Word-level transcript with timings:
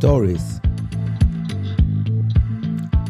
Stories. 0.00 0.62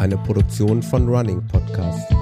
Eine 0.00 0.16
Produktion 0.18 0.82
von 0.82 1.06
Running 1.08 1.40
Podcast. 1.46 2.19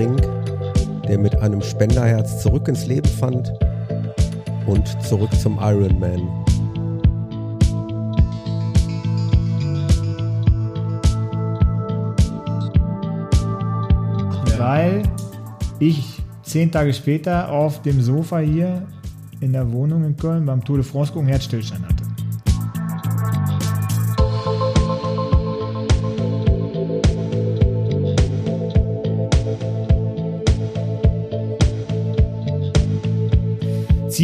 Spring, 0.00 0.16
der 1.06 1.18
mit 1.18 1.36
einem 1.42 1.60
Spenderherz 1.60 2.42
zurück 2.42 2.68
ins 2.68 2.86
Leben 2.86 3.06
fand 3.06 3.52
und 4.66 4.88
zurück 5.02 5.30
zum 5.38 5.58
Ironman. 5.60 6.26
Weil 14.56 15.02
ich 15.80 16.22
zehn 16.44 16.72
Tage 16.72 16.94
später 16.94 17.50
auf 17.52 17.82
dem 17.82 18.00
Sofa 18.00 18.38
hier 18.38 18.86
in 19.40 19.52
der 19.52 19.70
Wohnung 19.70 20.04
in 20.04 20.16
Köln 20.16 20.46
beim 20.46 20.64
Tour 20.64 20.78
de 20.78 20.86
France 20.86 21.12
gucken 21.12 21.28
Herzstillstand 21.28 21.89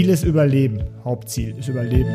Ziel 0.07 0.15
ist 0.15 0.23
Überleben. 0.23 0.85
Hauptziel 1.03 1.59
ist 1.59 1.67
Überleben. 1.67 2.15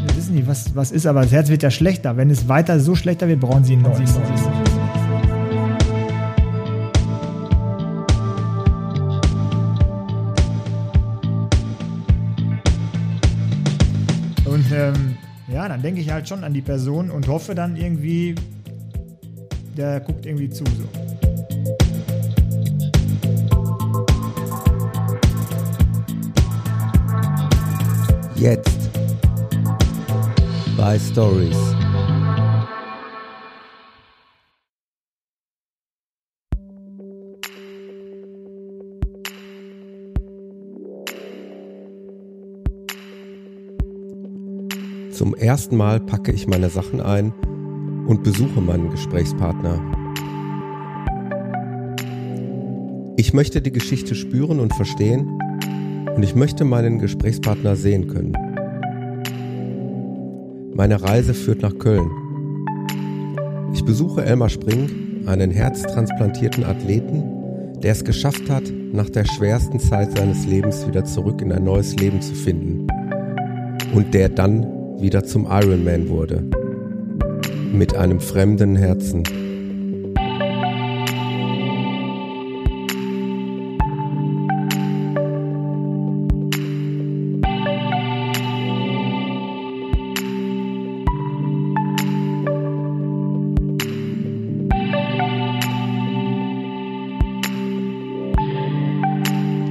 Wir 0.00 0.16
wissen 0.16 0.34
nicht, 0.34 0.46
was, 0.46 0.74
was 0.74 0.90
ist, 0.90 1.04
aber 1.04 1.20
das 1.20 1.32
Herz 1.32 1.50
wird 1.50 1.62
ja 1.62 1.70
schlechter. 1.70 2.16
Wenn 2.16 2.30
es 2.30 2.48
weiter 2.48 2.80
so 2.80 2.94
schlechter 2.94 3.28
wird, 3.28 3.40
brauchen 3.40 3.62
Sie 3.62 3.76
ein 3.76 3.82
neues. 3.82 4.18
Dann 15.82 15.94
denke 15.96 16.00
ich 16.00 16.12
halt 16.12 16.28
schon 16.28 16.44
an 16.44 16.54
die 16.54 16.60
Person 16.60 17.10
und 17.10 17.26
hoffe 17.26 17.56
dann 17.56 17.74
irgendwie, 17.74 18.36
der 19.76 19.98
guckt 19.98 20.24
irgendwie 20.26 20.48
zu. 20.48 20.62
So. 20.64 20.88
Jetzt 28.36 28.90
bei 30.76 30.96
Stories. 31.00 31.81
Zum 45.12 45.34
ersten 45.34 45.76
Mal 45.76 46.00
packe 46.00 46.32
ich 46.32 46.46
meine 46.46 46.70
Sachen 46.70 47.02
ein 47.02 47.34
und 48.06 48.22
besuche 48.22 48.62
meinen 48.62 48.90
Gesprächspartner. 48.90 49.78
Ich 53.18 53.34
möchte 53.34 53.60
die 53.60 53.72
Geschichte 53.72 54.14
spüren 54.14 54.58
und 54.58 54.74
verstehen 54.74 55.38
und 56.16 56.22
ich 56.22 56.34
möchte 56.34 56.64
meinen 56.64 56.98
Gesprächspartner 56.98 57.76
sehen 57.76 58.08
können. 58.08 58.32
Meine 60.74 61.02
Reise 61.02 61.34
führt 61.34 61.60
nach 61.60 61.76
Köln. 61.76 62.10
Ich 63.74 63.84
besuche 63.84 64.24
Elmar 64.24 64.48
Spring, 64.48 65.26
einen 65.26 65.50
herztransplantierten 65.50 66.64
Athleten, 66.64 67.22
der 67.82 67.92
es 67.92 68.02
geschafft 68.02 68.48
hat, 68.48 68.64
nach 68.92 69.10
der 69.10 69.26
schwersten 69.26 69.78
Zeit 69.78 70.16
seines 70.16 70.46
Lebens 70.46 70.86
wieder 70.86 71.04
zurück 71.04 71.42
in 71.42 71.52
ein 71.52 71.64
neues 71.64 71.94
Leben 71.96 72.22
zu 72.22 72.34
finden. 72.34 72.86
Und 73.94 74.14
der 74.14 74.30
dann 74.30 74.81
wieder 75.02 75.24
zum 75.24 75.46
Ironman 75.50 76.08
wurde. 76.08 76.44
Mit 77.72 77.96
einem 77.96 78.20
fremden 78.20 78.76
Herzen. 78.76 79.24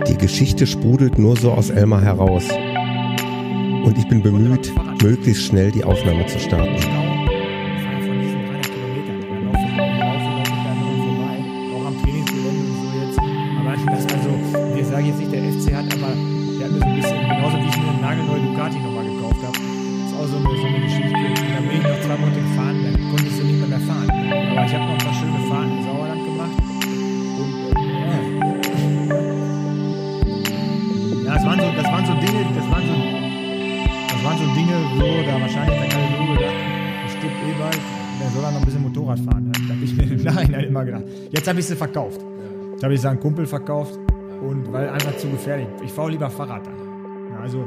Die 0.08 0.18
Geschichte 0.18 0.68
sprudelt 0.68 1.18
nur 1.18 1.38
so 1.38 1.52
aus 1.52 1.69
Elmar 1.69 2.02
heraus. 2.02 2.48
Und 3.84 3.97
ich 3.97 4.08
bin 4.08 4.22
bemüht, 4.22 4.74
möglichst 5.02 5.44
schnell 5.44 5.72
die 5.72 5.84
Aufnahme 5.84 6.25
zu 6.28 6.40
starten. 6.40 7.00
Verkauft. 41.81 42.22
Jetzt 42.74 42.84
habe 42.84 42.94
ich 42.94 43.02
sie 43.02 43.08
an 43.08 43.14
einen 43.14 43.22
Kumpel 43.22 43.47
verkauft 43.47 43.97
und 44.42 44.72
weil 44.72 44.88
einfach 44.90 45.18
zu 45.18 45.28
gefährlich. 45.30 45.68
Ich 45.84 45.92
fahre 45.92 46.12
lieber 46.12 46.30
Fahrrad 46.30 46.68
dann. 46.68 46.78
Ja, 47.31 47.40
also, 47.40 47.66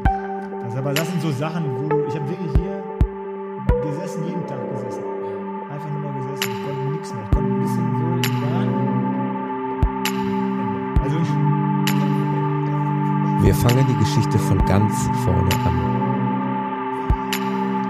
das, 0.65 0.77
aber 0.77 0.95
das 0.95 1.11
sind 1.11 1.21
so 1.21 1.33
Sachen, 1.33 1.65
wo 1.77 1.89
du, 1.89 2.05
ich 2.07 2.15
habe 2.15 2.29
wirklich 2.29 2.53
hier 2.57 2.81
gesessen, 3.83 4.25
jeden 4.25 4.47
Tag 4.47 4.61
gesessen. 4.71 5.03
Einfach 5.69 5.91
nur 5.91 6.01
mal 6.01 6.13
gesessen. 6.21 6.53
Ich 6.53 6.63
konnte 6.65 6.91
nichts 6.93 7.13
mehr. 7.13 7.25
Ich 7.25 7.31
konnte 7.33 7.51
ein 7.51 7.61
bisschen 7.63 7.87
so 7.99 8.05
im 8.31 8.41
Bahn. 8.43 8.69
Also, 11.03 11.17
ich, 11.19 11.31
Wir 13.45 13.55
fangen 13.55 13.85
die 13.89 13.99
Geschichte 13.99 14.39
von 14.39 14.59
ganz 14.65 14.95
vorne 15.25 15.51
an. 15.67 15.77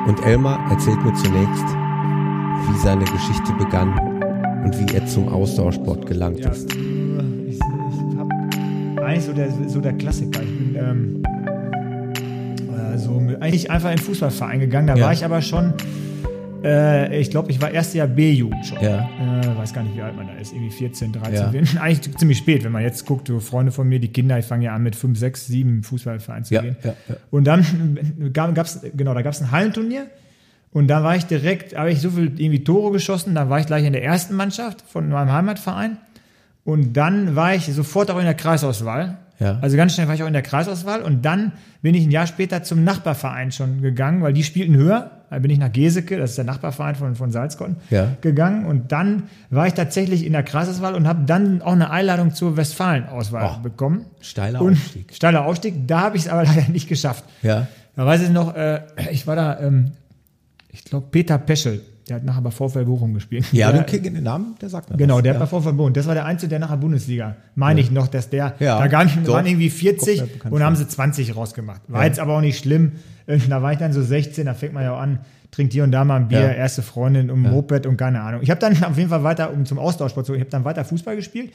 Und 0.07 0.25
Elmar 0.25 0.59
erzählt 0.71 1.05
mir 1.05 1.13
zunächst, 1.15 1.69
wie 2.67 2.79
seine 2.79 3.05
Geschichte 3.05 3.53
begann 3.59 4.14
und 4.65 4.79
wie 4.79 4.95
er 4.95 5.07
zum 5.07 5.29
Ausdauersport 5.29 6.07
gelangt 6.07 6.41
Ja, 6.41 6.51
ist. 6.51 6.73
ich, 6.73 7.57
ich 7.57 7.61
hab 8.19 9.05
eigentlich 9.05 9.25
so 9.25 9.33
der, 9.33 9.49
so 9.69 9.81
der 9.81 9.93
Klassiker. 9.95 10.43
Ich 10.43 10.59
bin 10.59 10.77
ähm, 10.77 11.23
äh, 12.95 12.99
so 12.99 13.21
eigentlich 13.41 13.71
einfach 13.71 13.91
in 13.91 13.97
den 13.97 14.03
Fußballverein 14.05 14.61
gegangen. 14.61 14.87
Da 14.89 14.95
Ja. 14.97 15.05
war 15.07 15.13
ich 15.13 15.25
aber 15.25 15.43
schon, 15.43 15.75
äh, 16.65 17.19
ich 17.21 17.31
glaube, 17.31 17.51
ich 17.51 17.61
war 17.61 17.71
erste 17.71 17.99
Jahr 17.99 18.07
B-Jugend 18.07 18.65
schon. 18.67 18.79
Ja. 18.81 19.09
Äh, 19.43 19.57
weiß 19.59 19.75
gar 19.75 19.83
nicht, 19.83 19.97
wie 19.97 20.03
alt 20.03 20.17
man 20.17 20.27
da 20.29 20.35
ist. 20.35 20.53
Irgendwie 20.53 20.71
14, 20.71 21.13
13. 21.13 21.35
Ja. 21.75 21.81
Eigentlich 21.83 22.17
ziemlich 22.17 22.39
spät, 22.39 22.65
wenn 22.65 22.73
man 22.73 22.83
jetzt 22.83 23.05
guckt, 23.07 23.29
so 23.29 23.41
Freunde 23.41 23.71
von 23.73 23.87
mir, 23.89 23.99
die 24.01 24.09
Kinder, 24.09 24.39
ich 24.39 24.47
fange 24.47 24.65
ja 24.65 24.75
an 24.75 24.83
mit 24.83 24.97
5, 24.97 25.19
6, 25.19 25.47
7 25.47 25.83
Fußballverein 25.83 26.45
zu 26.45 26.55
gehen. 26.61 26.77
Und 27.31 27.45
dann 27.47 27.65
gab 28.33 28.57
es, 28.67 28.81
genau, 28.97 29.13
da 29.15 29.23
gab 29.23 29.35
es 29.35 29.43
ein 29.43 29.51
Hallenturnier. 29.51 30.07
Und 30.75 30.89
da 30.89 31.03
war 31.03 31.17
ich 31.17 31.25
direkt, 31.25 31.75
habe 31.77 31.91
ich 31.91 32.01
so 32.03 32.11
viel 32.11 32.25
irgendwie 32.39 32.65
Tore 32.65 32.93
geschossen, 32.93 33.35
dann 33.35 33.49
war 33.49 33.61
ich 33.61 33.67
gleich 33.67 33.85
in 33.85 33.93
der 33.95 34.05
ersten 34.05 34.35
Mannschaft 34.35 34.83
von 34.87 35.09
meinem 35.09 35.33
Heimatverein. 35.33 35.97
Und 36.65 36.95
dann 36.95 37.37
war 37.37 37.55
ich 37.55 37.67
sofort 37.73 38.11
auch 38.11 38.19
in 38.19 38.25
der 38.25 38.35
Kreisauswahl. 38.35 39.17
Ja. 39.39 39.59
Also 39.63 39.77
ganz 39.77 39.95
schnell 39.95 40.07
war 40.09 40.15
ich 40.15 40.23
auch 40.23 40.27
in 40.29 40.33
der 40.33 40.43
Kreisauswahl. 40.43 41.03
Und 41.03 41.25
dann 41.25 41.53
bin 41.83 41.95
ich 41.95 42.05
ein 42.05 42.11
Jahr 42.11 42.27
später 42.27 42.63
zum 42.63 42.83
Nachbarverein 42.85 43.53
schon 43.53 43.83
gegangen, 43.83 44.23
weil 44.23 44.33
die 44.33 44.43
spielten 44.45 44.75
höher. 44.77 45.11
bin 45.31 45.51
ich 45.51 45.59
nach 45.59 45.73
Geseke, 45.73 46.17
das 46.17 46.31
ist 46.31 46.37
der 46.39 46.45
Nachbarverein 46.45 46.95
von, 46.95 47.15
von 47.17 47.31
Salzkotten, 47.33 47.77
Ja. 47.91 48.09
gegangen. 48.21 48.65
Und 48.67 48.91
dann 48.93 49.25
war 49.51 49.67
ich 49.67 49.75
tatsächlich 49.75 50.25
in 50.25 50.33
der 50.33 50.43
Kreiswahl 50.45 50.95
und 50.95 51.07
habe 51.07 51.25
dann 51.27 51.61
auch 51.63 51.73
eine 51.73 51.91
Einladung 51.91 52.33
zur 52.35 52.57
Westfalen-Auswahl 52.57 53.57
Oh, 53.59 53.63
bekommen. 53.63 54.07
steiler 54.21 54.61
und 54.63 54.73
Aufstieg. 54.75 55.13
Steiler 55.15 55.45
Aufstieg, 55.45 55.87
da 55.89 56.01
habe 56.03 56.17
ich 56.17 56.25
es 56.25 56.29
aber 56.29 56.45
leider 56.45 56.69
nicht 56.71 56.89
geschafft. 56.89 57.25
Ja. 57.43 57.67
Da 57.97 58.07
weiß 58.07 58.23
ich 58.23 58.31
noch, 58.31 58.55
äh, 58.57 58.81
ich 59.13 59.27
war 59.27 59.37
da, 59.37 59.61
ähm, 59.61 59.93
ich 60.75 60.85
glaube, 60.85 61.07
Peter 61.11 61.39
Peschel, 61.39 61.81
der 62.09 62.17
hat 62.17 62.25
nachher 62.25 62.43
bei 62.43 62.51
VfL 62.51 62.85
Bochum 62.85 63.15
gespielt. 63.15 63.47
Ja, 63.53 63.71
der, 63.73 63.81
du 63.83 63.87
kennst 63.87 64.05
den 64.07 64.23
Namen, 64.23 64.57
der 64.61 64.69
sagt 64.69 64.91
mir 64.91 64.97
Genau, 64.97 65.17
was. 65.17 65.23
der 65.23 65.35
ja. 65.35 65.41
hat 65.41 65.51
bei 65.51 65.61
VfL 65.61 65.73
Bochum. 65.73 65.93
Das 65.95 66.07
war 66.07 66.15
der 66.15 66.27
Einzige, 66.27 66.51
der 66.51 66.59
nachher 66.59 66.77
Bundesliga, 66.77 67.37
meine 67.55 67.81
ich 67.81 67.91
noch, 67.91 68.09
dass 68.09 68.29
der, 68.29 68.55
Ja, 68.59 68.79
da 68.79 68.87
gar 68.89 69.05
nicht, 69.05 69.17
doch. 69.27 69.33
waren 69.35 69.47
irgendwie 69.47 69.71
40 69.71 70.19
Kommt 70.19 70.29
mir 70.31 70.35
bekannt 70.37 70.55
und 70.55 70.63
haben 70.63 70.77
sie 70.77 70.87
20 70.87 71.35
rausgemacht. 71.37 71.81
War 71.89 72.01
Ja. 72.03 72.07
jetzt 72.09 72.19
aber 72.21 72.37
auch 72.37 72.41
nicht 72.43 72.59
schlimm. 72.59 72.93
Äh, 73.27 73.39
Da 73.49 73.63
war 73.63 73.73
ich 73.73 73.79
dann 73.79 73.93
so 73.95 74.03
16, 74.03 74.45
da 74.47 74.55
fängt 74.55 74.75
man 74.75 74.83
ja 74.83 74.95
auch 74.95 75.01
an, 75.01 75.21
trinkt 75.51 75.73
hier 75.73 75.85
und 75.85 75.93
da 75.93 76.05
mal 76.05 76.17
ein 76.17 76.29
Bier, 76.29 76.41
Ja. 76.41 76.51
erste 76.53 76.83
Freundin 76.83 77.31
um 77.31 77.41
Moped 77.41 77.87
und 77.87 77.97
keine 77.97 78.21
Ahnung. 78.21 78.43
Ich 78.43 78.51
habe 78.51 78.61
dann 78.61 78.83
auf 78.85 78.99
jeden 78.99 79.09
Fall 79.09 79.23
weiter, 79.23 79.53
um 79.53 79.65
zum 79.65 79.79
Austauschsport 79.79 80.27
zu 80.27 80.33
gehen, 80.33 80.41
ich 80.41 80.45
habe 80.47 80.51
dann 80.51 80.65
weiter 80.65 80.85
Fußball 80.85 81.17
gespielt. 81.17 81.53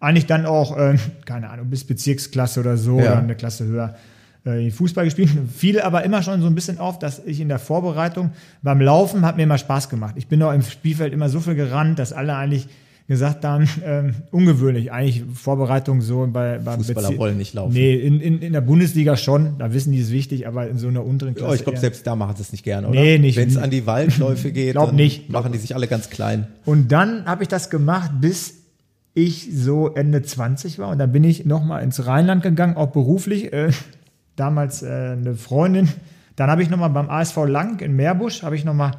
Eigentlich 0.00 0.26
dann 0.26 0.46
auch, 0.46 0.76
äh, 0.76 0.96
keine 1.26 1.48
Ahnung, 1.50 1.70
bis 1.70 1.84
Bezirksklasse 1.84 2.58
oder 2.58 2.76
so 2.76 2.98
Ja. 2.98 3.12
oder 3.12 3.18
eine 3.18 3.36
Klasse 3.36 3.66
höher 3.66 3.94
Fußball 4.44 5.04
gespielt. 5.04 5.30
Fiel 5.54 5.80
aber 5.80 6.02
immer 6.04 6.22
schon 6.22 6.40
so 6.40 6.46
ein 6.48 6.54
bisschen 6.54 6.78
auf, 6.78 6.98
dass 6.98 7.22
ich 7.24 7.40
in 7.40 7.48
der 7.48 7.58
Vorbereitung 7.60 8.30
beim 8.62 8.80
Laufen 8.80 9.24
hat 9.24 9.36
mir 9.36 9.44
immer 9.44 9.58
Spaß 9.58 9.88
gemacht. 9.88 10.14
Ich 10.18 10.26
bin 10.26 10.42
auch 10.42 10.52
im 10.52 10.62
Spielfeld 10.62 11.12
immer 11.12 11.28
so 11.28 11.38
viel 11.40 11.54
gerannt, 11.54 11.98
dass 11.98 12.12
alle 12.12 12.34
eigentlich 12.36 12.66
gesagt 13.08 13.44
haben, 13.44 13.68
ähm, 13.84 14.14
ungewöhnlich, 14.30 14.90
eigentlich 14.92 15.24
Vorbereitung 15.34 16.00
so 16.00 16.26
bei 16.32 16.58
beim 16.58 16.78
Fußballer 16.80 17.10
Bezie- 17.10 17.18
wollen 17.18 17.36
nicht 17.36 17.52
laufen. 17.52 17.72
Nee, 17.74 17.94
in, 17.94 18.20
in, 18.20 18.40
in 18.40 18.52
der 18.52 18.60
Bundesliga 18.62 19.16
schon, 19.16 19.58
da 19.58 19.72
wissen 19.72 19.92
die 19.92 20.00
es 20.00 20.10
wichtig, 20.12 20.46
aber 20.46 20.68
in 20.68 20.78
so 20.78 20.88
einer 20.88 21.04
unteren 21.04 21.34
Klasse. 21.34 21.50
Oh, 21.50 21.54
ich 21.54 21.64
glaube, 21.64 21.78
selbst 21.78 22.06
da 22.06 22.16
machen 22.16 22.36
sie 22.36 22.42
es 22.42 22.52
nicht 22.52 22.64
gerne, 22.64 22.88
oder? 22.88 22.98
Nee, 22.98 23.18
nicht. 23.18 23.36
Wenn 23.36 23.48
es 23.48 23.56
an 23.58 23.70
die 23.70 23.86
Waldläufe 23.86 24.50
geht, 24.52 24.72
Glaub 24.72 24.92
nicht. 24.92 25.28
machen 25.30 25.52
die 25.52 25.58
sich 25.58 25.74
alle 25.74 25.88
ganz 25.88 26.10
klein. 26.10 26.46
Und 26.64 26.90
dann 26.92 27.26
habe 27.26 27.42
ich 27.42 27.48
das 27.48 27.70
gemacht, 27.70 28.10
bis 28.20 28.54
ich 29.14 29.48
so 29.52 29.88
Ende 29.94 30.22
20 30.22 30.78
war. 30.78 30.88
Und 30.88 30.98
dann 30.98 31.12
bin 31.12 31.22
ich 31.24 31.44
nochmal 31.44 31.82
ins 31.82 32.06
Rheinland 32.06 32.42
gegangen, 32.42 32.76
auch 32.76 32.92
beruflich. 32.92 33.52
Äh, 33.52 33.70
damals 34.36 34.82
äh, 34.82 34.86
eine 35.12 35.34
Freundin. 35.34 35.88
Dann 36.36 36.50
habe 36.50 36.62
ich 36.62 36.70
nochmal 36.70 36.90
beim 36.90 37.10
ASV 37.10 37.36
Lang 37.46 37.80
in 37.80 37.94
Meerbusch, 37.94 38.42
habe 38.42 38.56
ich 38.56 38.64
nochmal 38.64 38.92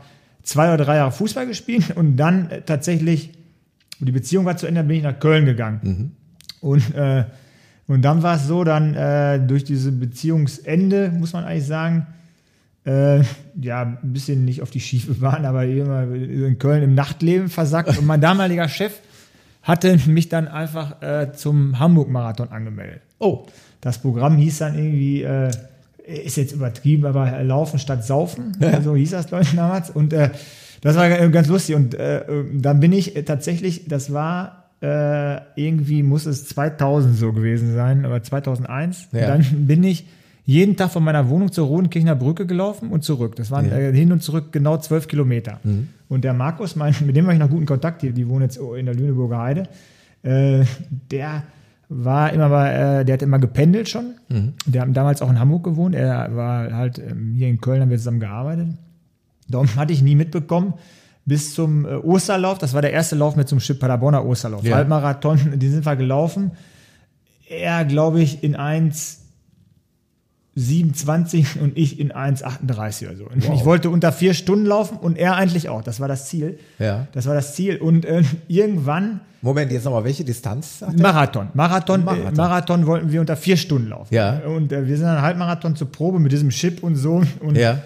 zwei 0.44 0.74
oder 0.74 0.86
drei 0.86 0.98
Jahre 0.98 1.12
Fußball 1.12 1.48
gespielt. 1.48 1.96
Und 1.96 2.18
dann 2.18 2.50
äh, 2.50 2.62
tatsächlich, 2.62 3.32
die 4.00 4.12
Beziehung 4.12 4.46
war 4.46 4.58
zu 4.58 4.68
Ende, 4.68 4.84
bin 4.84 4.98
ich 4.98 5.04
nach 5.04 5.20
Köln 5.20 5.46
gegangen. 5.46 6.16
Und, 6.62 6.94
äh, 6.96 7.26
und 7.88 8.02
dann 8.02 8.24
war 8.24 8.38
es 8.38 8.48
so, 8.48 8.64
dann 8.64 8.96
äh, 8.96 9.40
durch 9.46 9.64
diese 9.64 9.92
Beziehungsende, 9.92 11.10
muss 11.10 11.34
man 11.34 11.44
eigentlich 11.44 11.68
sagen, 11.68 12.08
äh, 12.86 13.22
ja, 13.60 13.82
ein 13.82 14.14
bisschen 14.14 14.46
nicht 14.46 14.62
auf 14.62 14.70
die 14.70 14.80
schiefe 14.80 15.14
Bahn, 15.16 15.46
aber 15.46 15.66
immer 15.66 16.04
in 16.04 16.58
Köln 16.60 16.84
im 16.84 16.96
Nachtleben 16.96 17.50
versackt. 17.50 17.98
Und 17.98 18.06
mein 18.06 18.22
damaliger 18.22 18.68
Chef 18.68 19.00
hatte 19.62 19.98
mich 20.08 20.30
dann 20.30 20.48
einfach 20.48 21.02
äh, 21.02 21.32
zum 21.34 21.80
Hamburg-Marathon 21.80 22.50
angemeldet. 22.50 23.02
Oh, 23.20 23.48
Das 23.84 23.98
Programm 23.98 24.38
hieß 24.38 24.60
dann 24.60 24.76
irgendwie, 24.78 25.24
äh, 25.24 25.52
ist 26.26 26.38
jetzt 26.38 26.54
übertrieben, 26.54 27.06
aber 27.06 27.44
Laufen 27.44 27.80
statt 27.80 28.06
Saufen. 28.06 28.56
So 28.84 28.96
hieß 28.96 29.12
das, 29.12 29.26
ich, 29.42 29.56
damals. 29.56 29.90
Und 29.90 30.14
äh, 30.14 30.30
das 30.82 30.96
war 30.96 31.10
äh, 31.10 31.30
ganz 31.30 31.48
lustig. 31.50 31.76
Und 31.76 31.94
äh, 31.96 32.24
dann 32.54 32.80
bin 32.80 32.94
ich 32.94 33.16
äh, 33.18 33.24
tatsächlich, 33.24 33.88
das 33.88 34.14
war 34.14 34.70
äh, 34.82 35.40
irgendwie, 35.56 36.02
muss 36.02 36.26
es 36.26 36.48
2000 36.48 37.16
so 37.18 37.34
gewesen 37.34 37.74
sein, 37.74 38.06
oder 38.06 38.24
2001. 38.24 39.10
Ja. 39.12 39.28
Dann 39.28 39.46
bin 39.68 39.84
ich 39.84 40.06
jeden 40.46 40.76
Tag 40.78 40.92
von 40.92 41.04
meiner 41.04 41.28
Wohnung 41.30 41.52
zur 41.52 41.68
Rodenkirchner 41.68 42.16
Brücke 42.16 42.46
gelaufen 42.46 42.90
und 42.90 43.04
zurück. 43.04 43.36
Das 43.36 43.52
waren 43.52 43.70
Ja. 43.70 43.78
äh, 43.78 43.94
hin 43.94 44.12
und 44.12 44.22
zurück 44.24 44.52
genau 44.52 44.78
zwölf 44.78 45.08
Kilometer. 45.08 45.60
Und 46.10 46.24
der 46.24 46.34
Markus, 46.34 46.76
mein, 46.76 46.94
mit 47.06 47.16
dem 47.16 47.26
war 47.26 47.34
ich 47.34 47.40
noch 47.40 47.50
guten 47.50 47.66
Kontakt, 47.66 48.02
die, 48.02 48.12
die 48.12 48.28
wohnen 48.28 48.44
jetzt 48.44 48.58
in 48.58 48.86
der 48.86 48.96
Lüneburger 48.96 49.38
Heide, 49.40 49.64
äh, 50.24 50.64
der 51.12 51.44
war 51.96 52.34
immer 52.34 52.50
bei, 52.50 52.72
äh, 52.72 53.06
der 53.06 53.14
hat 53.14 53.22
immer 53.22 53.40
gependelt 53.40 53.90
schon. 53.90 54.16
Der 54.66 54.82
hat 54.82 54.90
damals 54.94 55.22
auch 55.22 55.30
in 55.30 55.40
Hamburg 55.40 55.64
gewohnt. 55.64 55.96
Er 55.96 56.36
war 56.36 56.72
halt 56.72 57.00
ähm, 57.00 57.34
hier 57.38 57.48
in 57.48 57.62
Köln, 57.62 57.82
haben 57.82 57.90
wir 57.90 57.98
zusammen 57.98 58.20
gearbeitet. 58.20 58.70
Darum 59.48 59.76
hatte 59.76 59.94
ich 59.94 60.02
nie 60.02 60.16
mitbekommen. 60.16 60.74
Bis 61.26 61.54
zum 61.54 61.86
äh, 61.86 61.96
Osterlauf, 61.96 62.58
das 62.58 62.74
war 62.74 62.82
der 62.82 62.92
erste 62.92 63.16
Lauf 63.16 63.36
mit 63.36 63.48
zum 63.48 63.60
Schiff 63.60 63.80
Paderborner 63.80 64.26
Osterlauf. 64.26 64.64
Ja. 64.64 64.76
Halbmarathon, 64.76 65.54
die 65.60 65.70
sind 65.70 65.86
wir 65.86 65.96
gelaufen. 65.96 66.52
Er, 67.48 67.86
glaube 67.86 68.22
ich, 68.22 68.44
in 68.44 68.56
1,27 70.58 71.60
und 71.60 71.78
ich 71.78 72.00
in 72.00 72.12
1,38 72.12 73.08
oder 73.08 73.16
so. 73.18 73.26
Und 73.26 73.48
Wow. 73.48 73.56
Ich 73.56 73.66
wollte 73.66 73.90
unter 73.90 74.12
vier 74.12 74.34
Stunden 74.34 74.66
laufen 74.66 74.98
und 74.98 75.18
er 75.18 75.36
eigentlich 75.36 75.70
auch. 75.70 75.82
Das 75.84 76.00
war 76.00 76.08
das 76.08 76.28
Ziel. 76.28 76.60
Ja. 76.80 77.08
Das 77.14 77.26
war 77.26 77.34
das 77.34 77.56
Ziel. 77.56 77.78
Und 77.78 78.06
äh, 78.06 78.24
irgendwann 78.48 79.22
Moment, 79.42 79.72
jetzt 79.74 79.84
nochmal, 79.84 80.06
welche 80.06 80.24
Distanz? 80.24 80.82
Marathon. 80.98 81.50
Marathon, 81.54 82.04
Marathon. 82.06 82.06
Marathon. 82.06 82.38
Marathon 82.38 82.88
wollten 82.88 83.12
wir 83.12 83.20
unter 83.20 83.36
vier 83.36 83.58
Stunden 83.58 83.90
laufen. 83.90 84.14
Ja. 84.14 84.40
Und 84.40 84.72
äh, 84.72 84.88
wir 84.88 84.96
sind 84.96 85.06
dann 85.06 85.22
Halbmarathon 85.22 85.76
zur 85.76 85.92
Probe 85.92 86.20
mit 86.20 86.32
diesem 86.32 86.50
Chip 86.50 86.82
und 86.82 86.96
so 86.96 87.24
und 87.42 87.58
Ja. 87.58 87.82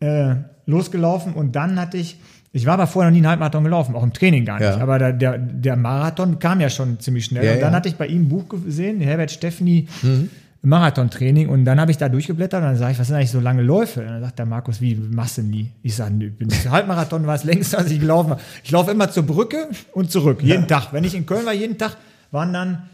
äh, 0.00 0.34
losgelaufen. 0.66 1.34
Und 1.34 1.54
dann 1.54 1.78
hatte 1.78 1.96
ich, 1.96 2.18
ich 2.52 2.66
war 2.66 2.74
aber 2.74 2.88
vorher 2.88 3.08
noch 3.10 3.14
nie 3.14 3.18
einen 3.20 3.28
Halbmarathon 3.28 3.62
gelaufen, 3.62 3.94
auch 3.94 4.02
im 4.02 4.12
Training 4.12 4.44
gar 4.44 4.58
nicht. 4.58 4.66
Ja. 4.68 4.78
Aber 4.80 4.98
der, 4.98 5.12
der, 5.12 5.38
der 5.38 5.76
Marathon 5.76 6.40
kam 6.40 6.60
ja 6.60 6.68
schon 6.70 6.98
ziemlich 6.98 7.26
schnell. 7.26 7.44
Ja, 7.44 7.52
und 7.54 7.60
dann 7.60 7.72
hatte 7.74 7.88
ich 7.88 7.94
bei 7.94 8.08
ihm 8.08 8.22
ein 8.22 8.28
Buch 8.28 8.48
gesehen, 8.48 9.00
Herbert 9.00 9.30
Steffni, 9.30 9.86
Mhm. 10.02 10.28
Marathontraining. 10.62 11.48
Und 11.48 11.64
dann 11.64 11.80
habe 11.80 11.90
ich 11.90 11.96
da 11.96 12.08
durchgeblättert 12.08 12.60
und 12.62 12.68
dann 12.68 12.76
sage 12.76 12.92
ich, 12.92 12.98
was 12.98 13.06
sind 13.06 13.16
eigentlich 13.16 13.30
so 13.30 13.40
lange 13.40 13.62
Läufe? 13.62 14.00
Und 14.00 14.08
dann 14.08 14.20
sagt 14.22 14.38
der 14.38 14.46
Markus, 14.46 14.80
wie 14.80 14.94
machst 14.94 15.38
du 15.38 15.42
nie? 15.42 15.70
Ich 15.82 15.96
sage, 15.96 16.12
nö, 16.14 16.30
bin 16.30 16.48
Halbmarathon 16.50 17.26
war 17.26 17.34
es 17.34 17.44
längst, 17.44 17.74
als 17.74 17.90
ich 17.90 18.00
gelaufen 18.00 18.30
war. 18.30 18.38
Ich 18.62 18.70
laufe 18.70 18.90
immer 18.90 19.10
zur 19.10 19.22
Brücke 19.24 19.68
und 19.92 20.10
zurück, 20.10 20.42
jeden 20.42 20.68
Tag. 20.68 20.92
Wenn 20.92 21.04
ich 21.04 21.14
in 21.14 21.26
Köln 21.26 21.46
war, 21.46 21.54
jeden 21.54 21.78
Tag 21.78 21.96
waren 22.30 22.52
dann 22.52 22.88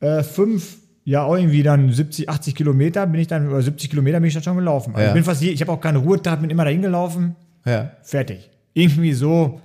äh, 0.00 0.22
fünf, 0.22 0.78
ja 1.04 1.22
auch 1.24 1.36
irgendwie 1.36 1.62
dann 1.62 1.92
70, 1.92 2.28
80 2.28 2.54
Kilometer, 2.54 3.06
bin 3.06 3.20
ich 3.20 3.26
dann, 3.26 3.48
oder 3.48 3.62
70 3.62 3.90
Kilometer 3.90 4.18
bin 4.20 4.28
ich 4.28 4.34
dann 4.34 4.42
schon 4.42 4.56
gelaufen. 4.56 4.92
Also 4.94 5.02
Ja. 5.02 5.08
ich 5.08 5.14
bin 5.14 5.24
fast 5.24 5.42
je, 5.42 5.50
ich 5.50 5.60
habe 5.60 5.72
auch 5.72 5.80
keine 5.80 5.98
Ruhetag, 5.98 6.40
bin 6.40 6.50
immer 6.50 6.64
dahin 6.64 6.82
gelaufen, 6.82 7.36
Ja. 7.66 7.90
fertig. 8.02 8.48
Irgendwie 8.72 9.12
so, 9.12 9.60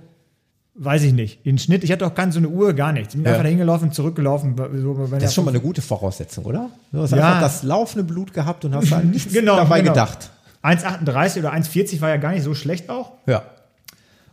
weiß 0.78 1.02
ich 1.04 1.12
nicht. 1.12 1.44
In 1.46 1.58
Schnitt, 1.58 1.84
ich 1.84 1.92
hatte 1.92 2.06
auch 2.06 2.14
keine 2.14 2.32
so 2.32 2.38
eine 2.38 2.48
Uhr, 2.48 2.72
gar 2.74 2.92
nichts. 2.92 3.14
Ich 3.14 3.18
bin 3.18 3.24
Ja. 3.24 3.32
einfach 3.32 3.44
dahin 3.44 3.58
gelaufen, 3.58 3.92
zurückgelaufen. 3.92 4.54
So, 4.76 5.08
Das 5.10 5.24
ist 5.24 5.34
schon 5.34 5.44
mal 5.44 5.50
eine 5.50 5.60
gute 5.60 5.80
Voraussetzung, 5.82 6.44
oder? 6.44 6.70
Du 6.92 7.00
hast 7.00 7.12
Ja. 7.12 7.26
einfach 7.26 7.40
das 7.40 7.62
laufende 7.62 8.04
Blut 8.04 8.32
gehabt 8.34 8.64
und 8.64 8.74
hast 8.74 8.92
an 8.92 9.10
nichts 9.10 9.32
Genau, 9.32 9.56
dabei 9.56 9.80
genau. 9.80 9.92
gedacht. 9.92 10.30
1,38 10.62 11.38
oder 11.38 11.52
1,40 11.52 12.00
war 12.00 12.08
ja 12.10 12.16
gar 12.16 12.32
nicht 12.32 12.42
so 12.42 12.54
schlecht 12.54 12.90
auch. 12.90 13.12
Ja. 13.26 13.42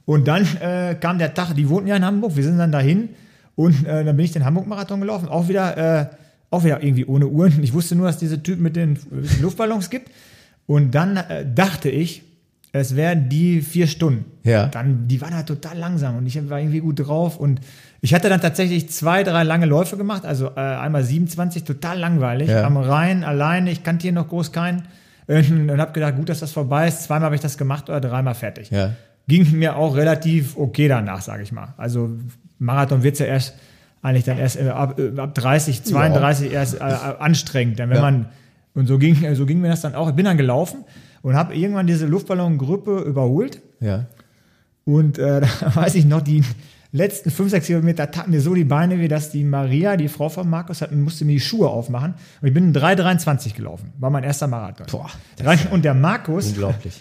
Und 0.05 0.27
dann 0.27 0.45
äh, 0.59 0.95
kam 1.00 1.17
der 1.17 1.33
Tag, 1.33 1.53
die 1.55 1.69
wohnten 1.69 1.88
ja 1.88 1.95
in 1.95 2.03
Hamburg, 2.05 2.35
wir 2.35 2.43
sind 2.43 2.57
dann 2.57 2.71
dahin 2.71 3.09
und 3.55 3.85
äh, 3.85 4.03
dann 4.03 4.15
bin 4.17 4.25
ich 4.25 4.31
den 4.33 4.43
Hamburg-Marathon 4.43 5.00
gelaufen, 5.00 5.29
auch 5.29 5.47
wieder, 5.47 5.77
äh, 6.01 6.05
auch 6.50 6.63
wieder 6.65 6.83
irgendwie 6.83 7.05
ohne 7.05 7.27
Uhren. 7.27 7.63
Ich 7.63 7.73
wusste 7.73 7.95
nur, 7.95 8.07
dass 8.07 8.17
diese 8.17 8.41
Typen 8.43 8.63
mit 8.63 8.75
den 8.75 9.00
Luftballons 9.41 9.89
gibt. 9.89 10.09
Und 10.65 10.91
dann 10.91 11.17
äh, 11.17 11.45
dachte 11.53 11.89
ich, 11.89 12.23
es 12.75 12.96
wären 12.96 13.30
die 13.30 13.62
vier 13.62 13.86
Stunden. 13.88 14.25
Ja. 14.44 14.65
Dann, 14.65 15.08
die 15.08 15.22
waren 15.22 15.36
halt 15.36 15.46
total 15.48 15.77
langsam 15.77 16.18
und 16.18 16.25
ich 16.25 16.50
war 16.50 16.60
irgendwie 16.60 16.80
gut 16.80 17.00
drauf. 17.08 17.38
Und 17.38 17.62
ich 18.01 18.13
hatte 18.15 18.30
dann 18.30 18.42
tatsächlich 18.42 18.89
zwei, 18.89 19.24
drei 19.24 19.44
lange 19.44 19.68
Läufe 19.68 19.96
gemacht. 19.96 20.25
Also 20.25 20.48
äh, 20.56 20.60
einmal 20.60 21.03
27, 21.03 21.63
total 21.63 22.00
langweilig. 22.00 22.50
Ja. 22.50 22.63
Am 22.65 22.75
Rhein, 22.77 23.24
alleine, 23.24 23.70
ich 23.72 23.84
kannte 23.84 24.01
hier 24.03 24.12
noch 24.12 24.27
groß 24.27 24.51
keinen. 24.51 24.84
Äh, 25.27 25.44
Und 25.51 25.80
habe 25.80 25.94
gedacht, 25.94 26.15
gut, 26.15 26.30
dass 26.30 26.39
das 26.39 26.51
vorbei 26.51 26.88
ist. 26.88 27.03
Zweimal 27.03 27.27
habe 27.27 27.36
ich 27.36 27.42
das 27.42 27.58
gemacht 27.60 27.89
oder 27.89 28.01
dreimal 28.01 28.34
fertig 28.34 28.72
Ja. 28.72 28.89
ging 29.27 29.51
mir 29.58 29.75
auch 29.77 29.96
relativ 29.96 30.58
okay 30.58 30.88
danach, 30.88 31.22
sage 31.22 31.44
ich 31.44 31.51
mal. 31.51 31.75
Also 31.77 32.10
Marathon 32.58 33.03
wird's 33.03 33.20
ja 33.20 33.27
erst 33.27 33.53
eigentlich 34.01 34.24
dann 34.25 34.39
erst 34.39 34.60
äh, 34.60 34.68
ab, 34.70 35.00
äh, 35.00 35.18
ab 35.20 35.36
30, 35.36 35.84
32 35.84 36.51
erst 36.51 36.75
äh, 36.82 36.84
anstrengend. 36.84 37.80
Dann 37.80 37.89
wenn 37.89 37.98
Ja. 37.98 38.01
man 38.01 38.25
und 38.74 38.88
so 38.88 38.98
ging 38.98 39.36
so 39.36 39.46
ging 39.46 39.62
mir 39.62 39.70
das 39.70 39.82
dann 39.82 39.94
auch. 39.94 40.10
Ich 40.10 40.15
bin 40.15 40.25
dann 40.25 40.38
gelaufen 40.38 40.84
und 41.24 41.34
habe 41.36 41.56
irgendwann 41.56 41.88
diese 41.88 42.06
Luftballongruppe 42.06 43.00
überholt 43.00 43.62
Ja. 43.80 44.06
und 44.86 45.18
äh, 45.18 45.42
da 45.62 45.75
weiß 45.75 45.96
ich 45.96 46.06
noch 46.06 46.22
die 46.22 46.44
letzten 46.92 47.32
5, 47.32 47.50
6 47.50 47.65
Kilometer 47.65 48.12
taten 48.12 48.30
mir 48.30 48.39
so 48.42 48.53
die 48.53 48.65
Beine 48.65 49.00
wie 49.00 49.08
dass 49.08 49.32
die 49.32 49.44
Maria, 49.44 49.98
die 49.98 50.10
Frau 50.10 50.30
von 50.30 50.48
Markus, 50.48 50.82
hat, 50.82 50.92
musste 50.92 51.25
mir 51.25 51.32
die 51.32 51.39
Schuhe 51.39 51.68
aufmachen. 51.68 52.13
Und 52.42 52.48
ich 52.48 52.53
bin 52.53 52.65
in 52.65 52.74
3,23 52.75 53.56
gelaufen. 53.56 53.92
War 54.00 54.12
mein 54.12 54.24
erster 54.24 54.46
Marathon. 54.46 54.86
Boah, 54.92 55.10
und 55.72 55.84
der 55.86 55.96
Markus 55.96 56.53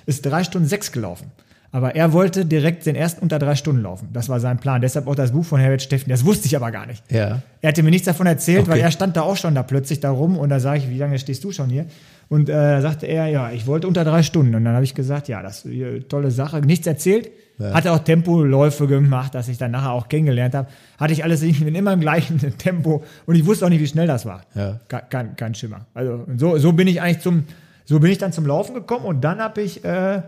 ist 0.06 0.24
drei 0.24 0.44
Stunden 0.44 0.66
sechs 0.66 0.92
gelaufen. 0.92 1.26
Aber 1.74 1.94
er 1.94 2.12
wollte 2.12 2.44
direkt 2.44 2.84
den 2.84 2.96
ersten 2.96 3.22
unter 3.22 3.38
drei 3.38 3.54
Stunden 3.54 3.80
laufen. 3.82 4.08
Das 4.12 4.28
war 4.28 4.40
sein 4.40 4.58
Plan. 4.58 4.82
Deshalb 4.82 5.06
auch 5.06 5.14
das 5.14 5.32
Buch 5.32 5.44
von 5.44 5.58
Herbert 5.58 5.80
Steffen. 5.82 6.10
Das 6.10 6.22
wusste 6.24 6.46
ich 6.46 6.54
aber 6.54 6.70
gar 6.70 6.84
nicht. 6.86 7.02
Ja. 7.10 7.40
Er 7.62 7.68
hatte 7.68 7.82
mir 7.82 7.88
nichts 7.90 8.04
davon 8.06 8.26
erzählt, 8.26 8.62
Okay. 8.62 8.70
weil 8.72 8.80
er 8.80 8.90
stand 8.90 9.16
da 9.16 9.22
auch 9.22 9.36
schon 9.38 9.54
da 9.54 9.62
plötzlich 9.62 9.98
da 10.00 10.10
rum 10.10 10.36
und 10.36 10.50
da 10.50 10.60
sage 10.60 10.80
ich, 10.80 10.90
wie 10.90 10.98
lange 10.98 11.18
stehst 11.18 11.42
du 11.44 11.50
schon 11.50 11.70
hier? 11.70 11.86
Und 12.28 12.48
äh, 12.48 12.80
sagte 12.80 13.06
er, 13.06 13.26
ja, 13.26 13.50
ich 13.50 13.66
wollte 13.66 13.86
unter 13.86 14.04
drei 14.04 14.22
Stunden. 14.22 14.54
Und 14.54 14.64
dann 14.64 14.74
habe 14.74 14.84
ich 14.84 14.94
gesagt, 14.94 15.28
ja, 15.28 15.42
das 15.42 15.64
ist 15.64 15.72
eine 15.72 16.06
tolle 16.08 16.30
Sache. 16.30 16.60
Nichts 16.60 16.86
erzählt. 16.86 17.30
Ja. 17.58 17.74
Hatte 17.74 17.92
auch 17.92 18.00
Tempoläufe 18.00 18.86
gemacht, 18.86 19.34
dass 19.34 19.48
ich 19.48 19.58
dann 19.58 19.70
nachher 19.70 19.92
auch 19.92 20.08
kennengelernt 20.08 20.54
habe. 20.54 20.68
Hatte 20.98 21.12
ich 21.12 21.22
alles 21.22 21.40
bin 21.40 21.74
immer 21.74 21.92
im 21.92 22.00
gleichen 22.00 22.38
Tempo 22.58 23.04
und 23.26 23.34
ich 23.34 23.46
wusste 23.46 23.66
auch 23.66 23.68
nicht, 23.68 23.80
wie 23.80 23.86
schnell 23.86 24.06
das 24.06 24.26
war. 24.26 24.42
Ja. 24.54 24.80
Kein, 24.88 25.02
kein, 25.10 25.36
kein 25.36 25.54
Schimmer. 25.54 25.86
Also 25.94 26.26
so, 26.36 26.58
so 26.58 26.72
bin 26.72 26.88
ich 26.88 27.00
eigentlich 27.00 27.20
zum, 27.20 27.44
so 27.84 28.00
bin 28.00 28.10
ich 28.10 28.18
dann 28.18 28.32
zum 28.32 28.46
Laufen 28.46 28.74
gekommen 28.74 29.04
und 29.04 29.22
dann 29.22 29.38
habe 29.38 29.62
ich 29.62 29.84
äh, 29.84 30.22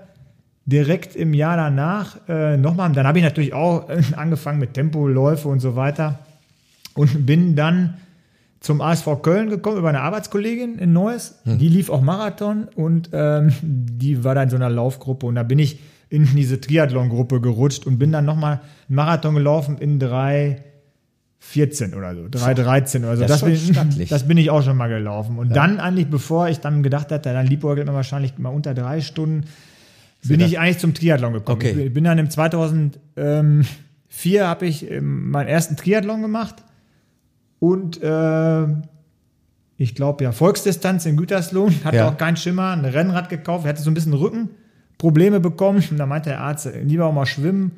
direkt 0.67 1.17
im 1.17 1.35
Jahr 1.35 1.57
danach 1.57 2.17
äh, 2.29 2.57
nochmal, 2.57 2.93
dann 2.93 3.07
habe 3.07 3.19
ich 3.19 3.25
natürlich 3.25 3.53
auch 3.53 3.89
äh, 3.89 4.03
angefangen 4.17 4.59
mit 4.59 4.75
Tempoläufe 4.75 5.49
und 5.49 5.61
so 5.61 5.77
weiter 5.77 6.19
und 6.95 7.27
bin 7.27 7.57
dann 7.57 7.95
zum 8.65 8.81
ASV 8.81 9.21
Köln 9.23 9.51
gekommen 9.51 9.77
über 9.77 9.91
eine 9.91 10.01
Arbeitskollegin 10.01 10.79
in 10.79 10.95
Neuss. 10.95 11.35
Die 11.45 11.69
lief 11.69 11.91
auch 11.91 12.01
Marathon 12.01 12.67
und 12.75 13.11
ähm, 13.13 13.53
die 13.63 14.25
war 14.25 14.35
da 14.35 14.43
in 14.43 14.49
so 14.49 14.57
einer 14.57 14.71
Laufgruppe 14.71 15.27
und 15.27 15.35
da 15.35 15.43
bin 15.43 15.59
ich 15.59 15.81
in 16.09 16.35
diese 16.35 16.59
Triathlon-Gruppe 16.61 17.43
gerutscht 17.43 17.87
und 17.87 17.99
bin 17.99 18.11
dann 18.11 18.25
nochmal 18.25 18.63
einen 18.89 18.97
Marathon 18.97 19.35
gelaufen 19.35 19.77
in 19.79 20.01
3,14 20.01 21.95
oder 21.95 22.15
so, 22.15 22.23
3,13 22.23 23.01
oder 23.01 23.17
so. 23.19 23.25
Das 23.25 23.43
Das, 23.69 23.97
bin, 23.97 24.09
das 24.09 24.27
bin 24.27 24.39
ich 24.39 24.49
auch 24.49 24.63
schon 24.63 24.79
mal 24.79 24.89
gelaufen. 24.89 25.37
Und 25.39 25.55
dann 25.55 25.79
eigentlich, 25.79 26.09
bevor 26.09 26.49
ich 26.49 26.61
dann 26.61 26.83
gedacht 26.83 27.13
hatte, 27.13 27.35
dann 27.35 27.47
liebäugelt 27.47 27.87
man 27.87 27.95
wahrscheinlich 27.95 28.39
mal 28.39 28.49
unter 28.49 28.73
drei 28.73 29.03
Stunden, 29.03 29.45
bin 30.23 30.41
ich 30.41 30.59
eigentlich 30.59 30.79
zum 30.79 30.95
Triathlon 30.95 31.35
gekommen. 31.35 31.57
Okay. 31.57 31.89
Ich 31.89 31.93
bin 31.93 32.05
dann 32.05 32.17
im 32.17 32.31
2004 32.31 33.67
habe 34.41 34.67
ich 34.67 34.91
ähm, 34.91 35.31
meinen 35.31 35.49
ersten 35.49 35.77
Triathlon 35.77 36.23
gemacht 36.23 36.65
und 37.73 38.03
äh, 38.03 38.67
ich 39.77 39.95
glaube 39.95 40.25
ja 40.25 40.33
Volksdistanz 40.33 41.07
in 41.07 41.17
Gütersloh, 41.17 41.69
hatte 41.85 41.97
Ja. 41.97 42.09
auch 42.09 42.17
keinen 42.17 42.37
Schimmer, 42.37 42.71
ein 42.71 42.85
Rennrad 42.85 43.29
gekauft, 43.29 43.67
hatte 43.67 43.83
so 43.83 43.91
ein 43.91 43.95
bisschen 43.95 44.15
Rückenprobleme 44.15 45.41
bekommen 45.41 45.83
und 45.91 45.99
da 45.99 46.07
meinte 46.07 46.31
der 46.31 46.41
Arzt, 46.41 46.67
äh, 46.67 46.81
lieber 46.83 47.07
auch 47.07 47.13
mal 47.13 47.27
schwimmen 47.27 47.73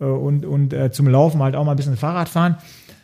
äh, 0.00 0.04
und, 0.04 0.44
und 0.46 0.72
äh, 0.72 0.90
zum 0.90 1.08
Laufen 1.08 1.42
halt 1.42 1.56
auch 1.56 1.64
mal 1.64 1.72
ein 1.72 1.76
bisschen 1.76 1.96
Fahrrad 1.96 2.28
fahren. 2.28 2.56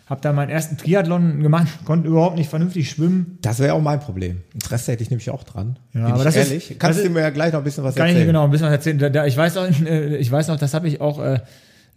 Hab 0.08 0.22
da 0.22 0.32
meinen 0.32 0.48
ersten 0.50 0.76
Triathlon 0.76 1.40
gemacht, 1.40 1.68
konnte 1.84 2.08
überhaupt 2.08 2.36
nicht 2.36 2.50
vernünftig 2.50 2.90
schwimmen. 2.90 3.38
Das 3.42 3.60
wäre 3.60 3.74
auch 3.74 3.80
mein 3.82 4.00
Problem. 4.00 4.42
Interesse 4.54 4.90
hätte 4.92 5.04
ich 5.04 5.10
nämlich 5.10 5.30
auch 5.30 5.44
dran. 5.44 5.78
Ja, 5.92 6.00
Bin 6.00 6.10
aber 6.10 6.16
ich 6.18 6.24
das 6.24 6.36
ist- 6.36 6.48
ehrlich. 6.48 6.76
Kannst 6.80 6.98
das 6.98 7.04
du 7.04 7.08
ist- 7.10 7.14
mir 7.14 7.20
ja 7.20 7.30
gleich 7.30 7.52
noch 7.52 7.60
ein 7.60 7.64
bisschen 7.64 7.84
was 7.84 7.94
Kann 7.94 8.06
ich 8.06 8.12
erzählen? 8.14 8.26
dir 8.26 8.32
genau 8.32 8.44
ein 8.44 8.50
bisschen 8.50 8.66
was 8.66 8.72
erzählen. 8.72 8.98
Da, 8.98 9.08
da, 9.08 9.26
ich 9.26 9.36
weiß 9.36 9.56
auch, 9.56 9.66
äh, 9.86 10.16
ich 10.16 10.30
weiß 10.30 10.48
noch, 10.48 10.56
das 10.58 10.74
habe 10.74 10.88
ich 10.88 11.00
auch 11.00 11.20
äh, 11.20 11.38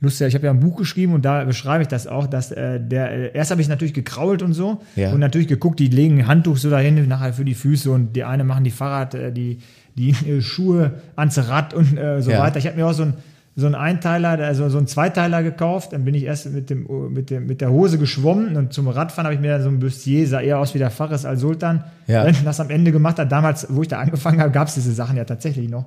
lustig. 0.03 0.27
Ich 0.27 0.35
habe 0.35 0.45
ja 0.45 0.51
ein 0.51 0.59
Buch 0.59 0.77
geschrieben 0.77 1.13
und 1.13 1.23
da 1.25 1.43
beschreibe 1.43 1.81
ich 1.81 1.87
das 1.87 2.05
auch, 2.05 2.27
dass 2.27 2.51
äh, 2.51 2.79
der 2.79 3.11
äh, 3.11 3.31
erst 3.33 3.49
habe 3.51 3.61
ich 3.61 3.67
natürlich 3.67 3.93
gekrault 3.93 4.41
und 4.43 4.53
so 4.53 4.81
Ja. 4.95 5.11
und 5.11 5.19
natürlich 5.19 5.47
geguckt, 5.47 5.79
die 5.79 5.87
legen 5.87 6.19
ein 6.19 6.27
Handtuch 6.27 6.57
so 6.57 6.69
dahin 6.69 7.07
nachher 7.07 7.33
für 7.33 7.45
die 7.45 7.55
Füße 7.55 7.89
und 7.89 8.13
die 8.15 8.23
eine 8.23 8.43
machen 8.43 8.63
die 8.63 8.71
Fahrrad, 8.71 9.15
äh, 9.15 9.31
die 9.31 9.59
die 9.95 10.09
äh, 10.27 10.41
Schuhe 10.41 10.91
ans 11.15 11.37
Rad 11.49 11.73
und 11.73 11.97
äh, 11.97 12.21
so 12.21 12.31
Ja. 12.31 12.39
weiter. 12.39 12.57
Ich 12.59 12.67
habe 12.67 12.75
mir 12.77 12.85
auch 12.85 12.93
so 12.93 13.03
ein 13.03 13.13
so 13.55 13.67
ein 13.67 13.75
Einteiler, 13.75 14.29
also 14.39 14.67
so 14.69 14.79
ein 14.79 14.87
Zweiteiler 14.87 15.43
gekauft. 15.43 15.93
Dann 15.93 16.05
bin 16.05 16.15
ich 16.15 16.23
erst 16.23 16.51
mit, 16.51 16.71
dem, 16.71 16.87
mit, 17.13 17.29
dem, 17.29 17.45
mit 17.45 17.61
der 17.61 17.69
Hose 17.69 17.99
geschwommen 17.99 18.55
und 18.57 18.73
zum 18.73 18.87
Radfahren 18.87 19.25
habe 19.27 19.35
ich 19.35 19.41
mir 19.41 19.51
dann 19.51 19.61
so 19.61 19.69
ein 19.69 19.77
Bustier, 19.77 20.27
sah 20.27 20.41
eher 20.41 20.57
aus 20.57 20.73
wie 20.73 20.79
der 20.79 20.89
Fares 20.89 21.23
al 21.23 21.37
Sultan, 21.37 21.83
Ja. 22.07 22.25
Wenn 22.25 22.33
das 22.45 22.59
am 22.59 22.71
Ende 22.71 22.91
gemacht 22.91 23.19
hat. 23.19 23.31
Damals, 23.31 23.67
wo 23.69 23.83
ich 23.83 23.87
da 23.89 23.99
angefangen 23.99 24.39
habe, 24.41 24.49
gab 24.49 24.69
es 24.69 24.73
diese 24.73 24.91
Sachen 24.91 25.17
ja 25.17 25.23
tatsächlich 25.25 25.69
noch. 25.69 25.85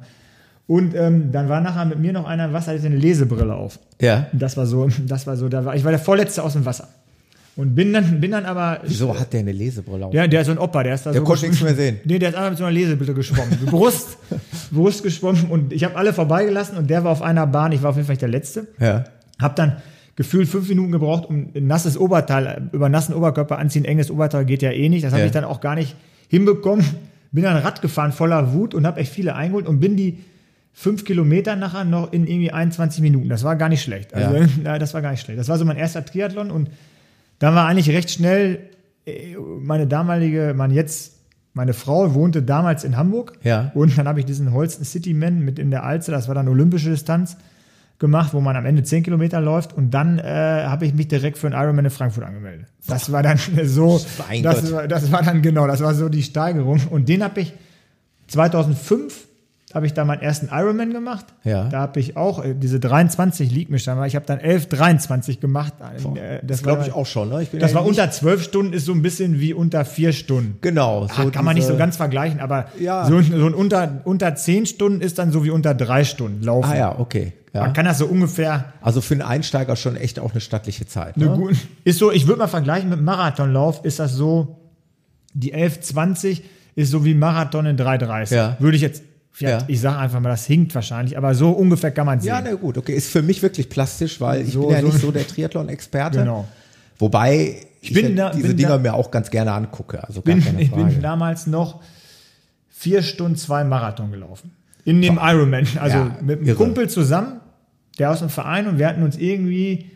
Und 0.68 0.94
ähm, 0.96 1.30
dann 1.30 1.48
war 1.48 1.60
nachher 1.60 1.84
mit 1.84 1.98
mir 2.00 2.12
noch 2.12 2.26
einer 2.26 2.46
im 2.46 2.52
Wasser, 2.52 2.72
der 2.72 2.80
hatte 2.80 2.86
eine 2.88 2.96
Lesebrille 2.96 3.54
auf. 3.54 3.78
Ja. 4.00 4.26
Und 4.32 4.42
Das 4.42 4.56
war 4.56 4.66
so, 4.66 4.88
das 5.06 5.26
war 5.26 5.36
so, 5.36 5.48
da 5.48 5.64
war, 5.64 5.76
ich 5.76 5.84
war 5.84 5.92
der 5.92 6.00
Vorletzte 6.00 6.42
aus 6.42 6.54
dem 6.54 6.64
Wasser. 6.66 6.88
Und 7.54 7.74
bin 7.74 7.92
dann, 7.94 8.20
bin 8.20 8.32
dann 8.32 8.44
aber. 8.44 8.80
Wieso 8.84 9.18
hat 9.18 9.32
der 9.32 9.40
eine 9.40 9.52
Lesebrille 9.52 10.04
auf? 10.06 10.12
Ja, 10.12 10.26
der 10.26 10.40
ist 10.42 10.46
so 10.48 10.52
ein 10.52 10.58
Opa, 10.58 10.82
der 10.82 10.94
ist 10.94 11.06
da 11.06 11.12
Der 11.12 11.20
so. 11.22 11.26
konnte 11.26 11.46
nichts 11.46 11.62
mehr 11.62 11.74
sehen. 11.74 12.00
Nee, 12.04 12.18
der 12.18 12.28
ist 12.30 12.34
einfach 12.34 12.50
mit 12.50 12.58
so 12.58 12.64
einer 12.64 12.72
Lesebrille 12.74 13.14
geschwommen. 13.14 13.56
Brust, 13.66 14.18
Brust 14.72 15.02
geschwommen 15.02 15.46
und 15.48 15.72
ich 15.72 15.82
habe 15.84 15.96
alle 15.96 16.12
vorbeigelassen 16.12 16.76
und 16.76 16.90
der 16.90 17.04
war 17.04 17.12
auf 17.12 17.22
einer 17.22 17.46
Bahn, 17.46 17.72
ich 17.72 17.82
war 17.82 17.90
auf 17.90 17.96
jeden 17.96 18.06
Fall 18.06 18.16
der 18.18 18.28
Letzte. 18.28 18.66
Ja. 18.78 19.04
Hab 19.40 19.56
dann 19.56 19.76
gefühlt 20.16 20.48
fünf 20.48 20.68
Minuten 20.68 20.92
gebraucht, 20.92 21.26
um 21.30 21.48
ein 21.54 21.66
nasses 21.66 21.96
Oberteil, 21.96 22.68
über 22.72 22.88
nassen 22.90 23.14
Oberkörper 23.14 23.58
anziehen, 23.58 23.84
enges 23.86 24.10
Oberteil 24.10 24.44
geht 24.44 24.60
ja 24.62 24.72
eh 24.72 24.88
nicht. 24.90 25.04
Das 25.04 25.12
habe 25.12 25.20
Ja. 25.20 25.26
ich 25.26 25.32
dann 25.32 25.44
auch 25.44 25.60
gar 25.60 25.76
nicht 25.76 25.94
hinbekommen. 26.28 26.84
Bin 27.32 27.44
dann 27.44 27.56
Rad 27.56 27.80
gefahren 27.80 28.12
voller 28.12 28.52
Wut 28.52 28.74
und 28.74 28.86
habe 28.86 29.00
echt 29.00 29.12
viele 29.12 29.34
eingeholt 29.34 29.66
und 29.66 29.80
bin 29.80 29.96
die 29.96 30.18
fünf 30.78 31.06
Kilometer 31.06 31.56
nachher 31.56 31.84
noch 31.84 32.12
in 32.12 32.26
irgendwie 32.26 32.52
21 32.52 33.00
Minuten. 33.00 33.30
Das 33.30 33.42
war 33.44 33.56
gar 33.56 33.70
nicht 33.70 33.82
schlecht. 33.82 34.12
Also, 34.12 34.36
Ja. 34.36 34.46
ja. 34.64 34.78
das 34.78 34.92
war 34.92 35.00
gar 35.00 35.10
nicht 35.10 35.22
schlecht. 35.22 35.40
Das 35.40 35.48
war 35.48 35.56
so 35.56 35.64
mein 35.64 35.78
erster 35.78 36.04
Triathlon 36.04 36.50
und 36.50 36.68
dann 37.38 37.54
war 37.54 37.66
eigentlich 37.66 37.88
recht 37.88 38.10
schnell 38.10 38.58
äh, 39.06 39.36
meine 39.36 39.86
damalige, 39.86 40.52
meine 40.54 40.74
jetzt, 40.74 41.14
meine 41.54 41.72
Frau 41.72 42.12
wohnte 42.12 42.42
damals 42.42 42.84
in 42.84 42.98
Hamburg. 42.98 43.38
Ja. 43.42 43.72
Und 43.72 43.96
dann 43.96 44.06
habe 44.06 44.20
ich 44.20 44.26
diesen 44.26 44.52
Holsten 44.52 44.84
Cityman 44.84 45.40
mit 45.40 45.58
in 45.58 45.70
der 45.70 45.82
Alze, 45.82 46.10
das 46.12 46.28
war 46.28 46.34
dann 46.34 46.46
olympische 46.46 46.90
Distanz, 46.90 47.38
gemacht, 47.98 48.34
wo 48.34 48.42
man 48.42 48.54
am 48.54 48.66
Ende 48.66 48.82
10 48.82 49.02
Kilometer 49.04 49.40
läuft. 49.40 49.72
Und 49.72 49.92
dann 49.92 50.18
äh, 50.18 50.24
habe 50.66 50.84
ich 50.84 50.92
mich 50.92 51.08
direkt 51.08 51.38
für 51.38 51.46
einen 51.46 51.56
Ironman 51.56 51.86
in 51.86 51.90
Frankfurt 51.90 52.24
angemeldet. 52.24 52.66
Das 52.86 53.10
war 53.10 53.22
dann 53.22 53.38
so, 53.64 53.98
das 54.42 54.70
war, 54.70 54.86
das 54.86 55.10
war 55.10 55.22
dann 55.22 55.40
genau, 55.40 55.66
das 55.66 55.80
war 55.80 55.94
so 55.94 56.10
die 56.10 56.22
Steigerung. 56.22 56.82
Und 56.90 57.08
den 57.08 57.24
habe 57.24 57.40
ich 57.40 57.54
2005 58.26 59.25
habe 59.76 59.86
ich 59.86 59.92
da 59.94 60.04
meinen 60.04 60.22
ersten 60.22 60.48
Ironman 60.50 60.92
gemacht. 60.92 61.26
Ja. 61.44 61.68
Da 61.68 61.80
habe 61.80 62.00
ich 62.00 62.16
auch 62.16 62.42
äh, 62.44 62.54
diese 62.54 62.80
23 62.80 63.52
liegt 63.52 63.70
mir 63.70 63.78
schon 63.78 63.96
mal. 63.96 64.06
Ich 64.08 64.16
habe 64.16 64.26
dann 64.26 64.40
11, 64.40 64.68
23 64.70 65.38
gemacht. 65.38 65.74
Äh, 66.16 66.40
Das 66.44 66.62
glaube 66.64 66.82
ich 66.84 66.92
auch 66.92 67.06
schon. 67.06 67.28
Ne? 67.28 67.42
Ich 67.42 67.50
Das 67.50 67.70
ja 67.72 67.76
war 67.76 67.86
unter 67.86 68.10
12 68.10 68.42
Stunden, 68.42 68.72
ist 68.72 68.86
so 68.86 68.92
ein 68.92 69.02
bisschen 69.02 69.38
wie 69.38 69.52
unter 69.54 69.84
4 69.84 70.12
Stunden. 70.12 70.58
Genau. 70.62 71.06
Ah, 71.14 71.30
kann 71.30 71.44
man 71.44 71.54
nicht 71.54 71.66
so 71.66 71.76
ganz 71.76 71.96
vergleichen, 71.96 72.40
aber 72.40 72.66
Ja. 72.80 73.04
so, 73.06 73.16
ein- 73.16 73.24
so 73.24 73.46
ein 73.46 73.54
unter, 73.54 74.00
unter 74.04 74.34
10 74.34 74.66
Stunden 74.66 75.00
ist 75.00 75.18
dann 75.18 75.30
so 75.30 75.44
wie 75.44 75.50
unter 75.50 75.74
3 75.74 76.02
Stunden 76.04 76.42
laufen. 76.42 76.70
Ah 76.72 76.76
ja, 76.76 76.98
okay. 76.98 77.34
Ja. 77.52 77.60
Man 77.62 77.72
kann 77.72 77.84
das 77.84 77.98
so 77.98 78.06
ungefähr 78.06 78.72
Also 78.80 79.00
für 79.00 79.14
einen 79.14 79.22
Einsteiger 79.22 79.76
schon 79.76 79.96
echt 79.96 80.18
auch 80.18 80.32
eine 80.32 80.40
stattliche 80.40 80.86
Zeit. 80.86 81.16
eine 81.16 81.26
Ne? 81.26 81.36
gute, 81.36 81.56
ist 81.84 81.98
so, 81.98 82.10
ich 82.10 82.26
würde 82.26 82.38
mal 82.40 82.48
vergleichen 82.48 82.90
mit 82.90 83.00
Marathonlauf, 83.02 83.84
ist 83.84 83.98
das 83.98 84.12
so, 84.14 84.58
die 85.34 85.54
11,20 85.54 86.42
ist 86.74 86.90
so 86.90 87.04
wie 87.04 87.14
Marathon 87.14 87.64
in 87.66 87.76
3,30. 87.76 88.34
Ja. 88.34 88.56
Würde 88.58 88.76
ich 88.76 88.82
jetzt, 88.82 89.02
Ja. 89.38 89.58
ich 89.66 89.80
sage 89.80 89.98
einfach 89.98 90.20
mal, 90.20 90.30
das 90.30 90.46
hinkt 90.46 90.74
wahrscheinlich, 90.74 91.16
aber 91.18 91.34
so 91.34 91.50
ungefähr 91.50 91.90
kann 91.90 92.06
man 92.06 92.20
sehen. 92.20 92.28
Ja, 92.28 92.40
na 92.42 92.54
gut, 92.54 92.78
okay. 92.78 92.92
Ist 92.94 93.10
für 93.10 93.22
mich 93.22 93.42
wirklich 93.42 93.68
plastisch, 93.68 94.20
weil 94.20 94.42
ich 94.42 94.52
So- 94.52 94.62
bin 94.62 94.70
ja 94.70 94.80
so- 94.80 94.86
nicht 94.86 95.00
so 95.00 95.10
der 95.12 95.26
Triathlon-Experte. 95.26 96.20
Genau. 96.20 96.46
Wobei 96.98 97.56
ich, 97.82 97.92
bin 97.92 98.16
ja 98.16 98.30
da- 98.30 98.34
diese 98.34 98.48
bin 98.48 98.56
Dinger 98.56 98.70
da- 98.70 98.78
mir 98.78 98.94
auch 98.94 99.10
ganz 99.10 99.30
gerne 99.30 99.52
angucke. 99.52 100.02
Also 100.06 100.22
gar 100.22 100.34
bin, 100.34 100.58
ich 100.58 100.70
bin 100.70 101.02
damals 101.02 101.46
noch 101.46 101.80
vier 102.70 103.02
Stunden 103.02 103.36
zwei 103.36 103.64
Marathon 103.64 104.10
gelaufen. 104.10 104.52
In 104.84 105.02
dem 105.02 105.18
Ironman. 105.22 105.66
Also 105.80 105.96
Ja, 105.98 106.16
mit 106.22 106.38
einem 106.38 106.48
irre. 106.48 106.56
Kumpel 106.56 106.88
zusammen, 106.88 107.40
der 107.98 108.10
aus 108.12 108.20
dem 108.20 108.28
Verein 108.30 108.66
und 108.68 108.78
wir 108.78 108.86
hatten 108.88 109.02
uns 109.02 109.16
irgendwie 109.18 109.90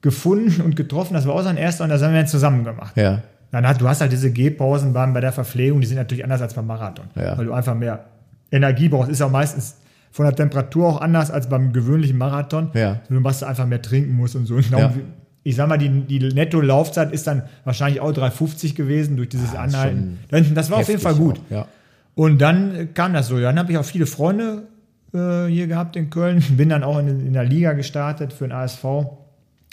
gefunden 0.00 0.60
und 0.62 0.74
getroffen. 0.74 1.14
Das 1.14 1.26
war 1.26 1.34
auch 1.34 1.42
sein 1.42 1.56
erster 1.56 1.84
und 1.84 1.90
das 1.90 2.02
haben 2.02 2.12
wir 2.12 2.20
dann 2.20 2.28
zusammen 2.28 2.64
gemacht. 2.64 2.96
ja. 2.96 3.22
Dann 3.52 3.68
hat, 3.68 3.82
du 3.82 3.86
hast 3.86 4.00
halt 4.00 4.10
diese 4.10 4.32
Gehpausen 4.32 4.94
beim, 4.94 5.12
bei 5.12 5.20
der 5.20 5.30
Verpflegung, 5.30 5.82
die 5.82 5.86
sind 5.86 5.98
natürlich 5.98 6.24
anders 6.24 6.40
als 6.40 6.54
beim 6.54 6.66
Marathon. 6.66 7.04
Ja. 7.14 7.36
Weil 7.36 7.44
du 7.44 7.52
einfach 7.52 7.74
mehr 7.74 8.06
Energie 8.52 8.88
brauchst. 8.88 9.10
Ist 9.10 9.22
auch 9.22 9.30
meistens 9.30 9.76
von 10.12 10.26
der 10.26 10.36
Temperatur 10.36 10.86
auch 10.86 11.00
anders 11.00 11.30
als 11.30 11.48
beim 11.48 11.72
gewöhnlichen 11.72 12.18
Marathon. 12.18 12.70
Ja. 12.74 13.00
Du 13.08 13.18
machst 13.20 13.42
einfach 13.42 13.66
mehr 13.66 13.82
trinken 13.82 14.14
musst 14.14 14.36
und 14.36 14.46
so. 14.46 14.54
Und 14.56 14.70
Ja. 14.70 14.92
Ich 15.44 15.56
sag 15.56 15.68
mal, 15.68 15.76
die, 15.76 15.88
die 15.88 16.20
Netto-Laufzeit 16.20 17.10
ist 17.10 17.26
dann 17.26 17.42
wahrscheinlich 17.64 18.00
auch 18.00 18.12
3,50 18.12 18.76
gewesen 18.76 19.16
durch 19.16 19.28
dieses 19.30 19.52
Ja, 19.52 19.64
ist 19.64 19.74
Anhalten. 19.74 20.18
Das, 20.54 20.70
war 20.70 20.78
auf 20.78 20.88
jeden 20.88 21.00
Fall 21.00 21.16
gut. 21.16 21.40
auch, 21.48 21.50
Ja. 21.50 21.66
Und 22.14 22.38
dann 22.40 22.94
kam 22.94 23.12
das 23.12 23.26
so. 23.26 23.40
Dann 23.40 23.58
habe 23.58 23.72
ich 23.72 23.78
auch 23.78 23.84
viele 23.84 24.06
Freunde 24.06 24.68
äh, 25.12 25.46
hier 25.46 25.66
gehabt 25.66 25.96
in 25.96 26.10
Köln. 26.10 26.44
Bin 26.56 26.68
dann 26.68 26.84
auch 26.84 26.98
in, 26.98 27.08
in 27.26 27.32
der 27.32 27.44
Liga 27.44 27.72
gestartet 27.72 28.32
für 28.32 28.44
den 28.46 28.52
ASV 28.52 28.84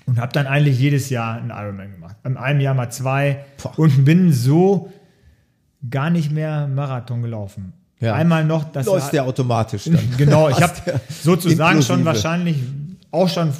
und 0.05 0.17
habe 0.19 0.31
dann 0.33 0.47
eigentlich 0.47 0.79
jedes 0.79 1.09
Jahr 1.11 1.35
einen 1.35 1.51
Ironman 1.51 1.91
gemacht. 1.91 2.15
In 2.23 2.37
einem 2.37 2.61
Jahr 2.61 2.73
mal 2.73 2.89
zwei 2.89 3.45
Boah. 3.61 3.77
und 3.77 4.05
bin 4.05 4.31
so 4.33 4.91
gar 5.87 6.09
nicht 6.09 6.31
mehr 6.31 6.67
Marathon 6.67 7.21
gelaufen. 7.21 7.73
Ja. 8.01 8.13
Einmal 8.13 8.45
noch, 8.45 8.63
das 8.71 8.85
Läuft 8.85 9.11
der 9.13 9.25
automatisch 9.25 9.85
dann. 9.85 9.99
genau, 10.17 10.49
ich 10.49 10.61
habe 10.61 10.73
sozusagen 11.23 11.81
schon 11.81 12.05
wahrscheinlich 12.05 12.57
auch 13.11 13.27
schon 13.27 13.51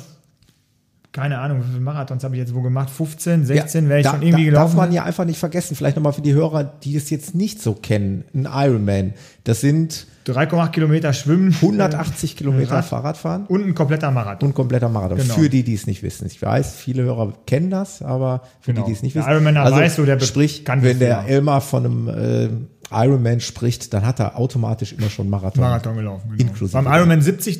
keine 1.12 1.40
Ahnung, 1.40 1.62
wie 1.64 1.68
viele 1.70 1.80
Marathons 1.80 2.24
habe 2.24 2.36
ich 2.36 2.40
jetzt 2.40 2.54
wo 2.54 2.62
gemacht? 2.62 2.90
15, 2.90 3.46
16 3.46 3.90
wäre 3.90 4.00
ich 4.00 4.06
da, 4.06 4.12
schon 4.12 4.22
irgendwie 4.22 4.46
da, 4.46 4.50
gelaufen. 4.52 4.76
Darf 4.78 4.86
man 4.86 4.92
ja 4.92 5.04
einfach 5.04 5.26
nicht 5.26 5.40
vergessen, 5.40 5.76
vielleicht 5.76 5.96
nochmal 5.96 6.14
für 6.14 6.22
die 6.22 6.34
Hörer, 6.34 6.64
die 6.64 6.94
das 6.94 7.10
jetzt 7.10 7.34
nicht 7.34 7.62
so 7.62 7.74
kennen, 7.74 8.26
ein 8.34 8.48
Ironman. 8.52 9.14
Das 9.44 9.62
sind 9.62 10.06
3,8 10.28 10.70
Kilometer 10.70 11.12
schwimmen. 11.14 11.52
180 11.54 12.36
Kilometer 12.36 12.76
Rad. 12.76 12.86
Fahrradfahren 12.86 13.48
Und 13.48 13.66
ein 13.66 13.74
kompletter 13.74 14.12
Marathon. 14.12 14.50
und 14.50 14.54
kompletter 14.56 14.90
Marathon. 14.90 15.18
Genau. 15.18 15.34
Für 15.34 15.50
die, 15.50 15.64
die 15.64 15.74
es 15.74 15.88
nicht 15.88 16.04
wissen. 16.04 16.28
Ich 16.28 16.40
weiß, 16.40 16.76
viele 16.76 17.02
Hörer 17.04 17.34
kennen 17.48 17.72
das, 17.72 18.04
aber 18.04 18.44
für 18.62 18.74
Genau. 18.74 18.86
die, 18.86 18.92
die 18.92 18.98
es 18.98 19.02
nicht 19.02 19.16
Der 19.16 19.24
wissen. 19.24 19.30
Also 19.30 19.44
Ironmaner 19.44 19.72
weiß 19.72 19.96
so, 19.96 20.06
der 20.06 20.20
sprich, 20.20 20.64
kann 20.66 20.84
wenn 20.84 21.00
der 21.00 21.18
machen. 21.18 21.28
Elmar 21.30 21.62
von 21.62 21.86
einem 21.86 22.08
äh, 22.08 22.50
Ironman 22.92 23.40
spricht, 23.40 23.94
dann 23.94 24.06
hat 24.06 24.20
er 24.20 24.38
automatisch 24.38 24.94
immer 24.94 25.10
schon 25.10 25.30
Marathon. 25.30 25.62
Marathon 25.64 25.96
gelaufen. 25.96 26.30
Genau. 26.38 26.50
Inklusive. 26.50 26.82
Beim 26.84 26.94
Ironman 26.94 27.20
73, 27.22 27.60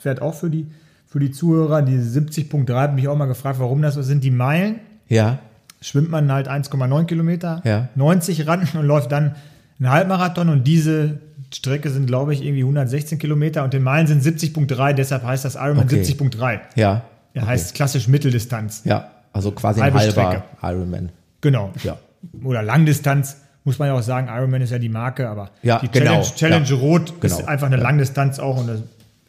fährt 0.00 0.20
auch 0.20 0.34
für 0.34 0.50
die, 0.50 0.66
für 1.12 1.20
die 1.20 1.30
Zuhörer, 1.30 1.82
die 1.82 1.98
70.3, 1.98 2.74
habe 2.74 2.94
mich 2.94 3.06
auch 3.06 3.16
mal 3.16 3.26
gefragt, 3.26 3.58
warum 3.60 3.82
das 3.82 3.94
so 3.94 4.02
sind. 4.02 4.24
Die 4.24 4.30
Meilen, 4.30 4.76
Ja, 5.08 5.38
schwimmt 5.82 6.10
man 6.10 6.32
halt 6.32 6.48
1,9 6.48 7.04
Kilometer, 7.04 7.60
Ja. 7.64 7.88
90 7.96 8.46
ran 8.46 8.66
und 8.74 8.86
läuft 8.86 9.12
dann 9.12 9.34
einen 9.78 9.90
Halbmarathon 9.90 10.48
und 10.48 10.66
diese 10.66 11.18
Strecke 11.52 11.90
sind, 11.90 12.06
glaube 12.06 12.32
ich, 12.32 12.42
irgendwie 12.42 12.62
116 12.62 13.18
Kilometer 13.18 13.62
und 13.62 13.74
den 13.74 13.82
Meilen 13.82 14.06
sind 14.06 14.22
70.3, 14.22 14.94
deshalb 14.94 15.22
heißt 15.24 15.44
das 15.44 15.54
Ironman 15.56 15.84
Okay. 15.84 16.02
70.3. 16.02 16.60
ja. 16.76 17.02
Er 17.34 17.46
heißt 17.46 17.74
klassisch 17.74 18.08
Mitteldistanz. 18.08 18.82
Ja, 18.84 19.08
also 19.32 19.52
quasi 19.52 19.80
Halbe 19.80 19.98
ein 19.98 20.04
halber 20.06 20.12
Strecke. 20.12 20.42
Ironman. 20.62 21.10
Genau. 21.40 21.72
Ja. 21.82 21.96
Oder 22.44 22.62
Langdistanz, 22.62 23.38
muss 23.64 23.78
man 23.78 23.88
ja 23.88 23.94
auch 23.94 24.02
sagen, 24.02 24.28
Ironman 24.28 24.60
ist 24.62 24.70
ja 24.70 24.78
die 24.78 24.88
Marke, 24.90 25.28
aber 25.28 25.50
Ja, 25.62 25.78
die 25.78 25.88
genau. 25.90 26.20
Challenge, 26.22 26.34
Challenge 26.36 26.66
Ja. 26.68 26.76
Rot 26.76 27.14
Genau. 27.20 27.38
ist 27.38 27.48
einfach 27.48 27.66
eine 27.68 27.76
Ja. 27.76 27.82
Langdistanz 27.82 28.38
auch 28.38 28.58
und 28.58 28.66
das 28.68 28.82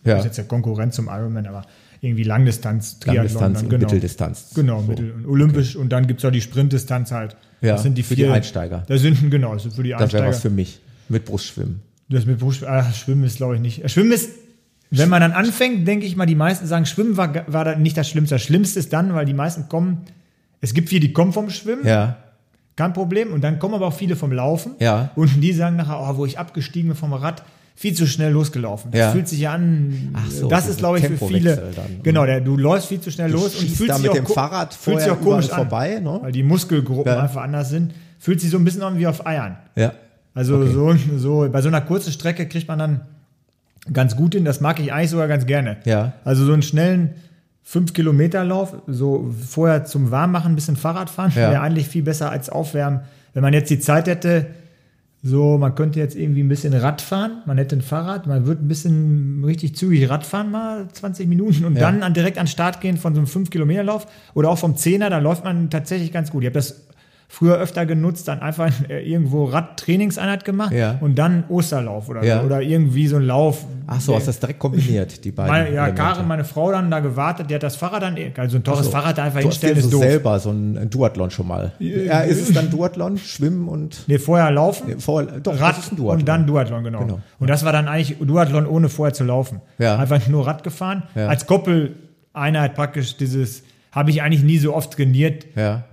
Ja. 0.05 0.13
Das 0.15 0.19
ist 0.19 0.25
jetzt 0.25 0.37
der 0.37 0.45
Konkurrent 0.45 0.93
zum 0.93 1.07
Ironman, 1.07 1.45
aber 1.47 1.65
irgendwie 2.01 2.23
Langdistanz, 2.23 2.99
Triathlon. 2.99 3.15
Langdistanz 3.15 3.53
dann, 3.57 3.63
und 3.65 3.69
genau. 3.69 3.81
Mitteldistanz. 3.83 4.51
Genau, 4.55 4.81
So. 4.81 4.87
Mittel 4.87 5.11
und 5.11 5.25
olympisch 5.25 5.75
und 5.75 5.89
dann 5.89 6.07
gibt 6.07 6.19
es 6.19 6.25
auch 6.25 6.31
die 6.31 6.41
Sprintdistanz 6.41 7.11
halt. 7.11 7.37
Ja, 7.61 7.73
das 7.73 7.83
sind 7.83 7.97
die 7.97 8.03
für 8.03 8.15
vier, 8.15 8.27
die 8.27 8.31
Einsteiger. 8.33 8.83
Das 8.87 9.01
sind, 9.01 9.31
genau, 9.31 9.53
das 9.53 9.63
sind 9.63 9.73
für 9.75 9.83
die 9.83 9.91
Das 9.91 9.99
wäre 9.99 10.03
Einsteiger. 10.03 10.27
was 10.27 10.39
für 10.41 10.49
mich. 10.49 10.79
Mit 11.09 11.25
Brustschwimmen. 11.25 11.81
Das 12.09 12.25
mit 12.25 12.39
Brust, 12.39 12.63
ah, 12.65 12.91
Schwimmen 12.91 13.23
ist, 13.23 13.37
glaube 13.37 13.55
ich, 13.55 13.61
nicht. 13.61 13.89
Schwimmen 13.89 14.11
ist, 14.11 14.29
wenn 14.91 15.07
man 15.09 15.21
dann 15.21 15.31
anfängt, 15.31 15.87
denke 15.87 16.05
ich 16.05 16.15
mal, 16.17 16.25
die 16.25 16.35
meisten 16.35 16.67
sagen, 16.67 16.85
Schwimmen 16.85 17.15
war, 17.17 17.33
war 17.51 17.63
da 17.65 17.75
nicht 17.75 17.95
das 17.97 18.09
Schlimmste. 18.09 18.35
Das 18.35 18.43
Schlimmste 18.43 18.79
ist 18.79 18.91
dann, 18.93 19.13
weil 19.15 19.25
die 19.25 19.33
meisten 19.33 19.67
kommen, 19.69 20.01
es 20.61 20.73
gibt 20.73 20.89
viele, 20.89 21.01
die 21.01 21.13
kommen 21.13 21.31
vom 21.33 21.49
Schwimmen, 21.49 21.87
Ja. 21.87 22.17
kein 22.75 22.91
Problem. 22.93 23.31
Und 23.33 23.41
dann 23.43 23.57
kommen 23.59 23.73
aber 23.75 23.87
auch 23.87 23.93
viele 23.93 24.15
vom 24.17 24.31
Laufen. 24.33 24.73
Ja. 24.79 25.11
Und 25.15 25.41
die 25.41 25.53
sagen 25.53 25.77
nachher, 25.77 25.99
oh, 25.99 26.17
wo 26.17 26.25
ich 26.25 26.37
abgestiegen 26.37 26.89
bin 26.89 26.97
vom 26.97 27.13
Rad, 27.13 27.41
viel 27.75 27.93
zu 27.93 28.05
schnell 28.07 28.31
losgelaufen. 28.31 28.91
Das 28.91 28.99
Ja. 28.99 29.11
fühlt 29.11 29.27
sich 29.27 29.39
ja 29.39 29.53
an. 29.53 30.09
Ach 30.13 30.29
so, 30.29 30.47
das 30.47 30.67
ist, 30.67 30.77
glaube 30.79 30.99
ich, 30.99 31.05
für 31.07 31.17
viele. 31.27 31.55
Dann. 31.75 31.85
Genau, 32.03 32.25
der, 32.25 32.39
du 32.41 32.55
läufst 32.55 32.87
viel 32.89 33.01
zu 33.01 33.09
schnell 33.11 33.31
los 33.31 33.55
und 33.55 33.67
fühlst 33.69 33.89
da 33.89 33.93
dich 33.95 34.03
mit 34.03 34.11
auch 34.11 34.15
dem 34.15 34.25
Fahrrad 34.27 34.73
fühlt 34.73 35.01
sich 35.01 35.09
auch 35.11 35.19
komisch 35.21 35.49
an, 35.49 35.55
vorbei, 35.57 35.99
ne? 35.99 36.19
weil 36.21 36.31
die 36.31 36.43
Muskelgruppen 36.43 37.11
Ja. 37.11 37.21
einfach 37.23 37.41
anders 37.43 37.69
sind. 37.69 37.93
Fühlt 38.19 38.39
sich 38.39 38.49
so 38.51 38.57
ein 38.57 38.63
bisschen 38.63 38.83
an 38.83 38.97
wie 38.97 39.07
auf 39.07 39.25
Eiern. 39.25 39.57
Ja. 39.75 39.93
Also 40.35 40.57
Okay. 40.57 40.71
so, 40.71 40.95
so 41.17 41.49
bei 41.51 41.61
so 41.61 41.67
einer 41.67 41.81
kurzen 41.81 42.11
Strecke 42.13 42.47
kriegt 42.47 42.67
man 42.67 42.79
dann 42.79 43.01
ganz 43.91 44.15
gut 44.15 44.33
hin. 44.35 44.45
Das 44.45 44.61
mag 44.61 44.79
ich 44.79 44.93
eigentlich 44.93 45.09
sogar 45.09 45.27
ganz 45.27 45.45
gerne. 45.45 45.77
Ja. 45.85 46.13
Also 46.23 46.45
so 46.45 46.53
einen 46.53 46.61
schnellen 46.61 47.15
5-Kilometer-Lauf, 47.65 48.75
so 48.87 49.31
vorher 49.49 49.85
zum 49.85 50.11
Warmmachen 50.11 50.51
ein 50.53 50.55
bisschen 50.55 50.75
Fahrrad 50.75 51.09
fahren, 51.09 51.31
Ja. 51.35 51.51
wäre 51.51 51.61
eigentlich 51.61 51.87
viel 51.87 52.03
besser 52.03 52.29
als 52.31 52.49
Aufwärmen. 52.49 53.01
Wenn 53.33 53.41
man 53.41 53.53
jetzt 53.53 53.69
die 53.69 53.79
Zeit 53.79 54.07
hätte, 54.07 54.47
so, 55.25 55.57
man 55.57 55.73
könnte 55.73 55.99
jetzt 55.99 56.17
irgendwie 56.17 56.43
ein 56.43 56.49
bisschen 56.49 56.73
Rad 56.73 57.01
fahren, 57.01 57.43
man 57.45 57.57
hätte 57.57 57.77
ein 57.77 57.81
Fahrrad, 57.81 58.27
man 58.27 58.45
würde 58.45 58.63
ein 58.65 58.67
bisschen 58.67 59.41
richtig 59.45 59.73
zügig 59.75 60.09
Rad 60.09 60.25
fahren, 60.25 60.51
mal 60.51 60.87
20 60.91 61.29
Minuten 61.29 61.63
und 61.63 61.75
Ja. 61.75 61.81
dann 61.89 62.03
an, 62.03 62.13
direkt 62.13 62.37
an 62.37 62.43
den 62.45 62.49
Start 62.51 62.81
gehen 62.81 62.97
von 62.97 63.15
so 63.15 63.21
einem 63.21 63.27
5-Kilometer-Lauf 63.27 64.05
oder 64.33 64.49
auch 64.49 64.57
vom 64.57 64.73
10er, 64.75 65.09
da 65.09 65.19
läuft 65.19 65.45
man 65.45 65.69
tatsächlich 65.69 66.11
ganz 66.11 66.29
gut. 66.29 66.43
Ich 66.43 66.47
habe 66.47 66.55
das 66.55 66.81
früher 67.33 67.57
öfter 67.57 67.87
genutzt, 67.87 68.27
dann 68.27 68.41
einfach 68.43 68.71
äh, 68.89 69.01
irgendwo 69.11 69.45
Radtrainingseinheit 69.45 70.45
gemacht 70.45 70.71
Ja. 70.71 70.97
und 71.01 71.15
dann 71.17 71.45
Osterlauf 71.49 72.07
oder, 72.07 72.23
Ja. 72.23 72.43
oder 72.43 72.61
irgendwie 72.61 73.07
so 73.07 73.15
ein 73.15 73.23
Lauf. 73.23 73.65
Ach 73.87 73.99
so, 73.99 74.13
hast 74.15 74.23
du 74.23 74.29
das 74.29 74.39
direkt 74.39 74.59
kombiniert, 74.59 75.23
die 75.25 75.31
beiden. 75.31 75.51
Meine, 75.51 75.73
ja. 75.73 75.89
Karin, 75.89 76.27
meine 76.27 76.45
Frau, 76.45 76.71
dann 76.71 76.91
da 76.91 76.99
gewartet, 76.99 77.49
die 77.49 77.55
hat 77.55 77.63
das 77.63 77.75
Fahrrad 77.75 78.03
dann, 78.03 78.15
also 78.37 78.57
ein 78.57 78.63
teures 78.63 78.85
So. 78.85 78.91
Fahrrad 78.91 79.17
einfach 79.17 79.39
du 79.41 79.47
hast 79.47 79.53
hinstellen, 79.61 79.73
dir 79.75 79.79
ist 79.79 79.85
so 79.85 79.97
doof. 79.97 80.01
selber 80.03 80.39
so 80.39 80.51
ein, 80.51 80.89
Duathlon 80.91 81.31
schon 81.31 81.47
mal. 81.47 81.71
Ja, 81.79 82.19
ist 82.21 82.39
es 82.49 82.53
dann 82.53 82.69
Duathlon? 82.69 83.17
Schwimmen 83.17 83.67
und 83.67 84.03
Nee, 84.07 84.19
vorher 84.19 84.51
laufen, 84.51 84.99
vor, 84.99 85.23
doch, 85.23 85.59
Rad 85.59 85.75
und 85.97 86.27
dann 86.27 86.45
Duathlon, 86.45 86.83
genau. 86.83 86.99
Genau. 86.99 87.19
Und 87.39 87.49
das 87.49 87.65
war 87.65 87.71
dann 87.73 87.87
eigentlich 87.87 88.15
Duathlon, 88.19 88.67
ohne 88.67 88.89
vorher 88.89 89.13
zu 89.13 89.23
laufen. 89.23 89.59
Ja. 89.79 89.97
Einfach 89.97 90.27
nur 90.27 90.45
Rad 90.45 90.63
gefahren. 90.63 91.01
Ja. 91.15 91.29
Als 91.29 91.47
Koppeleinheit 91.47 92.75
praktisch 92.75 93.17
dieses, 93.17 93.63
habe 93.91 94.11
ich 94.11 94.21
eigentlich 94.21 94.43
nie 94.43 94.59
so 94.59 94.75
oft 94.75 94.91
trainiert. 94.93 95.45
Ja, 95.55 95.85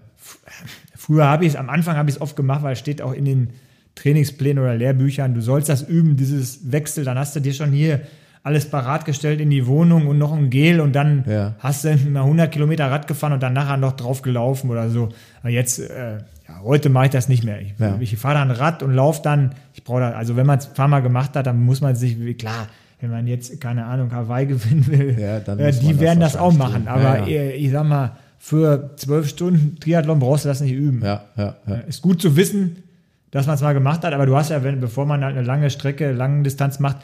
Früher 1.11 1.27
habe 1.27 1.45
ich 1.45 1.55
es, 1.55 1.57
am 1.57 1.69
Anfang 1.69 1.97
habe 1.97 2.09
ich 2.09 2.15
es 2.15 2.23
oft 2.23 2.37
gemacht, 2.37 2.63
weil 2.63 2.75
es 2.75 2.79
steht 2.79 3.03
auch 3.03 3.13
in 3.13 3.25
den 3.25 3.49
Trainingsplänen 3.97 4.63
oder 4.63 4.77
Lehrbüchern, 4.77 5.35
du 5.35 5.41
sollst 5.41 5.69
das 5.69 5.83
üben, 5.83 6.17
dieses 6.17 6.71
Wechsel, 6.71 7.05
dann 7.05 7.19
hast 7.19 7.35
du 7.35 7.41
dir 7.41 7.53
schon 7.53 7.73
hier 7.73 8.03
alles 8.45 8.71
parat 8.71 9.07
gestellt 9.07 9.41
in 9.41 9.51
die 9.51 9.67
Wohnung 9.67 10.07
und 10.07 10.19
noch 10.19 10.33
ein 10.33 10.51
Gel 10.51 10.81
und 10.81 10.95
dann 10.95 11.25
Ja. 11.27 11.57
hast 11.59 11.85
du 11.85 11.97
mal 12.09 12.21
100 12.23 12.53
Kilometer 12.53 12.89
Rad 12.93 13.09
gefahren 13.09 13.33
und 13.33 13.43
dann 13.43 13.55
nachher 13.55 13.77
noch 13.77 13.95
drauf 13.95 14.23
gelaufen 14.23 14.71
oder 14.71 14.89
so. 14.89 15.09
Aber 15.41 15.51
jetzt, 15.51 15.81
äh, 15.81 16.19
ja, 16.49 16.61
heute 16.63 16.91
mache 16.91 17.07
ich 17.07 17.11
das 17.11 17.29
nicht 17.29 17.43
mehr. 17.43 17.61
Ich, 17.61 17.75
Ja. 17.81 17.97
ich 17.99 18.17
fahre 18.17 18.35
dann 18.37 18.53
Rad 18.53 18.85
und 18.85 18.95
laufe 18.95 19.21
dann, 19.25 19.51
ich 19.75 19.83
brauche 19.83 19.99
da, 19.99 20.11
also 20.13 20.37
wenn 20.37 20.47
man 20.47 20.61
es 20.61 20.69
ein 20.69 20.75
paar 20.75 20.87
Mal 20.87 21.01
gemacht 21.01 21.35
hat, 21.35 21.45
dann 21.49 21.61
muss 21.61 21.81
man 21.81 21.97
sich, 21.97 22.39
klar, 22.39 22.69
wenn 23.01 23.11
man 23.11 23.27
jetzt, 23.27 23.61
keine 23.61 23.85
Ahnung, 23.87 24.13
Hawaii 24.13 24.47
gewinnen 24.47 24.87
will, 24.87 25.17
Ja, 25.19 25.39
äh, 25.39 25.73
die 25.73 25.89
das 25.89 25.99
werden 26.01 26.21
das 26.21 26.37
auch 26.37 26.53
machen. 26.55 26.87
Aber 26.87 27.27
ich 27.27 27.69
sag 27.73 27.85
mal, 27.85 28.13
für 28.43 28.95
zwölf 28.97 29.29
Stunden 29.29 29.79
Triathlon 29.81 30.19
brauchst 30.19 30.45
du 30.47 30.49
das 30.49 30.61
nicht 30.63 30.73
üben. 30.73 31.03
ja, 31.05 31.25
ja. 31.37 31.57
ja. 31.67 31.75
Ist 31.87 32.01
gut 32.01 32.23
zu 32.23 32.37
wissen, 32.37 32.83
dass 33.31 33.47
man 33.47 33.55
es 33.55 33.61
mal 33.61 33.75
gemacht 33.75 34.03
hat, 34.03 34.15
aber 34.15 34.25
du 34.27 34.35
hast 34.35 34.49
ja, 34.51 34.65
wenn, 34.65 34.81
bevor 34.81 35.05
man 35.07 35.23
halt 35.23 35.37
eine 35.37 35.47
lange 35.47 35.69
Strecke, 35.71 36.11
lange 36.13 36.43
Distanz 36.43 36.81
macht, 36.81 36.97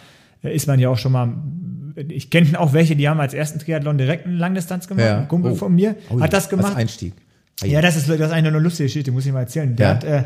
äh, 0.43 0.55
ist 0.57 0.67
man 0.67 0.81
ja 0.81 0.89
auch 0.89 0.97
schon 0.99 1.13
mal. 1.13 1.29
Ich 2.09 2.31
kenne 2.31 2.59
auch 2.59 2.73
welche, 2.73 2.97
die 2.97 3.07
haben 3.09 3.21
als 3.21 3.35
ersten 3.35 3.59
Triathlon 3.59 3.99
direkt 3.99 4.27
eine 4.27 4.35
Langdistanz 4.37 4.89
gemacht. 4.89 5.05
Ja. 5.07 5.19
Ein 5.21 5.29
Kumpel 5.29 5.53
Oh. 5.53 5.55
von 5.57 5.75
mir 5.75 5.95
Oh, 6.11 6.21
hat 6.21 6.33
das 6.33 6.49
gemacht. 6.49 6.69
Als 6.69 6.77
Einstieg. 6.77 7.13
Ja, 7.63 7.81
das 7.83 7.97
ist, 7.97 8.09
das 8.09 8.17
ist 8.19 8.31
eine 8.33 8.51
lustige 8.51 8.87
Geschichte, 8.87 9.13
muss 9.13 9.25
ich 9.27 9.33
mal 9.33 9.41
erzählen. 9.41 9.77
Der, 9.77 9.87
Ja. 9.89 9.95
hat, 9.95 10.05
äh, 10.05 10.25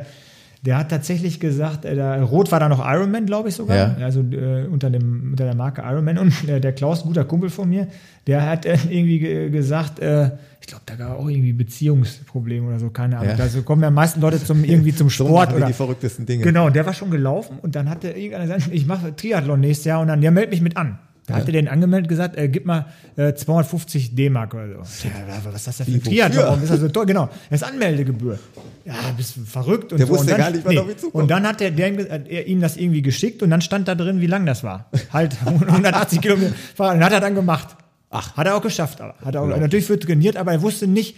der 0.62 0.76
hat 0.76 0.90
tatsächlich 0.90 1.40
gesagt, 1.40 1.84
äh, 1.84 1.94
der, 1.94 2.22
Rot 2.22 2.52
war 2.52 2.60
da 2.60 2.68
noch 2.68 2.84
Ironman, 2.84 3.24
glaube 3.24 3.48
ich 3.48 3.54
sogar. 3.54 3.98
Ja. 3.98 4.04
Also 4.04 4.20
äh, 4.20 4.66
unter, 4.66 4.90
dem, 4.90 5.30
unter 5.30 5.44
der 5.44 5.54
Marke 5.54 5.82
Ironman. 5.82 6.18
Und 6.18 6.48
äh, 6.48 6.60
der 6.60 6.72
Klaus, 6.72 7.02
ein 7.02 7.08
guter 7.08 7.24
Kumpel 7.24 7.48
von 7.48 7.68
mir, 7.68 7.88
der 8.26 8.46
hat 8.46 8.66
äh, 8.66 8.76
irgendwie 8.88 9.18
ge 9.20 9.50
gesagt, 9.50 10.00
äh, 10.00 10.32
ich 10.60 10.66
glaube, 10.66 10.82
da 10.84 10.96
gab 10.96 11.18
auch 11.18 11.28
irgendwie 11.28 11.54
Beziehungsprobleme 11.54 12.68
oder 12.68 12.78
so, 12.78 12.90
keine 12.90 13.16
Ahnung. 13.16 13.30
Ja. 13.30 13.36
Da 13.36 13.48
so 13.48 13.62
kommen 13.62 13.82
ja 13.82 13.90
meisten 13.90 14.20
Leute 14.20 14.42
zum, 14.42 14.62
irgendwie 14.62 14.94
zum 14.94 15.08
So 15.10 15.24
Sport 15.24 15.50
wir 15.50 15.56
oder 15.56 15.66
die 15.66 15.72
verrücktesten 15.72 16.26
Dinge. 16.26 16.44
Genau, 16.44 16.66
und 16.66 16.76
der 16.76 16.84
war 16.84 16.92
schon 16.92 17.10
gelaufen 17.10 17.58
und 17.62 17.74
dann 17.74 17.88
hatte 17.88 18.10
irgendeiner 18.10 18.54
gesagt, 18.54 18.72
ich 18.72 18.86
mache 18.86 19.16
Triathlon 19.16 19.60
nächstes 19.60 19.86
Jahr 19.86 20.00
und 20.00 20.08
dann, 20.08 20.20
der 20.20 20.30
meldet 20.30 20.50
mich 20.50 20.60
mit 20.60 20.76
an. 20.76 20.98
Da 21.30 21.36
hat 21.36 21.46
er 21.46 21.52
den 21.52 21.68
angemeldet 21.68 22.08
gesagt, 22.08 22.36
äh, 22.36 22.48
gib 22.48 22.66
mal 22.66 22.86
äh, 23.16 23.32
250 23.34 24.14
D-Mark 24.14 24.54
oder 24.54 24.68
so. 24.68 25.08
Ja, 25.08 25.10
was 25.44 25.54
ist 25.54 25.66
das 25.68 25.76
denn 25.78 25.86
für 25.86 25.92
ein? 25.92 26.02
Triathlon? 26.02 26.44
Warum 26.44 26.62
ist 26.62 26.70
das 26.70 26.80
so 26.80 26.88
teuer? 26.88 27.06
Genau, 27.06 27.28
das 27.50 27.62
ist 27.62 27.68
Anmeldegebühr. 27.68 28.38
Ja, 28.84 28.94
bist 29.16 29.34
verrückt 29.46 29.92
und 29.92 29.98
Der 29.98 30.06
so. 30.06 30.12
wusste 30.14 30.24
und 30.24 30.30
dann, 30.32 30.38
gar 30.40 30.50
nicht, 30.50 30.64
was 30.64 30.76
auf 30.76 30.90
ihn 30.90 30.98
zukommt. 30.98 31.22
Und 31.22 31.30
dann 31.30 31.46
hat 31.46 31.60
der, 31.60 31.70
der 31.70 31.92
hat 32.10 32.28
er 32.28 32.46
ihm 32.46 32.60
das 32.60 32.76
irgendwie 32.76 33.02
geschickt 33.02 33.42
und 33.42 33.50
dann 33.50 33.60
stand 33.60 33.88
da 33.88 33.94
drin, 33.94 34.20
wie 34.20 34.26
lang 34.26 34.46
das 34.46 34.64
war. 34.64 34.90
Halt 35.12 35.36
180 35.44 36.20
Kilometer. 36.20 36.52
Und 36.78 37.04
hat 37.04 37.12
er 37.12 37.20
dann 37.20 37.34
gemacht. 37.34 37.68
Ach. 38.10 38.36
Hat 38.36 38.46
er 38.46 38.56
auch 38.56 38.62
geschafft. 38.62 39.00
Aber. 39.00 39.14
Hat 39.24 39.34
er 39.34 39.42
auch, 39.42 39.48
Ja. 39.48 39.56
natürlich 39.58 39.86
für 39.86 39.98
trainiert, 39.98 40.36
aber 40.36 40.52
er 40.52 40.62
wusste 40.62 40.86
nicht, 40.86 41.16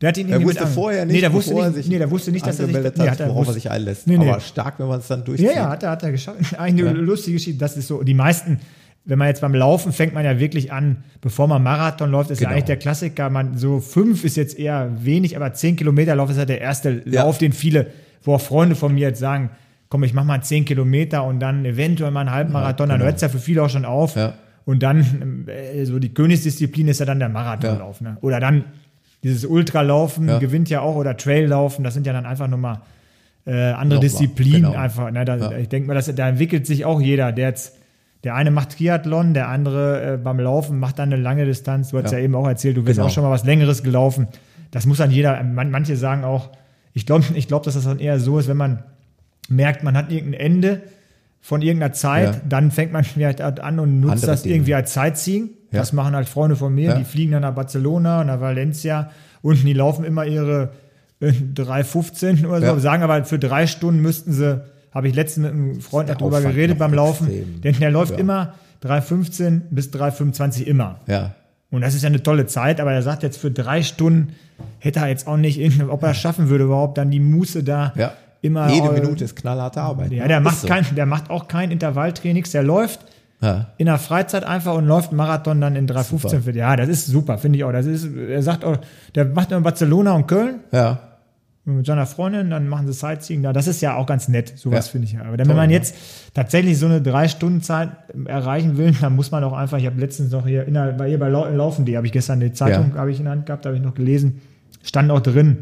der 0.00 0.10
hat 0.10 0.16
ihn 0.18 0.28
Er 0.28 0.40
wusste 0.44 0.64
vorher 0.68 1.04
nicht, 1.06 1.14
nee, 1.16 1.20
der 1.20 1.32
wusste 1.32 1.54
er 1.54 1.64
nicht, 1.66 1.74
sich 1.74 1.88
nee, 1.88 1.98
der 1.98 2.08
wusste 2.08 2.30
nicht, 2.30 2.46
dass 2.46 2.60
er 2.60 2.66
sich, 2.66 2.76
angemeldet 2.76 2.98
nee, 2.98 3.08
hat, 3.10 3.18
er 3.18 3.26
worauf 3.30 3.38
er 3.42 3.46
wusste- 3.48 3.54
sich 3.54 3.70
einlässt. 3.70 4.06
Nee, 4.06 4.16
nee. 4.18 4.30
Aber 4.30 4.38
stark, 4.38 4.78
wenn 4.78 4.86
man 4.86 5.00
es 5.00 5.08
dann 5.08 5.24
durchzieht. 5.24 5.48
ja, 5.48 5.56
ja, 5.56 5.68
hat 5.70 5.82
er, 5.82 5.90
hat 5.90 6.02
er 6.04 6.12
geschafft. 6.12 6.38
Eine 6.58 6.82
lustige 6.92 7.36
Geschichte. 7.38 7.58
Das 7.58 7.76
ist 7.76 7.88
so, 7.88 8.04
die 8.04 8.14
meisten, 8.14 8.60
wenn 9.08 9.18
man 9.18 9.26
jetzt 9.28 9.40
beim 9.40 9.54
Laufen 9.54 9.92
fängt 9.92 10.14
man 10.14 10.24
ja 10.24 10.38
wirklich 10.38 10.70
an, 10.70 10.98
bevor 11.20 11.48
man 11.48 11.62
Marathon 11.62 12.10
läuft, 12.10 12.30
ist 12.30 12.40
ja 12.40 12.44
Genau. 12.48 12.52
eigentlich 12.56 12.66
der 12.66 12.76
Klassiker. 12.76 13.30
Man, 13.30 13.56
so 13.58 13.80
fünf 13.80 14.22
ist 14.22 14.36
jetzt 14.36 14.58
eher 14.58 14.90
wenig, 15.02 15.34
aber 15.34 15.52
zehn 15.54 15.74
Kilometer 15.76 16.14
Lauf 16.14 16.30
ist 16.30 16.36
ja 16.36 16.44
der 16.44 16.60
erste 16.60 17.02
Ja. 17.06 17.24
Lauf, 17.24 17.38
den 17.38 17.52
viele, 17.52 17.86
wo 18.22 18.34
auch 18.34 18.40
Freunde 18.40 18.76
von 18.76 18.94
mir 18.94 19.08
jetzt 19.08 19.18
sagen, 19.18 19.50
komm, 19.88 20.04
ich 20.04 20.12
mach 20.14 20.24
mal 20.24 20.42
zehn 20.42 20.64
Kilometer 20.66 21.24
und 21.24 21.40
dann 21.40 21.64
eventuell 21.64 22.10
mal 22.10 22.20
einen 22.20 22.30
Halbmarathon, 22.32 22.88
dann 22.90 22.98
genau. 22.98 23.06
hört 23.06 23.16
es 23.16 23.22
ja 23.22 23.28
für 23.30 23.38
viele 23.38 23.62
auch 23.62 23.70
schon 23.70 23.84
auf. 23.86 24.14
Ja. 24.14 24.34
Und 24.66 24.82
dann, 24.82 25.46
äh, 25.48 25.84
so 25.86 25.98
die 25.98 26.12
Königsdisziplin 26.12 26.88
ist 26.88 27.00
ja 27.00 27.06
dann 27.06 27.18
der 27.18 27.30
Marathonlauf. 27.30 28.02
Ne? 28.02 28.18
Oder 28.20 28.38
dann 28.38 28.64
dieses 29.22 29.46
Ultralaufen 29.46 30.28
Ja. 30.28 30.38
gewinnt 30.38 30.68
ja 30.68 30.82
auch 30.82 30.94
oder 30.96 31.16
Traillaufen, 31.16 31.82
das 31.82 31.94
sind 31.94 32.06
ja 32.06 32.12
dann 32.12 32.26
einfach 32.26 32.46
nochmal 32.48 32.80
äh, 33.46 33.52
andere 33.52 33.84
Nochmal, 33.84 34.00
Disziplinen 34.00 34.62
genau. 34.64 34.74
einfach. 34.78 35.10
Ne? 35.10 35.24
Da, 35.24 35.36
Ja. 35.36 35.52
Ich 35.56 35.70
denke 35.70 35.88
mal, 35.88 35.94
dass, 35.94 36.14
da 36.14 36.28
entwickelt 36.28 36.66
sich 36.66 36.84
auch 36.84 37.00
jeder. 37.00 37.32
Der, 37.32 37.48
jetzt, 37.48 37.78
der 38.24 38.34
eine 38.34 38.50
macht 38.50 38.76
Triathlon, 38.76 39.32
der 39.34 39.48
andere 39.48 40.14
äh, 40.14 40.16
beim 40.16 40.40
Laufen 40.40 40.78
macht 40.78 40.98
dann 40.98 41.12
eine 41.12 41.20
lange 41.22 41.44
Distanz. 41.44 41.90
Du 41.90 41.98
hast 42.02 42.10
ja, 42.12 42.18
Ja. 42.18 42.24
eben 42.24 42.34
auch 42.34 42.46
erzählt, 42.48 42.76
du 42.76 42.82
bist 42.82 42.96
Genau. 42.96 43.06
auch 43.08 43.12
schon 43.12 43.22
mal 43.24 43.30
was 43.30 43.44
Längeres 43.44 43.82
gelaufen. 43.82 44.26
Das 44.70 44.86
muss 44.86 44.98
dann 44.98 45.10
jeder, 45.10 45.42
man, 45.44 45.70
manche 45.70 45.96
sagen 45.96 46.24
auch, 46.24 46.50
ich 46.94 47.06
glaube, 47.06 47.24
ich 47.34 47.46
glaub, 47.48 47.62
dass 47.62 47.74
das 47.74 47.84
dann 47.84 47.98
eher 48.00 48.18
so 48.18 48.38
ist, 48.38 48.48
wenn 48.48 48.56
man 48.56 48.82
merkt, 49.48 49.82
man 49.82 49.96
hat 49.96 50.10
irgendein 50.10 50.40
Ende 50.40 50.82
von 51.40 51.62
irgendeiner 51.62 51.92
Zeit, 51.92 52.34
Ja. 52.34 52.40
dann 52.48 52.70
fängt 52.72 52.92
man 52.92 53.04
vielleicht 53.04 53.40
an 53.40 53.78
und 53.78 54.00
nutzt 54.00 54.12
Andere 54.14 54.30
das 54.32 54.42
Dinge. 54.42 54.56
irgendwie 54.56 54.74
als 54.74 54.92
Sightseeing. 54.92 55.50
Ja. 55.70 55.78
Das 55.80 55.92
machen 55.92 56.14
halt 56.16 56.28
Freunde 56.28 56.56
von 56.56 56.74
mir, 56.74 56.90
Ja. 56.90 56.94
die 56.98 57.04
fliegen 57.04 57.32
dann 57.32 57.42
nach 57.42 57.54
Barcelona, 57.54 58.24
nach 58.24 58.40
Valencia 58.40 59.10
und 59.42 59.62
die 59.64 59.72
laufen 59.74 60.04
immer 60.04 60.24
ihre 60.26 60.70
äh, 61.20 61.30
3,15 61.54 62.46
oder 62.46 62.74
so, 62.74 62.78
sagen 62.80 63.02
aber 63.02 63.24
für 63.24 63.38
drei 63.38 63.66
Stunden 63.66 64.00
müssten 64.00 64.32
sie, 64.32 64.60
habe 64.94 65.08
ich 65.08 65.14
letztens 65.14 65.44
mit 65.46 65.52
einem 65.54 65.80
Freund 65.80 66.08
darüber 66.08 66.40
geredet 66.40 66.78
beim 66.78 66.94
Laufen, 66.94 67.28
extrem. 67.28 67.60
denn 67.62 67.74
der 67.80 67.90
läuft 67.90 68.12
Ja. 68.12 68.18
immer 68.18 68.54
3,15 68.82 69.62
bis 69.70 69.90
3,25 69.90 70.62
immer. 70.66 71.00
Ja. 71.06 71.34
Und 71.70 71.82
das 71.82 71.94
ist 71.94 72.02
ja 72.02 72.08
eine 72.08 72.22
tolle 72.22 72.46
Zeit, 72.46 72.80
aber 72.80 72.92
er 72.92 73.02
sagt 73.02 73.22
jetzt 73.22 73.36
für 73.38 73.50
drei 73.50 73.82
Stunden 73.82 74.32
hätte 74.78 75.00
er 75.00 75.08
jetzt 75.08 75.26
auch 75.26 75.36
nicht, 75.36 75.60
ob 75.88 76.02
er 76.02 76.10
es 76.10 76.16
schaffen 76.16 76.48
würde 76.48 76.64
überhaupt, 76.64 76.96
dann 76.98 77.10
die 77.10 77.20
Muße 77.20 77.62
da 77.62 77.92
ja. 77.96 78.12
immer. 78.40 78.70
Jede 78.70 78.90
Minute 78.90 79.24
ist 79.24 79.36
knallharte 79.36 79.80
Arbeit. 79.82 80.12
Ja, 80.12 80.22
ne? 80.22 80.28
der 80.28 80.40
macht, 80.40 80.60
so. 80.60 80.66
kein, 80.68 80.84
der 80.96 81.06
macht 81.06 81.28
auch 81.30 81.46
kein 81.48 81.70
Intervalltrainings, 81.70 82.50
der 82.52 82.62
läuft 82.62 83.00
Ja. 83.42 83.66
in 83.76 83.86
der 83.86 83.98
Freizeit 83.98 84.44
einfach 84.44 84.74
und 84.74 84.86
läuft 84.86 85.12
Marathon 85.12 85.60
dann 85.60 85.76
in 85.76 85.86
3,15. 85.86 86.30
Super. 86.30 86.42
für- 86.42 86.52
Ja, 86.56 86.74
das 86.76 86.88
ist 86.88 87.06
super, 87.06 87.36
finde 87.38 87.58
ich 87.58 87.64
auch. 87.64 87.72
Das 87.72 87.84
ist, 87.86 88.08
er 88.16 88.42
sagt 88.42 88.64
auch, 88.64 88.78
der 89.14 89.26
macht 89.26 89.52
in 89.52 89.62
Barcelona 89.62 90.12
und 90.12 90.26
Köln 90.26 90.60
Ja. 90.72 91.00
Mit 91.76 91.86
seiner 91.86 92.06
Freundin, 92.06 92.50
dann 92.50 92.68
machen 92.68 92.86
sie 92.86 92.92
Sightseeing 92.92 93.42
da. 93.42 93.52
Das 93.52 93.66
ist 93.66 93.80
ja 93.80 93.96
auch 93.96 94.06
ganz 94.06 94.28
nett, 94.28 94.52
sowas 94.56 94.86
Ja. 94.86 94.92
finde 94.92 95.06
ich 95.06 95.12
ja. 95.12 95.20
Aber 95.22 95.36
dann, 95.36 95.46
Toll, 95.46 95.50
wenn 95.56 95.62
man 95.62 95.70
ja. 95.70 95.76
jetzt 95.76 95.94
tatsächlich 96.34 96.78
so 96.78 96.86
eine 96.86 97.00
Drei-Stunden-Zeit 97.02 97.90
erreichen 98.26 98.76
will, 98.76 98.92
dann 99.00 99.14
muss 99.16 99.30
man 99.30 99.44
auch 99.44 99.52
einfach, 99.52 99.78
ich 99.78 99.86
habe 99.86 100.00
letztens 100.00 100.32
noch 100.32 100.46
hier, 100.46 100.66
in 100.66 100.74
der, 100.74 100.92
bei 100.92 101.08
ihr 101.10 101.18
bei 101.18 101.28
Lau- 101.28 101.48
Laufen.de, 101.48 101.96
habe 101.96 102.06
ich 102.06 102.12
gestern 102.12 102.40
die 102.40 102.52
Zeitung 102.52 102.90
Ja. 102.94 103.00
habe 103.00 103.10
ich 103.10 103.18
in 103.18 103.24
der 103.24 103.32
Hand 103.32 103.46
gehabt, 103.46 103.66
habe 103.66 103.76
ich 103.76 103.82
noch 103.82 103.94
gelesen, 103.94 104.40
stand 104.82 105.10
auch 105.10 105.20
drin, 105.20 105.58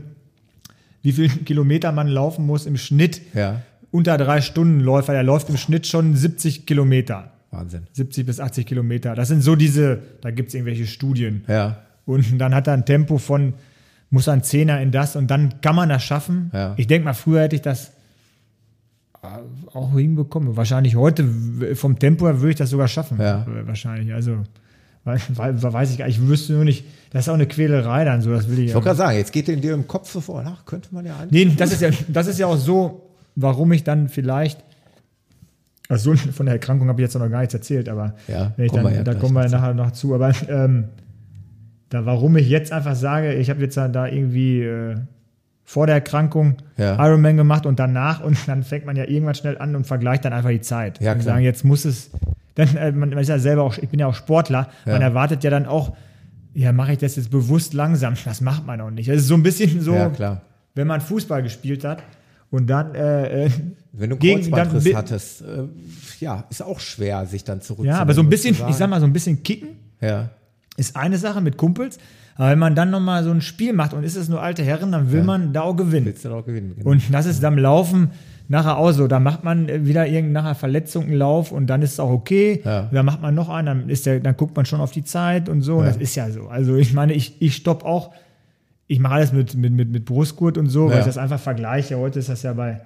wie 1.03 1.13
viel 1.13 1.29
Kilometer 1.45 1.93
man 1.93 2.09
laufen 2.09 2.47
muss 2.47 2.67
im 2.67 2.77
Schnitt 2.77 3.21
Ja. 3.35 3.63
unter 3.91 4.17
drei 4.19 4.41
Stunden 4.41 4.81
Läufer. 4.81 5.13
Der 5.13 5.23
läuft 5.23 5.49
im 5.51 5.57
Schnitt 5.57 5.87
schon 5.87 6.15
70 6.17 6.67
Kilometer. 6.67 7.33
Wahnsinn. 7.51 7.83
70 7.93 8.27
bis 8.27 8.41
80 8.41 8.67
Kilometer. 8.67 9.15
Das 9.15 9.29
sind 9.29 9.41
so 9.41 9.57
diese, 9.57 10.01
da 10.21 10.31
gibt 10.31 10.49
es 10.49 10.55
irgendwelche 10.55 10.87
Studien. 10.87 11.45
Ja. 11.49 11.79
Und 12.05 12.39
dann 12.39 12.55
hat 12.55 12.67
er 12.67 12.75
ein 12.75 12.85
Tempo 12.85 13.19
von, 13.19 13.55
muss 14.11 14.29
ein 14.29 14.43
Zehner 14.43 14.81
in 14.81 14.93
das 14.93 15.17
und 15.17 15.31
dann 15.31 15.61
kann 15.61 15.75
man 15.77 15.89
das 15.89 16.03
schaffen. 16.03 16.51
Ja. 16.53 16.75
Ich 16.77 16.87
denke 16.87 17.05
mal, 17.05 17.15
früher 17.15 17.43
hätte 17.43 17.57
ich 17.57 17.63
das 17.63 17.93
äh, 19.23 19.27
auch 19.73 19.93
hinbekommen. 19.95 20.57
Wahrscheinlich 20.57 20.97
heute 20.97 21.27
vom 21.75 21.99
Tempo 21.99 22.27
her 22.27 22.41
würde 22.41 22.51
ich 22.51 22.57
das 22.57 22.71
sogar 22.71 22.89
schaffen. 22.89 23.21
Ja. 23.21 23.47
Wahrscheinlich. 23.65 24.13
Also, 24.15 24.39
weiß 25.05 25.91
ich 25.91 25.99
gar 25.99 26.07
nicht. 26.07 26.19
Ich 26.19 26.27
wüsste 26.29 26.53
nur 26.55 26.65
nicht, 26.65 26.85
das 27.11 27.25
ist 27.25 27.29
auch 27.29 27.35
eine 27.35 27.47
Quälerei 27.47 28.05
dann 28.05 28.23
so, 28.23 28.33
das 28.33 28.49
will 28.49 28.59
ich 28.59 28.67
Ich 28.67 28.75
wollte 28.75 28.87
gerade 28.87 28.99
sagen, 28.99 29.17
jetzt 29.17 29.33
geht 29.33 29.49
in 29.49 29.61
dir 29.61 29.75
im 29.75 29.87
Kopf 29.87 30.11
so 30.11 30.21
vor, 30.21 30.45
ach, 30.45 30.65
könnte 30.65 30.89
man 30.93 31.07
ja 31.07 31.17
eigentlich. 31.17 31.47
Nee, 31.47 31.55
das 31.57 31.73
ist 31.73 31.81
ja, 31.81 31.91
das 32.09 32.27
ist 32.27 32.39
ja 32.39 32.47
auch 32.47 32.57
so, 32.57 33.11
warum 33.37 33.73
ich 33.73 33.85
dann 33.85 34.09
vielleicht. 34.09 34.63
Also 35.89 36.17
von 36.17 36.47
der 36.47 36.55
Erkrankung 36.57 36.89
habe 36.89 37.01
ich 37.01 37.05
jetzt 37.05 37.15
noch 37.15 37.31
gar 37.31 37.41
nichts 37.41 37.55
erzählt, 37.55 37.89
aber 37.89 38.17
Ja, 38.27 38.53
ich 38.57 38.71
kommen 38.71 38.83
dann, 38.83 38.93
wir 38.93 38.99
ja 38.99 39.05
da 39.05 39.15
kommen 39.15 39.35
wir 39.35 39.49
nachher 39.49 39.75
noch 39.75 39.93
zu. 39.93 40.15
Aber 40.15 40.33
ähm, 40.49 40.87
da, 41.89 42.05
warum 42.07 42.37
ich 42.37 42.49
jetzt 42.49 42.73
einfach 42.73 42.95
sage, 42.97 43.35
ich 43.35 43.49
habe 43.51 43.61
jetzt 43.61 43.77
da 43.77 44.07
irgendwie 44.07 44.63
äh, 44.63 44.97
vor 45.65 45.87
der 45.87 45.97
Erkrankung 45.97 46.57
Ja. 46.77 46.95
Ironman 47.07 47.37
gemacht 47.37 47.67
und 47.67 47.79
danach 47.79 48.23
und 48.23 48.37
dann 48.47 48.63
fängt 48.63 48.87
man 48.87 48.97
ja 48.97 49.05
irgendwann 49.05 49.35
schnell 49.35 49.59
an 49.59 49.75
und 49.77 49.87
vergleicht 49.87 50.25
dann 50.25 50.33
einfach 50.33 50.51
die 50.51 50.61
Zeit. 50.61 51.01
Ja, 51.01 51.13
und 51.13 51.21
klar. 51.21 51.35
sagen, 51.35 51.45
jetzt 51.45 51.65
muss 51.65 51.85
es, 51.85 52.11
dann, 52.55 52.77
äh, 52.77 52.93
man, 52.93 53.11
man 53.11 53.19
ist 53.19 53.29
ja 53.29 53.39
selber 53.39 53.63
auch, 53.63 53.79
ich 53.79 53.89
bin 53.89 54.01
ja 54.01 54.07
auch 54.07 54.15
Sportler, 54.15 54.69
man 54.85 55.01
Ja. 55.01 55.09
erwartet 55.09 55.45
ja 55.45 55.51
dann 55.51 55.67
auch, 55.67 55.97
ja, 56.55 56.73
mache 56.73 56.93
ich 56.93 56.99
das 56.99 57.17
jetzt 57.17 57.31
bewusst 57.31 57.75
langsam? 57.75 58.15
Das 58.25 58.41
macht 58.41 58.67
man 58.67 58.81
auch 58.81 58.91
nicht. 58.91 59.09
Das 59.09 59.17
ist 59.17 59.27
so 59.29 59.35
ein 59.35 59.43
bisschen 59.43 59.81
so, 59.81 59.93
Ja, 59.95 60.09
klar. 60.09 60.43
wenn 60.75 60.87
man 60.87 61.01
Fußball 61.01 61.43
gespielt 61.43 61.85
hat 61.85 62.03
und 62.51 62.67
dann 62.69 62.95
äh, 62.95 63.45
äh, 63.47 63.51
Wenn 63.93 64.11
du 64.11 64.17
Gegen- 64.17 64.41
Kreuzbandriss 64.41 64.85
dann 64.85 64.97
hattest, 64.97 65.43
äh, 65.43 65.65
ja, 66.21 66.45
ist 66.51 66.63
auch 66.63 66.81
schwer, 66.81 67.27
sich 67.27 67.45
dann 67.45 67.61
zurück 67.61 67.85
ja, 67.87 67.99
aber 67.99 68.15
so 68.15 68.23
ein 68.23 68.29
bisschen, 68.31 68.57
ich 68.69 68.77
sag 68.77 68.89
mal, 68.89 69.01
so 69.01 69.07
ein 69.07 69.13
bisschen 69.13 69.43
kicken 69.43 69.69
Ja, 70.01 70.31
ist 70.77 70.97
eine 70.97 71.19
Sache 71.19 71.41
mit 71.41 71.57
Kumpels, 71.57 71.99
aber 72.37 72.51
wenn 72.51 72.59
man 72.59 72.75
dann 72.75 72.91
nochmal 72.91 73.25
so 73.25 73.31
ein 73.31 73.41
Spiel 73.41 73.73
macht 73.73 73.95
und 73.95 74.05
ist 74.05 74.17
es 74.17 74.29
nur 74.29 74.43
alte 74.43 74.63
Herren, 74.63 74.93
dann 74.93 75.11
will 75.11 75.23
man 75.23 75.53
da 75.53 75.63
auch 75.63 75.75
gewinnen. 75.77 76.07
willst 76.07 76.25
du 76.25 76.33
auch 76.33 76.45
gewinnen. 76.45 76.75
genau. 76.77 76.91
Und 76.91 77.03
das 77.13 77.25
ist 77.27 77.43
am 77.45 77.57
Laufen 77.59 78.11
nachher 78.49 78.77
auch 78.77 78.93
so. 78.93 79.07
Da 79.09 79.19
macht 79.21 79.43
man 79.43 79.69
äh, 79.69 79.87
wieder 79.87 80.07
irgendeine 80.07 80.55
Verletzung 80.55 81.05
einen 81.05 81.15
Lauf 81.15 81.51
und 81.51 81.67
dann 81.69 81.81
ist 81.83 81.93
es 81.95 82.01
auch 82.01 82.11
okay. 82.11 82.61
Ja. 82.65 82.89
Dann 82.93 83.07
macht 83.07 83.23
man 83.23 83.35
noch 83.35 83.49
einen, 83.49 83.67
dann, 83.67 83.89
ist 83.89 84.05
der, 84.07 84.21
dann 84.21 84.37
guckt 84.37 84.55
man 84.55 84.67
schon 84.67 84.81
auf 84.81 84.93
die 84.93 85.03
Zeit 85.03 85.49
und 85.49 85.63
so. 85.63 85.77
Und 85.77 85.85
Ja. 85.85 85.93
das 85.93 85.97
ist 85.97 86.15
ja 86.15 86.31
so. 86.31 86.49
Also 86.49 86.77
ich 86.77 86.93
meine, 86.93 87.15
ich, 87.15 87.41
ich 87.41 87.57
stopp 87.57 87.85
auch, 87.85 88.13
ich 88.87 89.01
mache 89.01 89.15
alles 89.15 89.33
mit, 89.33 89.55
mit, 89.57 89.73
mit, 89.73 89.91
mit 89.91 90.05
Brustgurt 90.05 90.59
und 90.59 90.69
so, 90.69 90.87
weil 90.89 90.93
Ja. 90.95 90.99
ich 91.01 91.07
das 91.07 91.19
einfach 91.19 91.41
vergleiche. 91.41 91.97
Heute 91.99 92.19
ist 92.19 92.29
das 92.29 92.43
ja 92.43 92.53
bei, 92.53 92.83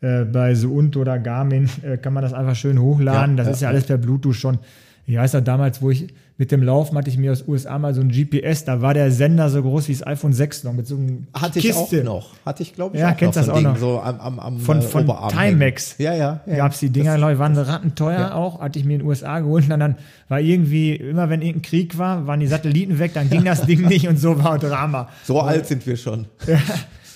äh, 0.00 0.24
bei 0.24 0.54
Suunt 0.54 0.96
oder 0.96 1.18
Garmin, 1.18 1.68
äh, 1.82 1.96
kann 1.98 2.12
man 2.14 2.22
das 2.22 2.32
einfach 2.32 2.54
schön 2.54 2.78
hochladen. 2.80 3.36
Ja, 3.36 3.44
das 3.44 3.46
ja, 3.46 3.52
ist 3.52 3.60
ja 3.60 3.66
ja. 3.66 3.70
alles 3.72 3.84
per 3.86 3.98
Bluetooth 3.98 4.36
schon. 4.36 4.58
Ich 5.06 5.16
weiß 5.16 5.34
noch 5.34 5.42
damals, 5.42 5.82
wo 5.82 5.90
ich 5.90 6.06
mit 6.38 6.50
dem 6.50 6.62
Laufen 6.62 6.96
hatte 6.96 7.10
ich 7.10 7.18
mir 7.18 7.30
aus 7.30 7.46
USA 7.46 7.78
mal 7.78 7.94
so 7.94 8.00
ein 8.00 8.08
GPS, 8.08 8.64
da 8.64 8.80
war 8.80 8.92
der 8.94 9.12
Sender 9.12 9.50
so 9.50 9.62
groß 9.62 9.86
wie 9.88 9.92
das 9.92 10.04
iPhone 10.06 10.32
6 10.32 10.64
noch 10.64 10.72
mit 10.72 10.86
so 10.86 10.96
einem 10.96 11.26
Hatte 11.34 11.58
ich 11.60 11.74
auch 11.74 11.92
noch. 12.02 12.30
Hatte 12.44 12.62
ich, 12.62 12.74
glaube 12.74 12.96
ich, 12.96 13.02
Ja, 13.02 13.12
auch 13.12 13.16
kennst 13.16 13.36
noch 13.36 13.42
das 13.42 13.46
so 13.46 13.52
auch 13.52 13.56
Ding, 13.56 13.64
noch? 13.66 13.76
So 13.76 14.00
am, 14.00 14.18
am, 14.18 14.40
am 14.40 14.58
Von- 14.58 14.78
äh, 14.78 14.82
von 14.82 15.04
Oberarm 15.04 15.30
Timex. 15.30 15.96
Ja, 15.98 16.14
ja. 16.14 16.40
ja. 16.46 16.56
gab 16.56 16.72
es 16.72 16.80
die 16.80 16.88
Dinger, 16.90 17.16
glaube 17.18 17.34
ich, 17.34 17.38
waren 17.38 17.56
rattenteuer 17.56 18.18
Ja. 18.18 18.34
auch, 18.34 18.60
hatte 18.60 18.78
ich 18.78 18.84
mir 18.84 18.94
in 18.94 19.00
den 19.00 19.08
USA 19.08 19.38
geholt 19.40 19.70
und 19.70 19.78
dann 19.78 19.96
war 20.28 20.40
irgendwie, 20.40 20.96
immer 20.96 21.28
wenn 21.28 21.42
irgendein 21.42 21.62
Krieg 21.70 21.98
war, 21.98 22.26
waren 22.26 22.40
die 22.40 22.46
Satelliten 22.48 22.98
weg, 22.98 23.12
dann 23.14 23.28
ging 23.30 23.44
das 23.44 23.66
Ding 23.66 23.82
nicht 23.86 24.08
und 24.08 24.18
so 24.18 24.42
war 24.42 24.58
Drama. 24.58 25.08
So 25.24 25.40
alt 25.40 25.66
sind 25.66 25.86
wir 25.86 25.96
schon. 25.96 26.26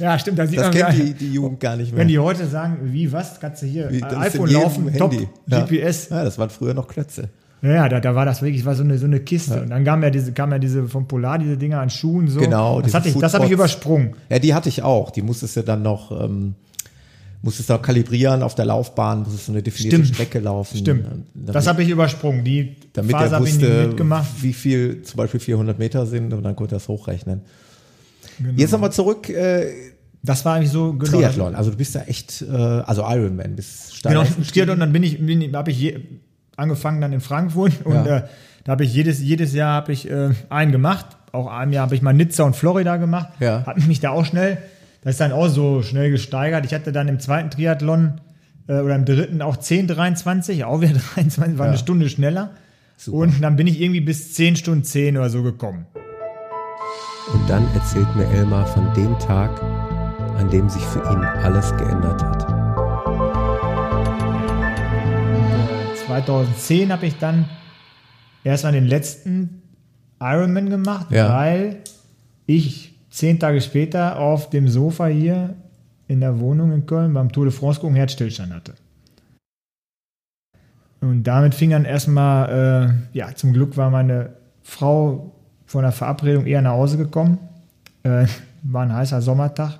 Ja, 0.01 0.16
stimmt, 0.16 0.38
da 0.38 0.46
sieht 0.46 0.59
Das 0.61 0.66
man 0.66 0.74
kennt 0.74 0.85
gar- 0.85 0.92
die, 0.92 1.12
die 1.12 1.33
Jugend 1.33 1.59
gar 1.59 1.74
nicht 1.74 1.90
mehr. 1.90 1.98
Wenn 2.03 2.07
die 2.07 2.20
heute 2.20 2.46
sagen, 2.46 2.79
wie, 2.85 3.11
was, 3.11 3.40
kannst 3.40 3.62
du 3.62 3.66
hier, 3.66 3.90
Wie, 3.90 4.01
iPhone 4.05 4.48
laufen, 4.48 4.94
top, 4.96 5.12
Ja. 5.48 5.64
GPS. 5.64 6.11
Ja, 6.11 6.22
das 6.22 6.38
waren 6.38 6.51
früher 6.51 6.72
noch 6.72 6.87
Klötze. 6.87 7.31
Ja, 7.60 7.88
da, 7.88 7.98
da 8.00 8.14
war 8.14 8.24
das 8.24 8.40
wirklich, 8.42 8.64
war 8.64 8.74
so 8.76 8.84
eine, 8.84 8.98
so 8.98 9.06
eine 9.06 9.20
Kiste. 9.20 9.62
Und 9.62 9.70
dann 9.70 9.84
kam 9.84 10.02
ja 10.02 10.10
diese, 10.10 10.32
kam 10.32 10.52
ja 10.52 10.58
diese 10.58 10.86
vom 10.86 11.08
Polar, 11.08 11.38
diese 11.38 11.56
Dinger 11.56 11.80
an 11.80 11.90
Schuhen, 11.90 12.28
so. 12.28 12.38
Genau, 12.38 12.80
Das, 12.80 12.94
hatte 12.94 13.08
ich, 13.08 13.16
das 13.16 13.34
habe 13.34 13.46
ich 13.46 13.50
übersprungen. 13.50 14.14
Ja, 14.30 14.38
die 14.38 14.54
hatte 14.54 14.68
ich 14.68 14.82
auch. 14.82 15.10
Die 15.10 15.22
musstest 15.22 15.56
du 15.56 15.62
dann 15.62 15.82
noch, 15.82 16.12
ähm, 16.22 16.54
musstest 17.42 17.68
du 17.70 17.74
auch 17.74 17.82
kalibrieren 17.82 18.42
auf 18.42 18.54
der 18.54 18.64
Laufbahn, 18.66 19.20
musstest 19.24 19.48
du 19.48 19.52
eine 19.52 19.62
definierte 19.62 19.96
Stimmt. 19.96 20.14
Strecke 20.14 20.38
laufen. 20.38 20.76
Stimmt. 20.78 21.06
Damit, 21.34 21.54
Das 21.56 21.66
habe 21.66 21.82
ich 21.82 21.88
übersprungen. 21.88 22.44
Die 22.44 22.76
damit 22.92 23.10
Phase 23.12 23.34
habe 23.34 23.48
ich 23.48 23.58
nicht 23.58 23.68
mitgemacht. 23.88 24.28
wie 24.40 24.52
viel 24.52 25.02
zum 25.02 25.16
Beispiel 25.16 25.40
400 25.40 25.78
Meter 25.80 26.06
sind 26.06 26.32
und 26.32 26.44
dann 26.44 26.54
konnte 26.54 26.76
das 26.76 26.86
hochrechnen. 26.86 27.40
Genau. 28.38 28.52
Jetzt 28.56 28.70
nochmal 28.70 28.92
zurück, 28.92 29.28
äh, 29.30 29.66
Das 30.22 30.44
war 30.44 30.54
eigentlich 30.56 30.70
so, 30.70 30.92
genau. 30.92 31.10
Triathlon. 31.10 31.54
Also 31.56 31.70
du 31.72 31.76
bist 31.76 31.94
ja 31.96 32.02
echt, 32.02 32.42
äh, 32.42 32.46
also 32.54 33.02
Ironman, 33.02 33.56
bist 33.56 33.96
steil 33.96 34.12
Genau. 34.14 34.24
Triathlon, 34.52 34.78
dann 34.78 34.92
bin 34.92 35.02
ich, 35.02 35.18
bin, 35.24 35.56
habe 35.56 35.70
ich 35.72 35.80
je, 35.80 35.98
angefangen 36.58 37.00
dann 37.00 37.12
in 37.12 37.20
Frankfurt 37.20 37.72
und 37.84 37.94
Ja. 37.94 38.16
äh, 38.18 38.22
da 38.64 38.72
habe 38.72 38.84
ich 38.84 38.92
jedes, 38.92 39.20
jedes 39.20 39.54
Jahr 39.54 39.72
habe 39.74 39.92
ich 39.92 40.10
äh, 40.10 40.30
einen 40.50 40.72
gemacht. 40.72 41.06
Auch 41.32 41.46
ein 41.46 41.72
Jahr 41.72 41.84
habe 41.84 41.94
ich 41.94 42.02
mal 42.02 42.12
Nizza 42.12 42.44
und 42.44 42.54
Florida 42.56 42.96
gemacht. 42.96 43.28
Ja. 43.40 43.64
Hat 43.66 43.86
mich 43.86 44.00
da 44.00 44.10
auch 44.10 44.24
schnell, 44.24 44.58
das 45.02 45.12
ist 45.12 45.20
dann 45.20 45.32
auch 45.32 45.48
so 45.48 45.82
schnell 45.82 46.10
gesteigert. 46.10 46.64
Ich 46.66 46.74
hatte 46.74 46.92
dann 46.92 47.08
im 47.08 47.18
zweiten 47.20 47.50
Triathlon 47.50 48.20
äh, 48.66 48.80
oder 48.80 48.94
im 48.94 49.04
dritten 49.04 49.40
auch 49.42 49.56
10,23, 49.56 50.64
auch 50.64 50.80
wieder 50.80 50.92
23, 51.14 51.58
war 51.58 51.66
Ja. 51.66 51.70
eine 51.72 51.78
Stunde 51.78 52.08
schneller. 52.10 52.50
Super. 52.96 53.18
Und 53.18 53.40
dann 53.42 53.56
bin 53.56 53.66
ich 53.66 53.80
irgendwie 53.80 54.00
bis 54.00 54.34
10 54.34 54.56
Stunden 54.56 54.84
10 54.84 55.16
oder 55.16 55.30
so 55.30 55.42
gekommen. 55.42 55.86
Und 57.32 57.48
dann 57.48 57.64
erzählt 57.74 58.08
mir 58.16 58.26
Elmar 58.26 58.66
von 58.66 58.92
dem 58.94 59.18
Tag, 59.18 59.50
an 60.38 60.48
dem 60.50 60.68
sich 60.68 60.82
für 60.82 61.00
ihn 61.10 61.22
alles 61.44 61.74
geändert 61.76 62.22
hat. 62.22 62.57
2010 66.08 66.90
habe 66.90 67.06
ich 67.06 67.16
dann 67.18 67.44
erstmal 68.42 68.72
den 68.72 68.86
letzten 68.86 69.62
Ironman 70.20 70.70
gemacht, 70.70 71.10
Ja. 71.10 71.28
weil 71.32 71.76
ich 72.46 72.94
zehn 73.10 73.38
Tage 73.38 73.60
später 73.60 74.18
auf 74.18 74.48
dem 74.50 74.68
Sofa 74.68 75.06
hier 75.06 75.54
in 76.08 76.20
der 76.20 76.40
Wohnung 76.40 76.72
in 76.72 76.86
Köln 76.86 77.12
beim 77.12 77.30
Tour 77.30 77.44
de 77.44 77.52
France 77.52 77.80
gucken 77.80 77.94
Herzstillstand 77.96 78.52
hatte. 78.54 78.72
Und 81.00 81.24
damit 81.24 81.54
fing 81.54 81.70
dann 81.70 81.84
erstmal, 81.84 82.98
äh, 83.12 83.16
ja, 83.16 83.34
zum 83.34 83.52
Glück 83.52 83.76
war 83.76 83.90
meine 83.90 84.30
Frau 84.62 85.32
von 85.66 85.82
der 85.82 85.92
Verabredung 85.92 86.46
eher 86.46 86.62
nach 86.62 86.72
Hause 86.72 86.96
gekommen. 86.96 87.38
Äh, 88.02 88.26
war 88.62 88.82
ein 88.82 88.92
heißer 88.92 89.20
Sommertag. 89.20 89.78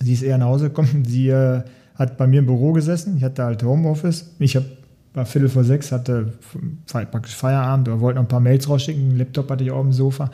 Sie 0.00 0.14
ist 0.14 0.22
eher 0.22 0.38
nach 0.38 0.46
Hause 0.46 0.68
gekommen. 0.68 1.04
Sie 1.04 1.28
äh, 1.28 1.62
hat 1.94 2.16
bei 2.16 2.26
mir 2.26 2.40
im 2.40 2.46
Büro 2.46 2.72
gesessen. 2.72 3.16
Ich 3.18 3.22
hatte 3.24 3.44
halt 3.44 3.62
Homeoffice. 3.62 4.34
Ich 4.38 4.56
hab, 4.56 4.64
war 5.16 5.24
Viertel 5.26 5.48
vor 5.48 5.64
sechs, 5.64 5.90
hatte 5.92 6.32
praktisch 6.86 7.34
Feierabend 7.34 7.88
oder 7.88 8.00
wollte 8.00 8.16
noch 8.18 8.24
ein 8.24 8.28
paar 8.28 8.40
Mails 8.40 8.68
rausschicken. 8.68 9.16
Laptop 9.16 9.50
hatte 9.50 9.64
ich 9.64 9.70
auf 9.70 9.82
dem 9.82 9.92
Sofa. 9.92 10.30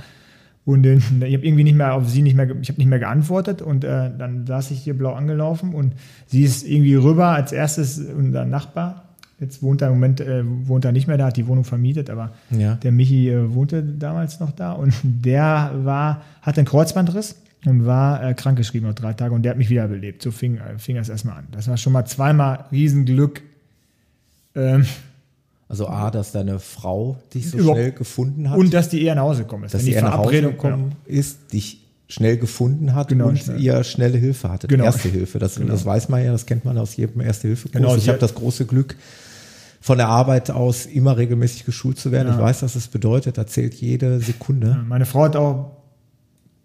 Und 0.64 0.84
äh, 0.84 0.94
ich 1.26 1.34
habe 1.34 1.46
irgendwie 1.46 1.64
nicht 1.64 1.76
mehr 1.76 1.94
auf 1.94 2.08
sie 2.08 2.22
nicht 2.22 2.36
mehr, 2.36 2.48
ich 2.60 2.68
habe 2.68 2.78
nicht 2.78 2.88
mehr 2.88 2.98
geantwortet 2.98 3.62
und 3.62 3.84
äh, 3.84 4.10
dann 4.16 4.46
saß 4.46 4.70
ich 4.72 4.80
hier 4.80 4.96
blau 4.98 5.12
angelaufen 5.14 5.74
und 5.74 5.94
sie 6.26 6.42
ist 6.42 6.66
irgendwie 6.66 6.94
rüber 6.96 7.28
als 7.28 7.52
erstes 7.52 7.98
unser 7.98 8.44
Nachbar. 8.44 9.04
Jetzt 9.40 9.60
wohnt 9.62 9.82
er 9.82 9.88
im 9.88 9.94
Moment, 9.94 10.20
äh, 10.20 10.42
wohnt 10.44 10.84
er 10.84 10.92
nicht 10.92 11.08
mehr 11.08 11.18
da, 11.18 11.26
hat 11.26 11.36
die 11.36 11.48
Wohnung 11.48 11.64
vermietet, 11.64 12.10
aber 12.10 12.30
Ja. 12.50 12.74
der 12.76 12.92
Michi 12.92 13.28
äh, 13.28 13.52
wohnte 13.54 13.82
damals 13.82 14.38
noch 14.38 14.52
da 14.52 14.72
und 14.72 14.92
der 15.02 15.72
war, 15.82 16.22
hatte 16.42 16.60
einen 16.60 16.68
Kreuzbandriss 16.68 17.40
und 17.66 17.84
war 17.86 18.22
äh, 18.24 18.34
krankgeschrieben 18.34 18.88
noch 18.88 18.94
drei 18.94 19.14
Tage 19.14 19.34
und 19.34 19.42
der 19.42 19.50
hat 19.50 19.58
mich 19.58 19.70
wiederbelebt. 19.70 20.22
So 20.22 20.30
fing, 20.30 20.58
äh, 20.58 20.78
fing 20.78 20.94
das 20.96 21.08
erstmal 21.08 21.38
an. 21.38 21.44
Das 21.50 21.66
war 21.68 21.76
schon 21.76 21.92
mal 21.92 22.04
zweimal 22.04 22.66
Riesenglück. 22.70 23.42
Ähm, 24.54 24.84
Also 25.68 25.88
A, 25.88 26.10
dass 26.10 26.32
deine 26.32 26.58
Frau 26.58 27.16
dich 27.32 27.50
so 27.50 27.58
schnell 27.58 27.92
gefunden 27.92 28.50
hat. 28.50 28.58
und 28.58 28.74
dass 28.74 28.88
die 28.90 29.02
eher 29.02 29.14
nach 29.14 29.22
Hause 29.22 29.42
gekommen 29.42 29.64
ist. 29.64 29.74
dass 29.74 29.84
die 29.84 29.92
eher 29.92 30.02
nach 30.02 30.18
Hause 30.18 30.42
gekommen 30.42 30.92
ist, 31.06 31.52
dich 31.52 31.80
schnell 32.08 32.36
gefunden 32.36 32.94
hat 32.94 33.08
Genau, 33.08 33.28
und 33.28 33.38
schnell. 33.38 33.58
ihr 33.58 33.82
schnelle 33.84 34.18
Hilfe 34.18 34.50
hattet. 34.50 34.68
Genau. 34.68 34.84
Erste 34.84 35.08
Hilfe, 35.08 35.38
das, 35.38 35.54
das 35.54 35.86
weiß 35.86 36.10
man 36.10 36.22
ja, 36.22 36.30
das 36.32 36.44
kennt 36.44 36.66
man 36.66 36.76
aus 36.76 36.94
jedem 36.96 37.22
Erste-Hilfe-Kurs. 37.22 37.72
Genau, 37.72 37.96
ich 37.96 38.06
habe 38.10 38.18
das 38.18 38.34
große 38.34 38.66
Glück, 38.66 38.96
von 39.80 39.96
der 39.98 40.08
Arbeit 40.08 40.50
aus 40.50 40.84
immer 40.86 41.16
regelmäßig 41.16 41.64
geschult 41.64 41.98
zu 41.98 42.12
werden. 42.12 42.28
Ja. 42.28 42.34
Ich 42.34 42.40
weiß, 42.40 42.62
was 42.62 42.76
es 42.76 42.86
bedeutet, 42.88 43.38
da 43.38 43.46
zählt 43.46 43.72
jede 43.74 44.20
Sekunde. 44.20 44.78
Meine 44.86 45.06
Frau 45.06 45.24
hat 45.24 45.36
auch 45.36 45.72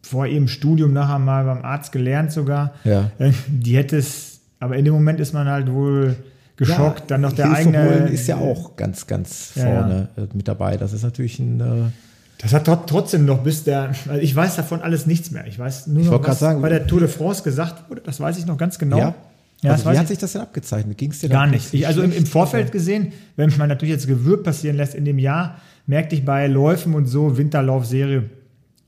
vor 0.04 0.28
ihrem 0.28 0.48
Studium 0.50 0.92
nachher 0.94 1.18
mal 1.20 1.46
beim 1.46 1.64
Arzt 1.64 1.92
gelernt 1.94 2.32
sogar. 2.34 2.74
Ja. 2.84 3.10
Äh, 3.18 3.32
Die 3.48 3.76
hätte 3.78 3.98
es, 3.98 4.42
aber 4.60 4.76
in 4.76 4.84
dem 4.86 4.94
Moment 4.94 5.20
ist 5.22 5.34
man 5.34 5.48
halt 5.48 5.72
wohl 5.72 6.16
geschockt. 6.58 7.10
dann 7.12 7.22
noch 7.22 7.34
der 7.34 7.54
Hilfe 7.56 7.78
eigene. 7.80 8.10
ist 8.10 8.28
ja 8.28 8.38
auch 8.38 8.76
ganz, 8.76 9.08
ganz 9.08 9.52
Ja, 9.56 9.64
vorne 9.64 10.10
äh, 10.18 10.22
mit 10.34 10.48
dabei. 10.48 10.76
Das 10.78 10.92
ist 10.94 11.04
natürlich 11.04 11.40
ein, 11.40 11.60
äh, 11.60 11.92
Das 12.40 12.54
hat 12.54 12.66
tro- 12.68 12.84
trotzdem 12.86 13.26
noch 13.26 13.44
bis 13.44 13.64
der, 13.64 13.90
also 14.08 14.22
ich 14.22 14.36
weiß 14.36 14.56
davon 14.58 14.82
alles 14.82 15.06
nichts 15.06 15.32
mehr. 15.32 15.46
Ich 15.48 15.58
weiß 15.60 15.88
nur 15.88 16.04
noch, 16.04 16.12
wollte 16.12 16.24
grad 16.26 16.32
was 16.34 16.40
sagen- 16.40 16.62
bei 16.62 16.70
der 16.70 16.86
Tour 16.88 17.00
de 17.00 17.10
France 17.10 17.44
gesagt 17.44 17.90
wurde. 17.90 18.02
Das 18.04 18.20
weiß 18.20 18.38
ich 18.38 18.46
noch 18.46 18.58
ganz 18.58 18.78
genau. 18.80 18.98
ja. 18.98 19.16
Ja, 19.64 19.72
also, 19.72 19.86
wie 19.92 19.98
hat 19.98 20.04
ich 20.04 20.10
sich 20.10 20.18
das 20.20 20.34
denn 20.34 20.42
abgezeichnet? 20.44 21.00
Ging 21.00 21.10
es 21.10 21.18
dir 21.20 21.30
gar 21.30 21.48
nicht. 21.48 21.74
Ich, 21.74 21.88
also 21.88 22.04
im, 22.04 22.12
im 22.12 22.28
Vorfeld 22.28 22.72
gesehen, 22.72 23.12
wenn 23.38 23.52
man 23.58 23.68
natürlich 23.70 23.92
jetzt 23.92 24.06
Gewürg 24.06 24.44
passieren 24.44 24.78
lässt 24.78 24.94
in 24.94 25.04
dem 25.04 25.18
Jahr, 25.18 25.58
merkte 25.88 26.14
ich 26.16 26.24
bei 26.24 26.46
Läufen 26.46 26.94
und 26.94 27.08
so, 27.08 27.40
Winterlaufserie, 27.40 28.30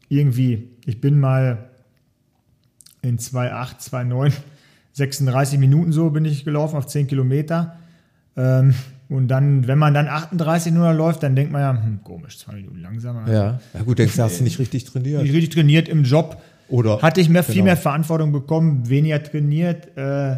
irgendwie, 0.09 0.69
ich 0.85 1.01
bin 1.01 1.19
mal 1.19 1.69
in 3.01 3.17
2,8, 3.17 3.79
2,9, 3.89 4.31
36 4.99 5.57
Minuten 5.57 5.91
so 5.91 6.11
bin 6.11 6.25
ich 6.25 6.45
gelaufen 6.45 6.75
auf 6.75 6.85
10 6.85 7.07
Kilometer. 7.07 7.77
Ähm, 8.37 8.75
Und 9.09 9.27
dann, 9.27 9.65
wenn 9.67 9.79
man 9.79 9.95
dann 9.95 10.07
38 10.07 10.71
nur 10.71 10.93
läuft, 10.93 11.23
dann 11.23 11.35
denkt 11.35 11.51
man 11.51 11.61
ja, 11.61 11.83
hm, 11.83 12.01
komisch, 12.03 12.37
zwei 12.37 12.53
Minuten 12.53 12.79
langsamer. 12.79 13.27
Ja. 13.27 13.59
Ja 13.73 13.81
gut, 13.83 13.97
denkst 13.97 14.15
du, 14.15 14.21
hast 14.21 14.39
du 14.39 14.43
nicht 14.43 14.59
richtig 14.59 14.83
trainiert. 14.83 15.23
Ich 15.23 15.33
richtig 15.33 15.49
trainiert 15.49 15.89
im 15.89 16.03
Job. 16.03 16.39
Oder 16.67 17.01
Hatte 17.01 17.19
ich 17.19 17.29
mehr, 17.29 17.43
viel 17.43 17.55
genau. 17.55 17.65
mehr 17.65 17.77
Verantwortung 17.77 18.31
bekommen, 18.31 18.87
weniger 18.87 19.23
trainiert. 19.23 19.97
Äh, 19.97 20.37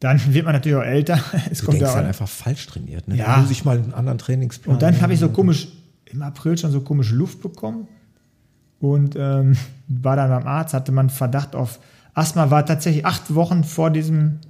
dann 0.00 0.34
wird 0.34 0.46
man 0.46 0.54
natürlich 0.54 0.78
auch 0.78 0.82
älter. 0.82 1.20
Es 1.50 1.58
Du 1.58 1.66
kommt 1.66 1.80
denkst 1.80 1.92
ja 1.92 1.96
dann 1.98 2.06
einfach 2.06 2.28
falsch 2.28 2.66
trainiert. 2.66 3.06
Ne? 3.08 3.16
Ja. 3.16 3.36
Muss 3.36 3.50
ich 3.50 3.64
mal 3.66 3.76
einen 3.76 3.92
anderen 3.92 4.16
Trainingsplan. 4.16 4.74
und 4.74 4.82
dann 4.82 4.98
habe 5.02 5.12
ich 5.12 5.20
so 5.20 5.28
komisch, 5.28 5.68
im 6.06 6.22
April 6.22 6.56
schon 6.56 6.70
so 6.72 6.80
komisch 6.80 7.10
Luft 7.12 7.42
bekommen. 7.42 7.86
Und 8.80 9.14
ähm, 9.16 9.54
war 9.88 10.16
dann 10.16 10.30
beim 10.30 10.46
Arzt, 10.46 10.72
hatte 10.72 10.90
man 10.92 11.10
Verdacht 11.10 11.54
auf 11.54 11.78
Asthma, 12.14 12.50
war 12.50 12.66
tatsächlich 12.66 13.06
acht 13.06 13.34
Wochen 13.34 13.64
vor 13.64 13.90
diesem 13.90 14.40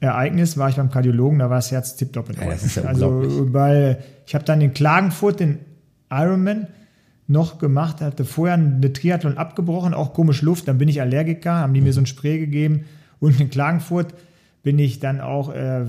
Ereignis, 0.00 0.56
war 0.56 0.68
ich 0.68 0.76
beim 0.76 0.90
Kardiologen, 0.90 1.38
da 1.40 1.50
war 1.50 1.56
das 1.56 1.70
Herz 1.70 1.96
tipptopp 1.96 2.30
in 2.30 2.36
Ja, 2.36 2.46
das 2.50 2.64
ist 2.64 2.76
ja 2.76 2.84
also, 2.84 3.52
weil 3.52 4.02
ich 4.26 4.34
habe 4.34 4.44
dann 4.44 4.60
in 4.60 4.72
Klagenfurt 4.72 5.40
den 5.40 5.58
Ironman 6.10 6.68
noch 7.26 7.58
gemacht, 7.58 8.00
hatte 8.00 8.24
vorher 8.24 8.54
eine 8.54 8.92
Triathlon 8.92 9.36
abgebrochen, 9.36 9.92
auch 9.92 10.14
komisch 10.14 10.40
Luft, 10.42 10.66
dann 10.66 10.78
bin 10.78 10.88
ich 10.88 11.00
Allergiker, 11.00 11.54
haben 11.54 11.74
die 11.74 11.82
mir 11.82 11.92
so 11.92 12.00
ein 12.00 12.06
Spray 12.06 12.38
gegeben. 12.38 12.86
Und 13.20 13.38
in 13.38 13.50
Klagenfurt 13.50 14.14
bin 14.62 14.78
ich 14.78 14.98
dann 14.98 15.20
auch, 15.20 15.52
äh, 15.52 15.84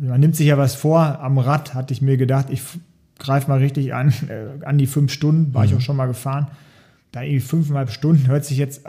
man 0.00 0.20
nimmt 0.20 0.34
sich 0.34 0.48
ja 0.48 0.58
was 0.58 0.74
vor, 0.74 1.20
am 1.20 1.38
Rad 1.38 1.74
hatte 1.74 1.92
ich 1.92 2.02
mir 2.02 2.16
gedacht, 2.16 2.46
ich 2.50 2.62
greife 3.18 3.48
mal 3.48 3.58
richtig 3.58 3.94
an, 3.94 4.12
äh, 4.28 4.64
an 4.64 4.78
die 4.78 4.86
fünf 4.86 5.12
Stunden, 5.12 5.54
war 5.54 5.64
ich 5.64 5.74
auch 5.74 5.80
schon 5.80 5.96
mal 5.96 6.06
gefahren, 6.06 6.48
da 7.12 7.22
irgendwie 7.22 7.40
fünfeinhalb 7.40 7.90
Stunden, 7.90 8.26
hört 8.26 8.44
sich 8.44 8.58
jetzt, 8.58 8.82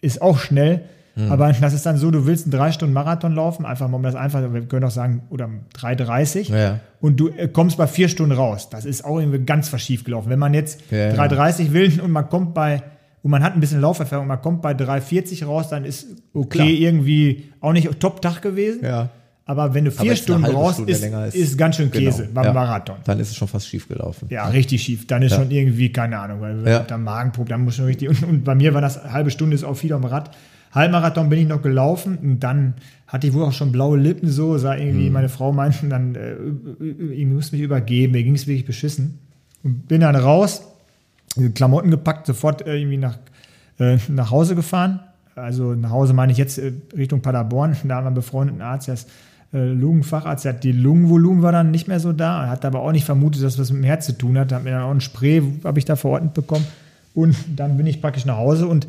ist 0.00 0.22
auch 0.22 0.38
schnell, 0.38 0.82
aber 1.28 1.52
das 1.52 1.72
ist 1.74 1.84
dann 1.84 1.96
so, 1.96 2.12
du 2.12 2.26
willst 2.26 2.44
einen 2.44 2.52
drei 2.52 2.70
Stunden 2.70 2.94
Marathon 2.94 3.34
laufen, 3.34 3.66
einfach 3.66 3.88
mal 3.88 3.96
um 3.96 4.04
das 4.04 4.14
einfach, 4.14 4.40
wir 4.52 4.60
können 4.66 4.84
auch 4.84 4.90
sagen, 4.92 5.22
oder 5.30 5.50
3,30 5.76 6.54
Ja. 6.56 6.78
und 7.00 7.18
du 7.18 7.28
äh, 7.30 7.48
kommst 7.48 7.76
bei 7.76 7.88
vier 7.88 8.08
Stunden 8.08 8.36
raus. 8.36 8.68
Das 8.70 8.84
ist 8.84 9.04
auch 9.04 9.18
irgendwie 9.18 9.40
ganz 9.40 9.68
verschief 9.68 10.04
gelaufen. 10.04 10.30
Wenn 10.30 10.38
man 10.38 10.54
jetzt 10.54 10.80
Ja, 10.92 11.08
ja. 11.12 11.14
3,30 11.24 11.72
will 11.72 12.00
und 12.00 12.12
man 12.12 12.28
kommt 12.28 12.54
bei, 12.54 12.84
und 13.24 13.32
man 13.32 13.42
hat 13.42 13.54
ein 13.54 13.60
bisschen 13.60 13.80
Lauferfahrung, 13.80 14.22
und 14.26 14.28
man 14.28 14.40
kommt 14.40 14.62
bei 14.62 14.72
3,40 14.74 15.44
raus, 15.44 15.68
dann 15.70 15.84
ist 15.84 16.06
okay 16.34 16.48
Klar. 16.50 16.68
irgendwie 16.68 17.50
auch 17.60 17.72
nicht 17.72 17.98
Top-Tag 17.98 18.40
gewesen. 18.40 18.84
Ja. 18.84 19.08
Aber 19.48 19.72
wenn 19.72 19.86
du 19.86 19.90
vier 19.90 20.14
Stunden 20.14 20.42
brauchst, 20.42 20.74
Stunde 20.74 20.92
ist, 20.92 21.00
länger 21.00 21.26
ist, 21.26 21.56
ganz 21.56 21.76
schön 21.76 21.90
Käse 21.90 22.24
Genau. 22.24 22.34
beim 22.34 22.44
Ja. 22.44 22.52
Marathon. 22.52 22.96
Dann 23.04 23.18
ist 23.18 23.30
es 23.30 23.36
schon 23.36 23.48
fast 23.48 23.66
schief 23.66 23.88
gelaufen. 23.88 24.26
Ja, 24.30 24.46
richtig 24.48 24.82
schief. 24.82 25.06
Dann 25.06 25.22
ist 25.22 25.32
Ja. 25.32 25.38
schon 25.38 25.50
irgendwie, 25.50 25.90
keine 25.90 26.18
Ahnung, 26.18 26.42
weil 26.42 26.68
Ja. 26.68 26.80
der 26.80 26.98
Magenprobe, 26.98 27.48
dann 27.48 27.64
muss 27.64 27.76
schon 27.76 27.86
richtig. 27.86 28.10
Und, 28.10 28.22
und 28.24 28.44
bei 28.44 28.54
mir 28.54 28.74
war 28.74 28.82
das 28.82 29.02
halbe 29.10 29.30
Stunde 29.30 29.54
ist 29.54 29.64
auch 29.64 29.74
viel 29.74 29.94
am 29.94 30.04
Rad. 30.04 30.36
Halbmarathon 30.72 31.30
bin 31.30 31.38
ich 31.38 31.48
noch 31.48 31.62
gelaufen 31.62 32.18
und 32.18 32.40
dann 32.40 32.74
hatte 33.06 33.26
ich 33.26 33.32
wohl 33.32 33.42
auch 33.44 33.52
schon 33.54 33.72
blaue 33.72 33.96
Lippen 33.98 34.28
so, 34.28 34.58
sah 34.58 34.76
irgendwie, 34.76 35.08
meine 35.08 35.30
Frau 35.30 35.50
meinten 35.50 35.88
dann, 35.88 36.14
äh, 36.14 36.34
ich 37.14 37.24
muss 37.24 37.50
mich 37.52 37.62
übergeben, 37.62 38.12
mir 38.12 38.22
ging 38.22 38.34
es 38.34 38.46
wirklich 38.46 38.66
beschissen. 38.66 39.18
Und 39.64 39.88
bin 39.88 40.02
dann 40.02 40.14
raus, 40.14 40.60
Klamotten 41.54 41.90
gepackt, 41.90 42.26
sofort 42.26 42.66
äh, 42.66 42.76
irgendwie 42.76 42.98
nach, 42.98 43.16
äh, 43.80 43.96
nach 44.08 44.30
Hause 44.30 44.54
gefahren. 44.56 45.00
Also 45.34 45.74
nach 45.74 45.90
Hause 45.90 46.12
meine 46.12 46.32
ich 46.32 46.38
jetzt 46.38 46.58
äh, 46.58 46.72
Richtung 46.94 47.22
Paderborn. 47.22 47.74
Da 47.84 47.94
haben 47.96 48.04
wir 48.04 48.06
einen 48.08 48.14
befreundeten 48.14 48.60
Arzt, 48.60 48.88
der 48.88 48.94
ist 48.94 49.08
Lungenfacharzt, 49.52 50.44
der 50.44 50.54
hat 50.54 50.64
die 50.64 50.72
Lungenvolumen 50.72 51.42
war 51.42 51.52
dann 51.52 51.70
nicht 51.70 51.88
mehr 51.88 52.00
so 52.00 52.12
da, 52.12 52.44
Er 52.44 52.50
hat 52.50 52.64
aber 52.66 52.80
auch 52.80 52.92
nicht 52.92 53.06
vermutet, 53.06 53.42
dass 53.42 53.56
das 53.56 53.72
mit 53.72 53.82
dem 53.82 53.84
Herz 53.84 54.04
zu 54.04 54.12
tun 54.12 54.38
hat. 54.38 54.52
Hat 54.52 54.64
mir 54.64 54.72
dann 54.72 54.82
auch 54.82 54.90
ein 54.90 55.00
Spray, 55.00 55.42
habe 55.64 55.78
ich 55.78 55.86
da 55.86 55.96
verordnet 55.96 56.34
bekommen. 56.34 56.66
Und 57.14 57.34
dann 57.56 57.76
bin 57.76 57.86
ich 57.86 58.02
praktisch 58.02 58.26
nach 58.26 58.36
Hause 58.36 58.66
und 58.66 58.86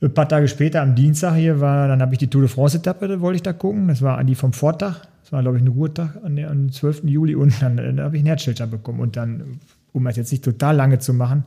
ein 0.00 0.14
paar 0.14 0.28
Tage 0.28 0.46
später 0.46 0.82
am 0.82 0.94
Dienstag 0.94 1.34
hier 1.34 1.60
war, 1.60 1.88
dann 1.88 2.00
habe 2.00 2.14
ich 2.14 2.18
die 2.18 2.28
Tour 2.28 2.42
de 2.42 2.48
France-Etappe, 2.48 3.08
da 3.08 3.20
wollte 3.20 3.36
ich 3.36 3.42
da 3.42 3.52
gucken. 3.52 3.88
Das 3.88 4.02
war 4.02 4.22
die 4.22 4.34
vom 4.34 4.52
Vortag. 4.52 5.00
Das 5.22 5.32
war, 5.32 5.42
glaube 5.42 5.56
ich, 5.56 5.62
ein 5.62 5.68
Ruhetag 5.68 6.10
am 6.22 6.70
12. 6.70 7.04
Juli 7.04 7.34
und 7.34 7.60
dann, 7.60 7.78
äh, 7.78 7.82
dann 7.82 8.00
habe 8.00 8.16
ich 8.16 8.20
einen 8.20 8.28
Herzstillstand 8.28 8.70
bekommen. 8.70 9.00
Und 9.00 9.16
dann, 9.16 9.58
um 9.92 10.04
das 10.04 10.16
jetzt 10.16 10.30
nicht 10.30 10.44
total 10.44 10.76
lange 10.76 11.00
zu 11.00 11.12
machen, 11.14 11.44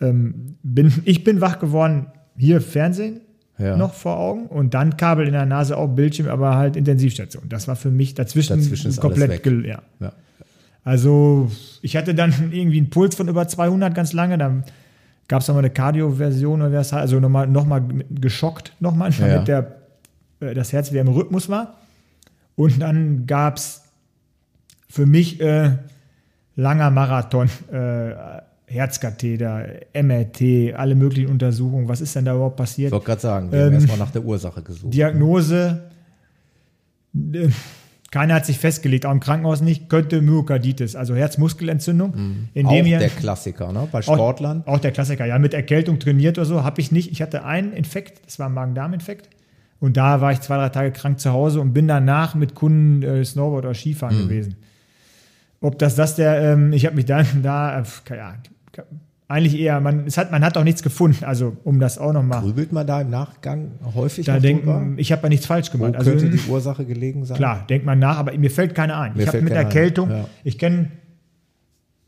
ähm, 0.00 0.56
bin, 0.62 0.92
ich 1.04 1.24
bin 1.24 1.40
wach 1.40 1.58
geworden, 1.58 2.06
hier 2.36 2.60
Fernsehen 2.60 3.20
Ja. 3.60 3.76
noch 3.76 3.94
vor 3.94 4.16
Augen 4.16 4.46
und 4.46 4.74
dann 4.74 4.96
Kabel 4.96 5.26
in 5.26 5.32
der 5.32 5.46
Nase, 5.46 5.76
auch 5.76 5.88
Bildschirm, 5.88 6.28
aber 6.28 6.56
halt 6.56 6.76
Intensivstation. 6.76 7.44
Das 7.48 7.68
war 7.68 7.76
für 7.76 7.90
mich 7.90 8.14
dazwischen, 8.14 8.58
Dazwischen 8.58 8.96
komplett, 8.96 9.44
ja. 9.46 9.82
Ja. 10.00 10.12
Also 10.84 11.50
ich 11.82 11.96
hatte 11.96 12.14
dann 12.14 12.32
irgendwie 12.52 12.78
einen 12.78 12.90
Puls 12.90 13.14
von 13.14 13.28
über 13.28 13.46
200 13.46 13.94
ganz 13.94 14.12
lange. 14.12 14.38
Dann 14.38 14.64
gab 15.28 15.42
es 15.42 15.48
nochmal 15.48 15.64
eine 15.64 15.72
Cardio-Version 15.72 16.62
oder 16.62 16.78
heißt. 16.78 16.94
Also 16.94 17.20
nochmal 17.20 17.46
noch 17.46 17.66
mal 17.66 17.82
geschockt 18.10 18.72
nochmal, 18.80 19.10
Ja, 19.18 19.28
damit 19.28 19.48
der, 19.48 19.76
äh, 20.40 20.54
das 20.54 20.72
Herz 20.72 20.90
wieder 20.90 21.02
im 21.02 21.08
Rhythmus 21.08 21.48
war. 21.48 21.78
Und 22.56 22.80
dann 22.80 23.26
gab 23.26 23.56
es 23.56 23.82
für 24.88 25.06
mich 25.06 25.40
äh, 25.40 25.72
langer 26.56 26.90
Marathon, 26.90 27.48
äh, 27.72 28.12
Herzkatheter, 28.70 29.66
MRT, 29.94 30.74
alle 30.76 30.94
möglichen 30.94 31.28
Untersuchungen. 31.30 31.88
Was 31.88 32.00
ist 32.00 32.14
denn 32.16 32.24
da 32.24 32.34
überhaupt 32.34 32.56
passiert? 32.56 32.88
Ich 32.88 32.92
wollte 32.92 33.06
gerade 33.06 33.20
sagen, 33.20 33.52
wir 33.52 33.58
haben 33.60 33.68
Ähm, 33.68 33.74
erstmal 33.74 33.98
nach 33.98 34.10
der 34.12 34.24
Ursache 34.24 34.62
gesucht. 34.62 34.94
Diagnose, 34.94 35.90
äh, 37.32 37.48
keiner 38.12 38.34
hat 38.34 38.46
sich 38.46 38.58
festgelegt, 38.58 39.06
auch 39.06 39.12
im 39.12 39.20
Krankenhaus 39.20 39.60
nicht, 39.60 39.88
könnte 39.88 40.20
Myokarditis, 40.20 40.96
also 40.96 41.14
Herzmuskelentzündung. 41.14 42.48
In 42.54 42.66
Auch 42.66 42.72
dem 42.72 42.84
der 42.86 43.08
Klassiker, 43.08 43.72
ne? 43.72 43.86
Bei 43.92 43.98
auch, 44.00 44.02
Sportlern. 44.02 44.62
auch 44.66 44.78
der 44.80 44.90
Klassiker, 44.90 45.26
ja, 45.26 45.38
mit 45.38 45.54
Erkältung 45.54 45.98
trainiert 46.00 46.36
oder 46.38 46.44
so, 46.46 46.64
habe 46.64 46.80
ich 46.80 46.90
nicht. 46.90 47.10
Ich 47.12 47.22
hatte 47.22 47.44
einen 47.44 47.72
Infekt, 47.72 48.24
das 48.26 48.38
war 48.38 48.48
ein 48.48 48.54
Magen-Darm-Infekt. 48.54 49.28
Und 49.78 49.96
da 49.96 50.20
war 50.20 50.32
ich 50.32 50.40
zwei, 50.40 50.56
drei 50.56 50.68
Tage 50.68 50.90
krank 50.92 51.20
zu 51.20 51.32
Hause 51.32 51.60
und 51.60 51.72
bin 51.72 51.88
danach 51.88 52.34
mit 52.34 52.54
Kunden 52.54 53.02
äh, 53.02 53.24
Snowboard 53.24 53.64
oder 53.64 53.74
Skifahren 53.74 54.16
Mhm. 54.16 54.22
gewesen. 54.28 54.56
Ob 55.62 55.78
das 55.78 55.94
das 55.94 56.16
der, 56.16 56.40
ähm, 56.52 56.72
ich 56.72 56.86
habe 56.86 56.96
mich 56.96 57.04
dann 57.06 57.26
da, 57.42 57.80
äh, 57.80 57.84
ja, 58.10 58.34
eigentlich 59.28 59.60
eher, 59.60 59.80
man, 59.80 60.06
es 60.06 60.18
hat, 60.18 60.32
man 60.32 60.44
hat 60.44 60.56
auch 60.58 60.64
nichts 60.64 60.82
gefunden, 60.82 61.24
also 61.24 61.56
um 61.62 61.78
das 61.78 61.98
auch 61.98 62.12
nochmal, 62.12 62.42
Grübelt 62.42 62.72
man 62.72 62.84
da 62.84 63.00
im 63.00 63.10
Nachgang 63.10 63.70
häufig 63.94 64.26
da 64.26 64.40
denken, 64.40 64.66
drüber? 64.66 64.86
ich 64.96 65.12
habe 65.12 65.22
ja 65.22 65.28
nichts 65.28 65.46
falsch 65.46 65.68
Wo 65.72 65.78
gemacht. 65.78 65.96
Also 65.96 66.10
könnte 66.10 66.30
die 66.30 66.50
Ursache 66.50 66.84
gelegen 66.84 67.24
sein? 67.24 67.36
Klar, 67.36 67.64
denkt 67.68 67.86
man 67.86 68.00
nach, 68.00 68.18
aber 68.18 68.36
mir 68.36 68.50
fällt 68.50 68.74
keiner 68.74 68.98
ein. 68.98 69.12
Mir 69.14 69.22
ich 69.22 69.28
habe 69.28 69.42
mit 69.42 69.52
Erkältung, 69.52 70.10
ja. 70.10 70.24
ich 70.42 70.58
kenne 70.58 70.90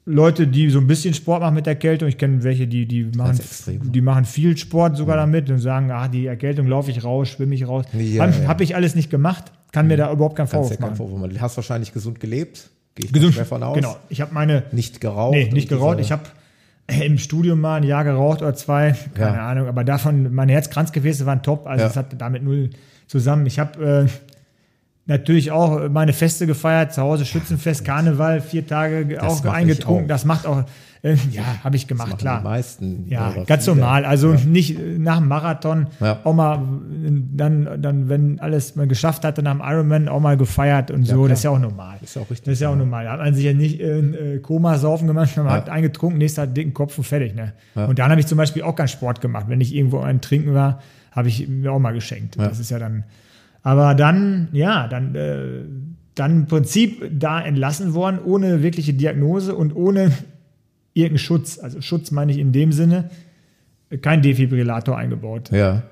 Leute, 0.04 0.48
die 0.48 0.68
so 0.68 0.80
ein 0.80 0.88
bisschen 0.88 1.14
Sport 1.14 1.42
machen 1.42 1.54
mit 1.54 1.66
Erkältung. 1.68 2.08
Ich 2.08 2.18
kenne 2.18 2.42
welche, 2.42 2.66
die, 2.66 2.86
die, 2.86 3.04
machen, 3.16 3.38
extrem. 3.38 3.92
die 3.92 4.00
machen 4.00 4.24
viel 4.24 4.56
Sport 4.56 4.96
sogar 4.96 5.16
damit 5.16 5.48
und 5.48 5.60
sagen, 5.60 5.92
ah, 5.92 6.08
die 6.08 6.26
Erkältung 6.26 6.66
laufe 6.66 6.90
ich 6.90 7.04
raus, 7.04 7.28
schwimme 7.28 7.54
ich 7.54 7.68
raus. 7.68 7.84
Ja, 7.92 8.24
Habe 8.24 8.32
ja. 8.32 8.48
hab 8.48 8.60
ich 8.60 8.74
alles 8.74 8.96
nicht 8.96 9.10
gemacht, 9.10 9.52
kann 9.70 9.86
mir 9.86 9.96
da 9.96 10.12
überhaupt 10.12 10.34
keinen 10.34 10.48
Vorwurf 10.48 10.70
ja 10.70 10.76
keinen 10.76 10.86
machen. 10.86 10.96
Vorwurf 10.96 11.20
machen. 11.20 11.34
Du 11.34 11.40
hast 11.40 11.56
wahrscheinlich 11.56 11.92
gesund 11.92 12.18
gelebt. 12.18 12.70
Gehe 12.96 13.06
ich 13.06 13.12
Gesund, 13.12 13.34
von 13.34 13.62
aus. 13.62 13.76
genau. 13.76 13.96
Ich 14.08 14.20
habe 14.20 14.34
meine, 14.34 14.64
Nicht 14.72 15.00
geraucht. 15.00 15.34
nee, 15.34 15.50
nicht 15.52 15.68
geraucht. 15.68 16.00
Ich 16.00 16.10
habe 16.10 16.24
im 16.88 17.18
Studium 17.18 17.60
mal 17.60 17.76
ein 17.76 17.84
Jahr 17.84 18.04
geraucht 18.04 18.42
oder 18.42 18.54
zwei, 18.54 18.94
keine 19.14 19.36
Ja. 19.36 19.48
Ahnung, 19.48 19.68
aber 19.68 19.84
davon, 19.84 20.32
meine 20.34 20.52
Herzkranzgefäße 20.52 21.24
waren 21.26 21.42
top, 21.42 21.66
also 21.66 21.84
Ja. 21.84 21.90
es 21.90 21.96
hat 21.96 22.20
damit 22.20 22.42
null 22.42 22.70
zusammen. 23.06 23.46
Ich 23.46 23.58
habe 23.58 24.06
äh, 24.06 24.10
natürlich 25.06 25.50
auch 25.50 25.88
meine 25.88 26.12
Feste 26.12 26.46
gefeiert, 26.46 26.92
zu 26.92 27.02
Hause 27.02 27.24
Schützenfest, 27.24 27.84
Karneval, 27.84 28.40
vier 28.40 28.66
Tage 28.66 29.04
ge- 29.06 29.18
Das 29.18 29.44
auch 29.46 29.52
eingetrunken. 29.52 30.04
auch. 30.04 30.08
Das 30.08 30.24
macht 30.24 30.46
auch, 30.46 30.64
äh, 31.04 31.16
ja, 31.32 31.42
habe 31.64 31.74
ich 31.76 31.88
gemacht, 31.88 32.18
klar. 32.18 32.38
Die 32.38 32.44
meisten. 32.44 33.04
Ja, 33.08 33.32
ganz 33.46 33.64
viele. 33.64 33.76
normal. 33.76 34.04
Also 34.04 34.34
nicht 34.34 34.78
äh, 34.78 34.98
nach 34.98 35.18
dem 35.18 35.28
Marathon 35.28 35.88
Ja. 36.00 36.20
auch 36.24 36.32
mal 36.34 36.56
äh, 36.58 37.10
dann, 37.34 37.82
dann, 37.82 38.08
wenn 38.08 38.38
alles 38.38 38.76
man 38.76 38.88
geschafft 38.88 39.24
hatte, 39.24 39.42
nach 39.42 39.52
dem 39.52 39.62
Ironman 39.64 40.08
auch 40.08 40.20
mal 40.20 40.36
gefeiert 40.36 40.90
und 40.92 41.04
so. 41.04 41.14
klar. 41.16 41.28
Das 41.30 41.38
ist 41.40 41.42
ja 41.44 41.50
auch 41.50 41.58
normal. 41.58 41.98
Ist 42.02 42.14
ja 42.16 42.22
auch 42.22 42.30
richtig. 42.30 42.44
Das 42.44 42.52
ist 42.54 42.60
ja 42.60 42.68
auch 42.70 42.76
normal. 42.76 43.04
Da 43.04 43.12
hat 43.12 43.18
man 43.20 43.34
sich 43.34 43.44
ja 43.44 43.52
nicht 43.52 43.80
äh, 43.80 43.98
äh, 44.34 44.38
Koma 44.38 44.78
saufen 44.78 45.06
gemacht, 45.08 45.36
man 45.36 45.46
Ja. 45.46 45.52
hat 45.52 45.68
eingetrunken, 45.68 46.18
nächster 46.18 46.42
hat 46.42 46.56
dicken 46.56 46.72
Kopf 46.72 46.96
und 46.98 47.04
fertig. 47.04 47.34
Ne? 47.34 47.52
Ja. 47.74 47.86
Und 47.86 47.98
dann 47.98 48.10
habe 48.10 48.20
ich 48.20 48.26
zum 48.28 48.38
Beispiel 48.38 48.62
auch 48.62 48.76
keinen 48.76 48.88
Sport 48.88 49.20
gemacht. 49.20 49.46
Wenn 49.48 49.60
ich 49.60 49.74
irgendwo 49.74 49.98
ein 50.00 50.20
Trinken 50.20 50.54
war, 50.54 50.80
habe 51.10 51.28
ich 51.28 51.48
mir 51.48 51.72
auch 51.72 51.78
mal 51.80 51.92
geschenkt. 51.92 52.36
Ja. 52.36 52.46
Das 52.48 52.58
ist 52.60 52.70
ja 52.70 52.78
dann. 52.78 53.04
Aber 53.64 53.94
dann, 53.94 54.48
ja, 54.52 54.88
dann, 54.88 55.14
äh, 55.14 55.62
dann 56.14 56.32
im 56.32 56.46
Prinzip 56.46 57.08
da 57.12 57.40
entlassen 57.40 57.94
worden, 57.94 58.18
ohne 58.24 58.62
wirkliche 58.62 58.92
Diagnose 58.92 59.54
und 59.54 59.74
ohne 59.74 60.10
irgendeinen 60.94 61.18
Schutz. 61.18 61.58
Also 61.58 61.80
Schutz 61.80 62.10
meine 62.10 62.32
ich 62.32 62.38
in 62.38 62.52
dem 62.52 62.72
Sinne, 62.72 63.10
äh, 63.90 63.98
kein 63.98 64.22
Defibrillator 64.22 64.96
eingebaut. 64.96 65.50
Ja. 65.52 65.82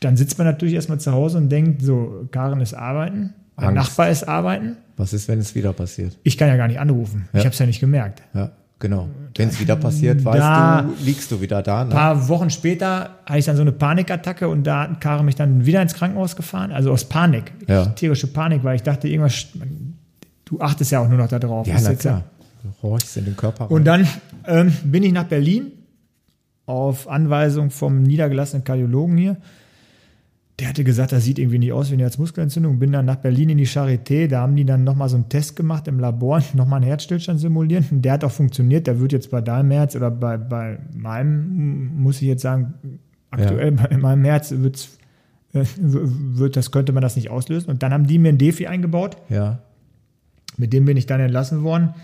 Dann 0.00 0.16
sitzt 0.16 0.36
man 0.38 0.46
natürlich 0.46 0.74
erstmal 0.74 1.00
zu 1.00 1.12
Hause 1.12 1.38
und 1.38 1.48
denkt, 1.48 1.82
so, 1.82 2.28
Karen 2.30 2.60
ist 2.60 2.74
arbeiten, 2.74 3.32
mein. 3.56 3.74
Nachbar 3.74 4.10
ist 4.10 4.24
arbeiten. 4.28 4.76
Was 4.96 5.12
ist, 5.12 5.26
wenn 5.28 5.38
es 5.38 5.54
wieder 5.54 5.72
passiert? 5.72 6.16
Ich 6.22 6.36
kann 6.36 6.48
ja 6.48 6.56
gar 6.56 6.68
nicht 6.68 6.78
anrufen. 6.78 7.28
Ich 7.32 7.38
Ja. 7.38 7.44
habe 7.46 7.50
es 7.50 7.58
ja 7.58 7.66
nicht 7.66 7.80
gemerkt. 7.80 8.22
Ja, 8.34 8.50
genau. 8.78 9.08
Wenn 9.36 9.48
es 9.48 9.58
wieder 9.58 9.74
passiert, 9.76 10.24
weißt 10.24 10.38
Da- 10.38 10.82
du, 10.82 10.92
liegst 11.04 11.30
du 11.32 11.40
wieder 11.40 11.62
da. 11.62 11.80
Ein 11.82 11.88
Ne? 11.88 11.94
paar 11.94 12.28
Wochen 12.28 12.50
später 12.50 13.10
hatte 13.26 13.38
ich 13.38 13.44
dann 13.46 13.56
so 13.56 13.62
eine 13.62 13.72
Panikattacke 13.72 14.46
und 14.48 14.64
da 14.64 14.82
hat 14.82 15.00
Karen 15.00 15.24
mich 15.24 15.34
dann 15.34 15.64
wieder 15.66 15.80
ins 15.82 15.94
Krankenhaus 15.94 16.36
gefahren. 16.36 16.70
Also 16.70 16.92
aus 16.92 17.04
Panik. 17.08 17.52
Ja. 17.66 17.86
Tierische 17.86 18.26
Panik, 18.28 18.62
weil 18.62 18.76
ich 18.76 18.82
dachte, 18.82 19.08
irgendwas, 19.08 19.46
du 20.44 20.60
achtest 20.60 20.92
ja 20.92 21.00
auch 21.00 21.08
nur 21.08 21.18
noch 21.18 21.28
darauf. 21.28 21.66
Ja, 21.66 21.76
na 21.82 21.94
klar. 21.94 22.24
Du 22.64 22.72
horchst 22.82 23.16
in 23.18 23.26
den 23.26 23.36
Körper 23.36 23.64
rein. 23.66 23.70
Und 23.70 23.84
dann 23.84 24.08
ähm, 24.46 24.72
bin 24.84 25.02
ich 25.02 25.12
nach 25.12 25.24
Berlin 25.24 25.72
auf 26.64 27.08
Anweisung 27.08 27.70
vom 27.70 28.02
niedergelassenen 28.02 28.64
Kardiologen 28.64 29.18
hier. 29.18 29.36
der 30.58 30.68
hatte 30.68 30.82
gesagt, 30.82 31.12
das 31.12 31.24
sieht 31.24 31.38
irgendwie 31.38 31.58
nicht 31.58 31.74
aus 31.74 31.90
wie 31.90 31.94
eine 31.94 32.04
Herzmuskelentzündung. 32.04 32.78
Bin 32.78 32.90
dann 32.90 33.04
nach 33.04 33.16
Berlin 33.16 33.50
in 33.50 33.58
die 33.58 33.66
Charité, 33.66 34.28
da 34.28 34.40
haben 34.40 34.56
die 34.56 34.64
dann 34.64 34.82
nochmal 34.82 35.10
so 35.10 35.16
einen 35.16 35.28
Test 35.28 35.56
gemacht 35.56 35.86
im 35.88 36.00
Labor, 36.00 36.42
nochmal 36.54 36.78
einen 36.78 36.86
Herzstillstand 36.86 37.38
simulieren. 37.38 38.00
Der 38.00 38.12
hat 38.12 38.24
auch 38.24 38.32
funktioniert, 38.32 38.86
der 38.86 38.98
wird 38.98 39.12
jetzt 39.12 39.30
bei 39.30 39.42
deinem 39.42 39.70
Herz 39.70 39.94
oder 39.94 40.10
bei, 40.10 40.38
bei 40.38 40.78
meinem, 40.94 42.00
muss 42.00 42.22
ich 42.22 42.28
jetzt 42.28 42.42
sagen, 42.42 42.98
aktuell 43.30 43.76
ja. 43.76 43.86
bei 43.88 43.98
meinem 43.98 44.24
Herz 44.24 44.52
wird's, 44.52 44.96
äh, 45.52 45.66
wird, 45.76 46.56
das 46.56 46.70
könnte 46.70 46.92
man 46.94 47.02
das 47.02 47.14
nicht 47.14 47.28
auslösen. 47.28 47.68
Und 47.68 47.82
dann 47.82 47.92
haben 47.92 48.06
die 48.06 48.18
mir 48.18 48.30
ein 48.30 48.38
Defi 48.38 48.68
eingebaut. 48.68 49.18
Ja. 49.28 49.58
Mit 50.56 50.72
dem 50.72 50.86
bin 50.86 50.96
ich 50.96 51.04
dann 51.04 51.20
entlassen 51.20 51.62
worden. 51.62 51.94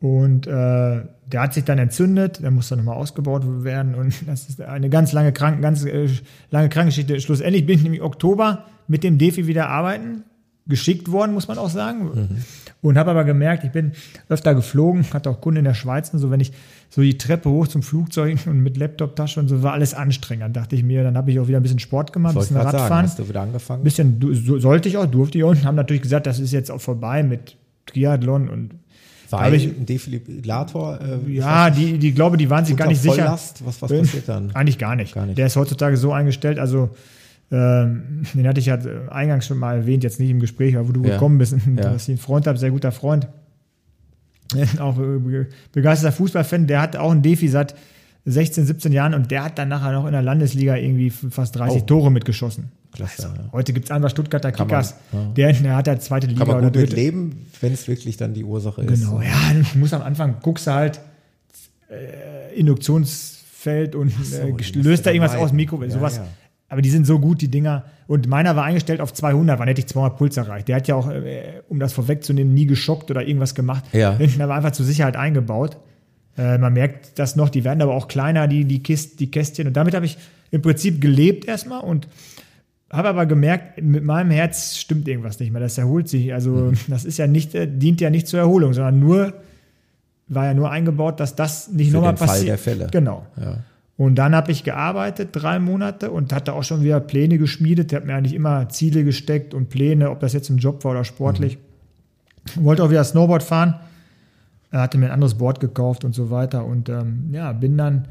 Und 0.00 0.46
äh, 0.46 0.50
der 0.50 1.42
hat 1.42 1.52
sich 1.52 1.64
dann 1.64 1.78
entzündet, 1.78 2.42
der 2.42 2.50
musste 2.50 2.76
nochmal 2.76 2.96
ausgebaut 2.96 3.42
werden. 3.64 3.94
Und 3.94 4.14
das 4.26 4.48
ist 4.48 4.60
eine 4.60 4.88
ganz 4.88 5.12
lange, 5.12 5.32
Krank 5.32 5.60
ganz, 5.60 5.84
äh, 5.84 6.08
lange 6.50 6.68
Krankgeschichte. 6.68 7.20
Schlussendlich 7.20 7.66
bin 7.66 7.76
ich 7.76 7.82
nämlich 7.82 8.02
Oktober 8.02 8.64
mit 8.88 9.04
dem 9.04 9.18
Defi 9.18 9.46
wieder 9.46 9.68
arbeiten, 9.68 10.24
geschickt 10.66 11.12
worden, 11.12 11.32
muss 11.32 11.48
man 11.48 11.58
auch 11.58 11.68
sagen. 11.68 12.04
Mhm. 12.04 12.28
Und 12.82 12.96
habe 12.96 13.10
aber 13.10 13.24
gemerkt, 13.24 13.64
ich 13.64 13.72
bin 13.72 13.92
öfter 14.30 14.54
geflogen, 14.54 15.04
hatte 15.12 15.28
auch 15.28 15.42
Kunden 15.42 15.58
in 15.58 15.64
der 15.64 15.74
Schweiz 15.74 16.08
und 16.14 16.18
so, 16.18 16.30
wenn 16.30 16.40
ich 16.40 16.52
so 16.88 17.02
die 17.02 17.18
Treppe 17.18 17.50
hoch 17.50 17.68
zum 17.68 17.82
Flugzeug 17.82 18.38
und 18.46 18.60
mit 18.60 18.78
Laptop-Tasche 18.78 19.38
und 19.38 19.48
so, 19.48 19.62
war 19.62 19.74
alles 19.74 19.92
anstrengend. 19.92 20.44
Dann 20.44 20.52
dachte 20.54 20.76
ich 20.76 20.82
mir, 20.82 21.02
dann 21.02 21.18
habe 21.18 21.30
ich 21.30 21.38
auch 21.38 21.46
wieder 21.46 21.60
ein 21.60 21.62
bisschen 21.62 21.78
Sport 21.78 22.14
gemacht, 22.14 22.34
ein 22.36 22.40
bisschen 22.40 22.56
Radfahren. 22.56 22.88
Sagen, 22.88 23.02
hast 23.02 23.18
du 23.18 23.28
wieder 23.28 23.42
angefangen? 23.42 23.84
Bisschen, 23.84 24.18
so, 24.32 24.58
sollte 24.58 24.88
ich 24.88 24.96
auch, 24.96 25.04
durfte 25.04 25.36
ich 25.36 25.44
auch 25.44 25.50
und 25.50 25.62
haben 25.66 25.76
natürlich 25.76 26.02
gesagt, 26.02 26.26
das 26.26 26.40
ist 26.40 26.52
jetzt 26.52 26.70
auch 26.70 26.80
vorbei 26.80 27.22
mit 27.22 27.56
Triathlon 27.84 28.48
und 28.48 28.74
weil 29.30 29.54
ich, 29.54 29.66
ein 29.66 29.86
Defibrillator? 29.86 30.98
Äh, 31.00 31.32
ja, 31.32 31.70
die, 31.70 31.98
die 31.98 32.12
glaube, 32.12 32.36
die 32.36 32.50
waren 32.50 32.64
sich 32.64 32.76
gar 32.76 32.88
nicht 32.88 33.04
Volllast? 33.04 33.58
sicher. 33.58 33.68
Was, 33.68 33.82
was 33.82 33.90
passiert 33.90 34.28
dann? 34.28 34.50
Eigentlich 34.54 34.78
gar 34.78 34.96
nicht. 34.96 35.14
gar 35.14 35.26
nicht. 35.26 35.38
Der 35.38 35.46
ist 35.46 35.56
heutzutage 35.56 35.96
so 35.96 36.12
eingestellt, 36.12 36.58
also 36.58 36.90
ähm, 37.52 38.22
den 38.32 38.46
hatte 38.46 38.60
ich 38.60 38.66
ja 38.66 38.78
eingangs 39.10 39.46
schon 39.46 39.58
mal 39.58 39.78
erwähnt, 39.78 40.04
jetzt 40.04 40.20
nicht 40.20 40.30
im 40.30 40.40
Gespräch, 40.40 40.76
aber 40.76 40.88
wo 40.88 40.92
du 40.92 41.02
ja. 41.04 41.14
gekommen 41.14 41.38
bist, 41.38 41.52
ja. 41.76 41.82
dass 41.82 42.04
ich 42.04 42.10
einen 42.10 42.18
Freund 42.18 42.46
habe, 42.46 42.58
sehr 42.58 42.70
guter 42.70 42.92
Freund, 42.92 43.28
auch 44.78 44.98
äh, 44.98 45.46
begeisterter 45.72 46.12
Fußballfan, 46.16 46.66
der 46.66 46.80
hat 46.80 46.96
auch 46.96 47.10
ein 47.10 47.22
Defi 47.22 47.48
seit 47.48 47.74
16, 48.24 48.66
17 48.66 48.92
Jahren 48.92 49.14
und 49.14 49.30
der 49.30 49.44
hat 49.44 49.58
dann 49.58 49.68
nachher 49.68 49.92
noch 49.92 50.06
in 50.06 50.12
der 50.12 50.22
Landesliga 50.22 50.76
irgendwie 50.76 51.10
fast 51.10 51.56
30 51.56 51.82
oh. 51.82 51.86
Tore 51.86 52.12
mitgeschossen. 52.12 52.70
Klasse. 52.92 53.28
Also, 53.28 53.42
ja. 53.42 53.52
Heute 53.52 53.72
gibt 53.72 53.86
es 53.86 53.90
einfach 53.90 54.10
Stuttgarter 54.10 54.52
Kickers, 54.52 54.94
man, 55.12 55.22
ja. 55.22 55.32
der, 55.32 55.52
der, 55.52 55.76
hat 55.76 55.86
ja 55.86 55.98
zweite 55.98 56.26
Liga. 56.26 56.44
Kann 56.44 56.54
man 56.54 56.64
gut 56.64 56.76
mit 56.76 56.92
leben, 56.92 57.46
wenn 57.60 57.72
es 57.72 57.86
wirklich 57.88 58.16
dann 58.16 58.34
die 58.34 58.44
Ursache 58.44 58.82
ist. 58.82 58.88
Genau, 58.88 59.20
ja, 59.20 59.34
du 59.72 59.78
musst 59.78 59.94
am 59.94 60.02
Anfang, 60.02 60.36
guckst 60.42 60.66
du 60.66 60.72
halt 60.72 61.00
äh, 61.88 62.58
Induktionsfeld 62.58 63.94
und 63.94 64.10
so, 64.10 64.36
äh, 64.36 64.54
löst 64.74 65.06
da 65.06 65.10
irgendwas 65.10 65.36
aus, 65.36 65.52
Mikro, 65.52 65.82
ja, 65.82 65.90
sowas. 65.90 66.20
Aber 66.68 66.82
die 66.82 66.90
sind 66.90 67.04
so 67.04 67.18
gut, 67.18 67.40
die 67.42 67.48
Dinger. 67.48 67.84
Und 68.06 68.28
meiner 68.28 68.54
war 68.54 68.64
eingestellt 68.64 69.00
auf 69.00 69.12
200, 69.12 69.58
wann 69.58 69.66
hätte 69.66 69.80
ich 69.80 69.88
200 69.88 70.16
Puls 70.16 70.36
erreicht. 70.36 70.68
Der 70.68 70.76
hat 70.76 70.86
ja 70.86 70.94
auch, 70.94 71.10
äh, 71.10 71.62
um 71.68 71.80
das 71.80 71.92
vorwegzunehmen, 71.92 72.54
nie 72.54 72.66
geschockt 72.66 73.10
oder 73.10 73.26
irgendwas 73.26 73.56
gemacht. 73.56 73.84
Ja. 73.92 74.12
Der 74.12 74.48
war 74.48 74.56
einfach 74.56 74.70
zur 74.70 74.86
Sicherheit 74.86 75.16
eingebaut. 75.16 75.78
Äh, 76.38 76.58
man 76.58 76.72
merkt 76.72 77.18
das 77.18 77.34
noch, 77.34 77.48
die 77.48 77.64
werden 77.64 77.82
aber 77.82 77.94
auch 77.94 78.06
kleiner, 78.06 78.46
die, 78.46 78.64
die, 78.64 78.84
Kist, 78.84 79.18
die 79.18 79.32
Kästchen. 79.32 79.66
Und 79.66 79.76
damit 79.76 79.94
habe 79.94 80.06
ich 80.06 80.16
im 80.52 80.62
Prinzip 80.62 81.00
gelebt 81.00 81.46
erstmal 81.46 81.80
und 81.80 82.06
habe 82.90 83.08
aber 83.08 83.26
gemerkt, 83.26 83.82
mit 83.82 84.04
meinem 84.04 84.30
Herz 84.30 84.76
stimmt 84.76 85.06
irgendwas 85.06 85.38
nicht 85.38 85.52
mehr. 85.52 85.60
Das 85.60 85.78
erholt 85.78 86.08
sich. 86.08 86.34
Also, 86.34 86.50
mhm. 86.50 86.74
das 86.88 87.04
ist 87.04 87.18
ja 87.18 87.26
nicht, 87.26 87.54
äh, 87.54 87.68
dient 87.68 88.00
ja 88.00 88.10
nicht 88.10 88.26
zur 88.26 88.40
Erholung, 88.40 88.72
sondern 88.72 88.98
nur, 88.98 89.34
war 90.28 90.46
ja 90.46 90.54
nur 90.54 90.70
eingebaut, 90.70 91.20
dass 91.20 91.36
das 91.36 91.70
nicht 91.70 91.92
nochmal 91.92 92.14
passiert. 92.14 92.28
Fall 92.28 92.44
der 92.46 92.58
Fälle. 92.58 92.88
Genau. 92.90 93.26
Ja. 93.40 93.58
Und 93.96 94.14
dann 94.14 94.34
habe 94.34 94.50
ich 94.50 94.64
gearbeitet, 94.64 95.28
drei 95.32 95.58
Monate, 95.58 96.10
und 96.10 96.32
hatte 96.32 96.54
auch 96.54 96.64
schon 96.64 96.82
wieder 96.82 97.00
Pläne 97.00 97.38
geschmiedet. 97.38 97.92
Ich 97.92 97.96
habe 97.96 98.06
mir 98.06 98.14
eigentlich 98.14 98.34
immer 98.34 98.68
Ziele 98.70 99.04
gesteckt 99.04 99.54
und 99.54 99.68
Pläne, 99.68 100.10
ob 100.10 100.20
das 100.20 100.32
jetzt 100.32 100.48
im 100.50 100.56
Job 100.56 100.82
war 100.84 100.92
oder 100.92 101.04
sportlich. 101.04 101.58
Mhm. 102.56 102.64
Wollte 102.64 102.82
auch 102.82 102.90
wieder 102.90 103.04
Snowboard 103.04 103.42
fahren. 103.42 103.74
Er 104.72 104.80
hatte 104.82 104.98
mir 104.98 105.06
ein 105.06 105.12
anderes 105.12 105.34
Board 105.34 105.60
gekauft 105.60 106.04
und 106.04 106.14
so 106.14 106.30
weiter. 106.30 106.64
Und 106.64 106.88
ähm, 106.88 107.28
ja, 107.32 107.52
bin 107.52 107.76
dann 107.76 108.08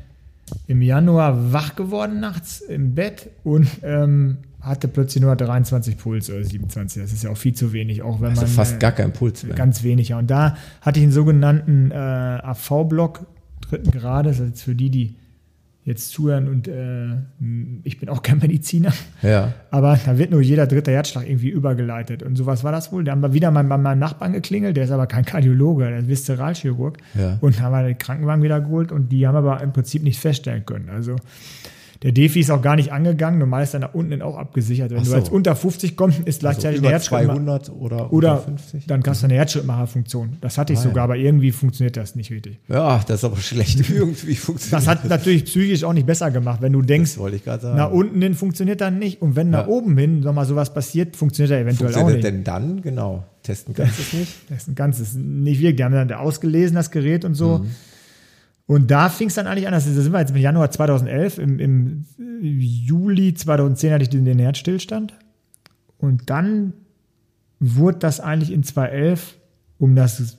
im 0.68 0.82
Januar 0.82 1.52
wach 1.52 1.76
geworden 1.76 2.20
nachts 2.20 2.62
im 2.62 2.96
Bett 2.96 3.30
und 3.44 3.68
ähm, 3.84 4.38
hatte 4.62 4.88
plötzlich 4.88 5.24
nur 5.24 5.36
23 5.36 5.98
Puls 5.98 6.30
oder 6.30 6.44
27. 6.44 7.02
Das 7.02 7.14
ist 7.14 7.24
ja 7.24 7.30
auch 7.30 7.38
viel 7.38 7.54
zu 7.54 7.72
wenig, 7.72 8.02
auch 8.02 8.20
wenn 8.20 8.30
also 8.30 8.42
man. 8.42 8.50
fast 8.50 8.80
gar 8.80 8.92
kein 8.92 9.14
Puls 9.14 9.44
mehr. 9.44 9.56
Ganz 9.56 9.84
wenig, 9.84 10.10
ja. 10.10 10.20
Und 10.20 10.30
da 10.30 10.56
hatte 10.82 11.00
ich 11.00 11.04
einen 11.04 11.14
sogenannten 11.14 11.92
äh, 11.92 11.96
AV-Block 11.96 13.26
dritten 13.62 13.92
Grades, 13.92 14.40
also 14.42 14.52
für 14.56 14.76
die, 14.76 14.90
die 14.90 15.16
jetzt 15.86 16.12
zuhören 16.12 16.48
und 16.48 16.68
äh, 16.68 17.16
ich 17.84 18.00
bin 18.00 18.10
auch 18.10 18.22
kein 18.22 18.38
Mediziner. 18.40 18.94
Ja. 19.22 19.54
Aber 19.72 19.98
da 20.06 20.18
wird 20.18 20.30
nur 20.30 20.42
jeder 20.42 20.68
dritte 20.68 20.92
Herzschlag 20.92 21.28
irgendwie 21.28 21.50
übergeleitet. 21.50 22.22
Und 22.22 22.36
sowas 22.36 22.64
war 22.64 22.72
das 22.72 22.92
wohl. 22.92 23.04
Da 23.04 23.14
haben 23.14 23.22
wir 23.22 23.34
wieder 23.34 23.50
mal 23.50 23.64
bei 23.64 23.78
meinem 23.78 24.00
Nachbarn 24.00 24.34
geklingelt, 24.34 24.78
der 24.78 24.84
ist 24.84 24.92
aber 24.92 25.08
kein 25.08 25.26
Kardiologe, 25.26 25.86
der 25.86 26.00
ist 26.00 26.08
Viszeralchirurg. 26.08 26.98
Ja. 27.16 27.38
Und 27.42 27.60
haben 27.60 27.72
wir 27.72 27.84
den 27.84 27.98
Krankenwagen 27.98 28.44
wieder 28.44 28.62
geholt 28.62 28.92
und 28.92 29.12
die 29.12 29.26
haben 29.26 29.36
aber 29.36 29.62
im 29.62 29.74
Prinzip 29.74 30.04
nicht 30.04 30.20
feststellen 30.20 30.66
können. 30.66 30.90
Also 30.90 31.16
der 32.02 32.14
Defi 32.14 32.40
ist 32.40 32.50
auch 32.50 32.62
gar 32.62 32.78
nicht 32.78 32.94
angegangen. 32.94 33.40
Normal 33.40 33.64
ist 33.64 33.74
dann 33.74 33.82
nach 33.82 33.94
unten 33.94 34.22
auch 34.22 34.38
abgesichert. 34.38 34.92
Wenn 34.92 35.04
so. 35.04 35.12
du 35.12 35.18
jetzt 35.18 35.32
unter 35.32 35.54
50 35.54 35.98
kommst, 35.98 36.20
ist 36.20 36.28
also 36.28 36.40
gleichzeitig 36.40 36.78
also 36.78 36.88
eine 36.88 36.94
Herzschrittmacher. 36.94 37.64
200 37.64 37.72
oder, 37.72 38.14
oder 38.14 38.38
50? 38.38 38.88
Dann 38.88 39.04
kannst 39.04 39.22
du 39.22 39.26
eine 39.26 39.36
Herzschrittmacherfunktion. 39.36 40.38
Das 40.40 40.58
hatte 40.58 40.72
ich 40.72 40.80
ah, 40.80 40.84
sogar, 40.84 41.04
aber 41.04 41.18
irgendwie 41.18 41.52
funktioniert 41.52 41.98
das 41.98 42.16
nicht 42.16 42.32
richtig. 42.32 42.60
Ja, 42.70 43.02
das 43.06 43.18
ist 43.18 43.24
aber 43.26 43.36
schlecht. 43.38 43.90
irgendwie 43.90 44.36
funktioniert 44.36 44.82
das. 44.82 44.88
hat 44.88 45.10
natürlich 45.10 45.44
psychisch 45.44 45.84
auch 45.84 45.92
nicht 45.92 46.08
besser 46.08 46.32
gemacht. 46.32 46.62
Wenn 46.62 46.72
du 46.72 46.82
denkst, 46.82 47.18
nach 47.18 47.92
unten 47.92 48.22
hin 48.22 48.34
funktioniert 48.34 48.80
dann 48.80 48.98
nicht. 48.98 49.22
Und 49.22 49.36
wenn 49.36 49.52
ja. 49.52 49.60
nach 49.60 49.68
oben 49.68 49.98
hin 49.98 50.22
nochmal 50.22 50.46
sowas 50.46 50.74
passiert, 50.74 51.18
funktioniert 51.18 51.52
er 51.52 51.60
eventuell 51.60 51.92
funktioniert 51.92 52.12
auch 52.12 52.16
nicht. 52.16 52.24
denn 52.24 52.44
dann? 52.46 52.82
Genau. 52.82 53.26
Testen 53.44 53.74
kannst 53.74 53.98
du 53.98 54.02
es 54.04 54.14
nicht? 54.14 54.34
Testen 54.48 54.76
kannst 54.76 55.00
du 55.00 55.04
es 55.04 55.16
nicht 55.16 55.60
wirklich. 55.60 55.76
Die 55.76 55.84
haben 55.84 55.94
dann 55.94 56.12
ausgelesen, 56.14 56.76
das 56.76 56.92
Gerät 56.92 57.26
und 57.26 57.34
so. 57.36 57.60
Mhm. 57.60 57.72
Und 58.70 58.92
da 58.92 59.10
fing 59.10 59.30
es 59.30 59.34
dann 59.34 59.48
eigentlich 59.48 59.66
an, 59.66 59.74
das 59.74 59.86
sind 59.86 60.14
wir 60.14 60.20
jetzt 60.20 60.30
im 60.30 60.38
Januar 60.38 60.70
2011, 60.70 61.40
im, 61.40 61.58
im 61.58 62.06
Juli 62.40 63.34
2010 63.34 63.92
hatte 63.92 64.04
ich 64.04 64.10
den 64.10 64.38
Herzstillstand. 64.38 65.16
Und 65.98 66.30
dann 66.30 66.74
wurde 67.60 67.98
das 67.98 68.20
eigentlich 68.20 68.52
in 68.52 68.62
2011, 68.62 69.38
um 69.80 69.96
das 69.96 70.38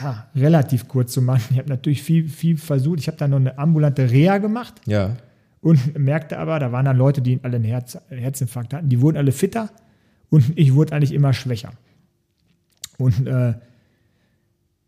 ja, 0.00 0.28
relativ 0.34 0.88
kurz 0.88 1.12
zu 1.12 1.20
machen. 1.20 1.44
Ich 1.50 1.58
habe 1.58 1.68
natürlich 1.68 2.02
viel, 2.02 2.30
viel 2.30 2.56
versucht. 2.56 3.00
Ich 3.00 3.06
habe 3.06 3.18
dann 3.18 3.32
noch 3.32 3.36
eine 3.36 3.58
ambulante 3.58 4.10
Reha 4.10 4.38
gemacht. 4.38 4.80
Ja. 4.86 5.18
Und 5.60 5.98
merkte 5.98 6.38
aber, 6.38 6.58
da 6.60 6.72
waren 6.72 6.86
dann 6.86 6.96
Leute, 6.96 7.20
die 7.20 7.38
alle 7.42 7.56
einen 7.56 7.66
Herz, 7.66 7.98
Herzinfarkt 8.08 8.72
hatten. 8.72 8.88
Die 8.88 9.02
wurden 9.02 9.18
alle 9.18 9.32
fitter 9.32 9.68
und 10.30 10.54
ich 10.56 10.72
wurde 10.72 10.94
eigentlich 10.94 11.12
immer 11.12 11.34
schwächer. 11.34 11.72
Und 12.96 13.26
äh, 13.26 13.52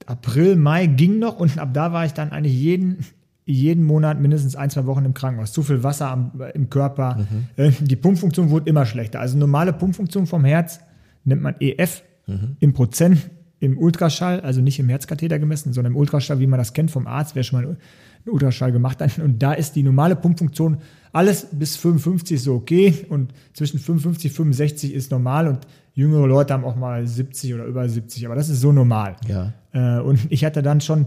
April, 0.06 0.56
Mai 0.56 0.86
ging 0.86 1.18
noch 1.18 1.38
und 1.38 1.58
ab 1.58 1.70
da 1.72 1.92
war 1.92 2.04
ich 2.04 2.12
dann 2.12 2.32
eigentlich 2.32 2.54
jeden, 2.54 2.98
jeden 3.44 3.84
Monat 3.84 4.20
mindestens 4.20 4.56
ein, 4.56 4.70
zwei 4.70 4.86
Wochen 4.86 5.04
im 5.04 5.14
Krankenhaus. 5.14 5.52
Zu 5.52 5.62
viel 5.62 5.82
Wasser 5.82 6.10
am, 6.10 6.32
im 6.54 6.70
Körper. 6.70 7.16
Mhm. 7.16 7.46
Äh, 7.56 7.70
die 7.80 7.96
Pumpfunktion 7.96 8.50
wurde 8.50 8.68
immer 8.68 8.86
schlechter. 8.86 9.20
Also 9.20 9.38
normale 9.38 9.72
Pumpfunktion 9.72 10.26
vom 10.26 10.44
Herz 10.44 10.80
nennt 11.24 11.42
man 11.42 11.54
EF 11.60 12.02
mhm. 12.26 12.56
im 12.60 12.72
Prozent 12.72 13.30
im 13.60 13.76
Ultraschall, 13.76 14.40
also 14.40 14.62
nicht 14.62 14.78
im 14.78 14.88
Herzkatheter 14.88 15.38
gemessen, 15.38 15.72
sondern 15.74 15.92
im 15.92 15.96
Ultraschall, 15.98 16.40
wie 16.40 16.46
man 16.46 16.58
das 16.58 16.72
kennt 16.72 16.90
vom 16.90 17.06
Arzt, 17.06 17.34
wer 17.34 17.42
schon 17.42 17.62
mal 17.62 17.76
einen 18.24 18.34
Ultraschall 18.34 18.72
gemacht 18.72 19.00
hat. 19.00 19.18
Und 19.18 19.38
da 19.42 19.52
ist 19.52 19.76
die 19.76 19.82
normale 19.82 20.16
Pumpfunktion 20.16 20.78
alles 21.12 21.46
bis 21.50 21.76
55 21.76 22.36
ist 22.36 22.44
so 22.44 22.54
okay 22.54 23.06
und 23.08 23.32
zwischen 23.52 23.78
55 23.78 24.30
und 24.30 24.36
65 24.36 24.94
ist 24.94 25.10
normal 25.10 25.48
und 25.48 25.66
jüngere 25.94 26.26
Leute 26.26 26.54
haben 26.54 26.64
auch 26.64 26.76
mal 26.76 27.06
70 27.06 27.54
oder 27.54 27.64
über 27.64 27.88
70, 27.88 28.26
aber 28.26 28.36
das 28.36 28.48
ist 28.48 28.60
so 28.60 28.72
normal. 28.72 29.16
Ja. 29.26 29.52
Äh, 29.72 30.00
und 30.00 30.20
ich 30.30 30.44
hatte 30.44 30.62
dann 30.62 30.80
schon 30.80 31.06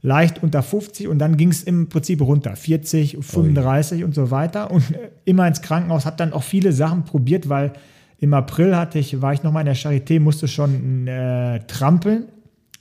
leicht 0.00 0.42
unter 0.42 0.62
50 0.62 1.08
und 1.08 1.18
dann 1.18 1.36
ging 1.36 1.50
es 1.50 1.62
im 1.62 1.88
Prinzip 1.88 2.20
runter, 2.22 2.56
40, 2.56 3.18
35 3.20 3.98
Ui. 3.98 4.04
und 4.04 4.14
so 4.14 4.30
weiter 4.30 4.70
und 4.70 4.84
immer 5.24 5.46
ins 5.46 5.62
Krankenhaus, 5.62 6.06
habe 6.06 6.16
dann 6.16 6.32
auch 6.32 6.42
viele 6.42 6.72
Sachen 6.72 7.04
probiert, 7.04 7.48
weil 7.48 7.72
im 8.18 8.32
April 8.32 8.76
hatte 8.76 8.98
ich, 8.98 9.20
war 9.20 9.34
ich 9.34 9.42
nochmal 9.42 9.62
in 9.62 9.66
der 9.66 9.76
Charité, 9.76 10.20
musste 10.20 10.48
schon 10.48 11.06
äh, 11.06 11.60
trampeln 11.66 12.24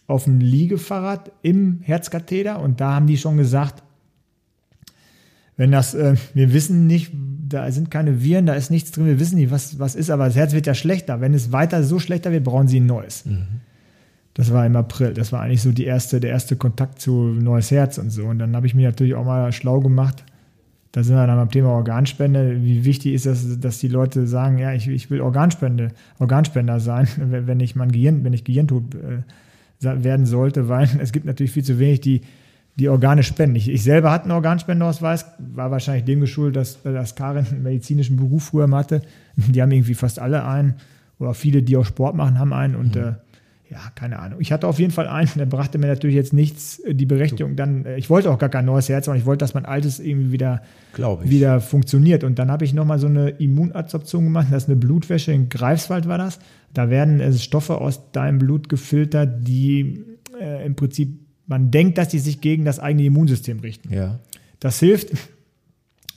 auf 0.08 0.26
dem 0.26 0.40
Liegefahrrad 0.40 1.32
im 1.42 1.80
Herzkatheter 1.82 2.62
und 2.62 2.82
da 2.82 2.96
haben 2.96 3.08
die 3.08 3.18
schon 3.18 3.38
gesagt, 3.38 3.84
wenn 5.56 5.72
das, 5.72 5.94
äh, 5.94 6.16
wir 6.34 6.54
wissen 6.54 6.88
nicht, 6.88 7.12
da 7.48 7.72
sind 7.72 7.92
keine 7.92 8.24
Viren, 8.24 8.46
da 8.46 8.54
ist 8.56 8.72
nichts 8.72 8.92
drin, 8.92 9.06
wir 9.06 9.20
wissen 9.20 9.36
nicht, 9.36 9.52
was, 9.52 9.78
was 9.80 9.96
ist, 9.96 10.10
aber 10.10 10.26
das 10.26 10.36
Herz 10.36 10.54
wird 10.54 10.66
ja 10.66 10.74
schlechter. 10.74 11.22
Wenn 11.22 11.34
es 11.34 11.52
weiter 11.52 11.84
so 11.84 12.00
schlechter 12.00 12.32
wird, 12.32 12.44
brauchen 12.44 12.68
sie 12.68 12.80
ein 12.80 12.86
neues. 12.86 13.26
Mhm. 13.26 13.62
Das 14.34 14.52
war 14.52 14.66
im 14.66 14.76
April. 14.76 15.14
Das 15.14 15.32
war 15.32 15.42
eigentlich 15.42 15.62
so 15.62 15.72
die 15.72 15.86
erste, 15.86 16.20
der 16.20 16.32
erste 16.32 16.56
Kontakt 16.56 17.00
zu 17.00 17.12
neues 17.12 17.70
Herz 17.70 18.00
und 18.00 18.10
so. 18.10 18.26
Und 18.26 18.40
dann 18.40 18.56
habe 18.56 18.66
ich 18.66 18.74
mich 18.74 18.86
natürlich 18.86 19.14
auch 19.14 19.26
mal 19.26 19.52
schlau 19.52 19.80
gemacht. 19.80 20.24
Da 20.92 21.04
sind 21.04 21.16
wir 21.16 21.28
dann 21.28 21.38
beim 21.38 21.52
Thema 21.52 21.70
Organspende. 21.70 22.64
Wie 22.64 22.84
wichtig 22.84 23.14
ist 23.14 23.28
das, 23.28 23.60
dass 23.60 23.78
die 23.78 23.88
Leute 23.88 24.26
sagen, 24.26 24.58
ja, 24.58 24.74
ich, 24.74 24.88
ich 24.88 25.12
will 25.12 25.22
Organspende, 25.22 25.90
Organspender 26.18 26.80
sein, 26.80 27.08
wenn 27.18 27.60
ich 27.60 27.76
mein 27.76 27.92
Gehirn, 27.92 28.24
wenn 28.24 28.34
ich 28.34 28.44
Gehirntod 28.44 28.96
äh, 28.96 29.22
werden 29.84 30.26
sollte, 30.26 30.70
weil 30.70 30.90
es 31.00 31.12
gibt 31.12 31.26
natürlich 31.26 31.52
viel 31.52 31.64
zu 31.64 31.80
wenig, 31.80 32.02
die 32.02 32.22
die 32.76 32.90
Organe 32.90 33.22
spenden. 33.22 33.56
Ich, 33.56 33.70
ich 33.70 33.84
selber 33.84 34.12
hatte 34.12 34.26
einen 34.26 34.32
Organspendeausweis, 34.32 35.26
war 35.38 35.70
wahrscheinlich 35.70 36.06
dem 36.06 36.22
geschuldet, 36.22 36.56
dass, 36.56 36.82
dass 36.82 37.16
Karin 37.16 37.46
einen 37.46 37.64
medizinischen 37.64 38.18
Beruf 38.18 38.46
früher 38.46 38.70
hatte. 38.72 39.04
Die 39.36 39.62
haben 39.62 39.72
irgendwie 39.72 39.94
fast 39.94 40.20
alle 40.20 40.44
einen 40.44 40.76
oder 41.20 41.34
viele, 41.34 41.62
die 41.62 41.78
auch 41.78 41.86
Sport 41.86 42.16
machen, 42.16 42.40
haben 42.40 42.54
einen 42.54 42.76
und 42.76 42.96
mhm. 42.96 43.02
äh, 43.02 43.14
ja, 43.74 43.80
keine 43.96 44.20
Ahnung. 44.20 44.40
Ich 44.40 44.52
hatte 44.52 44.68
auf 44.68 44.78
jeden 44.78 44.92
Fall 44.92 45.08
einen, 45.08 45.30
der 45.36 45.48
brachte 45.48 45.80
mir 45.80 45.88
natürlich 45.88 46.16
jetzt 46.16 46.32
nichts, 46.32 46.78
äh, 46.80 46.94
die 46.94 47.08
Berechtigung. 47.08 47.56
Dann, 47.56 47.86
äh, 47.86 47.98
ich 47.98 48.10
wollte 48.10 48.30
auch 48.30 48.38
gar 48.38 48.50
kein 48.50 48.66
neues 48.66 48.88
Herz, 48.88 49.06
sondern 49.06 49.20
ich 49.20 49.26
wollte, 49.26 49.40
dass 49.40 49.56
mein 49.56 49.66
altes 49.66 50.00
irgendwie 50.00 50.32
wieder, 50.32 50.62
wieder 51.24 51.60
funktioniert. 51.60 52.24
Und 52.24 52.38
dann 52.38 52.52
habe 52.52 52.66
ich 52.66 52.74
nochmal 52.74 53.00
so 53.00 53.08
eine 53.08 53.30
Immunadsorption 53.30 54.26
gemacht. 54.26 54.48
Das 54.52 54.64
ist 54.64 54.70
eine 54.70 54.78
Blutwäsche 54.78 55.32
in 55.32 55.50
Greifswald 55.50 56.08
war 56.08 56.20
das. 56.20 56.38
Da 56.74 56.92
werden 56.92 57.20
äh, 57.20 57.34
Stoffe 57.34 57.82
aus 57.82 58.12
deinem 58.12 58.38
Blut 58.38 58.70
gefiltert, 58.70 59.48
die 59.48 60.06
äh, 60.40 60.66
im 60.66 60.76
Prinzip, 60.76 61.20
man 61.48 61.72
denkt, 61.72 61.98
dass 61.98 62.10
die 62.10 62.20
sich 62.20 62.42
gegen 62.42 62.66
das 62.66 62.80
eigene 62.80 63.06
Immunsystem 63.06 63.60
richten. 63.60 63.92
Ja. 63.92 64.20
Das 64.60 64.80
hilft. 64.80 65.12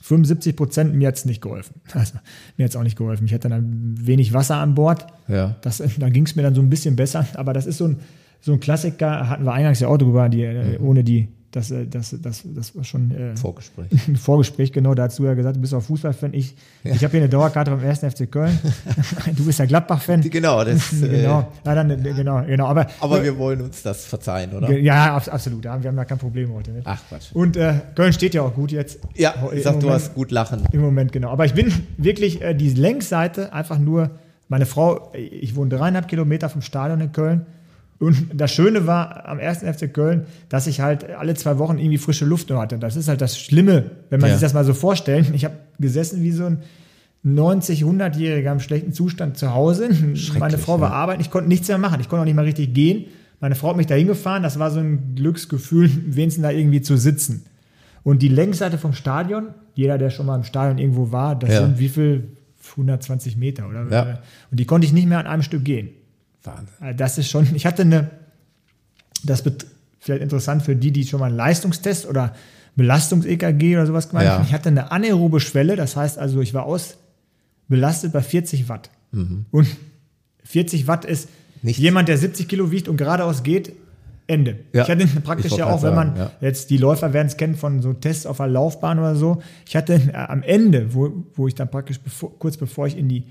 75 0.07 0.55
Prozent, 0.55 0.95
mir 0.95 1.11
es 1.11 1.25
nicht 1.25 1.41
geholfen. 1.41 1.81
Also, 1.93 2.15
mir 2.57 2.65
es 2.65 2.75
auch 2.75 2.83
nicht 2.83 2.97
geholfen. 2.97 3.25
Ich 3.25 3.33
hatte 3.33 3.49
dann 3.49 3.95
wenig 3.97 4.33
Wasser 4.33 4.55
an 4.57 4.75
Bord. 4.75 5.07
Ja. 5.27 5.55
Das, 5.61 5.83
da 5.97 6.09
ging 6.09 6.25
es 6.25 6.35
mir 6.35 6.43
dann 6.43 6.55
so 6.55 6.61
ein 6.61 6.69
bisschen 6.69 6.95
besser. 6.95 7.25
Aber 7.33 7.53
das 7.53 7.65
ist 7.65 7.77
so 7.77 7.85
ein, 7.85 7.99
so 8.39 8.53
ein 8.53 8.59
Klassiker, 8.59 9.29
hatten 9.29 9.43
wir 9.43 9.53
eingangs 9.53 9.79
ja 9.79 9.87
auch 9.87 9.97
drüber, 9.97 10.29
die, 10.29 10.45
mhm. 10.45 10.85
ohne 10.85 11.03
die 11.03 11.27
das, 11.57 11.71
äh, 11.71 11.87
das, 11.87 12.15
das, 12.21 12.43
das 12.45 12.75
war 12.75 12.83
schon 12.83 13.11
äh, 13.11 13.35
Vorgespräch. 13.35 13.87
ein 14.07 14.15
Vorgespräch, 14.15 14.71
genau. 14.71 14.93
Da 14.93 15.03
hast 15.03 15.19
du 15.19 15.25
ja 15.25 15.33
gesagt, 15.33 15.55
du 15.57 15.61
bist 15.61 15.73
auch 15.73 15.81
Fußballfan. 15.81 16.33
Ich, 16.33 16.55
ja. 16.83 16.93
ich 16.93 17.03
habe 17.03 17.11
hier 17.11 17.21
eine 17.21 17.29
Dauerkarte 17.29 17.71
beim 17.71 17.83
1. 17.83 17.99
FC 17.99 18.31
Köln. 18.31 18.57
du 19.35 19.45
bist 19.45 19.59
ja 19.59 19.65
Gladbach-Fan. 19.65 20.21
Genau, 20.21 20.63
das 20.63 20.89
genau. 21.01 21.11
Äh, 21.11 21.23
ja, 21.23 21.47
dann, 21.63 22.03
genau, 22.03 22.43
genau. 22.43 22.67
Aber, 22.67 22.87
aber 22.99 23.23
wir 23.23 23.37
wollen 23.37 23.61
uns 23.61 23.81
das 23.81 24.05
verzeihen, 24.05 24.53
oder? 24.53 24.71
Ja, 24.77 25.15
absolut. 25.15 25.63
Wir 25.63 25.71
haben 25.71 25.95
da 25.95 26.05
kein 26.05 26.19
Problem 26.19 26.53
heute. 26.53 26.71
Nicht? 26.71 26.85
Ach 26.85 27.01
Quatsch. 27.09 27.31
Und 27.33 27.57
äh, 27.57 27.73
Köln 27.95 28.13
steht 28.13 28.33
ja 28.33 28.43
auch 28.43 28.53
gut 28.53 28.71
jetzt. 28.71 28.99
Ja, 29.15 29.33
ich 29.51 29.63
sag, 29.63 29.79
du 29.79 29.89
hast 29.89 30.13
gut 30.13 30.31
lachen. 30.31 30.63
Im 30.71 30.81
Moment, 30.81 31.11
genau. 31.11 31.29
Aber 31.29 31.45
ich 31.45 31.53
bin 31.53 31.73
wirklich 31.97 32.41
äh, 32.41 32.53
die 32.53 32.69
Längsseite 32.69 33.51
einfach 33.53 33.79
nur, 33.79 34.11
meine 34.47 34.65
Frau, 34.65 35.11
ich 35.13 35.55
wohne 35.55 35.75
dreieinhalb 35.75 36.07
Kilometer 36.07 36.49
vom 36.49 36.61
Stadion 36.61 37.01
in 37.01 37.11
Köln 37.11 37.45
und 37.99 38.27
das 38.33 38.51
Schöne 38.51 38.85
war 38.85 39.25
am 39.27 39.39
ersten 39.39 39.71
FC 39.71 39.91
Köln, 39.91 40.25
dass 40.49 40.67
ich 40.67 40.81
halt 40.81 41.09
alle 41.09 41.33
zwei 41.33 41.57
Wochen 41.57 41.79
irgendwie 41.79 41.97
frische 41.97 42.25
Luft 42.25 42.49
nur 42.49 42.59
hatte. 42.59 42.77
Das 42.77 42.95
ist 42.95 43.07
halt 43.07 43.21
das 43.21 43.39
Schlimme, 43.39 43.91
wenn 44.09 44.19
man 44.19 44.29
ja. 44.29 44.35
sich 44.35 44.41
das 44.41 44.53
mal 44.53 44.63
so 44.63 44.73
vorstellt. 44.73 45.31
Ich 45.33 45.45
habe 45.45 45.55
gesessen 45.79 46.21
wie 46.21 46.31
so 46.31 46.45
ein 46.45 46.59
90, 47.23 47.83
100-Jähriger 47.83 48.51
im 48.51 48.59
schlechten 48.59 48.93
Zustand 48.93 49.37
zu 49.37 49.53
Hause. 49.53 49.89
Meine 50.37 50.57
Frau 50.57 50.79
war 50.79 50.91
ja. 50.91 50.95
arbeiten, 50.95 51.21
ich 51.21 51.31
konnte 51.31 51.49
nichts 51.49 51.67
mehr 51.67 51.79
machen. 51.79 51.99
Ich 51.99 52.07
konnte 52.07 52.21
auch 52.21 52.25
nicht 52.25 52.35
mal 52.35 52.45
richtig 52.45 52.73
gehen. 52.73 53.05
Meine 53.39 53.55
Frau 53.55 53.69
hat 53.69 53.77
mich 53.77 53.87
da 53.87 53.95
hingefahren. 53.95 54.43
Das 54.43 54.59
war 54.59 54.69
so 54.69 54.79
ein 54.79 55.15
Glücksgefühl, 55.15 55.89
wenigstens 56.05 56.43
da 56.43 56.51
irgendwie 56.51 56.81
zu 56.81 56.97
sitzen. 56.97 57.45
Und 58.03 58.21
die 58.21 58.29
Längsseite 58.29 58.77
vom 58.77 58.93
Stadion, 58.93 59.49
jeder, 59.73 59.97
der 59.97 60.11
schon 60.11 60.27
mal 60.27 60.35
im 60.35 60.43
Stadion 60.43 60.77
irgendwo 60.77 61.11
war, 61.11 61.35
das 61.35 61.51
ja. 61.51 61.61
sind 61.61 61.79
wie 61.79 61.89
viel? 61.89 62.29
120 62.71 63.37
Meter, 63.37 63.67
oder? 63.67 63.85
Und 64.51 64.59
die 64.59 64.65
konnte 64.65 64.85
ich 64.85 64.93
nicht 64.93 65.07
mehr 65.07 65.19
an 65.19 65.27
einem 65.27 65.41
Stück 65.41 65.63
gehen. 65.63 65.89
Wahnsinn. 66.47 66.67
Äh, 66.81 66.95
das 66.95 67.17
ist 67.17 67.29
schon, 67.29 67.47
ich 67.55 67.65
hatte 67.65 67.83
eine, 67.83 68.09
das 69.23 69.45
wird 69.45 69.65
vielleicht 69.99 70.23
interessant 70.23 70.63
für 70.63 70.75
die, 70.75 70.91
die 70.91 71.05
schon 71.05 71.19
mal 71.19 71.27
einen 71.27 71.37
Leistungstest 71.37 72.05
oder 72.05 72.33
Belastungs-EKG 72.75 73.75
oder 73.75 73.87
sowas 73.87 74.09
gemacht 74.09 74.25
haben. 74.27 74.43
Ja. 74.43 74.47
Ich 74.47 74.53
hatte 74.53 74.69
eine 74.69 74.91
anaerobe 74.91 75.39
Schwelle, 75.39 75.75
das 75.75 75.95
heißt 75.95 76.17
also, 76.17 76.41
ich 76.41 76.53
war 76.53 76.65
ausbelastet 76.65 78.13
bei 78.13 78.21
40 78.21 78.69
Watt. 78.69 78.89
Mhm. 79.11 79.45
Und 79.51 79.67
40 80.43 80.87
Watt 80.87 81.03
ist 81.05 81.29
Nichts. 81.61 81.81
jemand, 81.81 82.07
der 82.07 82.17
70 82.17 82.47
Kilo 82.47 82.71
wiegt 82.71 82.87
und 82.87 82.97
geradeaus 82.97 83.43
geht, 83.43 83.73
Ende. 84.27 84.59
Ja. 84.73 84.83
Ich 84.83 84.89
hatte 84.89 85.07
praktisch 85.21 85.53
ich 85.53 85.57
ja 85.57 85.67
auch, 85.67 85.81
wenn 85.83 85.95
man 85.95 86.15
ja. 86.15 86.31
jetzt 86.41 86.69
die 86.69 86.77
Läufer 86.77 87.13
werden 87.13 87.27
es 87.27 87.37
kennen 87.37 87.55
von 87.55 87.81
so 87.81 87.93
Tests 87.93 88.25
auf 88.25 88.37
der 88.37 88.47
Laufbahn 88.47 88.99
oder 88.99 89.15
so. 89.15 89.41
Ich 89.65 89.75
hatte 89.75 89.93
äh, 89.93 90.13
am 90.13 90.43
Ende, 90.43 90.93
wo, 90.93 91.25
wo 91.33 91.47
ich 91.47 91.55
dann 91.55 91.71
praktisch 91.71 91.99
bevor, 91.99 92.37
kurz 92.37 92.57
bevor 92.57 92.87
ich 92.87 92.97
in 92.97 93.07
die 93.07 93.23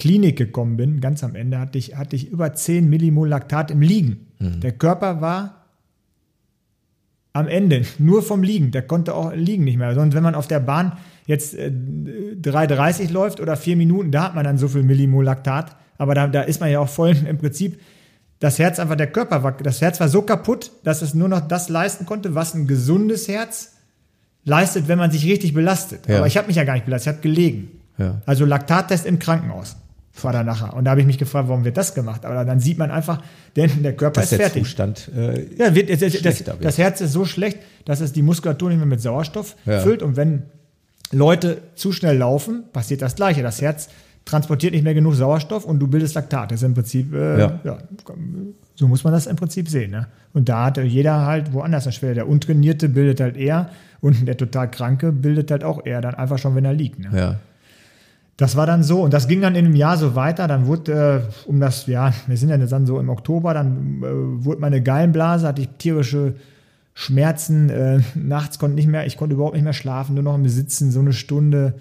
Klinik 0.00 0.36
gekommen 0.36 0.76
bin, 0.76 1.00
ganz 1.00 1.22
am 1.22 1.36
Ende, 1.36 1.60
hatte 1.60 1.78
ich, 1.78 1.96
hatte 1.96 2.16
ich 2.16 2.30
über 2.30 2.52
10 2.52 2.90
Millimol 2.90 3.28
Laktat 3.28 3.70
im 3.70 3.80
Liegen. 3.80 4.26
Mhm. 4.40 4.60
Der 4.60 4.72
Körper 4.72 5.20
war 5.20 5.66
am 7.32 7.46
Ende 7.46 7.82
nur 7.98 8.22
vom 8.22 8.42
Liegen. 8.42 8.72
Der 8.72 8.82
konnte 8.82 9.14
auch 9.14 9.32
liegen 9.32 9.62
nicht 9.62 9.76
mehr. 9.76 9.94
Sondern 9.94 10.14
wenn 10.14 10.22
man 10.24 10.34
auf 10.34 10.48
der 10.48 10.58
Bahn 10.58 10.98
jetzt 11.26 11.54
äh, 11.54 11.70
3,30 11.70 13.12
läuft 13.12 13.40
oder 13.40 13.56
4 13.56 13.76
Minuten, 13.76 14.10
da 14.10 14.24
hat 14.24 14.34
man 14.34 14.44
dann 14.44 14.58
so 14.58 14.66
viel 14.66 14.82
Millimol 14.82 15.24
Laktat. 15.24 15.76
Aber 15.96 16.14
da, 16.14 16.26
da 16.26 16.42
ist 16.42 16.60
man 16.60 16.70
ja 16.70 16.80
auch 16.80 16.88
voll 16.88 17.14
im 17.28 17.38
Prinzip 17.38 17.78
das 18.40 18.58
Herz 18.58 18.78
einfach, 18.78 18.96
der 18.96 19.06
Körper 19.06 19.42
war, 19.42 19.52
das 19.52 19.82
Herz 19.82 20.00
war 20.00 20.08
so 20.08 20.22
kaputt, 20.22 20.72
dass 20.82 21.02
es 21.02 21.12
nur 21.12 21.28
noch 21.28 21.46
das 21.46 21.68
leisten 21.68 22.06
konnte, 22.06 22.34
was 22.34 22.54
ein 22.54 22.66
gesundes 22.66 23.28
Herz 23.28 23.74
leistet, 24.44 24.88
wenn 24.88 24.98
man 24.98 25.10
sich 25.10 25.26
richtig 25.26 25.52
belastet. 25.52 26.08
Ja. 26.08 26.16
Aber 26.16 26.26
ich 26.26 26.38
habe 26.38 26.46
mich 26.46 26.56
ja 26.56 26.64
gar 26.64 26.72
nicht 26.72 26.86
belastet, 26.86 27.12
ich 27.12 27.16
habe 27.18 27.22
gelegen. 27.22 27.68
Ja. 27.98 28.22
Also 28.24 28.46
Laktattest 28.46 29.04
im 29.04 29.18
Krankenhaus 29.18 29.76
da 30.32 30.42
nachher. 30.42 30.74
Und 30.74 30.84
da 30.84 30.92
habe 30.92 31.00
ich 31.00 31.06
mich 31.06 31.18
gefragt, 31.18 31.48
warum 31.48 31.64
wird 31.64 31.76
das 31.76 31.94
gemacht? 31.94 32.24
Aber 32.24 32.44
dann 32.44 32.60
sieht 32.60 32.78
man 32.78 32.90
einfach, 32.90 33.22
denn 33.56 33.82
der 33.82 33.94
Körper 33.94 34.20
das 34.20 34.32
ist 34.32 34.38
fertig. 34.38 34.64
Zustand, 34.64 35.10
äh, 35.16 35.46
ja, 35.56 35.74
wird, 35.74 35.90
das, 35.90 36.20
das, 36.20 36.44
das, 36.60 36.78
Herz 36.78 37.00
ist 37.00 37.12
so 37.12 37.24
schlecht, 37.24 37.58
dass 37.84 38.00
es 38.00 38.12
die 38.12 38.22
Muskulatur 38.22 38.68
nicht 38.68 38.78
mehr 38.78 38.86
mit 38.86 39.00
Sauerstoff 39.00 39.56
ja. 39.66 39.80
füllt. 39.80 40.02
Und 40.02 40.16
wenn 40.16 40.42
Leute 41.12 41.58
zu 41.74 41.92
schnell 41.92 42.16
laufen, 42.16 42.64
passiert 42.72 43.02
das 43.02 43.14
Gleiche. 43.14 43.42
Das 43.42 43.60
Herz 43.60 43.88
transportiert 44.24 44.74
nicht 44.74 44.84
mehr 44.84 44.94
genug 44.94 45.14
Sauerstoff 45.14 45.64
und 45.64 45.78
du 45.78 45.86
bildest 45.86 46.14
Laktat. 46.14 46.50
Das 46.50 46.60
ist 46.60 46.66
im 46.66 46.74
Prinzip, 46.74 47.12
äh, 47.14 47.38
ja. 47.38 47.60
ja. 47.64 47.78
so 48.74 48.88
muss 48.88 49.04
man 49.04 49.12
das 49.12 49.26
im 49.26 49.36
Prinzip 49.36 49.68
sehen. 49.68 49.90
Ne? 49.90 50.06
Und 50.32 50.48
da 50.48 50.66
hat 50.66 50.78
jeder 50.78 51.26
halt 51.26 51.52
woanders 51.52 51.86
eine 51.86 51.92
Schwelle. 51.92 52.14
Der 52.14 52.28
Untrainierte 52.28 52.88
bildet 52.88 53.20
halt 53.20 53.36
eher 53.36 53.70
und 54.00 54.26
der 54.28 54.36
total 54.36 54.70
Kranke 54.70 55.12
bildet 55.12 55.50
halt 55.50 55.64
auch 55.64 55.84
eher 55.84 56.00
dann 56.00 56.14
einfach 56.14 56.38
schon, 56.38 56.54
wenn 56.54 56.64
er 56.64 56.74
liegt. 56.74 56.98
Ne? 56.98 57.10
Ja. 57.12 57.36
Das 58.40 58.56
war 58.56 58.64
dann 58.64 58.82
so 58.82 59.02
und 59.02 59.12
das 59.12 59.28
ging 59.28 59.42
dann 59.42 59.54
in 59.54 59.66
einem 59.66 59.76
Jahr 59.76 59.98
so 59.98 60.14
weiter. 60.14 60.48
Dann 60.48 60.66
wurde, 60.66 61.26
äh, 61.28 61.46
um 61.46 61.60
das, 61.60 61.86
ja, 61.86 62.14
wir 62.26 62.38
sind 62.38 62.48
ja 62.48 62.56
dann 62.56 62.86
so 62.86 62.98
im 62.98 63.10
Oktober, 63.10 63.52
dann 63.52 64.02
äh, 64.02 64.44
wurde 64.44 64.62
meine 64.62 64.82
Gallenblase, 64.82 65.46
hatte 65.46 65.60
ich 65.60 65.68
tierische 65.76 66.36
Schmerzen. 66.94 67.68
Äh, 67.68 68.00
nachts 68.14 68.58
konnte 68.58 68.76
nicht 68.76 68.86
mehr, 68.86 69.04
ich 69.04 69.18
konnte 69.18 69.34
überhaupt 69.34 69.56
nicht 69.56 69.64
mehr 69.64 69.74
schlafen, 69.74 70.14
nur 70.14 70.24
noch 70.24 70.36
im 70.36 70.48
Sitzen, 70.48 70.90
so 70.90 71.00
eine 71.00 71.12
Stunde. 71.12 71.74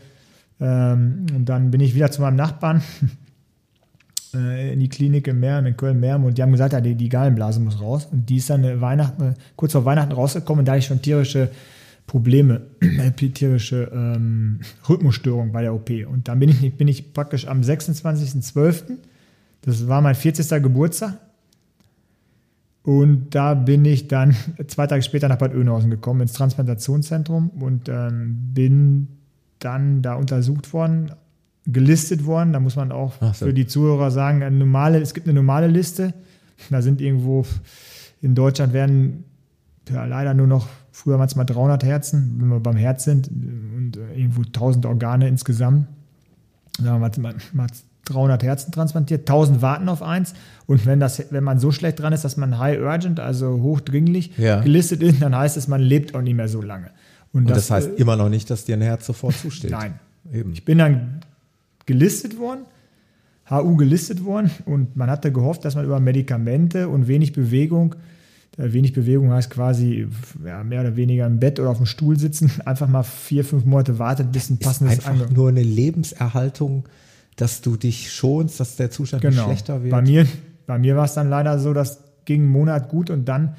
Ähm, 0.59 1.27
und 1.33 1.45
dann 1.45 1.71
bin 1.71 1.79
ich 1.79 1.95
wieder 1.95 2.11
zu 2.11 2.19
meinem 2.19 2.35
Nachbarn 2.35 2.81
äh, 4.33 4.73
in 4.73 4.81
die 4.81 4.89
Klinik 4.89 5.29
in 5.29 5.39
Meerm, 5.39 5.65
in 5.65 5.77
Köln-Meerm 5.77 6.25
und 6.25 6.37
die 6.37 6.41
haben 6.41 6.51
gesagt, 6.51 6.73
ja, 6.73 6.81
die, 6.81 6.95
die 6.95 7.07
Gallenblase 7.07 7.61
muss 7.61 7.79
raus. 7.79 8.09
Und 8.11 8.29
die 8.29 8.35
ist 8.35 8.49
dann 8.49 8.81
Weihnachten, 8.81 9.35
kurz 9.55 9.71
vor 9.71 9.85
Weihnachten 9.85 10.11
rausgekommen 10.11 10.59
und 10.59 10.67
da 10.67 10.75
ich 10.75 10.87
schon 10.87 11.01
tierische 11.01 11.51
Probleme, 12.09 12.61
tierische 13.15 13.91
ähm, 13.93 14.61
Rhythmusstörung 14.89 15.51
bei 15.51 15.61
der 15.61 15.75
OP. 15.75 15.91
Und 16.11 16.27
dann 16.27 16.39
bin 16.39 16.49
ich, 16.49 16.75
bin 16.75 16.87
ich 16.87 17.13
praktisch 17.13 17.47
am 17.47 17.61
26.12., 17.61 18.97
das 19.61 19.87
war 19.87 20.01
mein 20.01 20.15
40. 20.15 20.63
Geburtstag. 20.63 21.19
Und 22.81 23.35
da 23.35 23.53
bin 23.53 23.85
ich 23.85 24.07
dann 24.07 24.35
zwei 24.67 24.87
Tage 24.87 25.03
später 25.03 25.29
nach 25.29 25.37
Bad 25.37 25.53
Oeynhausen 25.53 25.91
gekommen, 25.91 26.21
ins 26.21 26.33
Transplantationszentrum 26.33 27.49
und 27.49 27.89
ähm, 27.89 28.53
bin 28.53 29.07
dann 29.59 30.01
da 30.01 30.15
untersucht 30.15 30.73
worden, 30.73 31.11
gelistet 31.67 32.25
worden. 32.25 32.53
Da 32.53 32.59
muss 32.59 32.75
man 32.75 32.91
auch 32.91 33.13
so. 33.21 33.45
für 33.45 33.53
die 33.53 33.67
Zuhörer 33.67 34.09
sagen, 34.09 34.41
eine 34.41 34.57
normale, 34.57 34.99
es 34.99 35.13
gibt 35.13 35.27
eine 35.27 35.35
normale 35.35 35.67
Liste. 35.67 36.15
Da 36.71 36.81
sind 36.81 37.01
irgendwo, 37.01 37.45
in 38.19 38.33
Deutschland 38.33 38.73
werden 38.73 39.25
ja, 39.91 40.05
leider 40.05 40.33
nur 40.33 40.47
noch 40.47 40.67
Früher 40.99 41.17
waren 41.17 41.27
es 41.27 41.37
mal 41.37 41.45
300 41.45 41.81
Herzen, 41.85 42.35
wenn 42.39 42.49
wir 42.49 42.59
beim 42.59 42.75
Herz 42.75 43.05
sind 43.05 43.29
und 43.29 43.93
äh, 43.95 44.19
irgendwo 44.19 44.41
1000 44.41 44.85
Organe 44.85 45.29
insgesamt. 45.29 45.87
Sagen 46.77 47.01
wir 47.01 47.19
mal, 47.21 47.35
mal 47.53 47.67
300 48.03 48.43
Herzen 48.43 48.73
transplantiert, 48.73 49.21
1000 49.21 49.61
warten 49.61 49.87
auf 49.87 50.03
eins. 50.03 50.33
Und 50.65 50.85
wenn, 50.85 50.99
das, 50.99 51.23
wenn 51.31 51.45
man 51.45 51.57
so 51.57 51.71
schlecht 51.71 52.01
dran 52.01 52.11
ist, 52.11 52.25
dass 52.25 52.35
man 52.35 52.59
high 52.59 52.81
urgent, 52.81 53.21
also 53.21 53.61
hochdringlich 53.61 54.37
ja. 54.37 54.59
gelistet 54.59 55.01
ist, 55.01 55.21
dann 55.21 55.33
heißt 55.33 55.55
es, 55.55 55.69
man 55.69 55.79
lebt 55.79 56.15
auch 56.15 56.21
nicht 56.21 56.35
mehr 56.35 56.49
so 56.49 56.61
lange. 56.61 56.91
Und, 57.31 57.43
und 57.43 57.49
das, 57.49 57.67
das, 57.67 57.71
heißt 57.71 57.89
äh, 57.91 58.01
immer 58.01 58.17
noch 58.17 58.27
nicht, 58.27 58.49
dass 58.49 58.65
dir 58.65 58.75
ein 58.75 58.81
Herz 58.81 59.05
sofort 59.05 59.35
zusteht. 59.37 59.71
Nein. 59.71 60.01
Eben. 60.33 60.51
Ich 60.51 60.65
bin 60.65 60.79
dann 60.79 61.21
gelistet 61.85 62.37
worden, 62.37 62.65
HU 63.49 63.77
gelistet 63.77 64.25
worden 64.25 64.51
und 64.65 64.97
man 64.97 65.09
hatte 65.09 65.31
gehofft, 65.31 65.63
dass 65.63 65.75
man 65.75 65.85
über 65.85 66.01
Medikamente 66.01 66.89
und 66.89 67.07
wenig 67.07 67.31
Bewegung 67.31 67.95
wenig 68.57 68.93
Bewegung 68.93 69.31
heißt 69.31 69.49
quasi 69.49 70.07
ja, 70.45 70.63
mehr 70.63 70.81
oder 70.81 70.95
weniger 70.95 71.25
im 71.25 71.39
Bett 71.39 71.59
oder 71.59 71.69
auf 71.69 71.77
dem 71.77 71.85
Stuhl 71.85 72.17
sitzen, 72.17 72.51
einfach 72.65 72.87
mal 72.87 73.03
vier, 73.03 73.45
fünf 73.45 73.65
Monate 73.65 73.99
wartet, 73.99 74.31
bis 74.31 74.49
ein 74.49 74.57
passendes 74.57 74.99
ist 74.99 75.07
einfach 75.07 75.29
nur 75.29 75.49
eine 75.49 75.63
Lebenserhaltung, 75.63 76.87
dass 77.35 77.61
du 77.61 77.77
dich 77.77 78.11
schonst, 78.11 78.59
dass 78.59 78.75
der 78.75 78.91
Zustand 78.91 79.21
genau. 79.21 79.45
schlechter 79.45 79.83
wird. 79.83 79.91
Bei 79.91 80.01
mir, 80.01 80.25
bei 80.67 80.77
mir 80.77 80.95
war 80.95 81.05
es 81.05 81.13
dann 81.13 81.29
leider 81.29 81.57
so, 81.59 81.73
das 81.73 82.03
ging 82.25 82.41
einen 82.41 82.51
Monat 82.51 82.89
gut 82.89 83.09
und 83.09 83.25
dann 83.25 83.55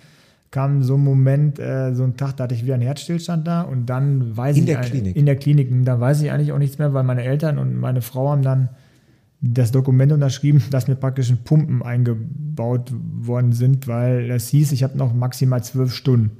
kam 0.50 0.82
so 0.82 0.96
ein 0.96 1.04
Moment, 1.04 1.58
äh, 1.58 1.94
so 1.94 2.02
ein 2.02 2.16
Tag, 2.16 2.36
da 2.36 2.44
hatte 2.44 2.54
ich 2.54 2.64
wieder 2.64 2.74
einen 2.74 2.82
Herzstillstand 2.82 3.46
da 3.46 3.62
und 3.62 3.86
dann 3.86 4.36
weiß 4.36 4.56
in 4.56 4.64
ich 4.64 4.66
der 4.66 4.80
Klinik. 4.80 5.16
in 5.16 5.26
der 5.26 5.36
Klinik, 5.36 5.70
da 5.84 6.00
weiß 6.00 6.20
ich 6.22 6.30
eigentlich 6.30 6.52
auch 6.52 6.58
nichts 6.58 6.78
mehr, 6.78 6.92
weil 6.92 7.04
meine 7.04 7.22
Eltern 7.22 7.58
und 7.58 7.76
meine 7.76 8.02
Frau 8.02 8.30
haben 8.30 8.42
dann 8.42 8.68
das 9.40 9.72
Dokument 9.72 10.12
unterschrieben, 10.12 10.62
dass 10.70 10.88
mir 10.88 10.96
praktisch 10.96 11.32
Pumpen 11.44 11.82
eingebaut 11.82 12.92
worden 12.92 13.52
sind, 13.52 13.88
weil 13.88 14.30
es 14.30 14.48
hieß, 14.48 14.72
ich 14.72 14.82
habe 14.82 14.98
noch 14.98 15.14
maximal 15.14 15.62
zwölf 15.62 15.94
Stunden. 15.94 16.36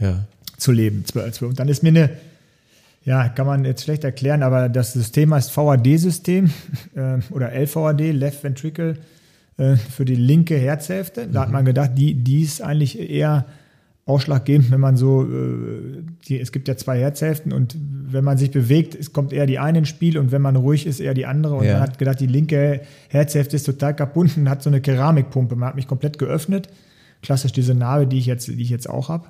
Ja. 0.00 0.26
zu 0.56 0.72
leben. 0.72 1.04
Und 1.40 1.58
dann 1.60 1.68
ist 1.68 1.82
mir 1.84 1.90
eine, 1.90 2.10
ja, 3.04 3.28
kann 3.28 3.46
man 3.46 3.64
jetzt 3.64 3.84
schlecht 3.84 4.02
erklären, 4.02 4.42
aber 4.42 4.68
das 4.68 4.92
System 4.92 5.32
heißt 5.32 5.56
VAD-System 5.56 6.50
äh, 6.94 7.18
oder 7.30 7.52
LVAD, 7.52 8.12
Left 8.12 8.42
Ventricle, 8.42 8.98
äh, 9.56 9.76
für 9.76 10.04
die 10.04 10.16
linke 10.16 10.56
Herzhälfte. 10.56 11.28
Da 11.28 11.42
hat 11.42 11.52
man 11.52 11.64
gedacht, 11.64 11.92
die, 11.96 12.14
die 12.14 12.42
ist 12.42 12.60
eigentlich 12.60 12.98
eher 12.98 13.44
ausschlaggebend, 14.06 14.70
wenn 14.70 14.80
man 14.80 14.96
so, 14.96 15.22
äh, 15.22 16.02
die, 16.28 16.38
es 16.38 16.52
gibt 16.52 16.68
ja 16.68 16.76
zwei 16.76 16.98
Herzhälften 17.00 17.52
und 17.52 17.76
wenn 17.78 18.22
man 18.22 18.36
sich 18.36 18.50
bewegt, 18.50 18.94
es 18.94 19.12
kommt 19.12 19.32
eher 19.32 19.46
die 19.46 19.58
eine 19.58 19.78
ins 19.78 19.88
Spiel 19.88 20.18
und 20.18 20.30
wenn 20.30 20.42
man 20.42 20.56
ruhig 20.56 20.86
ist, 20.86 21.00
eher 21.00 21.14
die 21.14 21.24
andere. 21.26 21.54
Und 21.54 21.64
Ja. 21.64 21.74
man 21.74 21.82
hat 21.82 21.98
gedacht, 21.98 22.20
die 22.20 22.26
linke 22.26 22.82
Herzhälfte 23.08 23.56
ist 23.56 23.64
total 23.64 23.94
kaputt 23.96 24.36
und 24.36 24.48
hat 24.50 24.62
so 24.62 24.68
eine 24.70 24.80
Keramikpumpe. 24.82 25.56
Man 25.56 25.68
hat 25.70 25.76
mich 25.76 25.88
komplett 25.88 26.18
geöffnet. 26.18 26.68
Klassisch 27.22 27.52
diese 27.52 27.74
Narbe, 27.74 28.06
die 28.06 28.18
ich 28.18 28.26
jetzt, 28.26 28.46
die 28.48 28.60
ich 28.60 28.68
jetzt 28.68 28.88
auch 28.90 29.08
habe. 29.08 29.28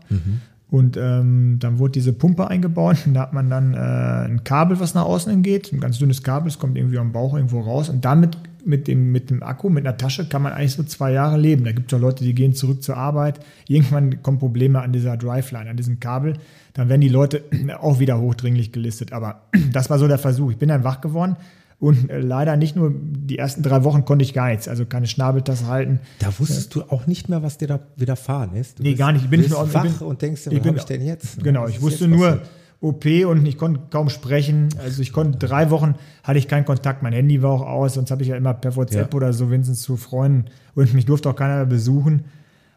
Und 0.68 0.97
ähm, 0.97 1.59
dann 1.61 1.79
wurde 1.79 1.93
diese 1.93 2.12
Pumpe 2.12 2.49
eingebaut 2.49 2.97
und 3.07 3.14
da 3.14 3.20
hat 3.20 3.33
man 3.33 3.49
dann 3.49 3.75
äh, 3.75 3.77
ein 3.79 4.43
Kabel, 4.43 4.81
was 4.81 4.95
nach 4.95 5.05
außen 5.05 5.43
geht, 5.45 5.72
ein 5.72 5.79
ganz 5.79 5.99
dünnes 5.99 6.25
Kabel, 6.25 6.49
es 6.49 6.59
kommt 6.59 6.77
irgendwie 6.77 6.99
am 6.99 7.12
Bauch 7.12 7.35
irgendwo 7.37 7.61
raus 7.61 7.89
und 7.91 8.05
damit 8.05 8.37
mit 8.67 8.89
dem, 8.89 9.12
mit 9.12 9.31
dem 9.31 9.43
Akku, 9.43 9.69
mit 9.69 9.87
einer 9.87 9.97
Tasche 9.97 10.27
kann 10.27 10.43
man 10.43 10.53
eigentlich 10.53 10.73
so 10.75 10.83
zwei 10.83 11.12
Jahre 11.12 11.37
leben. 11.39 11.65
Da 11.65 11.73
gibt 11.73 11.93
es 11.93 11.97
auch 11.97 12.01
Leute, 12.03 12.25
die 12.25 12.35
gehen 12.35 12.55
zurück 12.55 12.83
zur 12.83 12.97
Arbeit. 12.97 13.41
Irgendwann 13.69 14.23
kommen 14.23 14.39
Probleme 14.39 14.81
an 14.81 14.93
dieser 14.93 15.17
Driveline, 15.17 15.69
an 15.71 15.77
diesem 15.77 16.01
Kabel. 16.01 16.35
Dann 16.73 16.89
werden 16.89 17.01
die 17.01 17.09
Leute 17.09 17.43
auch 17.81 17.99
wieder 17.99 18.19
hochdringlich 18.21 18.73
gelistet. 18.73 19.12
Aber 19.12 19.43
das 19.73 19.91
war 19.91 19.99
so 19.99 20.09
der 20.09 20.19
Versuch. 20.19 20.51
Ich 20.51 20.57
bin 20.59 20.69
dann 20.69 20.85
wach 20.85 21.01
geworden 21.01 21.37
und 21.81 22.09
äh, 22.09 22.21
leider 22.21 22.57
nicht 22.57 22.77
nur 22.77 22.93
die 22.95 23.37
ersten 23.39 23.62
drei 23.62 23.85
Wochen 23.85 24.05
konnte 24.05 24.23
ich 24.25 24.33
gar 24.33 24.49
nichts, 24.49 24.69
also 24.69 24.87
keine 24.87 25.07
Schnabeltasse 25.07 25.67
halten. 25.67 26.01
Da 26.21 26.29
wusstest 26.39 26.75
du 26.75 26.83
auch 26.83 27.07
nicht 27.07 27.29
mehr, 27.29 27.43
was 27.43 27.59
dir 27.59 27.69
da 27.69 27.81
widerfahren 27.97 28.55
ist. 28.57 28.79
Du 28.79 28.83
Nee, 28.85 28.91
bist- 28.91 28.99
gar 29.01 29.12
nicht. 29.12 29.25
Ich 29.25 29.31
bin 29.31 29.41
bist 29.41 29.53
nur- 29.53 29.65
ich 29.67 29.75
wach 29.75 29.83
bin- 29.83 30.07
und 30.07 30.23
denkst 30.23 30.45
dir, 30.45 30.51
ich 30.53 30.57
was 30.59 30.62
bin- 30.62 30.69
habe 30.71 30.79
ich 30.79 30.85
denn 30.85 31.05
jetzt? 31.05 31.43
Genau, 31.43 31.65
Was 31.65 31.71
ich 31.71 31.83
wusste 31.83 32.09
nur 32.09 32.27
passiert? 32.29 32.49
OP 32.85 33.05
und 33.26 33.47
ich 33.47 33.57
konnte 33.59 33.80
kaum 33.91 34.09
sprechen. 34.11 34.68
Also 34.82 35.03
ich 35.03 35.12
konnte 35.12 35.39
drei 35.39 35.70
Wochen 35.70 35.95
hatte 36.22 36.39
ich 36.39 36.47
keinen 36.49 36.64
Kontakt. 36.64 37.03
Mein 37.03 37.12
Handy 37.12 37.43
war 37.43 37.51
auch 37.53 37.62
aus, 37.62 37.95
sonst 37.95 38.11
habe 38.11 38.22
ich 38.22 38.28
ja 38.28 38.37
immer 38.37 38.55
per 38.55 38.76
WhatsApp 38.76 39.12
Ja. 39.12 39.16
oder 39.16 39.32
so 39.32 39.51
wenigstens 39.51 39.82
zu 39.82 39.97
Freunden 39.97 40.47
und 40.74 40.93
mich 40.95 41.07
durfte 41.07 41.30
auch 41.30 41.37
keiner 41.37 41.57
mehr 41.57 41.66
besuchen. 41.66 42.24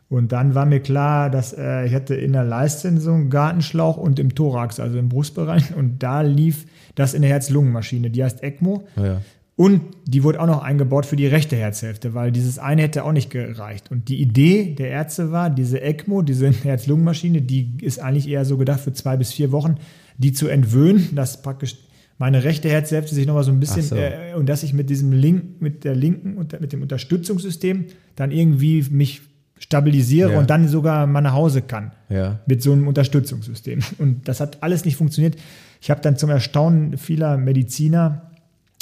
Und 0.10 0.32
dann 0.32 0.56
war 0.56 0.66
mir 0.66 0.80
klar, 0.80 1.30
dass 1.30 1.52
äh, 1.52 1.86
ich 1.86 1.94
hatte 1.94 2.16
in 2.16 2.32
der 2.32 2.46
Leiste 2.46 2.98
so 2.98 3.12
einen 3.12 3.30
Gartenschlauch 3.30 3.98
und 3.98 4.20
im 4.20 4.34
Thorax, 4.36 4.80
also 4.80 4.98
im 4.98 5.10
Brustbereich. 5.10 5.76
Und 5.76 6.02
da 6.02 6.22
lief 6.22 6.66
das 6.96 7.14
in 7.14 7.24
der 7.24 7.32
Herz-Lungen-Maschine. 7.32 8.10
Die 8.10 8.24
heißt 8.24 8.42
ECMO. 8.42 8.84
Ja. 8.96 9.20
Und 9.58 9.82
die 10.06 10.24
wurde 10.24 10.40
auch 10.40 10.46
noch 10.46 10.62
eingebaut 10.62 11.06
für 11.08 11.16
die 11.16 11.26
rechte 11.26 11.56
Herzhälfte, 11.56 12.14
weil 12.14 12.32
dieses 12.32 12.60
eine 12.60 12.84
hätte 12.84 13.04
auch 13.04 13.12
nicht 13.12 13.32
gereicht. 13.32 13.90
Und 13.92 14.08
die 14.08 14.22
Idee 14.22 14.76
der 14.76 14.90
Ärzte 14.92 15.32
war, 15.32 15.50
diese 15.50 15.82
ECMO, 15.82 16.22
diese 16.22 16.52
Herz-Lungen-Maschine, 16.64 17.42
die 17.42 17.72
ist 17.82 18.00
eigentlich 18.00 18.30
eher 18.30 18.46
so 18.46 18.58
gedacht 18.58 18.80
für 18.80 18.94
zwei 18.94 19.18
bis 19.18 19.34
vier 19.34 19.52
Wochen, 19.52 19.76
die 20.20 20.32
zu 20.32 20.48
entwöhnen, 20.48 21.10
dass 21.16 21.42
praktisch 21.42 21.76
meine 22.20 22.44
rechte 22.44 22.70
Herzhälfte 22.70 23.16
sich 23.16 23.26
nochmal 23.26 23.44
so 23.44 23.52
ein 23.52 23.60
bisschen 23.60 23.82
so. 23.82 23.96
äh, 23.96 24.36
und 24.36 24.48
dass 24.48 24.62
ich 24.62 24.74
mit 24.74 24.92
diesem 24.92 25.12
Link, 25.12 25.60
mit 25.60 25.84
der 25.84 25.96
linken 25.96 26.38
und 26.38 26.60
mit 26.62 26.72
dem 26.72 26.84
Unterstützungssystem 26.84 27.86
dann 28.16 28.32
irgendwie 28.32 28.86
mich 28.92 29.22
stabilisiere 29.60 30.34
Ja. 30.34 30.40
und 30.40 30.52
dann 30.52 30.68
sogar 30.68 31.08
mal 31.08 31.22
nach 31.22 31.34
Hause 31.34 31.64
kann 31.64 31.92
Ja. 32.10 32.40
mit 32.46 32.62
so 32.62 32.74
einem 32.74 32.88
Unterstützungssystem. 32.88 33.80
Und 33.98 34.28
das 34.28 34.40
hat 34.40 34.62
alles 34.62 34.86
nicht 34.86 34.98
funktioniert. 34.98 35.36
Ich 35.82 35.90
habe 35.90 36.02
dann 36.02 36.16
zum 36.16 36.30
Erstaunen 36.30 36.98
vieler 36.98 37.38
Mediziner 37.38 38.27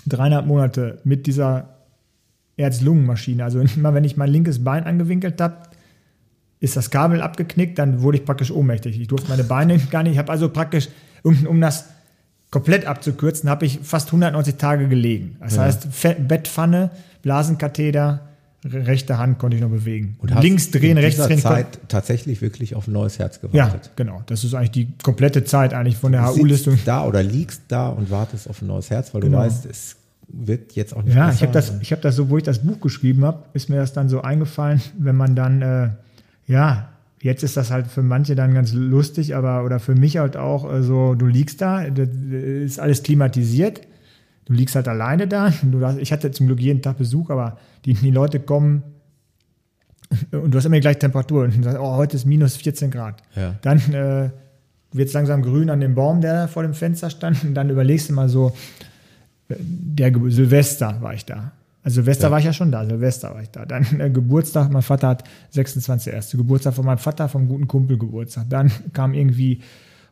dreieinhalb 0.06 0.46
Monate 0.46 1.00
mit 1.04 1.28
dieser 1.28 1.70
Herz-Lungen-Maschine, 2.58 3.44
also 3.44 3.60
immer 3.76 3.94
wenn 3.94 4.04
ich 4.04 4.18
mein 4.18 4.30
linkes 4.30 4.64
Bein 4.64 4.84
angewinkelt 4.86 5.40
habe, 5.42 5.58
ist 6.60 6.78
das 6.78 6.90
Kabel 6.90 7.22
abgeknickt, 7.22 7.78
dann 7.78 8.02
wurde 8.02 8.18
ich 8.18 8.26
praktisch 8.26 8.50
ohnmächtig. 8.52 9.00
Ich 9.00 9.08
durfte 9.08 9.30
meine 9.30 9.44
Beine 9.44 9.78
gar 9.92 10.04
nicht, 10.04 10.14
ich 10.14 10.18
habe 10.18 10.32
also 10.32 10.50
praktisch, 10.50 10.88
um, 11.24 11.46
um 11.48 11.60
das 11.62 11.86
komplett 12.52 12.86
abzukürzen, 12.86 13.50
habe 13.50 13.66
ich 13.66 13.80
fast 13.84 14.08
190 14.10 14.56
Tage 14.56 14.88
gelegen. 14.88 15.36
Das 15.42 15.56
Ja. 15.58 15.64
heißt, 15.64 15.88
Fe- 15.92 16.16
Bettpfanne, 16.18 16.92
Blasenkatheter, 17.22 18.22
rechte 18.66 19.18
Hand 19.18 19.38
konnte 19.40 19.56
ich 19.58 19.62
noch 19.62 19.70
bewegen. 19.70 20.16
Und 20.20 20.34
Links 20.42 20.72
drehen, 20.72 20.98
rechts 20.98 21.24
drehen. 21.26 21.40
Zeit 21.40 21.80
tatsächlich 21.88 22.42
wirklich 22.42 22.76
auf 22.76 22.88
ein 22.88 22.94
neues 22.94 23.20
Herz 23.20 23.40
Ja, 23.52 23.66
gewartet. 23.68 23.92
genau. 23.96 24.24
Das 24.26 24.44
ist 24.44 24.54
eigentlich 24.54 24.72
die 24.72 24.88
komplette 25.04 25.44
Zeit 25.44 25.74
eigentlich 25.74 25.98
von 25.98 26.12
der 26.12 26.22
Du 26.26 26.40
HU-Listung. 26.40 26.78
da 26.86 27.06
oder 27.06 27.22
liegst 27.24 27.62
da 27.68 27.90
und 27.90 28.10
wartest 28.12 28.50
auf 28.50 28.62
ein 28.62 28.68
neues 28.68 28.90
Herz, 28.90 29.14
weil 29.14 29.22
Genau. 29.22 29.38
du 29.40 29.46
weißt, 29.46 29.66
es 29.68 29.98
wird 30.28 30.74
jetzt 30.74 30.96
auch 30.96 31.04
nicht 31.04 31.16
Ja, 31.16 31.28
besser. 31.28 31.36
ich 31.36 31.42
habe 31.44 31.54
das, 31.54 31.74
ich 31.82 31.92
habe 31.92 32.02
das 32.02 32.16
so, 32.16 32.30
wo 32.30 32.38
ich 32.38 32.44
das 32.44 32.60
Buch 32.60 32.80
geschrieben 32.82 33.24
habe, 33.24 33.44
ist 33.54 33.70
mir 33.70 33.76
das 33.78 33.94
dann 33.94 34.10
so 34.10 34.22
eingefallen, 34.22 34.82
wenn 34.98 35.16
man 35.16 35.36
dann, 35.36 35.62
äh, 35.62 35.90
ja, 36.48 36.90
jetzt 37.22 37.44
ist 37.44 37.58
das 37.58 37.70
halt 37.72 37.88
für 37.88 38.02
manche 38.02 38.36
dann 38.36 38.54
ganz 38.54 38.74
lustig, 38.74 39.36
aber 39.36 39.64
oder 39.64 39.80
für 39.80 39.94
mich 39.96 40.18
halt 40.18 40.38
auch 40.38 40.72
äh, 40.74 40.82
so, 40.82 41.14
du 41.16 41.28
liegst 41.28 41.62
da, 41.62 41.88
das 41.90 42.10
ist 42.10 42.80
alles 42.80 43.04
klimatisiert, 43.04 43.82
du 44.46 44.54
liegst 44.54 44.76
halt 44.76 44.88
alleine 44.88 45.28
da. 45.28 45.52
Hast- 45.82 46.00
ich 46.00 46.12
hatte 46.12 46.32
zum 46.32 46.48
Glück 46.48 46.60
jeden 46.60 46.82
Tag 46.82 46.98
Besuch, 46.98 47.30
aber 47.30 47.58
die, 47.86 47.94
die 47.94 48.12
Leute 48.12 48.40
kommen 48.40 48.84
und 50.32 50.52
du 50.52 50.58
hast 50.58 50.66
immer 50.66 50.76
die 50.76 50.82
gleiche 50.82 51.00
Temperatur 51.00 51.44
und 51.46 51.58
du 51.58 51.64
sagst, 51.64 51.80
oh, 51.80 51.96
heute 51.96 52.16
ist 52.16 52.26
minus 52.26 52.56
14 52.58 52.92
Grad. 52.92 53.22
Ja. 53.36 53.56
Dann 53.62 53.80
äh, 53.94 54.30
wird 54.92 55.08
es 55.10 55.14
langsam 55.14 55.42
grün 55.42 55.70
an 55.70 55.80
dem 55.82 55.96
Baum, 55.96 56.22
der 56.22 56.34
da 56.34 56.48
vor 56.48 56.64
dem 56.64 56.74
Fenster 56.74 57.10
stand. 57.10 57.44
Und 57.44 57.54
dann 57.56 57.70
überlegst 57.70 58.10
du 58.10 58.14
mal 58.14 58.30
so, 58.30 58.54
äh, 59.50 59.56
der 59.60 60.12
Ge 60.12 60.30
Silvester 60.30 61.02
war 61.02 61.14
ich 61.14 61.26
da. 61.26 61.52
Also 61.84 61.96
Silvester 61.96 62.26
Ja. 62.28 62.32
war 62.32 62.40
ich 62.40 62.46
ja 62.46 62.54
schon 62.54 62.72
da, 62.72 62.86
Silvester 62.86 63.34
war 63.34 63.42
ich 63.42 63.50
da. 63.50 63.66
Dann 63.66 63.86
äh, 64.00 64.10
Geburtstag, 64.10 64.72
mein 64.72 64.82
Vater 64.84 65.08
hat 65.10 65.24
26. 65.52 66.14
erste 66.14 66.38
Geburtstag 66.38 66.74
von 66.76 66.86
meinem 66.86 66.98
Vater, 67.00 67.28
vom 67.30 67.48
guten 67.48 67.68
Kumpel 67.68 67.98
Geburtstag. 67.98 68.46
Dann 68.50 68.72
kam 68.94 69.14
irgendwie 69.14 69.62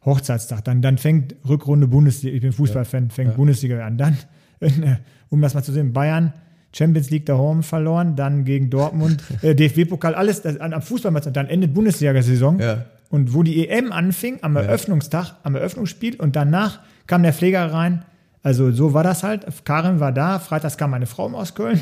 Hochzeitstag. 0.05 0.63
Dann, 0.63 0.81
dann 0.81 0.97
fängt 0.97 1.35
Rückrunde 1.47 1.87
Bundesliga, 1.87 2.35
ich 2.35 2.41
bin 2.41 2.51
Fußballfan, 2.51 3.09
fängt 3.09 3.31
Ja. 3.31 3.35
Bundesliga 3.35 3.85
an. 3.85 3.97
Dann, 3.97 4.17
um 5.29 5.41
das 5.41 5.53
mal 5.53 5.63
zu 5.63 5.71
sehen, 5.71 5.93
Bayern, 5.93 6.33
Champions 6.75 7.09
League 7.09 7.25
da 7.25 7.37
Home 7.37 7.63
verloren, 7.63 8.15
dann 8.15 8.45
gegen 8.45 8.69
Dortmund, 8.69 9.23
äh, 9.41 9.55
DFB-Pokal, 9.55 10.15
alles 10.15 10.41
das, 10.41 10.59
an, 10.59 10.73
am 10.73 10.81
Fußballmatch. 10.81 11.27
Dann 11.31 11.47
endet 11.47 11.73
Bundesliga-Saison. 11.73 12.59
Ja. 12.59 12.85
Und 13.09 13.33
wo 13.33 13.43
die 13.43 13.69
EM 13.69 13.91
anfing, 13.91 14.39
am 14.41 14.55
Eröffnungstag, 14.55 15.35
am 15.43 15.55
Eröffnungsspiel 15.55 16.15
und 16.15 16.35
danach 16.35 16.79
kam 17.05 17.21
der 17.21 17.33
Pfleger 17.33 17.71
rein. 17.71 18.03
Also 18.41 18.71
so 18.71 18.93
war 18.93 19.03
das 19.03 19.21
halt. 19.21 19.45
Karin 19.65 19.99
war 19.99 20.11
da, 20.11 20.39
freitags 20.39 20.77
kam 20.77 20.89
meine 20.89 21.05
Frau 21.05 21.31
aus 21.33 21.53
Köln. 21.53 21.79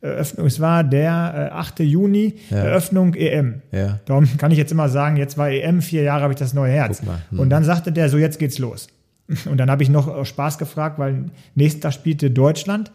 Eröffnung, 0.00 0.46
es 0.46 0.60
war 0.60 0.84
der 0.84 1.50
äh, 1.52 1.54
8. 1.54 1.80
Juni, 1.80 2.34
Ja. 2.50 2.58
Eröffnung 2.58 3.14
EM. 3.14 3.62
Ja. 3.72 3.98
Darum 4.04 4.28
kann 4.38 4.50
ich 4.50 4.58
jetzt 4.58 4.70
immer 4.72 4.88
sagen, 4.88 5.16
jetzt 5.16 5.36
war 5.38 5.50
EM, 5.50 5.80
vier 5.82 6.02
Jahre 6.02 6.22
habe 6.22 6.32
ich 6.34 6.38
das 6.38 6.54
neue 6.54 6.72
Herz. 6.72 7.02
Hm. 7.30 7.38
Und 7.40 7.50
dann 7.50 7.64
sagte 7.64 7.92
der, 7.92 8.08
so 8.08 8.18
jetzt 8.18 8.38
geht's 8.38 8.58
los. 8.58 8.88
Und 9.50 9.56
dann 9.58 9.70
habe 9.70 9.82
ich 9.82 9.88
noch 9.88 10.06
aus 10.06 10.28
Spaß 10.28 10.58
gefragt, 10.58 10.98
weil 10.98 11.24
nächsten 11.54 11.80
Tag 11.80 11.92
spielte 11.94 12.30
Deutschland. 12.30 12.92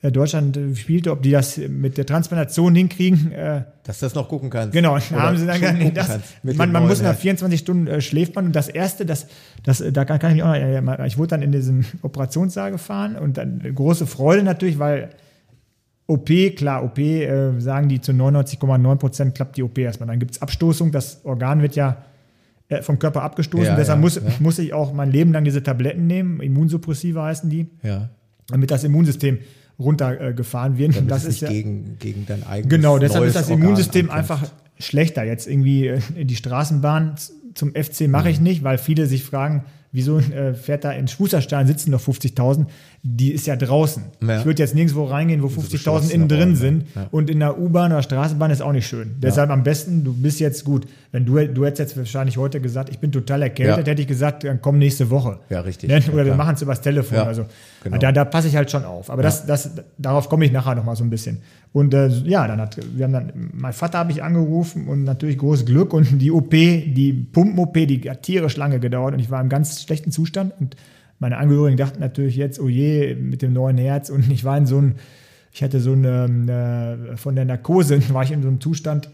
Äh, 0.00 0.12
Deutschland 0.12 0.56
äh, 0.56 0.76
spielte, 0.76 1.10
ob 1.10 1.22
die 1.22 1.32
das 1.32 1.56
mit 1.56 1.96
der 1.98 2.06
Transplantation 2.06 2.72
hinkriegen. 2.76 3.32
Äh, 3.32 3.62
Dass 3.82 3.98
du 3.98 4.06
das 4.06 4.14
noch 4.14 4.28
gucken 4.28 4.48
kannst. 4.50 4.72
Genau, 4.72 4.92
Oder 4.92 5.02
haben 5.22 5.36
sie 5.36 5.46
dann 5.46 5.60
gesagt, 5.60 5.78
nee, 5.78 5.90
das, 5.90 6.20
man, 6.44 6.70
man 6.70 6.86
muss 6.86 6.98
nach 7.00 7.08
Herz. 7.14 7.20
24 7.22 7.58
Stunden 7.58 7.86
äh, 7.88 8.00
schläft 8.00 8.36
man. 8.36 8.46
Und 8.46 8.54
das 8.54 8.68
erste, 8.68 9.04
das, 9.04 9.26
das, 9.64 9.80
äh, 9.80 9.90
da 9.90 10.04
kann, 10.04 10.20
kann 10.20 10.30
ich 10.30 10.36
mich 10.36 10.44
auch 10.44 10.48
noch, 10.48 10.54
äh, 10.54 10.80
mal- 10.80 11.04
ich 11.08 11.18
wurde 11.18 11.28
dann 11.30 11.42
in 11.42 11.50
diesen 11.50 11.84
Operationssaal 12.02 12.70
gefahren 12.70 13.16
und 13.16 13.38
dann 13.38 13.60
äh, 13.64 13.72
große 13.72 14.06
Freude 14.06 14.44
natürlich, 14.44 14.78
weil 14.78 15.08
OP, 16.08 16.56
klar, 16.56 16.82
OP, 16.84 16.98
äh, 16.98 17.60
sagen 17.60 17.88
die 17.88 18.00
zu 18.00 18.12
99,9 18.12 18.96
Prozent 18.96 19.34
klappt 19.34 19.56
die 19.58 19.62
OP 19.62 19.76
erstmal. 19.78 20.06
Dann 20.08 20.18
gibt 20.18 20.32
es 20.32 20.42
Abstoßung, 20.42 20.90
das 20.90 21.20
Organ 21.24 21.60
wird 21.60 21.76
ja 21.76 21.98
äh, 22.68 22.82
vom 22.82 22.98
Körper 22.98 23.22
abgestoßen. 23.22 23.66
Ja, 23.66 23.76
Deshalb 23.76 23.98
ja, 23.98 24.00
muss, 24.00 24.14
ja. 24.16 24.22
muss 24.40 24.58
ich 24.58 24.72
auch 24.72 24.92
mein 24.94 25.10
Leben 25.12 25.32
lang 25.32 25.44
diese 25.44 25.62
Tabletten 25.62 26.06
nehmen. 26.06 26.40
Immunsuppressiva 26.40 27.26
heißen 27.26 27.50
die, 27.50 27.66
Ja. 27.82 28.08
damit 28.48 28.70
das 28.70 28.84
Immunsystem 28.84 29.38
runtergefahren 29.78 30.78
wird. 30.78 30.96
Damit 30.96 31.10
das 31.10 31.24
ist 31.24 31.40
ja, 31.40 31.50
gegen, 31.50 31.98
gegen 31.98 32.24
dein 32.26 32.44
eigenes 32.46 32.70
Genau, 32.70 32.98
deshalb 32.98 33.24
ist 33.26 33.36
das 33.36 33.50
Organ 33.50 33.62
Immunsystem 33.64 34.10
ankämpft. 34.10 34.30
einfach 34.32 34.50
schlechter. 34.78 35.24
Jetzt 35.24 35.46
irgendwie 35.46 35.88
äh, 35.88 36.00
die 36.24 36.36
Straßenbahn 36.36 37.16
zum 37.54 37.74
FC 37.74 38.08
mache 38.08 38.30
ich 38.30 38.40
nicht, 38.40 38.64
weil 38.64 38.78
viele 38.78 39.06
sich 39.06 39.24
fragen, 39.24 39.64
wieso 39.92 40.18
äh, 40.18 40.54
fährt 40.54 40.84
da 40.84 40.92
in 40.92 41.08
Schusterstein 41.08 41.66
sitzen 41.66 41.90
noch 41.90 42.00
50.000? 42.00 42.66
Die 43.02 43.32
ist 43.32 43.46
ja 43.46 43.56
draußen. 43.56 44.04
Ja. 44.22 44.40
Ich 44.40 44.44
würde 44.44 44.62
jetzt 44.62 44.74
nirgendwo 44.74 45.04
reingehen, 45.04 45.42
wo 45.42 45.46
50.000 45.46 45.70
geschlossene 45.70 46.12
innen 46.12 46.28
drin 46.28 46.56
sind. 46.56 46.84
ja. 46.94 47.08
Und 47.10 47.30
in 47.30 47.40
der 47.40 47.58
U-Bahn 47.58 47.92
oder 47.92 48.02
Straßenbahn 48.02 48.50
ist 48.50 48.60
auch 48.60 48.72
nicht 48.72 48.86
schön. 48.86 49.16
Deshalb 49.18 49.50
am 49.50 49.62
besten, 49.62 50.04
du 50.04 50.12
bist 50.12 50.40
jetzt 50.40 50.64
gut. 50.64 50.86
Wenn 51.10 51.24
du, 51.24 51.46
du 51.48 51.64
hättest 51.64 51.78
jetzt 51.78 51.96
wahrscheinlich 51.96 52.36
heute 52.36 52.60
gesagt, 52.60 52.90
ich 52.90 52.98
bin 52.98 53.10
total 53.10 53.40
erkältet, 53.42 53.86
Ja. 53.86 53.90
hätte 53.92 54.02
ich 54.02 54.08
gesagt, 54.08 54.44
dann 54.44 54.60
komm 54.60 54.78
nächste 54.78 55.08
Woche. 55.08 55.38
Ja, 55.48 55.60
richtig. 55.60 55.88
Ne? 55.88 55.98
Ja, 56.00 56.08
Oder 56.08 56.16
wir 56.18 56.24
klar. 56.24 56.36
machen 56.36 56.54
es 56.54 56.62
übers 56.62 56.82
Telefon. 56.82 57.16
Ja, 57.16 57.24
also, 57.24 57.46
genau. 57.82 57.96
da, 57.96 58.12
da 58.12 58.24
passe 58.26 58.48
ich 58.48 58.56
halt 58.56 58.70
schon 58.70 58.84
auf. 58.84 59.08
Aber 59.10 59.22
das, 59.22 59.46
das, 59.46 59.70
darauf 59.96 60.28
komme 60.28 60.44
ich 60.44 60.52
nachher 60.52 60.74
noch 60.74 60.84
mal 60.84 60.96
so 60.96 61.04
ein 61.04 61.10
bisschen. 61.10 61.40
Und 61.72 61.94
äh, 61.94 62.08
ja, 62.08 62.46
dann 62.46 62.60
hat, 62.60 62.76
wir 62.94 63.04
haben 63.04 63.12
dann, 63.12 63.32
mein 63.54 63.72
Vater 63.72 63.98
habe 63.98 64.12
ich 64.12 64.22
angerufen 64.22 64.86
und 64.86 65.04
natürlich 65.04 65.38
großes 65.38 65.64
Glück 65.64 65.94
und 65.94 66.18
die 66.18 66.30
OP, 66.30 66.50
die 66.50 67.12
Pumpen-OP, 67.32 67.74
die 67.74 68.10
hat 68.10 68.22
tierisch 68.22 68.56
lange 68.56 68.78
gedauert 68.78 69.14
und 69.14 69.20
ich 69.20 69.30
war 69.30 69.40
im 69.40 69.48
ganz 69.48 69.82
schlechten 69.82 70.10
Zustand 70.10 70.52
und 70.60 70.76
meine 71.20 71.36
Angehörigen 71.38 71.76
dachten 71.76 72.00
natürlich 72.00 72.36
jetzt, 72.36 72.60
oh 72.60 72.68
je, 72.68 73.14
mit 73.14 73.42
dem 73.42 73.52
neuen 73.52 73.76
Herz 73.78 74.08
und 74.10 74.30
ich 74.30 74.44
war 74.44 74.56
in 74.56 74.66
so 74.66 74.78
einem, 74.78 74.94
ich 75.52 75.62
hatte 75.62 75.80
so 75.80 75.92
eine, 75.92 77.08
äh, 77.12 77.16
von 77.16 77.34
der 77.34 77.44
Narkose, 77.44 78.00
war 78.14 78.22
ich 78.22 78.30
in 78.32 78.42
so 78.42 78.48
einem 78.48 78.60
Zustand, 78.60 79.08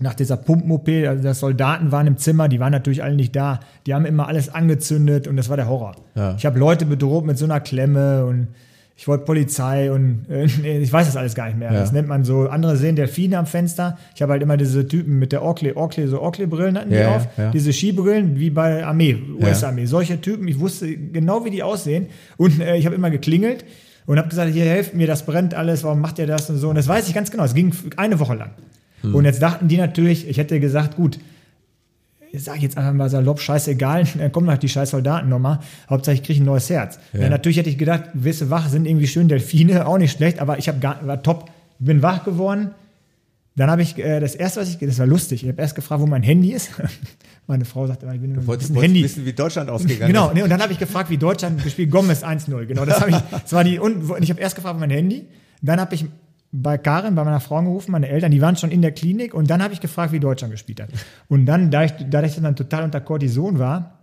nach 0.00 0.14
dieser 0.14 0.36
Pumpen-OP, 0.36 0.88
also 1.08 1.22
das 1.22 1.40
Soldaten 1.40 1.90
waren 1.90 2.06
im 2.06 2.16
Zimmer, 2.18 2.48
die 2.48 2.60
waren 2.60 2.70
natürlich 2.72 3.02
alle 3.02 3.16
nicht 3.16 3.34
da. 3.34 3.60
Die 3.86 3.94
haben 3.94 4.04
immer 4.06 4.28
alles 4.28 4.48
angezündet 4.48 5.26
und 5.26 5.36
das 5.36 5.48
war 5.48 5.56
der 5.56 5.68
Horror. 5.68 5.96
Ja. 6.14 6.34
Ich 6.38 6.46
habe 6.46 6.58
Leute 6.58 6.86
bedroht 6.86 7.24
mit 7.26 7.36
so 7.36 7.44
einer 7.46 7.58
Klemme 7.60 8.24
und 8.26 8.48
ich 8.96 9.06
wollte 9.08 9.24
Polizei 9.24 9.90
und 9.92 10.26
äh, 10.28 10.44
ich 10.80 10.92
weiß 10.92 11.06
das 11.06 11.16
alles 11.16 11.34
gar 11.34 11.46
nicht 11.46 11.58
mehr. 11.58 11.72
Ja. 11.72 11.80
Das 11.80 11.92
nennt 11.92 12.08
man 12.08 12.24
so. 12.24 12.48
Andere 12.48 12.76
sehen 12.76 12.94
Delfine 12.96 13.38
am 13.38 13.46
Fenster. 13.46 13.96
Ich 14.14 14.22
habe 14.22 14.32
halt 14.32 14.42
immer 14.42 14.56
diese 14.56 14.86
Typen 14.86 15.18
mit 15.18 15.30
der 15.32 15.44
Oakley, 15.44 15.72
Oakley, 15.74 16.06
so 16.08 16.20
Oakley-Brillen 16.22 16.76
hatten 16.78 16.90
die 16.90 16.96
Ja, 16.96 17.16
auf. 17.16 17.28
ja. 17.36 17.50
Diese 17.50 17.72
Skibrillen 17.72 18.38
wie 18.38 18.50
bei 18.50 18.84
Armee, 18.84 19.16
US-Armee. 19.40 19.86
Solche 19.86 20.20
Typen, 20.20 20.46
ich 20.48 20.58
wusste 20.60 20.96
genau, 20.96 21.44
wie 21.44 21.50
die 21.50 21.62
aussehen. 21.62 22.06
Und 22.36 22.60
äh, 22.60 22.76
ich 22.76 22.86
habe 22.86 22.94
immer 22.96 23.10
geklingelt 23.10 23.64
und 24.06 24.18
habe 24.18 24.28
gesagt, 24.28 24.52
hier 24.52 24.64
helft 24.64 24.94
mir, 24.94 25.06
das 25.06 25.26
brennt 25.26 25.54
alles, 25.54 25.84
warum 25.84 26.00
macht 26.00 26.18
ihr 26.18 26.26
das 26.26 26.48
und 26.50 26.56
so. 26.58 26.68
Und 26.68 26.74
das 26.76 26.88
weiß 26.88 27.08
ich 27.08 27.14
ganz 27.14 27.30
genau. 27.30 27.44
Es 27.44 27.54
ging 27.54 27.72
eine 27.96 28.18
Woche 28.20 28.34
lang. 28.34 28.50
Hm. 29.02 29.14
Und 29.14 29.24
jetzt 29.24 29.40
dachten 29.42 29.68
die 29.68 29.76
natürlich, 29.76 30.28
ich 30.28 30.38
hätte 30.38 30.60
gesagt, 30.60 30.96
gut, 30.96 31.18
ich 32.30 32.44
sage 32.44 32.60
jetzt 32.60 32.76
einfach 32.76 32.92
mal 32.92 33.08
salopp, 33.08 33.40
scheißegal, 33.40 34.04
dann 34.18 34.32
kommen 34.32 34.48
halt 34.50 34.62
die 34.62 34.68
scheiß 34.68 34.90
Soldaten 34.90 35.28
nochmal. 35.28 35.60
Hauptsache 35.88 36.14
ich 36.14 36.22
kriege 36.22 36.42
ein 36.42 36.46
neues 36.46 36.68
Herz. 36.70 36.98
Ja. 37.12 37.28
natürlich 37.28 37.58
hätte 37.58 37.70
ich 37.70 37.78
gedacht, 37.78 38.04
du 38.14 38.50
wach, 38.50 38.68
sind 38.68 38.86
irgendwie 38.86 39.06
schön 39.06 39.28
Delfine, 39.28 39.86
auch 39.88 39.98
nicht 39.98 40.12
schlecht, 40.16 40.40
aber 40.40 40.58
ich 40.58 40.68
hab 40.68 40.80
gar, 40.80 41.06
war 41.06 41.22
top. 41.22 41.50
Ich 41.80 41.86
bin 41.86 42.02
wach 42.02 42.24
geworden. 42.24 42.70
Dann 43.54 43.70
habe 43.70 43.82
ich, 43.82 43.98
äh, 43.98 44.20
das 44.20 44.36
erste, 44.36 44.60
was 44.60 44.68
ich, 44.68 44.78
das 44.78 44.98
war 45.00 45.06
lustig, 45.06 45.42
ich 45.42 45.48
habe 45.48 45.60
erst 45.60 45.74
gefragt, 45.74 46.00
wo 46.00 46.06
mein 46.06 46.22
Handy 46.22 46.52
ist. 46.52 46.70
Meine 47.48 47.64
Frau 47.64 47.86
sagte, 47.86 48.04
immer, 48.04 48.14
ich 48.14 48.20
bin 48.20 48.34
Du 48.34 48.46
wolltest, 48.46 48.68
wolltest 48.74 48.84
Handy. 48.84 49.02
wissen, 49.02 49.24
wie 49.24 49.32
Deutschland 49.32 49.70
ausgegangen 49.70 50.12
Genau, 50.12 50.28
ist. 50.28 50.34
nee, 50.34 50.42
und 50.42 50.50
dann 50.50 50.60
habe 50.60 50.72
ich 50.72 50.78
gefragt, 50.78 51.08
wie 51.10 51.16
Deutschland 51.16 51.64
gespielt, 51.64 51.90
Gomez 51.90 52.22
1-0. 52.22 52.66
Genau, 52.66 52.84
das 52.84 53.00
habe 53.00 53.10
ich, 53.10 53.16
das 53.16 53.52
war 53.52 53.64
die, 53.64 53.78
und 53.78 54.04
ich 54.20 54.30
habe 54.30 54.40
erst 54.40 54.54
gefragt, 54.54 54.78
mein 54.78 54.90
Handy. 54.90 55.26
Dann 55.62 55.80
habe 55.80 55.94
ich 55.94 56.04
bei 56.50 56.78
Karin, 56.78 57.14
bei 57.14 57.24
meiner 57.24 57.40
Frau 57.40 57.56
angerufen, 57.56 57.92
meine 57.92 58.08
Eltern, 58.08 58.30
die 58.30 58.40
waren 58.40 58.56
schon 58.56 58.70
in 58.70 58.80
der 58.80 58.92
Klinik 58.92 59.34
und 59.34 59.50
dann 59.50 59.62
habe 59.62 59.74
ich 59.74 59.80
gefragt, 59.80 60.12
wie 60.12 60.20
Deutschland 60.20 60.50
gespielt 60.52 60.80
hat. 60.80 60.88
Und 61.28 61.44
dann, 61.46 61.70
da 61.70 61.84
ich, 61.84 61.92
da 62.08 62.22
ich 62.22 62.36
dann 62.40 62.56
total 62.56 62.84
unter 62.84 63.00
Cortison 63.00 63.58
war, 63.58 63.98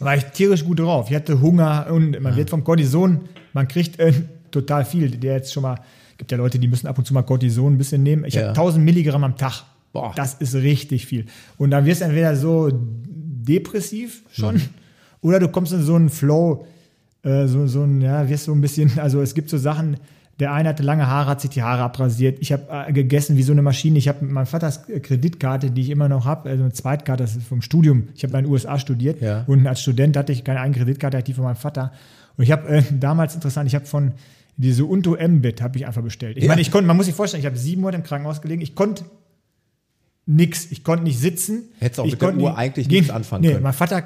war 0.00 0.16
ich 0.16 0.24
tierisch 0.26 0.64
gut 0.64 0.80
drauf. 0.80 1.08
Ich 1.08 1.16
hatte 1.16 1.40
Hunger 1.40 1.86
und 1.90 2.20
man 2.20 2.36
wird 2.36 2.50
vom 2.50 2.64
Cortison, 2.64 3.20
man 3.52 3.68
kriegt 3.68 3.98
äh, 4.00 4.12
total 4.50 4.84
viel. 4.84 5.08
Der 5.10 5.34
jetzt 5.34 5.52
schon 5.52 5.62
mal, 5.62 5.78
gibt 6.18 6.32
ja 6.32 6.36
Leute, 6.36 6.58
die 6.58 6.68
müssen 6.68 6.86
ab 6.88 6.98
und 6.98 7.04
zu 7.06 7.14
mal 7.14 7.22
Cortison 7.22 7.74
ein 7.74 7.78
bisschen 7.78 8.02
nehmen. 8.02 8.24
Ich 8.24 8.34
Ja. 8.34 8.40
habe 8.42 8.50
1000 8.50 8.84
Milligramm 8.84 9.22
am 9.24 9.36
Tag. 9.36 9.62
Boah. 9.92 10.12
Das 10.16 10.34
ist 10.34 10.54
richtig 10.54 11.06
viel. 11.06 11.26
Und 11.56 11.70
dann 11.70 11.86
wirst 11.86 12.00
du 12.00 12.04
entweder 12.06 12.36
so 12.36 12.70
depressiv 12.72 14.22
schon 14.32 14.60
oder 15.20 15.38
du 15.40 15.48
kommst 15.48 15.72
in 15.72 15.82
so 15.82 15.94
einen 15.94 16.10
Flow, 16.10 16.66
äh, 17.22 17.46
so, 17.46 17.66
so 17.66 17.82
ein, 17.84 18.00
ja, 18.00 18.28
wirst 18.28 18.44
so 18.44 18.52
ein 18.52 18.60
bisschen, 18.60 18.98
also 18.98 19.20
es 19.22 19.34
gibt 19.34 19.48
so 19.48 19.58
Sachen, 19.58 19.96
der 20.38 20.52
eine 20.52 20.68
hatte 20.68 20.82
lange 20.82 21.06
Haare, 21.06 21.30
hat 21.30 21.40
sich 21.40 21.50
die 21.50 21.62
Haare 21.62 21.82
abrasiert. 21.82 22.38
Ich 22.40 22.52
habe 22.52 22.64
äh, 22.88 22.92
gegessen 22.92 23.36
wie 23.38 23.42
so 23.42 23.52
eine 23.52 23.62
Maschine. 23.62 23.96
Ich 23.98 24.06
habe 24.08 24.24
mit 24.24 24.32
meinem 24.34 24.46
Vaters 24.46 24.88
äh, 24.88 25.00
Kreditkarte, 25.00 25.70
die 25.70 25.80
ich 25.80 25.90
immer 25.90 26.08
noch 26.08 26.26
habe, 26.26 26.50
also 26.50 26.62
eine 26.62 26.72
Zweitkarte, 26.72 27.22
das 27.24 27.36
ist 27.36 27.46
vom 27.46 27.62
Studium. 27.62 28.08
Ich 28.14 28.22
habe 28.22 28.36
in 28.36 28.44
den 28.44 28.52
USA 28.52 28.78
studiert 28.78 29.22
Ja. 29.22 29.44
und 29.46 29.66
als 29.66 29.80
Student 29.80 30.16
hatte 30.16 30.32
ich 30.32 30.44
keine 30.44 30.60
eigene 30.60 30.76
Kreditkarte, 30.78 31.16
hatte 31.16 31.24
die 31.26 31.32
von 31.34 31.44
meinem 31.44 31.56
Vater. 31.56 31.92
Und 32.36 32.44
ich 32.44 32.52
habe 32.52 32.68
äh, 32.68 32.82
damals 33.00 33.34
interessant, 33.34 33.66
ich 33.66 33.74
habe 33.74 33.86
von 33.86 34.12
diese 34.58 34.84
Unto 34.84 35.14
M-Bit 35.14 35.62
habe 35.62 35.78
ich 35.78 35.86
einfach 35.86 36.02
bestellt. 36.02 36.36
Ich 36.36 36.44
Ja. 36.44 36.48
meine, 36.48 36.60
ich 36.60 36.70
konnte, 36.70 36.86
man 36.86 36.96
muss 36.96 37.06
sich 37.06 37.14
vorstellen, 37.14 37.40
ich 37.40 37.46
habe 37.46 37.56
sieben 37.56 37.80
Monate 37.82 37.98
im 37.98 38.04
Krankenhaus 38.04 38.42
gelegen. 38.42 38.60
Ich 38.62 38.74
konnte 38.74 39.04
nix. 40.26 40.70
Ich 40.70 40.84
konnte 40.84 41.04
nicht 41.04 41.18
sitzen. 41.18 41.62
Hättest 41.78 42.00
auch 42.00 42.04
ich 42.04 42.12
mit 42.12 42.20
der 42.22 42.28
konnte 42.28 42.42
Uhr 42.44 42.50
nicht- 42.50 42.58
eigentlich 42.58 42.88
nichts 42.88 43.10
anfangen 43.10 43.42
nee, 43.42 43.50
können. 43.52 43.62
Mein 43.62 43.72
Vater 43.72 44.02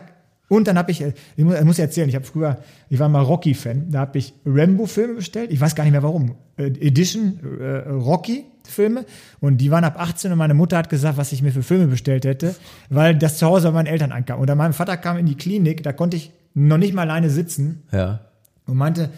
und 0.50 0.66
dann 0.68 0.76
habe 0.76 0.90
ich, 0.90 1.00
ich 1.00 1.44
muss, 1.44 1.54
ich 1.58 1.64
muss 1.64 1.78
erzählen, 1.78 2.08
ich 2.08 2.14
habe 2.16 2.26
früher, 2.26 2.58
ich 2.90 2.98
war 2.98 3.08
mal 3.08 3.22
Rocky-Fan, 3.22 3.90
da 3.90 4.00
habe 4.00 4.18
ich 4.18 4.34
Rambo-Filme 4.44 5.14
bestellt, 5.14 5.50
ich 5.50 5.60
weiß 5.60 5.74
gar 5.74 5.84
nicht 5.84 5.92
mehr 5.92 6.02
warum, 6.02 6.34
äh, 6.58 6.64
Edition 6.66 7.38
äh, 7.60 7.88
Rocky-Filme 7.88 9.04
und 9.40 9.58
die 9.58 9.70
waren 9.70 9.84
ab 9.84 9.94
18 9.98 10.32
und 10.32 10.38
meine 10.38 10.54
Mutter 10.54 10.76
hat 10.76 10.90
gesagt, 10.90 11.16
was 11.16 11.32
ich 11.32 11.40
mir 11.42 11.52
für 11.52 11.62
Filme 11.62 11.86
bestellt 11.86 12.24
hätte, 12.24 12.54
weil 12.88 13.14
das 13.16 13.38
zu 13.38 13.46
Hause 13.46 13.68
bei 13.68 13.74
meinen 13.74 13.86
Eltern 13.86 14.12
ankam. 14.12 14.40
Und 14.40 14.48
dann 14.48 14.58
mein 14.58 14.72
Vater 14.72 14.96
kam 14.96 15.16
in 15.18 15.26
die 15.26 15.36
Klinik, 15.36 15.82
da 15.82 15.92
konnte 15.92 16.16
ich 16.16 16.32
noch 16.54 16.78
nicht 16.78 16.94
mal 16.94 17.02
alleine 17.02 17.30
sitzen 17.30 17.82
Ja. 17.92 18.20
und 18.66 18.76
meinte, 18.76 19.10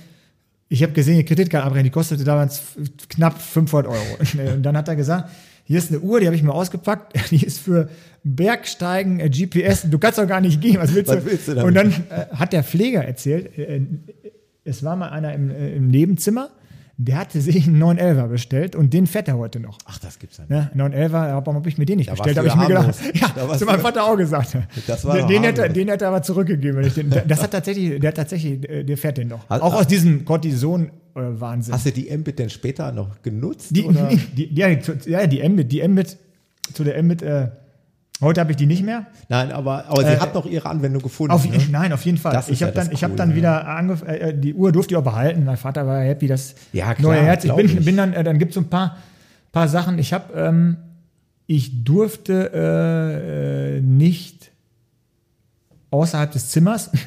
ich 0.69 0.83
habe 0.83 0.93
gesehen, 0.93 1.17
die 1.17 1.25
Kreditkarte 1.25 1.67
abbrechen, 1.67 1.85
die 1.85 1.91
kostete 1.91 2.25
damals 2.25 2.63
knapp 3.11 3.39
500 3.41 3.87
Euro. 3.91 4.53
Und 4.55 4.63
dann 4.63 4.75
hat 4.77 4.89
er 4.89 4.97
gesagt, 4.97 5.29
hier 5.65 5.79
ist 5.79 5.91
eine 5.91 6.01
Uhr, 6.01 6.21
die 6.21 6.27
habe 6.27 6.37
ich 6.37 6.43
mir 6.43 6.53
ausgepackt, 6.53 7.15
die 7.31 7.45
ist 7.45 7.59
für 7.59 7.89
Bergsteigen, 8.25 9.21
äh, 9.21 9.29
GPS, 9.29 9.83
du 9.89 9.99
kannst 9.99 10.19
doch 10.19 10.27
gar 10.27 10.41
nicht 10.41 10.61
gehen, 10.61 10.79
was 10.79 10.95
willst 10.95 11.11
Was 11.11 11.25
du? 11.25 11.31
willst 11.31 11.49
du? 11.49 11.65
Und 11.65 11.75
dann 11.75 11.91
äh, 11.91 12.27
hat 12.35 12.53
der 12.53 12.63
Pfleger 12.63 13.05
erzählt, 13.05 13.57
äh, 13.59 13.77
äh, 13.77 13.87
es 14.65 14.85
war 14.85 14.97
mal 14.97 15.09
einer 15.09 15.35
im, 15.35 15.51
äh, 15.51 15.75
im 15.75 15.89
Nebenzimmer, 15.89 16.51
der 17.05 17.19
hatte 17.19 17.41
sich 17.41 17.67
einen 17.67 17.83
911er 17.83 18.29
bestellt 18.29 18.77
und 18.77 18.93
den 18.93 19.07
fährt 19.07 19.29
er 19.29 19.37
heute 19.39 19.61
noch. 19.61 19.79
Ach, 19.87 19.99
das 19.99 20.19
gibt's 20.19 20.39
ja 20.39 20.45
nicht. 20.49 20.75
Ne? 20.75 20.89
911er, 20.91 21.11
warum 21.11 21.55
habe 21.57 21.69
ich 21.69 21.79
mir 21.79 21.87
den 21.87 21.99
nicht 21.99 22.09
Da 22.11 22.15
bestellt? 22.15 22.37
Habe 22.39 22.49
ich 22.49 22.55
mir 22.57 22.67
gedacht. 22.69 22.95
Ja, 23.15 23.57
zu 23.59 23.65
meinem 23.65 23.81
Vater 23.81 24.05
auch 24.05 24.17
gesagt. 24.17 24.57
Das 24.87 25.05
war 25.05 25.17
den, 25.17 25.29
den, 25.29 25.43
hätte, 25.43 25.69
den 25.69 25.89
hätte 25.89 26.05
er 26.05 26.09
aber 26.09 26.23
zurückgegeben. 26.23 26.77
Wenn 26.79 26.87
ich 26.87 26.95
den, 26.95 27.11
das 27.27 27.43
hat 27.43 27.51
tatsächlich, 27.53 27.99
der 28.01 28.09
hat 28.09 28.17
tatsächlich, 28.17 28.69
äh, 28.69 28.85
der 28.85 28.97
fährt 28.97 29.19
den 29.19 29.29
noch. 29.29 29.49
Hast- 29.49 29.63
auch 29.63 29.75
aus 29.75 29.87
diesem 29.87 30.25
Cortison-Wahnsinn. 30.25 31.75
Hast 31.75 31.87
du 31.87 31.93
die 31.93 32.11
Mbit 32.17 32.39
denn 32.39 32.51
später 32.51 32.93
noch 32.93 33.23
genutzt? 33.23 33.69
Die, 33.71 33.83
oder? 33.85 34.09
die, 34.37 34.55
ja, 34.55 34.79
zu- 34.81 34.95
ja, 35.07 35.27
die 35.27 35.47
Mbit, 35.49 35.73
die 35.73 35.87
Mbit, 35.87 36.17
zu 36.73 36.85
der 36.85 37.03
Mbit, 37.03 37.23
äh, 37.23 37.49
heute 38.23 38.41
habe 38.41 38.53
ich 38.53 38.57
die 38.57 38.67
nicht 38.67 38.83
mehr. 38.83 39.07
Nein, 39.29 39.53
aber, 39.53 39.85
aber 39.87 40.03
sie 40.03 40.13
Äh, 40.13 40.19
hat 40.19 40.35
noch 40.35 40.47
ihre 40.47 40.69
Anwendung 40.69 41.03
gefunden. 41.03 41.33
Auf, 41.33 41.45
ne? 41.49 41.59
Nein, 41.71 41.93
auf 41.93 42.05
jeden 42.05 42.19
Fall. 42.19 42.33
Das 42.33 42.49
ich 42.49 42.61
ja 42.61 42.69
habe 42.69 42.77
dann, 42.77 42.87
das 42.87 42.95
ich 42.95 43.05
hab 43.05 43.17
dann 43.17 43.31
ja. 43.31 43.37
wieder 43.37 43.69
angef 43.69 44.03
äh, 44.03 44.33
die 44.33 44.55
Uhr 44.55 44.73
durfte 44.73 44.95
ich 44.95 44.99
auch 44.99 45.05
behalten. 45.05 45.45
Mein 45.45 45.59
Vater 45.59 45.87
war 45.87 46.01
happy, 46.01 46.27
das 46.27 46.55
Ja, 46.73 46.95
klar, 46.95 47.13
neue 47.13 47.23
Herz. 47.23 47.45
Ich 47.45 47.53
bin, 47.53 47.67
ich. 47.67 47.85
bin 47.85 47.97
dann, 47.97 48.15
äh, 48.15 48.25
dann 48.25 48.39
gibt 48.39 48.53
es 48.53 48.55
so 48.55 48.61
ein 48.61 48.71
paar, 48.71 48.97
paar 49.53 49.69
Sachen. 49.69 49.99
Ich 49.99 50.13
habe, 50.13 50.33
ähm, 50.35 50.77
ich 51.47 51.85
durfte 51.85 52.51
äh, 52.55 53.77
äh, 53.77 53.81
nicht 53.81 54.53
außerhalb 55.91 56.31
des 56.33 56.51
Zimmers. 56.51 56.91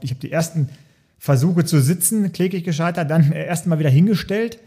Ich 0.00 0.08
habe 0.10 0.20
die 0.20 0.32
ersten 0.32 0.70
Versuche 1.18 1.66
zu 1.66 1.82
sitzen, 1.82 2.32
kläglich 2.32 2.64
gescheitert, 2.64 3.10
dann 3.10 3.30
äh, 3.30 3.44
erst 3.44 3.66
mal 3.66 3.78
wieder 3.78 3.90
hingestellt. 3.90 4.58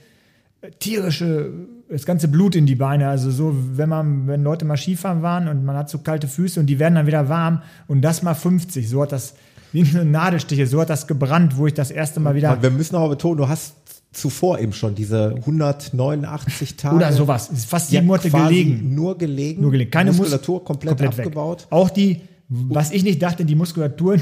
Tierische, 0.80 1.51
das 1.89 2.05
ganze 2.05 2.28
Blut 2.28 2.55
in 2.55 2.66
die 2.66 2.76
Beine. 2.76 3.07
Also 3.07 3.32
so, 3.32 3.55
wenn 3.76 3.89
man, 3.89 4.28
wenn 4.28 4.43
Leute 4.43 4.66
mal 4.66 4.78
Skifahren 4.78 5.22
waren 5.22 5.47
und 5.47 5.64
man 5.64 5.76
hat 5.78 5.89
so 5.89 5.99
kalte 5.99 6.28
Füße 6.28 6.60
und 6.60 6.66
die 6.66 6.80
werden 6.80 6.95
dann 6.95 7.07
wieder 7.07 7.30
warm 7.30 7.62
und 7.88 8.01
das 8.01 8.24
mal 8.24 8.34
50. 8.34 8.89
So 8.89 9.01
hat 9.01 9.12
das, 9.12 9.36
wie 9.72 9.84
Nadelstiche, 9.84 10.68
so 10.68 10.82
hat 10.82 10.89
das 10.89 11.07
gebrannt, 11.07 11.55
wo 11.57 11.68
ich 11.68 11.74
das 11.74 11.91
erste 11.91 12.20
Mal 12.20 12.36
wieder. 12.36 12.62
Wir 12.62 12.72
müssen 12.72 12.95
aber 12.95 13.10
betonen, 13.10 13.38
du 13.38 13.47
hast 13.47 13.76
zuvor 14.12 14.60
eben 14.60 14.74
schon 14.74 14.95
diese 14.95 15.36
189 15.36 16.76
Tage. 16.76 16.95
Oder 16.95 17.14
sowas. 17.14 17.49
Ist 17.49 17.70
fast 17.70 17.89
sieben 17.89 18.03
ja, 18.03 18.07
Monate 18.07 18.30
gelegen. 18.30 18.95
Nur 18.95 19.18
gelegen. 19.18 19.62
Nur 19.62 19.72
gelegen. 19.72 19.91
Keine 19.91 20.12
Mus- 20.12 20.18
Muskulatur 20.20 20.64
komplett, 20.64 20.97
komplett 20.97 21.20
abgebaut. 21.20 21.62
Weg. 21.62 21.68
Auch 21.72 21.89
die, 21.89 22.22
was 22.49 22.91
ich 22.91 23.03
nicht 23.03 23.22
dachte, 23.22 23.45
die 23.45 23.55
Muskulaturen, 23.55 24.20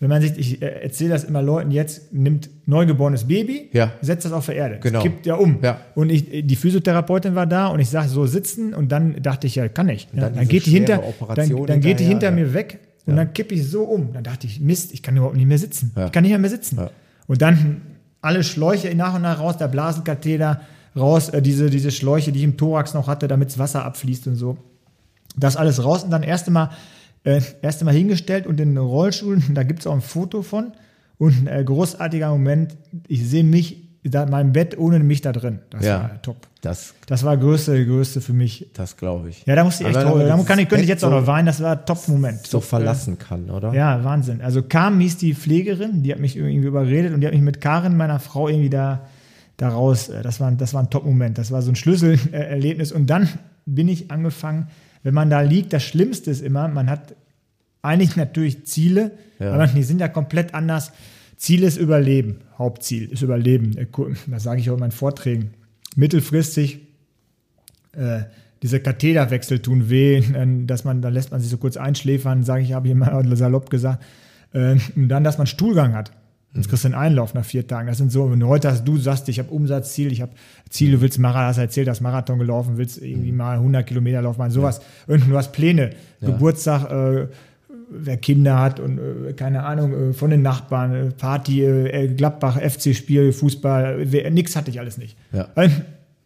wenn 0.00 0.08
man 0.08 0.22
sich, 0.22 0.38
ich 0.38 0.62
äh, 0.62 0.66
erzähle 0.82 1.10
das 1.10 1.24
immer 1.24 1.42
Leuten 1.42 1.70
jetzt, 1.70 2.12
nimmt 2.12 2.48
neugeborenes 2.66 3.26
Baby, 3.26 3.68
Ja. 3.72 3.92
setzt 4.00 4.24
das 4.24 4.32
auf 4.32 4.46
der 4.46 4.54
Erde. 4.54 4.78
Genau. 4.80 5.02
Kippt 5.02 5.26
ja 5.26 5.34
um. 5.34 5.58
Ja. 5.62 5.80
Und 5.94 6.10
ich, 6.10 6.46
die 6.46 6.56
Physiotherapeutin 6.56 7.34
war 7.34 7.46
da 7.46 7.66
und 7.68 7.80
ich 7.80 7.90
sage 7.90 8.08
so 8.08 8.26
sitzen 8.26 8.74
und 8.74 8.92
dann 8.92 9.20
dachte 9.22 9.46
ich, 9.46 9.56
ja, 9.56 9.68
kann 9.68 9.88
ich. 9.88 10.08
Ja, 10.12 10.22
dann 10.22 10.34
dann, 10.34 10.40
diese 10.40 10.50
geht 10.52 10.66
die 10.66 10.70
hinter, 10.70 11.02
dann, 11.34 11.66
dann 11.66 11.80
geht 11.80 12.00
die 12.00 12.04
hinter 12.04 12.30
mir 12.30 12.54
weg 12.54 12.78
und 13.06 13.16
dann 13.16 13.32
kippe 13.32 13.54
ich 13.54 13.66
so 13.68 13.82
um. 13.84 14.12
Dann 14.12 14.22
dachte 14.22 14.46
ich, 14.46 14.60
Mist, 14.60 14.92
ich 14.92 15.02
kann 15.02 15.16
überhaupt 15.16 15.36
nicht 15.36 15.46
mehr 15.46 15.58
sitzen. 15.58 15.92
Ich 16.06 16.12
kann 16.12 16.22
nicht 16.22 16.38
mehr, 16.38 16.50
sitzen. 16.50 16.78
Und 17.26 17.42
dann 17.42 17.80
alle 18.20 18.44
Schläuche 18.44 18.94
nach 18.94 19.14
und 19.14 19.22
nach 19.22 19.40
raus, 19.40 19.56
der 19.56 19.68
Blasenkatheter 19.68 20.60
raus, 20.96 21.28
äh, 21.30 21.42
diese, 21.42 21.70
diese 21.70 21.90
Schläuche, 21.90 22.32
die 22.32 22.38
ich 22.40 22.44
im 22.44 22.56
Thorax 22.56 22.94
noch 22.94 23.06
hatte, 23.08 23.28
damit 23.28 23.48
das 23.50 23.58
Wasser 23.58 23.84
abfließt 23.84 24.26
und 24.28 24.36
so. 24.36 24.58
Das 25.36 25.56
alles 25.56 25.82
raus 25.84 26.04
und 26.04 26.10
dann 26.10 26.22
erst 26.22 26.46
einmal, 26.48 26.70
äh, 27.24 27.40
erst 27.62 27.80
einmal 27.80 27.94
hingestellt 27.94 28.46
und 28.46 28.60
in 28.60 28.70
den 28.74 28.78
Rollstuhl, 28.78 29.40
da 29.54 29.62
gibt 29.62 29.80
es 29.80 29.86
auch 29.86 29.94
ein 29.94 30.00
Foto 30.00 30.42
von 30.42 30.72
und 31.18 31.42
ein 31.42 31.46
äh, 31.48 31.64
großartiger 31.64 32.30
Moment, 32.30 32.76
ich 33.08 33.26
sehe 33.28 33.44
mich, 33.44 33.84
da, 34.04 34.24
mein 34.26 34.52
Bett 34.52 34.78
ohne 34.78 35.00
mich 35.00 35.20
da 35.20 35.32
drin. 35.32 35.58
Das 35.70 35.84
Ja. 35.84 36.02
war 36.02 36.22
top. 36.22 36.46
Das, 36.62 36.94
Das 37.06 37.24
war 37.24 37.36
größte, 37.36 37.84
größte 37.84 38.20
für 38.20 38.32
mich. 38.32 38.68
das 38.74 38.96
glaube 38.96 39.28
ich. 39.28 39.44
Ja, 39.44 39.54
da 39.56 39.64
musste 39.64 39.82
ich 39.84 39.90
echt 39.90 40.04
man 40.04 40.18
Da 40.26 40.36
kann 40.44 40.58
ich, 40.58 40.68
könnte 40.68 40.82
ich 40.84 40.88
jetzt 40.88 41.04
auch 41.04 41.10
noch 41.10 41.26
weinen, 41.26 41.46
das 41.46 41.60
war 41.62 41.72
ein 41.78 41.84
Top-Moment. 41.84 42.46
So, 42.46 42.58
so 42.58 42.60
verlassen 42.60 43.18
kann, 43.18 43.50
oder? 43.50 43.74
Ja, 43.74 44.02
Wahnsinn. 44.04 44.40
Also 44.40 44.62
Kam 44.62 44.98
hieß 45.00 45.18
die 45.18 45.34
Pflegerin, 45.34 46.02
die 46.04 46.12
hat 46.12 46.20
mich 46.20 46.36
irgendwie 46.36 46.66
überredet 46.66 47.12
und 47.12 47.20
die 47.20 47.26
hat 47.26 47.34
mich 47.34 47.42
mit 47.42 47.60
Karin, 47.60 47.96
meiner 47.96 48.18
Frau, 48.20 48.48
irgendwie 48.48 48.70
da, 48.70 49.00
da 49.56 49.68
raus. 49.68 50.08
äh, 50.08 50.22
Das 50.22 50.40
war, 50.40 50.50
das 50.52 50.72
war 50.74 50.82
ein 50.82 50.90
Top-Moment. 50.90 51.36
Das 51.36 51.50
war 51.50 51.60
so 51.62 51.70
ein 51.70 51.76
Schlüsselerlebnis. 51.76 52.92
Und 52.92 53.08
dann 53.08 53.28
bin 53.66 53.88
ich 53.88 54.10
angefangen, 54.10 54.68
wenn 55.08 55.14
man 55.14 55.30
da 55.30 55.40
liegt, 55.40 55.72
das 55.72 55.84
Schlimmste 55.84 56.30
ist 56.30 56.42
immer, 56.42 56.68
man 56.68 56.90
hat 56.90 57.14
eigentlich 57.80 58.14
natürlich 58.16 58.66
Ziele, 58.66 59.12
Ja. 59.38 59.52
aber 59.54 59.66
die 59.66 59.82
sind 59.82 60.02
ja 60.02 60.08
komplett 60.08 60.52
anders. 60.52 60.92
Ziel 61.38 61.62
ist 61.62 61.78
Überleben. 61.78 62.40
Hauptziel 62.58 63.08
ist 63.10 63.22
Überleben. 63.22 63.74
Äh. 63.78 63.86
Das 64.26 64.42
sage 64.42 64.60
ich 64.60 64.68
auch 64.68 64.74
in 64.74 64.80
meinen 64.80 64.90
Vorträgen. 64.90 65.54
Mittelfristig 65.96 66.80
äh, 67.92 68.24
diese 68.62 68.80
Katheterwechsel 68.80 69.60
tun 69.60 69.88
weh, 69.88 70.22
dass 70.66 70.84
man, 70.84 71.00
da 71.00 71.08
lässt 71.08 71.30
man 71.30 71.40
sich 71.40 71.48
so 71.48 71.56
kurz 71.56 71.78
einschläfern, 71.78 72.42
sage 72.42 72.62
ich, 72.64 72.74
habe 72.74 72.88
ich 72.88 72.92
immer 72.92 73.24
salopp 73.36 73.70
gesagt. 73.70 74.04
Äh, 74.52 74.76
und 74.94 75.08
dann, 75.08 75.24
dass 75.24 75.38
man 75.38 75.46
Stuhlgang 75.46 75.94
hat. 75.94 76.12
Sonst 76.54 76.68
kriegst 76.68 76.84
du 76.84 76.88
einen 76.88 76.94
Einlauf 76.94 77.34
nach 77.34 77.44
vier 77.44 77.66
Tagen. 77.66 77.88
Das 77.88 77.98
sind 77.98 78.10
so, 78.10 78.30
wenn 78.32 78.40
du 78.40 78.46
heute 78.48 78.70
hast, 78.70 78.84
du 78.88 78.96
sagst, 78.96 79.28
ich 79.28 79.38
habe 79.38 79.50
Umsatzziel, 79.50 80.10
ich 80.12 80.22
habe 80.22 80.32
Ziel, 80.70 80.92
du 80.92 81.00
willst 81.00 81.18
Marathon, 81.18 81.46
hast 81.48 81.58
erzählt, 81.58 81.88
hast 81.88 82.00
Marathon 82.00 82.38
gelaufen, 82.38 82.78
willst 82.78 83.00
irgendwie 83.02 83.32
mal 83.32 83.56
100 83.58 83.86
Kilometer 83.86 84.22
laufen, 84.22 84.38
mal 84.38 84.50
sowas. 84.50 84.80
Und 85.06 85.28
du 85.28 85.36
hast 85.36 85.52
Pläne, 85.52 85.90
Geburtstag, 86.20 86.90
äh, 86.90 87.28
wer 87.90 88.16
Kinder 88.16 88.58
hat 88.60 88.80
und 88.80 88.98
äh, 88.98 89.32
keine 89.34 89.62
Ahnung, 89.64 90.10
äh, 90.10 90.12
von 90.14 90.30
den 90.30 90.42
Nachbarn, 90.42 90.94
äh, 90.94 91.10
Party, 91.10 91.62
äh, 91.64 92.08
Gladbach, 92.14 92.58
FC-Spiel, 92.60 93.32
Fußball, 93.32 94.10
wer- 94.10 94.30
nix 94.30 94.56
hatte 94.56 94.70
ich 94.70 94.80
alles 94.80 94.96
nicht. 94.98 95.16
Ja. 95.32 95.48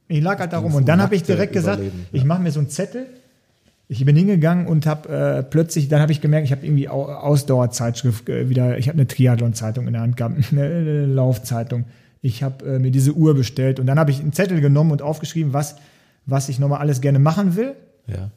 Ich 0.08 0.20
lag 0.22 0.38
halt 0.38 0.52
darum 0.52 0.74
und 0.74 0.88
dann 0.88 1.00
habe 1.02 1.14
ich 1.16 1.22
direkt 1.22 1.52
gesagt, 1.52 1.78
Überleben, 1.78 2.06
ich 2.12 2.24
mache 2.24 2.42
mir 2.42 2.50
so 2.52 2.60
einen 2.60 2.68
Zettel. 2.68 3.06
Ich 3.88 4.04
bin 4.04 4.16
hingegangen 4.16 4.66
und 4.66 4.86
habe 4.86 5.08
äh, 5.08 5.42
plötzlich, 5.42 5.88
dann 5.88 6.00
habe 6.00 6.12
ich 6.12 6.20
gemerkt, 6.20 6.46
ich 6.46 6.52
habe 6.52 6.64
irgendwie 6.64 6.88
Au 6.88 7.04
Ausdauerzeitschrift 7.04 8.28
äh, 8.28 8.48
wieder, 8.48 8.78
ich 8.78 8.88
habe 8.88 8.96
eine 8.96 9.06
Triathlon-Zeitung 9.06 9.86
in 9.86 9.92
der 9.92 10.02
Hand 10.02 10.16
gehabt, 10.16 10.36
eine, 10.52 11.06
Laufzeitung. 11.06 11.84
Ich 12.22 12.42
habe 12.42 12.64
äh, 12.64 12.78
mir 12.78 12.90
diese 12.90 13.12
Uhr 13.12 13.34
bestellt 13.34 13.80
und 13.80 13.86
dann 13.86 13.98
habe 13.98 14.10
ich 14.10 14.20
einen 14.20 14.32
Zettel 14.32 14.60
genommen 14.60 14.92
und 14.92 15.02
aufgeschrieben, 15.02 15.52
was, 15.52 15.76
was 16.24 16.48
ich 16.48 16.58
nochmal 16.58 16.78
alles 16.78 17.00
gerne 17.00 17.18
machen 17.18 17.56
will 17.56 17.74
Ja. 18.06 18.30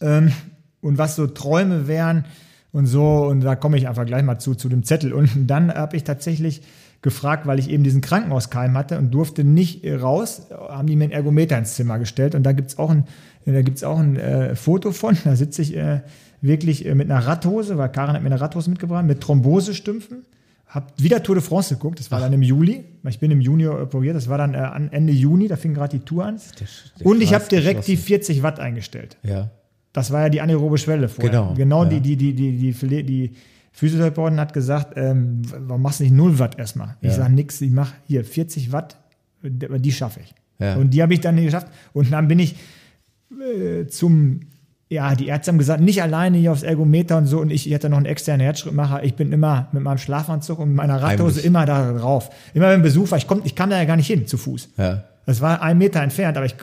ähm, 0.00 0.32
und 0.80 0.96
was 0.98 1.16
so 1.16 1.26
Träume 1.26 1.88
wären 1.88 2.24
und 2.72 2.86
so. 2.86 3.26
Und 3.26 3.40
da 3.40 3.56
komme 3.56 3.76
ich 3.76 3.88
einfach 3.88 4.06
gleich 4.06 4.22
mal 4.22 4.38
zu, 4.38 4.54
zu 4.54 4.68
dem 4.68 4.84
Zettel. 4.84 5.12
Und 5.12 5.46
dann 5.46 5.74
habe 5.74 5.96
ich 5.96 6.04
tatsächlich 6.04 6.62
gefragt, 7.02 7.46
weil 7.46 7.58
ich 7.58 7.68
eben 7.68 7.84
diesen 7.84 8.00
Krankenhauskeim 8.00 8.78
hatte 8.78 8.96
und 8.98 9.10
durfte 9.12 9.44
nicht 9.44 9.84
äh, 9.84 9.94
raus, 9.96 10.46
haben 10.50 10.86
die 10.86 10.96
mir 10.96 11.04
einen 11.04 11.12
Ergometer 11.12 11.58
ins 11.58 11.74
Zimmer 11.74 11.98
gestellt. 11.98 12.34
Und 12.34 12.44
da 12.44 12.52
gibt's 12.52 12.78
auch 12.78 12.90
ein, 12.90 13.04
da 13.52 13.62
gibt's 13.62 13.84
auch 13.84 13.98
ein 13.98 14.16
äh, 14.16 14.54
Foto 14.56 14.92
von. 14.92 15.16
Da 15.24 15.36
sitze 15.36 15.62
ich 15.62 15.76
äh, 15.76 16.00
wirklich 16.40 16.86
äh, 16.86 16.94
mit 16.94 17.10
einer 17.10 17.26
Radhose, 17.26 17.76
weil 17.78 17.90
Karin 17.90 18.14
hat 18.14 18.22
mir 18.22 18.26
eine 18.30 18.40
Radhose 18.40 18.70
mitgebracht, 18.70 19.04
mit 19.04 19.20
Thrombosestümpfen. 19.20 20.24
Hab 20.66 20.92
wieder 21.00 21.22
Tour 21.22 21.36
de 21.36 21.44
France 21.44 21.74
geguckt, 21.74 22.00
das 22.00 22.10
war 22.10 22.18
dann 22.20 22.32
im 22.32 22.42
Juli. 22.42 22.84
Ich 23.08 23.20
bin 23.20 23.30
im 23.30 23.40
Juni 23.40 23.66
operiert, 23.68 24.16
das 24.16 24.28
war 24.28 24.38
dann 24.38 24.54
äh, 24.54 24.88
Ende 24.96 25.12
Juni, 25.12 25.46
da 25.46 25.56
fing 25.56 25.72
gerade 25.74 25.98
die 25.98 26.04
Tour 26.04 26.24
an. 26.24 26.36
Der- 26.58 26.66
der 26.98 27.06
Und 27.06 27.22
ich 27.22 27.32
habe 27.32 27.44
direkt 27.48 27.86
die 27.86 27.92
geschlossen. 27.92 28.06
40 28.08 28.42
Watt 28.42 28.58
eingestellt. 28.60 29.16
Ja. 29.22 29.50
Das 29.92 30.10
war 30.10 30.22
ja 30.22 30.28
die 30.30 30.40
anaerobe 30.40 30.76
Schwelle 30.78 31.08
vorher. 31.08 31.30
Genau, 31.30 31.54
Genau 31.54 31.84
ja. 31.84 31.90
die, 31.90 32.00
die, 32.00 32.16
die, 32.16 32.32
die, 32.34 32.72
die, 32.72 33.02
die 33.04 33.32
Physiotherapeutin 33.70 34.40
hat 34.40 34.52
gesagt, 34.52 34.94
ähm, 34.96 35.42
warum 35.66 35.82
machst 35.82 36.00
du 36.00 36.04
nicht 36.04 36.14
0 36.14 36.38
Watt 36.40 36.58
erstmal? 36.58 36.96
Ich 37.00 37.10
Ja. 37.10 37.14
sage 37.16 37.32
nix, 37.34 37.60
ich 37.60 37.70
mache 37.70 37.94
hier 38.08 38.24
40 38.24 38.72
Watt, 38.72 38.96
die 39.42 39.92
schaffe 39.92 40.20
ich. 40.24 40.34
Ja. 40.58 40.74
Und 40.76 40.90
die 40.90 41.02
habe 41.02 41.14
ich 41.14 41.20
dann 41.20 41.36
nicht 41.36 41.44
geschafft. 41.44 41.68
Und 41.92 42.10
dann 42.12 42.26
bin 42.26 42.38
ich 42.40 42.56
äh, 43.40 43.86
zum, 43.88 44.40
ja, 44.88 45.14
die 45.14 45.28
Ärzte 45.28 45.50
haben 45.50 45.58
gesagt, 45.58 45.80
nicht 45.80 46.02
alleine 46.02 46.38
hier 46.38 46.52
aufs 46.52 46.62
Ergometer 46.62 47.16
und 47.18 47.26
so. 47.26 47.40
Und 47.40 47.50
ich, 47.50 47.66
ich 47.66 47.74
hatte 47.74 47.88
noch 47.88 47.96
einen 47.96 48.06
externen 48.06 48.44
Herzschrittmacher. 48.44 49.02
Ich 49.04 49.14
bin 49.14 49.32
immer 49.32 49.68
mit 49.72 49.82
meinem 49.82 49.98
Schlafanzug 49.98 50.58
und 50.58 50.74
meiner 50.74 51.00
Radhose 51.02 51.36
Heimlich. 51.36 51.44
immer 51.44 51.66
da 51.66 51.92
drauf. 51.92 52.30
Immer 52.54 52.70
wenn 52.70 52.82
Besuch 52.82 53.10
war, 53.10 53.18
ich, 53.18 53.26
komm, 53.26 53.42
ich 53.44 53.54
kam 53.54 53.70
da 53.70 53.78
ja 53.78 53.84
gar 53.84 53.96
nicht 53.96 54.06
hin, 54.06 54.26
zu 54.26 54.36
Fuß. 54.36 54.70
Ja. 54.76 55.04
Das 55.26 55.40
war 55.40 55.62
ein 55.62 55.78
Meter 55.78 56.02
entfernt, 56.02 56.36
aber 56.36 56.46
ich 56.46 56.54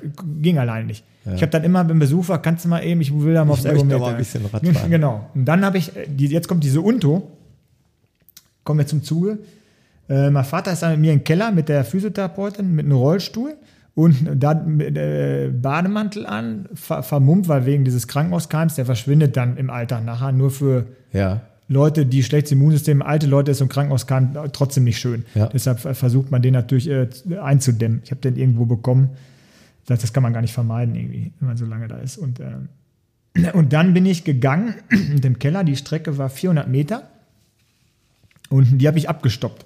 ging 0.41 0.59
alleine 0.59 0.85
nicht. 0.85 1.03
Ich 1.35 1.41
habe 1.41 1.51
dann 1.51 1.63
immer, 1.63 1.87
wenn 1.87 1.99
Besuch 1.99 2.29
war, 2.29 2.41
kannst 2.41 2.65
du 2.65 2.69
mal 2.69 2.83
eben, 2.83 2.99
ich 3.01 3.13
will 3.13 3.35
da 3.35 3.45
mal 3.45 3.53
aufs 3.53 3.63
möchte 3.63 3.77
Ergometer. 3.77 3.99
mal 3.99 4.11
ein 4.11 4.17
bisschen 4.17 4.45
Rad 4.45 4.65
fahren. 4.65 4.75
Genau. 4.89 5.29
Und 5.35 5.45
dann 5.45 5.63
habe 5.63 5.77
ich, 5.77 5.95
äh, 5.95 6.07
die, 6.07 6.27
jetzt 6.27 6.47
kommt 6.47 6.63
diese 6.63 6.81
Unto, 6.81 7.27
kommen 8.63 8.79
wir 8.79 8.87
zum 8.87 9.03
Zuge. 9.03 9.37
Äh, 10.09 10.31
mein 10.31 10.43
Vater 10.43 10.73
ist 10.73 10.81
dann 10.81 10.91
mit 10.91 10.99
mir 10.99 11.13
im 11.13 11.23
Keller 11.23 11.51
mit 11.51 11.69
der 11.69 11.85
Physiotherapeutin, 11.85 12.73
mit 12.73 12.85
einem 12.85 12.97
Rollstuhl 12.97 13.55
und 13.93 14.41
dann 14.41 14.77
mit, 14.77 14.97
äh, 14.97 15.49
Bademantel 15.49 16.25
an, 16.25 16.69
ver 16.73 17.03
vermummt, 17.03 17.47
weil 17.47 17.65
wegen 17.65 17.83
dieses 17.83 18.07
Krankenhauskeims, 18.07 18.75
der 18.75 18.85
verschwindet 18.85 19.35
dann 19.35 19.57
im 19.57 19.69
Alltag 19.69 20.05
nachher, 20.05 20.31
nur 20.31 20.51
für 20.51 20.85
Ja. 21.11 21.41
Leute, 21.67 22.05
die 22.05 22.21
schlechtes 22.21 22.51
Immunsystem, 22.51 23.01
alte 23.01 23.27
Leute 23.27 23.51
ist 23.51 23.59
so 23.59 23.65
ein 23.65 23.69
Krankenhauskeim 23.69 24.33
trotzdem 24.51 24.83
nicht 24.83 24.99
schön. 24.99 25.23
Ja. 25.35 25.47
Deshalb 25.47 25.79
versucht 25.79 26.29
man 26.29 26.41
den 26.41 26.53
natürlich 26.53 26.89
äh, 26.89 27.07
einzudämmen. 27.41 28.01
Ich 28.03 28.11
habe 28.11 28.19
den 28.19 28.35
irgendwo 28.35 28.65
bekommen. 28.65 29.11
Das, 29.85 30.01
das 30.01 30.11
kann 30.11 30.21
man 30.21 30.33
gar 30.33 30.41
nicht 30.41 30.53
vermeiden, 30.53 30.95
irgendwie, 30.95 31.31
wenn 31.39 31.47
man 31.47 31.57
so 31.57 31.65
lange 31.65 31.87
da 31.87 31.97
ist. 31.97 32.17
Und, 32.17 32.41
äh, 32.41 33.51
und 33.53 33.71
dann 33.71 33.93
bin 33.93 34.05
ich 34.05 34.25
gegangen 34.25 34.75
mit 34.89 35.23
dem 35.23 35.39
Keller. 35.39 35.63
Die 35.63 35.77
Strecke 35.77 36.17
war 36.17 36.29
400 36.29 36.67
Meter. 36.67 37.03
Und 38.51 38.77
die 38.79 38.87
habe 38.87 38.97
ich 38.99 39.07
abgestoppt. 39.09 39.65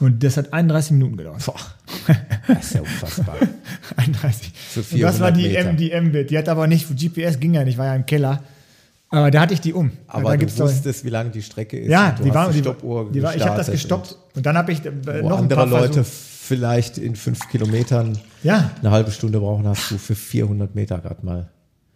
Und 0.00 0.22
das 0.22 0.36
hat 0.36 0.52
31 0.52 0.92
Minuten 0.92 1.16
gedauert. 1.16 1.44
Boah. 1.44 1.56
Das 2.46 2.64
ist 2.66 2.74
ja 2.74 2.80
unfassbar. 2.82 3.36
31. 3.96 4.52
Für 4.54 4.80
Und 4.94 5.00
das 5.02 5.20
war 5.20 5.34
400 5.34 5.36
die, 5.36 5.48
Meter. 5.48 5.68
M, 5.70 5.76
die 5.76 5.90
M-Bit. 5.92 6.30
Die 6.30 6.38
hat 6.38 6.48
aber 6.48 6.66
nicht, 6.66 6.88
GPS 6.88 7.38
ging 7.40 7.54
ja 7.54 7.64
nicht, 7.64 7.76
war 7.76 7.86
ja 7.86 7.94
im 7.94 8.06
Keller. 8.06 8.42
Aber 9.10 9.30
da 9.30 9.40
hatte 9.40 9.54
ich 9.54 9.60
die 9.60 9.72
um. 9.74 9.90
Aber 10.06 10.36
da 10.36 10.44
du 10.46 10.58
wusstest, 10.58 11.04
wie 11.04 11.08
lang 11.10 11.32
die 11.32 11.42
Strecke 11.42 11.78
ist. 11.78 11.90
Ja, 11.90 12.12
die 12.22 12.32
war, 12.32 12.50
die 12.52 12.60
Stoppuhr 12.60 13.10
die 13.10 13.22
war, 13.22 13.34
ich 13.34 13.42
habe 13.44 13.56
das 13.56 13.70
gestoppt 13.70 14.16
und 14.34 14.44
dann 14.46 14.56
habe 14.56 14.72
ich 14.72 14.84
äh, 14.84 14.90
noch 15.22 15.38
ein 15.38 15.44
andere 15.44 15.60
paar 15.60 15.66
Leute 15.66 16.04
vielleicht 16.04 16.98
in 16.98 17.16
fünf 17.16 17.48
Kilometern 17.50 18.18
Ja, 18.42 18.70
eine 18.80 18.90
halbe 18.90 19.10
Stunde 19.10 19.40
brauchen, 19.40 19.66
hast 19.66 19.90
du 19.90 19.98
für 19.98 20.14
400 20.14 20.74
Meter 20.74 20.98
gerade 20.98 21.24
mal. 21.24 21.48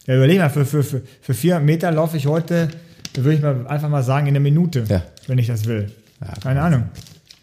ja, 0.06 0.16
überleg 0.16 0.38
mal, 0.38 0.50
für, 0.50 0.64
für, 0.66 0.82
für, 0.82 1.02
für 1.20 1.34
vier 1.34 1.60
Meter 1.60 1.90
laufe 1.92 2.16
ich 2.16 2.26
heute, 2.26 2.68
würde 3.14 3.34
ich 3.36 3.42
mal 3.42 3.66
einfach 3.66 3.88
mal 3.90 4.02
sagen, 4.02 4.26
in 4.26 4.32
einer 4.34 4.40
Minute, 4.42 4.84
Ja. 4.88 5.02
wenn 5.26 5.38
ich 5.38 5.46
das 5.46 5.66
will. 5.66 5.90
Ja, 6.24 6.32
Keine 6.42 6.62
Ahnung. 6.62 6.84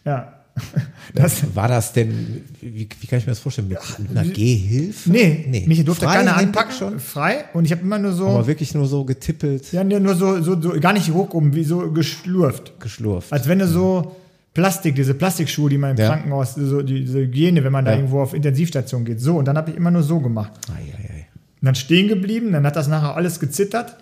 Ja. 0.05 0.33
Das, 1.15 1.55
War 1.55 1.67
das 1.67 1.93
denn, 1.93 2.43
wie, 2.61 2.87
wie 2.99 3.07
kann 3.07 3.17
ich 3.17 3.25
mir 3.25 3.31
das 3.31 3.39
vorstellen, 3.39 3.69
mit 3.69 3.79
einer 4.11 4.29
Gehhilfe? 4.29 5.09
nee, 5.09 5.63
mich 5.67 5.83
durfte 5.83 6.05
keiner 6.05 6.33
Freihändig 6.33 6.47
anpacken, 6.59 6.71
schon? 6.77 6.99
frei. 6.99 7.45
Und 7.53 7.65
ich 7.65 7.71
habe 7.71 7.81
immer 7.81 7.97
nur 7.97 8.11
so, 8.13 8.27
Aber 8.27 8.45
wirklich 8.45 8.75
nur 8.75 8.85
so 8.85 9.05
getippelt, 9.05 9.71
ja, 9.71 9.83
nur 9.83 10.13
so, 10.13 10.39
so, 10.43 10.61
so, 10.61 10.79
gar 10.79 10.93
nicht 10.93 11.11
hochgehoben, 11.11 11.55
wie 11.55 11.63
so 11.63 11.89
geschlurft. 11.91 12.79
geschlurft. 12.79 13.33
Als 13.33 13.47
wenn 13.47 13.57
du 13.57 13.67
so 13.67 14.15
Plastik, 14.53 14.93
diese 14.95 15.15
Plastikschuhe, 15.15 15.69
die 15.71 15.79
man 15.79 15.91
im 15.91 15.97
Ja. 15.97 16.09
Krankenhaus, 16.09 16.53
so 16.55 16.81
die, 16.83 17.01
diese 17.05 17.19
Hygiene, 17.21 17.63
wenn 17.63 17.71
man 17.71 17.85
da 17.85 17.91
Ja. 17.91 17.97
irgendwo 17.97 18.21
auf 18.21 18.33
Intensivstation 18.35 19.03
geht. 19.05 19.19
So, 19.19 19.37
und 19.37 19.45
dann 19.45 19.57
habe 19.57 19.71
ich 19.71 19.77
immer 19.77 19.89
nur 19.91 20.03
so 20.03 20.19
gemacht. 20.19 20.51
Ei, 20.69 20.81
ei, 20.93 21.13
ei. 21.13 21.27
Und 21.61 21.65
dann 21.65 21.75
stehen 21.75 22.07
geblieben, 22.07 22.51
dann 22.51 22.65
hat 22.67 22.75
das 22.75 22.87
nachher 22.87 23.15
alles 23.15 23.39
gezittert. 23.39 23.95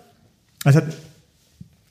Das 0.64 0.74
hat 0.76 0.84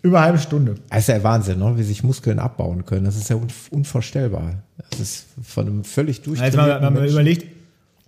über 0.07 0.17
eine 0.17 0.25
halbe 0.27 0.39
Stunde. 0.39 0.75
Das 0.89 0.99
ist 0.99 1.07
ja 1.07 1.21
Wahnsinn, 1.23 1.59
ne? 1.59 1.73
wie 1.77 1.83
sich 1.83 2.03
Muskeln 2.03 2.39
abbauen 2.39 2.85
können. 2.85 3.05
Das 3.05 3.15
ist 3.15 3.29
ja 3.29 3.35
un 3.35 3.47
unvorstellbar. 3.71 4.53
Das 4.89 4.99
ist 4.99 5.25
von 5.43 5.67
einem 5.67 5.83
völlig 5.83 6.21
durchtrainierten 6.21 6.67
wenn 6.75 6.81
man 6.81 6.93
Menschen. 6.93 7.11
überlegt, 7.11 7.45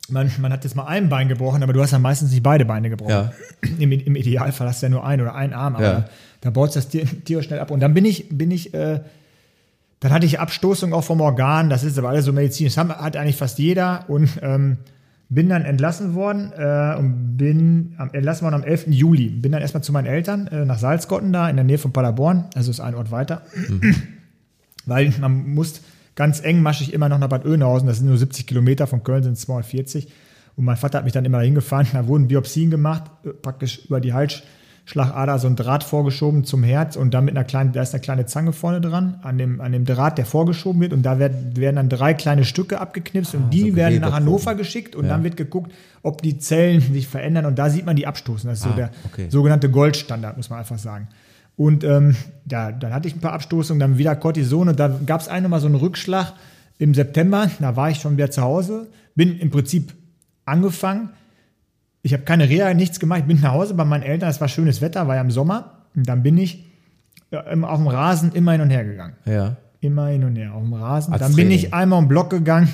man, 0.09 0.31
man 0.39 0.51
hat 0.51 0.63
jetzt 0.63 0.75
mal 0.75 0.85
ein 0.85 1.07
Bein 1.09 1.27
gebrochen, 1.27 1.61
aber 1.61 1.73
du 1.73 1.81
hast 1.81 1.91
ja 1.91 1.99
meistens 1.99 2.31
nicht 2.31 2.41
beide 2.43 2.65
Beine 2.65 2.89
gebrochen. 2.89 3.11
Ja. 3.11 3.31
Im, 3.79 3.91
Im 3.91 4.15
Idealfall 4.15 4.67
hast 4.67 4.81
du 4.81 4.87
ja 4.87 4.89
nur 4.89 5.05
ein 5.05 5.21
oder 5.21 5.35
einen 5.35 5.53
Arm, 5.53 5.75
aber 5.75 5.83
Ja. 5.85 6.05
da 6.41 6.49
baut 6.49 6.75
das 6.75 6.87
Tier, 6.89 7.05
Tier 7.25 7.43
schnell 7.43 7.59
ab. 7.59 7.69
Und 7.71 7.79
dann 7.81 7.93
bin 7.93 8.05
ich, 8.05 8.27
bin 8.29 8.49
ich, 8.51 8.73
äh, 8.73 9.01
dann 9.99 10.11
hatte 10.13 10.25
ich 10.25 10.39
Abstoßung 10.39 10.93
auch 10.93 11.03
vom 11.03 11.21
Organ, 11.21 11.69
das 11.69 11.83
ist 11.83 11.97
aber 11.99 12.09
alles 12.09 12.25
so 12.25 12.33
medizinisch, 12.33 12.73
das 12.75 12.77
haben- 12.79 12.95
hat 12.95 13.17
eigentlich 13.17 13.35
fast 13.35 13.59
jeder 13.59 14.05
und 14.07 14.29
ähm, 14.41 14.77
bin 15.29 15.47
dann 15.47 15.63
entlassen 15.63 16.15
worden 16.15 16.51
äh, 16.57 16.95
und 16.97 17.37
bin 17.37 17.93
am, 17.97 18.09
entlassen 18.11 18.45
worden 18.45 18.55
am 18.55 18.63
11. 18.63 18.87
Juli. 18.87 19.29
Bin 19.29 19.51
dann 19.51 19.61
erstmal 19.61 19.83
zu 19.83 19.93
meinen 19.93 20.07
Eltern 20.07 20.47
äh, 20.47 20.65
nach 20.65 20.79
Salzgotten 20.79 21.31
da 21.31 21.49
in 21.49 21.55
der 21.55 21.65
Nähe 21.65 21.77
von 21.77 21.93
Paderborn, 21.93 22.45
also 22.55 22.71
ist 22.71 22.79
ein 22.79 22.95
Ort 22.95 23.11
weiter. 23.11 23.43
Weil 24.85 25.13
man 25.21 25.53
muss 25.53 25.81
ganz 26.15 26.39
engmaschig 26.39 26.93
immer 26.93 27.09
noch 27.09 27.19
nach 27.19 27.29
Bad 27.29 27.45
Oeynhausen, 27.45 27.87
das 27.87 27.97
sind 27.97 28.07
nur 28.07 28.17
70 28.17 28.47
Kilometer, 28.47 28.87
von 28.87 29.03
Köln 29.03 29.21
sind 29.21 29.33
es 29.33 29.41
240. 29.41 30.11
Und 30.55 30.65
mein 30.65 30.77
Vater 30.77 30.97
hat 30.97 31.05
mich 31.05 31.13
dann 31.13 31.25
immer 31.25 31.41
hingefahren, 31.41 31.87
da 31.93 32.07
wurden 32.07 32.27
Biopsien 32.27 32.71
gemacht, 32.71 33.03
äh, 33.23 33.29
praktisch 33.29 33.85
über 33.85 34.01
die 34.01 34.13
Halsschlagader 34.95 35.37
so 35.39 35.47
ein 35.47 35.55
Draht 35.55 35.83
vorgeschoben 35.83 36.43
zum 36.43 36.63
Herz 36.63 36.95
und 36.95 37.13
dann 37.13 37.25
mit 37.25 37.35
einer 37.37 37.43
kleinen, 37.45 37.71
da 37.73 37.81
ist 37.81 37.93
eine 37.93 38.01
kleine 38.01 38.25
Zange 38.25 38.53
vorne 38.53 38.81
dran, 38.81 39.19
an 39.21 39.37
dem, 39.37 39.61
an 39.61 39.71
dem 39.71 39.85
Draht, 39.85 40.17
der 40.17 40.25
vorgeschoben 40.25 40.81
wird 40.81 40.93
und 40.93 41.03
da 41.03 41.19
werden, 41.19 41.55
werden 41.55 41.75
dann 41.75 41.89
drei 41.89 42.13
kleine 42.13 42.43
Stücke 42.43 42.79
abgeknipst 42.81 43.35
und 43.35 43.51
die 43.51 43.69
so 43.71 43.75
werden 43.75 44.01
nach. 44.01 44.13
Hannover 44.13 44.55
geschickt 44.55 44.95
und 44.95 45.05
Ja. 45.05 45.11
dann 45.11 45.23
wird 45.23 45.37
geguckt, 45.37 45.71
ob 46.01 46.21
die 46.21 46.39
Zellen 46.39 46.81
sich 46.81 47.07
verändern 47.07 47.45
und 47.45 47.59
da 47.59 47.69
sieht 47.69 47.85
man 47.85 47.95
die 47.95 48.07
abstoßen. 48.07 48.49
Das 48.49 48.59
ist 48.59 48.63
so 48.63 48.71
Ah, 48.71 48.75
der 48.75 48.91
okay. 49.05 49.27
sogenannte 49.29 49.69
Goldstandard, 49.69 50.37
muss 50.37 50.49
man 50.49 50.59
einfach 50.59 50.79
sagen. 50.79 51.07
Und 51.55 51.83
ähm, 51.83 52.15
ja, 52.49 52.71
dann 52.71 52.93
hatte 52.93 53.07
ich 53.07 53.15
ein 53.15 53.19
paar 53.21 53.33
Abstoßungen, 53.33 53.79
dann 53.79 53.97
wieder 53.97 54.15
Cortison 54.15 54.69
und 54.69 54.79
da 54.79 54.87
gab 55.05 55.21
es 55.21 55.27
einmal 55.27 55.59
so 55.59 55.67
einen 55.67 55.75
Rückschlag 55.75 56.33
im 56.77 56.93
September. 56.95 57.49
Da 57.59 57.75
war 57.75 57.89
ich 57.91 57.99
schon 57.99 58.13
wieder 58.17 58.31
zu 58.31 58.41
Hause, 58.41 58.87
bin 59.13 59.37
im 59.37 59.51
Prinzip 59.51 59.93
angefangen. 60.45 61.09
Ich 62.01 62.13
habe 62.13 62.23
keine 62.23 62.47
Reha, 62.47 62.73
nichts 62.73 62.99
gemacht. 62.99 63.21
Ich 63.21 63.25
bin 63.25 63.41
nach 63.41 63.51
Hause 63.51 63.73
bei 63.73 63.85
meinen 63.85 64.03
Eltern. 64.03 64.29
Es 64.29 64.39
war 64.39 64.47
schönes 64.47 64.81
Wetter, 64.81 65.07
war 65.07 65.15
ja 65.15 65.21
im 65.21 65.31
Sommer. 65.31 65.85
Und 65.95 66.07
dann 66.07 66.23
bin 66.23 66.37
ich 66.37 66.65
immer 67.51 67.69
auf 67.69 67.77
dem 67.77 67.87
Rasen 67.87 68.31
immer 68.33 68.53
hin 68.53 68.61
und 68.61 68.69
her 68.69 68.85
gegangen. 68.85 69.13
Ja. 69.25 69.57
Immer 69.81 70.07
hin 70.07 70.23
und 70.23 70.35
her 70.35 70.53
auf 70.53 70.63
dem 70.63 70.73
Rasen. 70.73 71.13
Als 71.13 71.21
dann 71.21 71.35
bin 71.35 71.47
Training. 71.47 71.65
ich 71.65 71.73
einmal 71.73 71.99
um 71.99 72.07
Block 72.07 72.29
gegangen, 72.29 72.69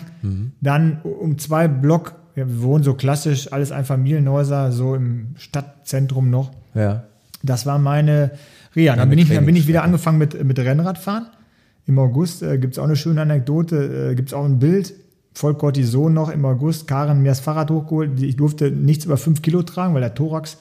dann 0.61 1.01
um 1.01 1.37
zwei 1.37 1.67
Block. 1.67 2.15
Wir 2.35 2.61
wohnen 2.61 2.83
so 2.83 2.93
klassisch, 2.95 3.51
alles 3.53 3.71
Einfamilienhäuser, 3.71 4.71
so 4.71 4.95
im 4.95 5.35
Stadtzentrum 5.37 6.29
noch. 6.29 6.51
Ja. 6.73 7.03
Das 7.43 7.65
war 7.65 7.79
meine 7.79 8.31
Reha. 8.75 8.95
Dann 8.95 9.09
bin 9.09 9.19
ich, 9.19 9.29
dann 9.29 9.45
bin 9.45 9.55
ich 9.55 9.67
wieder 9.67 9.83
angefangen 9.83 10.17
mit, 10.17 10.43
mit 10.43 10.59
Rennradfahren. 10.59 11.27
Im 11.87 11.99
August 11.99 12.41
äh, 12.43 12.57
gibt 12.57 12.73
es 12.73 12.79
auch 12.79 12.85
eine 12.85 12.95
schöne 12.95 13.21
Anekdote, 13.21 14.09
äh, 14.11 14.15
gibt 14.15 14.29
es 14.29 14.33
auch 14.33 14.43
ein 14.43 14.59
Bild, 14.59 14.93
voll 15.35 15.53
Cortison 15.55 16.13
noch 16.13 16.29
im 16.29 16.43
August. 16.45 16.87
Karin 16.87 17.21
mir 17.21 17.29
das 17.29 17.41
Fahrrad 17.41 17.69
hochgeholt. 17.69 18.19
Ich 18.21 18.37
durfte 18.37 18.71
nichts 18.71 19.05
über 19.05 19.17
fünf 19.17 19.41
Kilo 19.43 19.61
tragen, 19.61 19.93
weil 19.93 20.01
der 20.01 20.15
Thorax, 20.15 20.57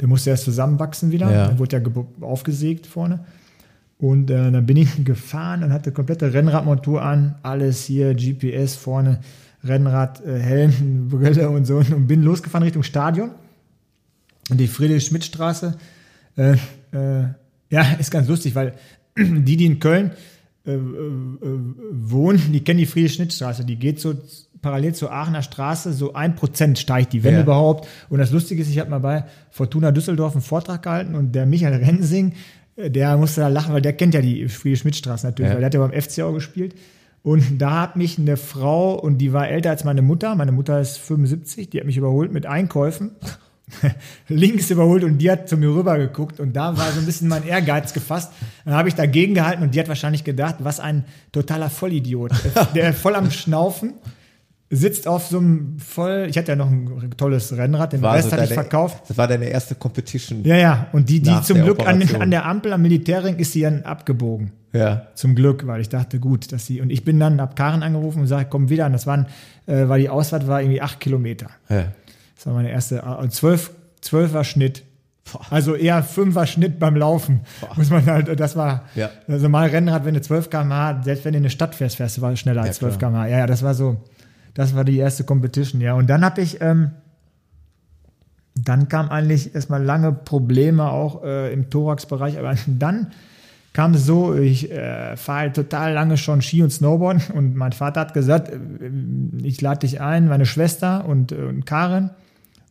der 0.00 0.08
musste 0.08 0.30
erst 0.30 0.44
zusammenwachsen 0.44 1.12
wieder. 1.12 1.30
Ja. 1.30 1.46
Dann 1.48 1.58
wurde 1.58 1.76
ja 1.76 1.82
ge- 1.82 2.04
aufgesägt 2.22 2.86
vorne. 2.86 3.20
Und 3.98 4.30
äh, 4.30 4.50
dann 4.50 4.66
bin 4.66 4.76
ich 4.78 5.04
gefahren 5.04 5.62
und 5.62 5.72
hatte 5.72 5.92
komplette 5.92 6.32
Rennradmontur 6.34 7.02
an, 7.02 7.36
alles 7.42 7.84
hier, 7.84 8.14
GPS 8.14 8.74
vorne, 8.74 9.20
Rennrad, 9.62 10.24
äh, 10.26 10.38
Helm, 10.40 11.08
Brille 11.10 11.48
und 11.50 11.66
so 11.66 11.76
und 11.76 12.06
bin 12.08 12.22
losgefahren 12.22 12.64
Richtung 12.64 12.82
Stadion. 12.82 13.30
Und 14.50 14.58
die 14.58 14.66
Friedrich-Schmidt-Straße, 14.68 15.76
äh, 16.36 16.52
äh, 16.92 17.28
ja, 17.70 17.82
ist 17.98 18.10
ganz 18.10 18.28
lustig, 18.28 18.54
weil 18.54 18.72
die, 19.18 19.56
die 19.56 19.66
in 19.66 19.78
Köln 19.80 20.10
äh, 20.66 20.72
äh, 20.72 20.78
wohnen, 21.92 22.52
die 22.52 22.62
kennen 22.64 22.78
die 22.78 22.86
Friedrich-Schmidt-Straße, 22.86 23.64
die 23.64 23.76
geht 23.76 24.00
so 24.00 24.14
parallel 24.62 24.94
zur 24.94 25.12
Aachener 25.12 25.42
Straße, 25.42 25.92
so 25.92 26.14
ein 26.14 26.36
Prozent 26.36 26.78
steigt 26.78 27.12
die, 27.12 27.22
wenn 27.22 27.34
Ja. 27.34 27.42
überhaupt. 27.42 27.86
Und 28.08 28.18
das 28.18 28.30
Lustige 28.30 28.62
ist, 28.62 28.70
ich 28.70 28.78
habe 28.78 28.88
mal 28.90 28.98
bei 29.00 29.24
Fortuna 29.50 29.90
Düsseldorf 29.92 30.32
einen 30.34 30.42
Vortrag 30.42 30.82
gehalten 30.82 31.14
und 31.14 31.32
der 31.34 31.44
Michael 31.44 31.84
Rensing, 31.84 32.32
äh, 32.76 32.90
der 32.90 33.16
musste 33.18 33.42
da 33.42 33.48
lachen, 33.48 33.74
weil 33.74 33.82
der 33.82 33.92
kennt 33.92 34.14
ja 34.14 34.22
die 34.22 34.48
Friedrich-Schmidt-Straße 34.48 35.26
natürlich, 35.26 35.50
Ja. 35.50 35.54
weil 35.54 35.60
der 35.60 35.66
hat 35.66 35.74
ja 35.74 35.80
beim 35.86 35.92
FC 35.92 36.22
auch 36.22 36.32
gespielt. 36.32 36.74
Und 37.22 37.58
da 37.58 37.80
hat 37.82 37.96
mich 37.96 38.18
eine 38.18 38.36
Frau, 38.36 38.94
und 38.98 39.18
die 39.18 39.32
war 39.32 39.48
älter 39.48 39.70
als 39.70 39.84
meine 39.84 40.02
Mutter, 40.02 40.34
meine 40.34 40.52
Mutter 40.52 40.78
ist 40.80 40.98
75, 40.98 41.70
die 41.70 41.78
hat 41.80 41.86
mich 41.86 41.96
überholt 41.96 42.32
mit 42.32 42.44
Einkäufen, 42.46 43.12
links 44.28 44.70
überholt 44.70 45.04
und 45.04 45.18
die 45.18 45.30
hat 45.30 45.48
zu 45.48 45.56
mir 45.56 45.68
rüber 45.68 45.98
geguckt 45.98 46.40
und 46.40 46.54
da 46.54 46.76
war 46.76 46.92
so 46.92 47.00
ein 47.00 47.06
bisschen 47.06 47.28
mein 47.28 47.46
Ehrgeiz 47.46 47.92
gefasst. 47.92 48.32
Dann 48.64 48.74
habe 48.74 48.88
ich 48.88 48.94
dagegen 48.94 49.34
gehalten 49.34 49.62
und 49.62 49.74
die 49.74 49.80
hat 49.80 49.88
wahrscheinlich 49.88 50.24
gedacht, 50.24 50.56
was 50.58 50.80
ein 50.80 51.04
totaler 51.32 51.70
Vollidiot, 51.70 52.32
der 52.74 52.92
voll 52.92 53.14
am 53.14 53.30
Schnaufen 53.30 53.94
sitzt 54.70 55.06
auf 55.06 55.26
so 55.26 55.38
einem 55.38 55.78
voll, 55.78 56.26
ich 56.28 56.36
hatte 56.36 56.52
ja 56.52 56.56
noch 56.56 56.70
ein 56.70 57.14
tolles 57.16 57.56
Rennrad, 57.56 57.92
den 57.92 58.02
War 58.02 58.14
Rest 58.14 58.30
so 58.30 58.36
hatte 58.36 58.44
ich 58.44 58.52
verkauft. 58.52 59.02
Das 59.08 59.16
war 59.16 59.28
deine 59.28 59.46
erste 59.46 59.74
Competition. 59.74 60.42
Ja, 60.44 60.56
ja, 60.56 60.86
und 60.92 61.08
die, 61.08 61.20
die 61.20 61.40
zum 61.42 61.62
Glück 61.62 61.86
an, 61.86 62.02
an 62.20 62.30
der 62.30 62.46
Ampel 62.46 62.72
am 62.72 62.82
Militärring 62.82 63.36
ist 63.36 63.52
sie 63.52 63.62
dann 63.62 63.82
abgebogen. 63.82 64.52
Ja. 64.72 65.06
Zum 65.14 65.36
Glück, 65.36 65.66
weil 65.68 65.80
ich 65.80 65.88
dachte, 65.88 66.18
gut, 66.18 66.50
dass 66.50 66.66
sie. 66.66 66.80
Und 66.80 66.90
ich 66.90 67.04
bin 67.04 67.20
dann 67.20 67.38
ab 67.38 67.54
Karen 67.54 67.84
angerufen 67.84 68.22
und 68.22 68.26
sage, 68.26 68.48
komm 68.50 68.70
wieder 68.70 68.86
an. 68.86 68.92
Das 68.92 69.06
waren, 69.06 69.26
äh, 69.66 69.88
weil 69.88 70.00
die 70.00 70.08
Ausfahrt 70.08 70.48
war 70.48 70.60
irgendwie 70.60 70.82
acht 70.82 70.98
Kilometer. 70.98 71.50
ja. 71.68 71.84
Das 72.36 72.46
war 72.46 72.54
meine 72.54 72.70
erste, 72.70 72.96
äh, 72.98 73.28
zwölf, 73.28 73.70
zwölfer 74.00 74.44
Schnitt. 74.44 74.82
Also 75.50 75.74
eher 75.74 76.02
fünfer 76.02 76.46
Schnitt 76.46 76.78
beim 76.78 76.96
Laufen. 76.96 77.40
Muss 77.76 77.88
man 77.88 78.04
halt, 78.06 78.38
das 78.38 78.56
war, 78.56 78.84
Ja. 78.94 79.08
also 79.26 79.48
mal 79.48 79.68
Rennrad, 79.70 80.04
wenn 80.04 80.12
du 80.14 80.20
12 80.20 80.50
km/h, 80.50 81.02
selbst 81.02 81.24
wenn 81.24 81.32
du 81.32 81.38
in 81.38 81.44
eine 81.44 81.50
Stadt 81.50 81.74
fährst, 81.74 81.96
fährst 81.96 82.18
du 82.18 82.22
war 82.22 82.36
schneller 82.36 82.60
als 82.62 82.76
Ja, 82.76 82.80
12 82.88 82.98
klar. 82.98 83.10
km/h. 83.12 83.26
Ja, 83.28 83.38
ja, 83.38 83.46
das 83.46 83.62
war 83.62 83.72
so, 83.74 83.96
das 84.52 84.74
war 84.76 84.84
die 84.84 84.98
erste 84.98 85.24
Competition, 85.24 85.80
ja. 85.80 85.94
Und 85.94 86.08
dann 86.10 86.22
habe 86.24 86.42
ich, 86.42 86.60
ähm, 86.60 86.90
dann 88.54 88.88
kam 88.88 89.08
eigentlich 89.08 89.54
erstmal 89.54 89.82
lange 89.82 90.12
Probleme 90.12 90.90
auch 90.90 91.24
äh, 91.24 91.52
im 91.52 91.70
Thorax-Bereich, 91.70 92.38
aber 92.38 92.54
dann 92.66 93.08
kam 93.72 93.94
es 93.94 94.04
so, 94.04 94.34
ich 94.34 94.70
äh, 94.70 95.16
fahre 95.16 95.38
halt 95.40 95.56
total 95.56 95.94
lange 95.94 96.16
schon 96.16 96.42
Ski 96.42 96.62
und 96.62 96.70
Snowboard 96.70 97.30
und 97.34 97.56
mein 97.56 97.72
Vater 97.72 98.00
hat 98.02 98.14
gesagt, 98.14 98.50
äh, 98.50 98.58
ich 99.42 99.60
lade 99.60 99.80
dich 99.80 100.00
ein, 100.00 100.28
meine 100.28 100.46
Schwester 100.46 101.06
und, 101.06 101.32
äh, 101.32 101.36
und 101.36 101.64
Karin 101.64 102.10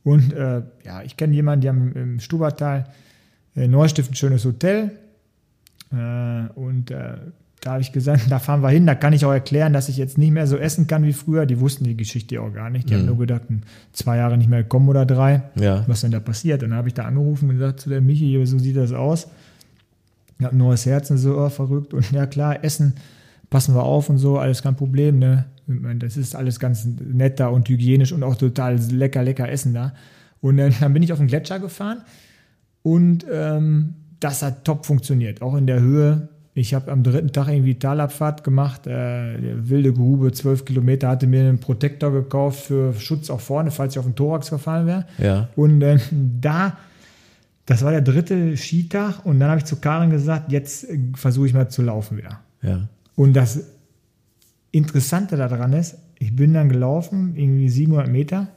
und 0.03 0.33
äh, 0.33 0.61
ja, 0.83 1.01
ich 1.03 1.17
kenne 1.17 1.33
jemanden, 1.33 1.61
die 1.61 1.69
haben 1.69 1.93
im 1.93 2.19
Stubertal 2.19 2.85
äh, 3.55 3.67
Neustift 3.67 4.11
ein 4.11 4.15
schönes 4.15 4.43
Hotel 4.45 4.91
äh, 5.91 6.49
und 6.55 6.91
äh, 6.91 7.17
da 7.63 7.71
habe 7.71 7.81
ich 7.81 7.91
gesagt, 7.91 8.23
da 8.29 8.39
fahren 8.39 8.61
wir 8.61 8.69
hin, 8.69 8.85
da 8.85 8.95
kann 8.95 9.13
ich 9.13 9.25
auch 9.25 9.31
erklären, 9.31 9.73
dass 9.73 9.89
ich 9.89 9.97
jetzt 9.97 10.17
nicht 10.17 10.31
mehr 10.31 10.47
so 10.47 10.57
essen 10.57 10.87
kann 10.87 11.03
wie 11.03 11.13
früher. 11.13 11.45
Die 11.45 11.59
wussten 11.59 11.85
die 11.85 11.95
Geschichte 11.95 12.41
auch 12.41 12.53
gar 12.53 12.69
nicht. 12.69 12.89
Die 12.89 12.95
haben 12.95 13.05
nur 13.05 13.17
gedacht, 13.17 13.43
hm, 13.47 13.61
zwei 13.93 14.17
Jahre 14.17 14.37
nicht 14.37 14.49
mehr 14.49 14.63
kommen 14.63 14.89
oder 14.89 15.05
drei. 15.05 15.43
Ja. 15.55 15.83
Was 15.87 16.01
denn 16.01 16.11
da 16.11 16.19
passiert? 16.19 16.63
Und 16.63 16.71
dann 16.71 16.77
habe 16.77 16.89
ich 16.89 16.93
da 16.93 17.03
angerufen 17.05 17.49
und 17.49 17.55
gesagt 17.55 17.79
zu 17.79 17.89
der 17.89 18.01
Michi, 18.01 18.45
so 18.45 18.59
sieht 18.59 18.75
das 18.75 18.91
aus. 18.91 19.27
Ich 20.39 20.45
habe 20.45 20.55
ein 20.55 20.57
neues 20.57 20.85
Herz 20.85 21.09
und 21.09 21.19
so, 21.19 21.37
oh, 21.37 21.49
verrückt. 21.49 21.93
Und 21.93 22.11
ja 22.11 22.25
klar, 22.25 22.63
Essen, 22.63 22.95
passen 23.49 23.75
wir 23.75 23.83
auf 23.83 24.09
und 24.09 24.17
so, 24.17 24.39
alles 24.39 24.61
kein 24.61 24.75
Problem. 24.75 25.19
Ne? 25.19 25.45
Das 25.67 26.17
ist 26.17 26.35
alles 26.35 26.59
ganz 26.59 26.85
nett 26.85 27.39
da 27.39 27.47
und 27.47 27.69
hygienisch 27.69 28.11
und 28.11 28.23
auch 28.23 28.35
total 28.35 28.77
lecker, 28.91 29.23
lecker 29.23 29.49
Essen 29.49 29.73
da. 29.73 29.93
Und 30.41 30.57
dann, 30.57 30.73
dann 30.79 30.93
bin 30.93 31.03
ich 31.03 31.13
auf 31.13 31.19
den 31.19 31.27
Gletscher 31.27 31.59
gefahren 31.59 32.03
und 32.81 33.25
ähm, 33.31 33.95
das 34.19 34.41
hat 34.41 34.65
top 34.65 34.85
funktioniert, 34.85 35.41
auch 35.41 35.55
in 35.55 35.67
der 35.67 35.79
Höhe. 35.79 36.29
Ich 36.53 36.73
habe 36.73 36.91
am 36.91 37.01
dritten 37.01 37.31
Tag 37.31 37.47
irgendwie 37.47 37.75
Talabfahrt 37.75 38.43
gemacht, 38.43 38.85
äh, 38.85 39.35
wilde 39.67 39.91
Grube, 39.91 40.31
zwölf 40.33 40.65
Kilometer, 40.65 41.09
hatte 41.09 41.25
mir 41.25 41.41
einen 41.41 41.59
Protektor 41.59 42.11
gekauft 42.11 42.65
für 42.65 42.93
Schutz 42.93 43.29
auch 43.29 43.39
vorne, 43.39 43.71
falls 43.71 43.93
ich 43.93 43.99
auf 43.99 44.05
den 44.05 44.15
Thorax 44.15 44.51
gefallen 44.51 44.85
wäre. 44.85 45.05
Ja. 45.17 45.49
Und 45.55 45.81
äh, 45.81 45.97
da, 46.41 46.77
das 47.65 47.83
war 47.83 47.91
der 47.91 48.01
dritte 48.01 48.55
Skitag 48.55 49.25
und 49.25 49.39
dann 49.39 49.49
habe 49.49 49.59
ich 49.59 49.65
zu 49.65 49.77
Karin 49.77 50.11
gesagt, 50.11 50.51
jetzt 50.51 50.87
äh, 50.89 50.99
versuche 51.15 51.47
ich 51.47 51.53
mal 51.53 51.69
zu 51.69 51.81
laufen 51.81 52.17
wieder. 52.17 52.41
Ja. 52.61 52.87
Und 53.15 53.33
das 53.33 53.63
Interessante 54.73 55.37
daran 55.37 55.71
ist, 55.73 55.97
ich 56.17 56.35
bin 56.35 56.53
dann 56.53 56.67
gelaufen, 56.67 57.33
irgendwie 57.35 57.69
700 57.69 58.07
Meter. 58.09 58.47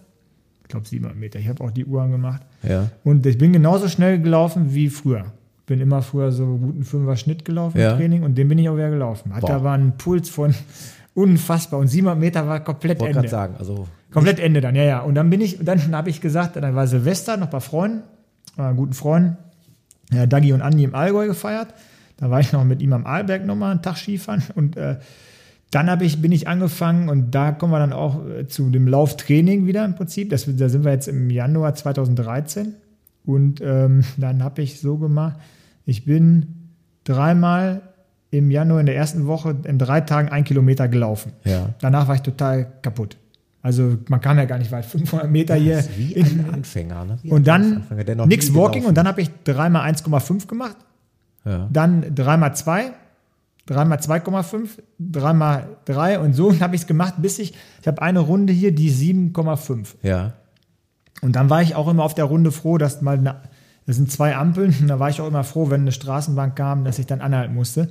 Ich 0.62 0.68
glaube 0.68 0.88
700 0.88 1.16
Meter. 1.16 1.38
Ich 1.38 1.46
habe 1.48 1.62
auch 1.62 1.70
die 1.70 1.84
Uhr 1.84 2.02
angemacht. 2.02 2.40
Ja. 2.62 2.88
Und 3.04 3.26
ich 3.26 3.36
bin 3.38 3.52
genauso 3.52 3.86
schnell 3.88 4.18
gelaufen 4.20 4.74
wie 4.74 4.88
früher. 4.88 5.26
Bin 5.66 5.80
immer 5.80 6.00
früher 6.00 6.32
so 6.32 6.44
einen 6.44 6.60
guten 6.62 6.84
Fünfer 6.84 7.16
Schnitt 7.16 7.44
gelaufen 7.44 7.78
Ja. 7.78 7.90
im 7.92 7.98
Training 7.98 8.22
und 8.22 8.36
den 8.38 8.48
bin 8.48 8.56
ich 8.58 8.68
auch 8.68 8.76
wieder 8.76 8.88
gelaufen. 8.90 9.34
Hat 9.34 9.46
da 9.48 9.62
war 9.62 9.74
ein 9.74 9.98
Puls 9.98 10.30
von 10.30 10.54
unfassbar 11.14 11.80
und 11.80 11.88
700 11.88 12.18
Meter 12.18 12.48
war 12.48 12.60
komplett 12.60 12.98
Wollte 13.00 13.10
Ende. 13.10 13.20
gerade 13.20 13.28
sagen, 13.28 13.54
also 13.58 13.86
Komplett 14.10 14.38
Ende 14.40 14.62
dann, 14.62 14.74
ja, 14.74 14.84
ja. 14.84 15.00
Und 15.00 15.14
dann 15.16 15.28
bin 15.28 15.42
ich, 15.42 15.58
dann 15.62 15.92
habe 15.94 16.08
ich 16.08 16.22
gesagt, 16.22 16.56
dann 16.56 16.74
war 16.74 16.86
Silvester 16.86 17.36
noch 17.36 17.48
bei 17.48 17.60
Freunden, 17.60 18.02
äh, 18.56 18.72
guten 18.74 18.94
Freunden, 18.94 19.36
ja, 20.12 20.24
Dagi 20.24 20.52
und 20.54 20.62
Andi 20.62 20.84
im 20.84 20.94
Allgäu 20.94 21.26
gefeiert. 21.26 21.68
Da 22.16 22.30
war 22.30 22.40
ich 22.40 22.52
noch 22.52 22.64
mit 22.64 22.80
ihm 22.80 22.94
am 22.94 23.04
Arlberg 23.04 23.44
nochmal 23.44 23.72
einen 23.72 23.82
Tag 23.82 23.98
Skifahren 23.98 24.42
und 24.54 24.76
äh, 24.78 24.96
dann 25.70 25.90
habe 25.90 26.04
ich, 26.04 26.22
bin 26.22 26.32
ich 26.32 26.48
angefangen 26.48 27.08
und 27.08 27.32
da 27.34 27.52
kommen 27.52 27.72
wir 27.72 27.78
dann 27.78 27.92
auch 27.92 28.24
äh, 28.26 28.46
zu 28.46 28.70
dem 28.70 28.86
Lauftraining 28.88 29.66
wieder 29.66 29.84
im 29.84 29.94
Prinzip. 29.94 30.30
Das, 30.30 30.46
da 30.56 30.68
sind 30.68 30.84
wir 30.84 30.92
jetzt 30.92 31.08
im 31.08 31.28
Januar 31.30 31.74
2013 31.74 32.74
und 33.24 33.60
ähm, 33.60 34.04
dann 34.16 34.42
habe 34.42 34.62
ich 34.62 34.80
so 34.80 34.96
gemacht, 34.98 35.36
ich 35.84 36.04
bin 36.04 36.70
dreimal 37.04 37.82
im 38.30 38.50
Januar 38.50 38.80
in 38.80 38.86
der 38.86 38.96
ersten 38.96 39.26
Woche 39.26 39.56
in 39.64 39.78
drei 39.78 40.00
Tagen 40.00 40.28
ein 40.28 40.44
Kilometer 40.44 40.88
gelaufen. 40.88 41.32
ja. 41.44 41.70
Danach 41.80 42.08
war 42.08 42.14
ich 42.16 42.22
total 42.22 42.66
kaputt. 42.82 43.16
Also 43.62 43.96
man 44.08 44.20
kam 44.20 44.38
ja 44.38 44.44
gar 44.44 44.58
nicht 44.58 44.70
weit, 44.70 44.84
500 44.86 45.30
Meter 45.30 45.54
hier. 45.56 45.82
Wie 45.96 46.12
in, 46.12 46.26
ein 46.40 46.54
Anfänger, 46.54 47.04
ne? 47.04 47.18
Wie 47.22 47.30
und 47.30 47.46
dann 47.48 47.82
nix 48.26 48.54
Walking 48.54 48.84
und 48.84 48.96
dann 48.96 49.08
habe 49.08 49.20
ich 49.20 49.30
dreimal 49.44 49.90
1,5 49.90 50.46
gemacht, 50.46 50.76
Ja. 51.44 51.68
dann 51.72 52.14
dreimal 52.14 52.54
2, 52.54 52.92
dreimal 53.66 53.98
2,5, 53.98 54.68
dreimal 54.98 55.76
3 55.84 56.20
und 56.20 56.32
so 56.32 56.58
habe 56.60 56.74
ich 56.74 56.82
es 56.82 56.86
gemacht, 56.86 57.14
bis 57.18 57.38
ich, 57.38 57.54
ich 57.80 57.86
habe 57.86 58.00
eine 58.02 58.20
Runde 58.20 58.52
hier, 58.52 58.72
die 58.74 58.90
7,5. 58.90 59.96
Ja. 60.02 60.34
Und 61.22 61.36
dann 61.36 61.50
war 61.50 61.62
ich 61.62 61.74
auch 61.74 61.88
immer 61.88 62.04
auf 62.04 62.14
der 62.14 62.24
Runde 62.24 62.52
froh, 62.52 62.78
dass 62.78 63.02
mal, 63.02 63.18
eine, 63.18 63.42
das 63.86 63.96
sind 63.96 64.10
zwei 64.10 64.36
Ampeln, 64.36 64.74
und 64.80 64.86
da 64.88 64.98
war 64.98 65.10
ich 65.10 65.20
auch 65.20 65.28
immer 65.28 65.44
froh, 65.44 65.70
wenn 65.70 65.82
eine 65.82 65.92
Straßenbahn 65.92 66.54
kam, 66.54 66.84
dass 66.84 66.98
ich 66.98 67.06
dann 67.06 67.20
anhalten 67.20 67.54
musste. 67.54 67.90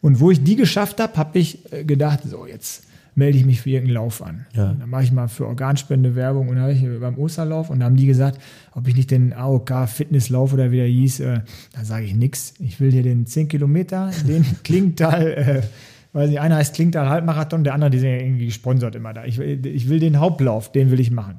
Und 0.00 0.20
wo 0.20 0.30
ich 0.30 0.42
die 0.42 0.56
geschafft 0.56 1.00
habe, 1.00 1.16
habe 1.16 1.38
ich 1.38 1.72
äh, 1.72 1.84
gedacht, 1.84 2.20
so 2.24 2.46
jetzt 2.46 2.84
melde 3.14 3.36
ich 3.38 3.44
mich 3.44 3.60
für 3.60 3.70
irgendeinen 3.70 3.94
Lauf 3.96 4.22
an. 4.22 4.46
Ja. 4.54 4.74
Dann 4.78 4.88
mache 4.88 5.04
ich 5.04 5.12
mal 5.12 5.28
für 5.28 5.46
Organspende 5.46 6.14
Werbung 6.16 6.48
und 6.48 6.54
dann 6.56 6.62
habe 6.64 6.72
ich 6.72 6.82
beim 7.00 7.18
Osterlauf 7.18 7.68
und 7.70 7.80
da 7.80 7.86
haben 7.86 7.96
die 7.96 8.06
gesagt, 8.06 8.40
ob 8.74 8.88
ich 8.88 8.96
nicht 8.96 9.10
den 9.10 9.32
AOK 9.32 9.86
Fitnesslauf 9.88 10.52
oder 10.52 10.70
wie 10.70 10.76
der 10.76 10.86
hieß, 10.86 11.20
äh, 11.20 11.40
da 11.74 11.84
sage 11.84 12.06
ich 12.06 12.14
nix. 12.14 12.54
Ich 12.58 12.80
will 12.80 12.90
dir 12.90 13.02
den 13.02 13.26
10 13.26 13.48
Kilometer, 13.48 14.10
den 14.26 14.44
Klingtal, 14.64 15.26
äh, 15.32 15.62
weiß 16.14 16.30
nicht, 16.30 16.40
einer 16.40 16.56
heißt 16.56 16.74
Klingtal 16.74 17.08
Halbmarathon, 17.08 17.64
der 17.64 17.74
andere, 17.74 17.90
die 17.90 17.98
sind 17.98 18.10
ja 18.10 18.16
irgendwie 18.16 18.46
gesponsert 18.46 18.94
immer 18.94 19.12
da. 19.12 19.24
Ich, 19.24 19.36
will- 19.38 19.64
ich 19.66 19.88
will 19.88 19.98
den 20.00 20.18
Hauptlauf, 20.18 20.72
den 20.72 20.90
will 20.90 21.00
ich 21.00 21.10
machen. 21.10 21.36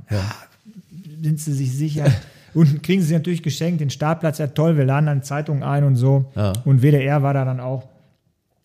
Sind 1.22 1.40
sie 1.40 1.54
sich 1.54 1.72
sicher? 1.76 2.06
Und 2.54 2.84
kriegen 2.84 3.02
sie 3.02 3.14
natürlich 3.16 3.42
geschenkt, 3.42 3.82
den 3.82 3.90
Startplatz, 3.90 4.38
ja 4.38 4.46
toll, 4.46 4.78
wir 4.78 4.86
laden 4.86 5.08
dann 5.08 5.24
Zeitungen 5.24 5.64
ein 5.64 5.84
und 5.84 5.96
so. 5.96 6.26
Ja. 6.36 6.54
Und 6.66 6.84
WDR 6.84 7.24
war 7.24 7.34
da 7.34 7.46
dann 7.46 7.60
auch. 7.60 7.88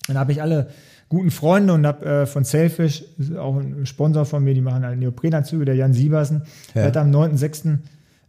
Dann 0.08 0.18
habe 0.18 0.30
ich 0.32 0.42
alle 0.42 0.68
guten 1.08 1.30
Freunde 1.30 1.72
und 1.72 1.86
habe 1.86 2.04
äh, 2.04 2.26
von 2.26 2.44
Selfish, 2.44 3.04
auch 3.38 3.56
ein 3.56 3.86
Sponsor 3.86 4.24
von 4.24 4.44
mir, 4.44 4.54
die 4.54 4.60
machen 4.60 4.84
halt 4.84 4.98
Neoprenanzüge, 4.98 5.64
der 5.64 5.74
Jan 5.74 5.92
Siebersen, 5.92 6.42
der 6.74 6.86
hat 6.86 6.96
am 6.96 7.10
9.6., 7.10 7.78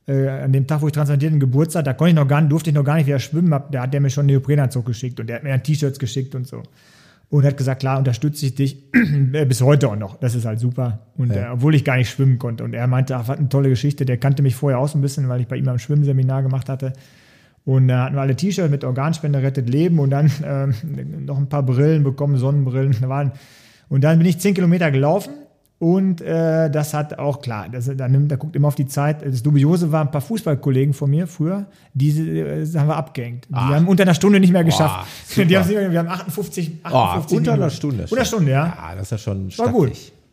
äh, 0.08 0.28
an 0.28 0.52
dem 0.52 0.66
Tag, 0.66 0.82
wo 0.82 0.88
ich 0.88 0.94
transplantieren 0.94 1.40
Geburtstag, 1.40 1.86
da 1.86 1.94
konnte 1.94 2.10
ich 2.10 2.16
noch 2.16 2.28
gar 2.28 2.42
nicht, 2.42 2.52
durfte 2.52 2.72
ich 2.72 2.76
noch 2.76 2.84
gar 2.84 2.96
nicht 2.96 3.06
wieder 3.06 3.20
schwimmen, 3.20 3.54
hab, 3.54 3.72
da 3.72 3.84
hat 3.84 3.94
der 3.94 4.02
mir 4.02 4.10
schon 4.10 4.24
einen 4.24 4.32
Neoprenanzug 4.32 4.86
geschickt 4.86 5.20
und 5.20 5.28
der 5.28 5.38
hat 5.38 5.44
mir 5.44 5.50
dann 5.50 5.62
T-Shirts 5.62 6.00
geschickt 6.00 6.34
und 6.36 6.48
so. 6.48 6.64
Und 7.30 7.46
hat 7.46 7.58
gesagt, 7.58 7.82
klar, 7.82 8.00
unterstütze 8.00 8.48
ich 8.48 8.56
dich 8.56 8.84
äh, 9.34 9.46
bis 9.46 9.62
heute 9.62 9.88
auch 9.88 9.96
noch. 9.96 10.20
Das 10.20 10.34
ist 10.34 10.46
halt 10.46 10.60
super. 10.60 11.02
Und 11.16 11.30
äh, 11.30 11.46
obwohl 11.52 11.76
ich 11.76 11.86
gar 11.86 11.98
nicht 11.98 12.10
schwimmen 12.10 12.40
konnte. 12.40 12.64
Und 12.64 12.74
er 12.74 12.88
meinte, 12.88 13.16
ach, 13.16 13.28
was 13.28 13.38
eine 13.38 13.50
tolle 13.50 13.70
Geschichte. 13.70 14.04
Der 14.04 14.18
kannte 14.18 14.42
mich 14.42 14.56
vorher 14.56 14.80
auch 14.80 14.88
so 14.88 14.98
ein 14.98 15.02
bisschen, 15.02 15.30
weil 15.30 15.40
ich 15.40 15.48
bei 15.48 15.56
ihm 15.56 15.68
am 15.68 15.78
Schwimmseminar 15.78 16.42
gemacht 16.42 16.70
hatte. 16.70 16.94
Und 17.66 17.88
da 17.88 18.06
hatten 18.06 18.16
wir 18.16 18.22
alle 18.22 18.36
T-Shirts 18.36 18.72
mit 18.72 18.84
Organspende 18.84 19.42
rettet 19.42 19.70
Leben 19.70 20.00
und 20.00 20.10
dann 20.10 20.32
ähm, 20.46 20.74
noch 21.26 21.38
ein 21.38 21.48
paar 21.50 21.64
Brillen 21.64 22.04
bekommen, 22.04 22.38
Sonnenbrillen. 22.38 22.96
Waren, 23.08 23.32
und 23.90 24.04
dann 24.04 24.18
bin 24.18 24.28
ich 24.28 24.40
zehn 24.40 24.54
Kilometer 24.54 24.90
gelaufen 24.92 25.34
Und 25.80 26.20
äh, 26.22 26.70
das 26.70 26.94
hat 26.94 27.18
auch, 27.20 27.42
klar, 27.42 27.68
das, 27.72 27.90
da, 27.96 28.08
nimmt, 28.08 28.30
da 28.32 28.36
guckt 28.36 28.56
immer 28.56 28.68
auf 28.68 28.76
die 28.76 28.86
Zeit. 28.88 29.26
Das 29.26 29.42
Dubiose 29.44 29.92
war 29.92 30.02
ein 30.02 30.12
paar 30.12 30.20
Fußballkollegen 30.22 30.94
von 30.94 31.10
mir 31.10 31.26
früher, 31.28 31.68
die 31.94 32.10
äh, 32.40 32.66
haben 32.76 32.88
wir 32.88 32.98
abgehängt. 32.98 33.46
Die 33.50 33.54
Ah. 33.54 33.76
haben 33.76 33.88
unter 33.88 34.04
einer 34.04 34.14
Stunde 34.14 34.40
nicht 34.40 34.52
mehr 34.52 34.64
geschafft. 34.66 35.08
super. 35.28 35.46
die 35.48 35.58
haben, 35.58 35.70
wir 35.70 36.00
haben 36.00 36.08
58, 36.10 36.72
Oh, 36.84 36.88
58 36.96 37.38
unter 37.38 37.54
einer. 37.54 37.70
Stunde. 37.70 38.04
Unter 38.04 38.16
einer 38.18 38.26
Stunde, 38.26 38.52
ja. 38.52 38.66
Ja, 38.66 38.96
das 38.96 39.04
ist 39.04 39.12
ja 39.12 39.18
schon 39.20 39.50
War 39.58 39.70
gut. 39.70 39.92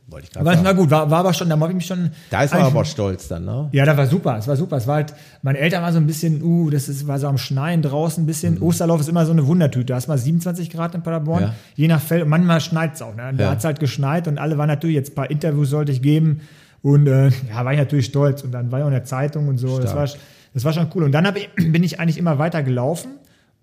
Wollte 0.09 0.27
ich 0.29 0.33
gerade 0.33 0.63
sagen. 0.63 0.77
gut, 0.79 0.91
war, 0.91 1.11
war 1.11 1.19
aber 1.19 1.35
schon, 1.35 1.49
da 1.49 1.59
habe 1.59 1.69
ich 1.71 1.75
mich 1.77 1.87
schon. 1.87 2.11
Da 2.31 2.45
ist 2.45 2.55
man 2.55 2.63
aber 2.63 2.85
stolz 2.85 3.27
dann, 3.27 3.45
ne? 3.45 3.69
Ja, 3.73 3.85
das 3.85 3.97
war 3.97 4.07
super, 4.07 4.37
es 4.39 4.47
war 4.47 4.55
super. 4.55 4.77
Es 4.77 4.87
war 4.87 4.97
halt, 4.97 5.13
meine 5.43 5.59
Eltern 5.59 5.83
waren 5.83 5.93
so 5.93 5.99
ein 5.99 6.07
bisschen, 6.07 6.43
uh, 6.43 6.71
das 6.71 6.89
ist, 6.89 7.09
war 7.09 7.19
so 7.19 7.27
am 7.27 7.39
Schneien 7.39 7.83
draußen 7.83 8.23
ein 8.23 8.27
bisschen. 8.27 8.63
Osterlauf 8.63 9.01
ist 9.01 9.09
immer 9.09 9.27
so 9.27 9.33
eine 9.33 9.45
Wundertüte. 9.49 9.87
Da 9.87 9.97
ist 9.97 10.07
mal 10.07 10.17
27 10.17 10.71
Grad 10.71 10.95
in 10.95 11.03
Paderborn, 11.03 11.43
Ja. 11.43 11.55
je 11.75 11.89
nach 11.89 12.01
Feld. 12.01 12.23
Und 12.23 12.29
manchmal 12.29 12.61
schneit 12.61 12.95
es 12.95 13.03
auch. 13.03 13.17
Ne? 13.17 13.33
Da 13.37 13.45
Ja. 13.45 13.51
hat 13.51 13.59
es 13.59 13.65
halt 13.65 13.81
geschneit 13.81 14.29
und 14.29 14.39
alle 14.39 14.57
waren 14.59 14.69
natürlich, 14.69 14.95
jetzt 14.95 15.11
ein 15.11 15.15
paar 15.17 15.29
Interviews 15.31 15.71
sollte 15.71 15.91
ich 15.91 16.03
geben. 16.03 16.41
Und 16.83 17.09
äh, 17.09 17.31
ja, 17.51 17.65
war 17.65 17.73
ich 17.73 17.79
natürlich 17.79 18.07
stolz. 18.07 18.43
Und 18.43 18.53
dann 18.53 18.71
war 18.71 18.79
ich 18.79 18.83
auch 18.85 18.89
in 18.89 18.95
der 18.95 19.05
Zeitung 19.05 19.49
und 19.49 19.59
so. 19.59 19.81
Das 19.81 19.95
war, 19.97 20.09
das 20.55 20.65
war 20.65 20.73
schon 20.73 20.87
cool. 20.95 21.03
Und 21.03 21.11
dann 21.13 21.27
ich, 21.35 21.51
bin 21.73 21.83
ich 21.83 21.99
eigentlich 21.99 22.19
immer 22.19 22.39
weiter 22.39 22.63
gelaufen 22.63 23.11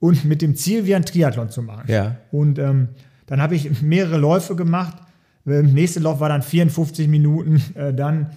und 0.02 0.26
mit 0.26 0.42
dem 0.42 0.56
Ziel, 0.58 0.86
wie 0.86 0.94
ein 0.94 1.06
Triathlon 1.06 1.50
zu 1.50 1.62
machen. 1.62 1.86
Ja. 1.88 2.16
Und 2.34 2.60
ähm, 2.60 2.90
dann 3.28 3.42
habe 3.42 3.56
ich 3.56 3.82
mehrere 3.82 4.18
Läufe 4.18 4.58
gemacht. 4.58 4.98
Ähm, 5.46 5.74
nächste 5.74 6.00
Lauf 6.00 6.20
war 6.20 6.30
dann 6.30 6.42
54 6.42 7.08
Minuten, 7.08 7.62
äh, 7.76 7.94
dann 7.94 8.32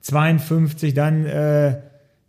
52, 0.00 0.94
dann 0.94 1.24
äh, 1.24 1.76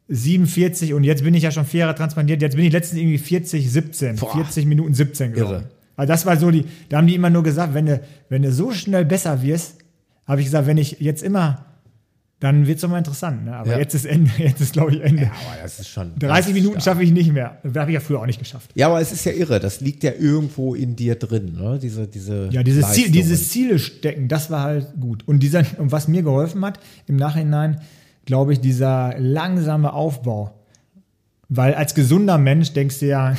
47 0.08 0.94
und 0.94 1.04
jetzt 1.04 1.24
bin 1.24 1.34
ich 1.34 1.44
ja 1.44 1.52
schon 1.52 1.66
vier 1.66 1.82
Jahre 1.82 1.96
transplantiert. 1.96 2.42
Jetzt 2.42 2.56
bin 2.56 2.66
ich 2.66 2.74
letztens 2.74 3.00
irgendwie 3.00 3.18
40, 3.18 3.72
17, 3.72 4.16
Boah. 4.18 4.34
40 4.34 4.66
Minuten 4.66 4.94
17 4.94 5.34
gelaufen. 5.34 5.54
Irre. 5.54 5.70
Also 5.96 6.14
das 6.14 6.26
war 6.26 6.38
so 6.38 6.50
die, 6.50 6.66
da 6.88 6.98
haben 6.98 7.08
die 7.08 7.16
immer 7.16 7.30
nur 7.30 7.44
gesagt, 7.44 7.74
wenn 7.74 7.86
du, 7.86 8.02
wenn 8.30 8.42
du 8.42 8.52
so 8.52 8.72
schnell 8.72 9.06
besser 9.06 9.42
wirst, 9.42 9.80
habe 10.26 10.42
ich 10.42 10.48
gesagt, 10.48 10.66
wenn 10.66 10.78
ich 10.78 10.98
jetzt 11.00 11.22
immer, 11.22 11.66
dann 12.40 12.68
wird 12.68 12.78
es 12.78 12.82
doch 12.84 12.90
mal 12.90 13.00
interessant. 13.00 13.44
Ne? 13.46 13.54
Aber 13.56 13.72
Ja. 13.72 13.80
jetzt 13.80 13.94
ist 13.96 14.06
Ende, 14.06 14.32
jetzt 14.38 14.62
ist 14.62 14.72
glaube 14.74 14.96
ich 14.96 15.02
Ende. 15.02 15.24
Ja, 15.24 15.32
aber 15.32 15.62
das 15.62 15.80
ist 15.80 15.90
schon. 15.90 16.18
30 16.20 16.54
Minuten 16.54 16.80
schaffe 16.80 17.04
ich 17.04 17.12
nicht 17.12 17.34
mehr. 17.34 17.58
Das 17.64 17.76
habe 17.76 17.92
ich 17.92 17.96
ja 17.96 18.00
früher 18.00 18.20
auch 18.22 18.26
nicht 18.26 18.40
geschafft. 18.40 18.72
Ja, 18.76 18.88
aber 18.88 19.02
es 19.02 19.12
ist 19.12 19.26
ja 19.26 19.32
irre. 19.34 19.60
Das 19.60 19.82
liegt 19.82 20.04
ja 20.04 20.12
irgendwo 20.18 20.74
in 20.76 20.96
dir 20.96 21.16
drin, 21.16 21.54
ne? 21.60 21.78
Diese, 21.82 22.08
diese. 22.08 22.48
Ja, 22.52 22.64
dieses 22.64 22.92
Ziel, 22.94 23.12
dieses 23.12 23.50
Ziele 23.50 23.78
stecken, 23.80 24.28
das 24.30 24.50
war 24.50 24.64
halt 24.64 24.88
gut. 25.00 25.28
Und 25.28 25.40
dieser, 25.42 25.64
und 25.78 25.92
was 25.92 26.08
mir 26.08 26.22
geholfen 26.24 26.64
hat, 26.64 26.80
im 27.08 27.18
Nachhinein, 27.18 27.82
glaube 28.26 28.54
ich, 28.54 28.62
dieser 28.62 29.16
langsame 29.20 29.92
Aufbau. 29.92 30.54
Weil 31.50 31.74
als 31.74 31.96
gesunder 31.96 32.38
Mensch 32.38 32.74
denkst 32.74 33.00
du 33.00 33.08
ja, 33.08 33.30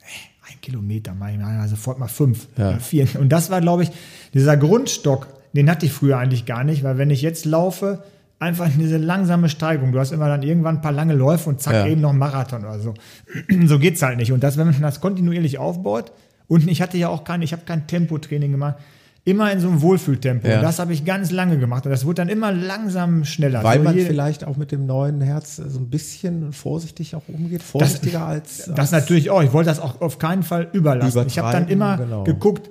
hey, 0.00 0.20
ein 0.48 0.60
Kilometer, 0.62 1.14
mach 1.14 1.30
ich 1.30 1.36
mal 1.38 1.68
sofort 1.68 1.98
mal 1.98 2.06
fünf 2.08 2.46
Ja. 2.56 2.78
vier. 2.78 3.08
Und 3.18 3.30
das 3.30 3.50
war, 3.50 3.60
glaube 3.60 3.82
ich, 3.82 3.90
dieser 4.34 4.56
Grundstock, 4.56 5.26
den 5.52 5.68
hatte 5.68 5.84
ich 5.86 5.92
früher 5.92 6.16
eigentlich 6.18 6.46
gar 6.46 6.62
nicht, 6.64 6.84
weil 6.84 6.96
wenn 6.96 7.10
ich 7.10 7.22
jetzt 7.22 7.44
laufe, 7.44 8.04
einfach 8.38 8.68
diese 8.78 8.98
langsame 8.98 9.48
Steigung. 9.48 9.92
Du 9.92 9.98
hast 9.98 10.12
immer 10.12 10.28
dann 10.28 10.42
irgendwann 10.42 10.76
ein 10.76 10.82
paar 10.82 10.92
lange 10.92 11.14
Läufe 11.14 11.48
und 11.48 11.60
zack, 11.60 11.74
Ja. 11.74 11.86
eben 11.86 12.00
noch 12.00 12.10
ein 12.10 12.18
Marathon 12.18 12.64
oder 12.64 12.78
so. 12.78 12.94
so 13.66 13.78
geht's 13.78 14.02
halt 14.02 14.18
nicht. 14.18 14.32
Und 14.32 14.42
das, 14.42 14.56
wenn 14.56 14.66
man 14.66 14.80
das 14.82 15.00
kontinuierlich 15.00 15.58
aufbaut, 15.58 16.12
und 16.48 16.68
ich 16.68 16.80
hatte 16.82 16.96
ja 16.96 17.08
auch 17.08 17.24
kein, 17.24 17.42
ich 17.42 17.52
habe 17.52 17.62
kein 17.64 17.86
Tempotraining 17.86 18.52
gemacht, 18.52 18.76
immer 19.24 19.50
in 19.50 19.58
so 19.58 19.68
einem 19.68 19.82
Wohlfühltempo. 19.82 20.46
Ja. 20.46 20.62
Das 20.62 20.78
habe 20.78 20.92
ich 20.92 21.04
ganz 21.04 21.32
lange 21.32 21.58
gemacht. 21.58 21.84
Und 21.84 21.90
das 21.90 22.04
wurde 22.04 22.14
dann 22.16 22.28
immer 22.28 22.52
langsam 22.52 23.24
schneller. 23.24 23.64
Weil 23.64 23.78
So 23.78 23.84
man 23.84 23.96
vielleicht 23.96 24.44
auch 24.44 24.56
mit 24.56 24.70
dem 24.70 24.86
neuen 24.86 25.20
Herz 25.20 25.56
so 25.56 25.80
ein 25.80 25.90
bisschen 25.90 26.52
vorsichtig 26.52 27.16
auch 27.16 27.22
umgeht. 27.26 27.64
Vorsichtiger 27.64 28.24
als. 28.24 28.66
Das 28.66 28.78
als 28.78 28.92
natürlich 28.92 29.30
auch. 29.30 29.42
Ich 29.42 29.52
wollte 29.52 29.68
das 29.68 29.80
auch 29.80 30.00
auf 30.00 30.20
keinen 30.20 30.44
Fall 30.44 30.68
überlassen. 30.72 31.26
Ich 31.26 31.40
habe 31.40 31.50
dann 31.50 31.66
immer 31.66 31.96
genau. 31.96 32.22
geguckt. 32.22 32.70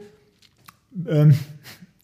Ähm, 1.10 1.36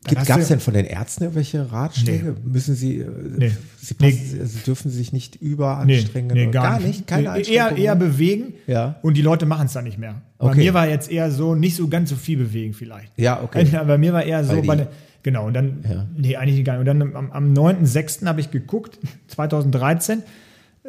Gab 0.04 0.40
es 0.40 0.48
denn 0.48 0.60
von 0.60 0.74
den 0.74 0.86
Ärzten 0.86 1.24
irgendwelche 1.26 1.72
Ratschläge? 1.72 2.36
Müssen 2.44 2.74
sie, 2.74 3.02
äh, 3.02 3.08
Nee. 3.38 3.52
sie 3.80 3.96
Nee. 4.00 4.12
passen, 4.12 4.40
also 4.42 4.58
dürfen 4.66 4.90
sie 4.90 4.98
sich 4.98 5.14
nicht 5.14 5.40
Nee, 5.42 5.50
überanstrengen? 5.50 6.32
nee, 6.36 6.44
oder- 6.48 6.52
gar, 6.52 6.80
nicht. 6.80 7.06
Keine 7.06 7.34
nee, 7.34 7.44
eher, 7.44 7.78
eher 7.78 7.96
bewegen 7.96 8.54
Ja. 8.66 8.96
und 9.04 9.16
die 9.16 9.22
Leute 9.22 9.46
machen 9.46 9.68
es 9.68 9.74
dann 9.74 9.84
nicht 9.84 10.00
mehr. 10.00 10.22
Bei 10.40 10.48
Okay. 10.48 10.58
mir 10.58 10.74
war 10.74 10.88
jetzt 10.90 11.12
eher 11.12 11.30
so, 11.30 11.54
nicht 11.54 11.76
so 11.76 11.88
ganz 11.88 12.10
so 12.10 12.16
viel 12.16 12.38
bewegen 12.40 12.74
vielleicht. 12.74 13.12
Ja, 13.18 13.44
okay. 13.44 13.64
Bei 13.88 13.98
mir 14.00 14.12
war 14.12 14.24
eher 14.24 14.44
so, 14.44 14.60
die- 14.60 14.68
der, 14.68 14.88
genau, 15.22 15.46
und 15.46 15.54
dann, 15.54 15.84
Ja. 15.88 16.08
nee, 16.18 16.36
eigentlich 16.36 16.66
gar 16.66 16.74
nicht. 16.80 16.90
Und 16.90 17.00
dann 17.00 17.16
am, 17.16 17.32
am 17.32 17.54
9.6. 17.54 18.26
habe 18.26 18.42
ich 18.42 18.50
geguckt, 18.50 18.98
2013 19.28 20.24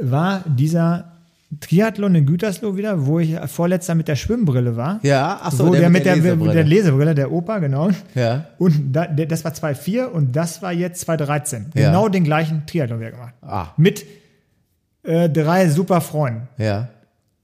war 0.00 0.42
dieser 0.48 1.11
Triathlon 1.60 2.14
in 2.14 2.26
Gütersloh 2.26 2.76
wieder, 2.76 3.06
wo 3.06 3.18
ich 3.18 3.38
vorletzter 3.46 3.94
mit 3.94 4.08
der 4.08 4.16
Schwimmbrille 4.16 4.76
war. 4.76 5.00
Ja, 5.02 5.40
ach 5.42 5.52
so, 5.52 5.66
wo 5.66 5.72
der 5.72 5.80
der, 5.80 5.90
mit 5.90 6.06
der 6.06 6.14
der, 6.14 6.22
Lesebrille. 6.22 6.52
der 6.52 6.64
Lesebrille, 6.64 7.14
der 7.14 7.32
Opa, 7.32 7.58
genau. 7.58 7.90
Ja. 8.14 8.46
Und 8.58 8.92
da, 8.92 9.06
der, 9.06 9.26
das 9.26 9.44
war 9.44 9.52
2,4 9.52 10.06
und 10.06 10.34
das 10.34 10.62
war 10.62 10.72
jetzt 10.72 11.08
2,13. 11.08 11.66
Ja. 11.74 11.88
Genau 11.88 12.08
den 12.08 12.24
gleichen 12.24 12.64
Triathlon 12.66 13.00
wir 13.00 13.10
gemacht. 13.10 13.34
Ah. 13.42 13.68
Mit 13.76 14.06
äh, 15.02 15.28
drei 15.28 15.68
super 15.68 16.00
Freunden. 16.00 16.48
Ja. 16.56 16.88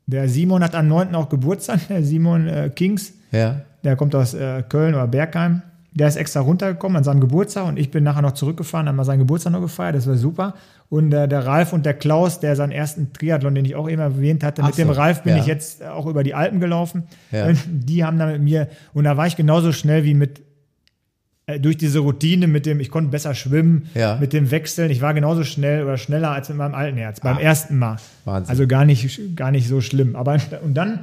Der 0.07 0.29
Simon 0.29 0.65
hat 0.65 0.75
am 0.75 0.89
9. 0.89 1.15
auch 1.15 1.29
Geburtstag, 1.29 1.89
der 1.89 2.03
Simon 2.03 2.49
äh, 2.49 2.71
Kings. 2.75 3.13
Ja. 3.31 3.61
Der 3.85 3.97
kommt 3.97 4.15
aus 4.15 4.33
äh, 4.33 4.63
Köln 4.69 4.95
oder 4.95 5.07
Bergheim. 5.07 5.63
Der 5.93 6.07
ist 6.07 6.17
extra 6.17 6.41
runtergekommen 6.41 6.97
an 6.99 7.05
seinem 7.05 7.21
Geburtstag 7.21 7.67
und 7.67 7.79
ich 7.79 7.91
bin 7.91 8.05
nachher 8.05 8.23
noch 8.23 8.33
zurückgefahren, 8.33 8.89
haben 8.89 8.97
wir 8.97 9.05
seinen 9.05 9.21
Geburtstag 9.21 9.53
noch 9.53 9.63
gefeiert, 9.63 9.97
das 9.97 10.07
war 10.07 10.17
super. 10.17 10.55
Und 10.91 11.13
äh, 11.13 11.27
der 11.29 11.47
Ralf 11.47 11.73
und 11.73 11.85
der 11.87 11.95
Klaus, 11.95 12.41
der 12.41 12.57
seinen 12.57 12.73
ersten 12.73 13.13
Triathlon, 13.13 13.55
den 13.55 13.65
ich 13.65 13.75
auch 13.75 13.89
eben 13.89 14.01
erwähnt 14.01 14.45
hatte, 14.45 14.63
Ach 14.63 14.69
mit 14.69 14.79
dem 14.79 14.89
so, 14.89 14.95
Ralf 14.95 15.23
bin 15.23 15.35
ja. 15.35 15.41
ich 15.41 15.47
jetzt 15.47 15.83
auch 15.85 16.07
über 16.07 16.23
die 16.25 16.35
Alpen 16.35 16.61
gelaufen. 16.61 17.05
Ja. 17.33 17.47
Und 17.47 17.59
die 17.67 18.05
haben 18.05 18.19
dann 18.19 18.33
mit 18.33 18.43
mir, 18.43 18.69
und 18.95 19.05
da 19.05 19.17
war 19.17 19.27
ich 19.27 19.37
genauso 19.37 19.73
schnell 19.73 20.05
wie 20.05 20.15
mit, 20.15 20.43
äh, 21.47 21.59
durch 21.59 21.77
diese 21.79 21.99
Routine 22.01 22.47
mit 22.49 22.65
dem, 22.67 22.81
ich 22.81 22.91
konnte 22.91 23.11
besser 23.11 23.35
schwimmen, 23.35 23.89
Ja. 23.95 24.17
mit 24.21 24.33
dem 24.35 24.51
Wechseln. 24.51 24.91
Ich 24.91 25.01
war 25.01 25.15
genauso 25.15 25.43
schnell 25.45 25.83
oder 25.85 25.97
schneller 25.97 26.31
als 26.31 26.49
mit 26.51 26.59
meinem 26.59 26.75
alten 26.75 26.99
Herz, 26.99 27.21
beim 27.21 27.39
Ah. 27.39 27.41
ersten 27.41 27.79
Mal. 27.79 27.97
Wahnsinn. 28.27 28.51
Also 28.51 28.67
gar 28.67 28.85
nicht, 28.85 29.37
gar 29.37 29.51
nicht 29.51 29.67
so 29.69 29.81
schlimm. 29.81 30.17
Aber 30.17 30.37
und 30.63 30.75
dann 30.75 31.01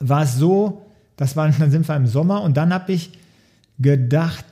war 0.00 0.22
es 0.22 0.34
so, 0.36 0.82
das 1.16 1.36
war, 1.36 1.48
dann 1.48 1.70
sind 1.70 1.86
wir 1.86 1.96
im 1.96 2.06
Sommer 2.06 2.42
und 2.42 2.56
dann 2.56 2.72
habe 2.74 2.92
ich 2.92 3.12
gedacht, 3.78 4.46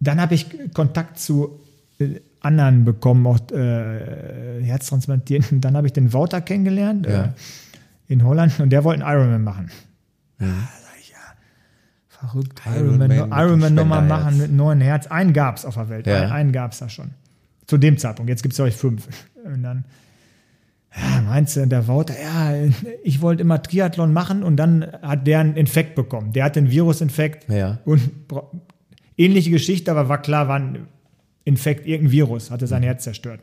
dann 0.00 0.20
habe 0.20 0.34
ich 0.34 0.46
Kontakt 0.74 1.18
zu 1.18 1.60
äh, 1.98 2.20
anderen 2.40 2.84
bekommen, 2.84 3.26
auch 3.26 3.38
äh, 3.50 4.62
Herztransplantierten. 4.62 5.60
Dann 5.60 5.76
habe 5.76 5.86
ich 5.86 5.92
den 5.92 6.12
Wouter 6.12 6.40
kennengelernt 6.40 7.06
Ja. 7.06 7.24
äh, 7.24 7.28
in 8.08 8.22
Holland 8.24 8.60
und 8.60 8.70
der 8.70 8.84
wollte 8.84 9.04
einen 9.04 9.18
Ironman 9.18 9.42
machen. 9.44 9.70
Ja, 10.38 10.46
ja, 10.46 10.52
verrückt. 12.08 12.60
Ironman 12.66 13.10
Ironman, 13.10 13.28
mit 13.28 13.38
Ironman 13.38 13.68
dem 13.72 13.74
nochmal 13.74 14.02
machen 14.06 14.38
mit 14.38 14.52
neuen 14.52 14.80
Herz. 14.80 15.06
Einen 15.08 15.32
gab 15.32 15.56
es 15.56 15.64
auf 15.64 15.74
der 15.74 15.88
Welt, 15.88 16.06
Ja. 16.06 16.22
einen, 16.22 16.32
einen 16.32 16.52
gab 16.52 16.72
es 16.72 16.78
da 16.78 16.88
schon. 16.88 17.10
Zu 17.66 17.78
dem 17.78 17.98
Zeitpunkt. 17.98 18.28
Jetzt 18.28 18.42
gibt 18.42 18.52
es 18.52 18.60
euch 18.60 18.76
fünf. 18.76 19.08
Und 19.44 19.62
dann 19.62 19.84
ja, 20.98 21.20
meinst 21.22 21.56
du, 21.56 21.66
der 21.66 21.86
Wouter, 21.88 22.14
ja, 22.20 22.54
ich 23.04 23.20
wollte 23.20 23.42
immer 23.42 23.62
Triathlon 23.62 24.12
machen 24.12 24.42
und 24.42 24.56
dann 24.56 24.86
hat 25.02 25.26
der 25.26 25.40
einen 25.40 25.54
Infekt 25.56 25.94
bekommen. 25.94 26.32
Der 26.32 26.44
hatte 26.44 26.58
einen 26.60 26.70
Virusinfekt 26.70 27.48
Ja. 27.50 27.78
und 27.84 28.00
ähnliche 29.16 29.50
Geschichte, 29.50 29.90
aber 29.90 30.08
war 30.08 30.22
klar, 30.22 30.48
war 30.48 30.58
ein 30.58 30.86
Infekt, 31.44 31.86
irgendein 31.86 32.12
Virus, 32.12 32.50
hatte 32.50 32.66
sein 32.66 32.82
Herz 32.82 33.04
zerstört. 33.04 33.40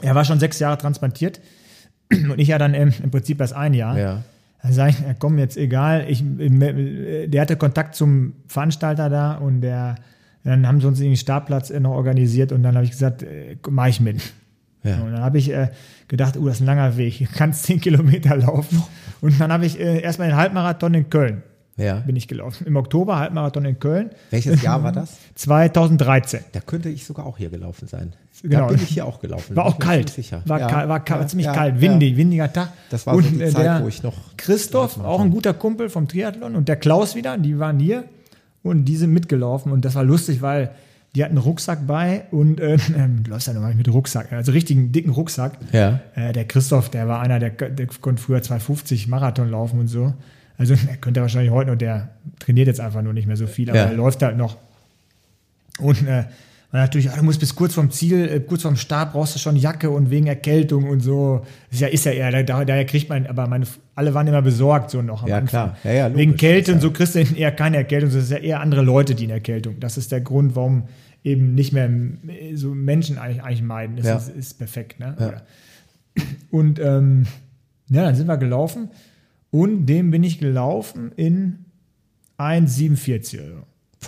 Er 0.00 0.14
war 0.14 0.24
schon 0.24 0.38
sechs 0.38 0.58
Jahre 0.58 0.78
transplantiert 0.78 1.40
und 2.12 2.38
ich 2.38 2.48
ja 2.48 2.58
dann 2.58 2.74
im, 2.74 2.92
im 3.02 3.10
Prinzip 3.10 3.40
erst 3.40 3.54
ein 3.54 3.74
Jahr. 3.74 3.98
Ja. 3.98 4.22
Dann 4.62 4.72
sag 4.72 4.90
ich, 4.90 4.96
komm, 5.18 5.38
jetzt 5.38 5.56
egal. 5.56 6.06
Ich, 6.08 6.22
äh, 6.22 7.26
der 7.26 7.40
hatte 7.40 7.56
Kontakt 7.56 7.94
zum 7.94 8.34
Veranstalter 8.46 9.10
da 9.10 9.34
und 9.34 9.60
der, 9.60 9.96
dann 10.44 10.66
haben 10.66 10.80
sie 10.80 10.86
uns 10.86 10.98
den 10.98 11.16
Startplatz 11.16 11.70
äh, 11.70 11.80
noch 11.80 11.92
organisiert 11.92 12.52
und 12.52 12.62
dann 12.62 12.74
habe 12.74 12.84
ich 12.84 12.92
gesagt, 12.92 13.22
äh, 13.22 13.56
mach 13.68 13.88
ich 13.88 14.00
mit. 14.00 14.20
Ja. 14.82 15.00
Und 15.00 15.12
dann 15.12 15.20
habe 15.22 15.38
ich 15.38 15.52
äh, 15.52 15.68
gedacht, 16.08 16.36
oh, 16.36 16.46
das 16.46 16.56
ist 16.56 16.60
ein 16.62 16.66
langer 16.66 16.96
Weg, 16.96 17.14
hier 17.14 17.28
kannst 17.34 17.64
zehn 17.64 17.80
Kilometer 17.80 18.36
laufen. 18.36 18.82
Und 19.20 19.40
dann 19.40 19.52
habe 19.52 19.66
ich 19.66 19.78
äh, 19.80 20.00
erstmal 20.00 20.28
den 20.28 20.36
Halbmarathon 20.36 20.94
in 20.94 21.10
Köln 21.10 21.42
Ja. 21.76 21.96
bin 22.00 22.16
ich 22.16 22.28
gelaufen. 22.28 22.66
Im 22.66 22.76
Oktober 22.76 23.18
Halbmarathon 23.18 23.64
in 23.64 23.78
Köln. 23.80 24.10
Welches 24.30 24.62
Jahr 24.62 24.82
war 24.82 24.92
das? 24.92 25.16
2013. 25.34 26.40
Da 26.52 26.60
könnte 26.60 26.88
ich 26.88 27.04
sogar 27.04 27.26
auch 27.26 27.38
hier 27.38 27.48
gelaufen 27.50 27.88
sein. 27.88 28.12
Genau. 28.42 28.60
Da 28.60 28.66
bin 28.66 28.76
ich 28.76 28.88
hier 28.90 29.06
auch 29.06 29.20
gelaufen. 29.20 29.56
War 29.56 29.64
auch 29.66 29.72
ich 29.74 29.78
kalt. 29.78 30.10
Sicher. 30.10 30.42
War, 30.44 30.60
Ja. 30.60 30.66
kalt, 30.68 30.88
war 30.88 31.00
kalt, 31.04 31.22
Ja, 31.22 31.26
ziemlich 31.28 31.46
ja, 31.46 31.52
kalt, 31.54 31.80
windig, 31.80 32.16
windiger 32.16 32.52
Tag. 32.52 32.72
Das 32.90 33.06
war 33.06 33.14
so 33.14 33.20
die 33.22 33.40
äh, 33.42 33.48
Zeit, 33.50 33.82
wo 33.82 33.88
ich 33.88 34.02
noch 34.02 34.14
Christoph, 34.36 34.98
auch 35.00 35.20
ein 35.20 35.30
guter 35.30 35.54
Kumpel 35.54 35.88
vom 35.88 36.06
Triathlon 36.06 36.54
und 36.54 36.68
der 36.68 36.76
Klaus 36.76 37.14
wieder, 37.14 37.36
die 37.38 37.58
waren 37.58 37.78
hier 37.78 38.04
und 38.62 38.84
die 38.84 38.96
sind 38.96 39.12
mitgelaufen 39.12 39.72
und 39.72 39.84
das 39.84 39.94
war 39.94 40.04
lustig, 40.04 40.42
weil 40.42 40.70
die 41.16 41.24
hatten 41.24 41.32
einen 41.38 41.44
Rucksack 41.44 41.86
bei 41.86 42.24
und 42.30 42.60
äh, 42.60 42.76
du 42.76 43.30
läufst 43.30 43.48
ja 43.48 43.54
nochmal 43.54 43.74
mit 43.74 43.88
Rucksack, 43.88 44.32
also 44.32 44.52
richtigen 44.52 44.92
dicken 44.92 45.10
Rucksack. 45.10 45.58
Ja. 45.72 45.98
Äh, 46.14 46.32
der 46.34 46.44
Christoph, 46.44 46.90
der 46.90 47.08
war 47.08 47.20
einer, 47.20 47.38
der, 47.38 47.50
der 47.50 47.86
konnte 48.00 48.22
früher 48.22 48.42
250 48.42 49.08
Marathon 49.08 49.50
laufen 49.50 49.80
und 49.80 49.88
so. 49.88 50.12
Also 50.58 50.74
er 50.88 50.96
könnte 50.98 51.22
wahrscheinlich 51.22 51.50
heute 51.52 51.70
noch, 51.70 51.78
der 51.78 52.10
trainiert 52.38 52.66
jetzt 52.68 52.80
einfach 52.80 53.00
nur 53.02 53.14
nicht 53.14 53.26
mehr 53.26 53.36
so 53.36 53.46
viel, 53.46 53.70
aber 53.70 53.78
Ja. 53.78 53.84
er 53.86 53.94
läuft 53.94 54.22
halt 54.22 54.36
noch. 54.36 54.56
Und 55.78 56.06
äh, 56.06 56.24
Weil 56.72 56.80
natürlich, 56.82 57.10
ah, 57.10 57.16
du 57.16 57.22
musst 57.22 57.38
bis 57.40 57.54
kurz 57.54 57.74
vom 57.74 57.90
Ziel, 57.90 58.28
äh, 58.28 58.40
kurz 58.40 58.62
vom 58.62 58.76
Start 58.76 59.12
brauchst 59.12 59.34
du 59.34 59.38
schon 59.38 59.54
Jacke 59.56 59.88
und 59.88 60.10
wegen 60.10 60.26
Erkältung 60.26 60.88
und 60.90 61.00
so. 61.00 61.46
Ist 61.70 61.80
ja, 61.80 61.88
ist 61.88 62.04
ja 62.04 62.12
eher, 62.12 62.42
da, 62.42 62.64
daher 62.64 62.84
kriegt 62.84 63.08
man, 63.08 63.26
aber 63.26 63.46
meine, 63.46 63.66
alle 63.94 64.12
waren 64.14 64.26
immer 64.26 64.42
besorgt 64.42 64.90
so 64.90 65.00
noch 65.00 65.22
am 65.22 65.28
Ja, 65.28 65.36
Anfang. 65.38 65.48
klar. 65.74 65.76
Ja, 65.84 65.92
ja, 65.92 66.06
logisch. 66.08 66.18
wegen 66.20 66.36
Kälte 66.36 66.72
und 66.74 66.80
so 66.80 66.90
kriegst 66.90 67.14
du 67.14 67.20
eher 67.36 67.52
keine 67.52 67.76
Erkältung, 67.78 68.10
das 68.10 68.24
ist 68.24 68.30
ja 68.32 68.38
eher 68.38 68.60
andere 68.60 68.82
Leute, 68.82 69.14
die 69.14 69.24
eine 69.24 69.34
Erkältung. 69.34 69.76
Das 69.80 69.96
ist 69.96 70.10
der 70.12 70.20
Grund, 70.20 70.56
warum 70.56 70.84
eben 71.26 71.54
nicht 71.54 71.72
mehr 71.72 71.90
so 72.54 72.74
Menschen 72.74 73.18
eigentlich, 73.18 73.42
eigentlich 73.42 73.62
meiden. 73.62 73.96
Das 73.96 74.06
Ja. 74.06 74.16
ist, 74.16 74.28
ist 74.28 74.54
perfekt, 74.58 75.00
ne? 75.00 75.16
Ja. 75.18 76.22
Und 76.50 76.78
ähm, 76.78 77.26
ja, 77.88 78.04
dann 78.04 78.14
sind 78.14 78.28
wir 78.28 78.36
gelaufen 78.36 78.88
und 79.50 79.86
dem 79.86 80.10
bin 80.12 80.22
ich 80.22 80.38
gelaufen 80.38 81.10
in 81.16 81.64
1,47 82.38 83.38
oder 83.40 83.48
so. 83.48 83.62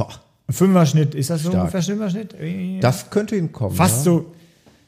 Boah, 0.05 0.11
Fünfer-Schnitt, 0.51 1.14
ist 1.14 1.31
das 1.31 1.43
so 1.43 1.51
Stark. 1.51 1.62
ungefähr 1.64 1.83
Fünfer-Schnitt? 1.83 2.83
Das 2.83 3.11
könnte 3.11 3.35
hinkommen. 3.35 3.77
Fast 3.77 3.99
ja. 3.99 4.03
so 4.05 4.19
ein 4.21 4.25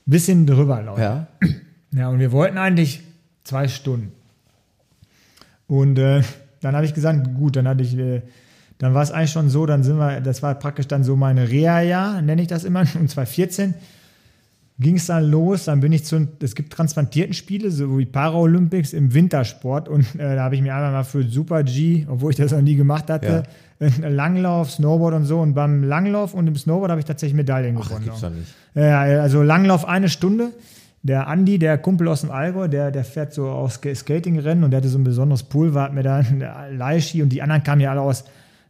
bisschen 0.07 0.47
drüber 0.47 0.81
laufen. 0.83 1.01
Ja. 1.03 1.27
Ja, 1.93 2.09
und 2.09 2.21
wir 2.21 2.31
wollten 2.31 2.57
eigentlich 2.57 3.01
zwei 3.43 3.67
Stunden. 3.67 4.13
Und 5.67 5.99
äh, 5.99 6.23
dann 6.61 6.77
habe 6.77 6.87
ich 6.87 6.95
gesagt, 6.95 7.35
gut, 7.35 7.57
dann 7.57 7.67
hatte 7.67 7.83
ich, 7.83 7.99
äh, 7.99 8.23
dann 8.81 8.93
war 8.95 9.03
es 9.03 9.13
eigentlich 9.13 9.31
schon 9.31 9.49
so, 9.49 9.65
dann 9.67 9.83
sind 9.85 9.97
wir, 9.99 10.21
das 10.21 10.43
war 10.43 10.55
praktisch 10.57 10.89
dann 10.89 11.05
so 11.05 11.15
meine 11.15 11.49
Reha-Jahr, 11.49 12.21
nenne 12.23 12.43
ich 12.43 12.49
das 12.49 12.65
immer, 12.65 12.81
und 12.81 13.09
2014 13.09 13.75
ging 14.79 14.97
es 14.97 15.07
dann 15.07 15.31
los, 15.31 15.67
dann 15.67 15.81
bin 15.81 15.93
ich 15.93 16.05
zu, 16.05 16.27
es 16.41 16.55
gibt 16.55 16.73
Transplantierten-Spiele, 16.73 17.71
so 17.71 17.99
wie 17.99 18.07
Paralympics 18.07 18.95
im 18.95 19.13
Wintersport 19.13 19.89
und 19.91 20.07
äh, 20.19 20.35
da 20.37 20.43
habe 20.45 20.55
ich 20.55 20.63
mir 20.63 20.75
einmal 20.75 20.93
mal 20.93 21.05
für 21.05 21.23
Super 21.23 21.63
G, 21.63 22.07
obwohl 22.09 22.31
ich 22.31 22.39
das 22.39 22.53
noch 22.53 22.63
nie 22.63 22.77
gemacht 22.77 23.11
hatte, 23.11 23.43
äh, 23.79 24.09
Langlauf, 24.09 24.71
Snowboard 24.71 25.15
und 25.15 25.25
so 25.27 25.39
und 25.41 25.53
beim 25.53 25.85
Langlauf 25.85 26.33
und 26.33 26.47
im 26.47 26.57
Snowboard 26.57 26.91
habe 26.91 27.01
ich 27.01 27.05
tatsächlich 27.07 27.37
Medaillen 27.37 27.77
Ach, 27.77 27.81
das 27.81 27.89
gewonnen. 27.89 28.05
gibt's 28.07 28.23
nicht. 28.23 28.55
Ja, 28.75 29.01
also 29.21 29.43
Langlauf 29.43 29.87
eine 29.87 30.09
Stunde. 30.09 30.51
Der 31.03 31.29
Andi, 31.29 31.59
der 31.59 31.79
Kumpel 31.79 32.09
aus 32.09 32.21
dem 32.21 32.31
Allgäu, 32.31 32.69
der, 32.69 32.91
der 32.91 33.05
fährt 33.05 33.33
so 33.33 33.49
aus 33.49 33.81
Sk- 33.81 33.95
Skatingrennen 33.95 34.65
und 34.65 34.71
der 34.71 34.79
hatte 34.79 34.89
so 34.89 34.99
ein 34.99 35.05
besonderes 35.05 35.43
Pulver, 35.43 35.81
hat 35.83 35.95
mir 35.95 36.03
da 36.03 36.17
ein 36.19 36.45
Leihski 36.77 37.23
und 37.23 37.31
die 37.31 37.41
anderen 37.41 37.63
kamen 37.63 37.81
ja 37.81 37.91
alle 37.91 38.03
aus 38.03 38.25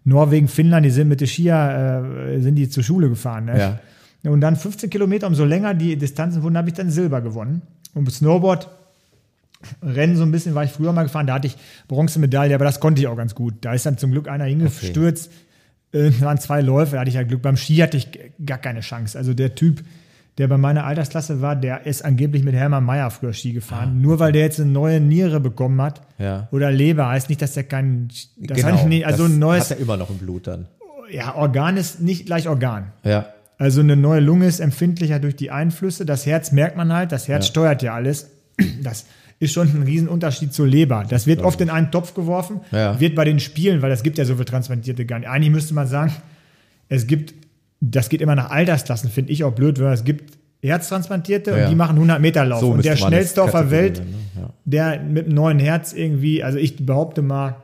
Norwegen, 0.05 0.49
Finnland, 0.49 0.87
die 0.87 0.91
sind 0.91 1.09
mit 1.09 1.21
der 1.21 1.27
Skier, 1.27 2.35
äh, 2.35 2.41
sind 2.41 2.55
die 2.57 2.69
zur 2.69 2.83
Schule 2.83 3.09
gefahren. 3.09 3.47
Ne? 3.47 3.59
Ja. 3.59 4.31
Und 4.31 4.41
dann 4.41 4.57
15 4.57 4.91
Kilometer, 4.91 5.27
umso 5.27 5.45
länger 5.45 5.75
die 5.75 5.97
Distanzen 5.97 6.43
wurden, 6.43 6.57
habe 6.57 6.69
ich 6.69 6.75
dann 6.75 6.91
Silber 6.91 7.21
gewonnen. 7.21 7.63
Und 7.95 8.05
mit 8.05 8.13
Snowboard, 8.13 8.69
Rennen 9.83 10.17
so 10.17 10.23
ein 10.23 10.31
bisschen, 10.31 10.55
war 10.55 10.65
ich 10.65 10.71
früher 10.71 10.93
mal 10.93 11.03
gefahren, 11.03 11.27
da 11.27 11.35
hatte 11.35 11.47
ich 11.47 11.57
Bronzemedaille, 11.89 12.55
aber 12.55 12.65
das 12.65 12.81
konnte 12.81 13.01
ich 13.03 13.09
auch 13.09 13.17
ganz 13.17 13.35
gut. 13.35 13.55
Da 13.61 13.75
ist 13.75 13.85
dann 13.85 13.99
zum 13.99 14.11
Glück 14.11 14.29
einer 14.29 14.45
hingestürzt, 14.45 15.31
äh, 15.93 16.11
waren 16.21 16.39
zwei 16.39 16.63
Läufe, 16.63 16.93
da 16.93 17.01
hatte 17.01 17.11
ich 17.11 17.17
ja 17.17 17.23
Glück. 17.23 17.43
Beim 17.43 17.57
Ski 17.57 17.77
hatte 17.77 17.97
ich 17.97 18.09
gar 18.45 18.59
keine 18.59 18.81
Chance. 18.81 19.19
Also 19.19 19.35
der 19.35 19.55
Typ, 19.55 19.83
der 20.41 20.49
bei 20.49 20.57
meiner 20.59 20.85
Altersklasse 20.85 21.41
war, 21.41 21.55
der 21.55 21.87
ist 21.87 22.05
angeblich 22.05 22.43
mit 22.43 22.55
Hermann 22.55 22.85
Mayer 22.85 23.11
früher 23.11 23.33
Ski 23.33 23.53
gefahren. 23.53 24.01
Nur 24.01 24.19
weil 24.19 24.33
der 24.33 24.43
jetzt 24.43 24.59
eine 24.59 24.71
neue 24.71 24.99
Niere 25.01 25.39
bekommen 25.39 25.81
hat 25.81 26.01
Ja. 26.19 26.49
oder 26.51 26.73
Leber, 26.73 27.09
heißt 27.09 27.29
nicht, 27.29 27.41
dass 27.43 27.53
der 27.55 27.65
kein, 27.65 28.09
das 28.39 28.57
genau. 28.57 28.79
hat 28.79 28.89
nicht, 28.89 29.07
also 29.07 29.25
das 29.25 29.33
ein 29.33 29.39
neues, 29.39 29.71
Hat 29.71 29.79
er 29.79 29.83
immer 29.83 29.97
noch 29.97 30.11
im 30.11 30.19
Blut 30.19 30.47
dann. 30.49 30.67
ja, 31.13 31.35
Organ 31.37 31.77
ist 31.77 32.01
nicht 32.01 32.27
gleich 32.27 32.49
Organ. 32.49 32.87
Ja. 33.05 33.27
Also 33.59 33.81
eine 33.83 33.95
neue 33.95 34.21
Lunge 34.21 34.47
ist 34.47 34.59
empfindlicher 34.59 35.19
durch 35.21 35.37
die 35.37 35.51
Einflüsse. 35.51 36.07
Das 36.07 36.25
Herz 36.27 36.51
merkt 36.51 36.77
man 36.77 36.93
halt, 36.93 37.13
das 37.13 37.29
Herz 37.29 37.45
Ja. 37.47 37.51
steuert 37.51 37.83
ja 37.83 37.95
alles. 37.95 38.31
Das 38.83 39.05
ist 39.39 39.53
schon 39.53 39.69
ein 39.69 39.83
Riesenunterschied 39.83 40.53
zur 40.55 40.67
Leber. 40.67 41.05
Das 41.09 41.27
wird 41.27 41.43
oft 41.43 41.61
in 41.61 41.69
einen 41.71 41.91
Topf 41.91 42.15
geworfen, 42.15 42.61
Ja. 42.73 42.99
wird 43.01 43.15
bei 43.15 43.25
den 43.25 43.39
Spielen, 43.41 43.83
weil 43.83 43.91
es 43.93 44.03
gibt 44.03 44.17
ja 44.19 44.25
so 44.25 44.35
viele 44.35 44.47
Transplantierte 44.47 45.05
gar 45.05 45.19
nicht. 45.19 45.29
Eigentlich 45.29 45.51
müsste 45.53 45.75
man 45.75 45.87
sagen, 45.87 46.13
es 46.89 47.07
gibt, 47.07 47.35
das 47.81 48.09
geht 48.09 48.21
immer 48.21 48.35
nach 48.35 48.51
Altersklassen, 48.51 49.11
finde 49.11 49.33
ich 49.33 49.45
auch 49.45 49.53
blöd, 49.55 49.81
weil 49.81 49.93
es 49.93 50.05
gibt 50.05 50.39
Herztransplantierte 50.63 51.51
Ja. 51.53 51.65
und 51.65 51.71
die 51.71 51.77
machen 51.77 51.97
100 51.97 52.21
Meter 52.21 52.45
Lauf. 52.45 52.61
So 52.61 52.71
und 52.73 52.85
der 52.85 52.97
schnellste 52.97 53.43
auf 53.43 53.53
der 53.53 53.71
Welt, 53.71 53.99
ne? 54.01 54.05
Ja. 54.43 54.51
der 54.65 55.01
mit 55.01 55.27
einem 55.27 55.35
neuen 55.35 55.59
Herz 55.59 55.93
irgendwie, 55.93 56.43
also 56.45 56.59
ich 56.59 56.85
behaupte 56.85 57.23
mal, 57.23 57.57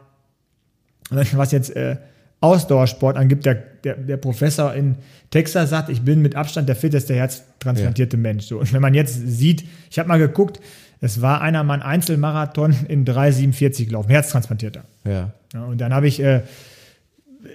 was 1.11 1.53
jetzt 1.53 1.77
äh, 1.77 1.97
Ausdauersport 2.41 3.17
angibt, 3.17 3.47
der, 3.47 3.55
der, 3.55 3.95
der 3.97 4.17
Professor 4.17 4.73
in 4.75 4.97
Texas 5.31 5.71
sagt, 5.71 5.89
ich 5.89 6.03
bin 6.03 6.23
mit 6.23 6.35
Abstand 6.37 6.69
der 6.69 6.77
fitteste 6.77 7.15
herztransplantierte 7.15 8.17
Mensch. 8.17 8.45
So. 8.47 8.59
Und 8.61 8.73
wenn 8.73 8.83
man 8.83 8.95
jetzt 8.95 9.15
sieht, 9.27 9.65
ich 9.91 9.99
habe 9.99 10.09
mal 10.09 10.19
geguckt, 10.19 10.61
es 11.01 11.21
war 11.21 11.41
einer 11.43 11.63
mal 11.65 11.75
ein 11.75 11.83
Einzelmarathon 11.83 12.75
in 12.89 13.05
3,47 13.05 13.87
gelaufen, 13.87 14.11
Herztransplantierter. 14.11 14.85
Ja. 15.05 15.33
Ja, 15.55 15.65
und 15.65 15.81
dann 15.81 15.95
habe 15.95 16.09
ich, 16.09 16.21
äh, 16.23 16.41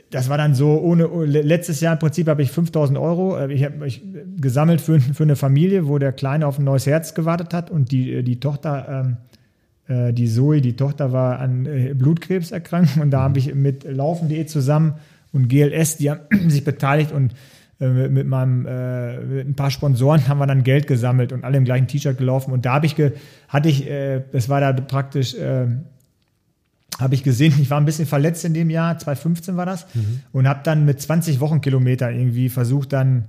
das 0.09 0.29
war 0.29 0.37
dann 0.37 0.55
so, 0.55 0.79
ohne, 0.79 1.05
letztes 1.25 1.81
Jahr 1.81 1.93
im 1.93 1.99
Prinzip 1.99 2.27
habe 2.27 2.41
ich 2.41 2.51
5000 2.51 2.97
Euro 2.97 3.37
äh, 3.37 3.53
ich 3.53 3.63
hab, 3.63 3.81
ich, 3.83 4.03
äh, 4.03 4.23
gesammelt 4.39 4.81
für, 4.81 4.99
für 4.99 5.23
eine 5.23 5.35
Familie, 5.35 5.87
wo 5.87 5.97
der 5.97 6.11
Kleine 6.11 6.47
auf 6.47 6.59
ein 6.59 6.65
neues 6.65 6.85
Herz 6.85 7.13
gewartet 7.13 7.53
hat 7.53 7.69
und 7.69 7.91
die, 7.91 8.13
äh, 8.13 8.23
die 8.23 8.39
Tochter, 8.39 9.17
ähm, 9.87 10.07
äh, 10.09 10.13
die 10.13 10.27
Zoe, 10.27 10.61
die 10.61 10.75
Tochter 10.75 11.11
war 11.11 11.39
an 11.39 11.65
äh, 11.65 11.93
Blutkrebs 11.93 12.51
erkrankt 12.51 12.97
und 12.97 13.11
da 13.11 13.21
habe 13.21 13.39
ich 13.39 13.53
mit 13.53 13.83
Laufen.de 13.83 14.45
zusammen 14.45 14.95
und 15.31 15.47
GLS, 15.47 15.97
die 15.97 16.11
haben 16.11 16.21
sich 16.49 16.63
beteiligt 16.63 17.11
und 17.11 17.33
äh, 17.79 17.87
mit, 17.87 18.27
meinem 18.27 18.65
äh, 18.65 19.19
mit 19.19 19.47
ein 19.47 19.55
paar 19.55 19.71
Sponsoren 19.71 20.27
haben 20.27 20.39
wir 20.39 20.47
dann 20.47 20.63
Geld 20.63 20.87
gesammelt 20.87 21.33
und 21.33 21.43
alle 21.43 21.57
im 21.57 21.65
gleichen 21.65 21.87
T-Shirt 21.87 22.17
gelaufen 22.17 22.51
und 22.51 22.65
da 22.65 22.73
habe 22.73 22.85
ich 22.85 22.95
ge, 22.95 23.11
hatte 23.47 23.69
ich 23.69 23.87
das 24.31 24.49
war 24.49 24.61
da 24.61 24.73
praktisch 24.73 25.35
äh, 25.35 25.67
habe 27.01 27.15
ich 27.15 27.23
gesehen, 27.23 27.53
ich 27.61 27.69
war 27.69 27.79
ein 27.79 27.85
bisschen 27.85 28.05
verletzt 28.05 28.45
in 28.45 28.53
dem 28.53 28.69
Jahr, 28.69 28.97
2015 28.97 29.57
war 29.57 29.65
das, 29.65 29.85
Mhm. 29.93 30.21
und 30.31 30.47
habe 30.47 30.61
dann 30.63 30.85
mit 30.85 31.01
20 31.01 31.39
Wochenkilometern 31.39 32.13
irgendwie 32.15 32.49
versucht 32.49 32.93
dann, 32.93 33.25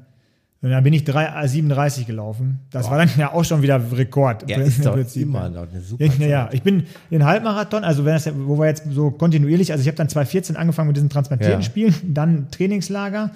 und 0.65 0.71
dann 0.71 0.85
bin 0.85 0.93
ich 0.93 1.03
3, 1.03 1.43
äh, 1.43 1.49
37 1.49 2.07
gelaufen. 2.07 2.61
Das 2.71 2.89
war 2.89 2.97
dann 2.99 3.11
ja 3.19 3.33
auch 3.33 3.45
schon 3.45 3.63
wieder 3.63 3.81
Rekord. 3.93 4.49
Ja, 4.49 4.59
ist 4.59 4.87
doch 4.87 4.95
Prinzip, 4.95 5.23
immer 5.25 5.49
noch 5.51 5.67
eine 5.69 5.81
super 5.81 6.05
Ja, 6.05 6.27
ja, 6.27 6.49
ich 6.53 6.63
bin 6.63 6.85
in 7.11 7.25
Halbmarathon, 7.25 7.83
also 7.83 8.05
wenn 8.05 8.13
das, 8.15 8.31
wo 8.47 8.59
wir 8.61 8.67
jetzt 8.67 8.85
so 8.93 9.11
kontinuierlich, 9.11 9.73
also 9.73 9.83
ich 9.83 9.89
habe 9.89 9.97
dann 9.97 10.09
2014 10.09 10.55
angefangen 10.57 10.87
mit 10.87 10.97
diesen 10.97 11.11
transplantierten 11.11 11.61
Ja. 11.61 11.65
Spielen, 11.65 11.95
dann 12.15 12.49
Trainingslager, 12.53 13.31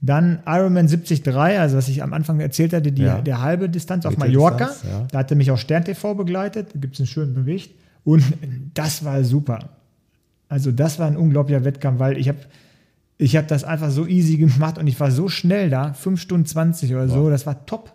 dann 0.00 0.40
Ironman 0.44 0.88
73, 0.88 1.26
also 1.34 1.76
was 1.76 1.88
ich 1.88 2.02
am 2.02 2.12
Anfang 2.12 2.40
erzählt 2.40 2.72
hatte, 2.72 2.90
die, 2.92 3.02
Ja. 3.02 3.20
der 3.22 3.40
halbe 3.42 3.68
Distanz 3.68 4.04
auf 4.04 4.16
Mallorca. 4.18 4.70
ja. 4.90 5.06
Da 5.10 5.18
hatte 5.18 5.36
mich 5.36 5.50
auch 5.52 5.58
Stern 5.58 5.84
TV 5.84 6.14
begleitet, 6.14 6.70
da 6.74 6.80
gibt 6.80 6.94
es 6.94 7.00
einen 7.00 7.06
schönen 7.06 7.34
Bericht. 7.34 7.72
Und 8.06 8.22
das 8.74 9.04
war 9.04 9.24
super. 9.24 9.68
Also 10.48 10.70
das 10.70 11.00
war 11.00 11.08
ein 11.08 11.16
unglaublicher 11.16 11.64
Wettkampf, 11.64 11.98
weil 11.98 12.16
ich 12.18 12.28
habe 12.28 12.38
ich 13.18 13.34
hab 13.34 13.48
das 13.48 13.64
einfach 13.64 13.90
so 13.90 14.06
easy 14.06 14.36
gemacht 14.36 14.78
und 14.78 14.86
ich 14.86 15.00
war 15.00 15.10
so 15.10 15.28
schnell 15.28 15.70
da, 15.70 15.92
5 15.92 16.20
Stunden 16.20 16.46
20 16.46 16.94
oder 16.94 17.08
so, 17.08 17.28
das 17.30 17.46
war 17.46 17.66
top. 17.66 17.92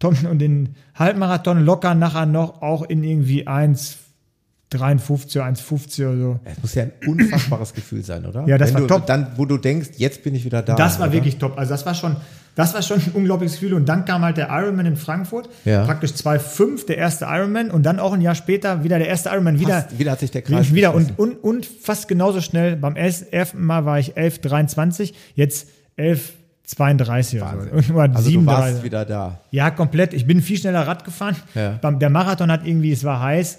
top. 0.00 0.16
Und 0.24 0.40
den 0.40 0.74
Halbmarathon 0.96 1.64
locker 1.64 1.94
nachher 1.94 2.26
noch 2.26 2.60
auch 2.60 2.82
in 2.82 3.04
irgendwie 3.04 3.46
1,53 3.46 5.36
oder 5.36 5.44
1,50 5.46 6.08
oder 6.08 6.18
so. 6.18 6.40
Es 6.42 6.62
muss 6.62 6.74
ja 6.74 6.82
ein 6.82 6.92
unfassbares 7.06 7.72
Gefühl 7.72 8.02
sein, 8.02 8.26
oder? 8.26 8.48
Ja, 8.48 8.58
das 8.58 8.70
Wenn 8.70 8.74
war 8.74 8.80
du, 8.80 8.86
top. 8.88 9.06
Dann, 9.06 9.28
wo 9.36 9.44
du 9.44 9.58
denkst, 9.58 9.90
jetzt 9.98 10.24
bin 10.24 10.34
ich 10.34 10.44
wieder 10.44 10.62
da. 10.62 10.74
Das 10.74 10.98
war 10.98 11.06
oder? 11.06 11.14
wirklich 11.14 11.38
top. 11.38 11.56
Also 11.56 11.70
das 11.70 11.86
war 11.86 11.94
schon, 11.94 12.16
das 12.56 12.74
war 12.74 12.82
schon 12.82 12.98
ein 13.00 13.12
unglaubliches 13.14 13.60
Gefühl. 13.60 13.74
Und 13.74 13.88
dann 13.88 14.04
kam 14.04 14.22
halt 14.22 14.36
der 14.38 14.48
Ironman 14.50 14.86
in 14.86 14.96
Frankfurt, 14.96 15.48
Ja. 15.64 15.84
praktisch 15.84 16.10
2,5 16.14 16.86
der 16.86 16.96
erste 16.98 17.26
Ironman 17.26 17.70
und 17.70 17.84
dann 17.84 18.00
auch 18.00 18.12
ein 18.12 18.20
Jahr 18.20 18.34
später 18.34 18.82
wieder 18.82 18.98
der 18.98 19.06
erste 19.06 19.28
Ironman 19.28 19.60
wieder. 19.60 19.82
Fast, 19.82 19.98
wieder 19.98 20.10
hat 20.10 20.18
sich 20.20 20.32
der 20.32 20.42
Kreis 20.42 20.74
wieder 20.74 20.92
und, 20.94 21.16
und, 21.18 21.34
und 21.44 21.64
fast 21.66 22.08
genauso 22.08 22.40
schnell. 22.40 22.74
Beim 22.76 22.96
ersten 22.96 23.64
Mal 23.64 23.84
war 23.84 24.00
ich 24.00 24.16
11,23, 24.16 25.12
jetzt 25.36 25.68
11,32 25.96 27.36
oder 27.36 27.46
Wahnsinn. 27.52 27.82
so. 27.82 27.94
Oder 27.94 28.02
Also 28.02 28.22
du 28.24 28.30
37. 28.30 28.46
warst 28.46 28.84
wieder 28.84 29.04
da. 29.04 29.40
Ja, 29.50 29.70
komplett. 29.70 30.14
Ich 30.14 30.26
bin 30.26 30.40
viel 30.42 30.58
schneller 30.58 30.86
Rad 30.86 31.04
gefahren. 31.04 31.36
Ja. 31.54 31.72
Der 31.92 32.10
Marathon 32.10 32.50
hat 32.50 32.66
irgendwie, 32.66 32.92
es 32.92 33.04
war 33.04 33.20
heiß 33.22 33.58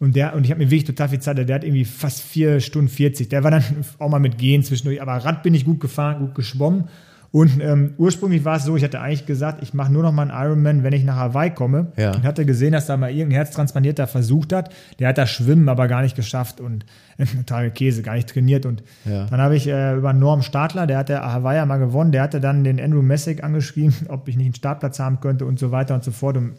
und 0.00 0.16
der 0.16 0.34
und 0.34 0.44
ich 0.44 0.50
habe 0.50 0.58
mir 0.60 0.66
wirklich 0.70 0.84
total 0.84 1.08
viel 1.08 1.20
Zeit. 1.20 1.38
Der 1.38 1.54
hat 1.54 1.64
irgendwie 1.64 1.84
fast 1.84 2.20
vier 2.20 2.60
Stunden 2.60 2.88
40. 2.88 3.28
Der 3.28 3.44
war 3.44 3.50
dann 3.50 3.62
auch 3.98 4.08
mal 4.08 4.18
mit 4.20 4.38
Gehen 4.38 4.62
zwischendurch. 4.64 5.00
Aber 5.02 5.12
Rad 5.16 5.42
bin 5.42 5.54
ich 5.54 5.64
gut 5.64 5.80
gefahren, 5.80 6.18
gut 6.20 6.34
geschwommen. 6.34 6.88
Und 7.30 7.60
ähm, 7.60 7.92
ursprünglich 7.98 8.44
war 8.46 8.56
es 8.56 8.64
so, 8.64 8.74
ich 8.76 8.82
hatte 8.84 9.00
eigentlich 9.00 9.26
gesagt, 9.26 9.62
ich 9.62 9.74
mache 9.74 9.92
nur 9.92 10.02
noch 10.02 10.12
mal 10.12 10.30
einen 10.30 10.46
Ironman, 10.46 10.82
wenn 10.82 10.94
ich 10.94 11.04
nach 11.04 11.16
Hawaii 11.16 11.50
komme. 11.50 11.92
Ja. 11.96 12.12
Und 12.14 12.22
hatte 12.22 12.46
gesehen, 12.46 12.72
dass 12.72 12.86
da 12.86 12.96
mal 12.96 13.10
irgendein 13.10 13.32
Herztransplantierter 13.36 14.06
versucht 14.06 14.52
hat. 14.54 14.72
Der 14.98 15.08
hat 15.08 15.18
das 15.18 15.28
Schwimmen 15.30 15.68
aber 15.68 15.88
gar 15.88 16.00
nicht 16.00 16.16
geschafft 16.16 16.58
und 16.60 16.86
äh, 17.18 17.26
total 17.26 17.70
Käse, 17.70 18.02
gar 18.02 18.14
nicht 18.14 18.30
trainiert. 18.30 18.64
Und 18.64 18.82
Ja. 19.04 19.26
dann 19.26 19.40
habe 19.40 19.56
ich 19.56 19.66
äh, 19.68 19.94
über 19.96 20.14
Norm 20.14 20.40
Stadler, 20.42 20.86
der 20.86 20.96
hat 20.98 21.10
der 21.10 21.30
Hawaii 21.30 21.64
mal 21.66 21.76
gewonnen, 21.76 22.12
der 22.12 22.22
hatte 22.22 22.40
dann 22.40 22.64
den 22.64 22.80
Andrew 22.80 23.02
Messick 23.02 23.44
angeschrieben, 23.44 23.94
ob 24.08 24.26
ich 24.28 24.36
nicht 24.36 24.46
einen 24.46 24.54
Startplatz 24.54 24.98
haben 24.98 25.20
könnte 25.20 25.44
und 25.44 25.58
so 25.58 25.70
weiter 25.70 25.94
und 25.94 26.04
so 26.04 26.12
fort. 26.12 26.38
Und 26.38 26.54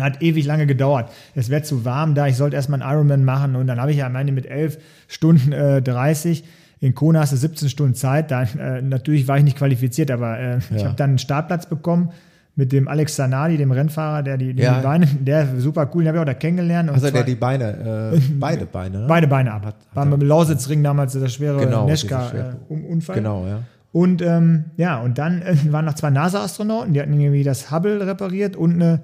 hat 0.00 0.22
ewig 0.22 0.46
lange 0.46 0.66
gedauert. 0.66 1.10
Es 1.34 1.50
wäre 1.50 1.62
zu 1.62 1.84
warm 1.84 2.14
da, 2.14 2.26
ich 2.26 2.36
sollte 2.36 2.56
erstmal 2.56 2.80
einen 2.80 2.90
Ironman 2.90 3.24
machen 3.24 3.56
und 3.56 3.66
dann 3.66 3.78
habe 3.80 3.90
ich 3.90 3.98
ja 3.98 4.06
am 4.06 4.16
Ende 4.16 4.32
mit 4.32 4.46
11 4.46 4.78
Stunden 5.08 5.52
äh, 5.52 5.82
30. 5.82 6.44
In 6.82 6.94
Kona 6.94 7.20
hast 7.20 7.32
du 7.32 7.36
17 7.36 7.68
Stunden 7.68 7.94
Zeit. 7.94 8.30
Da, 8.30 8.42
äh, 8.42 8.82
natürlich 8.82 9.28
war 9.28 9.38
ich 9.38 9.44
nicht 9.44 9.56
qualifiziert, 9.56 10.10
aber 10.10 10.38
äh, 10.38 10.58
ich 10.58 10.80
Ja. 10.82 10.86
habe 10.88 10.96
dann 10.96 11.10
einen 11.10 11.18
Startplatz 11.18 11.66
bekommen 11.66 12.10
mit 12.56 12.72
dem 12.72 12.86
Alex 12.88 13.16
Sanadi, 13.16 13.56
dem 13.56 13.70
Rennfahrer, 13.70 14.22
der 14.22 14.36
die, 14.36 14.52
die 14.52 14.62
Ja. 14.62 14.80
Beine, 14.80 15.06
der 15.06 15.44
ist 15.54 15.62
super 15.62 15.88
cool, 15.94 16.02
den 16.02 16.08
habe 16.08 16.18
ich 16.18 16.22
auch 16.22 16.26
da 16.26 16.34
kennengelernt. 16.34 16.90
Also 16.90 17.10
der 17.10 17.22
die 17.22 17.36
Beine, 17.36 18.12
äh, 18.14 18.20
beide 18.38 18.66
Beine, 18.66 18.98
ne? 19.00 19.04
beide 19.08 19.26
Beine 19.28 19.52
ab. 19.52 19.64
Hat- 19.64 19.74
hat 19.76 19.86
War 19.94 20.04
mit 20.04 20.20
dem 20.20 20.28
Lausitzring 20.28 20.82
damals 20.82 21.12
der 21.14 21.28
schwere 21.28 21.60
Genau, 21.64 21.86
Neschka-Unfall. 21.86 22.98
schwere- 23.00 23.14
Genau, 23.14 23.46
ja. 23.46 23.60
Und 23.92 24.20
ähm, 24.22 24.64
ja, 24.76 24.98
und 25.00 25.18
dann 25.18 25.40
äh, 25.42 25.54
waren 25.70 25.84
noch 25.84 25.94
zwei 25.94 26.10
NASA-Astronauten, 26.10 26.94
die 26.94 27.00
hatten 27.00 27.12
irgendwie 27.18 27.44
das 27.44 27.70
Hubble 27.70 28.06
repariert 28.06 28.56
und 28.56 28.74
eine 28.74 28.94
äh, 28.94 28.98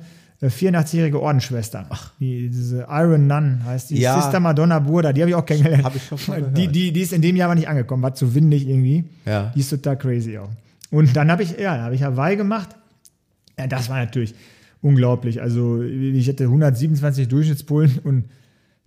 84-jährige 0.47 1.21
Ordensschwester. 1.21 1.87
Ach. 1.89 2.13
Die, 2.21 2.49
diese 2.49 2.87
Iron 2.89 3.27
Nun 3.27 3.65
heißt 3.65 3.91
die. 3.91 4.01
Ja. 4.01 4.21
Sister 4.21 4.39
Madonna 4.39 4.79
Burda, 4.79 5.13
die 5.13 5.21
habe 5.23 5.31
ich 5.31 5.35
auch 5.35 5.45
kennengelernt. 5.45 5.85
Hab 5.85 5.97
ich 5.97 6.05
schon 6.05 6.19
mal 6.29 6.39
gehört. 6.39 6.57
die, 6.57 6.69
die, 6.69 6.93
die 6.93 7.01
ist 7.01 7.13
in 7.13 7.23
dem 7.23 7.35
Jahr 7.35 7.47
aber 7.47 7.57
nicht 7.57 7.69
angekommen, 7.69 8.03
war 8.03 8.15
zu 8.15 8.35
windig 8.35 8.69
irgendwie. 8.69 9.05
Ja. 9.25 9.53
Die 9.55 9.61
ist 9.61 9.71
total 9.71 9.99
crazy 9.99 10.39
auch. 10.39 10.51
Und 10.91 11.17
dann 11.17 11.31
habe 11.31 11.43
ich, 11.43 11.59
ja, 11.59 11.75
dann 11.75 11.85
habe 11.85 11.95
ich 11.95 12.03
Hawaii 12.03 12.37
gemacht. 12.37 12.69
Ja, 13.59 13.67
das 13.67 13.89
war 13.89 13.99
natürlich 13.99 14.35
unglaublich. 14.81 15.43
Also 15.43 15.83
ich 15.83 16.29
hatte 16.29 16.45
127 16.45 17.27
Durchschnittspullen 17.29 17.99
und 18.05 18.25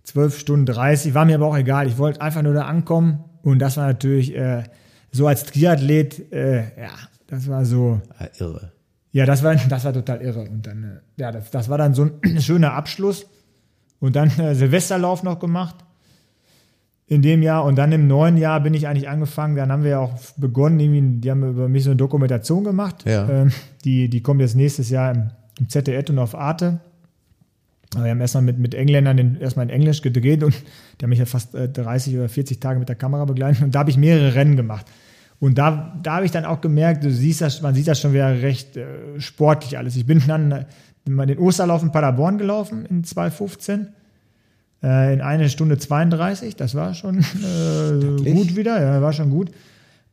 12 0.04 0.38
Stunden 0.38 0.66
30. 0.66 1.14
War 1.14 1.26
mir 1.26 1.34
aber 1.36 1.46
auch 1.46 1.56
egal. 1.56 1.86
Ich 1.86 1.98
wollte 1.98 2.20
einfach 2.22 2.42
nur 2.42 2.54
da 2.54 2.62
ankommen. 2.62 3.24
Und 3.42 3.58
das 3.58 3.76
war 3.76 3.86
natürlich 3.86 4.34
äh, 4.36 4.64
so 5.10 5.26
als 5.26 5.44
Triathlet, 5.44 6.32
äh, 6.32 6.60
ja, 6.80 6.92
das 7.26 7.48
war 7.48 7.64
so. 7.64 8.00
Ah, 8.18 8.26
irre. 8.38 8.71
Ja, 9.12 9.26
das 9.26 9.42
war, 9.42 9.54
das 9.68 9.84
war 9.84 9.92
total 9.92 10.20
irre. 10.20 10.40
Und 10.40 10.66
dann, 10.66 10.84
äh, 10.84 11.20
ja, 11.20 11.32
das, 11.32 11.50
das 11.50 11.68
war 11.68 11.78
dann 11.78 11.94
so 11.94 12.08
ein 12.22 12.40
schöner 12.40 12.72
Abschluss. 12.72 13.26
Und 14.00 14.16
dann 14.16 14.30
äh, 14.38 14.54
Silvesterlauf 14.54 15.22
noch 15.22 15.38
gemacht 15.38 15.76
in 17.06 17.22
dem 17.22 17.42
Jahr. 17.42 17.64
Und 17.64 17.76
dann 17.76 17.92
im 17.92 18.08
neuen 18.08 18.36
Jahr 18.36 18.60
bin 18.60 18.74
ich 18.74 18.88
eigentlich 18.88 19.08
angefangen. 19.08 19.54
Dann 19.54 19.70
haben 19.70 19.84
wir 19.84 19.90
ja 19.90 19.98
auch 20.00 20.14
begonnen, 20.36 20.80
irgendwie, 20.80 21.20
die 21.20 21.30
haben 21.30 21.48
über 21.48 21.68
mich 21.68 21.84
so 21.84 21.90
eine 21.90 21.96
Dokumentation 21.96 22.64
gemacht. 22.64 23.04
Ja. 23.04 23.28
Ähm, 23.28 23.52
die, 23.84 24.08
die 24.08 24.22
kommt 24.22 24.40
jetzt 24.40 24.56
nächstes 24.56 24.90
Jahr 24.90 25.12
im, 25.12 25.30
im 25.60 25.68
ZDF 25.68 26.10
und 26.10 26.18
auf 26.18 26.34
Arte. 26.34 26.80
Aber 27.94 28.04
wir 28.04 28.10
haben 28.10 28.20
erstmal 28.20 28.42
mit, 28.42 28.58
mit 28.58 28.74
Engländern 28.74 29.16
den, 29.16 29.40
erstmal 29.40 29.66
in 29.66 29.70
Englisch 29.70 30.02
gedreht 30.02 30.42
und 30.42 30.54
die 31.00 31.04
haben 31.04 31.10
mich 31.10 31.18
ja 31.18 31.26
fast 31.26 31.54
äh, 31.54 31.68
30 31.68 32.16
oder 32.16 32.28
40 32.28 32.58
Tage 32.60 32.78
mit 32.78 32.88
der 32.88 32.96
Kamera 32.96 33.24
begleitet 33.24 33.62
und 33.62 33.74
da 33.74 33.80
habe 33.80 33.90
ich 33.90 33.98
mehrere 33.98 34.34
Rennen 34.34 34.56
gemacht. 34.56 34.86
Und 35.42 35.58
da, 35.58 35.98
da 36.00 36.14
habe 36.14 36.24
ich 36.24 36.30
dann 36.30 36.44
auch 36.44 36.60
gemerkt, 36.60 37.02
du 37.02 37.10
siehst 37.10 37.40
das, 37.40 37.62
man 37.62 37.74
sieht 37.74 37.88
das 37.88 38.00
schon 38.00 38.12
wieder 38.12 38.30
recht 38.42 38.76
äh, 38.76 39.18
sportlich 39.18 39.76
alles. 39.76 39.96
Ich 39.96 40.06
bin 40.06 40.22
dann 40.28 40.52
äh, 40.52 40.64
mal 41.04 41.26
den 41.26 41.38
Osterlauf 41.38 41.82
in 41.82 41.90
Paderborn 41.90 42.38
gelaufen 42.38 42.86
in 42.86 43.02
2015 43.02 43.88
äh, 44.84 45.12
in 45.12 45.20
eine 45.20 45.48
Stunde 45.48 45.78
32. 45.78 46.54
Das 46.54 46.76
war 46.76 46.94
schon 46.94 47.18
äh, 47.42 48.32
gut 48.32 48.54
wieder, 48.54 48.80
ja, 48.80 49.02
war 49.02 49.12
schon 49.12 49.30
gut. 49.30 49.50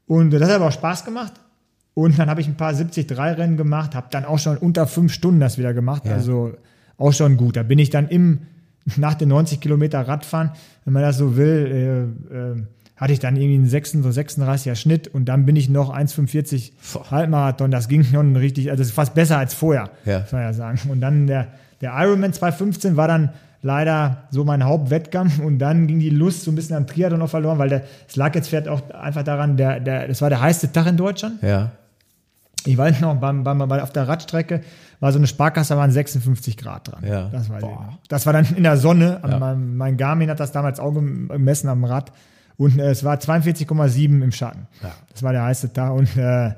Und 0.08 0.32
das 0.32 0.42
hat 0.42 0.50
aber 0.50 0.70
auch 0.70 0.72
Spaß 0.72 1.06
gemacht. 1.06 1.34
Und 1.94 2.18
dann 2.18 2.28
habe 2.28 2.42
ich 2.42 2.48
ein 2.48 2.58
paar 2.58 2.74
73-Rennen 2.74 3.56
gemacht, 3.56 3.94
habe 3.94 4.08
dann 4.10 4.26
auch 4.26 4.40
schon 4.40 4.58
unter 4.58 4.88
fünf 4.88 5.14
Stunden 5.14 5.40
das 5.40 5.60
wieder 5.60 5.76
gemacht. 5.76 6.08
Ja. 6.08 6.14
Also 6.14 6.54
auch 6.98 7.14
schon 7.14 7.38
gut. 7.38 7.56
Da 7.56 7.62
bin 7.62 7.78
ich 7.78 7.92
dann 7.92 8.08
im, 8.08 8.40
nach 8.98 9.14
den 9.14 9.30
90 9.30 9.60
Kilometer 9.60 10.02
Radfahren, 10.08 10.54
wenn 10.86 10.94
man 10.94 11.04
das 11.04 11.20
so 11.20 11.38
will, 11.38 12.18
äh, 12.34 12.36
äh, 12.36 12.64
hatte 13.00 13.14
ich 13.14 13.20
dann 13.20 13.36
irgendwie 13.38 13.56
einen 13.56 13.68
36, 13.70 14.38
36er 14.44 14.76
Schnitt 14.76 15.08
und 15.08 15.26
dann 15.26 15.46
bin 15.46 15.56
ich 15.56 15.70
noch 15.70 15.96
1,45 15.96 16.72
Boah. 16.94 17.12
Halbmarathon. 17.12 17.72
Das 17.72 17.88
ging 17.88 18.04
schon 18.04 18.36
richtig, 18.36 18.70
also 18.70 18.84
fast 18.84 19.14
besser 19.16 19.38
als 19.38 19.54
vorher, 19.54 19.90
Ja. 20.06 20.20
muss 20.20 20.32
man 20.34 20.42
ja 20.42 20.54
sagen. 20.54 20.80
Und 20.90 21.00
dann 21.02 21.26
der, 21.28 21.48
der 21.82 21.94
Ironman 21.96 22.34
215 22.34 22.98
war 22.98 23.08
dann 23.08 23.30
leider 23.62 24.24
so 24.32 24.44
mein 24.44 24.64
Hauptwettkampf 24.66 25.40
und 25.40 25.60
dann 25.60 25.88
ging 25.88 26.00
die 26.00 26.10
Lust 26.10 26.44
so 26.44 26.52
ein 26.52 26.56
bisschen 26.56 26.76
am 26.76 26.88
Triathlon 26.88 27.20
noch 27.20 27.30
verloren, 27.30 27.58
weil 27.58 27.84
es 28.08 28.16
lag 28.16 28.36
jetzt 28.36 28.50
vielleicht 28.50 28.68
auch 28.68 28.90
einfach 28.92 29.24
daran, 29.24 29.56
der, 29.58 29.80
der, 29.80 30.08
das 30.08 30.22
war 30.22 30.30
der 30.30 30.42
heißeste 30.42 30.72
Tag 30.72 30.88
in 30.88 30.98
Deutschland. 30.98 31.42
Ja. 31.42 31.72
Ich 32.66 32.78
weiß 32.78 33.00
noch, 33.00 33.16
beim, 33.16 33.44
beim, 33.46 33.58
bei, 33.60 33.82
auf 33.82 33.92
der 33.92 34.08
Radstrecke 34.08 34.62
war 35.00 35.14
so 35.14 35.18
eine 35.18 35.28
Sparkasse, 35.28 35.74
da 35.74 35.80
waren 35.80 35.92
56 35.92 36.58
Grad 36.58 36.92
dran. 36.92 37.04
Ja. 37.08 37.30
Das, 37.30 37.50
weiß 37.50 37.64
ich 37.64 37.70
Boah. 37.70 37.86
noch. 37.86 38.00
das 38.10 38.26
war 38.26 38.34
dann 38.34 38.46
in 38.56 38.64
der 38.64 38.76
Sonne. 38.76 39.20
Ja. 39.26 39.40
Mein, 39.40 39.78
mein 39.78 39.96
Garmin 39.98 40.30
hat 40.30 40.40
das 40.42 40.52
damals 40.52 40.80
auch 40.82 40.94
gemessen 40.94 41.70
am 41.70 41.86
Rad. 41.86 42.12
Und 42.60 42.78
äh, 42.78 42.90
es 42.92 43.04
war 43.04 43.16
42,7 43.18 44.22
im 44.22 44.32
Schatten. 44.32 44.68
Ja. 44.84 44.92
Das 45.12 45.24
war 45.24 45.32
der 45.32 45.44
heiße 45.46 45.74
Tag. 45.74 45.94
Und 45.94 46.16
äh, 46.18 46.52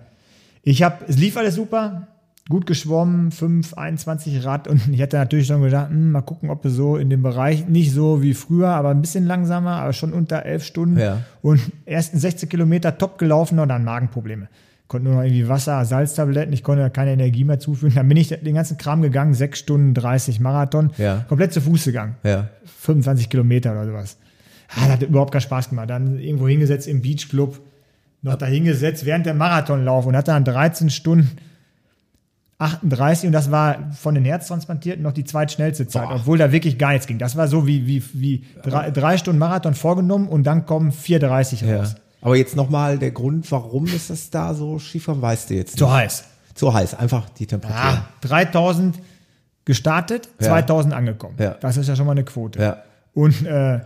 ich 0.64 0.84
habe, 0.84 1.06
es 1.08 1.18
lief 1.18 1.38
alles 1.38 1.56
super. 1.56 2.08
Gut 2.50 2.66
geschwommen, 2.66 3.32
5, 3.32 3.76
21 3.76 4.44
Rad. 4.44 4.68
Und 4.68 4.82
ich 4.92 5.00
hatte 5.02 5.18
natürlich 5.18 5.46
schon 5.48 5.62
gedacht, 5.62 5.90
hm, 5.90 6.12
mal 6.12 6.22
gucken, 6.22 6.50
ob 6.50 6.64
wir 6.64 6.72
so 6.72 6.98
in 6.98 7.10
dem 7.12 7.22
Bereich, 7.22 7.68
nicht 7.68 7.94
so 7.94 8.22
wie 8.24 8.34
früher, 8.34 8.70
aber 8.70 8.90
ein 8.90 9.00
bisschen 9.02 9.26
langsamer, 9.28 9.74
aber 9.78 9.94
schon 9.94 10.12
unter 10.12 10.44
11 10.44 10.66
Stunden. 10.66 10.98
Ja. 11.00 11.20
Und 11.44 11.62
ersten 11.86 12.18
16 12.20 12.50
Kilometer 12.50 12.98
top 12.98 13.18
gelaufen 13.20 13.60
und 13.60 13.70
dann 13.70 13.84
Magenprobleme. 13.84 14.50
Konnte 14.88 15.06
nur 15.08 15.18
noch 15.18 15.24
irgendwie 15.24 15.48
Wasser, 15.48 15.86
Salztabletten, 15.86 16.52
ich 16.52 16.64
konnte 16.64 16.90
keine 16.90 17.14
Energie 17.14 17.44
mehr 17.46 17.60
zuführen. 17.60 17.94
Dann 17.96 18.08
bin 18.10 18.18
ich 18.18 18.28
den 18.30 18.56
ganzen 18.56 18.78
Kram 18.78 19.02
gegangen, 19.04 19.34
6 19.36 19.60
Stunden 19.60 19.94
30 19.94 20.40
Marathon, 20.42 20.90
Ja. 20.98 21.24
komplett 21.30 21.54
zu 21.54 21.62
Fuß 21.62 21.86
gegangen. 21.86 22.16
Ja. 22.24 22.50
25 22.80 23.30
Kilometer 23.30 23.72
oder 23.72 23.86
sowas. 23.86 24.18
Ah, 24.76 24.82
das 24.82 24.90
hat 24.90 25.02
überhaupt 25.04 25.32
keinen 25.32 25.42
Spaß 25.42 25.70
gemacht. 25.70 25.90
Dann 25.90 26.18
irgendwo 26.20 26.48
hingesetzt 26.48 26.88
im 26.88 27.02
Beachclub, 27.02 27.60
noch 28.22 28.36
da 28.36 28.46
hingesetzt 28.46 29.06
während 29.06 29.26
der 29.26 29.34
Marathonlauf 29.34 30.06
und 30.06 30.16
hatte 30.16 30.32
dann 30.32 30.46
13 30.46 30.90
Stunden 30.90 31.30
38 32.60 33.26
und 33.26 33.32
das 33.34 33.50
war 33.50 33.92
von 34.00 34.14
den 34.14 34.24
Herztransplantierten 34.24 35.02
noch 35.02 35.14
die 35.14 35.24
zweitschnellste 35.24 35.88
Zeit, 35.88 36.08
Boah. 36.10 36.16
obwohl 36.18 36.38
da 36.38 36.52
wirklich 36.52 36.78
gar 36.78 36.92
nichts 36.92 37.08
ging. 37.08 37.18
Das 37.18 37.36
war 37.36 37.48
so 37.48 37.66
wie, 37.66 37.88
wie, 37.88 38.04
wie 38.14 38.46
drei, 38.62 38.92
drei 38.92 39.18
Stunden 39.18 39.40
Marathon 39.40 39.74
vorgenommen 39.74 40.28
und 40.28 40.44
dann 40.44 40.68
kommen 40.68 40.92
4,30 40.92 41.66
Ja. 41.66 41.78
raus. 41.80 41.96
Aber 42.22 42.36
jetzt 42.36 42.56
nochmal 42.56 43.00
der 43.00 43.10
Grund, 43.10 43.52
warum 43.52 43.86
ist 43.88 44.12
das 44.12 44.30
da 44.30 44.54
so 44.54 44.78
schief, 44.78 45.08
weißt 45.08 45.50
du 45.50 45.56
jetzt 45.56 45.70
nicht. 45.72 45.80
Zu 45.80 45.92
heiß. 45.92 46.24
Zu 46.54 46.72
heiß, 46.72 46.94
einfach 46.94 47.30
die 47.30 47.48
Temperatur. 47.48 47.82
Ah, 48.04 48.06
3000 48.22 49.00
gestartet, 49.66 50.30
Ja. 50.40 50.48
2000 50.50 50.94
angekommen. 50.94 51.36
Ja. 51.40 51.56
Das 51.62 51.78
ist 51.78 51.88
ja 51.90 51.96
schon 51.96 52.06
mal 52.06 52.12
eine 52.12 52.24
Quote. 52.26 52.62
Ja. 52.62 52.78
Und 53.16 53.44
äh, 53.44 53.80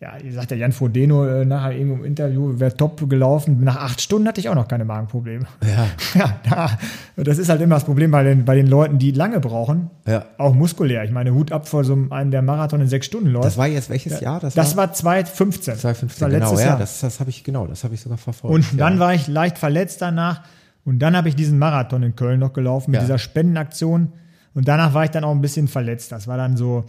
ja, 0.00 0.16
ihr 0.16 0.32
sagt 0.32 0.50
der 0.50 0.56
Jan 0.56 0.72
Frodeno 0.72 1.26
äh, 1.26 1.44
nachher 1.44 1.72
irgendwo 1.72 1.96
im 1.96 2.04
Interview, 2.06 2.58
wäre 2.58 2.74
top 2.74 3.08
gelaufen. 3.10 3.62
Nach 3.62 3.76
acht 3.76 4.00
Stunden 4.00 4.26
hatte 4.26 4.40
ich 4.40 4.48
auch 4.48 4.54
noch 4.54 4.66
keine 4.66 4.86
Magenprobleme. 4.86 5.44
Ja. 5.62 5.86
Ja, 6.14 6.40
da, 6.48 6.78
das 7.22 7.38
ist 7.38 7.50
halt 7.50 7.60
immer 7.60 7.76
das 7.76 7.84
Problem 7.84 8.10
bei 8.10 8.22
den, 8.24 8.44
bei 8.46 8.54
den 8.54 8.66
Leuten, 8.66 8.98
die 8.98 9.10
lange 9.12 9.40
brauchen. 9.40 9.90
Ja. 10.06 10.24
Auch 10.38 10.54
muskulär. 10.54 11.04
Ich 11.04 11.10
meine, 11.10 11.34
Hut 11.34 11.52
ab 11.52 11.68
vor 11.68 11.84
so 11.84 11.96
einem, 12.10 12.30
der 12.30 12.40
Marathon 12.42 12.80
in 12.80 12.88
sechs 12.88 13.06
Stunden 13.06 13.28
läuft. 13.28 13.44
Das 13.44 13.58
war 13.58 13.66
jetzt 13.68 13.90
welches 13.90 14.20
Jahr? 14.20 14.40
das 14.40 14.76
war 14.76 14.92
2015. 14.92 15.76
2015, 15.76 16.08
Das 16.08 16.20
war 16.20 16.28
genau, 16.30 16.40
letztes 16.46 16.60
ja, 16.60 16.66
Jahr. 16.70 16.78
das, 16.78 17.00
das 17.00 17.20
habe 17.20 17.30
ich, 17.30 17.44
genau, 17.44 17.66
das 17.66 17.84
habe 17.84 17.94
ich 17.94 18.00
sogar 18.00 18.18
verfolgt. 18.18 18.54
Und 18.54 18.72
ja. 18.72 18.78
dann 18.78 18.98
war 18.98 19.14
ich 19.14 19.28
leicht 19.28 19.58
verletzt 19.58 20.00
danach. 20.02 20.42
Und 20.84 20.98
dann 21.00 21.14
habe 21.14 21.28
ich 21.28 21.36
diesen 21.36 21.58
Marathon 21.58 22.02
in 22.02 22.16
Köln 22.16 22.40
noch 22.40 22.54
gelaufen 22.54 22.90
mit 22.90 23.00
Ja. 23.00 23.04
dieser 23.04 23.18
Spendenaktion. 23.18 24.12
Und 24.54 24.66
danach 24.66 24.94
war 24.94 25.04
ich 25.04 25.10
dann 25.10 25.24
auch 25.24 25.30
ein 25.30 25.42
bisschen 25.42 25.68
verletzt. 25.68 26.10
Das 26.10 26.26
war 26.26 26.36
dann 26.36 26.56
so 26.56 26.84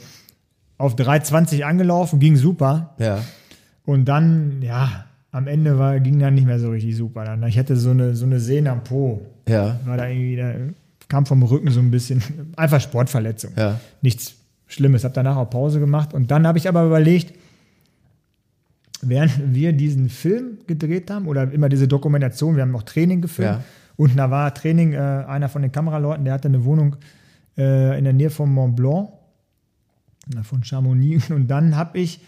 auf 0.82 0.95
3,20 0.95 1.62
angelaufen, 1.64 2.20
ging 2.20 2.36
super. 2.36 2.95
Ja, 2.99 3.20
Und 3.86 4.06
dann, 4.06 4.62
ja, 4.62 5.06
am 5.32 5.48
Ende 5.48 5.78
war, 5.80 5.99
ging 5.99 6.20
dann 6.20 6.34
nicht 6.36 6.45
mehr 6.45 6.60
so 6.60 6.70
richtig 6.72 6.95
super. 6.98 7.24
Dann, 7.24 7.41
ich 7.44 7.58
hatte 7.58 7.76
so 7.78 7.91
eine, 7.91 8.16
so 8.16 8.26
eine 8.26 8.40
Sehne 8.40 8.72
am 8.72 8.84
Po. 8.84 9.22
ja, 9.48 9.80
War 9.86 9.98
da 9.98 10.08
irgendwie, 10.08 10.36
da 10.36 10.53
kam 11.08 11.26
vom 11.26 11.44
Rücken 11.44 11.72
so 11.72 11.80
ein 11.80 11.91
bisschen, 11.91 12.22
einfach 12.58 12.82
Sportverletzung. 12.82 13.52
ja, 13.58 13.80
Nichts 14.02 14.36
Schlimmes. 14.68 15.03
Habe 15.03 15.14
danach 15.14 15.36
auch 15.36 15.49
Pause 15.49 15.80
gemacht. 15.80 16.14
Und 16.14 16.32
dann 16.32 16.48
habe 16.48 16.58
ich 16.58 16.68
aber 16.70 16.86
überlegt, 16.86 17.34
während 19.02 19.53
wir 19.53 19.74
diesen 19.74 20.10
Film 20.10 20.60
gedreht 20.68 21.10
haben 21.12 21.28
oder 21.28 21.52
immer 21.52 21.70
diese 21.70 21.88
Dokumentation, 21.88 22.56
wir 22.56 22.62
haben 22.64 22.72
noch 22.72 22.84
Training 22.84 23.22
gefilmt. 23.22 23.52
Ja. 23.60 23.64
Und 23.98 24.18
da 24.18 24.32
war 24.32 24.53
Training, 24.53 24.94
äh, 24.94 24.98
einer 24.98 25.49
von 25.49 25.62
den 25.62 25.72
Kameraleuten, 25.72 26.24
der 26.26 26.34
hatte 26.36 26.48
eine 26.48 26.64
Wohnung 26.66 26.95
äh, 27.58 27.98
in 27.98 28.03
der 28.06 28.14
Nähe 28.14 28.30
von 28.30 28.52
Mont 28.52 28.76
Blanc, 28.76 29.10
von 30.43 30.64
Chamonix. 30.64 31.30
Und 31.30 31.48
dann 31.48 31.76
habe 31.76 31.99
ich 31.99 32.22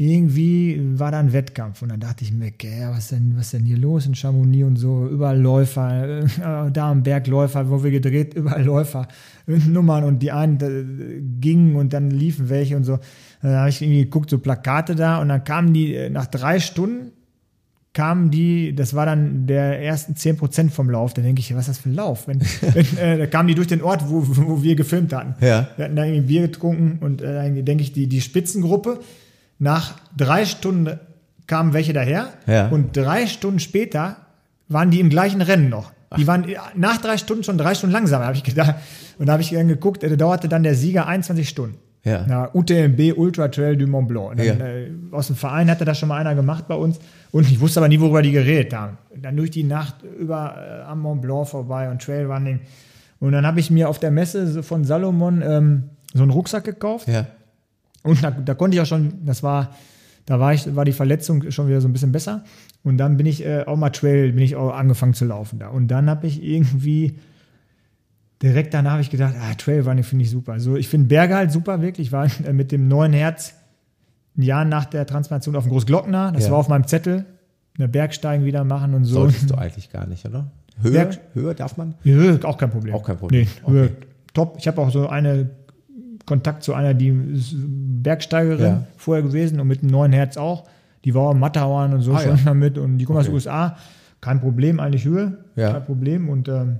irgendwie 0.00 0.80
war 0.98 1.12
da 1.12 1.20
ein 1.20 1.34
Wettkampf. 1.34 1.82
Und 1.82 1.90
dann 1.90 2.00
dachte 2.00 2.24
ich 2.24 2.32
mir, 2.32 2.46
okay, 2.46 2.86
was 2.88 3.08
denn, 3.08 3.34
was 3.36 3.50
denn 3.50 3.64
hier 3.64 3.76
los 3.76 4.06
in 4.06 4.14
Chamonix 4.14 4.64
und 4.64 4.76
so, 4.76 5.06
überall 5.06 5.38
Läufer, 5.38 6.20
äh, 6.20 6.70
da 6.72 6.90
am 6.90 7.02
Berg 7.02 7.26
Läufer, 7.26 7.68
wo 7.68 7.84
wir 7.84 7.90
gedreht, 7.90 8.32
überall 8.32 8.64
Läufer, 8.64 9.08
Nummern 9.46 10.04
und 10.04 10.20
die 10.20 10.32
einen 10.32 10.58
äh, 10.60 11.20
gingen 11.40 11.76
und 11.76 11.92
dann 11.92 12.10
liefen 12.10 12.48
welche 12.48 12.78
und 12.78 12.84
so. 12.84 12.98
Dann 13.42 13.56
habe 13.56 13.68
ich 13.68 13.82
irgendwie 13.82 14.04
geguckt, 14.04 14.30
so 14.30 14.38
Plakate 14.38 14.94
da. 14.94 15.20
Und 15.20 15.28
dann 15.28 15.44
kamen 15.44 15.74
die 15.74 15.94
äh, 15.94 16.08
nach 16.08 16.26
drei 16.26 16.60
Stunden 16.60 17.12
kamen 17.92 18.30
die, 18.30 18.74
das 18.74 18.94
war 18.94 19.04
dann 19.04 19.46
der 19.46 19.82
ersten 19.82 20.14
10% 20.14 20.70
vom 20.70 20.90
Lauf, 20.90 21.12
da 21.12 21.22
denke 21.22 21.40
ich, 21.40 21.52
was 21.54 21.62
ist 21.62 21.68
das 21.68 21.78
für 21.78 21.90
ein 21.90 21.94
Lauf? 21.94 22.28
Wenn, 22.28 22.40
wenn, 22.72 22.98
äh, 22.98 23.18
da 23.18 23.26
kamen 23.26 23.48
die 23.48 23.54
durch 23.54 23.66
den 23.66 23.82
Ort, 23.82 24.08
wo, 24.08 24.22
wo 24.26 24.62
wir 24.62 24.76
gefilmt 24.76 25.12
hatten. 25.12 25.34
Ja. 25.44 25.68
Wir 25.76 25.86
hatten 25.86 25.96
da 25.96 26.04
irgendwie 26.04 26.26
Bier 26.26 26.42
getrunken 26.42 26.98
und 27.04 27.20
äh, 27.20 27.34
dann 27.34 27.64
denke 27.64 27.82
ich, 27.82 27.92
die, 27.92 28.06
die 28.06 28.20
Spitzengruppe, 28.20 29.00
nach 29.58 29.96
drei 30.16 30.46
Stunden 30.46 30.98
kamen 31.46 31.72
welche 31.72 31.92
daher 31.92 32.28
Ja. 32.46 32.68
und 32.68 32.96
drei 32.96 33.26
Stunden 33.26 33.58
später 33.58 34.16
waren 34.68 34.90
die 34.90 35.00
im 35.00 35.10
gleichen 35.10 35.42
Rennen 35.42 35.68
noch. 35.68 35.92
Die 36.16 36.26
waren 36.26 36.48
äh, 36.48 36.56
nach 36.76 36.98
drei 36.98 37.18
Stunden 37.18 37.42
schon 37.44 37.58
drei 37.58 37.74
Stunden 37.74 37.92
langsamer, 37.92 38.24
habe 38.26 38.36
ich 38.36 38.42
gedacht. 38.44 38.76
Und 39.18 39.26
da 39.26 39.32
habe 39.32 39.42
ich 39.42 39.50
dann 39.50 39.68
geguckt, 39.68 40.02
äh, 40.04 40.08
da 40.10 40.16
dauerte 40.16 40.48
dann 40.48 40.62
der 40.62 40.74
Sieger 40.76 41.06
21 41.08 41.48
Stunden. 41.48 41.76
Ja. 42.04 42.24
Na, 42.26 42.50
UTMB 42.54 43.12
Ultra 43.16 43.48
Trail 43.48 43.76
du 43.76 43.86
Mont 43.86 44.08
Blanc. 44.08 44.36
Dann, 44.36 44.46
Ja. 44.46 44.52
äh, 44.54 44.90
aus 45.10 45.26
dem 45.26 45.36
Verein 45.36 45.70
hatte 45.70 45.84
das 45.84 45.98
schon 45.98 46.08
mal 46.08 46.16
einer 46.16 46.34
gemacht 46.34 46.66
bei 46.66 46.74
uns. 46.74 46.98
Und 47.30 47.50
ich 47.50 47.60
wusste 47.60 47.80
aber 47.80 47.88
nie, 47.88 48.00
worüber 48.00 48.22
die 48.22 48.32
geredet 48.32 48.72
haben. 48.74 48.96
Dann 49.20 49.36
durch 49.36 49.50
die 49.50 49.64
Nacht 49.64 49.96
über 50.18 50.54
äh, 50.56 50.82
am 50.90 51.00
Mont 51.00 51.20
Blanc 51.22 51.46
vorbei 51.48 51.90
und 51.90 52.00
Trailrunning. 52.02 52.60
Und 53.20 53.32
dann 53.32 53.46
habe 53.46 53.60
ich 53.60 53.70
mir 53.70 53.88
auf 53.88 53.98
der 53.98 54.10
Messe 54.10 54.62
von 54.62 54.84
Salomon 54.84 55.42
ähm, 55.44 55.82
so 56.14 56.22
einen 56.22 56.30
Rucksack 56.32 56.64
gekauft. 56.64 57.06
ja, 57.06 57.26
Und 58.02 58.22
da, 58.24 58.30
da 58.30 58.54
konnte 58.54 58.76
ich 58.76 58.80
auch 58.80 58.86
schon, 58.86 59.24
das 59.26 59.42
war 59.42 59.74
Da 60.26 60.38
war 60.40 60.54
ich, 60.54 60.74
war 60.76 60.84
die 60.84 60.92
Verletzung 60.92 61.50
schon 61.50 61.66
wieder 61.68 61.80
so 61.80 61.88
ein 61.88 61.92
bisschen 61.92 62.12
besser. 62.12 62.44
Und 62.82 62.96
dann 62.98 63.16
bin 63.18 63.26
ich 63.26 63.44
äh, 63.44 63.64
auch 63.66 63.76
mal 63.76 63.90
Trail, 63.90 64.32
bin 64.32 64.42
ich 64.44 64.54
auch 64.56 64.72
angefangen 64.72 65.12
zu 65.12 65.24
laufen 65.26 65.58
da. 65.58 65.68
Und 65.68 65.88
dann 65.88 66.08
habe 66.08 66.26
ich 66.26 66.42
irgendwie 66.42 67.16
direkt 68.42 68.72
danach 68.74 68.92
habe 68.92 69.02
ich 69.02 69.10
gedacht, 69.10 69.34
ah, 69.40 69.54
Trailrunning 69.54 70.04
finde 70.04 70.24
ich 70.24 70.30
super. 70.30 70.52
Also 70.52 70.76
ich 70.76 70.88
finde 70.88 71.08
Berge 71.08 71.34
halt 71.36 71.52
super, 71.52 71.80
wirklich. 71.82 72.08
Ich 72.08 72.12
war 72.12 72.26
äh, 72.44 72.52
mit 72.52 72.72
dem 72.72 72.88
neuen 72.88 73.12
Herz 73.12 73.54
ein 74.36 74.42
Jahr 74.42 74.64
nach 74.64 74.84
der 74.86 75.06
Transplantation 75.06 75.56
auf 75.56 75.64
dem 75.64 75.70
Großglockner. 75.72 76.32
Das 76.32 76.44
Ja. 76.46 76.52
war 76.52 76.58
auf 76.58 76.68
meinem 76.68 76.86
Zettel. 76.86 77.24
Eine 77.78 77.88
Bergsteigen 77.88 78.44
wieder 78.44 78.64
machen 78.64 78.94
und 78.94 79.04
so. 79.04 79.14
Solltest 79.20 79.50
du 79.50 79.54
eigentlich 79.54 79.90
gar 79.90 80.06
nicht, 80.06 80.26
oder? 80.26 80.50
Höhe, 80.82 80.92
Berg- 80.92 81.20
Höhe 81.34 81.54
darf 81.54 81.76
man? 81.76 81.94
Höhe, 82.02 82.38
auch 82.44 82.56
kein 82.58 82.70
Problem. 82.70 82.94
Auch 82.94 83.02
kein 83.04 83.16
Problem. 83.16 83.46
Nee, 83.64 83.70
Höhe, 83.70 83.84
Okay. 83.84 83.94
top. 84.34 84.56
Ich 84.58 84.66
habe 84.68 84.80
auch 84.80 84.90
so 84.90 85.08
eine 85.08 85.50
Kontakt 86.26 86.62
zu 86.62 86.74
einer, 86.74 86.94
die 86.94 87.08
ist 87.08 87.54
Bergsteigerin 87.56 88.64
Ja. 88.64 88.82
vorher 88.96 89.22
gewesen 89.22 89.60
und 89.60 89.66
mit 89.68 89.82
einem 89.82 89.90
neuen 89.90 90.12
Herz 90.12 90.36
auch. 90.36 90.64
Die 91.04 91.14
war 91.14 91.22
auch 91.30 91.34
Matterhorn 91.34 91.92
und 91.94 92.02
so 92.02 92.14
Ah, 92.14 92.20
schon 92.20 92.36
ja. 92.36 92.42
damit 92.44 92.78
und 92.78 92.98
die 92.98 93.04
kommt 93.04 93.18
aus 93.18 93.24
Okay. 93.24 93.30
den 93.30 93.34
USA. 93.36 93.76
Kein 94.20 94.40
Problem, 94.40 94.80
eigentlich 94.80 95.04
Höhe. 95.04 95.38
Ja. 95.56 95.72
Kein 95.72 95.84
Problem. 95.84 96.28
Und 96.28 96.48
ähm, 96.48 96.78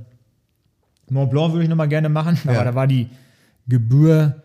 Mont 1.10 1.30
Blanc 1.30 1.52
würde 1.52 1.64
ich 1.64 1.68
nochmal 1.70 1.88
gerne 1.88 2.08
machen, 2.08 2.38
aber 2.44 2.54
Ja. 2.54 2.64
da 2.64 2.74
war 2.74 2.86
die 2.86 3.08
Gebühr 3.68 4.42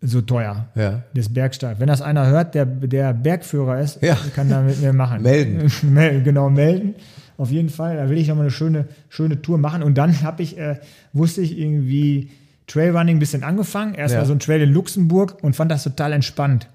so 0.00 0.20
teuer. 0.20 0.66
Ja. 0.74 1.02
Das 1.14 1.28
Bergsteig. 1.32 1.80
Wenn 1.80 1.88
das 1.88 2.02
einer 2.02 2.26
hört, 2.26 2.54
der, 2.54 2.66
der 2.66 3.12
Bergführer 3.14 3.80
ist, 3.80 4.02
Ja. 4.02 4.16
kann 4.34 4.48
da 4.50 4.60
mit 4.62 4.80
mir 4.80 4.92
machen. 4.92 5.22
Melden. 5.22 5.70
Mel- 5.92 6.22
genau, 6.22 6.50
melden. 6.50 6.94
Auf 7.38 7.50
jeden 7.50 7.68
Fall. 7.70 7.96
Da 7.96 8.08
will 8.08 8.16
ich 8.18 8.28
nochmal 8.28 8.44
eine 8.44 8.50
schöne, 8.50 8.86
schöne 9.08 9.42
Tour 9.42 9.58
machen. 9.58 9.82
Und 9.82 9.98
dann 9.98 10.22
habe 10.22 10.42
ich, 10.42 10.56
äh, 10.58 10.76
wusste 11.12 11.40
ich 11.42 11.58
irgendwie 11.58 12.30
Trailrunning 12.66 13.16
ein 13.16 13.18
bisschen 13.20 13.42
angefangen. 13.44 13.94
Erst 13.94 14.14
Ja. 14.14 14.20
mal 14.20 14.26
so 14.26 14.32
ein 14.32 14.38
Trail 14.38 14.62
in 14.62 14.72
Luxemburg 14.72 15.38
und 15.42 15.54
fand 15.56 15.70
das 15.70 15.82
total 15.84 16.12
entspannt. 16.12 16.68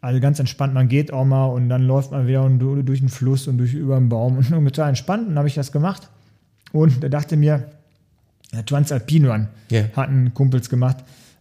Also 0.00 0.20
ganz 0.20 0.38
entspannt, 0.38 0.74
man 0.74 0.88
geht 0.88 1.12
auch 1.12 1.24
mal 1.24 1.46
und 1.46 1.70
dann 1.70 1.82
läuft 1.86 2.10
man 2.12 2.26
wieder 2.26 2.42
und 2.44 2.58
du- 2.58 2.82
durch 2.82 3.00
den 3.00 3.08
Fluss 3.08 3.48
und 3.48 3.56
durch 3.58 3.72
über 3.74 3.96
den 3.98 4.08
Baum 4.10 4.36
und 4.36 4.48
total 4.50 4.90
entspannt. 4.90 5.22
Und 5.22 5.28
dann 5.30 5.38
habe 5.38 5.48
ich 5.48 5.54
das 5.54 5.72
gemacht 5.72 6.10
und 6.72 7.02
da 7.02 7.08
dachte 7.08 7.36
mir, 7.38 7.64
der 8.54 8.64
Transalpin 8.64 9.26
Run 9.26 9.48
Ja. 9.70 9.82
hatten 9.96 10.32
Kumpels 10.34 10.68
gemacht 10.70 10.98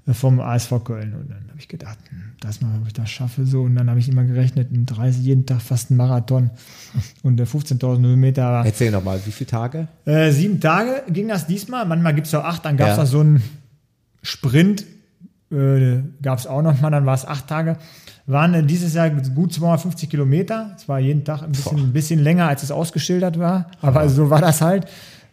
äh, 0.07 0.13
vom 0.13 0.39
ASV 0.39 0.83
Köln. 0.83 1.13
Und 1.13 1.29
dann 1.31 1.45
habe 1.49 1.59
ich 1.59 1.67
gedacht, 1.67 1.97
hm, 2.09 2.17
das 2.41 2.59
mal, 2.61 2.77
ob 2.81 2.87
ich 2.87 2.93
das 2.93 3.09
schaffe. 3.09 3.45
So. 3.45 3.61
Und 3.61 3.75
dann 3.75 3.89
habe 3.89 3.99
ich 3.99 4.09
immer 4.09 4.23
gerechnet, 4.25 4.69
in 4.71 4.85
30, 4.85 5.21
jeden 5.23 5.45
Tag 5.45 5.61
fast 5.61 5.91
ein 5.91 5.95
Marathon 5.97 6.49
und 7.23 7.39
äh, 7.39 7.43
15.000 7.43 8.01
Höhenmeter. 8.01 8.43
Aber, 8.45 8.65
Erzähl 8.65 8.91
nochmal, 8.91 9.19
wie 9.25 9.31
viele 9.31 9.49
Tage? 9.49 9.87
äh, 10.05 10.31
sieben 10.31 10.59
Tage 10.59 11.03
ging 11.09 11.27
das 11.29 11.47
diesmal. 11.47 11.85
Manchmal 11.85 12.13
gibt 12.15 12.27
es 12.27 12.35
auch 12.35 12.43
acht. 12.43 12.65
Dann 12.65 12.75
gab 12.77 12.89
es 12.89 12.97
Ja. 12.97 13.03
noch 13.03 13.09
so 13.09 13.19
einen 13.21 13.43
Sprint. 14.21 14.85
Äh, 15.51 15.99
gab 16.21 16.39
es 16.39 16.47
auch 16.47 16.61
noch 16.61 16.81
mal. 16.81 16.89
Dann 16.89 17.05
war 17.05 17.13
es 17.13 17.25
acht 17.25 17.47
Tage. 17.47 17.77
Waren 18.25 18.53
äh, 18.53 18.63
dieses 18.63 18.93
Jahr 18.93 19.09
gut 19.09 19.53
250 19.53 20.09
Kilometer. 20.09 20.71
Es 20.77 20.87
war 20.89 20.99
jeden 20.99 21.23
Tag 21.25 21.43
ein 21.43 21.51
bisschen, 21.51 21.77
ein 21.77 21.93
bisschen 21.93 22.19
länger, 22.19 22.47
als 22.47 22.63
es 22.63 22.71
ausgeschildert 22.71 23.37
war. 23.37 23.69
Aber 23.81 24.09
so 24.09 24.29
war 24.29 24.41
das 24.41 24.61
halt. 24.61 24.87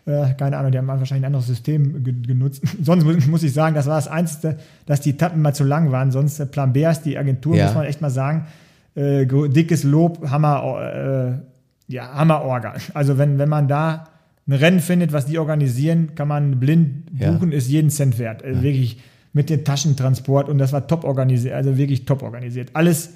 Äh, 0.07 0.35
keine 0.35 0.57
Ahnung, 0.57 0.73
die 0.73 0.79
haben 0.79 0.87
wahrscheinlich 0.87 1.23
ein 1.23 1.27
anderes 1.27 1.47
System 1.47 2.03
ge 2.03 2.15
genutzt. 2.27 2.63
Sonst 2.83 3.05
mu- 3.05 3.17
muss 3.31 3.43
ich 3.43 3.53
sagen, 3.53 3.75
das 3.75 3.87
war 3.87 3.97
das 3.97 4.09
Einzige, 4.09 4.57
dass 4.87 5.01
die 5.01 5.11
Etappen 5.11 5.43
mal 5.43 5.55
zu 5.55 5.65
lang 5.65 5.93
waren. 5.93 6.11
Sonst 6.11 6.41
äh, 6.41 6.47
Plan 6.47 6.73
B 6.73 6.85
ist 6.87 7.03
die 7.03 7.19
Agentur, 7.19 7.57
Ja. 7.57 7.67
muss 7.67 7.75
man 7.75 7.85
echt 7.87 8.01
mal 8.01 8.11
sagen. 8.11 8.47
Äh, 8.95 9.27
dickes 9.27 9.85
Lob, 9.85 10.29
Hammer, 10.31 11.41
äh, 11.89 11.93
ja, 11.93 12.13
Hammer 12.15 12.43
Orga. 12.43 12.75
Also 12.95 13.19
wenn, 13.19 13.39
wenn 13.39 13.49
man 13.49 13.69
da 13.69 14.09
ein 14.49 14.53
Rennen 14.55 14.81
findet, 14.81 15.13
was 15.13 15.27
die 15.27 15.39
organisieren, 15.39 16.15
kann 16.15 16.27
man 16.29 16.59
blind 16.59 17.05
Ja. 17.19 17.31
buchen, 17.31 17.53
ist 17.53 17.69
jeden 17.69 17.91
Cent 17.91 18.19
wert. 18.19 18.43
Äh, 18.43 18.63
Wirklich 18.63 19.01
mit 19.33 19.49
dem 19.49 19.65
Taschentransport 19.65 20.49
und 20.49 20.59
das 20.59 20.73
war 20.73 20.89
top 20.89 21.05
organisiert, 21.05 21.55
also 21.55 21.77
wirklich 21.77 22.05
top 22.05 22.23
organisiert. 22.25 22.71
Alles 22.73 23.11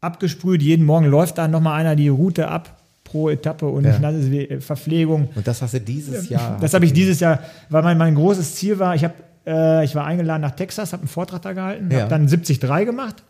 abgesprüht, 0.00 0.62
jeden 0.62 0.84
Morgen 0.86 1.06
läuft 1.06 1.38
da 1.38 1.48
nochmal 1.48 1.80
einer 1.80 1.96
die 1.96 2.08
Route 2.08 2.46
ab 2.48 2.75
pro 3.06 3.30
Etappe 3.30 3.66
und 3.66 3.84
Ja. 3.84 3.98
äh, 4.10 4.60
Verpflegung. 4.60 5.30
Und 5.34 5.46
das 5.46 5.62
hast 5.62 5.72
du 5.74 5.80
dieses 5.80 6.28
Jahr. 6.28 6.58
Das 6.60 6.74
habe 6.74 6.84
ich 6.84 6.92
dieses 6.92 7.20
Jahr, 7.20 7.40
weil 7.70 7.82
mein, 7.82 7.96
mein 7.96 8.14
großes 8.14 8.56
Ziel 8.56 8.78
war, 8.78 8.94
ich, 8.94 9.04
hab, 9.04 9.14
äh, 9.46 9.82
ich 9.84 9.94
war 9.94 10.04
eingeladen 10.04 10.42
nach 10.42 10.50
Texas, 10.56 10.92
habe 10.92 11.02
einen 11.02 11.08
Vortrag 11.08 11.40
da 11.42 11.52
gehalten, 11.54 11.90
Ja. 11.90 12.00
habe 12.00 12.10
dann 12.10 12.26
73 12.26 12.60
gemacht 12.84 13.22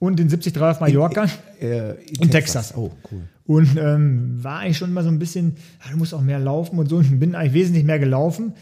und 0.00 0.18
den 0.18 0.28
73 0.28 0.60
auf 0.60 0.80
Mallorca. 0.80 1.26
äh, 1.60 1.92
in 2.20 2.30
Texas. 2.30 2.74
Oh, 2.76 2.90
cool. 3.12 3.20
Und 3.46 3.78
ähm, 3.80 4.38
war 4.42 4.58
eigentlich 4.58 4.76
schon 4.78 4.90
immer 4.90 5.02
so 5.02 5.08
ein 5.08 5.18
bisschen, 5.18 5.56
ja, 5.84 5.92
du 5.92 5.96
musst 5.98 6.12
auch 6.12 6.20
mehr 6.20 6.38
laufen 6.38 6.78
und 6.78 6.88
so. 6.90 6.96
Und 6.96 7.18
bin 7.18 7.34
eigentlich 7.34 7.54
wesentlich 7.54 7.84
mehr 7.84 7.98
gelaufen. 7.98 8.52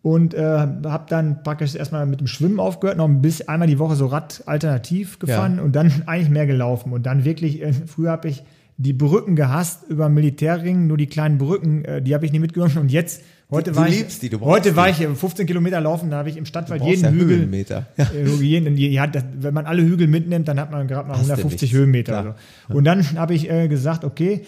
Und 0.00 0.32
äh, 0.32 0.40
habe 0.42 1.04
dann 1.08 1.42
praktisch 1.42 1.74
erstmal 1.74 2.06
mit 2.06 2.20
dem 2.20 2.26
Schwimmen 2.28 2.60
aufgehört, 2.60 2.96
noch 2.96 3.04
ein 3.08 3.20
bisschen, 3.20 3.48
einmal 3.48 3.68
die 3.68 3.78
Woche 3.78 3.96
so 3.96 4.06
Rad 4.06 4.42
alternativ 4.46 5.18
gefahren 5.18 5.56
Ja. 5.56 5.62
und 5.62 5.74
dann 5.76 5.92
eigentlich 6.06 6.30
mehr 6.30 6.46
gelaufen. 6.46 6.92
Und 6.92 7.04
dann 7.04 7.24
wirklich, 7.24 7.60
äh, 7.62 7.72
früher 7.72 8.12
habe 8.12 8.28
ich 8.28 8.42
die 8.78 8.92
Brücken 8.92 9.34
gehasst 9.36 9.82
über 9.88 10.08
Militärring, 10.08 10.86
nur 10.86 10.96
die 10.96 11.06
kleinen 11.08 11.36
Brücken, 11.36 11.84
äh, 11.84 12.00
die 12.00 12.14
habe 12.14 12.24
ich 12.24 12.32
nie 12.32 12.38
mitgenommen. 12.38 12.78
Und 12.78 12.92
jetzt, 12.92 13.22
heute 13.50 13.72
Du 13.72 13.76
war 13.76 13.88
ich, 13.88 14.20
die, 14.20 14.30
heute 14.36 14.76
war 14.76 14.86
die. 14.86 14.92
ich 14.92 15.00
äh, 15.00 15.14
15 15.14 15.46
Kilometer 15.46 15.80
laufen, 15.80 16.10
da 16.10 16.18
habe 16.18 16.30
ich 16.30 16.36
im 16.36 16.46
Stadtwald 16.46 16.82
jeden 16.84 17.02
ja 17.02 17.10
Hügel, 17.10 17.38
Höhenmeter. 17.38 17.86
Ja. 17.96 18.06
äh, 18.14 18.24
jeden, 18.40 18.76
ja, 18.76 19.06
das, 19.08 19.24
wenn 19.38 19.52
man 19.52 19.66
alle 19.66 19.82
Hügel 19.82 20.06
mitnimmt, 20.06 20.46
dann 20.46 20.60
hat 20.60 20.70
man 20.70 20.86
gerade 20.86 21.08
mal 21.08 21.14
Hast 21.18 21.28
du 21.28 21.32
150 21.32 21.62
nichts. 21.62 21.76
Höhenmeter. 21.76 22.36
So. 22.68 22.74
Und 22.76 22.84
dann 22.84 23.04
habe 23.18 23.34
ich 23.34 23.50
äh, 23.50 23.66
gesagt, 23.66 24.04
okay, 24.04 24.42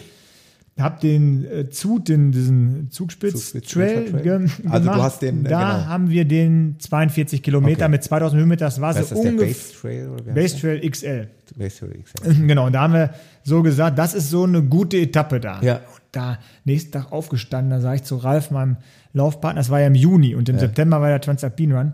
habe 0.79 0.99
den 1.01 1.45
äh, 1.45 1.69
Zug, 1.69 2.05
den, 2.05 2.31
diesen 2.31 2.89
Zugspitz-Trail 2.91 3.61
Zugspitz- 4.07 4.21
ge 4.23 4.33
Also 4.69 4.85
du 4.85 4.91
gemacht. 4.91 5.01
hast 5.01 5.21
den, 5.21 5.45
äh, 5.45 5.49
da 5.49 5.59
genau. 5.59 5.85
haben 5.87 6.09
wir 6.09 6.25
den 6.25 6.75
42 6.79 7.43
Kilometer 7.43 7.85
Okay. 7.85 7.91
mit 7.91 8.03
2000 8.03 8.39
Höhenmeter. 8.39 8.65
Das 8.65 8.79
war 8.81 8.93
so 8.93 8.99
das, 9.01 9.09
der 9.09 9.17
ungefähr 9.17 9.47
Base 9.47 9.73
Trail? 9.79 10.33
Base 10.33 10.59
Trail 10.59 10.89
XL. 10.89 11.27
Base 11.57 11.77
Trail 11.79 12.01
XL. 12.03 12.47
Genau, 12.47 12.67
und 12.67 12.73
da 12.73 12.81
haben 12.81 12.93
wir 12.93 13.11
so 13.43 13.61
gesagt, 13.61 13.99
das 13.99 14.13
ist 14.13 14.29
so 14.29 14.43
eine 14.45 14.63
gute 14.63 14.97
Etappe 14.97 15.39
da. 15.39 15.61
Ja. 15.61 15.75
Und 15.75 15.83
da 16.13 16.39
nächsten 16.65 16.91
Tag 16.93 17.11
aufgestanden, 17.11 17.69
da 17.71 17.79
sage 17.81 17.97
ich 17.97 18.03
zu 18.03 18.15
Ralf, 18.15 18.49
meinem 18.51 18.77
Laufpartner, 19.13 19.59
das 19.59 19.69
war 19.69 19.81
ja 19.81 19.87
im 19.87 19.95
Juni 19.95 20.35
und 20.35 20.47
im 20.49 20.57
September 20.57 21.01
war 21.01 21.09
der 21.09 21.21
Transalpin 21.21 21.73
Run. 21.73 21.93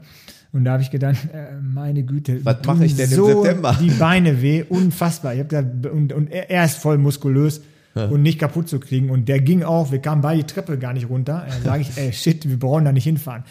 Und 0.53 0.63
da 0.65 0.73
habe 0.73 0.81
ich 0.83 0.91
gedacht, 0.91 1.17
äh, 1.33 1.55
meine 1.61 2.03
Güte, 2.03 2.43
Was 2.45 2.57
mache 2.65 2.85
ich 2.85 2.95
denn 2.95 3.09
im 3.09 3.15
so 3.15 3.43
September? 3.43 3.75
Die 3.81 3.89
Beine 3.89 4.41
weh, 4.41 4.63
unfassbar. 4.69 5.33
Ich 5.35 5.47
gesagt, 5.47 5.85
und, 5.87 6.13
und 6.13 6.27
er 6.31 6.63
ist 6.63 6.77
voll 6.77 6.97
muskulös 6.97 7.61
und 8.05 8.21
nicht 8.21 8.39
kaputt 8.39 8.69
zu 8.69 8.79
kriegen. 8.79 9.09
Und 9.09 9.27
der 9.27 9.39
ging 9.41 9.63
auch, 9.63 9.91
wir 9.91 9.99
kamen 9.99 10.21
bei 10.21 10.35
die 10.35 10.43
Treppe 10.43 10.77
gar 10.77 10.93
nicht 10.93 11.09
runter. 11.09 11.45
Da 11.47 11.69
sage 11.69 11.81
ich, 11.81 11.97
ey, 11.97 12.13
shit, 12.13 12.47
wir 12.47 12.57
brauchen 12.59 12.85
da 12.85 12.91
nicht 12.91 13.03
hinfahren. 13.03 13.43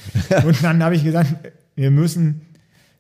Und 0.46 0.62
dann 0.62 0.82
habe 0.82 0.94
ich 0.94 1.04
gesagt, 1.04 1.34
wir 1.74 1.90
müssen, 1.90 2.42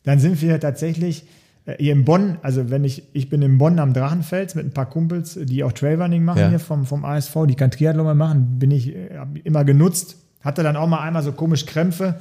dann 0.04 0.18
sind 0.18 0.40
wir 0.42 0.58
tatsächlich 0.60 1.24
äh, 1.64 1.76
hier 1.78 1.92
in 1.92 2.04
Bonn, 2.04 2.38
also 2.42 2.70
wenn 2.70 2.84
ich, 2.84 3.02
ich 3.12 3.28
bin 3.28 3.42
in 3.42 3.58
Bonn 3.58 3.78
am 3.78 3.92
Drachenfels 3.92 4.54
mit 4.54 4.66
ein 4.66 4.72
paar 4.72 4.86
Kumpels, 4.90 5.38
die 5.42 5.64
auch 5.64 5.72
Trailrunning 5.72 6.24
machen 6.24 6.40
Ja. 6.40 6.48
hier 6.50 6.60
vom, 6.60 6.84
vom 6.86 7.04
ASV, 7.04 7.46
die 7.48 7.54
kein 7.54 7.70
Triathlon 7.70 8.04
mehr 8.06 8.14
machen, 8.14 8.58
bin 8.58 8.70
ich 8.70 8.94
äh, 8.94 9.08
immer 9.44 9.64
genutzt. 9.64 10.16
Hatte 10.42 10.62
dann 10.62 10.76
auch 10.76 10.86
mal 10.86 11.00
einmal 11.00 11.22
so 11.22 11.32
komisch 11.32 11.66
Krämpfe. 11.66 12.16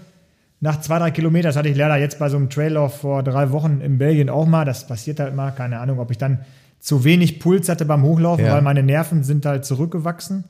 Nach 0.61 0.79
zwei, 0.79 0.97
drei 0.99 1.11
Kilometern, 1.11 1.49
das 1.49 1.57
hatte 1.57 1.67
ich 1.69 1.77
leider 1.77 1.97
jetzt 1.97 2.17
bei 2.17 2.29
so 2.29 2.37
einem 2.37 2.49
Traillauf 2.49 3.01
vor 3.01 3.21
drei 3.23 3.51
Wochen 3.51 3.81
in 3.81 3.97
Belgien 3.97 4.29
auch 4.29 4.47
mal. 4.47 4.63
Das 4.65 4.87
passiert 4.87 5.19
halt 5.19 5.35
mal, 5.35 5.51
keine 5.51 5.79
Ahnung, 5.79 5.99
ob 5.99 6.09
ich 6.11 6.17
dann 6.17 6.39
zu 6.85 7.03
wenig 7.03 7.39
Puls 7.39 7.67
hatte 7.67 7.83
beim 7.83 8.03
Hochlaufen, 8.03 8.45
Ja. 8.45 8.53
weil 8.53 8.61
meine 8.61 8.83
Nerven 8.83 9.23
sind 9.23 9.43
halt 9.47 9.65
zurückgewachsen. 9.65 10.43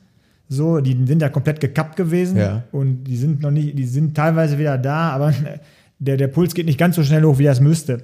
So, 0.50 0.82
die 0.82 1.06
sind 1.08 1.22
ja 1.22 1.30
komplett 1.30 1.62
gekappt 1.62 1.96
gewesen 1.96 2.36
Ja. 2.38 2.64
und 2.74 3.06
die 3.06 3.16
sind 3.16 3.42
noch 3.42 3.52
nicht, 3.52 3.80
die 3.80 3.86
sind 3.86 4.16
teilweise 4.18 4.60
wieder 4.60 4.78
da, 4.78 5.12
aber 5.12 5.34
der, 6.00 6.18
der 6.18 6.28
Puls 6.28 6.54
geht 6.54 6.66
nicht 6.66 6.78
ganz 6.78 6.98
so 6.98 7.04
schnell 7.04 7.24
hoch, 7.24 7.40
wie 7.40 7.46
er 7.46 7.54
es 7.54 7.62
müsste. 7.62 8.04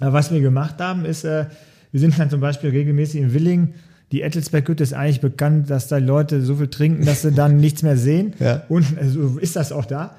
Aber 0.00 0.14
was 0.14 0.32
wir 0.32 0.40
gemacht 0.40 0.76
haben, 0.78 1.04
ist, 1.04 1.24
äh, 1.24 1.44
wir 1.92 2.00
sind 2.00 2.18
dann 2.18 2.30
zum 2.30 2.40
Beispiel 2.40 2.70
regelmäßig 2.70 3.20
in 3.20 3.34
Willingen. 3.34 3.74
Die 4.12 4.22
Ettelsberghütte 4.22 4.82
ist 4.82 4.94
eigentlich 4.94 5.20
bekannt, 5.20 5.68
dass 5.68 5.88
da 5.88 5.98
Leute 5.98 6.40
so 6.40 6.56
viel 6.56 6.68
trinken, 6.68 7.04
dass 7.04 7.20
sie 7.20 7.32
dann 7.32 7.56
nichts 7.66 7.82
mehr 7.82 7.98
sehen. 7.98 8.32
Ja. 8.38 8.62
Und 8.70 8.86
äh, 8.98 9.06
so 9.06 9.36
ist 9.38 9.56
das 9.56 9.72
auch 9.72 9.84
da. 9.84 10.16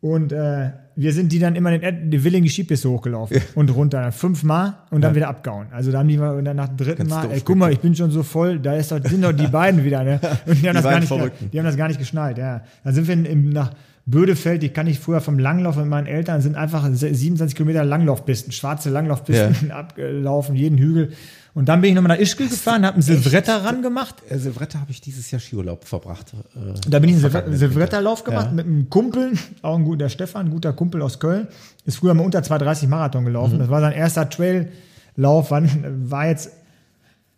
Und 0.00 0.32
äh, 0.32 0.70
wir 0.96 1.12
sind 1.12 1.30
die 1.30 1.38
dann 1.38 1.56
immer 1.56 1.76
den, 1.76 2.10
die 2.10 2.24
Willingen 2.24 2.48
Skipiste 2.48 2.88
hochgelaufen 2.88 3.38
und 3.54 3.74
runter. 3.74 4.12
Fünfmal 4.12 4.74
und 4.90 5.02
dann 5.02 5.14
wieder 5.14 5.28
abgehauen. 5.28 5.66
Also 5.72 5.92
da 5.92 5.98
haben 5.98 6.08
die 6.08 6.16
mal 6.16 6.36
und 6.36 6.44
dann 6.44 6.56
nach 6.56 6.68
dem 6.68 6.78
dritten 6.78 7.08
Ganz 7.08 7.10
Mal, 7.10 7.30
ey, 7.30 7.42
guck 7.44 7.56
mal, 7.56 7.72
ich 7.72 7.80
bin 7.80 7.94
schon 7.94 8.10
so 8.10 8.22
voll, 8.22 8.58
da 8.58 8.74
ist 8.74 8.92
doch, 8.92 9.00
sind 9.02 9.22
doch 9.22 9.32
die 9.32 9.46
beiden 9.52 9.84
wieder, 9.84 10.02
ne? 10.02 10.20
Und 10.46 10.62
die 10.62 10.68
haben, 10.68 10.74
das, 10.74 10.84
gar 10.84 10.98
nicht, 10.98 11.08
Verrückten. 11.08 11.50
die 11.50 11.58
haben 11.58 11.66
das 11.66 11.76
gar 11.76 11.88
nicht 11.88 12.00
geschnallt, 12.00 12.38
ja. 12.38 12.62
Dann 12.82 12.94
sind 12.94 13.08
wir 13.08 13.14
in, 13.14 13.24
im, 13.26 13.50
nach 13.50 13.72
Bödefeld, 14.06 14.62
die 14.62 14.70
kann 14.70 14.86
ich 14.86 14.98
früher 14.98 15.20
vom 15.20 15.38
Langlauf 15.38 15.76
mit 15.76 15.86
meinen 15.86 16.06
Eltern, 16.06 16.40
sind 16.40 16.56
einfach 16.56 16.88
27 16.90 17.54
Kilometer 17.54 17.84
Langlaufpisten, 17.84 18.52
schwarze 18.52 18.90
Langlaufpisten 18.90 19.70
abgelaufen, 19.70 20.56
jeden 20.56 20.78
Hügel. 20.78 21.10
Und 21.52 21.68
dann 21.68 21.80
bin 21.80 21.90
ich 21.90 21.96
nochmal 21.96 22.16
nach 22.16 22.22
Ischgl 22.22 22.48
gefahren, 22.48 22.84
habe 22.86 22.94
einen 22.94 23.02
Silvretta 23.02 23.56
ran 23.58 23.82
gemacht. 23.82 24.14
Äh, 24.28 24.38
Silvretta 24.38 24.78
habe 24.80 24.90
ich 24.92 25.00
dieses 25.00 25.30
Jahr 25.30 25.40
Skiurlaub 25.40 25.84
verbracht. 25.84 26.32
Äh, 26.54 26.74
Da 26.88 26.98
bin 27.00 27.10
ich 27.10 27.24
einen 27.24 27.56
Silvretta-Lauf 27.56 28.22
gemacht 28.24 28.46
Ja. 28.46 28.52
mit 28.52 28.66
einem 28.66 28.88
Kumpel, 28.88 29.32
auch 29.62 29.76
ein 29.76 29.84
guter 29.84 30.08
Stefan, 30.08 30.46
ein 30.46 30.50
guter 30.50 30.72
Kumpel 30.72 31.02
aus 31.02 31.18
Köln. 31.18 31.48
Ist 31.86 31.96
früher 31.98 32.14
mal 32.14 32.24
unter 32.24 32.42
230 32.42 32.88
Marathon 32.88 33.24
gelaufen. 33.24 33.54
Mhm. 33.56 33.58
Das 33.60 33.68
war 33.68 33.80
sein 33.80 33.92
erster 33.92 34.28
Traillauf. 34.30 35.50
War, 35.50 35.62
war 36.08 36.26
jetzt 36.28 36.50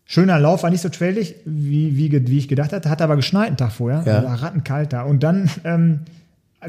schöner 0.05 0.39
Lauf, 0.39 0.62
war 0.62 0.68
nicht 0.70 0.82
so 0.82 0.90
trailig, 0.90 1.36
wie, 1.47 1.97
wie, 1.97 2.26
wie 2.26 2.39
ich 2.39 2.48
gedacht 2.48 2.72
hatte. 2.72 2.90
Hat 2.90 3.01
aber 3.01 3.16
geschneit 3.16 3.48
einen 3.48 3.56
Tag 3.56 3.72
vorher. 3.72 4.02
Ja. 4.05 4.24
War 4.24 4.43
rattenkalt 4.43 4.93
da. 4.93 5.02
Und 5.05 5.22
dann 5.22 5.48
ähm, 5.64 6.01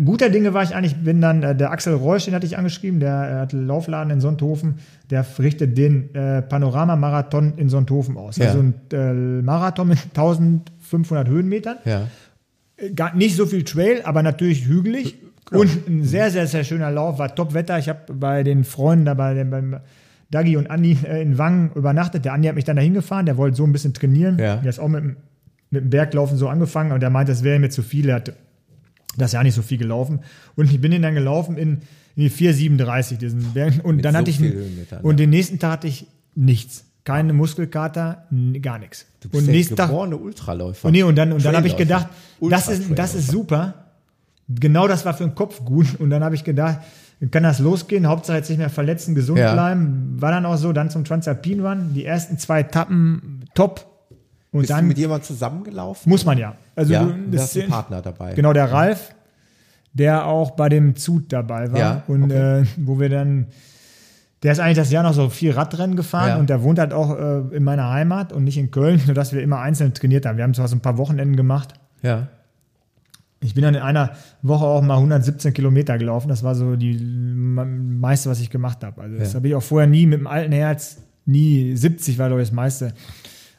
guter 0.03 0.29
Dinge 0.29 0.53
war 0.53 0.63
ich 0.63 0.75
eigentlich, 0.75 0.95
bin 0.95 1.21
dann, 1.21 1.43
äh, 1.43 1.55
der 1.55 1.71
Axel 1.71 1.93
Reusch, 1.93 2.25
den 2.25 2.33
hatte 2.33 2.45
ich 2.45 2.57
angeschrieben, 2.57 2.99
der 2.99 3.29
äh, 3.29 3.39
hat 3.41 3.53
einen 3.53 3.67
Laufladen 3.67 4.11
in 4.11 4.21
Sonthofen, 4.21 4.75
der 5.09 5.25
richtet 5.39 5.77
den 5.77 6.13
äh, 6.15 6.41
Panorama-Marathon 6.41 7.53
in 7.57 7.69
Sonthofen 7.69 8.17
aus. 8.17 8.37
Ja. 8.37 8.47
Also 8.47 8.59
ein 8.59 8.73
äh, 8.91 9.41
Marathon 9.41 9.87
mit 9.89 9.99
1500 10.15 11.27
Höhenmetern. 11.27 11.77
Ja. 11.85 12.07
Äh, 12.77 12.91
Gar 12.91 13.15
nicht 13.15 13.35
so 13.35 13.45
viel 13.45 13.63
Trail, 13.63 14.01
aber 14.03 14.23
natürlich 14.23 14.65
hügelig. 14.67 15.17
Und 15.51 15.87
ein 15.87 16.03
sehr, 16.03 16.31
sehr, 16.31 16.47
sehr 16.47 16.63
schöner 16.63 16.89
Lauf, 16.89 17.19
war 17.19 17.33
Top-Wetter. 17.35 17.77
Ich 17.77 17.89
habe 17.89 18.13
bei 18.13 18.43
den 18.43 18.63
Freunden, 18.63 19.05
da 19.05 19.13
bei 19.13 19.33
den, 19.35 19.49
beim 19.51 19.75
Dagi 20.31 20.57
und 20.57 20.71
Andi 20.71 20.97
äh, 21.07 21.21
in 21.21 21.37
Wangen 21.37 21.69
übernachtet. 21.75 22.25
Der 22.25 22.33
Andi 22.33 22.47
hat 22.47 22.55
mich 22.55 22.63
dann 22.65 22.75
dahin 22.77 22.93
gefahren, 22.95 23.25
der 23.27 23.37
wollte 23.37 23.57
so 23.57 23.63
ein 23.65 23.71
bisschen 23.71 23.93
trainieren. 23.93 24.39
Ja. 24.39 24.55
Der 24.57 24.69
ist 24.69 24.79
auch 24.79 24.87
mit, 24.87 25.03
dem- 25.03 25.17
mit 25.69 25.81
dem 25.83 25.89
Berglaufen 25.89 26.37
so 26.37 26.47
angefangen 26.49 26.91
und 26.91 27.01
der 27.01 27.09
meinte, 27.09 27.31
das 27.31 27.43
wäre 27.43 27.59
mir 27.59 27.69
zu 27.69 27.83
viel. 27.83 28.09
Er 28.09 28.15
hat 28.15 28.33
das 29.17 29.29
ist 29.29 29.33
ja 29.33 29.43
nicht 29.43 29.55
so 29.55 29.61
viel 29.61 29.77
gelaufen. 29.77 30.19
Und 30.55 30.71
ich 30.71 30.79
bin 30.81 30.91
ihn 30.91 31.01
dann 31.01 31.13
gelaufen 31.15 31.57
in, 31.57 31.81
in 32.15 32.23
die 32.23 32.29
437, 32.29 33.17
diesen 33.17 33.53
Berg. 33.53 33.81
Und 33.83 33.97
Mit 33.97 34.05
dann 34.05 34.13
so 34.13 34.17
hatte 34.19 34.29
ich, 34.31 34.39
Höhenmetern, 34.39 35.01
und 35.01 35.11
ja. 35.11 35.17
den 35.25 35.29
nächsten 35.29 35.59
Tag 35.59 35.71
hatte 35.73 35.87
ich 35.87 36.07
nichts. 36.35 36.85
Keine 37.05 37.33
Muskelkater, 37.33 38.25
n- 38.31 38.61
gar 38.61 38.79
nichts. 38.79 39.05
Du 39.19 39.27
bist 39.29 39.41
und 39.41 39.47
der 39.47 39.55
nächsten 39.55 39.75
Tag, 39.75 39.89
geborene 39.89 40.15
Ultraläufer. 40.17 40.87
und 40.87 40.93
nee, 40.93 41.03
und 41.03 41.15
dann, 41.17 41.31
und 41.33 41.43
dann 41.43 41.55
habe 41.55 41.67
ich 41.67 41.75
gedacht, 41.75 42.07
das 42.41 42.67
ist, 42.69 42.83
das 42.97 43.13
ist 43.13 43.29
super. 43.29 43.73
Genau 44.49 44.87
das 44.87 45.05
war 45.05 45.13
für 45.13 45.23
den 45.25 45.35
Kopf 45.35 45.63
gut. 45.65 45.99
Und 45.99 46.09
dann 46.09 46.23
habe 46.23 46.35
ich 46.35 46.43
gedacht, 46.43 46.79
kann 47.31 47.43
das 47.43 47.59
losgehen. 47.59 48.07
Hauptsache 48.07 48.37
jetzt 48.37 48.49
nicht 48.49 48.57
mehr 48.57 48.69
verletzen, 48.69 49.15
gesund 49.15 49.39
Ja. 49.39 49.53
bleiben. 49.53 50.15
War 50.19 50.31
dann 50.31 50.45
auch 50.45 50.57
so. 50.57 50.73
Dann 50.73 50.89
zum 50.89 51.03
Transalpin 51.05 51.65
Run. 51.65 51.93
Die 51.93 52.05
ersten 52.05 52.37
zwei 52.37 52.61
Etappen 52.61 53.45
top. 53.53 53.85
Und 54.53 54.61
Bist 54.61 54.69
du 54.69 54.75
dann 54.75 54.87
mit 54.87 54.97
jemandem 54.97 55.23
zusammengelaufen? 55.25 56.09
muss 56.09 56.23
man 56.25 56.37
ja. 56.37 56.55
Also 56.75 56.93
ja, 56.93 57.03
du, 57.03 57.13
du 57.31 57.37
hast 57.39 57.55
einen 57.57 57.65
ist- 57.65 57.71
Partner 57.71 58.01
dabei. 58.01 58.33
Genau, 58.35 58.53
der 58.53 58.71
Ralf, 58.71 59.13
der 59.93 60.25
auch 60.25 60.51
bei 60.51 60.69
dem 60.69 60.95
Zut 60.95 61.33
dabei 61.33 61.71
war. 61.73 61.79
Ja, 61.79 62.03
und 62.07 62.23
okay. 62.25 62.61
äh, 62.61 62.65
wo 62.77 62.99
wir 62.99 63.09
dann, 63.09 63.47
der 64.43 64.51
ist 64.53 64.59
eigentlich 64.59 64.77
das 64.77 64.91
Jahr 64.91 65.03
noch 65.03 65.13
so 65.13 65.29
viel 65.29 65.51
Radrennen 65.51 65.95
gefahren 65.95 66.27
Ja. 66.29 66.37
und 66.37 66.49
der 66.49 66.63
wohnt 66.63 66.79
halt 66.79 66.93
auch 66.93 67.17
äh, 67.17 67.55
in 67.55 67.63
meiner 67.63 67.89
Heimat 67.89 68.31
und 68.31 68.43
nicht 68.45 68.57
in 68.57 68.71
Köln, 68.71 68.99
sodass 69.05 69.33
wir 69.33 69.41
immer 69.41 69.59
einzeln 69.59 69.93
trainiert 69.93 70.25
haben. 70.25 70.37
Wir 70.37 70.43
haben 70.43 70.53
zwar 70.53 70.67
so 70.67 70.75
ein 70.75 70.81
paar 70.81 70.97
Wochenenden 70.97 71.35
gemacht. 71.35 71.73
Ja. 72.03 72.27
Ich 73.39 73.53
bin 73.55 73.63
dann 73.63 73.73
in 73.75 73.81
einer 73.81 74.11
Woche 74.41 74.65
auch 74.65 74.81
mal 74.81 74.95
117 74.95 75.53
Kilometer 75.53 75.97
gelaufen. 75.97 76.29
Das 76.29 76.43
war 76.43 76.55
so 76.55 76.75
die 76.77 76.93
me- 76.97 77.65
meiste, 77.65 78.29
was 78.29 78.39
ich 78.39 78.49
gemacht 78.49 78.83
habe. 78.83 79.01
Also 79.01 79.17
das 79.17 79.33
Ja. 79.33 79.35
habe 79.37 79.47
ich 79.49 79.55
auch 79.55 79.63
vorher 79.63 79.87
nie 79.87 80.05
mit 80.05 80.19
dem 80.19 80.27
alten 80.27 80.53
Herz, 80.53 80.97
nie 81.25 81.75
70 81.75 82.17
war 82.19 82.27
glaube 82.27 82.41
ich 82.41 82.49
das 82.49 82.55
meiste. 82.55 82.93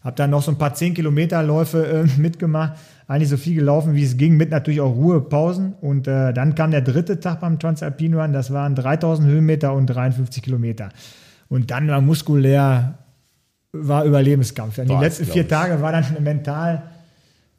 Habe 0.04 0.16
dann 0.16 0.30
noch 0.30 0.42
so 0.42 0.50
ein 0.50 0.58
paar 0.58 0.74
10 0.74 0.94
Kilometerläufe 0.94 1.86
äh, 1.86 2.04
mitgemacht. 2.20 2.74
Eigentlich 3.08 3.30
so 3.30 3.36
viel 3.36 3.54
gelaufen, 3.54 3.94
wie 3.94 4.04
es 4.04 4.16
ging, 4.16 4.36
mit 4.36 4.50
natürlich 4.50 4.80
auch 4.80 4.94
Ruhepausen. 4.94 5.74
Und 5.80 6.06
äh, 6.06 6.32
dann 6.32 6.54
kam 6.54 6.70
der 6.70 6.82
dritte 6.82 7.20
Tag 7.20 7.40
beim 7.40 7.58
Transalpine 7.58 8.20
Run. 8.20 8.32
Das 8.32 8.52
waren 8.52 8.74
3000 8.74 9.28
Höhenmeter 9.28 9.72
und 9.72 9.86
53 9.86 10.42
Kilometer. 10.42 10.90
Und 11.48 11.70
dann 11.70 11.88
war 11.88 12.00
muskulär, 12.00 12.98
war 13.72 14.04
Überlebenskampf. 14.04 14.76
Die 14.76 14.94
letzten 14.94 15.24
vier 15.24 15.42
ich. 15.42 15.48
Tage 15.48 15.80
war 15.80 15.92
dann 15.92 16.04
mental 16.20 16.82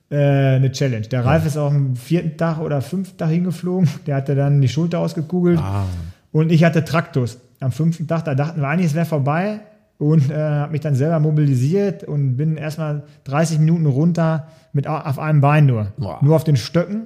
äh, 0.09 0.17
eine 0.17 0.71
Challenge. 0.71 1.07
Der 1.07 1.25
Ralf 1.25 1.45
ist 1.45 1.57
auch 1.57 1.71
am 1.71 1.95
vierten 1.95 2.37
Tag 2.37 2.59
oder 2.59 2.81
fünften 2.81 3.17
Tag 3.17 3.29
hingeflogen. 3.29 3.89
Der 4.05 4.15
hatte 4.15 4.35
dann 4.35 4.61
die 4.61 4.69
Schulter 4.69 4.99
ausgekugelt. 4.99 5.59
Ah. 5.59 5.85
Und 6.31 6.51
ich 6.51 6.63
hatte 6.63 6.83
Traktus. 6.85 7.39
Am 7.59 7.71
fünften 7.71 8.07
Tag, 8.07 8.25
da 8.25 8.35
dachten 8.35 8.61
wir 8.61 8.67
eigentlich, 8.67 8.87
es 8.87 8.95
wäre 8.95 9.05
vorbei. 9.05 9.61
Und 9.97 10.29
äh, 10.29 10.35
habe 10.35 10.73
mich 10.73 10.81
dann 10.81 10.95
selber 10.95 11.19
mobilisiert 11.19 12.03
und 12.03 12.35
bin 12.35 12.57
erstmal 12.57 13.03
30 13.25 13.59
Minuten 13.59 13.85
runter 13.85 14.47
mit 14.73 14.87
au- 14.87 14.97
auf 14.97 15.19
einem 15.19 15.39
Bein 15.41 15.65
nur. 15.67 15.93
Boah. 15.97 16.19
Nur 16.21 16.35
auf 16.35 16.43
den 16.43 16.57
Stöcken. 16.57 17.03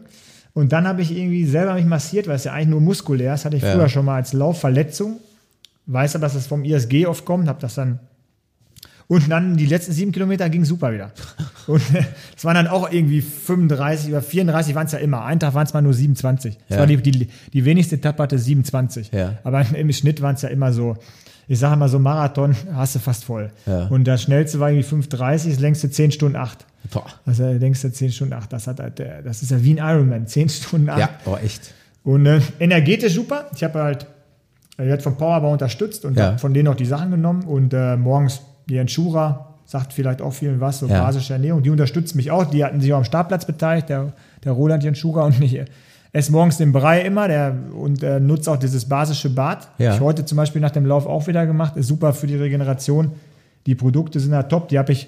Und 0.54 0.72
dann 0.72 0.88
habe 0.88 1.02
ich 1.04 1.16
irgendwie 1.16 1.46
selber 1.46 1.76
mich 1.76 1.86
massiert, 1.86 2.28
weil 2.28 2.36
es 2.36 2.44
ja 2.46 2.54
eigentlich 2.54 2.70
nur 2.70 2.82
muskulär 2.82 3.36
ist. 3.36 3.46
Hatte 3.46 3.58
ich 3.58 3.64
Ja. 3.64 3.74
früher 3.74 3.90
schon 3.90 4.06
mal 4.06 4.16
als 4.16 4.34
Laufverletzung. 4.34 5.18
Weiß 5.86 6.16
aber, 6.16 6.24
dass 6.24 6.34
es 6.36 6.48
vom 6.48 6.64
ISG 6.64 7.06
oft 7.06 7.26
kommt. 7.26 7.48
Habe 7.48 7.62
das 7.62 7.76
dann 7.76 8.00
und 9.08 9.32
dann 9.32 9.58
die 9.58 9.66
letzten 9.66 9.92
sieben 9.92 10.12
Kilometer 10.12 10.50
ging 10.52 10.66
super 10.66 10.94
wieder. 10.94 11.12
Und 11.68 11.82
äh, 11.96 12.04
es 12.38 12.46
waren 12.46 12.54
dann 12.56 12.68
auch 12.68 12.92
irgendwie 12.92 13.22
35 13.22 14.10
oder 14.12 14.22
34 14.22 14.76
waren 14.76 14.86
es 14.86 14.92
ja 14.92 15.00
immer. 15.00 15.26
Einen 15.26 15.40
Tag 15.40 15.56
waren 15.56 15.66
es 15.66 15.74
mal 15.74 15.82
nur 15.82 15.94
27. 15.96 16.58
Das 16.68 16.76
Ja. 16.76 16.80
war 16.80 16.86
die, 16.88 16.98
die, 16.98 17.28
die 17.54 17.66
wenigste 17.66 17.96
Etappe 17.96 18.22
hatte 18.22 18.38
27. 18.38 19.12
Ja. 19.12 19.34
Aber 19.44 19.62
im 19.76 19.92
Schnitt 19.94 20.22
waren 20.22 20.36
es 20.36 20.44
ja 20.44 20.50
immer 20.50 20.74
so, 20.74 20.96
ich 21.52 21.60
sage 21.60 21.76
mal 21.76 21.90
so 21.90 21.98
Marathon 22.00 22.56
hast 22.74 22.94
du 22.96 23.00
fast 23.00 23.26
voll. 23.26 23.52
Ja. 23.66 23.88
Und 23.88 24.06
das 24.06 24.22
schnellste 24.22 24.60
war 24.60 24.70
irgendwie 24.72 24.88
5,30, 24.88 25.50
das 25.50 25.60
längste 25.60 25.90
10 25.90 26.12
Stunden 26.12 26.36
8. 26.38 26.66
Boah. 26.92 27.06
Also 27.26 27.44
der 27.44 27.56
längste 27.56 27.92
10 27.92 28.12
Stunden 28.12 28.34
8. 28.34 28.54
Das, 28.54 28.68
hat 28.68 28.80
halt, 28.80 29.00
das 29.26 29.42
ist 29.42 29.50
ja 29.52 29.62
wie 29.64 29.78
ein 29.78 29.78
Ironman, 29.96 30.28
10 30.28 30.48
Stunden 30.50 30.90
8. 30.90 31.00
Ja, 31.00 31.10
oh, 31.26 31.36
echt. 31.44 31.74
Und 32.04 32.26
äh, 32.28 32.40
energetisch 32.60 33.14
super. 33.16 33.48
Ich 33.56 33.64
habe 33.64 33.82
halt, 33.82 34.06
ich 34.74 34.86
werde 34.86 35.02
vom 35.02 35.18
Powerbau 35.18 35.52
unterstützt 35.52 36.06
und 36.06 36.18
Ja. 36.18 36.38
von 36.38 36.54
denen 36.54 36.68
auch 36.68 36.76
die 36.76 36.86
Sachen 36.86 37.10
genommen. 37.12 37.44
Und 37.44 37.74
äh, 37.74 37.98
morgens 37.98 38.42
die 38.70 38.78
Enschura 38.78 39.56
sagt 39.66 39.92
vielleicht 39.94 40.22
auch 40.22 40.32
vielen 40.34 40.60
was, 40.62 40.80
so 40.80 40.88
Ja. 40.88 41.04
basische 41.04 41.34
Ernährung. 41.34 41.64
Die 41.64 41.72
unterstützt 41.72 42.16
mich 42.16 42.30
auch. 42.32 42.46
Die 42.46 42.64
hatten 42.64 42.80
sich 42.80 42.94
auch 42.94 42.98
am 43.00 43.04
Startplatz 43.04 43.46
beteiligt, 43.46 43.90
der, 43.90 44.14
der 44.44 44.52
Roland 44.52 44.84
Jenschura 44.84 45.24
und 45.24 45.42
ich 45.42 45.60
esse 46.12 46.32
morgens 46.32 46.58
den 46.58 46.72
Brei 46.72 47.02
immer 47.02 47.28
der, 47.28 47.56
und 47.74 48.02
äh, 48.04 48.20
nutze 48.20 48.52
auch 48.52 48.58
dieses 48.58 48.86
basische 48.86 49.30
Bad. 49.30 49.68
Ja. 49.78 49.94
Ich 49.96 50.00
heute 50.02 50.26
zum 50.26 50.38
Beispiel 50.38 50.62
nach 50.62 50.72
dem 50.72 50.86
Lauf 50.86 51.06
auch 51.06 51.28
wieder 51.28 51.46
gemacht. 51.46 51.76
Ist 51.78 51.88
super 51.88 52.14
für 52.14 52.28
die 52.28 52.36
Regeneration. 52.36 53.12
Die 53.66 53.76
Produkte 53.76 54.20
sind 54.20 54.32
da 54.32 54.44
top. 54.44 54.70
Die 54.70 54.80
habe 54.80 54.92
ich 54.92 55.08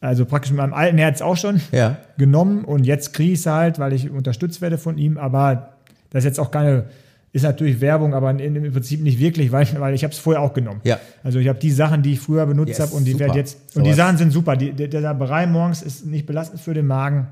also 0.00 0.24
praktisch 0.24 0.50
mit 0.50 0.58
meinem 0.58 0.74
alten 0.74 0.98
Herz 0.98 1.22
auch 1.22 1.36
schon 1.36 1.60
Ja. 1.72 1.96
genommen 2.18 2.64
und 2.64 2.84
jetzt 2.84 3.14
kriege 3.14 3.32
ich 3.32 3.38
es 3.40 3.46
halt, 3.46 3.78
weil 3.78 3.92
ich 3.92 4.10
unterstützt 4.10 4.60
werde 4.60 4.78
von 4.78 4.98
ihm, 4.98 5.16
aber 5.16 5.70
das 6.10 6.20
ist 6.20 6.24
jetzt 6.26 6.40
auch 6.40 6.50
keine, 6.50 6.84
ist 7.32 7.42
natürlich 7.42 7.80
Werbung, 7.80 8.12
aber 8.14 8.30
in, 8.30 8.56
im 8.56 8.72
Prinzip 8.72 9.02
nicht 9.02 9.18
wirklich, 9.18 9.52
weil, 9.52 9.66
weil 9.78 9.94
ich 9.94 10.04
habe 10.04 10.12
es 10.12 10.18
vorher 10.18 10.42
auch 10.42 10.52
genommen. 10.52 10.80
Ja. 10.84 10.98
Also 11.24 11.38
ich 11.38 11.48
habe 11.48 11.58
die 11.58 11.70
Sachen, 11.70 12.02
die 12.02 12.12
ich 12.12 12.20
früher 12.20 12.44
benutzt 12.46 12.68
Yes, 12.68 12.80
habe 12.80 12.92
und 12.92 13.04
die 13.04 13.18
werden 13.18 13.34
jetzt, 13.34 13.56
und 13.74 13.84
die 13.84 13.92
Sowas. 13.92 13.96
Sachen 14.06 14.18
sind 14.18 14.32
super. 14.32 14.54
Die, 14.56 14.72
der, 14.72 14.88
der 14.88 15.14
Brei 15.14 15.46
morgens 15.46 15.82
ist 15.82 16.04
nicht 16.06 16.26
belastend 16.26 16.60
für 16.60 16.74
den 16.74 16.86
Magen. 16.86 17.28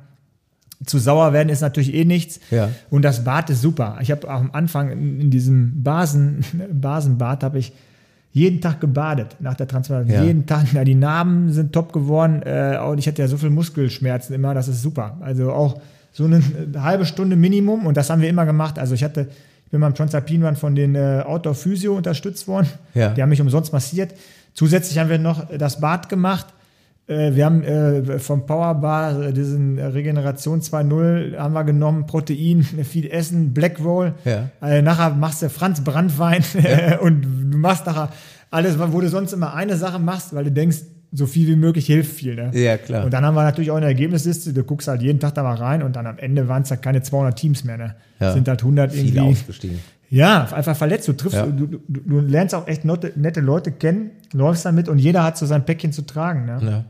Zu 0.87 0.99
sauer 0.99 1.33
werden 1.33 1.49
ist 1.49 1.61
natürlich 1.61 1.95
eh 1.95 2.05
nichts. 2.05 2.41
Ja. 2.51 2.71
Und 2.91 3.03
das 3.03 3.25
Bad 3.25 3.51
ist 3.51 3.63
super. 3.63 3.99
Ich 4.01 4.11
habe 4.11 4.29
auch 4.29 4.41
am 4.41 4.51
Anfang 4.53 4.91
in, 4.91 5.21
in 5.21 5.31
diesem 5.31 5.83
Basen, 5.83 6.45
Basenbad 6.73 7.43
habe 7.43 7.59
ich 7.59 7.73
jeden 8.33 8.61
Tag 8.61 8.81
gebadet 8.81 9.37
nach 9.39 9.55
der 9.55 9.69
Transplantation. 9.69 10.23
Ja. 10.23 10.27
Jeden 10.27 10.45
Tag. 10.47 10.73
Ja, 10.73 10.83
die 10.83 10.97
Narben 10.97 11.53
sind 11.53 11.73
top 11.73 11.93
geworden. 11.93 12.43
Äh, 12.43 12.79
und 12.85 12.99
ich 12.99 13.07
hatte 13.07 13.23
ja 13.23 13.29
so 13.29 13.37
viel 13.37 13.51
Muskelschmerzen 13.51 14.35
immer, 14.35 14.55
das 14.55 14.67
ist 14.67 14.83
super. 14.83 15.17
Also 15.21 15.53
auch 15.53 15.81
so 16.13 16.25
eine 16.25 16.39
äh, 16.39 16.79
halbe 16.79 17.07
Stunde 17.07 17.37
Minimum 17.37 17.87
und 17.87 17.97
das 17.97 18.11
haben 18.11 18.21
wir 18.21 18.29
immer 18.29 18.45
gemacht. 18.45 18.79
Also 18.79 18.95
ich 18.95 19.05
hatte, 19.05 19.29
ich 19.65 19.71
bin 19.71 19.81
beim 19.81 19.95
Transalpin 19.95 20.45
Run 20.45 20.57
von 20.57 20.75
den 20.75 20.97
äh, 20.97 21.23
Outdoor 21.25 21.55
Physio 21.55 21.97
unterstützt 21.97 22.49
worden. 22.49 22.69
Ja. 22.95 23.11
Die 23.11 23.23
haben 23.23 23.29
mich 23.29 23.41
umsonst 23.41 23.73
massiert. 23.73 24.15
Zusätzlich 24.53 24.99
haben 24.99 25.11
wir 25.11 25.19
noch 25.19 25.47
das 25.57 25.81
Bad 25.81 26.09
gemacht. 26.09 26.47
Äh, 27.07 27.35
Wir 27.35 27.45
haben 27.45 27.63
äh, 27.63 28.19
vom 28.19 28.47
Powerbar 28.47 29.21
äh, 29.23 29.33
diesen 29.33 29.79
äh, 29.79 29.85
Regeneration 29.87 30.61
2.0 30.61 31.37
haben 31.37 31.53
wir 31.55 31.65
genommen, 31.65 32.07
Protein, 32.07 32.63
viel 32.85 33.11
Essen, 33.11 33.53
Black 33.53 33.79
Roll. 33.85 34.15
Ja. 34.25 34.49
Äh, 34.67 34.83
nachher 34.83 35.11
machst 35.11 35.43
du 35.43 35.51
Franz 35.51 35.83
Brandwein 35.85 36.43
und 37.01 37.23
du 37.51 37.59
machst 37.59 37.87
nachher 37.87 38.09
alles, 38.51 38.79
wo 38.79 39.01
du 39.01 39.09
sonst 39.09 39.33
immer 39.33 39.55
eine 39.55 39.77
Sache 39.77 39.99
machst, 39.99 40.35
weil 40.35 40.45
du 40.45 40.53
denkst, 40.53 40.79
so 41.17 41.27
viel 41.27 41.47
wie 41.47 41.55
möglich 41.57 41.87
hilft 41.87 42.13
viel. 42.13 42.35
Ne? 42.35 42.51
Ja, 42.55 42.77
klar. 42.77 43.05
Und 43.05 43.13
dann 43.15 43.25
haben 43.25 43.35
wir 43.35 43.45
natürlich 43.45 43.71
auch 43.71 43.77
eine 43.77 43.87
Ergebnisliste, 43.87 44.53
du 44.53 44.65
guckst 44.65 44.89
halt 44.89 45.01
jeden 45.03 45.21
Tag 45.21 45.35
da 45.35 45.43
mal 45.45 45.55
rein 45.55 45.83
und 45.83 45.95
dann 45.95 46.07
am 46.09 46.19
Ende 46.19 46.49
waren 46.49 46.63
es 46.63 46.71
halt 46.71 46.83
keine 46.83 47.03
200 47.03 47.37
Teams 47.39 47.63
mehr. 47.65 47.77
Ne? 47.77 47.95
Ja. 48.19 48.33
Sind 48.33 48.49
halt 48.49 48.63
100 48.63 48.93
Viel 48.93 49.15
irgendwie. 49.17 49.21
ausgestiegen. 49.21 49.79
Ja, 50.11 50.49
einfach 50.53 50.77
verletzt. 50.77 51.07
Du 51.09 51.13
triffst, 51.13 51.37
Ja. 51.39 51.47
du, 51.47 51.67
du, 51.67 51.79
du 51.89 52.21
lernst 52.21 52.55
auch 52.55 52.67
echt 52.67 52.85
nette, 52.85 53.13
nette 53.17 53.41
Leute 53.41 53.71
kennen, 53.73 54.11
läufst 54.33 54.65
damit 54.65 54.89
und 54.89 54.99
jeder 54.99 55.23
hat 55.23 55.37
so 55.39 55.47
sein 55.47 55.65
Päckchen 55.65 55.93
zu 55.93 56.03
tragen. 56.03 56.47
Ne? 56.47 56.59
Ja. 56.63 56.85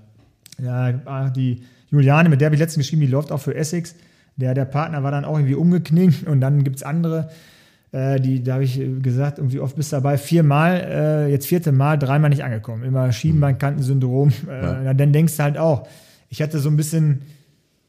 Ja, 0.62 0.94
ah, 1.04 1.30
die 1.30 1.62
Juliane, 1.90 2.28
mit 2.28 2.40
der 2.40 2.46
habe 2.46 2.54
ich 2.54 2.60
letztens 2.60 2.84
geschrieben, 2.86 3.02
die 3.02 3.08
läuft 3.08 3.32
auch 3.32 3.40
für 3.40 3.54
Essex. 3.54 3.94
Der, 4.36 4.54
der 4.54 4.64
Partner 4.64 5.02
war 5.02 5.10
dann 5.10 5.24
auch 5.24 5.36
irgendwie 5.36 5.54
umgeknickt 5.54 6.26
und 6.26 6.40
dann 6.40 6.64
gibt 6.64 6.76
es 6.76 6.82
andere, 6.82 7.30
äh, 7.92 8.18
die, 8.18 8.42
da 8.42 8.54
habe 8.54 8.64
ich 8.64 8.80
gesagt, 9.02 9.38
irgendwie 9.38 9.60
oft 9.60 9.76
bist 9.76 9.92
du 9.92 9.96
dabei, 9.96 10.18
viermal, 10.18 10.80
äh, 10.80 11.30
jetzt 11.30 11.46
vierte 11.46 11.70
Mal, 11.70 11.98
dreimal 11.98 12.30
nicht 12.30 12.42
angekommen. 12.42 12.82
Immer 12.82 13.12
Schienbeinkantensyndrom. 13.12 14.30
Äh, 14.50 14.84
na, 14.84 14.94
Dann 14.94 15.12
denkst 15.12 15.36
du 15.36 15.42
halt 15.42 15.58
auch, 15.58 15.86
ich 16.30 16.42
hatte 16.42 16.58
so 16.58 16.68
ein 16.68 16.76
bisschen 16.76 17.22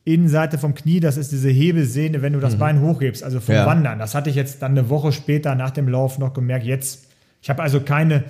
Innenseite 0.04 0.60
vom 0.60 0.76
Knie, 0.76 1.00
das 1.00 1.18
ist 1.18 1.32
diese 1.32 1.50
Hebelsehne, 1.50 2.22
wenn 2.22 2.34
du 2.34 2.40
das 2.40 2.58
Bein 2.58 2.82
hochhebst, 2.82 3.24
also 3.24 3.40
vom 3.40 3.56
Ja. 3.56 3.66
Wandern. 3.66 3.98
Das 3.98 4.14
hatte 4.14 4.30
ich 4.30 4.36
jetzt 4.36 4.62
dann 4.62 4.74
eine 4.74 4.90
Woche 4.92 5.12
später 5.12 5.56
nach 5.56 5.72
dem 5.72 5.88
Lauf 5.88 6.20
noch 6.20 6.34
gemerkt. 6.34 6.64
Jetzt, 6.64 7.08
ich 7.42 7.50
habe 7.50 7.64
also 7.64 7.80
keine 7.80 8.26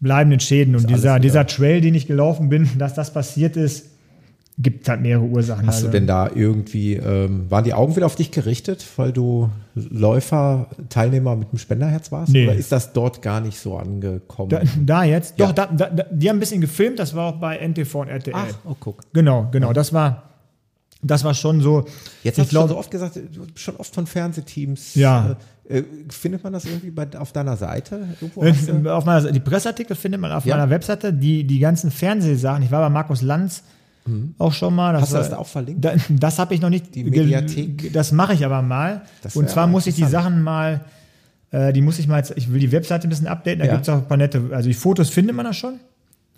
bleibenden 0.00 0.40
Schäden. 0.40 0.76
Und 0.76 0.88
dieser, 0.88 1.18
dieser 1.18 1.46
Trail, 1.46 1.80
den 1.80 1.94
ich 1.94 2.06
gelaufen 2.06 2.48
bin, 2.48 2.68
dass 2.78 2.94
das 2.94 3.12
passiert 3.12 3.56
ist, 3.56 3.86
gibt 4.60 4.88
halt 4.88 5.00
mehrere 5.00 5.24
Ursachen. 5.24 5.66
Hast 5.66 5.76
also, 5.76 5.86
du 5.86 5.92
denn 5.92 6.06
da 6.06 6.28
irgendwie, 6.34 6.94
ähm, 6.94 7.48
waren 7.48 7.62
die 7.62 7.74
Augen 7.74 7.94
wieder 7.94 8.06
auf 8.06 8.16
dich 8.16 8.32
gerichtet, 8.32 8.84
weil 8.96 9.12
du 9.12 9.50
Läufer, 9.74 10.68
Teilnehmer 10.88 11.36
mit 11.36 11.52
dem 11.52 11.58
Spenderherz 11.58 12.10
warst? 12.10 12.32
Nee. 12.32 12.44
Oder 12.44 12.56
ist 12.56 12.72
das 12.72 12.92
dort 12.92 13.22
gar 13.22 13.40
nicht 13.40 13.58
so 13.58 13.76
angekommen? 13.76 14.50
da, 14.50 14.62
da 14.84 15.04
jetzt? 15.04 15.38
Ja. 15.38 15.46
Doch, 15.46 15.52
da, 15.54 15.66
da, 15.66 16.04
die 16.10 16.28
haben 16.28 16.38
ein 16.38 16.40
bisschen 16.40 16.60
gefilmt, 16.60 16.98
das 16.98 17.14
war 17.14 17.34
auch 17.34 17.36
bei 17.38 17.56
NTV 17.56 17.94
und 18.00 18.08
RTL. 18.08 18.34
Ach, 18.36 18.54
oh, 18.64 18.76
guck. 18.78 19.00
Genau, 19.12 19.48
genau. 19.52 19.72
Das 19.72 19.92
war 19.92 20.24
Das 21.02 21.22
war 21.22 21.34
schon 21.34 21.60
so. 21.60 21.84
Jetzt 22.24 22.38
ich 22.38 22.44
hast 22.44 22.52
du 22.52 22.56
schon 22.56 22.68
so 22.68 22.76
oft 22.76 22.90
gesagt, 22.90 23.20
schon 23.54 23.76
oft 23.76 23.94
von 23.94 24.06
Fernsehteams. 24.08 24.96
Ja. 24.96 25.30
Äh, 25.30 25.36
findet 26.08 26.42
man 26.44 26.52
das 26.52 26.64
irgendwie 26.64 26.90
bei, 26.90 27.06
auf 27.18 27.32
deiner 27.32 27.56
Seite? 27.56 28.00
Irgendwo 28.20 28.42
Äh, 28.42 28.52
du- 28.52 28.90
auf 28.94 29.04
meiner, 29.04 29.30
die 29.30 29.40
Presseartikel 29.40 29.94
findet 29.96 30.20
man 30.20 30.32
auf 30.32 30.44
Ja. 30.46 30.56
meiner 30.56 30.70
Webseite. 30.70 31.12
Die, 31.12 31.44
die 31.44 31.58
ganzen 31.58 31.90
Fernsehsachen. 31.90 32.62
Ich 32.62 32.70
war 32.70 32.80
bei 32.80 32.88
Markus 32.88 33.22
Lanz 33.22 33.62
auch 34.38 34.52
schon 34.54 34.74
mal. 34.74 34.94
Das 34.94 35.00
Mhm. 35.00 35.02
Hast 35.02 35.10
du 35.10 35.14
war- 35.14 35.20
das 35.20 35.30
da 35.30 35.36
auch 35.36 35.46
verlinkt? 35.46 35.84
Da, 35.84 35.92
das 36.08 36.38
habe 36.38 36.54
ich 36.54 36.62
noch 36.62 36.70
nicht. 36.70 36.94
Die 36.94 37.04
Mediathek? 37.04 37.92
Das 37.92 38.10
mache 38.12 38.32
ich 38.32 38.44
aber 38.46 38.62
mal. 38.62 39.02
Das 39.22 39.36
Und 39.36 39.50
zwar 39.50 39.66
muss 39.66 39.86
ich 39.86 39.96
die. 39.96 40.04
Sachen 40.04 40.42
mal, 40.42 40.80
äh, 41.50 41.72
die 41.74 41.82
muss 41.82 41.98
ich 41.98 42.08
mal 42.08 42.16
jetzt, 42.16 42.32
ich 42.36 42.50
will 42.50 42.60
die 42.60 42.72
Webseite 42.72 43.06
ein 43.06 43.10
bisschen 43.10 43.26
updaten, 43.26 43.58
da 43.60 43.66
Ja. 43.66 43.72
gibt 43.72 43.82
es 43.82 43.88
auch 43.90 43.98
ein 43.98 44.08
paar 44.08 44.16
nette, 44.16 44.42
also 44.52 44.66
die 44.68 44.74
Fotos 44.74 45.10
findet 45.10 45.36
man 45.36 45.44
da 45.44 45.52
schon. 45.52 45.74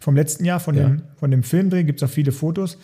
Vom 0.01 0.16
letzten 0.16 0.44
Jahr, 0.44 0.59
von, 0.61 0.74
Ja. 0.77 0.82
dem, 0.89 1.02
von 1.20 1.31
dem 1.31 1.43
Filmdreh 1.44 1.85
gibt 1.85 2.02
es 2.02 2.09
auch 2.09 2.12
viele 2.12 2.32
Fotos. 2.32 2.77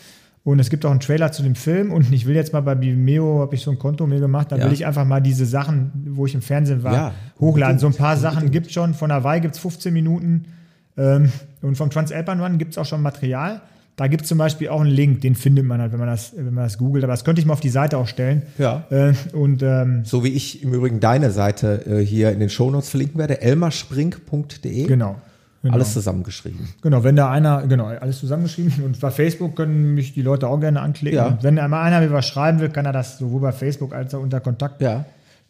Und 0.47 0.61
es 0.61 0.71
gibt 0.71 0.87
auch 0.87 0.93
einen 0.93 1.01
Trailer 1.01 1.33
zu 1.33 1.43
dem 1.43 1.57
Film. 1.57 1.91
Und 1.91 2.13
ich 2.13 2.25
will 2.25 2.37
jetzt 2.37 2.53
mal 2.53 2.61
bei 2.61 2.81
Vimeo, 2.81 3.41
habe 3.41 3.57
ich 3.57 3.63
so 3.63 3.71
ein 3.73 3.81
Konto 3.81 4.07
mir 4.07 4.21
gemacht, 4.21 4.53
da 4.53 4.57
Ja. 4.57 4.67
will 4.67 4.73
ich 4.73 4.87
einfach 4.87 5.05
mal 5.05 5.21
diese 5.21 5.45
Sachen, 5.45 5.91
wo 6.11 6.25
ich 6.25 6.35
im 6.37 6.41
Fernsehen 6.43 6.85
war, 6.85 6.93
Ja, 6.95 7.13
hochladen. 7.41 7.81
So 7.81 7.89
ein 7.89 7.95
paar 7.95 8.11
unbedingt, 8.15 8.23
Sachen 8.23 8.35
unbedingt. 8.45 8.53
gibt 8.53 8.67
es 8.69 8.73
schon. 8.73 8.95
Von 8.95 9.11
Hawaii 9.13 9.41
gibt 9.41 9.57
es 9.57 9.61
15 9.61 9.93
Minuten. 9.93 10.45
Ähm, 10.97 11.33
und 11.63 11.77
vom 11.77 11.91
Transalpine 11.91 12.41
Run 12.43 12.59
gibt 12.59 12.71
es 12.73 12.79
auch 12.79 12.87
schon 12.87 13.03
Material. 13.03 13.61
Da 13.97 14.07
gibt 14.07 14.23
es 14.23 14.29
zum 14.29 14.39
Beispiel 14.39 14.69
auch 14.69 14.83
einen 14.83 14.91
Link, 14.91 15.23
den 15.23 15.35
findet 15.35 15.65
man 15.65 15.81
halt, 15.81 15.91
wenn 15.91 15.99
man 15.99 16.09
das, 16.09 16.33
wenn 16.37 16.55
man 16.55 16.63
das 16.65 16.79
googelt. 16.79 17.03
Aber 17.03 17.15
das 17.15 17.25
könnte 17.25 17.41
ich 17.41 17.47
mal 17.47 17.55
auf 17.55 17.61
die 17.61 17.69
Seite 17.71 17.99
auch 17.99 18.07
stellen. 18.07 18.43
Ja. 18.59 18.85
Äh, 18.91 19.15
und 19.33 19.63
ähm, 19.65 20.05
So 20.05 20.23
wie 20.23 20.29
ich 20.29 20.63
im 20.63 20.73
Übrigen 20.73 21.01
deine 21.01 21.33
Seite 21.33 21.85
äh, 21.87 22.05
hier 22.07 22.31
in 22.31 22.39
den 22.39 22.51
Shownotes 22.51 22.89
verlinken 22.91 23.19
werde, 23.19 23.41
elmarspring.de. 23.43 24.87
genau. 24.87 25.17
Genau. 25.67 25.77
Alles 25.77 25.93
zusammengeschrieben. 25.93 26.69
Genau, 26.83 27.05
wenn 27.05 27.17
da 27.17 27.31
einer, 27.31 27.67
genau, 27.67 27.87
alles 27.87 28.19
zusammengeschrieben. 28.21 28.73
Und 28.85 29.01
bei 29.01 29.11
Facebook 29.11 29.55
können 29.57 29.95
mich 29.95 30.15
die 30.15 30.23
Leute 30.23 30.49
auch 30.49 30.59
gerne 30.61 30.81
anklicken. 30.81 31.17
Ja. 31.19 31.39
Wenn 31.43 31.59
einmal 31.59 31.83
einer 31.85 32.01
mir 32.01 32.13
was 32.13 32.27
schreiben 32.27 32.61
will, 32.61 32.69
kann 32.71 32.87
er 32.87 32.93
das 32.93 33.19
sowohl 33.19 33.41
bei 33.41 33.53
Facebook 33.53 33.95
als 33.95 34.15
auch 34.15 34.21
unter 34.23 34.41
Kontakt 34.41 34.81
Ja. 34.83 35.05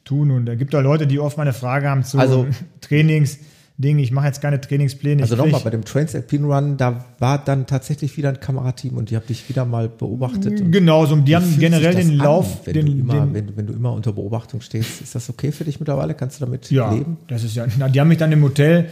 tun. 0.04 0.30
Und 0.30 0.48
es 0.48 0.58
gibt 0.58 0.74
da 0.74 0.80
Leute, 0.80 1.06
die 1.06 1.18
oft 1.20 1.36
mal 1.36 1.42
eine 1.44 1.52
Frage 1.52 1.88
haben 1.88 2.04
zu 2.04 2.18
Also- 2.18 2.46
Trainingsdingen. 2.80 3.98
Ich 3.98 4.10
mache 4.10 4.26
jetzt 4.26 4.40
keine 4.40 4.60
Trainingspläne. 4.60 5.22
Also 5.22 5.36
nochmal, 5.36 5.60
bei 5.62 5.70
dem 5.70 5.84
Transalpine 5.84 6.46
Run, 6.46 6.76
da 6.76 7.04
war 7.18 7.38
dann 7.44 7.66
tatsächlich 7.66 8.16
wieder 8.16 8.30
ein 8.30 8.40
Kamerateam 8.40 8.96
und 8.96 9.10
die 9.10 9.16
haben 9.16 9.26
dich 9.26 9.48
wieder 9.48 9.64
mal 9.64 9.88
beobachtet. 9.88 10.72
Genau, 10.72 11.04
so, 11.06 11.16
die 11.16 11.36
haben 11.36 11.58
generell 11.58 11.94
den 11.94 12.12
an, 12.12 12.16
Lauf, 12.16 12.60
wenn, 12.66 12.74
den, 12.74 12.86
du 12.86 12.92
immer, 12.92 13.14
den, 13.14 13.34
wenn, 13.34 13.56
wenn 13.56 13.66
du 13.66 13.72
immer 13.74 13.92
unter 13.92 14.12
Beobachtung 14.12 14.60
stehst. 14.60 15.02
Ist 15.02 15.14
das 15.14 15.28
okay 15.28 15.52
für 15.52 15.64
dich 15.64 15.78
mittlerweile? 15.80 16.14
Kannst 16.14 16.40
du 16.40 16.44
damit 16.46 16.70
Ja, 16.70 16.90
leben? 16.92 17.18
das 17.28 17.44
ist 17.44 17.54
ja. 17.54 17.66
Na, 17.78 17.88
die 17.88 18.00
haben 18.00 18.08
mich 18.08 18.18
dann 18.18 18.32
im 18.32 18.42
Hotel, 18.42 18.88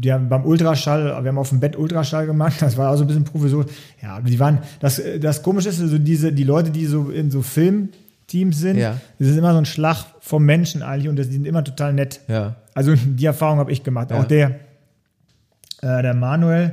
die 0.00 0.12
haben 0.12 0.28
beim 0.28 0.44
Ultraschall, 0.44 1.04
wir 1.22 1.28
haben 1.28 1.38
auf 1.38 1.50
dem 1.50 1.60
Bett 1.60 1.76
Ultraschall 1.76 2.26
gemacht, 2.26 2.60
das 2.60 2.76
war 2.76 2.90
auch 2.90 2.96
so 2.96 3.04
ein 3.04 3.06
bisschen 3.08 3.24
provisorisch. 3.24 3.70
Ja, 4.02 4.20
die 4.20 4.38
waren, 4.40 4.58
das, 4.80 5.00
das 5.20 5.42
Komische 5.42 5.68
ist, 5.68 5.80
also 5.80 5.98
diese, 5.98 6.32
die 6.32 6.44
Leute, 6.44 6.70
die 6.70 6.86
so 6.86 7.10
in 7.10 7.30
so 7.30 7.42
Filmteams 7.42 8.58
sind, 8.58 8.78
Ja. 8.78 8.96
das 9.18 9.28
ist 9.28 9.36
immer 9.36 9.52
so 9.52 9.58
ein 9.58 9.66
Schlag 9.66 10.04
vom 10.20 10.44
Menschen 10.44 10.82
eigentlich 10.82 11.08
und 11.08 11.16
das, 11.16 11.26
die 11.28 11.34
sind 11.34 11.46
immer 11.46 11.62
total 11.64 11.92
nett. 11.92 12.20
Ja. 12.28 12.56
Also 12.74 12.94
die 12.94 13.26
Erfahrung 13.26 13.58
habe 13.58 13.70
ich 13.72 13.82
gemacht. 13.82 14.10
Ja. 14.10 14.20
Auch 14.20 14.24
der, 14.24 14.50
äh, 15.82 16.02
der 16.02 16.14
Manuel 16.14 16.72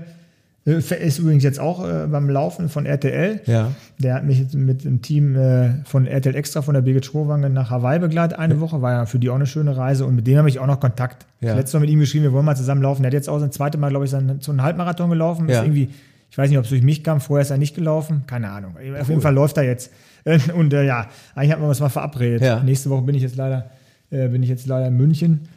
ist 0.78 1.20
übrigens 1.20 1.44
jetzt 1.44 1.60
auch 1.60 1.88
äh, 1.88 2.08
beim 2.08 2.30
Laufen 2.30 2.70
von 2.70 2.86
RTL. 2.86 3.42
Ja. 3.46 3.72
Der 3.98 4.14
hat 4.16 4.26
mich 4.26 4.54
mit 4.54 4.84
dem 4.84 5.02
Team 5.02 5.36
äh, 5.36 5.84
von 5.86 6.06
RTL 6.08 6.36
Extra 6.36 6.62
von 6.62 6.74
der 6.74 6.82
Birgit 6.82 7.06
Schrowange 7.06 7.50
nach 7.50 7.70
Hawaii 7.70 8.00
begleitet 8.00 8.38
eine 8.40 8.60
Woche. 8.60 8.82
War 8.82 8.92
ja 8.92 9.06
für 9.06 9.20
die 9.20 9.30
auch 9.30 9.36
eine 9.36 9.46
schöne 9.46 9.76
Reise 9.78 10.06
und 10.06 10.16
mit 10.16 10.28
dem 10.28 10.38
habe 10.38 10.50
ich 10.50 10.60
auch 10.60 10.68
noch 10.68 10.80
Kontakt. 10.80 11.26
Ja. 11.42 11.56
Letztes 11.56 11.74
Mal 11.74 11.82
mit 11.82 11.90
ihm 11.90 12.00
geschrieben, 12.00 12.24
wir 12.24 12.34
wollen 12.34 12.46
mal 12.46 12.56
zusammen 12.56 12.82
laufen. 12.82 13.02
Der 13.04 13.08
hat 13.10 13.14
jetzt 13.14 13.30
auch 13.30 13.40
sein 13.40 13.52
zweites 13.52 13.80
Mal, 13.80 13.90
glaube 13.90 14.06
ich, 14.06 14.12
sein, 14.12 14.38
so 14.42 14.52
einen 14.52 14.62
Halbmarathon 14.62 15.10
gelaufen. 15.10 15.48
Ist 15.50 15.56
Ja. 15.56 15.64
irgendwie, 15.64 15.90
ich 16.30 16.38
weiß 16.38 16.50
nicht, 16.50 16.58
ob 16.58 16.66
es 16.66 16.70
durch 16.70 16.84
mich 16.84 17.04
kam, 17.04 17.22
vorher 17.22 17.42
ist 17.42 17.52
er 17.52 17.58
nicht 17.58 17.76
gelaufen. 17.76 18.24
Keine 18.28 18.50
Ahnung. 18.50 18.76
Auf 19.00 19.10
jeden 19.10 19.22
Fall 19.22 19.34
läuft 19.34 19.58
er 19.58 19.64
jetzt. 19.64 19.92
Äh, 20.26 20.40
Und 20.56 20.74
äh, 20.74 20.84
ja, 20.86 21.08
eigentlich 21.34 21.52
hatten 21.54 21.62
wir 21.64 21.70
uns 21.70 21.80
mal 21.80 21.90
verabredet. 21.90 22.42
Ja. 22.42 22.62
Nächste 22.62 22.90
Woche 22.90 23.04
bin 23.04 23.16
ich 23.16 23.22
jetzt 23.24 23.36
leider, 23.38 23.70
äh, 24.12 24.28
bin 24.28 24.44
ich 24.44 24.50
jetzt 24.50 24.68
leider 24.68 24.88
in 24.88 24.98
München. 24.98 25.48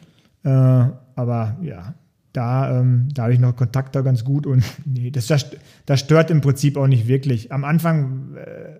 Äh, 0.45 0.49
aber 1.15 1.57
ja, 1.61 1.93
da, 2.33 2.79
ähm, 2.79 3.09
da 3.13 3.23
habe 3.23 3.33
ich 3.33 3.39
noch 3.39 3.55
Kontakt 3.55 3.95
da 3.95 4.01
ganz 4.01 4.23
gut 4.25 4.45
und 4.45 4.63
nee, 4.85 5.11
das, 5.11 5.27
das, 5.27 5.45
das 5.85 5.99
stört 5.99 6.31
im 6.31 6.41
Prinzip 6.41 6.77
auch 6.77 6.87
nicht 6.87 7.07
wirklich. 7.07 7.51
Am 7.51 7.63
Anfang, 7.63 8.35
äh, 8.35 8.79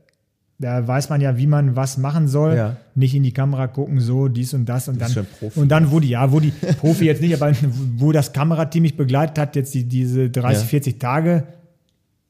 da 0.60 0.88
weiß 0.88 1.10
man 1.10 1.22
ja, 1.22 1.38
wie 1.38 1.48
man 1.48 1.76
was 1.76 1.98
machen 1.98 2.28
soll. 2.28 2.56
Ja. 2.56 2.78
Nicht 2.96 3.16
in 3.16 3.24
die 3.24 3.32
Kamera 3.32 3.68
gucken, 3.68 4.00
so 4.00 4.28
dies 4.28 4.54
und 4.54 4.66
das 4.66 4.88
und 4.88 5.00
dann. 5.00 5.08
bist 5.08 5.14
schon 5.16 5.26
Profi. 5.40 5.60
Und 5.60 5.70
dann, 5.70 5.92
wo 5.92 6.00
die, 6.00 6.10
ja, 6.10 6.32
wo 6.32 6.40
die 6.40 6.52
Profi 6.52 7.06
jetzt 7.06 7.22
nicht, 7.22 7.34
aber 7.40 7.54
wo 7.98 8.12
das 8.12 8.34
Kamerateam 8.34 8.84
mich 8.84 8.98
begleitet 8.98 9.38
hat, 9.38 9.56
jetzt 9.56 9.74
die, 9.74 9.84
diese 9.84 10.30
30, 10.30 10.62
Ja. 10.64 10.68
40 10.68 11.00
Tage, 11.00 11.44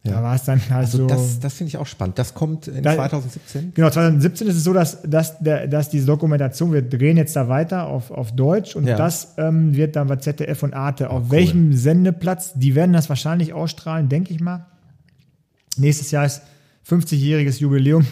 Ja. 0.05 0.13
da 0.15 0.23
war 0.23 0.35
es 0.35 0.43
dann 0.43 0.59
halt 0.69 0.85
Also 0.85 0.97
so. 0.97 1.07
das, 1.07 1.39
das 1.39 1.53
finde 1.53 1.69
ich 1.69 1.77
auch 1.77 1.85
spannend. 1.87 2.19
Das 2.19 2.33
kommt 2.33 2.67
in 2.67 2.83
Da- 2.83 2.95
2017. 2.95 3.71
Genau, 3.73 3.89
2017 3.89 4.47
ist 4.47 4.57
es 4.57 4.63
so, 4.65 4.73
dass, 4.73 5.01
dass, 5.03 5.39
der, 5.39 5.67
dass 5.67 5.89
diese 5.89 6.05
Dokumentation, 6.07 6.73
wir 6.73 6.81
drehen 6.81 7.15
jetzt 7.15 7.35
da 7.37 7.47
weiter 7.47 7.87
auf, 7.87 8.11
auf 8.11 8.33
Deutsch 8.35 8.75
und 8.75 8.85
Ja. 8.85 8.97
das 8.97 9.35
ähm, 9.37 9.73
wird 9.75 9.95
dann 9.95 10.07
bei 10.09 10.17
ZDF 10.17 10.61
und 10.63 10.73
Arte. 10.73 11.09
auf 11.09 11.31
welchem 11.31 11.71
Sendeplatz? 11.71 12.51
Die 12.55 12.75
werden 12.75 12.91
das 12.91 13.07
wahrscheinlich 13.07 13.53
ausstrahlen, 13.53 14.09
denke 14.09 14.33
ich 14.33 14.41
mal. 14.41 14.65
Nächstes 15.77 16.11
Jahr 16.11 16.25
ist 16.25 16.41
50-jähriges 16.85 17.59
Jubiläum 17.61 18.05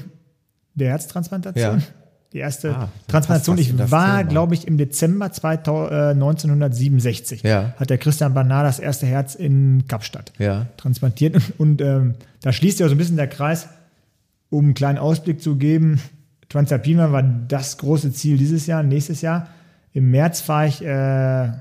der 0.75 0.91
Herztransplantation. 0.91 1.79
Ja. 1.79 1.85
Die 2.33 2.37
erste 2.37 2.73
Ah, 2.75 2.89
Transplantation. 3.07 3.57
Ich 3.57 3.91
war, 3.91 4.23
glaube 4.23 4.53
ich, 4.53 4.65
im 4.65 4.77
Dezember 4.77 5.31
2000, 5.33 5.91
äh, 5.91 6.13
1967. 6.13 7.43
Ja. 7.43 7.73
Hat 7.77 7.89
der 7.89 7.97
Christian 7.97 8.33
Barnard 8.33 8.65
das 8.65 8.79
erste 8.79 9.05
Herz 9.05 9.35
in 9.35 9.83
Kapstadt 9.87 10.31
Ja. 10.39 10.67
transplantiert. 10.77 11.35
Und 11.57 11.81
ähm, 11.81 12.15
da 12.41 12.53
schließt 12.53 12.79
ja 12.79 12.87
so 12.87 12.95
ein 12.95 12.97
bisschen 12.97 13.17
der 13.17 13.27
Kreis, 13.27 13.67
um 14.49 14.65
einen 14.65 14.73
kleinen 14.73 14.97
Ausblick 14.97 15.41
zu 15.41 15.57
geben. 15.57 15.99
Transalpina 16.47 17.11
war 17.11 17.23
das 17.23 17.77
große 17.77 18.13
Ziel 18.13 18.37
dieses 18.37 18.65
Jahr, 18.65 18.81
nächstes 18.83 19.21
Jahr. 19.21 19.47
Im 19.93 20.09
März 20.09 20.39
fahre 20.39 20.67
ich, 20.67 20.81
äh, 20.81 20.87
ja, 20.87 21.53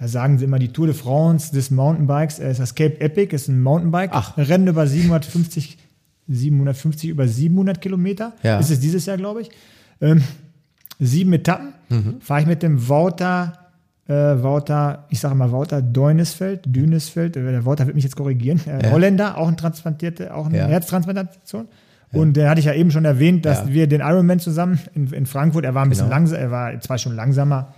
da 0.00 0.08
sagen 0.08 0.38
sie 0.38 0.44
immer 0.46 0.58
die 0.58 0.68
Tour 0.72 0.86
de 0.86 0.96
France 0.96 1.52
des 1.52 1.70
Mountainbikes. 1.70 2.40
Äh, 2.40 2.50
ist 2.50 2.58
das 2.58 2.74
Cape 2.74 3.00
Epic, 3.00 3.32
ist 3.34 3.46
ein 3.46 3.62
Mountainbike. 3.62 4.10
Ach. 4.12 4.36
Rennen 4.36 4.66
über 4.66 4.84
750, 4.88 5.78
750 6.26 7.10
über 7.10 7.28
700 7.28 7.80
Kilometer. 7.80 8.32
Ja. 8.42 8.58
Ist 8.58 8.70
es 8.70 8.80
dieses 8.80 9.06
Jahr, 9.06 9.16
glaube 9.16 9.42
ich. 9.42 9.50
Ähm, 10.00 10.22
sieben 10.98 11.32
Etappen. 11.32 11.72
Mhm. 11.88 12.16
Fahre 12.20 12.40
ich 12.42 12.46
mit 12.46 12.62
dem 12.62 12.88
Wouter, 12.88 13.54
äh, 14.08 14.12
Wouter, 14.12 15.04
ich 15.08 15.20
sage 15.20 15.34
mal 15.34 15.50
Wouter 15.52 15.80
Deunesfeld, 15.82 16.60
Dünesfeld, 16.66 17.36
äh, 17.36 17.42
der 17.50 17.64
Wouter 17.64 17.86
wird 17.86 17.94
mich 17.94 18.04
jetzt 18.04 18.16
korrigieren, 18.16 18.60
äh, 18.66 18.84
Ja. 18.84 18.90
Holländer, 18.92 19.38
auch 19.38 19.48
ein 19.48 19.56
transplantierte, 19.56 20.34
auch 20.34 20.46
eine 20.46 20.58
Ja. 20.58 20.66
Herztransplantation. 20.66 21.68
Und 22.10 22.38
der 22.38 22.48
hatte 22.48 22.58
ich 22.60 22.64
ja 22.66 22.72
eben 22.72 22.90
schon 22.90 23.04
erwähnt, 23.04 23.44
dass 23.44 23.68
wir 23.68 23.86
den 23.86 24.00
Ironman 24.00 24.40
zusammen 24.40 24.78
in, 24.94 25.12
in 25.12 25.26
Frankfurt, 25.26 25.64
er 25.66 25.74
war 25.74 25.82
ein 25.82 25.90
bisschen 25.90 26.06
Genau. 26.06 26.16
langsam, 26.16 26.38
er 26.40 26.50
war 26.50 26.80
zwar 26.80 26.96
schon 26.96 27.14
langsamer, 27.14 27.74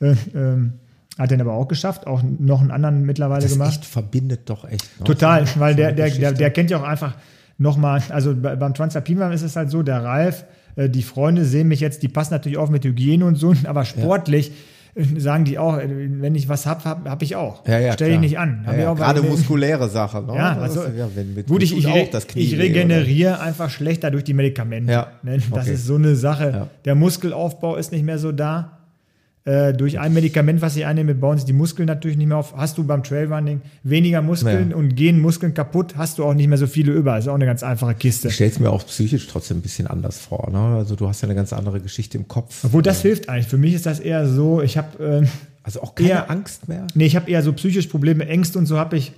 äh, 0.00 0.14
ähm, 0.34 0.74
hat 1.18 1.30
den 1.30 1.40
aber 1.40 1.54
auch 1.54 1.66
geschafft, 1.66 2.06
auch 2.06 2.22
noch 2.22 2.60
einen 2.60 2.70
anderen 2.72 3.06
mittlerweile 3.06 3.40
Das 3.42 3.52
gemacht. 3.52 3.70
echt 3.70 3.84
verbindet 3.86 4.50
doch 4.50 4.64
echt. 4.70 4.86
ne? 5.00 5.04
Total, 5.06 5.44
weil 5.58 5.74
der, 5.74 5.92
der, 5.92 6.10
der, 6.10 6.32
der 6.32 6.50
kennt 6.50 6.70
ja 6.70 6.78
auch 6.78 6.82
einfach 6.86 7.14
nochmal, 7.56 8.02
also 8.10 8.34
bei- 8.36 8.54
beim 8.56 8.74
Transalpinwärm 8.74 9.32
ist 9.32 9.42
es 9.42 9.56
halt 9.56 9.70
so, 9.70 9.82
der 9.82 10.04
Ralf, 10.04 10.44
die 10.76 11.02
Freunde 11.02 11.44
sehen 11.44 11.68
mich 11.68 11.80
jetzt, 11.80 12.02
die 12.02 12.08
passen 12.08 12.32
natürlich 12.34 12.58
auf 12.58 12.70
mit 12.70 12.84
Hygiene 12.84 13.24
und 13.24 13.36
so, 13.36 13.54
aber 13.64 13.84
sportlich 13.84 14.52
äh, 14.94 15.04
sagen 15.20 15.44
die 15.44 15.58
auch, 15.58 15.78
äh, 15.78 15.88
wenn 15.88 16.34
ich 16.34 16.48
was 16.48 16.66
hab, 16.66 16.84
hab, 16.84 17.08
hab 17.08 17.22
ich 17.22 17.36
auch. 17.36 17.66
Ja, 17.66 17.78
ja, 17.78 17.92
Stell 17.92 18.08
dich 18.08 18.14
klar. 18.14 18.20
nicht 18.20 18.38
an. 18.38 18.64
Ja, 18.66 18.76
ja, 18.76 18.94
gerade 18.94 19.22
muskuläre 19.22 19.88
Sache. 19.88 20.22
Ne? 20.26 20.34
Ja, 20.34 20.56
also, 20.58 20.82
ist, 20.82 20.96
ja 20.96 21.08
wenn, 21.14 21.34
mit, 21.34 21.46
gut, 21.46 21.62
ich, 21.62 21.76
ich, 21.76 21.84
tut 21.84 21.94
re 21.94 22.02
auch 22.02 22.10
das 22.10 22.26
Knie 22.26 22.42
ich 22.42 22.52
weh, 22.56 22.62
regeneriere 22.62 23.40
einfach 23.40 23.70
schlechter 23.70 24.10
durch 24.10 24.24
die 24.24 24.34
Medikamente. 24.34 24.92
Ja. 24.92 25.12
Ne? 25.22 25.38
Das 25.50 25.64
Okay. 25.66 25.74
ist 25.74 25.86
so 25.86 25.94
eine 25.96 26.14
Sache. 26.16 26.50
Ja. 26.52 26.66
Der 26.84 26.94
Muskelaufbau 26.94 27.76
ist 27.76 27.92
nicht 27.92 28.04
mehr 28.04 28.18
so 28.18 28.32
da. 28.32 28.79
Äh, 29.46 29.72
durch 29.72 29.98
ein 29.98 30.12
Medikament, 30.12 30.60
was 30.60 30.76
ich 30.76 30.84
einnehme, 30.84 31.14
bauen 31.14 31.38
sich 31.38 31.46
die 31.46 31.54
Muskeln 31.54 31.86
natürlich 31.86 32.18
nicht 32.18 32.26
mehr 32.26 32.36
auf. 32.36 32.54
Hast 32.56 32.76
du 32.76 32.84
beim 32.84 33.02
Trailrunning 33.02 33.62
weniger 33.82 34.20
Muskeln 34.20 34.70
Ja. 34.70 34.76
und 34.76 34.96
gehen 34.96 35.18
Muskeln 35.18 35.54
kaputt, 35.54 35.94
hast 35.96 36.18
du 36.18 36.24
auch 36.24 36.34
nicht 36.34 36.48
mehr 36.48 36.58
so 36.58 36.66
viele 36.66 36.92
über. 36.92 37.16
ist 37.16 37.26
auch 37.26 37.34
eine 37.36 37.46
ganz 37.46 37.62
einfache 37.62 37.94
Kiste. 37.94 38.28
Ich 38.28 38.34
stelle 38.34 38.50
es 38.50 38.60
mir 38.60 38.68
auch 38.70 38.84
psychisch 38.86 39.26
trotzdem 39.28 39.58
ein 39.58 39.62
bisschen 39.62 39.86
anders 39.86 40.18
vor. 40.18 40.50
Ne? 40.52 40.58
Also 40.76 40.94
du 40.94 41.08
hast 41.08 41.22
ja 41.22 41.26
eine 41.28 41.34
ganz 41.34 41.54
andere 41.54 41.80
Geschichte 41.80 42.18
im 42.18 42.28
Kopf. 42.28 42.64
Obwohl 42.64 42.82
das 42.82 43.00
hilft 43.00 43.30
eigentlich. 43.30 43.46
Für 43.46 43.56
mich 43.58 43.72
ist 43.72 43.86
das 43.86 43.98
eher 43.98 44.28
so, 44.28 44.60
ich 44.60 44.76
habe 44.76 45.22
äh, 45.22 45.26
Also 45.62 45.82
auch 45.82 45.94
keine 45.94 46.10
eher- 46.10 46.30
Angst 46.30 46.68
mehr. 46.68 46.86
Nee, 46.94 47.06
ich 47.06 47.16
habe 47.16 47.30
eher 47.30 47.42
so 47.42 47.54
psychisch 47.54 47.86
Probleme, 47.86 48.26
Ängste 48.28 48.58
und 48.58 48.66
so 48.66 48.76
habe 48.78 48.98
ich, 48.98 49.12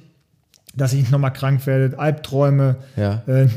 dass 0.75 0.93
ich 0.93 1.11
nochmal 1.11 1.33
krank 1.33 1.67
werde, 1.67 1.99
Albträume, 1.99 2.77
Ja. 2.97 3.23
äh, 3.27 3.43
äh, 3.45 3.49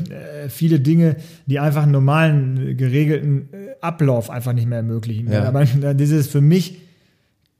viele 0.48 0.80
Dinge, 0.80 1.16
die 1.46 1.58
einfach 1.58 1.82
einen 1.84 1.92
normalen, 1.92 2.76
geregelten 2.76 3.48
äh, 3.52 3.56
Ablauf 3.80 4.30
einfach 4.30 4.52
nicht 4.52 4.66
mehr 4.68 4.78
ermöglichen. 4.78 5.30
Ja. 5.32 5.44
Aber 5.44 5.64
das 5.94 6.10
ist 6.10 6.30
für 6.30 6.40
mich, 6.40 6.80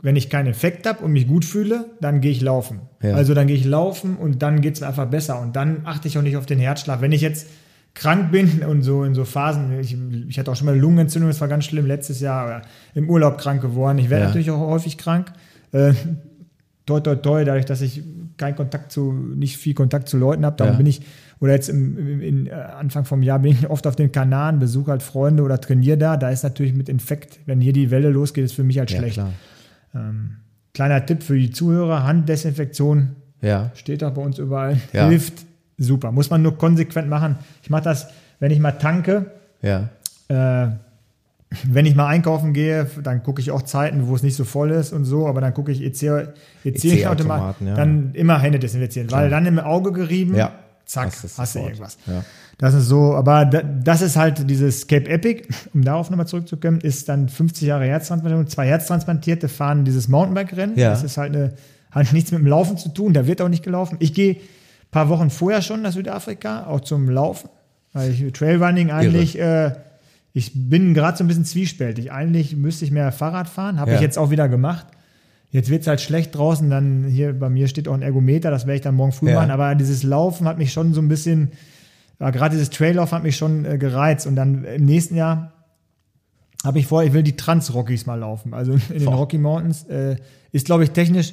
wenn 0.03 0.15
ich 0.17 0.29
keinen 0.29 0.49
Effekt 0.49 0.87
habe 0.87 1.03
und 1.05 1.13
mich 1.13 1.27
gut 1.27 1.45
fühle, 1.45 1.87
dann 2.01 2.21
gehe 2.21 2.31
ich 2.31 2.43
laufen. 2.43 2.81
Ja. 3.03 3.15
Also 3.15 3.33
dann 3.35 3.47
gehe 3.47 3.57
ich 3.57 3.65
laufen 3.65 4.17
und 4.17 4.43
dann 4.43 4.61
geht 4.61 4.75
es 4.75 4.81
mir 4.81 4.89
einfach 4.89 5.07
besser. 5.07 5.41
Und 5.41 5.57
dann 5.57 5.81
achte 5.85 6.07
ich 6.09 6.19
auch 6.19 6.23
nicht 6.23 6.37
auf 6.37 6.47
den 6.47 6.59
Herzschlag. 6.59 7.01
Wenn 7.01 7.13
ich 7.13 7.23
jetzt 7.23 7.47
krank 7.95 8.31
bin 8.31 8.63
und 8.69 8.83
so 8.83 9.05
in 9.05 9.15
so 9.15 9.25
Phasen, 9.25 9.81
ich, 9.81 9.97
ich 10.29 10.39
hatte 10.39 10.51
auch 10.51 10.57
schon 10.57 10.67
mal 10.67 10.79
Lungenentzündung, 10.79 11.31
das 11.31 11.41
war 11.41 11.49
ganz 11.49 11.65
schlimm 11.65 11.87
letztes 11.87 12.21
Jahr, 12.21 12.63
im 12.95 13.09
Urlaub 13.09 13.39
krank 13.39 13.63
geworden. 13.63 13.97
Ich 13.99 14.11
werde 14.11 14.27
natürlich 14.27 14.51
auch 14.51 14.61
häufig 14.61 14.99
krank. 14.99 15.33
Äh, 15.73 15.95
toi, 16.85 17.01
toi, 17.01 17.17
toi, 17.17 17.45
dadurch, 17.45 17.65
dass 17.65 17.81
ich 17.81 18.03
keinen 18.37 18.57
Kontakt 18.57 18.93
zu, 18.93 19.13
nicht 19.13 19.57
viel 19.57 19.75
Kontakt 19.75 20.09
zu 20.09 20.17
Leuten 20.19 20.45
habe, 20.45 20.57
darum 20.57 20.75
Ja. 20.75 20.77
bin 20.79 20.87
ich, 20.87 21.01
oder 21.41 21.53
jetzt 21.53 21.69
im, 21.69 21.99
im, 21.99 22.21
in, 22.21 22.47
äh, 22.47 22.51
Anfang 22.53 23.05
vom 23.05 23.23
Jahr 23.23 23.39
bin 23.39 23.53
ich 23.53 23.69
oft 23.69 23.87
auf 23.87 23.97
den 23.97 24.13
Kanaren, 24.13 24.59
besuche 24.59 24.91
halt 24.91 25.03
Freunde 25.03 25.43
oder 25.43 25.61
trainiere 25.61 25.99
da. 25.99 26.17
Da 26.17 26.31
ist 26.31 26.43
natürlich 26.45 26.73
mit 26.75 26.89
Infekt, 26.89 27.39
wenn 27.47 27.61
hier 27.61 27.73
die 27.73 27.91
Welle 27.91 28.11
losgeht, 28.11 28.45
ist 28.45 28.53
für 28.55 28.65
mich 28.65 28.79
halt 28.79 28.91
Ja, 28.91 28.99
schlecht. 28.99 29.15
klar. 29.15 29.33
Kleiner 30.75 31.05
Tipp 31.07 31.23
für 31.23 31.39
die 31.39 31.51
Zuhörer: 31.51 32.05
Handdesinfektion 32.05 33.17
Ja. 33.41 33.71
steht 33.75 34.05
auch 34.05 34.13
bei 34.13 34.23
uns 34.23 34.39
überall. 34.39 34.79
Hilft 34.93 35.47
super. 35.79 36.13
Muss 36.13 36.29
man 36.31 36.43
nur 36.43 36.57
konsequent 36.59 37.09
machen. 37.09 37.37
Ich 37.63 37.71
mache 37.71 37.85
das, 37.85 38.09
wenn 38.41 38.51
ich 38.51 38.59
mal 38.61 38.73
tanke, 38.73 39.31
Ja. 39.63 39.89
äh, 40.29 40.69
wenn 41.65 41.87
ich 41.87 41.95
mal 41.95 42.07
einkaufen 42.07 42.53
gehe, 42.53 42.87
dann 43.03 43.23
gucke 43.23 43.41
ich 43.41 43.51
auch 43.51 43.63
Zeiten, 43.63 44.09
wo 44.09 44.15
es 44.15 44.23
nicht 44.23 44.37
so 44.37 44.45
voll 44.45 44.71
ist 44.71 44.93
und 44.93 45.05
so, 45.05 45.27
aber 45.29 45.41
dann 45.41 45.55
gucke 45.55 45.73
ich 45.73 45.81
EC, 45.83 46.03
EC-Automat, 46.65 46.85
EC-Automaten, 46.85 47.67
ja. 47.69 47.75
dann 47.75 48.11
immer 48.15 48.41
Hände 48.41 48.59
desinfizieren, 48.59 49.11
weil 49.13 49.31
dann 49.31 49.47
im 49.47 49.59
Auge 49.59 49.93
gerieben, 49.93 50.35
Ja. 50.35 50.53
zack, 50.85 51.07
Hast 51.07 51.39
hast 51.39 51.55
du 51.55 51.61
irgendwas. 51.61 51.99
Ja. 52.07 52.25
Das 52.59 52.75
ist 52.75 52.87
so, 52.87 53.15
aber 53.15 53.45
da, 53.45 53.63
das 53.63 54.03
ist 54.03 54.17
halt 54.17 54.49
dieses 54.49 54.87
Cape 54.87 55.09
Epic, 55.09 55.43
um 55.75 55.85
darauf 55.85 56.11
nochmal 56.11 56.27
zurückzukommen, 56.27 56.81
ist 56.81 57.09
dann 57.09 57.29
50 57.29 57.69
Jahre 57.69 57.85
Herztransplantation. 57.85 58.49
Zwei 58.49 58.67
Herztransplantierte 58.67 59.49
fahren 59.49 59.85
dieses 59.85 60.09
Mountainbike-Rennen. 60.09 60.75
Das 60.77 61.03
ist 61.03 61.17
halt 61.17 61.35
eine, 61.37 61.53
hat 61.91 62.13
nichts 62.13 62.33
mit 62.33 62.41
dem 62.41 62.47
Laufen 62.47 62.77
zu 62.79 62.89
tun, 62.89 63.13
da 63.13 63.27
wird 63.27 63.41
auch 63.41 63.49
nicht 63.49 63.63
gelaufen. 63.63 63.97
Ich 64.01 64.15
gehe 64.15 64.35
ein 64.35 64.91
paar 64.91 65.09
Wochen 65.11 65.31
vorher 65.31 65.63
schon 65.63 65.83
nach 65.83 65.93
Südafrika, 65.93 66.67
auch 66.67 66.81
zum 66.81 67.09
Laufen, 67.09 67.51
weil 67.93 68.11
ich 68.11 68.33
Trailrunning 68.33 68.91
eigentlich, 68.91 69.39
äh, 69.39 69.73
ich 70.39 70.53
bin 70.55 70.93
gerade 70.93 71.17
so 71.17 71.25
ein 71.25 71.29
bisschen 71.29 71.47
zwiespältig. 71.47 72.13
Eigentlich 72.13 72.55
müsste 72.57 72.85
ich 72.85 72.91
mehr 72.91 73.11
Fahrrad 73.11 73.49
fahren, 73.49 73.81
habe 73.81 73.93
Ja. 73.93 73.97
ich 73.97 74.03
jetzt 74.03 74.19
auch 74.19 74.29
wieder 74.31 74.51
gemacht. 74.51 74.87
Jetzt 75.51 75.71
wird 75.71 75.81
es 75.81 75.87
halt 75.89 76.03
schlecht 76.03 76.35
draußen, 76.35 76.69
dann 76.69 77.05
hier 77.05 77.33
bei 77.33 77.49
mir 77.49 77.69
steht 77.69 77.89
auch 77.89 77.95
ein 77.95 78.03
Ergometer, 78.03 78.51
das 78.51 78.67
werde 78.67 78.77
ich 78.77 78.83
dann 78.83 78.95
morgen 78.97 79.13
früh 79.13 79.31
Ja. 79.31 79.37
machen, 79.37 79.51
aber 79.51 79.75
dieses 79.75 80.03
Laufen 80.03 80.47
hat 80.47 80.59
mich 80.59 80.75
schon 80.75 80.93
so 80.93 81.01
ein 81.01 81.09
bisschen, 81.09 81.53
ja, 82.21 82.29
gerade 82.31 82.55
dieses 82.55 82.69
Traillauf 82.69 83.13
hat 83.13 83.23
mich 83.23 83.39
schon 83.39 83.65
äh, 83.65 83.79
gereizt 83.79 84.27
und 84.27 84.37
dann 84.37 84.65
im 84.65 84.85
nächsten 84.85 85.15
Jahr 85.17 85.53
habe 86.65 86.81
ich 86.81 86.87
vor, 86.87 87.03
ich 87.03 87.15
will 87.15 87.23
die 87.23 87.37
Trans-Rockies 87.37 88.05
mal 88.05 88.17
laufen. 88.19 88.53
Also 88.53 88.73
in 88.73 88.99
den. 88.99 89.09
Rocky 89.09 89.39
Mountains 89.39 89.85
äh, 89.85 90.17
ist, 90.53 90.67
glaube 90.67 90.85
ich, 90.85 90.91
technisch 90.91 91.33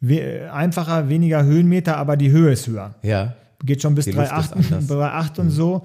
we 0.00 0.18
äh, 0.18 0.48
einfacher, 0.48 1.08
weniger 1.08 1.44
Höhenmeter, 1.44 1.98
aber 1.98 2.16
die 2.16 2.32
Höhe 2.32 2.50
ist 2.50 2.66
höher. 2.66 2.96
Ja. 3.02 3.34
Geht 3.62 3.82
schon 3.82 3.94
bis 3.94 4.06
Die 4.06 4.10
Luft 4.12 4.32
ist 4.32 4.32
3,8 4.32 4.52
anders. 4.54 4.90
3,8 4.90 5.38
und 5.40 5.50
so. 5.50 5.82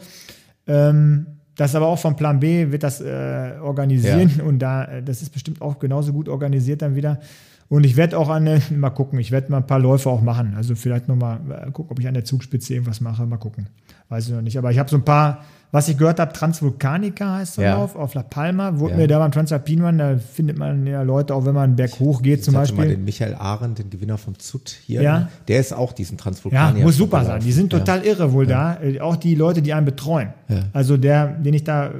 Ähm, 0.65 1.27
das 1.55 1.71
ist 1.71 1.75
aber 1.75 1.87
auch 1.87 1.99
vom 1.99 2.15
Plan 2.15 2.39
B 2.39 2.71
wird 2.71 2.83
das 2.83 3.01
äh, 3.01 3.53
organisieren 3.61 4.41
und 4.45 4.59
da, 4.59 4.85
äh, 4.85 5.03
das 5.03 5.21
ist 5.21 5.29
bestimmt 5.31 5.61
auch 5.61 5.79
genauso 5.79 6.13
gut 6.13 6.29
organisiert 6.29 6.81
dann 6.81 6.95
wieder. 6.95 7.19
Und 7.67 7.83
ich 7.83 7.95
werde 7.95 8.17
auch 8.17 8.29
an, 8.29 8.61
mal 8.75 8.91
gucken, 8.91 9.19
ich 9.19 9.31
werde 9.31 9.51
mal 9.51 9.57
ein 9.57 9.67
paar 9.67 9.79
Läufe 9.79 10.09
auch 10.09 10.21
machen. 10.21 10.53
Also 10.55 10.75
vielleicht 10.75 11.07
nochmal 11.07 11.39
äh, 11.49 11.71
gucken, 11.71 11.91
ob 11.91 11.99
ich 11.99 12.07
an 12.07 12.13
der 12.13 12.25
Zugspitze 12.25 12.73
irgendwas 12.73 13.01
mache, 13.01 13.25
mal 13.25 13.37
gucken. 13.37 13.67
Weiß 14.09 14.27
ich 14.27 14.33
noch 14.33 14.41
nicht. 14.41 14.57
Aber 14.57 14.71
ich 14.71 14.77
habe 14.77 14.89
so 14.89 14.97
ein 14.97 15.05
paar, 15.05 15.43
was 15.75 15.87
ich 15.89 15.97
gehört 15.97 16.19
habe, 16.19 16.33
Transvulkanica 16.33 17.35
heißt 17.35 17.57
der 17.57 17.65
Ja. 17.65 17.73
Lauf 17.75 17.95
auf 17.95 18.13
La 18.15 18.23
Palma. 18.23 18.79
Wurde 18.79 18.93
Ja. 18.93 18.97
mir 18.97 19.07
da 19.07 19.19
beim 19.19 19.31
Transalpin 19.31 19.83
Run, 19.83 19.97
da 19.99 20.17
findet 20.17 20.57
man 20.57 20.87
ja 20.87 21.01
Leute, 21.03 21.35
auch 21.35 21.45
wenn 21.45 21.53
man 21.53 21.65
einen 21.65 21.75
Berg 21.75 21.99
hoch 21.99 22.21
geht 22.21 22.39
Ich 22.39 22.45
zum 22.45 22.55
hatte 22.57 22.73
mal 22.73 22.77
Beispiel. 22.83 22.95
den 22.95 23.05
Michael 23.05 23.35
Arendt, 23.35 23.79
den 23.79 23.89
Gewinner 23.89 24.17
vom 24.17 24.39
ZUT 24.39 24.69
hier. 24.85 25.01
Ja. 25.01 25.29
Der 25.47 25.59
ist 25.59 25.73
auch 25.73 25.93
diesen 25.93 26.17
Ja, 26.17 26.23
Transvulkanier. 26.23 26.83
muss 26.83 26.97
super 26.97 27.19
gelaufen. 27.19 27.41
sein. 27.41 27.47
Die 27.47 27.51
sind 27.51 27.71
Ja. 27.73 27.79
total 27.79 28.03
irre 28.03 28.33
wohl 28.33 28.47
da. 28.47 28.81
Äh, 28.81 28.99
Auch 29.01 29.15
die 29.17 29.35
Leute, 29.35 29.61
die 29.61 29.73
einen 29.73 29.85
betreuen. 29.85 30.29
Ja. 30.49 30.63
Also 30.73 30.97
der, 30.97 31.27
den 31.27 31.53
ich 31.53 31.63
da, 31.63 31.87
äh, 31.87 31.91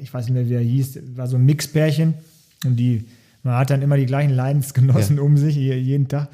ich 0.00 0.12
weiß 0.12 0.24
nicht 0.24 0.34
mehr, 0.34 0.48
wie 0.48 0.54
er 0.54 0.60
hieß, 0.60 0.98
war 1.14 1.26
so 1.26 1.36
ein 1.36 1.44
Mixpärchen. 1.44 2.14
Und 2.64 2.76
die, 2.76 3.04
man 3.42 3.54
hat 3.56 3.70
dann 3.70 3.82
immer 3.82 3.96
die 3.96 4.06
gleichen 4.06 4.34
Leidensgenossen 4.34 5.16
Ja. 5.18 5.22
um 5.22 5.36
sich, 5.36 5.54
je- 5.56 5.74
jeden 5.76 6.08
Tag. 6.08 6.28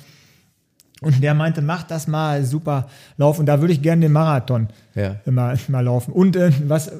Und 1.00 1.22
der 1.22 1.34
meinte, 1.34 1.60
mach 1.60 1.82
das 1.82 2.06
mal 2.06 2.44
super 2.44 2.88
laufen. 3.16 3.46
Da 3.46 3.60
würde 3.60 3.72
ich 3.72 3.82
gerne 3.82 4.02
den 4.02 4.12
Marathon 4.12 4.68
Ja. 4.94 5.16
immer 5.26 5.54
mal 5.68 5.80
laufen. 5.80 6.12
Und 6.12 6.36
äh, 6.36 6.50
was 6.66 6.88
äh, 6.88 6.92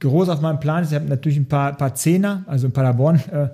groß 0.00 0.28
auf 0.30 0.40
meinem 0.40 0.58
Plan 0.60 0.82
ist, 0.82 0.90
ich 0.90 0.96
habe 0.96 1.06
natürlich 1.08 1.38
ein 1.38 1.46
paar, 1.46 1.74
paar 1.74 1.94
Zehner, 1.94 2.42
also 2.46 2.66
in 2.66 2.72
Paderborn 2.72 3.16
äh, 3.30 3.48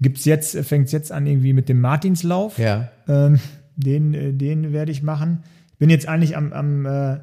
gibt's 0.00 0.24
jetzt, 0.24 0.56
fängt 0.58 0.86
es 0.86 0.92
jetzt 0.92 1.10
an 1.12 1.26
irgendwie 1.26 1.52
mit 1.52 1.68
dem 1.68 1.80
Martinslauf. 1.80 2.58
Ja. 2.58 2.88
Ähm, 3.08 3.40
den, 3.76 4.14
äh, 4.14 4.32
den 4.32 4.72
werde 4.72 4.92
ich 4.92 5.02
machen. 5.02 5.42
Bin 5.78 5.90
jetzt 5.90 6.06
eigentlich 6.06 6.36
am, 6.36 6.52
am 6.52 6.86
äh, 6.86 7.16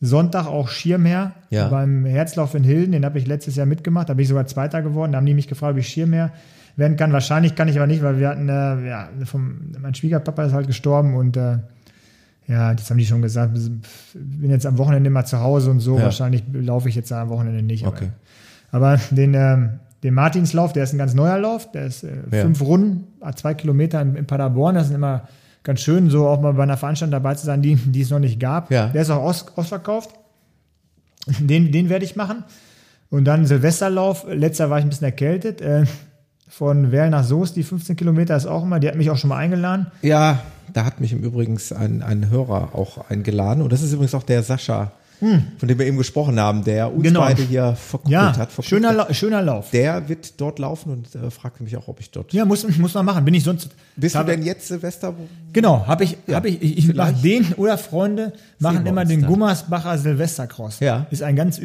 Sonntag 0.00 0.46
auch 0.46 0.68
Schirmherr 0.68 1.32
Ja. 1.50 1.68
beim 1.68 2.04
Herzlauf 2.04 2.54
in 2.54 2.62
Hilden. 2.64 2.92
Den 2.92 3.04
habe 3.04 3.18
ich 3.18 3.26
letztes 3.26 3.56
Jahr 3.56 3.66
mitgemacht. 3.66 4.08
Da 4.08 4.14
bin 4.14 4.22
ich 4.22 4.28
sogar 4.28 4.46
Zweiter 4.46 4.80
geworden. 4.82 5.12
Da 5.12 5.18
haben 5.18 5.26
die 5.26 5.34
mich 5.34 5.48
gefragt, 5.48 5.72
ob 5.72 5.78
ich 5.78 5.88
Schirmherr 5.88 6.30
werden 6.76 6.96
kann. 6.96 7.12
Wahrscheinlich 7.12 7.54
kann 7.54 7.68
ich 7.68 7.76
aber 7.76 7.86
nicht, 7.86 8.02
weil 8.02 8.18
wir 8.18 8.28
hatten, 8.28 8.48
äh, 8.48 8.88
ja, 8.88 9.08
vom, 9.24 9.72
mein 9.80 9.94
Schwiegerpapa 9.94 10.44
ist 10.44 10.52
halt 10.52 10.66
gestorben 10.66 11.14
und 11.14 11.36
äh, 11.36 11.58
ja, 12.46 12.74
das 12.74 12.88
haben 12.90 12.98
die 12.98 13.06
schon 13.06 13.22
gesagt. 13.22 13.54
Bin 14.14 14.50
jetzt 14.50 14.66
am 14.66 14.78
Wochenende 14.78 15.10
mal 15.10 15.24
zu 15.24 15.40
Hause 15.40 15.70
und 15.70 15.80
so. 15.80 15.98
Ja. 15.98 16.04
Wahrscheinlich 16.04 16.44
laufe 16.52 16.88
ich 16.88 16.94
jetzt 16.94 17.12
am 17.12 17.28
Wochenende 17.28 17.62
nicht. 17.62 17.86
Okay. 17.86 18.10
Aber, 18.70 18.92
aber 18.92 19.00
den, 19.10 19.34
ähm, 19.34 19.80
den 20.04 20.14
Martinslauf, 20.14 20.72
der 20.72 20.84
ist 20.84 20.92
ein 20.92 20.98
ganz 20.98 21.14
neuer 21.14 21.38
Lauf. 21.38 21.72
Der 21.72 21.86
ist 21.86 22.04
äh, 22.04 22.12
Ja. 22.30 22.42
fünf 22.42 22.60
Runden, 22.60 23.04
ah, 23.20 23.32
zwei 23.32 23.54
Kilometer 23.54 24.00
in, 24.00 24.14
in 24.14 24.26
Paderborn. 24.26 24.76
Das 24.76 24.88
ist 24.88 24.94
immer 24.94 25.28
ganz 25.64 25.80
schön, 25.80 26.08
so 26.10 26.28
auch 26.28 26.40
mal 26.40 26.52
bei 26.52 26.62
einer 26.62 26.76
Veranstaltung 26.76 27.10
dabei 27.10 27.34
zu 27.34 27.46
sein, 27.46 27.62
die, 27.62 27.74
die 27.74 28.02
es 28.02 28.10
noch 28.10 28.20
nicht 28.20 28.38
gab. 28.38 28.70
Ja. 28.70 28.88
Der 28.88 29.02
ist 29.02 29.10
auch 29.10 29.22
aus, 29.22 29.46
ausverkauft. 29.56 30.10
Den, 31.40 31.72
den 31.72 31.88
werde 31.88 32.04
ich 32.04 32.14
machen. 32.14 32.44
Und 33.10 33.24
dann 33.24 33.46
Silvesterlauf. 33.46 34.26
Letzter 34.28 34.70
war 34.70 34.78
ich 34.78 34.84
ein 34.84 34.88
bisschen 34.90 35.06
erkältet. 35.06 35.60
Äh, 35.60 35.84
von 36.48 36.92
Werl 36.92 37.10
nach 37.10 37.24
Soest, 37.24 37.56
die 37.56 37.62
15 37.62 37.96
Kilometer 37.96 38.36
ist 38.36 38.46
auch 38.46 38.62
immer. 38.62 38.78
Die 38.80 38.88
hat 38.88 38.94
mich 38.96 39.10
auch 39.10 39.16
schon 39.16 39.28
mal 39.28 39.38
eingeladen. 39.38 39.86
Ja, 40.02 40.40
da 40.72 40.84
hat 40.84 41.00
mich 41.00 41.12
im 41.12 41.20
Übrigen 41.22 41.58
ein, 41.78 42.02
ein 42.02 42.30
Hörer 42.30 42.70
auch 42.74 43.08
eingeladen. 43.10 43.62
Und 43.62 43.72
das 43.72 43.82
ist 43.82 43.92
übrigens 43.92 44.14
auch 44.14 44.22
der 44.22 44.42
Sascha, 44.42 44.92
von 45.20 45.66
dem 45.68 45.78
wir 45.78 45.86
eben 45.86 45.96
gesprochen 45.96 46.38
haben, 46.38 46.62
der 46.62 46.88
uns 46.88 46.96
Hm. 46.96 47.02
Genau. 47.04 47.20
beide 47.20 47.42
hier 47.42 47.74
verkuppelt 47.74 48.12
Ja, 48.12 48.26
hat. 48.28 48.34
verkuppelt 48.52 48.66
schöner. 48.66 48.92
Lau- 48.92 49.12
schöner 49.14 49.42
Lauf. 49.42 49.70
Der 49.70 50.08
wird 50.10 50.38
dort 50.40 50.58
laufen 50.58 50.90
und 50.92 51.14
äh, 51.14 51.30
fragte 51.30 51.62
mich 51.62 51.74
auch, 51.76 51.88
ob 51.88 52.00
ich 52.00 52.10
dort. 52.10 52.32
Ja, 52.34 52.44
muss, 52.44 52.66
muss 52.78 52.92
man 52.94 53.04
machen. 53.06 53.24
Bin 53.24 53.32
ich 53.32 53.42
sonst. 53.42 53.70
Bist 53.96 54.14
du 54.14 54.22
denn 54.24 54.42
jetzt 54.42 54.68
Silvester? 54.68 55.14
Genau, 55.54 55.86
habe 55.86 56.04
ich, 56.04 56.18
Ja, 56.26 56.36
hab 56.36 56.44
ich, 56.44 56.60
ich, 56.62 56.78
ich 56.78 56.94
mache 56.94 57.14
den 57.14 57.54
oder 57.54 57.78
Freunde 57.78 58.34
machen 58.58 58.84
immer 58.84 59.04
den 59.06 59.22
dann. 59.22 59.30
Gummersbacher 59.30 59.96
Silvestercross. 59.96 60.80
Ja. 60.80 61.06
Ist 61.10 61.22
ein 61.22 61.34
ganz 61.34 61.58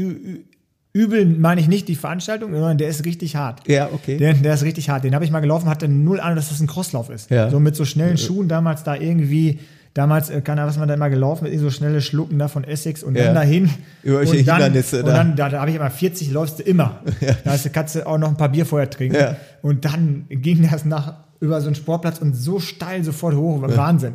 übel, 0.94 1.26
meine 1.26 1.62
ich 1.62 1.68
nicht 1.68 1.88
die 1.88 1.96
Veranstaltung, 1.96 2.52
sondern 2.52 2.78
der 2.78 2.90
ist 2.90 3.06
richtig 3.06 3.36
hart. 3.36 3.68
Ja, 3.68 3.90
okay. 3.94 4.18
Der, 4.18 4.34
der 4.34 4.54
ist 4.54 4.64
richtig 4.64 4.90
hart. 4.90 5.04
Den 5.04 5.16
habe 5.16 5.24
ich 5.26 5.32
mal 5.32 5.40
gelaufen, 5.40 5.70
hatte 5.70 5.88
null 5.88 6.20
Ahnung, 6.20 6.36
dass 6.36 6.50
das 6.50 6.60
ein 6.60 6.68
Crosslauf 6.68 7.10
ist. 7.10 7.30
Ja. 7.32 7.50
So 7.50 7.60
mit 7.60 7.76
so 7.76 7.86
schnellen 7.86 8.18
Schuhen 8.18 8.48
damals 8.50 8.84
da 8.84 8.96
irgendwie, 8.96 9.60
damals, 9.94 10.30
äh, 10.30 10.42
keine 10.42 10.62
Ahnung, 10.62 10.70
was 10.72 10.78
man 10.80 10.88
da 10.88 10.94
immer 10.94 11.10
gelaufen 11.10 11.46
ist, 11.48 11.62
so 11.62 11.70
schnelle 11.70 12.02
Schlucken 12.02 12.38
da 12.40 12.48
von 12.50 12.64
Essex 12.66 13.04
und 13.04 13.16
Ja. 13.16 13.26
dann 13.26 13.36
dahin. 13.36 13.70
Über 14.04 14.20
welche 14.20 14.40
und 14.40 14.48
dann, 14.48 14.62
Hindernisse 14.64 15.00
Und 15.00 15.06
da. 15.08 15.14
dann, 15.14 15.36
da, 15.36 15.50
da 15.50 15.60
habe 15.62 15.70
ich 15.70 15.76
immer 15.78 15.90
40, 15.90 16.32
läufst 16.32 16.60
du 16.60 16.64
immer. 16.64 17.00
Da 17.44 17.52
hast 17.52 17.66
du, 17.66 17.70
kannst 17.70 17.96
du 17.96 18.06
auch 18.06 18.18
noch 18.18 18.28
ein 18.30 18.38
paar 18.38 18.50
Bier 18.50 18.66
vorher 18.66 18.90
trinken. 18.90 19.16
Ja. 19.16 19.38
Und 19.62 19.86
dann 19.86 20.26
ging 20.30 20.68
das 20.70 20.84
nach 20.86 21.14
über 21.42 21.60
so 21.60 21.66
einen 21.68 21.76
Sportplatz 21.76 22.20
und 22.20 22.34
so 22.36 22.60
steil 22.60 23.04
sofort 23.04 23.36
hoch. 23.36 23.62
Wahnsinn. 23.64 24.14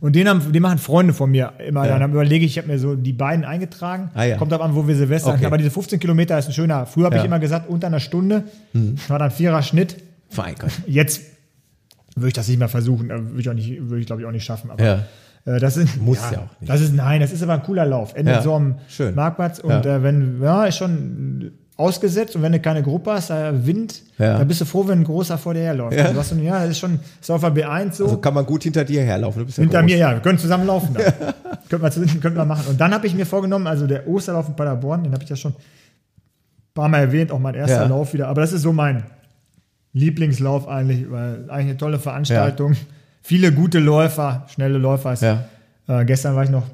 Und 0.00 0.16
den, 0.16 0.26
haben, 0.28 0.50
den 0.50 0.62
machen 0.62 0.78
Freunde 0.78 1.12
von 1.12 1.30
mir 1.30 1.52
immer. 1.64 1.86
Ja. 1.86 1.98
Dann 1.98 2.10
überlege 2.10 2.44
ich, 2.44 2.52
ich 2.52 2.58
habe 2.58 2.68
mir 2.68 2.78
so 2.78 2.96
die 2.96 3.12
beiden 3.12 3.44
eingetragen. 3.44 4.10
Ah, 4.14 4.24
ja. 4.24 4.36
Kommt 4.38 4.52
ab 4.54 4.62
an, 4.62 4.74
wo 4.74 4.88
wir 4.88 4.96
Silvester 4.96 5.34
Okay. 5.34 5.44
Aber 5.44 5.58
diese 5.58 5.70
15 5.70 6.00
Kilometer 6.00 6.38
ist 6.38 6.46
ein 6.46 6.52
schöner. 6.54 6.86
Früher 6.86 7.04
habe 7.04 7.16
Ja. 7.16 7.20
ich 7.22 7.26
immer 7.26 7.38
gesagt, 7.38 7.68
unter 7.68 7.86
einer 7.88 8.00
Stunde. 8.00 8.44
War 9.08 9.18
dann 9.18 9.30
vierer 9.30 9.60
Schnitt. 9.62 9.96
Mein 10.36 10.54
Gott. 10.58 10.70
Jetzt 10.86 11.20
würde 12.16 12.28
ich 12.28 12.34
das 12.34 12.48
nicht 12.48 12.58
mehr 12.58 12.68
versuchen. 12.68 13.08
Würde 13.10 13.40
ich, 13.40 13.48
auch 13.50 13.54
nicht, 13.54 13.78
würde 13.82 14.00
ich 14.00 14.06
glaube 14.06 14.22
ich, 14.22 14.26
auch 14.26 14.32
nicht 14.32 14.44
schaffen. 14.44 14.70
Aber 14.70 14.82
Ja. 14.82 15.04
äh, 15.44 15.60
das 15.60 15.76
ist, 15.76 16.00
Muss 16.00 16.18
ja 16.32 16.38
auch 16.38 16.60
nicht. 16.60 16.70
Das 16.72 16.80
ist, 16.80 16.94
nein, 16.94 17.20
das 17.20 17.30
ist 17.30 17.42
aber 17.42 17.52
ein 17.54 17.62
cooler 17.62 17.84
Lauf. 17.84 18.14
Endet 18.14 18.36
Ja, 18.36 18.42
so 18.42 18.54
am 18.54 18.76
schön. 18.88 19.14
Marktplatz. 19.14 19.58
Und 19.58 19.70
Ja. 19.84 19.96
äh, 19.96 20.02
wenn, 20.02 20.40
ja, 20.42 20.64
ist 20.64 20.78
schon 20.78 21.52
ausgesetzt. 21.78 22.36
Und 22.36 22.42
wenn 22.42 22.52
du 22.52 22.60
keine 22.60 22.82
Gruppe 22.82 23.12
hast, 23.12 23.30
äh, 23.30 23.64
Wind, 23.66 24.02
Ja. 24.18 24.36
dann 24.38 24.46
bist 24.48 24.60
du 24.60 24.64
froh, 24.66 24.86
wenn 24.86 24.98
ein 25.00 25.04
großer 25.04 25.38
vor 25.38 25.54
dir 25.54 25.60
herläuft. 25.62 25.96
Ja. 25.96 26.06
Also 26.06 26.34
du 26.34 26.42
ja, 26.42 26.60
das 26.60 26.70
ist 26.72 26.78
schon, 26.80 26.98
ist 27.20 27.30
auf 27.30 27.40
der 27.40 27.54
B1 27.54 27.92
so. 27.94 28.04
Also 28.04 28.18
kann 28.18 28.34
man 28.34 28.44
gut 28.44 28.64
hinter 28.64 28.84
dir 28.84 29.02
herlaufen. 29.02 29.46
Ja 29.48 29.54
Hinter 29.54 29.80
groß. 29.80 29.90
mir, 29.90 29.96
ja, 29.96 30.12
wir 30.12 30.20
können 30.20 30.38
zusammen 30.38 30.66
laufen. 30.66 30.92
Dann. 30.94 31.04
könnten, 31.70 31.84
wir, 31.84 31.90
zusammen- 31.90 32.20
könnten 32.20 32.36
wir 32.38 32.44
machen. 32.44 32.64
Und 32.68 32.78
dann 32.80 32.92
habe 32.92 33.06
ich 33.06 33.14
mir 33.14 33.24
vorgenommen, 33.24 33.66
also 33.66 33.86
der 33.86 34.06
Osterlauf 34.06 34.48
in 34.48 34.56
Paderborn, 34.56 35.04
den 35.04 35.12
habe 35.12 35.22
ich 35.24 35.30
ja 35.30 35.36
schon 35.36 35.52
ein 35.52 36.74
paar 36.74 36.88
Mal 36.88 36.98
erwähnt, 36.98 37.30
auch 37.32 37.38
mein 37.38 37.54
erster 37.54 37.82
Ja. 37.82 37.86
Lauf 37.86 38.12
wieder. 38.12 38.28
Aber 38.28 38.40
das 38.42 38.52
ist 38.52 38.62
so 38.62 38.72
mein 38.72 39.04
Lieblingslauf 39.92 40.68
eigentlich, 40.68 41.10
weil 41.10 41.44
eigentlich 41.48 41.70
eine 41.70 41.76
tolle 41.76 41.98
Veranstaltung. 41.98 42.74
Viele 43.22 43.52
gute 43.52 43.78
Läufer, 43.78 44.46
schnelle 44.48 44.78
Läufer. 44.78 45.14
Ja. 45.14 45.44
Äh, 45.86 46.04
gestern 46.04 46.34
war 46.36 46.44
ich 46.44 46.50
noch 46.50 46.64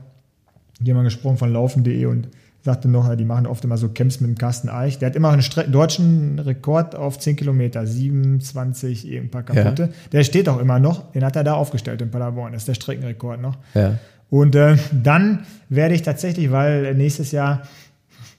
jemand 0.80 1.06
gesprochen 1.06 1.36
von 1.38 1.52
laufen.de 1.52 2.06
und 2.06 2.28
sagte 2.64 2.88
noch, 2.88 3.06
ja, 3.08 3.14
die 3.14 3.24
machen 3.26 3.46
oft 3.46 3.62
immer 3.64 3.76
so 3.76 3.88
Camps 3.90 4.20
mit 4.20 4.30
dem 4.30 4.38
Carsten 4.38 4.68
Eich. 4.70 4.98
Der 4.98 5.10
hat 5.10 5.16
immer 5.16 5.28
einen 5.30 5.42
Stre 5.42 5.68
deutschen 5.68 6.38
Rekord 6.38 6.94
auf 6.94 7.18
10 7.18 7.36
Kilometer, 7.36 7.86
27, 7.86 9.06
irgendein 9.06 9.30
paar 9.30 9.42
kaputte. 9.42 9.90
Der 10.12 10.24
steht 10.24 10.48
auch 10.48 10.58
immer 10.58 10.78
noch. 10.78 11.12
Den 11.12 11.24
hat 11.24 11.36
er 11.36 11.44
da 11.44 11.54
aufgestellt 11.54 12.00
in 12.02 12.10
Paderborn. 12.10 12.52
Das 12.52 12.62
ist 12.62 12.68
der 12.68 12.74
Streckenrekord 12.74 13.40
noch. 13.40 13.56
Ja. 13.74 13.98
Und 14.30 14.54
äh, 14.56 14.76
dann 14.92 15.40
werde 15.68 15.94
ich 15.94 16.02
tatsächlich, 16.02 16.50
weil 16.50 16.94
nächstes 16.94 17.32
Jahr 17.32 17.62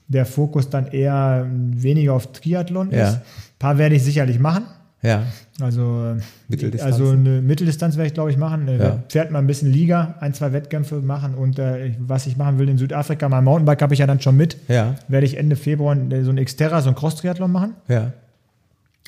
der 0.08 0.26
Fokus 0.26 0.70
dann 0.70 0.88
eher 0.88 1.46
weniger 1.50 2.12
auf 2.14 2.32
Triathlon 2.32 2.90
Ja. 2.90 3.08
ist, 3.10 3.14
ein 3.16 3.22
paar 3.58 3.78
werde 3.78 3.94
ich 3.96 4.02
sicherlich 4.04 4.38
machen. 4.38 4.64
Ja. 5.02 5.22
Also, 5.60 6.16
Mitteldistanzen. 6.48 7.02
also 7.02 7.12
eine 7.16 7.40
Mitteldistanz 7.42 7.96
werde 7.96 8.08
ich, 8.08 8.14
glaube 8.14 8.30
ich, 8.30 8.36
machen. 8.38 8.66
Äh, 8.66 8.78
Ja. 8.78 8.98
Pferd 9.08 9.30
mal 9.30 9.38
ein 9.38 9.46
bisschen 9.46 9.70
Liga, 9.70 10.14
ein, 10.20 10.34
zwei 10.34 10.52
Wettkämpfe 10.52 10.96
machen 10.96 11.34
und 11.34 11.58
äh, 11.58 11.94
was 11.98 12.26
ich 12.26 12.36
machen 12.36 12.58
will 12.58 12.68
in 12.68 12.78
Südafrika, 12.78 13.28
mein 13.28 13.44
Mountainbike 13.44 13.82
habe 13.82 13.94
ich 13.94 14.00
ja 14.00 14.06
dann 14.06 14.20
schon 14.20 14.36
mit. 14.36 14.56
Ja. 14.68 14.96
Werde 15.08 15.26
ich 15.26 15.36
Ende 15.36 15.54
Februar 15.56 15.96
äh, 15.96 16.22
so 16.24 16.30
ein 16.30 16.42
Xterra, 16.44 16.80
so 16.80 16.88
ein 16.88 16.94
Cross-Triathlon 16.94 17.52
machen. 17.52 17.74
Ja. 17.88 18.12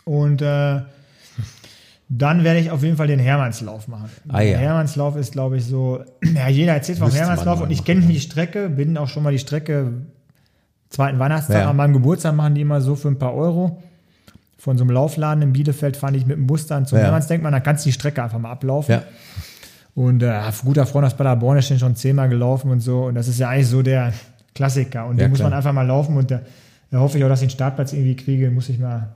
Und 0.05 0.41
äh, 0.43 0.81
dann 2.11 2.43
werde 2.45 2.61
ich 2.61 2.71
auf 2.71 2.83
jeden 2.83 2.97
Fall 2.97 3.07
den 3.09 3.19
Hermannslauf 3.19 3.89
machen. 3.89 4.09
Ah, 4.29 4.39
der 4.39 4.49
ja. 4.49 4.59
Hermannslauf 4.59 5.17
ist, 5.17 5.33
glaube 5.33 5.57
ich, 5.59 5.65
so, 5.67 6.03
ja, 6.35 6.49
jeder 6.49 6.75
erzählt 6.75 6.99
vom 6.99 7.11
Hermannslauf 7.11 7.61
und 7.61 7.71
ich 7.71 7.85
kenne 7.85 8.03
die 8.03 8.21
Strecke, 8.21 8.69
bin 8.71 8.97
auch 8.97 9.09
schon 9.09 9.23
mal 9.23 9.33
die 9.33 9.39
Strecke 9.39 9.93
zweiten 10.91 11.19
Weihnachtstag 11.19 11.63
Ja. 11.63 11.71
an 11.71 11.77
meinem 11.77 11.93
Geburtstag 11.93 12.35
machen 12.35 12.55
die 12.55 12.63
immer 12.63 12.81
so 12.81 12.95
für 12.95 13.09
ein 13.09 13.19
paar 13.19 13.35
Euro. 13.35 13.83
Von 14.61 14.77
so 14.77 14.83
einem 14.85 14.91
Laufladen 14.91 15.41
in 15.43 15.53
Bielefeld 15.53 15.97
fahre 15.97 16.17
ich 16.17 16.27
mit 16.27 16.37
dem 16.37 16.47
Bus 16.49 16.67
dann 16.67 16.85
zum 16.85 16.99
Ja. 16.99 17.05
Hermannsdenkmal, 17.05 17.53
dann 17.53 17.63
kannst 17.63 17.85
du 17.85 17.89
die 17.91 17.93
Strecke 17.93 18.23
einfach 18.23 18.39
mal 18.41 18.51
ablaufen. 18.51 18.91
Ja. 18.93 19.03
Und 19.95 20.23
äh, 20.23 20.41
guter 20.65 20.85
Freund 20.87 21.07
aus 21.07 21.15
Paderborn 21.17 21.59
ist 21.59 21.71
den 21.71 21.79
schon 21.79 21.95
zehnmal 21.97 22.29
gelaufen 22.29 22.71
und 22.71 22.81
so. 22.81 23.05
Und 23.07 23.15
das 23.15 23.29
ist 23.29 23.39
ja 23.39 23.49
eigentlich 23.49 23.69
so 23.69 23.83
der 23.83 24.13
Klassiker. 24.55 25.07
Und 25.07 25.19
Ja, 25.19 25.25
den 25.25 25.31
muss 25.31 25.39
klar. 25.39 25.51
man 25.51 25.57
einfach 25.57 25.73
mal 25.73 25.87
laufen. 25.87 26.17
Und 26.17 26.31
da, 26.31 26.41
da 26.91 26.99
hoffe 27.01 27.19
ich 27.19 27.25
auch, 27.25 27.29
dass 27.29 27.41
ich 27.43 27.49
den 27.49 27.55
Startplatz 27.55 27.93
irgendwie 27.93 28.17
kriege. 28.17 28.51
Muss 28.51 28.69
ich 28.69 28.79
mal, 28.79 29.11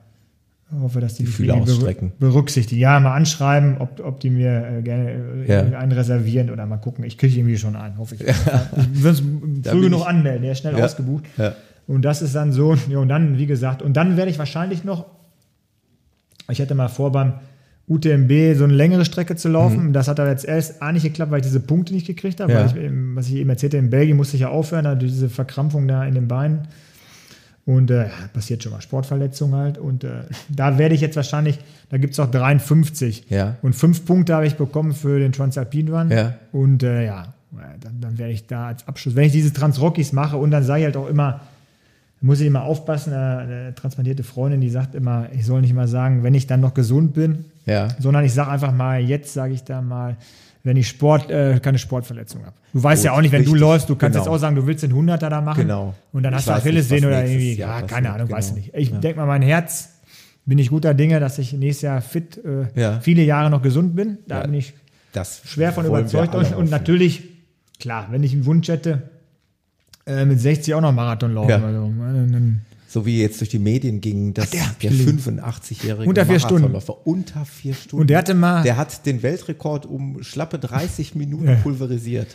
hoffe, 0.80 1.00
dass 1.00 1.14
die, 1.14 1.24
Die 1.24 1.50
ausstrecken. 1.52 2.12
berücksichtigen. 2.18 2.80
Ja, 2.80 2.98
mal 3.00 3.14
anschreiben, 3.14 3.76
ob, 3.78 4.00
ob 4.04 4.20
die 4.20 4.30
mir 4.30 4.78
äh, 4.78 4.82
gerne 4.82 5.10
äh, 5.46 5.70
Ja. 5.72 5.78
einen 5.78 5.92
reservieren 5.92 6.50
oder 6.50 6.66
mal 6.66 6.78
gucken. 6.78 7.04
Ich 7.04 7.18
kriege 7.18 7.36
irgendwie 7.36 7.58
schon 7.58 7.74
einen, 7.76 7.98
hoffe 7.98 8.14
ich. 8.16 8.20
Ich 8.26 9.02
würde 9.02 9.18
es 9.18 9.22
Da 9.62 9.70
früh 9.72 9.82
genug 9.82 10.00
ich- 10.02 10.06
anmelden. 10.06 10.42
Der 10.42 10.52
ist 10.52 10.58
schnell 10.60 10.80
ausgebucht. 10.82 11.24
Und 11.88 12.02
das 12.04 12.22
ist 12.22 12.34
dann 12.36 12.52
so, 12.52 12.74
ja, 12.88 12.98
und 12.98 13.08
dann, 13.08 13.38
wie 13.38 13.46
gesagt, 13.46 13.82
und 13.82 13.96
dann 13.96 14.16
werde 14.16 14.30
ich 14.30 14.38
wahrscheinlich 14.38 14.82
noch, 14.84 15.06
ich 16.52 16.58
hätte 16.58 16.74
mal 16.74 16.88
vor, 16.88 17.10
beim 17.12 17.34
UTMB 17.88 18.56
so 18.56 18.64
eine 18.64 18.72
längere 18.72 19.04
Strecke 19.04 19.36
zu 19.36 19.48
laufen. 19.48 19.92
Das 19.92 20.08
hat 20.08 20.20
aber 20.20 20.30
jetzt 20.30 20.44
erst 20.44 20.82
A 20.82 20.92
nicht 20.92 21.02
geklappt, 21.02 21.30
weil 21.30 21.40
ich 21.40 21.46
diese 21.46 21.60
Punkte 21.60 21.92
nicht 21.92 22.06
gekriegt 22.06 22.40
habe. 22.40 22.52
Mhm. 22.52 22.58
Ja. 22.58 22.66
Ich, 22.66 22.76
eben, 22.76 23.16
was 23.16 23.28
ich 23.28 23.34
eben 23.34 23.50
erzählte, 23.50 23.76
in 23.76 23.90
Belgien 23.90 24.16
musste 24.16 24.36
ich 24.36 24.42
ja 24.42 24.48
aufhören, 24.48 24.84
da 24.84 24.94
diese 24.94 25.28
Verkrampfung 25.28 25.88
da 25.88 26.04
in 26.04 26.14
den 26.14 26.28
Beinen. 26.28 26.68
Und 27.64 27.90
äh, 27.90 28.04
ja, 28.04 28.10
passiert 28.32 28.62
schon 28.62 28.72
mal 28.72 28.80
Sportverletzung 28.80 29.54
halt. 29.54 29.78
Und 29.78 30.04
äh, 30.04 30.22
da 30.48 30.78
werde 30.78 30.94
ich 30.94 31.00
jetzt 31.00 31.16
wahrscheinlich, 31.16 31.58
da 31.90 31.98
gibt 31.98 32.12
es 32.12 32.20
auch 32.20 32.30
53. 32.30 33.26
Ja. 33.28 33.56
Und 33.62 33.74
fünf 33.74 34.04
Punkte 34.04 34.34
habe 34.34 34.46
ich 34.46 34.54
bekommen 34.54 34.92
für 34.92 35.18
den 35.18 35.32
Transalpine 35.32 35.90
Run. 35.90 36.10
Ja. 36.10 36.34
Und 36.52 36.82
äh, 36.82 37.06
ja, 37.06 37.34
dann, 37.80 38.00
dann 38.00 38.18
werde 38.18 38.32
ich 38.32 38.46
da 38.46 38.68
als 38.68 38.86
Abschluss, 38.86 39.14
wenn 39.14 39.24
ich 39.24 39.32
diese 39.32 39.52
Transrockies 39.52 40.12
mache 40.12 40.36
und 40.36 40.50
dann 40.50 40.62
sage 40.62 40.80
ich 40.80 40.84
halt 40.86 40.96
auch 40.96 41.08
immer, 41.08 41.40
muss 42.22 42.40
ich 42.40 42.46
immer 42.46 42.62
aufpassen, 42.62 43.12
eine 43.12 43.74
transplantierte 43.74 44.22
Freundin, 44.22 44.60
die 44.60 44.70
sagt 44.70 44.94
immer, 44.94 45.26
ich 45.32 45.44
soll 45.44 45.60
nicht 45.60 45.74
mal 45.74 45.88
sagen, 45.88 46.22
wenn 46.22 46.34
ich 46.34 46.46
dann 46.46 46.60
noch 46.60 46.72
gesund 46.74 47.14
bin, 47.14 47.44
Ja. 47.66 47.88
sondern 47.98 48.24
ich 48.24 48.32
sage 48.32 48.50
einfach 48.50 48.72
mal, 48.72 49.00
jetzt 49.00 49.32
sage 49.34 49.52
ich 49.54 49.64
da 49.64 49.82
mal, 49.82 50.16
wenn 50.64 50.76
ich 50.76 50.86
Sport, 50.88 51.28
äh, 51.30 51.58
keine 51.60 51.78
Sportverletzung 51.78 52.42
habe. 52.46 52.54
Du 52.72 52.80
weißt 52.82 53.02
Gut, 53.02 53.06
ja 53.06 53.12
auch 53.16 53.20
nicht, 53.20 53.32
wenn 53.32 53.42
du 53.44 53.50
richtig, 53.50 53.60
läufst, 53.60 53.88
du 53.90 53.96
kannst 53.96 54.14
genau. 54.16 54.24
jetzt 54.24 54.32
auch 54.32 54.38
sagen, 54.38 54.54
du 54.54 54.64
willst 54.66 54.84
den 54.84 54.92
100er 54.94 55.28
da 55.28 55.40
machen. 55.40 55.62
Genau. 55.62 55.94
Und 56.12 56.22
dann 56.22 56.32
Ich 56.32 56.36
hast 56.38 56.46
du 56.48 56.52
Achillessehne 56.52 57.08
oder 57.08 57.24
irgendwie, 57.26 57.54
ja, 57.54 57.66
passiert, 57.72 57.90
keine 57.90 58.10
Ahnung, 58.12 58.28
genau. 58.28 58.36
weiß 58.38 58.50
ich 58.50 58.54
nicht. 58.54 58.70
Ich 58.74 58.90
Ja. 58.90 58.98
denke 58.98 59.18
mal, 59.18 59.26
mein 59.26 59.42
Herz 59.42 59.88
bin 60.46 60.58
ich 60.58 60.70
guter 60.70 60.94
Dinge, 60.94 61.18
dass 61.18 61.38
ich 61.38 61.52
nächstes 61.52 61.82
Jahr 61.82 62.00
fit, 62.00 62.40
äh, 62.44 62.80
Ja. 62.80 63.00
viele 63.00 63.22
Jahre 63.22 63.50
noch 63.50 63.62
gesund 63.62 63.96
bin. 63.96 64.18
Da 64.28 64.38
Ja. 64.38 64.42
bin 64.44 64.54
ich 64.54 64.74
schwer 65.44 65.72
von 65.72 65.86
überzeugt. 65.86 66.34
Und, 66.54 66.70
natürlich, 66.70 67.24
klar, 67.80 68.06
wenn 68.10 68.22
ich 68.22 68.32
einen 68.32 68.46
Wunsch 68.46 68.68
hätte, 68.68 69.02
äh, 70.06 70.24
mit 70.24 70.40
60 70.40 70.74
auch 70.74 70.80
noch 70.80 70.92
Marathon 70.92 71.34
laufen. 71.34 71.50
Ja. 71.50 71.62
Also, 71.64 71.86
äh, 71.86 72.40
So 72.88 73.06
wie 73.06 73.20
jetzt 73.22 73.40
durch 73.40 73.50
die 73.50 73.58
Medien 73.58 74.00
ging, 74.00 74.34
dass 74.34 74.48
Ach, 74.58 74.74
der, 74.74 74.90
der- 74.90 74.98
85-jährige 74.98 76.08
Unter 76.08 76.26
vier 76.26 76.40
Stunden. 76.40 76.74
Unter 77.04 77.44
vier 77.44 77.74
Stunden. 77.74 78.02
Und 78.02 78.10
der 78.10 78.18
hatte 78.18 78.34
mal- 78.34 78.62
Der 78.62 78.76
hat 78.76 79.06
den 79.06 79.22
Weltrekord 79.22 79.86
um 79.86 80.22
schlappe 80.22 80.58
30 80.58 81.14
Minuten 81.14 81.46
Ja. 81.48 81.54
pulverisiert. 81.56 82.28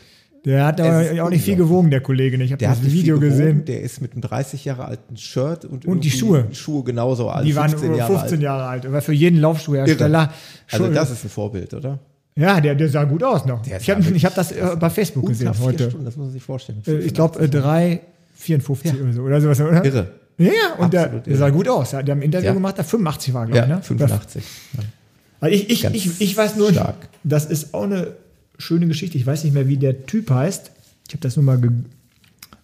der 0.46 0.66
hat 0.66 0.80
aber 0.80 1.24
auch 1.24 1.30
nicht 1.30 1.44
viel 1.44 1.58
gewogen, 1.58 1.90
der 1.92 2.00
Kollege. 2.00 2.42
Ich 2.42 2.52
habe 2.54 2.60
Der 2.60 2.70
das 2.70 2.82
Video 2.84 3.20
gewogen, 3.20 3.38
gesehen. 3.38 3.66
Der 3.66 3.82
ist 3.82 4.02
mit 4.02 4.14
einem 4.14 4.22
30 4.22 4.64
Jahre 4.64 4.86
alten 4.86 5.18
Shirt 5.18 5.66
und, 5.66 5.86
Und 5.86 6.06
die 6.06 6.12
Schuhe. 6.12 6.48
Schuhe 6.54 6.84
genauso 6.86 7.30
alt. 7.30 7.46
Die 7.46 7.54
waren 7.56 7.70
15 7.70 7.90
nur 7.90 7.98
Jahre 7.98 8.14
15 8.14 8.38
alt. 8.38 8.42
Jahre 8.44 8.64
alt. 8.68 8.86
Aber 8.86 9.02
für 9.02 9.12
jeden 9.14 9.40
Laufschuhhersteller. 9.42 10.32
Also 10.72 10.88
das 10.94 11.12
ist 11.12 11.26
ein 11.26 11.30
Vorbild, 11.30 11.74
oder? 11.74 12.00
Ja, 12.38 12.62
der, 12.62 12.76
der 12.76 12.88
sah 12.90 13.04
gut 13.04 13.24
aus 13.24 13.46
noch. 13.46 13.62
Der 13.64 13.80
Ich 13.82 13.90
habe 13.90 14.02
hab 14.04 14.36
das 14.36 14.52
äh, 14.52 14.76
bei 14.80 14.90
Facebook 14.90 15.28
gesehen 15.28 15.58
heute. 15.60 15.90
Stunden, 15.90 16.06
das 16.06 16.16
muss 16.16 16.26
man 16.28 16.34
sich 16.34 16.44
vorstellen. 16.44 16.82
Äh, 16.88 17.00
Ich 17.00 17.14
glaube, 17.14 17.40
äh, 17.40 17.48
3,54 17.48 19.02
oder 19.02 19.14
so. 19.14 19.22
Oder 19.24 19.42
sowas, 19.42 19.60
oder? 19.62 19.84
Irre. 19.84 20.12
Ja, 20.38 20.46
ja, 20.52 20.76
und 20.78 20.94
der, 20.94 21.08
der 21.08 21.36
sah 21.38 21.50
gut 21.50 21.68
aus. 21.68 21.90
Der 21.92 22.00
hat 22.00 22.10
im 22.10 22.22
Interview 22.22 22.48
Ja. 22.48 22.54
gemacht, 22.54 22.78
der 22.78 22.86
85 22.86 23.34
war, 23.34 23.46
glaube 23.48 23.58
Ja, 23.58 23.64
ich. 23.64 23.70
Ne? 23.70 23.82
85. 23.82 24.44
Ja. 24.78 24.84
Also 25.40 25.56
ich, 25.56 25.70
ich, 25.70 25.82
Ganz 25.84 25.96
ich, 25.96 26.22
ich 26.22 26.38
weiß 26.38 26.56
nur, 26.58 26.72
stark. 26.72 26.96
das 27.24 27.46
ist 27.46 27.74
auch 27.74 27.84
eine 27.84 28.14
schöne 28.60 28.88
Geschichte. 28.88 29.18
Ich 29.18 29.26
weiß 29.26 29.44
nicht 29.44 29.54
mehr, 29.54 29.68
wie 29.68 29.78
der 29.78 30.06
Typ 30.06 30.30
heißt. 30.30 30.72
Ich 31.08 31.14
habe 31.14 31.22
das 31.22 31.36
nur 31.36 31.46
mal 31.46 31.60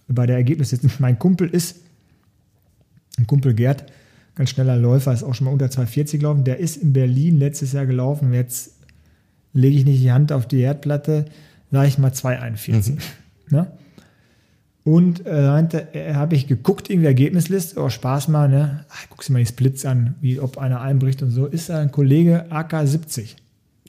bei 0.08 0.26
der 0.28 0.36
Ergebnisliste. 0.38 0.88
Mein 1.00 1.18
Kumpel 1.18 1.50
ist, 1.50 1.78
ein 3.18 3.26
Kumpel 3.28 3.54
Gerd, 3.54 3.86
ganz 4.36 4.50
schneller 4.52 4.76
Läufer, 4.76 5.14
ist 5.14 5.24
auch 5.24 5.34
schon 5.36 5.46
mal 5.46 5.52
unter 5.52 5.70
240 5.70 6.20
gelaufen. 6.20 6.44
Der 6.44 6.60
ist 6.60 6.78
in 6.78 6.94
Berlin 6.94 7.38
letztes 7.40 7.74
Jahr 7.74 7.86
gelaufen. 7.86 8.34
Jetzt 8.34 8.73
lege 9.54 9.78
ich 9.78 9.86
nicht 9.86 10.02
die 10.02 10.12
Hand 10.12 10.32
auf 10.32 10.48
die 10.48 10.62
Herdplatte, 10.64 11.26
sage 11.72 11.88
ich 11.88 11.98
mal 11.98 12.12
241. 12.14 12.96
Ne? 13.50 13.68
Und 14.84 15.26
äh, 15.26 15.48
meinte, 15.48 15.94
äh, 15.96 16.14
habe 16.14 16.36
ich 16.36 16.48
geguckt, 16.48 16.90
irgendwie 16.90 17.08
Ergebnisliste, 17.08 17.80
oh 17.80 17.90
Spaß 17.90 18.28
mal, 18.28 18.50
ne? 18.50 18.86
Ach, 18.90 19.10
guckst 19.10 19.30
du 19.30 19.34
mal 19.34 19.40
die 19.40 19.46
Splits 19.46 19.86
an, 19.86 20.16
wie 20.20 20.40
ob 20.42 20.58
einer 20.58 20.82
einbricht 20.82 21.22
und 21.24 21.32
so. 21.32 21.46
Ist 21.46 21.70
da 21.70 21.80
ein 21.80 21.92
Kollege 21.92 22.46
AK70. 22.50 23.36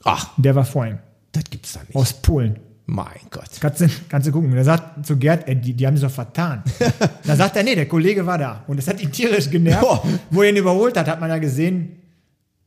Ach, 0.05 0.31
Der 0.37 0.55
war 0.55 0.65
vor 0.65 0.87
ihm. 0.87 0.99
das 1.33 1.45
gibt's 1.51 1.73
da 1.73 1.81
nicht. 1.81 1.97
Aus 1.97 2.13
Polen. 2.13 2.57
mein 2.87 3.07
Gott. 3.31 3.49
Kannst 3.61 3.81
du, 3.81 3.89
kannst 4.09 4.29
du 4.29 4.33
gucken. 4.33 4.53
Er 4.55 4.63
sagt 4.65 5.05
zu 5.05 5.17
Gerd, 5.17 5.49
ey, 5.49 5.57
die, 5.57 5.73
die 5.75 5.85
haben 5.87 5.97
sich 5.97 6.07
doch 6.07 6.15
vertan. 6.15 6.63
Dann 7.27 7.39
sagt 7.39 7.57
er, 7.57 7.65
nee, 7.65 7.75
der 7.75 7.87
Kollege 7.89 8.25
war 8.25 8.39
da. 8.39 8.63
Und 8.69 8.77
das 8.79 8.87
hat 8.87 9.03
ihn 9.03 9.11
tierisch 9.11 9.51
genervt. 9.51 9.81
Boah. 9.81 10.03
Wo 10.31 10.43
er 10.43 10.51
ihn 10.51 10.57
überholt 10.57 10.97
hat, 10.97 11.09
hat 11.09 11.19
man 11.21 11.31
ja 11.31 11.39
gesehen, 11.39 11.97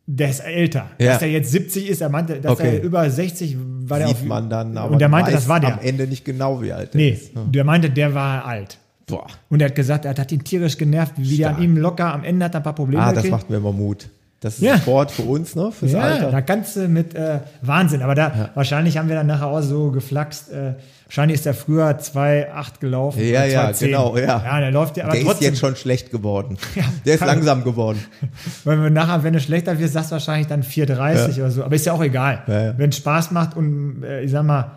der 0.10 0.30
ist 0.30 0.40
älter. 0.40 0.86
Ja. 1.00 1.14
Dass 1.14 1.22
er 1.22 1.28
jetzt 1.30 1.52
70 1.52 1.90
ist, 1.90 2.02
er 2.02 2.08
meinte, 2.10 2.40
dass 2.40 2.54
Okay. 2.54 2.78
er 2.78 2.82
über 2.84 3.10
60 3.10 3.58
war 3.84 4.00
der 4.00 4.08
Sieht 4.08 4.18
auf, 4.18 4.24
man 4.24 4.50
dann, 4.50 4.78
aber 4.78 4.92
Und 4.92 5.00
der 5.00 5.10
meinte, 5.10 5.32
das 5.32 5.48
war 5.50 5.60
der. 5.60 5.74
am 5.74 5.80
Ende 5.80 6.08
nicht 6.08 6.24
genau, 6.26 6.62
wie 6.62 6.72
alt 6.72 6.96
er 6.96 6.98
Nee, 6.98 7.10
ist. 7.10 7.36
Ja. 7.36 7.42
der 7.44 7.64
meinte, 7.66 7.90
der 7.90 8.14
war 8.14 8.46
alt. 8.46 8.78
Boah. 9.06 9.28
Und 9.50 9.62
er 9.62 9.68
hat 9.70 9.76
gesagt, 9.76 10.06
er 10.06 10.16
hat 10.16 10.32
ihn 10.32 10.44
tierisch 10.44 10.78
genervt, 10.78 11.14
wie 11.18 11.38
der 11.38 11.50
an 11.50 11.54
Stark. 11.56 11.64
ihm 11.66 11.78
locker 11.78 12.14
am 12.14 12.24
Ende 12.24 12.46
hat 12.46 12.56
er 12.56 12.62
ein 12.62 12.64
paar 12.64 12.76
Probleme 12.76 13.02
Ah, 13.04 13.08
das 13.14 13.24
gekriegt. 13.24 13.32
macht 13.32 13.50
mir 13.50 13.58
immer 13.58 13.72
Mut. 13.74 14.08
Das 14.40 14.56
ist 14.56 14.62
Ja. 14.62 14.78
Sport 14.78 15.12
für 15.12 15.24
uns, 15.24 15.56
ne? 15.56 15.72
Fürs 15.72 15.92
Ja, 15.94 16.00
Alter. 16.02 16.32
da 16.32 16.42
kannst 16.42 16.76
du 16.76 16.88
mit 16.88 17.14
äh, 17.16 17.40
Wahnsinn. 17.62 18.02
Aber 18.02 18.16
da 18.16 18.50
wahrscheinlich 18.54 18.98
haben 18.98 19.10
wir 19.10 19.16
dann 19.16 19.28
nachher 19.28 19.48
auch 19.48 19.62
so 19.62 19.92
geflaxt. 19.92 20.52
Äh, 20.52 20.74
wahrscheinlich 21.08 21.40
ist 21.40 21.46
er 21.46 21.54
früher 21.54 21.88
2,8 22.00 22.80
gelaufen. 22.80 23.20
Ja, 23.28 23.46
ja, 23.46 23.70
2,10. 23.70 23.86
genau, 23.86 24.18
ja. 24.18 24.44
Ja, 24.46 24.60
der 24.60 24.72
läuft 24.72 24.98
ja, 24.98 25.04
aber 25.06 25.14
der 25.14 25.22
ist 25.22 25.28
trotzdem. 25.28 25.48
jetzt 25.48 25.60
schon 25.60 25.76
schlecht 25.76 26.12
geworden. 26.12 26.58
Ja, 26.76 26.84
der 27.06 27.16
ist 27.16 27.26
langsam 27.26 27.64
geworden. 27.64 28.00
Weil 28.64 28.82
wir 28.84 28.90
nachher, 28.90 29.24
wenn 29.24 29.34
du 29.34 29.40
schlechter 29.40 29.78
wirst, 29.80 29.94
sagst 29.94 30.12
du 30.12 30.14
wahrscheinlich 30.14 30.48
dann 30.48 30.64
4,30 30.64 31.38
oder 31.40 31.52
so. 31.52 31.64
Aber 31.64 31.76
ist 31.76 31.86
ja 31.86 31.94
auch 31.94 32.04
egal. 32.04 32.44
Ja, 32.48 32.64
ja. 32.66 32.74
Wenn 32.78 32.90
es 32.92 32.98
Spaß 32.98 33.32
macht 33.32 33.56
und 33.58 34.04
äh, 34.04 34.22
ich 34.22 34.32
sag 34.32 34.44
mal, 34.44 34.72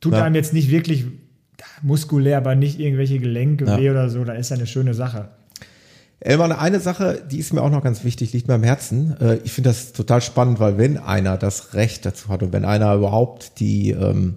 tut 0.00 0.12
Ja. 0.12 0.24
einem 0.24 0.34
jetzt 0.34 0.52
nicht 0.52 0.70
wirklich 0.70 1.04
muskulär, 1.82 2.38
aber 2.38 2.54
nicht 2.54 2.78
irgendwelche 2.80 3.18
Gelenke 3.18 3.64
Ja. 3.64 3.78
weh 3.78 3.90
oder 3.90 4.08
so, 4.10 4.24
dann 4.24 4.36
ist 4.36 4.50
ja 4.50 4.56
eine 4.56 4.66
schöne 4.66 4.94
Sache. 4.94 5.28
Elmar, 6.20 6.58
eine 6.58 6.80
Sache, 6.80 7.22
die 7.30 7.38
ist 7.38 7.52
mir 7.52 7.60
auch 7.62 7.70
noch 7.70 7.82
ganz 7.82 8.02
wichtig, 8.02 8.32
liegt 8.32 8.48
mir 8.48 8.54
am 8.54 8.62
Herzen. 8.62 9.14
Äh, 9.20 9.36
Ich 9.44 9.52
finde 9.52 9.70
das 9.70 9.92
total 9.92 10.22
spannend, 10.22 10.58
weil 10.58 10.78
wenn 10.78 10.96
einer 10.96 11.36
das 11.36 11.74
Recht 11.74 12.06
dazu 12.06 12.28
hat 12.28 12.42
und 12.42 12.52
wenn 12.52 12.64
einer 12.64 12.94
überhaupt 12.94 13.60
die, 13.60 13.90
ähm, 13.90 14.36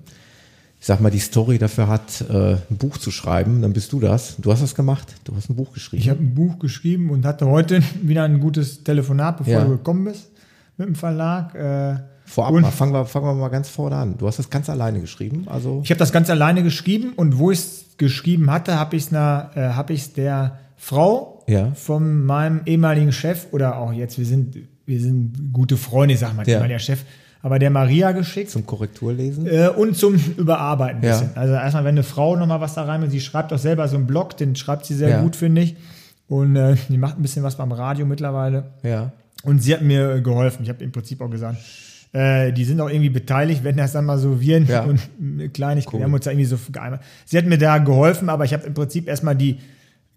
ich 0.80 0.86
sag 0.86 1.00
mal, 1.02 1.10
die 1.10 1.20
Story 1.20 1.58
dafür 1.58 1.88
hat, 1.88 2.22
äh, 2.30 2.54
ein 2.70 2.78
Buch 2.78 2.98
zu 2.98 3.10
schreiben, 3.12 3.62
dann 3.64 3.74
bist 3.74 3.92
du 3.94 4.00
das. 4.00 4.36
Du 4.38 4.52
hast 4.52 4.62
das 4.62 4.76
gemacht. 4.76 5.08
Du 5.24 5.36
hast 5.36 5.50
ein 5.50 5.56
Buch 5.56 5.74
geschrieben. 5.74 6.02
Ich 6.04 6.10
habe 6.10 6.22
ein 6.22 6.36
Buch 6.36 6.60
geschrieben 6.60 7.10
und 7.10 7.26
hatte 7.26 7.48
heute 7.48 7.82
wieder 8.04 8.24
ein 8.24 8.40
gutes 8.40 8.84
Telefonat, 8.84 9.38
bevor 9.38 9.54
Ja. 9.54 9.64
du 9.64 9.72
gekommen 9.72 10.06
bist 10.06 10.30
mit 10.78 10.88
dem 10.88 10.96
Verlag. 10.96 11.56
Äh, 11.56 11.96
Vorab 12.26 12.54
und- 12.54 12.62
mal, 12.62 12.72
fangen 12.72 12.94
wir, 12.94 13.06
fangen 13.06 13.26
wir 13.26 13.34
mal 13.34 13.48
ganz 13.50 13.70
vorne 13.70 13.96
an. 13.96 14.18
Du 14.18 14.28
hast 14.28 14.38
das 14.38 14.50
ganz 14.50 14.70
alleine 14.70 15.00
geschrieben. 15.02 15.46
Also, 15.48 15.82
Ich 15.84 15.90
habe 15.90 16.00
das 16.00 16.12
ganz 16.12 16.30
alleine 16.30 16.62
geschrieben 16.62 17.14
und 17.16 17.40
wo 17.40 17.52
ich 17.52 17.60
es 17.60 17.86
geschrieben 17.98 18.52
hatte, 18.52 18.78
habe 18.78 18.96
ich 18.96 19.06
es 19.08 19.12
äh, 19.12 19.16
hab 19.16 19.90
der 20.16 20.60
Frau 20.76 21.44
Ja. 21.48 21.72
von 21.74 22.24
meinem 22.26 22.62
ehemaligen 22.66 23.12
Chef 23.12 23.48
oder 23.52 23.78
auch 23.80 23.92
jetzt, 23.94 24.20
wir 24.20 24.26
sind, 24.26 24.58
wir 24.86 25.02
sind 25.02 25.52
gute 25.54 25.76
Freunde, 25.78 26.16
sag 26.18 26.36
mal, 26.36 26.48
Ja. 26.48 26.68
der 26.68 26.78
Chef, 26.80 27.04
aber 27.42 27.60
der 27.60 27.70
Maria 27.70 28.12
geschickt. 28.12 28.50
zum 28.52 28.66
Korrekturlesen. 28.66 29.48
Äh, 29.48 29.70
und 29.76 29.96
zum 29.96 30.16
Überarbeiten 30.38 31.00
ein 31.02 31.04
Ja. 31.04 31.12
bisschen. 31.12 31.30
Also 31.38 31.54
erstmal, 31.54 31.84
wenn 31.86 31.96
eine 31.96 32.04
Frau 32.04 32.36
nochmal 32.36 32.62
was 32.62 32.74
da 32.74 32.84
rein 32.84 33.02
will, 33.02 33.10
sie 33.10 33.22
schreibt 33.22 33.54
auch 33.54 33.58
selber 33.60 33.88
so 33.88 33.96
einen 33.98 34.08
Blog, 34.08 34.36
den 34.38 34.56
schreibt 34.56 34.86
sie 34.86 34.96
sehr 34.96 35.10
Ja. 35.10 35.22
gut, 35.22 35.36
finde 35.36 35.62
ich. 35.62 35.76
Und 36.28 36.56
äh, 36.56 36.76
die 36.90 36.98
macht 36.98 37.18
ein 37.18 37.22
bisschen 37.22 37.44
was 37.44 37.56
beim 37.56 37.72
Radio 37.72 38.06
mittlerweile. 38.06 38.66
Ja. 38.84 39.12
Und 39.44 39.62
sie 39.64 39.74
hat 39.74 39.82
mir 39.82 40.20
geholfen. 40.22 40.64
Ich 40.64 40.70
habe 40.70 40.84
im 40.84 40.92
Prinzip 40.92 41.22
auch 41.22 41.30
gesagt, 41.30 41.58
äh, 42.12 42.52
die 42.52 42.66
sind 42.66 42.82
auch 42.82 42.90
irgendwie 42.90 43.10
beteiligt, 43.10 43.64
wenn 43.64 43.78
das 43.78 43.92
dann 43.94 44.06
mal 44.06 44.18
so 44.18 44.42
Viren 44.42 44.66
Ja. 44.66 44.84
und 44.84 45.00
eine 45.22 45.50
Kleinigkeit. 45.50 45.94
Cool. 45.94 46.00
Wir 46.00 46.06
haben 46.06 46.14
uns 46.14 46.26
da 46.26 46.32
irgendwie 46.32 46.46
so 46.46 46.58
geeinigt. 46.72 47.04
Sie 47.26 47.38
hat 47.38 47.46
mir 47.46 47.58
da 47.58 47.78
geholfen, 47.78 48.30
aber 48.30 48.44
ich 48.46 48.54
habe 48.54 48.66
im 48.66 48.74
Prinzip 48.74 49.08
erstmal 49.08 49.36
die 49.36 49.60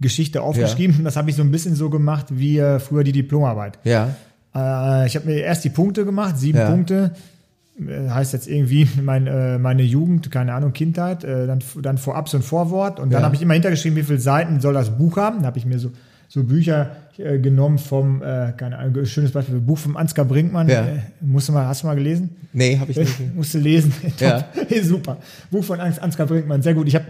Geschichte 0.01 0.41
aufgeschrieben. 0.43 1.05
Das 1.05 1.17
habe 1.17 1.29
ich 1.31 1.37
so 1.37 1.43
ein 1.43 1.51
bisschen 1.51 1.75
so 1.75 1.91
gemacht 1.91 2.27
wie 2.31 2.59
äh, 2.59 2.79
früher 2.81 3.05
die 3.05 3.13
Diplomarbeit. 3.13 3.79
Ja. 3.85 4.15
Äh, 4.55 5.07
ich 5.07 5.17
habe 5.17 5.27
mir 5.27 5.37
erst 5.41 5.65
die 5.65 5.71
Punkte 5.71 6.05
gemacht, 6.05 6.39
sieben 6.39 6.59
Ja. 6.59 6.71
Punkte. 6.71 7.13
Äh, 7.81 8.09
Heißt 8.11 8.33
jetzt 8.33 8.49
irgendwie 8.49 8.89
mein, 9.03 9.27
äh, 9.27 9.59
meine 9.59 9.83
Jugend, 9.83 10.31
keine 10.31 10.55
Ahnung, 10.55 10.73
Kindheit, 10.73 11.25
äh, 11.25 11.47
dann, 11.47 11.61
dann 11.83 11.99
vorab 11.99 12.29
so 12.29 12.37
ein 12.37 12.43
Vorwort 12.43 13.01
und 13.01 13.11
dann 13.13 13.21
Ja. 13.23 13.27
habe 13.27 13.35
ich 13.37 13.43
immer 13.43 13.55
hintergeschrieben, 13.55 13.97
wie 13.97 14.03
viele 14.03 14.19
Seiten 14.21 14.61
soll 14.61 14.75
das 14.75 14.91
Buch 14.97 15.17
haben. 15.17 15.41
Da 15.41 15.47
habe 15.47 15.59
ich 15.59 15.67
mir 15.67 15.79
so, 15.79 15.91
so 16.29 16.45
Bücher 16.45 16.91
genommen 17.17 17.77
vom, 17.79 18.21
keine 18.21 18.79
Ahnung, 18.79 19.05
schönes 19.05 19.33
Beispiel, 19.33 19.59
Buch 19.59 19.77
vom 19.77 19.97
Ansgar 19.99 20.25
Brinkmann. 20.25 20.69
Ja. 20.71 20.87
Musst 21.21 21.51
mal, 21.53 21.67
hast 21.67 21.83
du 21.83 21.87
mal 21.89 21.95
gelesen? 21.97 22.31
Nee, 22.55 22.79
habe 22.79 22.91
ich 22.93 22.97
nicht. 22.97 23.35
Musst 23.35 23.53
du 23.53 23.59
lesen. 23.59 23.93
Ja. 24.21 24.45
Super. 24.83 25.19
Buch 25.51 25.65
von 25.65 25.81
Ans- 25.81 25.99
Ansgar 25.99 26.27
Brinkmann, 26.29 26.63
sehr 26.63 26.73
gut. 26.73 26.89
Ich 26.89 26.95
habe 26.95 27.05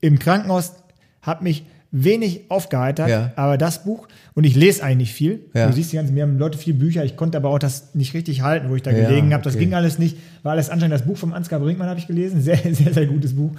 im 0.00 0.18
Krankenhaus, 0.18 0.72
habe 1.20 1.44
mich 1.44 1.66
wenig 1.92 2.42
aufgeheitert, 2.50 3.08
Ja. 3.08 3.32
aber 3.36 3.56
das 3.58 3.84
Buch, 3.84 4.06
und 4.34 4.44
ich 4.44 4.54
lese 4.56 4.82
eigentlich 4.82 4.96
nicht 5.08 5.14
viel. 5.14 5.40
Ja. 5.54 5.66
Du 5.68 5.72
siehst 5.72 5.92
die 5.92 5.96
ganzen, 5.96 6.14
mir 6.14 6.24
haben 6.24 6.38
Leute 6.38 6.58
viele 6.58 6.76
Bücher, 6.76 7.04
ich 7.04 7.16
konnte 7.16 7.38
aber 7.38 7.48
auch 7.50 7.58
das 7.58 7.94
nicht 7.94 8.12
richtig 8.14 8.42
halten, 8.42 8.68
wo 8.68 8.74
ich 8.76 8.82
da 8.82 8.90
Ja, 8.90 9.08
gelegen 9.08 9.32
habe. 9.32 9.42
Das 9.44 9.54
okay. 9.54 9.64
ging 9.64 9.74
alles 9.74 9.98
nicht, 9.98 10.16
war 10.42 10.52
alles 10.52 10.68
anstrengend. 10.68 10.94
Das 10.94 11.06
Buch 11.06 11.16
vom 11.16 11.32
Ansgar 11.32 11.60
Brinkmann 11.60 11.88
habe 11.88 11.98
ich 11.98 12.06
gelesen, 12.06 12.40
sehr, 12.42 12.56
sehr, 12.72 12.92
sehr 12.92 13.06
gutes 13.06 13.34
Buch. 13.34 13.52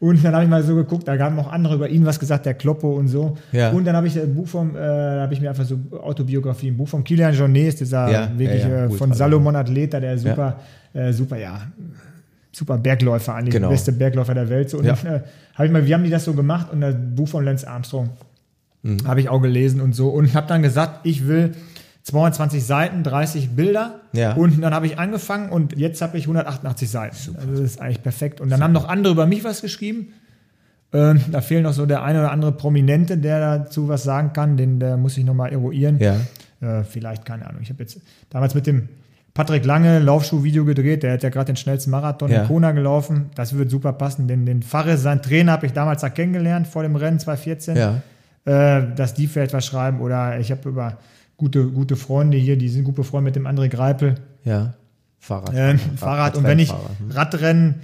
Und 0.00 0.24
dann 0.24 0.32
habe 0.32 0.44
ich 0.44 0.50
mal 0.50 0.62
so 0.62 0.76
geguckt, 0.76 1.08
da 1.08 1.18
haben 1.18 1.36
auch 1.40 1.50
andere 1.50 1.74
über 1.74 1.88
ihn 1.88 2.06
was 2.06 2.20
gesagt, 2.20 2.46
der 2.46 2.54
Kloppo 2.54 2.92
und 2.94 3.08
so. 3.08 3.36
Ja. 3.50 3.70
Und 3.70 3.84
dann 3.84 3.96
habe 3.96 4.06
ich 4.06 4.16
ein 4.20 4.32
Buch 4.32 4.46
vom, 4.46 4.76
äh, 4.76 4.78
habe 4.80 5.34
ich 5.34 5.40
mir 5.40 5.48
einfach 5.50 5.64
so 5.64 5.76
Autobiografie, 5.90 6.68
ein 6.68 6.76
Buch 6.76 6.86
von 6.88 7.02
Kilian 7.02 7.34
Jornet, 7.34 7.68
ist 7.68 7.80
dieser 7.80 8.08
Ja, 8.10 8.30
wirklich 8.38 8.62
ja, 8.62 8.84
äh, 8.84 8.90
von 8.90 9.10
also- 9.10 9.18
Salomon 9.18 9.56
Athleter, 9.56 10.00
der 10.00 10.16
super, 10.18 10.60
äh, 10.94 11.12
super, 11.12 11.36
ja, 11.36 11.62
super 12.58 12.76
Bergläufer 12.78 13.34
eigentlich, 13.34 13.54
Genau. 13.54 13.68
der 13.68 13.74
beste 13.74 13.92
Bergläufer 13.92 14.34
der 14.34 14.48
Welt. 14.48 14.68
So. 14.70 14.78
Und 14.78 14.84
Ja. 14.86 14.94
äh, 15.04 15.22
habe 15.54 15.66
ich 15.66 15.72
mal, 15.72 15.86
wie 15.86 15.94
haben 15.94 16.04
die 16.04 16.10
das 16.10 16.24
so 16.24 16.34
gemacht? 16.34 16.72
Und 16.72 16.80
das 16.80 16.94
Buch 17.14 17.28
von 17.28 17.44
Lance 17.44 17.66
Armstrong 17.68 18.10
Mhm. 18.82 19.06
habe 19.06 19.20
ich 19.20 19.28
auch 19.28 19.40
gelesen 19.40 19.80
und 19.80 19.94
so. 19.94 20.08
Und 20.10 20.34
habe 20.34 20.46
dann 20.46 20.62
gesagt, 20.62 21.00
ich 21.04 21.26
will 21.26 21.52
22 22.04 22.64
Seiten, 22.64 23.02
30 23.02 23.50
Bilder. 23.50 24.00
Ja. 24.12 24.32
Und 24.34 24.62
dann 24.62 24.72
habe 24.74 24.86
ich 24.86 24.98
angefangen 24.98 25.50
und 25.50 25.76
jetzt 25.76 26.00
habe 26.00 26.16
ich 26.16 26.26
188 26.26 26.88
Seiten. 26.88 27.16
Also 27.36 27.50
das 27.50 27.60
ist 27.60 27.80
eigentlich 27.80 28.02
perfekt. 28.02 28.40
Und 28.40 28.50
dann 28.50 28.62
haben 28.62 28.72
noch 28.72 28.88
andere 28.88 29.12
über 29.12 29.26
mich 29.26 29.44
was 29.44 29.60
geschrieben. 29.62 30.08
Ähm, 30.92 31.20
da 31.30 31.42
fehlt 31.42 31.64
noch 31.64 31.74
so 31.74 31.84
der 31.84 32.02
eine 32.02 32.20
oder 32.20 32.32
andere 32.32 32.52
Prominente, 32.52 33.18
der 33.18 33.58
dazu 33.58 33.88
was 33.88 34.04
sagen 34.04 34.32
kann. 34.32 34.56
Den 34.56 34.80
der 34.80 34.96
muss 34.96 35.18
ich 35.18 35.24
nochmal 35.24 35.52
eruieren. 35.52 35.98
Ja. 35.98 36.16
Äh, 36.60 36.82
vielleicht, 36.84 37.26
keine 37.26 37.46
Ahnung. 37.46 37.60
Ich 37.62 37.68
habe 37.68 37.82
jetzt 37.82 38.00
damals 38.30 38.54
mit 38.54 38.66
dem 38.66 38.88
Patrick 39.38 39.64
Lange 39.64 40.00
Laufschuhvideo 40.00 40.64
gedreht. 40.64 41.04
Der 41.04 41.12
hat 41.12 41.22
ja 41.22 41.28
gerade 41.28 41.46
den 41.52 41.56
schnellsten 41.56 41.92
Marathon 41.92 42.28
Ja. 42.28 42.40
in 42.42 42.48
Kona 42.48 42.72
gelaufen. 42.72 43.30
Das 43.36 43.56
wird 43.56 43.70
super 43.70 43.92
passen. 43.92 44.26
Den, 44.26 44.44
den 44.46 44.64
Fares, 44.64 45.02
sein 45.02 45.22
Trainer, 45.22 45.52
habe 45.52 45.64
ich 45.66 45.72
damals 45.72 46.00
da 46.00 46.08
kennengelernt 46.10 46.66
vor 46.66 46.82
dem 46.82 46.96
Rennen 46.96 47.20
2014. 47.20 47.76
Ja. 47.76 48.02
Äh, 48.44 48.96
dass 48.96 49.14
die 49.14 49.28
vielleicht 49.28 49.52
was 49.52 49.64
schreiben. 49.64 50.00
Oder 50.00 50.40
ich 50.40 50.50
habe 50.50 50.68
über 50.68 50.98
gute, 51.36 51.68
gute 51.68 51.94
Freunde 51.94 52.36
hier, 52.36 52.58
die 52.58 52.68
sind 52.68 52.82
gut 52.82 52.96
befreundet 52.96 53.36
mit 53.36 53.36
dem 53.36 53.46
André 53.46 53.68
Greipel. 53.68 54.16
Ja. 54.42 54.74
Fahrrad. 55.20 55.54
Äh, 55.54 55.78
Fahrrad. 55.96 56.36
Und 56.36 56.42
wenn 56.42 56.58
ich. 56.58 56.72
Hm. 56.72 56.78
Radrennen 57.12 57.76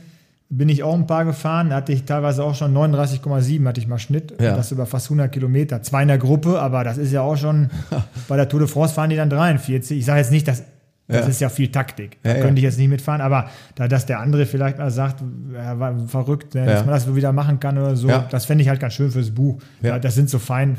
bin 0.48 0.68
ich 0.68 0.82
auch 0.82 0.94
ein 0.94 1.06
paar 1.06 1.24
gefahren, 1.24 1.70
da 1.70 1.76
hatte 1.76 1.92
ich 1.92 2.04
teilweise 2.04 2.42
auch 2.42 2.56
schon 2.56 2.74
39,7 2.76 3.64
hatte 3.66 3.80
ich 3.80 3.86
mal 3.86 4.00
Schnitt. 4.00 4.34
Ja. 4.40 4.56
Das 4.56 4.72
über 4.72 4.86
fast 4.86 5.06
100 5.06 5.30
Kilometer. 5.30 5.82
Zwar 5.84 6.02
in 6.02 6.08
der 6.08 6.18
Gruppe, 6.18 6.60
aber 6.60 6.82
das 6.82 6.98
ist 6.98 7.12
ja 7.12 7.22
auch 7.22 7.36
schon, 7.36 7.70
bei 8.28 8.36
der 8.36 8.48
Tour 8.48 8.58
de 8.58 8.68
France 8.68 8.92
fahren 8.94 9.10
die 9.10 9.16
dann 9.16 9.30
43. 9.30 9.98
Ich 9.98 10.04
sage 10.04 10.18
jetzt 10.18 10.32
nicht, 10.32 10.48
dass 10.48 10.64
das 11.08 11.20
Ja. 11.22 11.26
ist 11.28 11.40
ja 11.40 11.48
viel 11.50 11.68
Taktik. 11.70 12.18
Da 12.22 12.34
Ja, 12.36 12.40
könnte 12.42 12.58
ich 12.60 12.64
jetzt 12.64 12.78
nicht 12.78 12.88
mitfahren, 12.88 13.20
aber 13.20 13.50
da 13.74 13.88
dass 13.88 14.06
der 14.06 14.20
andere 14.20 14.46
vielleicht 14.46 14.78
mal 14.78 14.90
sagt, 14.90 15.22
er 15.54 15.78
war 15.78 15.98
verrückt, 16.08 16.54
ne, 16.54 16.64
dass 16.66 16.84
man 16.84 16.94
das 16.94 17.04
so 17.04 17.14
wieder 17.16 17.32
machen 17.32 17.60
kann 17.60 17.76
oder 17.78 17.94
so, 17.96 18.08
das 18.30 18.44
fände 18.46 18.62
ich 18.62 18.68
halt 18.68 18.80
ganz 18.80 18.94
schön 18.94 19.10
fürs 19.10 19.30
Buch. 19.30 19.60
Das 19.82 20.14
sind 20.14 20.30
so 20.30 20.38
fein, 20.38 20.76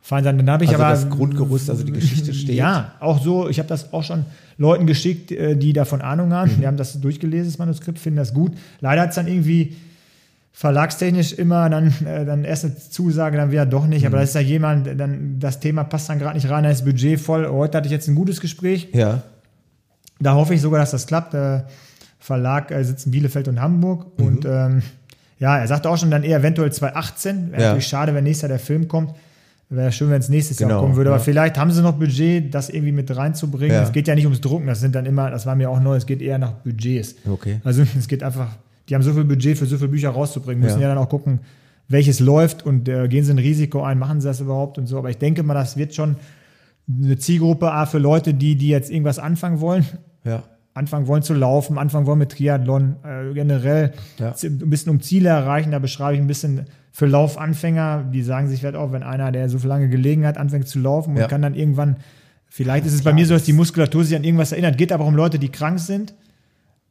fein 0.00 0.24
sein. 0.24 0.38
Dann 0.38 0.48
habe 0.50 0.64
ich 0.64 0.70
Also 0.70 0.82
aber 0.82 0.92
das 0.92 1.10
Grundgerüst, 1.10 1.68
also 1.68 1.82
die 1.84 1.92
Geschichte 1.92 2.32
steht. 2.32 2.54
ja, 2.56 2.92
auch 3.00 3.22
so. 3.22 3.48
Ich 3.48 3.58
habe 3.58 3.68
das 3.68 3.92
auch 3.92 4.02
schon 4.04 4.24
Leuten 4.56 4.86
geschickt, 4.86 5.30
äh, 5.32 5.56
die 5.56 5.72
davon 5.74 6.00
Ahnung 6.00 6.32
haben. 6.32 6.52
Mhm. 6.56 6.60
Die 6.60 6.66
haben 6.66 6.76
das 6.78 6.98
durchgelesen, 7.00 7.46
das 7.50 7.58
Manuskript, 7.58 7.98
finden 7.98 8.16
das 8.18 8.32
gut. 8.32 8.52
Leider 8.80 9.02
hat 9.02 9.10
es 9.10 9.16
dann 9.16 9.26
irgendwie 9.26 9.76
verlagstechnisch 10.52 11.34
immer 11.34 11.68
dann, 11.68 11.92
äh, 12.06 12.24
dann 12.24 12.44
erst 12.44 12.64
eine 12.64 12.76
Zusage, 12.78 13.36
dann 13.36 13.50
wieder 13.50 13.66
doch 13.66 13.86
nicht. 13.86 14.02
Mhm. 14.02 14.06
Aber 14.06 14.16
da 14.18 14.22
ist 14.22 14.34
ja 14.34 14.40
jemand, 14.40 14.86
dann 14.98 15.38
das 15.38 15.60
Thema 15.60 15.84
passt 15.84 16.08
dann 16.08 16.18
gerade 16.18 16.34
nicht 16.36 16.48
rein, 16.48 16.64
da 16.64 16.70
ist 16.70 16.84
Budget 16.84 17.20
voll. 17.20 17.46
Heute 17.46 17.76
hatte 17.76 17.86
ich 17.88 17.92
jetzt 17.92 18.08
ein 18.08 18.14
gutes 18.14 18.40
Gespräch. 18.40 18.88
Ja. 18.94 19.22
Da 20.18 20.34
hoffe 20.34 20.54
ich 20.54 20.60
sogar, 20.60 20.80
dass 20.80 20.90
das 20.92 21.06
klappt. 21.06 21.32
Der 21.34 21.66
Verlag 22.18 22.70
äh, 22.70 22.82
sitzt 22.84 23.06
in 23.06 23.12
Bielefeld 23.12 23.48
und 23.48 23.60
Hamburg. 23.60 24.06
Mhm. 24.18 24.26
Und 24.26 24.44
ähm, 24.44 24.82
ja, 25.38 25.58
er 25.58 25.66
sagte 25.68 25.90
auch 25.90 25.98
schon 25.98 26.10
dann 26.10 26.22
eher 26.22 26.38
eventuell 26.38 26.72
2018. 26.72 27.52
Wäre 27.52 27.60
Ja. 27.60 27.68
natürlich 27.68 27.86
schade, 27.88 28.14
wenn 28.14 28.24
nächstes 28.24 28.42
Jahr 28.42 28.48
der 28.56 28.58
Film 28.58 28.88
kommt. 28.88 29.10
Wäre 29.68 29.90
schön, 29.90 30.10
wenn 30.10 30.20
es 30.20 30.28
nächstes 30.28 30.58
Genau, 30.58 30.70
Jahr 30.70 30.80
kommen 30.80 30.96
würde. 30.96 31.10
ja. 31.10 31.14
Aber 31.16 31.22
vielleicht 31.24 31.58
haben 31.58 31.70
sie 31.72 31.82
noch 31.82 31.94
Budget, 31.94 32.54
das 32.54 32.68
irgendwie 32.70 32.92
mit 32.92 33.14
reinzubringen. 33.14 33.76
Ja. 33.76 33.82
Es 33.82 33.92
geht 33.92 34.06
ja 34.06 34.14
nicht 34.14 34.24
ums 34.24 34.40
Drucken. 34.40 34.66
Das 34.68 34.80
sind 34.80 34.94
dann 34.94 35.06
immer, 35.06 35.28
das 35.30 35.44
war 35.44 35.56
mir 35.56 35.68
auch 35.70 35.80
neu, 35.80 35.96
es 35.96 36.06
geht 36.06 36.22
eher 36.22 36.38
nach 36.38 36.52
Budgets. 36.52 37.16
Okay. 37.28 37.60
Also 37.64 37.82
es 37.98 38.06
geht 38.06 38.22
einfach, 38.22 38.48
die 38.88 38.94
haben 38.94 39.02
so 39.02 39.12
viel 39.12 39.24
Budget 39.24 39.58
für 39.58 39.66
so 39.66 39.76
viele 39.76 39.88
Bücher 39.90 40.10
rauszubringen, 40.10 40.62
müssen 40.62 40.80
Ja. 40.80 40.88
ja, 40.88 40.94
dann 40.94 40.98
auch 41.04 41.08
gucken, 41.08 41.40
welches 41.88 42.20
läuft 42.20 42.64
und 42.64 42.88
äh, 42.88 43.08
gehen 43.08 43.24
sie 43.24 43.32
ein 43.32 43.38
Risiko 43.38 43.82
ein, 43.82 43.98
machen 43.98 44.20
sie 44.20 44.28
das 44.28 44.40
überhaupt 44.40 44.78
und 44.78 44.86
so. 44.86 44.98
Aber 44.98 45.10
ich 45.10 45.18
denke 45.18 45.42
mal, 45.42 45.54
das 45.54 45.76
wird 45.76 45.94
schon 45.94 46.14
eine 46.88 47.18
Zielgruppe 47.18 47.72
A 47.72 47.86
für 47.86 47.98
Leute, 47.98 48.34
die, 48.34 48.56
die 48.56 48.68
jetzt 48.68 48.90
irgendwas 48.90 49.18
anfangen 49.18 49.60
wollen, 49.60 49.84
Ja. 50.24 50.42
anfangen 50.74 51.06
wollen 51.06 51.22
zu 51.22 51.34
laufen, 51.34 51.78
anfangen 51.78 52.06
wollen 52.06 52.18
mit 52.18 52.32
Triathlon, 52.32 52.96
äh, 53.04 53.32
generell 53.34 53.92
Ja. 54.18 54.34
ein 54.42 54.70
bisschen 54.70 54.90
um 54.90 55.00
Ziele 55.00 55.30
erreichen. 55.30 55.70
Da 55.72 55.78
beschreibe 55.78 56.14
ich 56.14 56.20
ein 56.20 56.26
bisschen 56.26 56.66
für 56.92 57.06
Laufanfänger, 57.06 58.04
die 58.12 58.22
sagen 58.22 58.48
sich 58.48 58.60
vielleicht 58.60 58.76
auch, 58.76 58.92
wenn 58.92 59.02
einer, 59.02 59.32
der 59.32 59.48
so 59.48 59.58
viel 59.58 59.68
lange 59.68 59.88
gelegen 59.88 60.26
hat, 60.26 60.38
anfängt 60.38 60.68
zu 60.68 60.78
laufen 60.78 61.10
und 61.14 61.16
Ja. 61.20 61.26
kann 61.28 61.42
dann 61.42 61.54
irgendwann, 61.54 61.96
vielleicht 62.48 62.86
ist 62.86 62.94
es 62.94 63.02
bei 63.02 63.12
mir 63.12 63.26
so, 63.26 63.34
dass 63.34 63.44
die 63.44 63.52
Muskulatur 63.52 64.04
sich 64.04 64.16
an 64.16 64.24
irgendwas 64.24 64.52
erinnert, 64.52 64.78
geht 64.78 64.92
aber 64.92 65.04
auch 65.04 65.08
um 65.08 65.16
Leute, 65.16 65.38
die 65.38 65.48
krank 65.50 65.78
sind, 65.80 66.14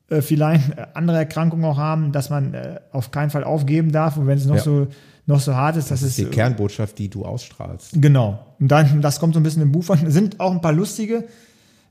äh, 0.09 0.22
vielleicht 0.22 0.77
äh, 0.77 0.88
andere 0.93 1.17
Erkrankungen 1.17 1.65
auch 1.65 1.77
haben, 1.77 2.11
dass 2.11 2.30
man 2.30 2.53
äh, 2.53 2.80
auf 2.91 3.11
keinen 3.11 3.30
Fall 3.30 3.43
aufgeben 3.43 3.91
darf 3.91 4.17
und 4.17 4.27
wenn 4.27 4.38
es 4.38 4.45
noch 4.45 4.55
Ja. 4.57 4.61
so 4.61 4.88
noch 5.27 5.39
so 5.39 5.56
hart 5.56 5.76
ist, 5.77 5.89
Das 5.91 6.02
dass 6.02 6.10
ist 6.10 6.19
es 6.19 6.26
die 6.26 6.31
Kernbotschaft, 6.31 6.97
die 6.99 7.10
du 7.10 7.26
ausstrahlst. 7.26 7.93
Genau. 8.02 8.39
Und 8.60 8.68
dann, 8.69 9.02
das 9.02 9.19
kommt 9.19 9.34
so 9.34 9.39
ein 9.39 9.43
bisschen 9.43 9.61
im 9.61 9.72
Buch 9.72 9.84
von. 9.84 10.10
Sind 10.11 10.39
auch 10.39 10.52
ein 10.52 10.61
paar 10.61 10.73
lustige, 10.73 11.26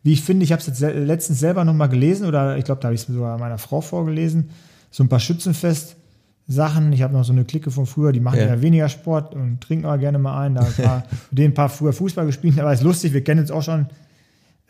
wie 0.02 0.12
ich 0.12 0.22
finde, 0.22 0.44
ich 0.44 0.52
habe 0.52 0.60
es 0.60 0.66
jetzt 0.66 0.80
letztens 0.80 1.40
selber 1.40 1.64
nochmal 1.64 1.88
gelesen 1.88 2.26
oder 2.26 2.56
ich 2.56 2.64
glaube, 2.64 2.80
da 2.80 2.88
habe 2.88 2.94
ich 2.94 3.00
es 3.00 3.06
sogar 3.06 3.38
meiner 3.38 3.58
Frau 3.58 3.80
vorgelesen. 3.80 4.50
So 4.90 5.02
ein 5.02 5.08
paar 5.08 5.18
Schützenfest-Sachen. 5.18 6.92
Ich 6.92 7.02
habe 7.02 7.12
noch 7.14 7.24
so 7.24 7.32
eine 7.32 7.44
Clique 7.44 7.70
von 7.70 7.86
früher, 7.86 8.12
die 8.12 8.20
machen 8.20 8.38
Ja. 8.38 8.46
ja, 8.46 8.62
weniger 8.62 8.88
Sport 8.88 9.34
und 9.34 9.60
trinken 9.60 9.86
aber 9.86 9.98
gerne 9.98 10.18
mal 10.18 10.40
ein. 10.42 10.54
Da 10.54 10.62
mit 11.30 11.38
denen 11.38 11.50
ein 11.50 11.54
paar 11.54 11.68
früher 11.70 11.92
Fußball 11.92 12.26
gespielt, 12.26 12.58
aber 12.60 12.72
ist 12.72 12.82
lustig, 12.82 13.12
wir 13.12 13.24
kennen 13.24 13.40
uns 13.40 13.50
auch 13.50 13.62
schon 13.62 13.86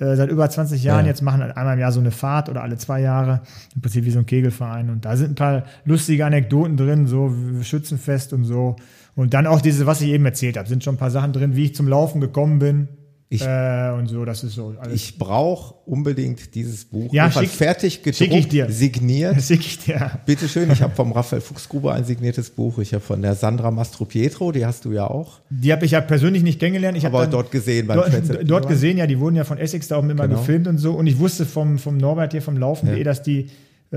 äh, 0.04 0.16
seit 0.16 0.30
über 0.30 0.48
20 0.48 0.82
Jahren. 0.82 1.04
Ja. 1.04 1.10
Jetzt 1.10 1.22
machen 1.22 1.42
einmal 1.42 1.74
im 1.74 1.80
Jahr 1.80 1.92
so 1.92 2.00
eine 2.00 2.10
Fahrt 2.10 2.48
oder 2.48 2.62
alle 2.62 2.76
zwei 2.76 3.00
Jahre. 3.00 3.40
Im 3.74 3.82
Prinzip 3.82 4.04
wie 4.04 4.10
so 4.10 4.18
ein 4.18 4.26
Kegelverein. 4.26 4.90
Und 4.90 5.04
da 5.04 5.16
sind 5.16 5.32
ein 5.32 5.34
paar 5.34 5.64
lustige 5.84 6.26
Anekdoten 6.26 6.76
drin, 6.76 7.06
so 7.06 7.32
Schützenfest 7.62 8.32
und 8.32 8.44
so. 8.44 8.76
Und 9.14 9.34
dann 9.34 9.46
auch 9.46 9.60
diese, 9.60 9.86
was 9.86 10.00
ich 10.00 10.08
eben 10.08 10.24
erzählt 10.24 10.56
habe, 10.56 10.68
sind 10.68 10.84
schon 10.84 10.94
ein 10.94 10.98
paar 10.98 11.10
Sachen 11.10 11.32
drin, 11.32 11.56
wie 11.56 11.64
ich 11.64 11.74
zum 11.74 11.88
Laufen 11.88 12.20
gekommen 12.20 12.58
bin. 12.58 12.88
Ich- 13.34 13.46
äh, 13.46 13.90
und 13.98 14.08
so, 14.08 14.24
das 14.24 14.44
ist 14.44 14.54
so 14.54 14.74
alles. 14.80 14.94
Ich 14.94 15.18
brauche 15.18 15.74
unbedingt 15.86 16.54
dieses 16.54 16.84
Buch. 16.84 17.12
Ja, 17.12 17.28
schick- 17.30 17.48
fertig 17.48 18.02
gedruckt, 18.02 18.16
schick 18.18 18.32
ich 18.32 18.48
dir. 18.48 18.70
signiert. 18.70 19.36
das 19.36 19.48
schicke 19.48 19.64
ich 19.66 19.78
dir. 19.78 20.10
Bitte 20.26 20.48
schön, 20.48 20.70
ich 20.70 20.82
habe 20.82 20.94
vom 20.94 21.12
Raphael 21.12 21.40
Fuchsgruber 21.42 21.92
ein 21.94 22.04
signiertes 22.04 22.50
Buch. 22.50 22.78
Ich 22.78 22.92
habe 22.94 23.02
von 23.04 23.20
der 23.22 23.34
Sandra 23.34 23.70
Mastropietro, 23.70 24.52
die 24.52 24.64
hast 24.64 24.84
du 24.84 24.92
ja 24.92 25.06
auch. 25.08 25.40
Die 25.50 25.72
habe 25.72 25.84
ich 25.84 25.90
ja 25.92 26.00
persönlich 26.00 26.42
nicht 26.42 26.58
kennengelernt. 26.60 26.96
Ich 26.96 27.04
habe 27.04 27.16
Aber 27.18 27.26
dort 27.26 27.50
gesehen 27.50 27.86
beim 27.86 27.96
dort, 27.98 28.50
dort 28.50 28.68
gesehen, 28.68 28.98
ja, 28.98 29.06
die 29.06 29.18
wurden 29.18 29.36
ja 29.36 29.44
von 29.44 29.58
Essex 29.58 29.88
da 29.88 29.96
auch 29.96 30.02
immer 30.02 30.26
Genau. 30.26 30.38
gefilmt 30.40 30.66
und 30.68 30.78
so. 30.78 30.92
Und 30.92 31.06
ich 31.06 31.18
wusste 31.18 31.44
vom, 31.46 31.78
vom 31.78 31.96
Norbert 31.96 32.32
hier 32.32 32.42
vom 32.42 32.56
Laufen.de, 32.56 32.98
Ja. 32.98 33.04
dass 33.04 33.22
die 33.22 33.50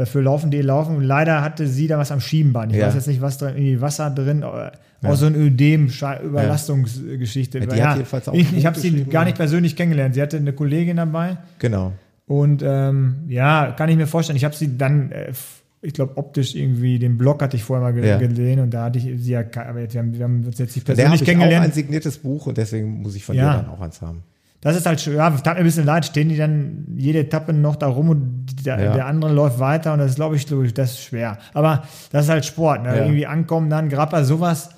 für 0.05 0.21
Laufen.de 0.21 0.61
laufen. 0.61 0.95
Und 0.97 1.03
leider 1.03 1.41
hatte 1.41 1.67
sie 1.67 1.87
da 1.87 1.97
was 1.97 2.11
am 2.11 2.19
Schiebenbein. 2.19 2.69
Ich 2.69 2.75
Ja. 2.77 2.87
weiß 2.87 2.95
jetzt 2.95 3.07
nicht, 3.07 3.21
was 3.21 3.37
drin, 3.37 3.55
irgendwie 3.55 3.81
Wasser 3.81 4.09
drin, 4.09 4.43
äh, 4.43 5.07
auch 5.07 5.15
so 5.15 5.25
ein 5.27 5.35
Ödem, 5.35 5.87
Sche- 5.87 6.21
Überlastungsgeschichte. 6.21 7.59
Ja, 7.59 7.65
die 7.65 7.77
Ja, 7.77 7.89
hat 7.89 7.97
jedenfalls 7.97 8.27
auch 8.27 8.33
ich 8.33 8.55
ich 8.55 8.65
habe 8.65 8.79
sie 8.79 9.03
gar 9.05 9.23
ja. 9.23 9.25
nicht 9.25 9.37
persönlich 9.37 9.75
kennengelernt. 9.75 10.15
Sie 10.15 10.21
hatte 10.21 10.37
eine 10.37 10.53
Kollegin 10.53 10.97
dabei. 10.97 11.37
Genau. 11.59 11.93
Und 12.25 12.61
ähm, 12.65 13.17
ja, 13.27 13.71
kann 13.77 13.89
ich 13.89 13.95
mir 13.95 14.07
vorstellen. 14.07 14.37
Ich 14.37 14.43
habe 14.45 14.55
sie 14.55 14.77
dann, 14.77 15.11
äh, 15.11 15.31
ich 15.81 15.93
glaube, 15.93 16.17
optisch 16.17 16.55
irgendwie, 16.55 16.99
den 16.99 17.17
Blog 17.17 17.41
hatte 17.41 17.55
ich 17.55 17.63
vorher 17.63 17.83
mal 17.83 17.93
ge 17.93 18.05
Ja. 18.07 18.17
gesehen 18.17 18.59
und 18.59 18.73
da 18.73 18.85
hatte 18.85 18.99
ich 18.99 19.05
sie 19.23 19.31
ja, 19.31 19.43
aber 19.67 19.79
jetzt, 19.81 19.93
wir, 19.93 20.01
haben, 20.01 20.13
wir 20.17 20.23
haben 20.23 20.43
uns 20.45 20.57
jetzt 20.57 20.75
nicht 20.75 20.87
Der 20.87 20.93
habe 20.95 21.01
persönlich 21.03 21.21
ich 21.21 21.27
auch 21.27 21.31
ein 21.33 21.39
kennengelernt. 21.39 21.73
signiertes 21.73 22.17
Buch 22.17 22.47
und 22.47 22.57
deswegen 22.57 23.01
muss 23.01 23.15
ich 23.15 23.23
von 23.23 23.35
Ja. 23.35 23.53
dir 23.53 23.63
dann 23.63 23.69
auch 23.69 23.79
eins 23.79 24.01
haben. 24.01 24.23
Das 24.61 24.75
ist 24.75 24.85
halt, 24.87 24.99
schön. 24.99 25.15
ja, 25.15 25.29
tat 25.29 25.53
mir 25.53 25.59
ein 25.59 25.63
bisschen 25.65 25.85
leid, 25.85 26.05
stehen 26.05 26.29
die 26.29 26.35
dann 26.37 26.85
jede 26.97 27.19
Etappe 27.19 27.53
noch 27.53 27.75
da 27.75 27.87
rum 27.87 28.09
und 28.09 28.45
der, 28.65 28.79
Ja. 28.81 28.93
der 28.95 29.05
andere 29.05 29.31
läuft 29.31 29.59
weiter 29.59 29.93
und 29.93 29.99
das 29.99 30.09
ist, 30.11 30.15
glaube 30.15 30.35
ich, 30.35 30.47
glaub 30.47 30.63
ich, 30.63 30.73
das 30.73 30.91
ist 30.93 31.01
schwer. 31.03 31.37
Aber 31.53 31.83
das 32.11 32.25
ist 32.25 32.29
halt 32.31 32.43
Sport, 32.45 32.83
ne? 32.83 32.89
Ja. 32.97 33.03
irgendwie 33.03 33.27
ankommen, 33.27 33.69
dann 33.69 33.87
Grappa, 33.89 34.23
sowas. 34.23 34.71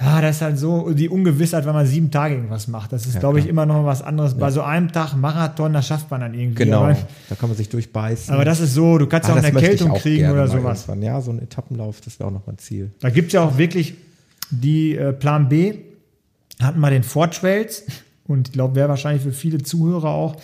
Ja, 0.00 0.20
das 0.20 0.36
ist 0.36 0.42
halt 0.42 0.58
so 0.58 0.92
die 0.92 1.08
Ungewissheit, 1.08 1.66
wenn 1.66 1.74
man 1.74 1.84
sieben 1.86 2.10
Tage 2.12 2.34
irgendwas 2.36 2.68
macht. 2.68 2.92
Das 2.92 3.04
ist, 3.06 3.14
Ja, 3.14 3.20
glaube 3.20 3.40
ich, 3.40 3.48
immer 3.48 3.66
noch 3.66 3.84
was 3.84 4.00
anderes. 4.00 4.34
Bei 4.34 4.50
so 4.52 4.62
einem 4.62 4.92
Tag 4.92 5.14
Marathon, 5.16 5.72
das 5.72 5.88
schafft 5.88 6.08
man 6.10 6.20
dann 6.20 6.34
irgendwie. 6.34 6.64
Genau. 6.64 6.82
Aber, 6.84 6.96
da 7.28 7.34
kann 7.34 7.48
man 7.48 7.56
sich 7.56 7.68
durchbeißen. 7.68 8.32
aber 8.32 8.44
das 8.44 8.60
ist 8.60 8.74
so, 8.74 8.96
du 8.98 9.06
kannst 9.08 9.28
Ah, 9.28 9.32
auch 9.32 9.36
eine 9.38 9.46
Erkältung 9.48 9.92
kriegen 9.94 10.30
oder 10.30 10.46
sowas. 10.46 10.82
irgendwann. 10.86 11.02
Ja, 11.02 11.20
so 11.20 11.32
ein 11.32 11.40
Etappenlauf, 11.42 12.00
das 12.00 12.18
wäre 12.20 12.28
auch 12.28 12.32
noch 12.32 12.46
mein 12.46 12.58
Ziel. 12.58 12.92
Da 13.00 13.10
gibt 13.10 13.28
es 13.28 13.32
ja 13.32 13.42
auch 13.42 13.58
wirklich 13.58 13.94
die 14.50 14.96
äh, 14.96 15.12
Plan 15.12 15.48
B, 15.48 15.74
hatten 16.62 16.78
mal 16.78 16.90
den 16.92 17.02
Ford 17.02 17.34
Trails 17.36 17.82
Und 18.28 18.48
ich 18.48 18.52
glaube, 18.52 18.76
wäre 18.76 18.88
wahrscheinlich 18.88 19.22
für 19.22 19.32
viele 19.32 19.58
Zuhörer 19.62 20.10
auch, 20.10 20.36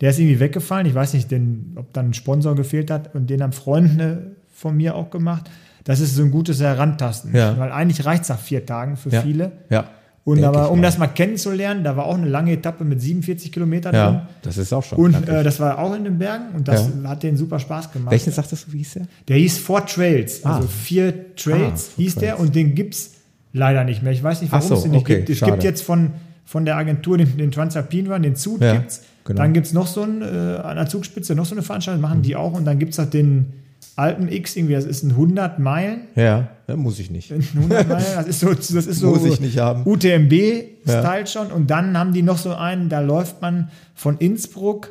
der 0.00 0.10
ist 0.10 0.18
irgendwie 0.18 0.40
weggefallen. 0.40 0.86
Ich 0.86 0.94
weiß 0.94 1.12
nicht, 1.14 1.30
denn, 1.30 1.72
ob 1.76 1.92
dann 1.92 2.10
ein 2.10 2.14
Sponsor 2.14 2.54
gefehlt 2.54 2.90
hat 2.90 3.14
und 3.14 3.28
den 3.28 3.42
haben 3.42 3.52
Freunde 3.52 4.36
von 4.54 4.76
mir 4.76 4.94
auch 4.94 5.10
gemacht. 5.10 5.50
Das 5.84 6.00
ist 6.00 6.14
so 6.14 6.22
ein 6.22 6.30
gutes 6.30 6.60
Herantasten. 6.60 7.34
Ja. 7.36 7.58
Weil 7.58 7.70
eigentlich 7.72 8.06
reicht 8.06 8.22
es 8.22 8.28
nach 8.30 8.38
vier 8.38 8.64
Tagen 8.64 8.96
für 8.96 9.10
Ja. 9.10 9.20
viele. 9.22 9.52
Ja. 9.68 9.84
Und 10.24 10.36
Denk 10.38 10.46
aber 10.48 10.70
um 10.70 10.80
das 10.80 10.96
mal 10.96 11.08
kennenzulernen, 11.08 11.84
da 11.84 11.98
war 11.98 12.06
auch 12.06 12.14
eine 12.16 12.26
lange 12.28 12.52
Etappe 12.52 12.82
mit 12.84 12.98
47 13.02 13.52
Kilometern 13.52 13.92
drin. 13.92 14.02
Ja, 14.14 14.28
das 14.40 14.56
ist 14.56 14.72
auch 14.72 14.82
schon. 14.82 14.96
Und 14.98 15.28
äh, 15.28 15.42
das 15.44 15.60
war 15.60 15.78
auch 15.78 15.94
in 15.94 16.04
den 16.04 16.16
Bergen 16.18 16.54
und 16.56 16.66
das 16.66 16.88
Ja. 17.02 17.10
hat 17.10 17.22
denen 17.22 17.36
super 17.36 17.58
Spaß 17.58 17.92
gemacht. 17.92 18.10
Welchen 18.10 18.32
sagtest 18.32 18.66
du, 18.68 18.72
wie 18.72 18.78
hieß 18.78 18.94
der? 18.94 19.06
Der 19.28 19.36
hieß 19.36 19.58
Four 19.58 19.84
Trails, 19.84 20.42
also 20.46 20.66
Ah. 20.66 20.70
vier 20.70 21.34
Trails 21.36 21.90
Ah, 21.92 21.96
hieß 21.98 22.14
der 22.14 22.30
Trails. 22.36 22.40
und 22.40 22.54
den 22.54 22.74
gibt 22.74 22.94
es 22.94 23.10
leider 23.52 23.84
nicht 23.84 24.02
mehr. 24.02 24.12
Ich 24.12 24.22
weiß 24.22 24.40
nicht, 24.40 24.50
warum 24.50 24.66
so, 24.66 24.74
es 24.76 24.82
den 24.84 24.92
nicht 24.92 25.02
okay, 25.02 25.16
gibt. 25.16 25.28
Es 25.30 25.40
gibt 25.42 25.62
jetzt 25.62 25.82
von, 25.82 26.12
von 26.44 26.64
der 26.64 26.76
Agentur 26.76 27.18
den, 27.18 27.36
den 27.36 27.50
Transalpine 27.50 28.12
Run, 28.12 28.22
den 28.22 28.36
Zug 28.36 28.60
Ja, 28.60 28.74
gibt's. 28.74 29.02
genau. 29.24 29.42
Dann 29.42 29.52
gibt 29.52 29.66
es 29.66 29.72
noch 29.72 29.86
so 29.86 30.02
ein, 30.02 30.22
äh, 30.22 30.24
an 30.24 30.76
der 30.76 30.86
Zugspitze 30.86 31.34
noch 31.34 31.46
so 31.46 31.54
eine 31.54 31.62
Veranstaltung, 31.62 32.02
machen 32.02 32.22
die 32.22 32.36
auch. 32.36 32.52
Und 32.52 32.64
dann 32.64 32.78
gibt 32.78 32.92
es 32.92 32.98
noch 32.98 33.06
den 33.08 33.52
Alpen 33.96 34.30
X, 34.30 34.56
irgendwie, 34.56 34.74
das 34.74 34.84
ist 34.84 35.04
ein 35.04 35.10
100 35.10 35.58
Meilen. 35.58 36.02
Ja, 36.16 36.48
ja 36.66 36.76
muss 36.76 36.98
ich 36.98 37.10
nicht. 37.10 37.32
100 37.32 37.88
Meilen, 37.88 38.04
das 38.16 38.26
ist 38.26 38.40
so, 38.40 38.52
das 38.52 38.70
ist 38.70 38.98
so 38.98 39.10
Muss 39.10 39.24
ich 39.24 39.40
nicht 39.40 39.58
haben. 39.58 39.82
UTMB-Style 39.84 41.26
schon. 41.26 41.48
Und 41.52 41.70
dann 41.70 41.96
haben 41.96 42.12
die 42.12 42.22
noch 42.22 42.38
so 42.38 42.54
einen, 42.54 42.88
da 42.88 43.00
läuft 43.00 43.40
man 43.40 43.70
von 43.94 44.18
Innsbruck 44.18 44.90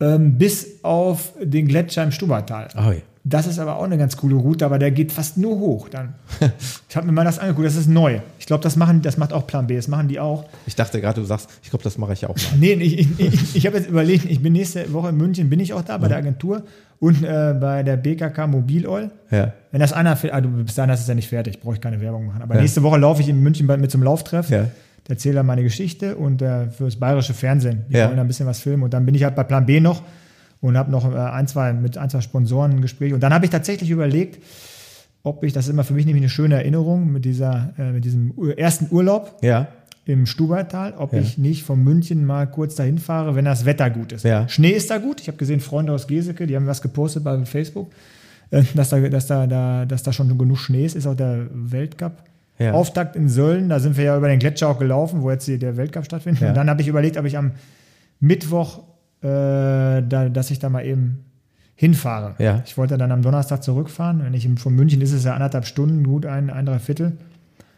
ähm, 0.00 0.38
bis 0.38 0.82
auf 0.82 1.32
den 1.40 1.68
Gletscher 1.68 2.04
im 2.04 2.12
Stubbertal. 2.12 2.68
Oh, 2.76 2.92
ja. 2.92 3.02
Das 3.28 3.48
ist 3.48 3.58
aber 3.58 3.76
auch 3.76 3.82
eine 3.82 3.98
ganz 3.98 4.16
coole 4.16 4.36
Route, 4.36 4.64
aber 4.64 4.78
der 4.78 4.92
geht 4.92 5.10
fast 5.10 5.36
nur 5.36 5.58
hoch 5.58 5.88
dann. 5.88 6.14
ich 6.88 6.94
habe 6.96 7.06
mir 7.06 7.12
mal 7.12 7.24
das 7.24 7.40
angeguckt, 7.40 7.66
das 7.66 7.74
ist 7.74 7.88
neu. 7.88 8.20
Ich 8.38 8.46
glaube, 8.46 8.62
das 8.62 8.76
machen, 8.76 9.02
das 9.02 9.16
macht 9.16 9.32
auch 9.32 9.48
Plan 9.48 9.66
B, 9.66 9.74
das 9.74 9.88
machen 9.88 10.06
die 10.06 10.20
auch. 10.20 10.44
Ich 10.64 10.76
dachte 10.76 11.00
gerade, 11.00 11.20
du 11.20 11.26
sagst, 11.26 11.50
ich 11.64 11.70
glaube, 11.70 11.82
das 11.82 11.98
mache 11.98 12.12
ich 12.12 12.24
auch 12.24 12.36
mal. 12.36 12.56
Nee, 12.60 12.74
ich, 12.74 13.00
ich, 13.00 13.18
ich, 13.18 13.56
ich 13.56 13.66
habe 13.66 13.78
jetzt 13.78 13.88
überlegt, 13.88 14.26
ich 14.26 14.40
bin 14.40 14.52
nächste 14.52 14.92
Woche 14.92 15.08
in 15.08 15.16
München, 15.16 15.50
bin 15.50 15.58
ich 15.58 15.72
auch 15.72 15.82
da 15.82 15.98
bei 15.98 16.06
der 16.06 16.18
Agentur 16.18 16.62
und 17.00 17.24
äh, 17.24 17.54
bei 17.60 17.82
der 17.82 17.96
BKK 17.96 18.46
Mobil 18.46 18.86
Oil. 18.86 19.10
Ja. 19.32 19.52
Wenn 19.72 19.80
das 19.80 19.92
einer, 19.92 20.16
ah, 20.30 20.40
du, 20.40 20.48
bis 20.62 20.76
dahin 20.76 20.94
ist 20.94 21.00
es 21.00 21.08
ja 21.08 21.14
nicht 21.16 21.28
fertig, 21.28 21.60
brauche 21.60 21.74
ich 21.74 21.80
keine 21.80 22.00
Werbung 22.00 22.26
machen. 22.26 22.42
Aber 22.42 22.54
Ja. 22.54 22.60
nächste 22.60 22.84
Woche 22.84 22.98
laufe 22.98 23.22
ich 23.22 23.28
in 23.28 23.42
München 23.42 23.66
bei, 23.66 23.76
mit 23.76 23.90
zum 23.90 24.04
Lauftreff. 24.04 24.50
Ja. 24.50 24.66
Erzähle 25.08 25.34
da 25.34 25.42
meine 25.42 25.64
Geschichte 25.64 26.14
und 26.16 26.42
äh, 26.42 26.70
für 26.70 26.84
das 26.84 26.94
bayerische 26.94 27.34
Fernsehen. 27.34 27.86
Die 27.88 27.94
Ja. 27.96 28.06
wollen 28.06 28.16
da 28.18 28.22
ein 28.22 28.28
bisschen 28.28 28.46
was 28.46 28.60
filmen. 28.60 28.84
Und 28.84 28.94
dann 28.94 29.04
bin 29.04 29.16
ich 29.16 29.24
halt 29.24 29.34
bei 29.34 29.42
Plan 29.42 29.66
B 29.66 29.80
noch 29.80 30.02
und 30.60 30.76
habe 30.76 30.90
noch 30.90 31.10
äh, 31.12 31.16
ein, 31.16 31.46
zwei 31.46 31.72
mit 31.72 31.98
ein, 31.98 32.10
zwei 32.10 32.20
Sponsoren 32.20 32.72
ein 32.72 32.80
Gespräch. 32.82 33.12
Und 33.12 33.20
dann 33.22 33.32
habe 33.34 33.44
ich 33.44 33.50
tatsächlich 33.50 33.90
überlegt, 33.90 34.42
ob 35.22 35.42
ich, 35.44 35.52
das 35.52 35.66
ist 35.66 35.70
immer 35.72 35.84
für 35.84 35.94
mich 35.94 36.06
nämlich 36.06 36.22
eine 36.22 36.28
schöne 36.30 36.54
Erinnerung 36.56 37.10
mit, 37.12 37.24
dieser, 37.24 37.74
äh, 37.78 37.92
mit 37.92 38.04
diesem 38.04 38.32
ersten 38.56 38.86
Urlaub 38.94 39.38
Ja. 39.42 39.68
im 40.04 40.24
Stubaital, 40.26 40.94
ob 40.96 41.12
Ja. 41.12 41.18
ich 41.20 41.36
nicht 41.36 41.64
von 41.64 41.82
München 41.82 42.24
mal 42.24 42.46
kurz 42.46 42.76
dahin 42.76 42.98
fahre, 42.98 43.34
wenn 43.34 43.44
das 43.44 43.64
Wetter 43.64 43.90
gut 43.90 44.12
ist. 44.12 44.24
Ja. 44.24 44.48
Schnee 44.48 44.70
ist 44.70 44.90
da 44.90 44.98
gut. 44.98 45.20
Ich 45.20 45.26
habe 45.28 45.36
gesehen, 45.36 45.60
Freunde 45.60 45.92
aus 45.92 46.06
Geseke, 46.06 46.46
die 46.46 46.54
haben 46.54 46.66
was 46.66 46.80
gepostet 46.80 47.24
bei 47.24 47.44
Facebook, 47.44 47.90
äh, 48.50 48.62
dass 48.74 48.90
da, 48.90 49.00
dass 49.00 49.26
da, 49.26 49.46
da, 49.48 49.84
dass 49.84 50.02
da 50.04 50.12
schon 50.12 50.36
genug 50.38 50.58
Schnee 50.58 50.84
ist. 50.86 50.94
Ist 50.96 51.06
auch 51.06 51.16
der 51.16 51.46
Weltcup. 51.52 52.22
Auftakt 52.72 53.16
in 53.16 53.28
Sölden, 53.28 53.68
da 53.68 53.78
sind 53.80 53.98
wir 53.98 54.04
ja 54.04 54.16
über 54.16 54.28
den 54.28 54.38
Gletscher 54.38 54.68
auch 54.70 54.78
gelaufen, 54.78 55.20
wo 55.20 55.30
jetzt 55.30 55.46
der 55.46 55.76
Weltcup 55.76 56.06
stattfindet. 56.06 56.42
Und 56.48 56.54
dann 56.54 56.70
habe 56.70 56.80
ich 56.80 56.88
überlegt, 56.88 57.18
ob 57.18 57.26
ich 57.26 57.36
am 57.36 57.50
Mittwoch, 58.18 58.80
äh, 59.26 60.02
da, 60.08 60.28
dass 60.28 60.50
ich 60.50 60.58
da 60.58 60.68
mal 60.68 60.84
eben 60.84 61.24
hinfahre. 61.74 62.34
Ja. 62.38 62.62
Ich 62.64 62.78
wollte 62.78 62.96
dann 62.96 63.12
am 63.12 63.22
Donnerstag 63.22 63.62
zurückfahren. 63.62 64.22
Wenn 64.24 64.34
ich 64.34 64.48
von 64.58 64.74
München 64.74 65.00
ist 65.02 65.12
es 65.12 65.24
ja 65.24 65.34
anderthalb 65.34 65.66
Stunden, 65.66 66.04
gut 66.04 66.24
ein, 66.26 66.50
ein 66.50 66.66
Dreiviertel. 66.66 67.12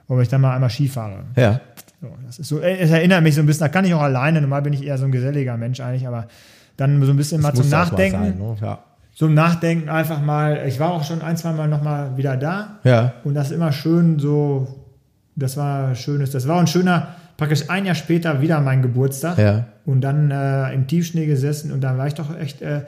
Ob 0.07 0.21
ich 0.21 0.29
dann 0.29 0.41
mal 0.41 0.55
einmal 0.55 0.71
Ski 0.71 0.89
fahre. 0.89 1.25
Ja. 1.37 1.61
So, 2.01 2.09
das 2.25 2.39
ist 2.39 2.49
so, 2.49 2.61
äh, 2.61 2.79
es 2.79 2.91
erinnert 2.91 3.23
mich 3.23 3.35
so 3.35 3.41
ein 3.41 3.47
bisschen, 3.47 3.61
da 3.65 3.69
kann 3.69 3.85
ich 3.85 3.93
auch 3.93 4.01
alleine, 4.01 4.41
normal 4.41 4.63
bin 4.63 4.73
ich 4.73 4.85
eher 4.85 4.97
so 4.99 5.05
ein 5.05 5.13
geselliger 5.13 5.57
Mensch 5.57 5.81
eigentlich, 5.81 6.07
aber 6.07 6.29
dann 6.77 7.03
so 7.05 7.11
ein 7.11 7.17
bisschen 7.17 7.43
mal 7.43 7.51
Das 7.51 7.57
zum 7.61 7.67
muss 7.67 7.75
auch 7.75 7.79
mal 7.79 7.85
Nachdenken, 7.91 8.19
sein, 8.23 8.39
ne? 8.39 8.57
Ja. 8.63 8.79
zum 9.15 9.35
Nachdenken 9.35 9.89
einfach 9.89 10.23
mal, 10.23 10.63
ich 10.69 10.79
war 10.79 10.93
auch 10.93 11.03
schon 11.05 11.21
ein, 11.23 11.37
zwei 11.37 11.53
Mal 11.53 11.69
nochmal 11.69 12.17
wieder 12.17 12.37
da 12.37 12.79
Ja. 12.85 13.15
und 13.25 13.35
das 13.35 13.49
ist 13.51 13.57
immer 13.57 13.73
schön 13.73 14.19
so, 14.21 14.87
das 15.35 15.57
war 15.57 15.95
schönes, 15.97 16.31
das 16.31 16.47
war 16.47 16.61
ein 16.61 16.69
schöner, 16.69 17.09
praktisch 17.39 17.71
ein 17.71 17.87
Jahr 17.87 17.95
später 17.95 18.43
wieder 18.43 18.61
mein 18.61 18.83
Geburtstag 18.83 19.39
Ja. 19.39 19.65
und 19.87 20.03
dann 20.03 20.31
äh, 20.31 20.75
im 20.75 20.87
Tiefschnee 20.87 21.25
gesessen 21.25 21.73
und 21.73 21.81
da 21.81 21.97
war 21.97 22.07
ich 22.07 22.15
doch 22.15 22.37
echt 22.39 22.61
äh, 22.61 22.83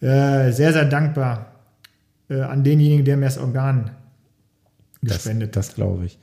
äh, 0.00 0.52
sehr, 0.52 0.72
sehr 0.72 0.84
dankbar 0.84 1.46
äh, 2.30 2.40
an 2.42 2.62
denjenigen, 2.62 3.04
der 3.04 3.16
mir 3.16 3.24
das 3.26 3.38
Organ 3.38 3.90
Das, 5.02 5.16
gespendet 5.16 5.48
hat. 5.48 5.56
das 5.56 5.74
glaube 5.74 6.04
ich. 6.06 6.18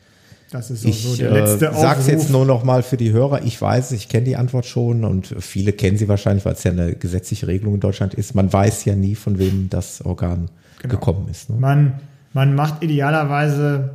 Das 0.51 0.71
ist 0.71 0.81
so, 0.81 0.89
Ich 0.89 1.03
so 1.03 1.15
der 1.15 1.29
äh, 1.31 1.39
letzte 1.41 1.71
sag's 1.73 2.07
jetzt 2.07 2.21
Aufruf. 2.21 2.31
nur 2.31 2.45
noch 2.45 2.63
mal 2.63 2.81
für 2.81 2.97
die 2.97 3.11
Hörer. 3.11 3.43
Ich 3.43 3.61
weiß, 3.61 3.91
ich 3.91 4.09
kenne 4.09 4.25
die 4.25 4.35
Antwort 4.35 4.65
schon 4.65 5.03
und 5.03 5.35
viele 5.39 5.73
kennen 5.73 5.97
sie 5.97 6.07
wahrscheinlich, 6.07 6.43
weil 6.45 6.53
es 6.53 6.63
ja 6.63 6.71
eine 6.71 6.93
gesetzliche 6.95 7.45
Regelung 7.47 7.75
in 7.75 7.79
Deutschland 7.81 8.15
ist. 8.15 8.33
Man 8.33 8.51
weiß 8.51 8.85
ja 8.85 8.95
nie, 8.95 9.13
von 9.15 9.37
wem 9.37 9.69
das 9.69 10.03
Organ 10.05 10.49
Genau. 10.81 10.93
gekommen 10.95 11.27
ist. 11.29 11.49
Ne? 11.51 11.57
Man, 11.59 11.99
man 12.33 12.55
macht 12.55 12.81
idealerweise, 12.83 13.91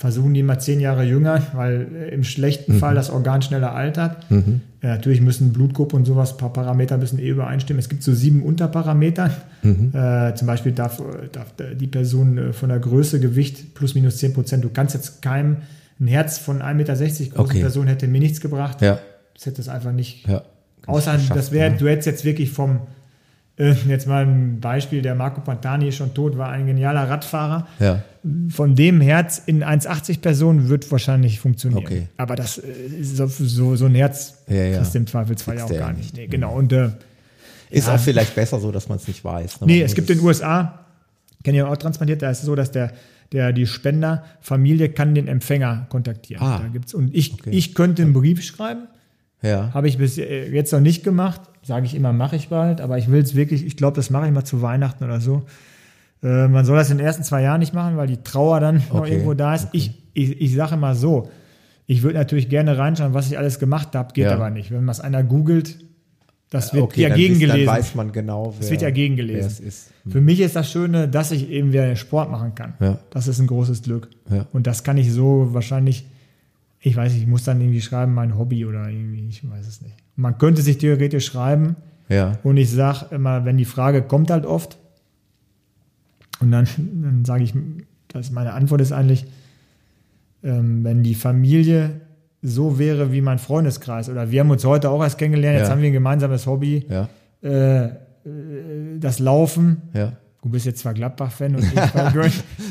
versuchen 0.00 0.32
die 0.32 0.42
mal 0.42 0.58
zehn 0.58 0.80
Jahre 0.80 1.04
jünger, 1.04 1.42
weil 1.52 1.86
äh, 1.94 2.14
im 2.14 2.24
schlechten 2.24 2.78
Fall 2.78 2.94
das 2.94 3.10
Organ 3.10 3.42
schneller 3.42 3.74
altert. 3.74 4.24
Äh, 4.30 4.40
natürlich 4.80 5.20
müssen 5.20 5.52
Blutgruppe 5.52 5.94
und 5.94 6.06
sowas, 6.06 6.32
ein 6.32 6.38
paar 6.38 6.54
Parameter 6.54 6.96
müssen 6.96 7.18
eh 7.18 7.28
übereinstimmen. 7.28 7.78
Es 7.78 7.90
gibt 7.90 8.02
so 8.02 8.14
sieben 8.14 8.42
Unterparameter. 8.42 9.30
Äh, 9.62 10.34
zum 10.36 10.46
Beispiel 10.46 10.72
darf, 10.72 11.02
darf 11.32 11.52
die 11.78 11.86
Person 11.86 12.38
äh, 12.38 12.52
von 12.54 12.70
der 12.70 12.78
Größe, 12.78 13.20
Gewicht 13.20 13.74
plus 13.74 13.94
minus 13.94 14.16
10 14.16 14.32
Prozent, 14.32 14.64
du 14.64 14.70
kannst 14.70 14.94
jetzt 14.94 15.20
keinem 15.20 15.58
ein 16.00 16.06
Herz 16.06 16.38
von 16.38 16.62
1,60 16.62 16.74
Meter 16.74 16.94
großen 16.94 17.34
Okay. 17.36 17.60
Person 17.60 17.86
hätte 17.86 18.08
mir 18.08 18.20
nichts 18.20 18.40
gebracht. 18.40 18.80
Ja, 18.80 18.98
Das 19.34 19.44
hätte 19.44 19.60
es 19.60 19.68
einfach 19.68 19.92
nicht 19.92 20.26
ja. 20.26 20.42
Außer, 20.86 21.18
das 21.34 21.52
wäre, 21.52 21.72
ne? 21.72 21.76
du 21.76 21.88
hättest 21.88 22.06
jetzt 22.06 22.24
wirklich 22.24 22.50
vom, 22.50 22.76
äh, 22.76 22.78
jetzt 23.88 24.06
mal 24.06 24.24
ein 24.26 24.60
Beispiel, 24.60 25.02
der 25.02 25.14
Marco 25.14 25.40
Pantani 25.40 25.88
ist 25.88 25.96
schon 25.96 26.14
tot, 26.14 26.38
war 26.38 26.50
ein 26.50 26.66
genialer 26.66 27.08
Radfahrer. 27.08 27.66
Ja. 27.78 28.02
Von 28.50 28.74
dem 28.74 29.00
Herz 29.00 29.42
in 29.46 29.62
1,80 29.64 30.20
Personen 30.20 30.68
wird 30.68 30.90
wahrscheinlich 30.90 31.40
funktionieren. 31.40 31.82
Okay. 31.84 32.08
Aber 32.16 32.36
das 32.36 32.58
äh, 32.58 33.02
so, 33.02 33.26
so, 33.26 33.76
so 33.76 33.86
ein 33.86 33.94
Herz 33.94 34.38
Ja, 34.48 34.56
ja. 34.56 34.76
kriegst 34.78 34.94
du 34.94 34.98
im 34.98 35.06
Zweifelsfall 35.06 35.56
ja 35.58 35.64
auch 35.64 35.70
gar 35.72 35.92
nicht. 35.92 36.16
Nee, 36.16 36.26
genau. 36.26 36.54
Und 36.54 36.72
äh, 36.72 36.90
Ist 37.70 37.86
Ja. 37.88 37.94
auch 37.94 38.00
vielleicht 38.00 38.34
besser 38.34 38.58
so, 38.60 38.72
dass 38.72 38.88
man 38.88 38.96
es 38.98 39.06
nicht 39.08 39.24
weiß. 39.24 39.60
Ne? 39.60 39.66
nee, 39.68 39.82
es 39.82 39.94
gibt 39.94 40.10
in 40.10 40.18
den 40.18 40.26
USA, 40.26 40.80
kenne 41.44 41.58
ich 41.58 41.62
auch 41.64 41.76
transplantiert, 41.76 42.20
da 42.22 42.30
ist 42.30 42.40
es 42.40 42.44
so, 42.46 42.54
dass 42.54 42.70
der, 42.72 42.92
der, 43.32 43.52
die 43.52 43.66
Spenderfamilie 43.66 44.88
kann 44.90 45.14
den 45.14 45.28
Empfänger 45.28 45.86
kontaktieren. 45.88 46.42
Ah. 46.46 46.58
Da 46.62 46.68
gibt's, 46.68 46.94
und 46.94 47.14
ich, 47.14 47.34
Okay. 47.34 47.50
ich 47.50 47.74
könnte 47.74 48.02
einen 48.02 48.12
Brief 48.12 48.42
schreiben. 48.42 48.88
Ja. 49.42 49.70
Habe 49.72 49.88
ich 49.88 49.98
bis 49.98 50.18
äh, 50.18 50.50
jetzt 50.50 50.72
noch 50.72 50.80
nicht 50.80 51.02
gemacht. 51.04 51.40
Sage 51.62 51.86
ich 51.86 51.94
immer, 51.94 52.12
mache 52.12 52.36
ich 52.36 52.48
bald. 52.48 52.80
Aber 52.80 52.98
ich 52.98 53.10
will 53.10 53.20
es 53.22 53.34
wirklich, 53.34 53.64
ich 53.64 53.76
glaube, 53.76 53.96
das 53.96 54.10
mache 54.10 54.26
ich 54.26 54.32
mal 54.32 54.44
zu 54.44 54.62
Weihnachten 54.62 55.04
oder 55.04 55.20
so. 55.20 55.42
Äh, 56.22 56.48
man 56.48 56.64
soll 56.64 56.76
das 56.76 56.90
in 56.90 56.98
den 56.98 57.06
ersten 57.06 57.22
zwei 57.24 57.42
Jahren 57.42 57.60
nicht 57.60 57.72
machen, 57.74 57.96
weil 57.96 58.06
die 58.06 58.22
Trauer 58.22 58.60
dann 58.60 58.76
noch 58.76 59.00
Okay, 59.00 59.12
irgendwo 59.12 59.34
da 59.34 59.54
ist. 59.54 59.68
Ich, 59.72 59.92
ich, 60.12 60.40
ich 60.40 60.54
sage 60.54 60.74
immer 60.74 60.94
so, 60.94 61.30
ich 61.86 62.02
würde 62.02 62.18
natürlich 62.18 62.48
gerne 62.48 62.76
reinschauen, 62.78 63.14
was 63.14 63.26
ich 63.30 63.38
alles 63.38 63.58
gemacht 63.58 63.94
habe, 63.96 64.12
geht 64.12 64.24
Ja. 64.26 64.34
aber 64.34 64.50
nicht. 64.50 64.70
Wenn 64.70 64.84
man 64.84 64.92
es 64.92 65.00
einer 65.00 65.22
googelt, 65.24 65.78
das 66.50 66.74
wird 66.74 66.82
okay, 66.84 67.02
ja 67.02 67.14
gegengelesen. 67.14 67.64
dann 67.66 67.76
weiß 67.76 67.94
man 67.94 68.12
genau, 68.12 68.52
wer, 68.58 68.64
Es 68.64 68.70
wird 68.70 68.82
ja 68.82 68.90
gegengelesen. 68.90 69.46
es 69.50 69.60
ist. 69.60 69.90
Für 70.08 70.20
mich 70.20 70.40
ist 70.40 70.56
das 70.56 70.70
Schöne, 70.70 71.08
dass 71.08 71.30
ich 71.30 71.48
eben 71.48 71.72
wieder 71.72 71.94
Sport 71.96 72.30
machen 72.30 72.54
kann. 72.54 72.74
Ja. 72.80 72.98
Das 73.10 73.28
ist 73.28 73.38
ein 73.38 73.46
großes 73.46 73.82
Glück. 73.82 74.08
Ja. 74.30 74.46
Und 74.52 74.66
das 74.66 74.82
kann 74.84 74.98
ich 74.98 75.12
so 75.12 75.48
wahrscheinlich, 75.52 76.06
ich 76.80 76.96
weiß 76.96 77.12
nicht, 77.12 77.22
ich 77.22 77.28
muss 77.28 77.44
dann 77.44 77.60
irgendwie 77.60 77.80
schreiben, 77.80 78.14
mein 78.14 78.36
Hobby 78.38 78.64
oder 78.64 78.88
irgendwie, 78.88 79.28
ich 79.28 79.48
weiß 79.48 79.66
es 79.66 79.82
nicht. 79.82 79.94
Man 80.16 80.38
könnte 80.38 80.62
sich 80.62 80.78
theoretisch 80.78 81.26
schreiben 81.26 81.76
Ja. 82.08 82.38
und 82.42 82.56
ich 82.56 82.70
sage 82.70 83.06
immer, 83.14 83.44
wenn 83.44 83.56
die 83.58 83.64
Frage 83.64 84.02
kommt 84.02 84.30
halt 84.30 84.46
oft 84.46 84.78
und 86.40 86.50
dann, 86.52 86.66
dann 87.02 87.24
sage 87.24 87.44
ich, 87.44 87.54
dass 88.08 88.30
meine 88.30 88.52
Antwort 88.54 88.80
ist 88.80 88.92
eigentlich, 88.92 89.26
ähm, 90.42 90.82
wenn 90.84 91.02
die 91.02 91.14
Familie 91.14 92.00
so 92.42 92.78
wäre 92.78 93.12
wie 93.12 93.20
mein 93.20 93.38
Freundeskreis 93.38 94.08
oder 94.08 94.30
wir 94.30 94.40
haben 94.40 94.50
uns 94.50 94.64
heute 94.64 94.88
auch 94.90 95.02
erst 95.02 95.18
kennengelernt, 95.18 95.58
jetzt 95.58 95.68
Ja. 95.68 95.74
haben 95.74 95.82
wir 95.82 95.90
ein 95.90 95.92
gemeinsames 95.92 96.46
Hobby, 96.46 96.86
Ja. 96.88 97.08
äh, 97.42 97.84
äh, 97.84 97.90
das 98.98 99.18
Laufen, 99.18 99.82
Ja. 99.92 100.14
Du 100.42 100.48
bist 100.48 100.64
jetzt 100.66 100.78
zwar 100.80 100.94
Gladbach-Fan 100.94 101.54
und 101.56 101.64
ich. 101.72 101.78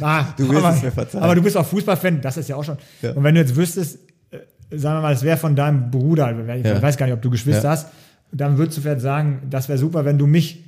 Ah, 0.02 0.26
Du 0.38 0.50
wirst 0.50 0.64
aber, 0.66 0.76
es 0.76 0.82
mir 0.84 0.91
verzeihen. 0.91 1.24
Aber 1.24 1.36
du 1.36 1.41
bist 1.44 1.56
auch 1.56 1.66
Fußballfan, 1.66 2.20
das 2.22 2.38
ist 2.38 2.50
ja 2.50 2.56
auch 2.56 2.64
schon. 2.64 2.78
Ja. 3.02 3.12
Und 3.12 3.24
wenn 3.24 3.36
du 3.36 3.41
jetzt 3.41 3.56
wüsstest, 3.56 4.00
äh, 4.32 4.38
sagen 4.78 4.98
wir 4.98 5.02
mal, 5.02 5.14
das 5.14 5.24
wäre 5.24 5.38
von 5.38 5.56
deinem 5.56 5.91
Bruder, 5.91 6.34
ich 6.56 6.66
Ja. 6.66 6.82
weiß 6.82 6.98
gar 6.98 7.06
nicht, 7.06 7.14
ob 7.14 7.22
du 7.22 7.30
Geschwister 7.30 7.64
Ja. 7.66 7.70
hast, 7.72 7.88
dann 8.32 8.58
würdest 8.58 8.78
du 8.78 8.82
vielleicht 8.82 9.02
sagen, 9.02 9.44
das 9.50 9.70
wäre 9.70 9.78
super, 9.78 10.06
wenn 10.06 10.18
du 10.18 10.26
mich 10.28 10.64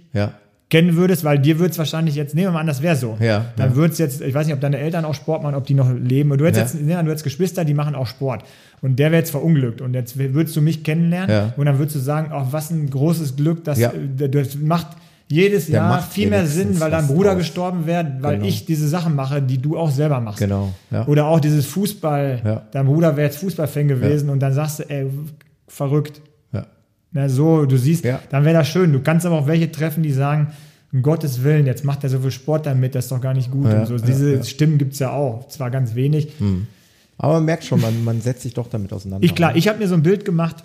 kennen 0.69 0.95
würdest, 0.95 1.23
weil 1.25 1.37
dir 1.37 1.59
würde 1.59 1.71
es 1.71 1.77
wahrscheinlich 1.77 2.15
jetzt, 2.15 2.33
nehmen 2.33 2.47
wir 2.47 2.51
mal 2.53 2.59
an, 2.61 2.67
das 2.67 2.81
wäre 2.81 2.95
so. 2.95 3.17
Ja, 3.19 3.45
Dann 3.57 3.71
ja. 3.71 3.75
würde 3.75 3.91
es 3.93 3.99
jetzt, 3.99 4.21
ich 4.21 4.33
weiß 4.33 4.45
nicht, 4.47 4.53
ob 4.55 4.61
deine 4.61 4.77
Eltern 4.77 5.03
auch 5.05 5.13
Sport 5.15 5.43
machen, 5.43 5.55
ob 5.55 5.65
die 5.65 5.73
noch 5.73 5.91
leben. 5.93 6.31
Und 6.31 6.37
du 6.39 6.45
hättest 6.45 6.73
Ja. 6.75 6.79
jetzt, 6.79 6.87
nehmen 6.87 7.05
du 7.05 7.11
hättest 7.11 7.23
Geschwister, 7.25 7.65
die 7.65 7.73
machen 7.73 7.93
auch 7.93 8.07
Sport. 8.07 8.43
Und 8.81 8.97
der 8.97 9.11
wäre 9.11 9.19
jetzt 9.19 9.31
verunglückt. 9.31 9.81
Und 9.81 9.93
jetzt 9.95 10.17
würdest 10.17 10.55
du 10.55 10.61
mich 10.61 10.83
kennenlernen 10.83 11.29
Ja. 11.29 11.53
und 11.57 11.65
dann 11.65 11.77
würdest 11.77 11.95
du 11.97 11.99
sagen, 11.99 12.29
ach, 12.33 12.47
was 12.51 12.71
ein 12.71 12.89
großes 12.89 13.35
Glück, 13.35 13.63
dass 13.65 13.79
äh, 13.79 13.89
das 14.29 14.55
macht 14.55 14.87
jedes 15.31 15.65
Der 15.67 15.75
Jahr 15.75 15.89
macht 15.89 16.11
viel 16.11 16.29
mehr 16.29 16.45
Sinn, 16.45 16.79
weil 16.79 16.91
dein 16.91 17.07
Bruder 17.07 17.31
draus. 17.31 17.39
gestorben 17.39 17.85
wäre, 17.87 18.05
weil 18.19 18.35
Genau. 18.37 18.47
ich 18.47 18.65
diese 18.65 18.87
Sachen 18.87 19.15
mache, 19.15 19.41
die 19.41 19.57
du 19.57 19.77
auch 19.77 19.89
selber 19.89 20.19
machst. 20.19 20.39
Genau. 20.39 20.73
Ja. 20.91 21.07
Oder 21.07 21.25
auch 21.27 21.39
dieses 21.39 21.65
Fußball, 21.65 22.41
Ja. 22.45 22.61
dein 22.71 22.85
Bruder 22.85 23.15
wäre 23.17 23.27
jetzt 23.27 23.37
Fußballfan 23.39 23.87
gewesen 23.87 24.29
und 24.29 24.39
dann 24.39 24.53
sagst 24.53 24.79
du, 24.79 24.83
ey, 24.89 25.07
verrückt. 25.67 26.21
ja. 26.53 26.65
Na, 27.11 27.27
so, 27.29 27.65
du 27.65 27.77
siehst, 27.77 28.03
Ja. 28.05 28.19
dann 28.29 28.45
wäre 28.45 28.57
das 28.57 28.67
schön. 28.67 28.91
Du 28.93 28.99
kannst 28.99 29.25
aber 29.25 29.39
auch 29.39 29.47
welche 29.47 29.71
treffen, 29.71 30.03
die 30.03 30.11
sagen, 30.13 30.47
um 30.93 31.01
Gottes 31.01 31.43
Willen, 31.43 31.65
jetzt 31.65 31.85
macht 31.85 32.03
er 32.03 32.09
so 32.09 32.19
viel 32.19 32.31
Sport 32.31 32.65
damit, 32.65 32.95
das 32.95 33.05
ist 33.05 33.11
doch 33.11 33.21
gar 33.21 33.33
nicht 33.33 33.49
gut. 33.51 33.65
Ja, 33.67 33.79
und 33.81 33.85
so. 33.87 33.95
ja, 33.95 34.01
Diese 34.05 34.35
ja. 34.35 34.43
Stimmen 34.43 34.77
gibt 34.77 34.93
es 34.93 34.99
ja 34.99 35.11
auch, 35.11 35.47
zwar 35.47 35.71
ganz 35.71 35.95
wenig. 35.95 36.29
Aber 37.17 37.33
man 37.35 37.45
merkt 37.45 37.63
schon, 37.63 37.79
man, 37.79 38.03
man 38.03 38.19
setzt 38.19 38.41
sich 38.41 38.53
doch 38.53 38.67
damit 38.67 38.91
auseinander. 38.91 39.23
Ich 39.23 39.35
klar, 39.35 39.55
ich 39.55 39.67
habe 39.67 39.77
mir 39.79 39.87
so 39.87 39.93
ein 39.95 40.03
Bild 40.03 40.25
gemacht, 40.25 40.63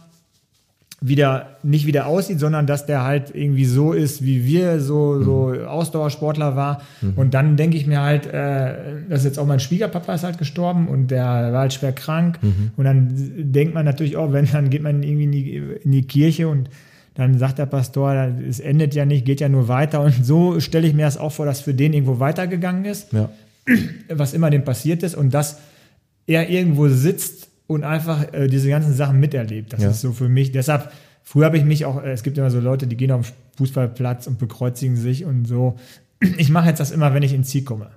wie 1.02 1.14
der, 1.14 1.56
nicht 1.62 1.86
wie 1.86 1.92
der 1.92 2.06
aussieht, 2.06 2.40
sondern 2.40 2.66
dass 2.66 2.86
der 2.86 3.04
halt 3.04 3.34
irgendwie 3.34 3.66
so 3.66 3.92
ist, 3.92 4.24
wie 4.24 4.46
wir 4.46 4.80
so, 4.80 5.22
so 5.22 5.52
Ausdauersportler 5.66 6.56
war. 6.56 6.80
Und 7.16 7.34
dann 7.34 7.56
denke 7.56 7.76
ich 7.76 7.86
mir 7.86 8.00
halt, 8.00 8.26
äh, 8.26 8.74
dass 9.08 9.24
jetzt 9.24 9.38
auch 9.38 9.46
mein 9.46 9.60
Schwiegerpapa 9.60 10.14
ist 10.14 10.24
halt 10.24 10.38
gestorben 10.38 10.88
und 10.88 11.10
der 11.10 11.24
war 11.52 11.60
halt 11.60 11.74
schwer 11.74 11.92
krank. 11.92 12.38
Und 12.76 12.84
dann 12.84 13.10
denkt 13.36 13.74
man 13.74 13.84
natürlich 13.84 14.16
auch, 14.16 14.32
wenn, 14.32 14.46
dann 14.50 14.70
geht 14.70 14.82
man 14.82 15.02
irgendwie 15.02 15.24
in 15.24 15.32
die, 15.32 15.56
in 15.84 15.92
die 15.92 16.02
Kirche 16.06 16.48
und 16.48 16.70
dann 17.14 17.38
sagt 17.38 17.58
der 17.58 17.66
Pastor, 17.66 18.28
es 18.48 18.60
endet 18.60 18.94
ja 18.94 19.04
nicht, 19.04 19.24
geht 19.26 19.40
ja 19.40 19.48
nur 19.50 19.68
weiter. 19.68 20.00
Und 20.02 20.24
so 20.24 20.60
stelle 20.60 20.86
ich 20.88 20.94
mir 20.94 21.04
das 21.04 21.18
auch 21.18 21.32
vor, 21.32 21.44
dass 21.46 21.60
für 21.60 21.74
den 21.74 21.92
irgendwo 21.92 22.20
weitergegangen 22.20 22.84
ist 22.86 23.12
Ja. 23.12 23.28
was 24.08 24.32
immer 24.32 24.48
dem 24.50 24.64
passiert 24.64 25.02
ist 25.02 25.14
und 25.14 25.34
dass 25.34 25.58
er 26.26 26.48
irgendwo 26.48 26.88
sitzt 26.88 27.45
und 27.66 27.84
einfach 27.84 28.32
äh, 28.32 28.46
diese 28.48 28.68
ganzen 28.68 28.92
Sachen 28.94 29.18
miterlebt. 29.20 29.72
Das 29.72 29.82
Ja. 29.82 29.90
ist 29.90 30.00
so 30.00 30.12
für 30.12 30.28
mich. 30.28 30.52
Deshalb, 30.52 30.92
früher 31.22 31.46
habe 31.46 31.58
ich 31.58 31.64
mich 31.64 31.84
auch, 31.84 32.02
äh, 32.02 32.10
es 32.12 32.22
gibt 32.22 32.38
immer 32.38 32.50
so 32.50 32.60
Leute, 32.60 32.86
die 32.86 32.96
gehen 32.96 33.10
auf 33.12 33.30
den 33.30 33.34
Fußballplatz 33.58 34.26
und 34.26 34.38
bekreuzigen 34.38 34.96
sich 34.96 35.24
und 35.24 35.46
so. 35.46 35.76
Ich 36.38 36.48
mache 36.48 36.68
jetzt 36.68 36.80
das 36.80 36.92
immer, 36.92 37.12
wenn 37.12 37.22
ich 37.22 37.34
ins 37.34 37.50
Ziel 37.50 37.64
komme. 37.64 37.90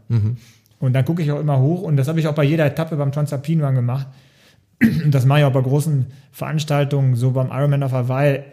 Und 0.80 0.94
dann 0.94 1.06
gucke 1.06 1.22
ich 1.22 1.32
auch 1.32 1.40
immer 1.40 1.60
hoch 1.60 1.82
und 1.84 1.96
das 1.98 2.08
habe 2.08 2.20
ich 2.20 2.28
auch 2.28 2.36
bei 2.36 2.44
jeder 2.44 2.66
Etappe 2.66 2.96
beim 2.98 3.12
Transalpine 3.12 3.66
Run 3.66 3.76
gemacht. 3.76 4.08
Und 4.82 5.12
das 5.14 5.26
mache 5.26 5.40
ich 5.40 5.46
auch 5.46 5.52
bei 5.52 5.62
großen 5.62 6.06
Veranstaltungen, 6.32 7.16
so 7.16 7.32
beim 7.32 7.48
Ironman 7.48 7.84
auf 7.84 7.91
Hawaii, 7.91 8.44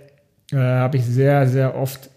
äh, 0.52 0.56
habe 0.56 0.97
ich 0.97 1.05
sehr, 1.05 1.48
sehr 1.48 1.76
oft 1.76 2.10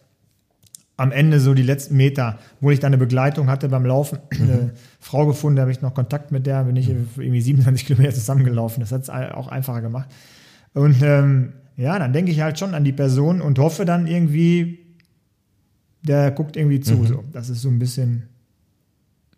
am 1.00 1.14
Ende 1.14 1.40
so 1.40 1.54
die 1.54 1.64
letzten 1.64 1.96
Meter, 1.96 2.40
wo 2.60 2.72
ich 2.72 2.80
dann 2.80 2.90
eine 2.90 2.98
Begleitung 2.98 3.50
hatte 3.50 3.70
beim 3.70 3.86
Laufen, 3.86 4.20
eine 4.32 4.74
Frau 5.00 5.26
gefunden, 5.26 5.56
da 5.56 5.62
habe 5.62 5.72
ich 5.72 5.82
noch 5.82 5.94
Kontakt 5.94 6.32
mit 6.32 6.46
der, 6.46 6.66
bin 6.66 6.76
ich 6.76 6.90
irgendwie 6.90 7.42
27 7.42 7.88
Kilometer 7.88 8.14
zusammengelaufen. 8.14 8.82
Das 8.82 8.92
hat 8.92 9.04
es 9.04 9.10
auch 9.10 9.48
einfacher 9.48 9.82
gemacht. 9.82 10.10
Und 10.74 11.02
ähm, 11.02 11.54
ja, 11.78 11.98
dann 11.98 12.12
denke 12.12 12.32
ich 12.32 12.42
halt 12.42 12.60
schon 12.60 12.76
an 12.76 12.84
die 12.84 12.92
Person 12.92 13.40
und 13.40 13.58
hoffe 13.60 13.86
dann 13.86 14.08
irgendwie, 14.08 14.80
der 16.04 16.32
guckt 16.32 16.58
irgendwie 16.58 16.82
zu. 16.82 17.06
So. 17.06 17.24
Das 17.32 17.50
ist 17.50 17.62
so 17.62 17.70
ein 17.70 17.80
bisschen, 17.80 18.28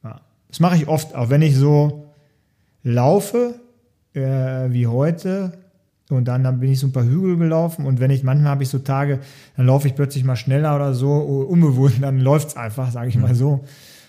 ja. 0.03 0.21
Das 0.47 0.59
mache 0.59 0.75
ich 0.75 0.87
oft, 0.87 1.13
auch 1.13 1.29
wenn 1.29 1.43
ich 1.43 1.55
so 1.55 2.11
laufe, 2.81 3.59
äh, 4.13 4.71
wie 4.71 4.87
heute, 4.87 5.60
und 6.15 6.25
dann, 6.27 6.43
dann 6.43 6.59
bin 6.59 6.71
ich 6.71 6.79
so 6.79 6.87
ein 6.87 6.91
paar 6.91 7.05
Hügel 7.05 7.37
gelaufen 7.37 7.85
und 7.85 7.99
wenn 7.99 8.11
ich, 8.11 8.23
manchmal 8.23 8.51
habe 8.51 8.63
ich 8.63 8.69
so 8.69 8.79
Tage, 8.79 9.19
dann 9.57 9.65
laufe 9.65 9.87
ich 9.87 9.95
plötzlich 9.95 10.23
mal 10.23 10.35
schneller 10.35 10.75
oder 10.75 10.93
so, 10.93 11.11
unbewusst, 11.13 11.97
dann 12.01 12.19
läuft 12.19 12.49
es 12.49 12.57
einfach, 12.57 12.91
sage 12.91 13.09
ich 13.09 13.17
mal 13.17 13.35
so. 13.35 13.63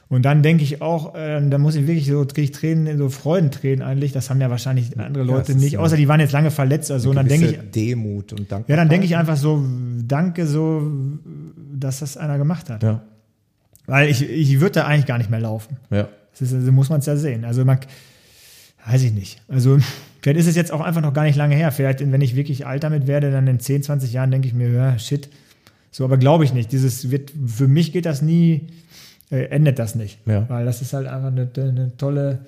Und 0.08 0.26
dann 0.26 0.42
denke 0.42 0.62
ich 0.62 0.82
auch, 0.82 1.14
äh, 1.14 1.40
da 1.48 1.56
muss 1.56 1.74
ich 1.74 1.86
wirklich 1.86 2.06
so, 2.06 2.26
kriege 2.26 2.42
ich 2.42 2.52
Tränen, 2.52 2.98
so 2.98 3.08
Freudentränen 3.08 3.80
eigentlich, 3.82 4.12
das 4.12 4.28
haben 4.28 4.42
ja 4.42 4.50
wahrscheinlich 4.50 4.98
andere 4.98 5.24
Ja, 5.24 5.32
Leute 5.32 5.52
ist 5.52 5.58
nicht, 5.58 5.72
ja 5.72 5.78
außer 5.78 5.96
die 5.96 6.06
waren 6.06 6.20
jetzt 6.20 6.32
lange 6.32 6.50
verletzt 6.50 6.90
oder 6.90 7.00
so. 7.00 7.08
Und 7.08 7.16
dann 7.16 7.28
denke 7.28 7.46
ich, 7.46 7.70
Demut 7.70 8.34
und 8.34 8.52
Dank. 8.52 8.68
ja, 8.68 8.76
dann 8.76 8.90
denke 8.90 9.06
ich 9.06 9.16
einfach 9.16 9.38
so, 9.38 9.64
danke 10.06 10.46
so, 10.46 10.82
dass 11.74 12.00
das 12.00 12.18
einer 12.18 12.36
gemacht 12.36 12.68
hat. 12.68 12.82
Ja. 12.82 13.00
Weil 13.86 14.10
ich, 14.10 14.28
ich 14.28 14.60
würde 14.60 14.72
da 14.72 14.84
eigentlich 14.84 15.06
gar 15.06 15.16
nicht 15.16 15.30
mehr 15.30 15.40
laufen. 15.40 15.78
Ja. 15.88 16.08
Das 16.32 16.42
ist, 16.42 16.50
so 16.50 16.72
muss 16.72 16.90
man 16.90 16.98
es 16.98 17.06
ja 17.06 17.16
sehen. 17.16 17.46
Also 17.46 17.64
man, 17.64 17.78
weiß 18.86 19.02
ich 19.04 19.12
nicht. 19.12 19.40
Also 19.48 19.78
vielleicht 20.22 20.38
ist 20.38 20.46
es 20.46 20.56
jetzt 20.56 20.72
auch 20.72 20.80
einfach 20.80 21.02
noch 21.02 21.12
gar 21.12 21.24
nicht 21.24 21.36
lange 21.36 21.54
her. 21.54 21.72
Vielleicht, 21.72 22.00
wenn 22.00 22.20
ich 22.20 22.36
wirklich 22.36 22.66
alt 22.66 22.84
damit 22.84 23.06
werde, 23.06 23.30
dann 23.30 23.46
in 23.46 23.60
10, 23.60 23.82
20 23.82 24.12
Jahren 24.12 24.30
denke 24.30 24.48
ich 24.48 24.54
mir, 24.54 24.70
ja, 24.70 24.98
shit. 24.98 25.28
So, 25.90 26.04
aber 26.04 26.16
glaube 26.16 26.44
ich 26.44 26.54
nicht. 26.54 26.72
Dieses 26.72 27.10
wird, 27.10 27.32
für 27.46 27.68
mich 27.68 27.92
geht 27.92 28.06
das 28.06 28.22
nie, 28.22 28.68
äh, 29.30 29.44
endet 29.46 29.78
das 29.78 29.94
nicht. 29.94 30.18
Ja. 30.26 30.48
Weil 30.48 30.64
das 30.64 30.80
ist 30.80 30.94
halt 30.94 31.06
einfach 31.06 31.28
eine, 31.28 31.50
eine 31.56 31.96
tolle 31.96 32.38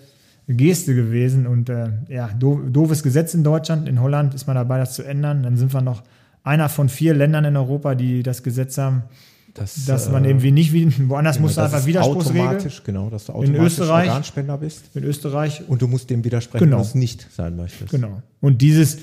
Geste 0.46 0.94
gewesen 0.94 1.46
und 1.46 1.68
äh, 1.68 1.88
ja, 2.08 2.30
do, 2.38 2.60
doofes 2.68 3.02
Gesetz 3.02 3.34
in 3.34 3.44
Deutschland. 3.44 3.88
In 3.88 4.00
Holland 4.00 4.34
ist 4.34 4.46
man 4.46 4.56
dabei, 4.56 4.78
das 4.78 4.94
zu 4.94 5.02
ändern. 5.02 5.42
Dann 5.42 5.56
sind 5.56 5.74
wir 5.74 5.80
noch 5.80 6.02
einer 6.42 6.68
von 6.68 6.88
vier 6.88 7.14
Ländern 7.14 7.44
in 7.44 7.56
Europa, 7.56 7.94
die 7.94 8.22
das 8.22 8.42
Gesetz 8.42 8.78
haben, 8.78 9.02
Das, 9.54 9.84
dass 9.86 10.08
äh, 10.08 10.10
man 10.10 10.24
irgendwie 10.24 10.50
nicht 10.50 10.72
wie 10.72 11.08
woanders 11.08 11.38
musst 11.38 11.56
du 11.56 11.60
einfach 11.62 11.78
ist 11.78 11.86
Widerspruchsregel. 11.86 12.40
automatisch, 12.42 12.82
genau, 12.84 13.08
dass 13.08 13.26
du 13.26 13.32
automatisch 13.32 13.60
Österreich- 13.78 14.08
Organspender 14.08 14.58
bist 14.58 14.84
In 14.94 15.04
Österreich 15.04 15.62
und 15.68 15.80
du 15.80 15.86
musst 15.88 16.10
dem 16.10 16.24
widersprechen, 16.24 16.64
Genau. 16.64 16.80
was 16.80 16.92
du 16.92 16.98
nicht 16.98 17.28
sein 17.32 17.54
möchtest. 17.56 17.90
Genau. 17.92 18.20
Und 18.40 18.60
dieses 18.62 18.98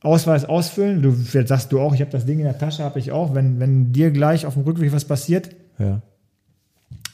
Ausweis 0.00 0.44
ausfüllen, 0.46 1.02
du 1.02 1.12
sagst 1.12 1.72
du 1.72 1.80
auch, 1.80 1.94
ich 1.94 2.00
habe 2.00 2.10
das 2.10 2.24
Ding 2.24 2.38
in 2.38 2.44
der 2.44 2.58
Tasche, 2.58 2.84
habe 2.84 2.98
ich 2.98 3.12
auch, 3.12 3.34
wenn, 3.34 3.60
wenn 3.60 3.92
dir 3.92 4.10
gleich 4.12 4.46
auf 4.46 4.54
dem 4.54 4.62
Rückweg 4.62 4.92
was 4.92 5.04
passiert 5.04 5.50
Ja. 5.78 6.00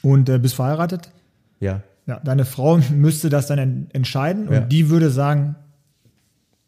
und 0.01 0.29
äh, 0.29 0.37
bist 0.39 0.55
verheiratet, 0.55 1.09
Ja. 1.59 1.81
ja, 2.05 2.21
deine 2.23 2.45
Frau 2.45 2.77
müsste 2.93 3.29
das 3.29 3.47
dann 3.47 3.59
en 3.59 3.87
entscheiden 3.91 4.47
und 4.47 4.53
Ja. 4.53 4.59
die 4.61 4.89
würde 4.89 5.09
sagen, 5.09 5.55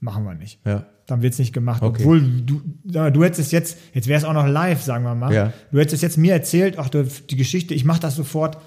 machen 0.01 0.25
wir 0.25 0.33
nicht. 0.33 0.59
Ja. 0.65 0.85
Dann 1.07 1.21
wird 1.21 1.33
es 1.33 1.39
nicht 1.39 1.53
gemacht. 1.53 1.83
Okay. 1.83 2.01
Obwohl 2.01 2.21
du, 2.21 2.61
du 2.83 3.23
hättest 3.23 3.39
es 3.41 3.51
jetzt, 3.51 3.77
jetzt 3.93 4.07
wäre 4.07 4.17
es 4.17 4.23
auch 4.23 4.33
noch 4.33 4.47
live, 4.47 4.81
sagen 4.81 5.03
wir 5.03 5.13
mal. 5.13 5.33
Ja. 5.33 5.53
Du 5.71 5.77
hättest 5.79 5.95
es 5.95 6.01
jetzt 6.01 6.17
mir 6.17 6.33
erzählt, 6.33 6.79
ach, 6.79 6.89
du, 6.89 7.03
die 7.03 7.35
Geschichte, 7.35 7.73
ich 7.75 7.85
mache 7.85 7.99
das 7.99 8.15
sofort, 8.15 8.57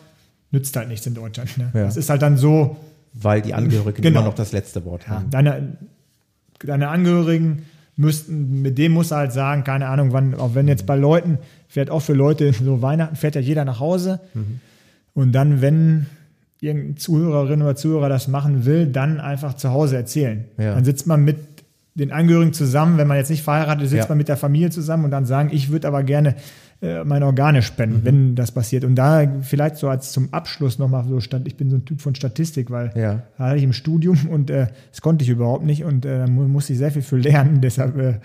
nützt 0.52 0.76
halt 0.76 0.88
nichts 0.88 1.04
in 1.06 1.14
Deutschland. 1.14 1.58
Ne? 1.58 1.70
Ja. 1.74 1.84
Das 1.84 1.96
ist 1.96 2.08
halt 2.10 2.22
dann 2.22 2.36
so, 2.36 2.76
Weil 3.12 3.42
die 3.42 3.54
Angehörigen 3.54 4.02
Genau. 4.02 4.20
immer 4.20 4.28
noch 4.28 4.34
das 4.36 4.52
letzte 4.52 4.84
Wort 4.84 5.02
Ja, 5.04 5.14
haben. 5.16 5.30
deine, 5.30 5.76
deine 6.64 6.88
Angehörigen 6.88 7.62
müssten, 7.96 8.62
mit 8.62 8.78
dem 8.78 8.92
musst 8.92 9.10
du 9.10 9.16
halt 9.16 9.32
sagen, 9.32 9.64
keine 9.64 9.88
Ahnung, 9.88 10.12
wann, 10.12 10.34
auch 10.36 10.54
wenn 10.54 10.68
jetzt 10.68 10.86
bei 10.86 10.94
Leuten, 10.94 11.38
fährt 11.66 11.90
auch 11.90 12.00
für 12.00 12.12
Leute 12.14 12.52
so 12.52 12.80
Weihnachten, 12.82 13.16
fährt 13.16 13.34
ja 13.34 13.40
jeder 13.40 13.64
nach 13.64 13.80
Hause. 13.80 14.20
Mhm. 14.34 14.60
Und 15.14 15.32
dann, 15.32 15.60
wenn 15.60 16.06
irgendeine 16.60 16.94
Zuhörerin 16.94 17.62
oder 17.62 17.74
Zuhörer 17.74 18.08
das 18.08 18.28
machen 18.28 18.64
will, 18.64 18.86
dann 18.86 19.18
einfach 19.18 19.54
zu 19.54 19.70
Hause 19.70 19.96
erzählen. 19.96 20.44
Ja. 20.56 20.74
Dann 20.76 20.84
sitzt 20.84 21.06
man 21.08 21.24
mit 21.24 21.36
den 21.98 22.12
Angehörigen 22.12 22.52
zusammen, 22.52 22.96
wenn 22.98 23.06
man 23.08 23.16
jetzt 23.16 23.30
nicht 23.30 23.42
verheiratet 23.42 23.84
ist, 23.84 23.90
sitzt 23.90 24.04
Ja. 24.04 24.08
man 24.08 24.18
mit 24.18 24.28
der 24.28 24.36
Familie 24.36 24.70
zusammen 24.70 25.04
und 25.04 25.10
dann 25.10 25.24
sagen, 25.26 25.50
ich 25.52 25.70
würde 25.70 25.88
aber 25.88 26.02
gerne 26.02 26.36
äh, 26.80 27.02
meine 27.02 27.26
Organe 27.26 27.58
Mhm. 27.58 27.62
spenden, 27.62 28.04
wenn 28.04 28.34
das 28.36 28.52
passiert. 28.52 28.84
Und 28.84 28.94
da 28.94 29.26
vielleicht 29.42 29.76
so 29.76 29.88
als 29.88 30.12
zum 30.12 30.32
Abschluss 30.32 30.78
nochmal 30.78 31.04
so 31.08 31.18
stand, 31.20 31.48
ich 31.48 31.56
bin 31.56 31.70
so 31.70 31.76
ein 31.76 31.84
Typ 31.84 32.00
von 32.00 32.14
Statistik, 32.14 32.70
weil 32.70 32.92
Ja. 32.94 33.22
da 33.36 33.46
hatte 33.46 33.56
ich 33.56 33.64
im 33.64 33.72
Studium 33.72 34.28
und 34.28 34.48
äh, 34.48 34.68
das 34.90 35.00
konnte 35.00 35.24
ich 35.24 35.28
überhaupt 35.30 35.64
nicht 35.64 35.82
und 35.84 36.04
äh, 36.06 36.18
da 36.20 36.26
mu- 36.28 36.46
musste 36.46 36.72
ich 36.74 36.78
sehr 36.78 36.92
viel 36.92 37.02
für 37.02 37.16
lernen. 37.16 37.60
Deshalb 37.62 37.98
äh, 37.98 38.20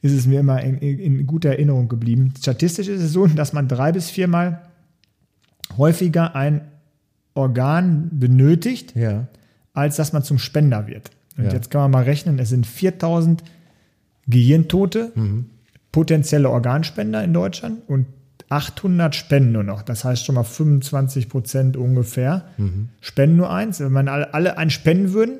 ist 0.00 0.12
es 0.14 0.26
mir 0.26 0.40
immer 0.40 0.62
in, 0.62 0.78
in, 0.78 0.98
in 1.18 1.26
guter 1.26 1.50
Erinnerung 1.50 1.88
geblieben. 1.88 2.32
Statistisch 2.40 2.88
ist 2.88 3.02
es 3.02 3.12
so, 3.12 3.26
dass 3.26 3.52
man 3.52 3.68
drei 3.68 3.92
bis 3.92 4.08
viermal 4.08 4.62
häufiger 5.76 6.34
ein 6.34 6.62
Organ 7.34 8.08
benötigt, 8.12 8.96
Ja. 8.96 9.26
als 9.74 9.96
dass 9.96 10.12
man 10.12 10.22
zum 10.22 10.38
Spender 10.38 10.86
wird. 10.86 11.10
Und 11.38 11.44
Ja. 11.44 11.52
jetzt 11.52 11.70
kann 11.70 11.80
man 11.82 11.90
mal 11.92 12.02
rechnen, 12.04 12.38
es 12.38 12.48
sind 12.50 12.66
4000 12.66 13.42
Gehirntote, 14.26 15.12
potenzielle 15.92 16.50
Organspender 16.50 17.24
in 17.24 17.32
Deutschland 17.32 17.78
und 17.88 18.06
800 18.50 19.14
spenden 19.14 19.52
nur 19.52 19.62
noch. 19.62 19.82
Das 19.82 20.04
heißt 20.04 20.24
schon 20.24 20.34
mal 20.34 20.42
25 20.44 21.28
Prozent 21.28 21.76
ungefähr 21.76 22.44
spenden 23.00 23.36
nur 23.36 23.50
eins. 23.50 23.80
Wenn 23.80 23.92
man 23.92 24.08
alle, 24.08 24.34
alle 24.34 24.58
einen 24.58 24.70
spenden 24.70 25.12
würden, 25.12 25.38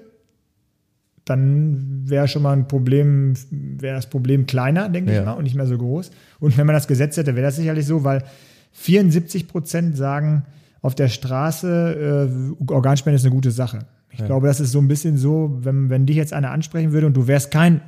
dann 1.25 2.03
wäre 2.09 2.27
schon 2.29 2.43
mal 2.43 2.53
ein 2.57 2.69
Problem, 2.69 3.35
wäre 3.51 3.97
das 3.97 4.09
Problem 4.09 4.47
kleiner, 4.47 4.89
denke 4.89 5.13
Ja. 5.13 5.21
ich 5.21 5.27
mal, 5.27 5.33
und 5.35 5.45
nicht 5.45 5.55
mehr 5.57 5.67
so 5.67 5.77
groß. 5.77 6.11
Und 6.41 6.57
wenn 6.57 6.67
man 6.67 6.75
das 6.75 6.89
Gesetz 6.89 7.17
hätte, 7.19 7.35
wäre 7.35 7.47
das 7.47 7.57
sicherlich 7.57 7.85
so, 7.87 8.05
weil 8.05 8.25
74 8.73 9.47
Prozent 9.49 9.97
sagen 9.97 10.45
auf 10.81 10.95
der 10.95 11.09
Straße, 11.09 12.29
äh, 12.61 12.73
Organspende 12.73 13.17
ist 13.17 13.25
eine 13.25 13.35
gute 13.35 13.51
Sache. 13.51 13.81
Ich 14.19 14.27
glaube, 14.27 14.47
das 14.47 14.61
ist 14.61 14.73
so 14.73 14.81
ein 14.81 14.89
bisschen 14.89 15.17
so, 15.17 15.59
wenn, 15.61 15.91
wenn 15.91 16.07
dich 16.07 16.17
jetzt 16.17 16.33
einer 16.33 16.51
ansprechen 16.51 16.93
würde 16.93 17.07
und 17.07 17.17
du 17.17 17.27
wärst 17.27 17.51
kein 17.51 17.81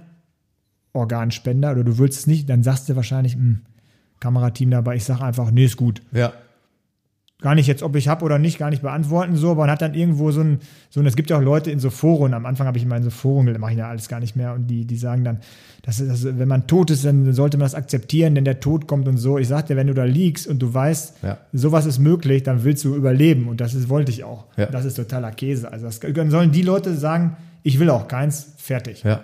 Organspender 0.92 1.72
oder 1.72 1.84
du 1.84 1.98
willst 1.98 2.20
es 2.20 2.26
nicht, 2.26 2.48
dann 2.48 2.62
sagst 2.62 2.88
du 2.88 2.96
wahrscheinlich, 2.96 3.34
hm, 3.34 3.60
Kamerateam 4.20 4.70
dabei, 4.70 4.96
ich 4.96 5.04
sage 5.04 5.24
einfach, 5.24 5.50
nee, 5.50 5.64
ist 5.64 5.76
gut. 5.76 6.02
Ja. 6.12 6.32
Gar 7.40 7.54
nicht 7.54 7.66
jetzt, 7.66 7.82
ob 7.82 7.96
ich 7.96 8.06
habe 8.06 8.24
oder 8.24 8.38
nicht, 8.38 8.58
gar 8.58 8.68
nicht 8.68 8.82
beantworten 8.82 9.34
so, 9.36 9.52
aber 9.52 9.62
man 9.62 9.70
hat 9.70 9.80
dann 9.80 9.94
irgendwo 9.94 10.30
so 10.30 10.42
ein, 10.42 10.58
so 10.90 11.00
ein 11.00 11.06
es 11.06 11.16
gibt 11.16 11.30
ja 11.30 11.38
auch 11.38 11.42
Leute 11.42 11.70
in 11.70 11.78
so 11.78 11.88
Foren, 11.88 12.34
am 12.34 12.44
Anfang 12.44 12.66
habe 12.66 12.76
ich 12.76 12.84
immer 12.84 12.96
in 12.96 13.02
so 13.02 13.08
Foren, 13.10 13.58
mache 13.58 13.72
ich 13.72 13.78
ja 13.78 13.88
alles 13.88 14.08
gar 14.08 14.20
nicht 14.20 14.36
mehr 14.36 14.52
und 14.52 14.66
die, 14.66 14.84
die 14.84 14.96
sagen 14.96 15.24
dann, 15.24 15.38
das 15.82 16.00
ist, 16.00 16.10
das, 16.24 16.38
wenn 16.38 16.48
man 16.48 16.66
tot 16.66 16.90
ist, 16.90 17.04
dann 17.06 17.32
sollte 17.32 17.56
man 17.56 17.64
das 17.64 17.74
akzeptieren, 17.74 18.34
denn 18.34 18.44
der 18.44 18.60
Tod 18.60 18.86
kommt 18.86 19.08
und 19.08 19.16
so. 19.16 19.38
Ich 19.38 19.48
sag 19.48 19.66
dir, 19.66 19.76
wenn 19.76 19.86
du 19.86 19.94
da 19.94 20.04
liegst 20.04 20.46
und 20.46 20.60
du 20.60 20.74
weißt, 20.74 21.14
Ja. 21.22 21.38
sowas 21.54 21.86
ist 21.86 21.98
möglich, 21.98 22.42
dann 22.42 22.64
willst 22.64 22.84
du 22.84 22.94
überleben 22.94 23.48
und 23.48 23.62
das 23.62 23.72
ist, 23.74 23.88
wollte 23.88 24.12
ich 24.12 24.22
auch. 24.22 24.44
Ja. 24.58 24.66
Das 24.66 24.84
ist 24.84 24.94
totaler 24.96 25.30
Käse. 25.30 25.72
Also 25.72 25.86
das, 25.86 26.00
dann 26.00 26.30
sollen 26.30 26.52
die 26.52 26.62
Leute 26.62 26.94
sagen, 26.94 27.36
ich 27.62 27.78
will 27.78 27.88
auch 27.88 28.06
keins, 28.08 28.52
fertig. 28.58 29.02
Ja. 29.02 29.22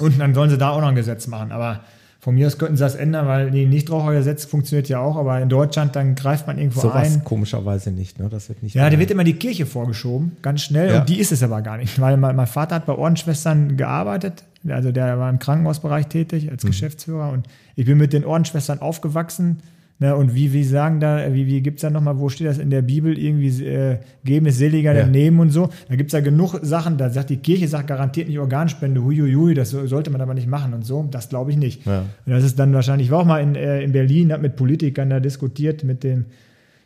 Und 0.00 0.18
dann 0.20 0.34
sollen 0.34 0.50
sie 0.50 0.58
da 0.58 0.70
auch 0.70 0.80
noch 0.80 0.88
ein 0.88 0.94
Gesetz 0.96 1.28
machen. 1.28 1.52
Aber 1.52 1.80
Von 2.28 2.34
mir 2.34 2.46
aus 2.46 2.58
könnten 2.58 2.76
sie 2.76 2.82
das 2.84 2.94
ändern, 2.94 3.26
weil 3.26 3.50
die 3.50 3.64
Nichtrauchergesetz 3.64 4.44
funktioniert 4.44 4.86
ja 4.90 5.00
auch, 5.00 5.16
aber 5.16 5.40
in 5.40 5.48
Deutschland 5.48 5.96
dann 5.96 6.14
greift 6.14 6.46
man 6.46 6.58
irgendwo 6.58 6.80
Sowas 6.80 7.14
ein. 7.14 7.24
komischerweise 7.24 7.90
nicht, 7.90 8.18
ne? 8.18 8.28
Das 8.28 8.50
wird 8.50 8.62
nicht. 8.62 8.74
Ja, 8.74 8.90
da 8.90 8.98
wird 8.98 9.10
immer 9.10 9.24
die 9.24 9.32
Kirche 9.32 9.64
vorgeschoben, 9.64 10.32
ganz 10.42 10.60
schnell, 10.60 10.90
Ja. 10.92 11.00
und 11.00 11.08
die 11.08 11.20
ist 11.20 11.32
es 11.32 11.42
aber 11.42 11.62
gar 11.62 11.78
nicht, 11.78 11.98
weil 12.02 12.18
mein, 12.18 12.46
Vater 12.46 12.74
hat 12.74 12.84
bei 12.84 12.92
Ordensschwestern 12.92 13.78
gearbeitet, 13.78 14.44
also 14.68 14.92
der 14.92 15.18
war 15.18 15.30
im 15.30 15.38
Krankenhausbereich 15.38 16.08
tätig 16.08 16.44
Mhm. 16.44 16.50
als 16.50 16.64
Geschäftsführer 16.66 17.32
und 17.32 17.46
ich 17.76 17.86
bin 17.86 17.96
mit 17.96 18.12
den 18.12 18.26
Ordensschwestern 18.26 18.80
aufgewachsen. 18.82 19.60
Ne, 20.00 20.14
und 20.14 20.32
wie, 20.32 20.52
wie 20.52 20.62
sagen 20.62 21.00
da, 21.00 21.34
wie, 21.34 21.48
wie 21.48 21.60
gibt's 21.60 21.82
da 21.82 21.90
nochmal, 21.90 22.20
wo 22.20 22.28
steht 22.28 22.46
das 22.46 22.58
in 22.58 22.70
der 22.70 22.82
Bibel, 22.82 23.18
irgendwie 23.18 23.64
äh, 23.66 23.98
geben 24.24 24.46
ist 24.46 24.58
seliger 24.58 24.94
Ja. 24.94 25.02
denn 25.02 25.10
nehmen 25.10 25.40
und 25.40 25.50
so. 25.50 25.70
Da 25.88 25.96
gibt's 25.96 26.12
ja 26.12 26.20
genug 26.20 26.60
Sachen, 26.62 26.98
da 26.98 27.10
sagt 27.10 27.30
die 27.30 27.38
Kirche, 27.38 27.66
sagt 27.66 27.88
garantiert 27.88 28.28
nicht 28.28 28.38
Organspende, 28.38 29.02
huiuiui, 29.02 29.54
das 29.54 29.70
so- 29.70 29.86
sollte 29.88 30.10
man 30.10 30.20
aber 30.20 30.34
nicht 30.34 30.46
machen 30.46 30.72
und 30.72 30.86
so. 30.86 31.08
Das 31.10 31.28
glaube 31.28 31.50
ich 31.50 31.56
nicht. 31.56 31.84
Ja. 31.84 32.04
Und 32.26 32.32
das 32.32 32.44
ist 32.44 32.60
dann 32.60 32.72
wahrscheinlich, 32.74 33.08
ich 33.08 33.10
war 33.10 33.18
auch 33.18 33.24
mal 33.24 33.40
in, 33.42 33.56
äh, 33.56 33.82
in 33.82 33.90
Berlin, 33.90 34.30
habe 34.32 34.42
mit 34.42 34.54
Politikern 34.54 35.10
da 35.10 35.18
diskutiert, 35.18 35.82
mit 35.82 36.04
dem, 36.04 36.26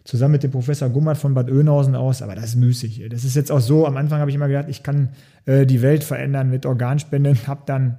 zusammen 0.04 0.32
mit 0.32 0.42
dem 0.42 0.50
Professor 0.50 0.88
Gummert 0.88 1.18
von 1.18 1.34
Bad 1.34 1.50
Oeynhausen 1.50 1.94
aus, 1.94 2.22
aber 2.22 2.34
das 2.34 2.44
ist 2.46 2.56
müßig. 2.56 3.04
Das 3.10 3.24
ist 3.24 3.36
jetzt 3.36 3.52
auch 3.52 3.60
so, 3.60 3.86
am 3.86 3.98
Anfang 3.98 4.20
habe 4.20 4.30
ich 4.30 4.36
immer 4.36 4.48
gedacht, 4.48 4.66
ich 4.70 4.82
kann 4.82 5.10
äh, 5.44 5.66
die 5.66 5.82
Welt 5.82 6.02
verändern 6.02 6.48
mit 6.48 6.64
Organspenden, 6.64 7.36
habe 7.46 7.60
dann 7.66 7.98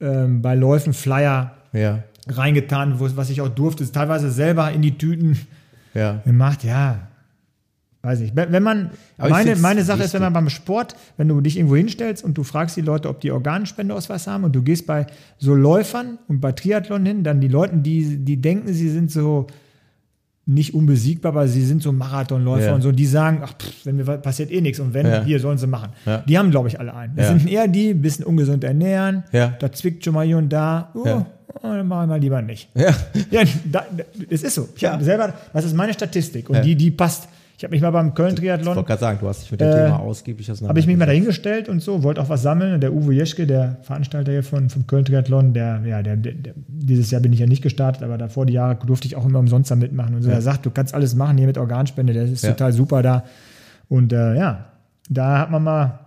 ähm, 0.00 0.42
bei 0.42 0.56
Läufen 0.56 0.92
Flyer 0.94 1.52
Ja, 1.72 2.02
reingetan, 2.28 2.96
was 2.98 3.30
ich 3.30 3.40
auch 3.40 3.48
durfte, 3.48 3.90
teilweise 3.90 4.30
selber 4.30 4.70
in 4.72 4.82
die 4.82 4.96
Tüten 4.98 5.38
ja. 5.94 6.20
gemacht, 6.24 6.64
ja. 6.64 7.08
Weiß 8.04 8.20
ich. 8.20 8.34
Wenn 8.34 8.62
man, 8.64 8.90
Aber 9.16 9.28
meine, 9.30 9.54
meine 9.56 9.84
Sache 9.84 10.02
ist, 10.02 10.12
wenn 10.12 10.22
man 10.22 10.32
beim 10.32 10.48
Sport, 10.50 10.96
wenn 11.16 11.28
du 11.28 11.40
dich 11.40 11.56
irgendwo 11.56 11.76
hinstellst 11.76 12.24
und 12.24 12.36
du 12.36 12.42
fragst 12.42 12.76
die 12.76 12.80
Leute, 12.80 13.08
ob 13.08 13.20
die 13.20 13.30
Organspendeausweis 13.30 14.26
haben 14.26 14.42
und 14.42 14.56
du 14.56 14.62
gehst 14.62 14.88
bei 14.88 15.06
so 15.38 15.54
Läufern 15.54 16.18
und 16.26 16.40
bei 16.40 16.50
Triathlon 16.50 17.06
hin, 17.06 17.22
dann 17.22 17.40
die 17.40 17.46
Leute, 17.46 17.76
die, 17.76 18.16
die 18.24 18.40
denken, 18.40 18.72
sie 18.72 18.88
sind 18.90 19.12
so 19.12 19.46
nicht 20.46 20.74
unbesiegbar, 20.74 21.30
aber 21.30 21.46
sie 21.46 21.64
sind 21.64 21.80
so 21.80 21.92
Marathonläufer 21.92 22.66
Ja. 22.66 22.74
und 22.74 22.82
so, 22.82 22.90
die 22.90 23.06
sagen, 23.06 23.42
ach, 23.44 23.54
pff, 23.56 23.86
wenn 23.86 23.94
mir 23.94 24.06
was 24.08 24.20
passiert 24.20 24.50
eh 24.50 24.60
nichts 24.60 24.80
und 24.80 24.92
wenn, 24.92 25.06
Ja. 25.06 25.22
hier 25.22 25.38
sollen 25.38 25.56
sie 25.58 25.68
machen. 25.68 25.90
Ja. 26.04 26.18
Die 26.18 26.36
haben, 26.36 26.50
glaube 26.50 26.66
ich, 26.66 26.80
alle 26.80 26.92
einen. 26.94 27.14
Das 27.14 27.28
sind 27.28 27.48
eher 27.48 27.68
die, 27.68 27.90
ein 27.90 28.02
bisschen 28.02 28.24
ungesund 28.24 28.64
ernähren, 28.64 29.22
Ja. 29.30 29.54
da 29.60 29.70
zwickt 29.70 30.04
schon 30.04 30.14
mal 30.14 30.26
hier 30.26 30.38
und 30.38 30.48
da, 30.48 30.90
oh. 30.94 31.24
Oh, 31.54 31.60
dann 31.62 31.86
machen 31.86 32.02
wir 32.02 32.06
mal 32.14 32.20
lieber 32.20 32.42
nicht. 32.42 32.68
Ja, 32.74 32.94
Ja, 33.30 33.42
da, 33.70 33.84
das 34.30 34.42
ist 34.42 34.54
so. 34.54 34.68
Ich 34.74 34.82
Ja. 34.82 34.98
selber, 35.00 35.32
das 35.52 35.64
ist 35.64 35.74
meine 35.74 35.92
Statistik 35.92 36.48
und 36.50 36.56
Ja. 36.56 36.62
die, 36.62 36.74
die 36.76 36.90
passt. 36.90 37.28
Ich 37.58 37.64
habe 37.64 37.72
mich 37.76 37.82
mal 37.82 37.90
beim 37.90 38.08
ich 38.08 38.14
Köln-Triathlon, 38.14 38.74
wollte 38.74 38.88
gerade 38.88 39.00
sagen, 39.00 39.18
du 39.20 39.28
hast 39.28 39.42
dich 39.42 39.52
mit 39.52 39.60
dem 39.60 39.68
Äh, 39.68 39.72
Thema 39.84 40.00
ausgiebig 40.00 40.48
habe 40.48 40.54
ich 40.56 40.60
mich 40.62 40.68
mal 40.96 41.04
auseinandergesetzt. 41.04 41.08
dahingestellt 41.46 41.68
und 41.68 41.80
so, 41.80 42.02
wollte 42.02 42.20
auch 42.20 42.28
was 42.28 42.42
sammeln. 42.42 42.74
Und 42.74 42.80
der 42.80 42.92
Uwe 42.92 43.14
Jeschke, 43.14 43.46
der 43.46 43.76
Veranstalter 43.82 44.32
hier 44.32 44.42
von, 44.42 44.68
vom 44.68 44.86
Köln-Triathlon, 44.88 45.52
der, 45.54 45.80
ja, 45.86 46.02
der, 46.02 46.16
der, 46.16 46.32
dieses 46.66 47.12
Jahr 47.12 47.20
bin 47.20 47.32
ich 47.32 47.38
ja 47.38 47.46
nicht 47.46 47.62
gestartet, 47.62 48.02
aber 48.02 48.18
davor 48.18 48.46
die 48.46 48.54
Jahre 48.54 48.76
durfte 48.84 49.06
ich 49.06 49.14
auch 49.14 49.24
immer 49.24 49.38
umsonst 49.38 49.70
da 49.70 49.76
mitmachen. 49.76 50.16
Und 50.16 50.22
so, 50.22 50.30
Ja. 50.30 50.36
er 50.36 50.42
sagt, 50.42 50.66
du 50.66 50.70
kannst 50.72 50.92
alles 50.92 51.14
machen 51.14 51.38
hier 51.38 51.46
mit 51.46 51.56
Organspende, 51.56 52.12
das 52.14 52.30
ist 52.30 52.42
Ja. 52.42 52.50
total 52.50 52.72
super 52.72 53.00
da. 53.02 53.24
Und 53.88 54.12
äh, 54.12 54.34
ja, 54.36 54.64
da 55.08 55.38
hat 55.38 55.50
man 55.52 55.62
mal 55.62 56.00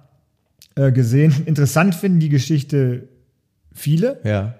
äh, 0.75 0.91
gesehen, 0.91 1.33
interessant 1.45 1.95
finden 1.95 2.19
die 2.19 2.27
Geschichte 2.29 3.07
viele 3.71 4.17
Ja, 4.25 4.55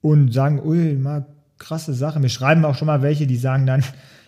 und 0.00 0.32
sagen, 0.32 0.60
ui, 0.64 0.94
mal 0.94 1.26
krasse 1.58 1.92
Sache. 1.94 2.20
Mir 2.20 2.28
schreiben 2.28 2.64
auch 2.64 2.74
schon 2.76 2.86
mal 2.86 3.02
welche, 3.02 3.26
die 3.26 3.36
sagen 3.36 3.66
dann, 3.66 3.82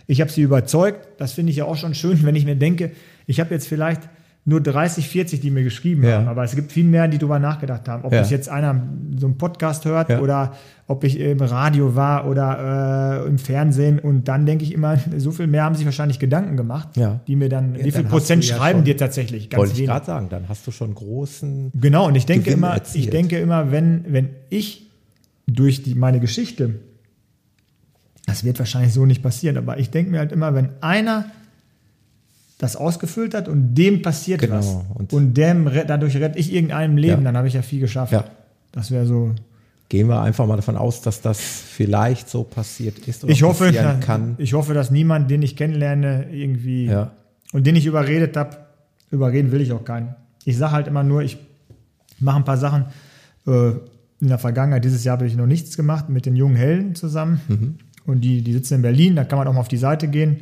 ich 0.07 0.21
habe 0.21 0.31
sie 0.31 0.43
überzeugt. 0.43 1.07
Das 1.19 1.33
finde 1.35 1.51
ich 1.51 1.57
ja 1.59 1.65
auch 1.65 1.77
schon 1.77 1.95
schön, 1.95 2.25
wenn 2.25 2.35
ich 2.35 2.45
mir 2.45 2.57
denke, 2.57 2.91
ich 3.27 3.39
habe 3.41 3.55
jetzt 3.55 3.69
vielleicht 3.69 4.03
nur 4.47 4.61
30, 4.63 5.07
40, 5.07 5.41
die 5.41 5.51
mir 5.51 5.63
geschrieben 5.63 6.03
Ja. 6.03 6.17
haben, 6.17 6.27
aber 6.29 6.43
es 6.43 6.57
gibt 6.57 6.73
viel 6.73 6.85
mehr, 6.87 7.07
die 7.09 7.19
darüber 7.19 7.39
nachgedacht 7.39 7.87
haben. 7.89 8.05
Ob 8.05 8.13
Ja. 8.13 8.21
das 8.21 8.31
jetzt 8.31 8.49
einer 8.49 8.83
so 9.17 9.27
einen 9.27 9.37
Podcast 9.39 9.85
hört 9.85 10.09
Ja. 10.09 10.21
oder 10.21 10.53
ob 10.89 11.05
ich 11.05 11.21
im 11.21 11.41
Radio 11.41 11.95
war 11.95 12.27
oder 12.27 13.23
äh, 13.25 13.29
im 13.29 13.39
Fernsehen 13.39 13.99
und 14.01 14.27
dann 14.29 14.47
denke 14.47 14.65
ich 14.65 14.73
immer, 14.73 14.97
so 15.19 15.31
viel 15.31 15.47
mehr 15.47 15.63
haben 15.65 15.75
sich 15.77 15.85
wahrscheinlich 15.85 16.19
Gedanken 16.19 16.57
gemacht, 16.57 16.89
die 17.29 17.37
mir 17.37 17.51
dann, 17.51 17.77
wie 17.85 17.93
viel 17.93 18.05
Prozent 18.05 18.45
schreiben 18.45 18.79
schon- 18.81 18.85
dir 18.87 18.97
tatsächlich? 18.97 19.51
Ganz 19.51 19.61
wollte 19.61 19.79
ich 19.81 19.87
gerade 19.87 20.07
sagen, 20.07 20.29
dann 20.31 20.49
hast 20.49 20.67
du 20.67 20.71
schon 20.73 20.95
großen. 20.95 21.71
Genau, 21.79 22.07
und 22.09 22.15
ich 22.17 22.25
denke 22.27 22.45
Gewinn 22.47 22.59
immer, 22.59 22.71
erzielt. 22.75 23.05
ich 23.05 23.11
denke 23.11 23.39
immer, 23.39 23.71
wenn, 23.71 24.07
wenn 24.09 24.31
ich 24.49 24.90
durch 25.55 25.83
die, 25.83 25.95
meine 25.95 26.21
Geschichte, 26.21 26.77
das 28.27 28.45
wird 28.45 28.59
wahrscheinlich 28.59 28.93
so 28.93 29.07
nicht 29.07 29.23
passieren, 29.23 29.57
aber 29.57 29.79
ich 29.79 29.91
denke 29.91 30.11
mir 30.11 30.19
halt 30.19 30.33
immer, 30.33 30.55
wenn 30.55 30.71
einer 30.81 31.27
das 32.59 32.77
ausgefüllt 32.77 33.35
hat 33.35 33.49
und 33.49 33.75
dem 33.75 34.03
passiert 34.03 34.41
Genau, 34.43 34.57
was 34.57 34.67
und- 34.95 35.13
und, 35.13 35.35
dem 35.35 35.71
dadurch 35.87 36.17
rette 36.17 36.39
ich 36.39 36.53
irgendeinem 36.53 36.97
Leben, 36.99 37.23
Ja. 37.23 37.25
dann 37.25 37.37
habe 37.37 37.49
ich 37.49 37.55
ja 37.55 37.63
viel 37.63 37.81
geschafft. 37.81 38.13
Ja. 38.13 38.25
Das 38.73 38.91
wäre 38.91 39.07
so. 39.07 39.35
Gehen 39.89 40.07
wir 40.09 40.21
einfach 40.21 40.47
mal 40.47 40.55
davon 40.57 40.77
aus, 40.77 41.01
dass 41.01 41.21
das 41.21 41.41
vielleicht 41.41 42.29
so 42.29 42.45
passiert 42.45 42.99
ist 43.09 43.25
oder 43.25 43.33
Ich 43.33 43.43
hoffe, 43.43 43.65
passieren 43.65 43.97
dass, 43.99 44.07
kann. 44.07 44.35
ich 44.39 44.53
hoffe, 44.53 44.75
dass 44.75 44.91
niemand, 44.93 45.31
den 45.31 45.43
ich 45.43 45.57
kennenlerne, 45.57 46.27
irgendwie 46.31 46.85
Ja. 46.87 47.11
und 47.53 47.67
den 47.67 47.75
ich 47.77 47.87
überredet 47.87 48.37
habe, 48.37 48.59
überreden 49.11 49.51
will 49.51 49.61
ich 49.63 49.73
auch 49.73 49.85
keinen. 49.85 50.15
Ich 50.45 50.57
sage 50.59 50.73
halt 50.73 50.87
immer 50.87 51.03
nur, 51.03 51.23
ich 51.23 51.39
mache 52.21 52.37
ein 52.37 52.45
paar 52.45 52.59
Sachen. 52.59 52.85
Äh, 53.47 53.73
in 54.21 54.29
der 54.29 54.39
Vergangenheit, 54.39 54.85
dieses 54.85 55.05
Jahr 55.05 55.17
habe 55.17 55.27
ich 55.27 55.37
noch 55.37 55.47
nichts 55.47 55.77
gemacht 55.77 56.09
mit 56.09 56.27
den 56.27 56.37
jungen 56.37 56.57
Helden 56.57 56.95
zusammen. 56.95 57.41
Mhm. 57.49 57.75
Und 58.07 58.21
die, 58.23 58.43
die 58.43 58.53
sitzen 58.53 58.75
in 58.75 58.83
Berlin, 58.83 59.17
da 59.17 59.25
kann 59.25 59.39
man 59.39 59.47
auch 59.49 59.53
mal 59.55 59.61
auf 59.61 59.69
die 59.69 59.77
Seite 59.77 60.09
gehen. 60.09 60.41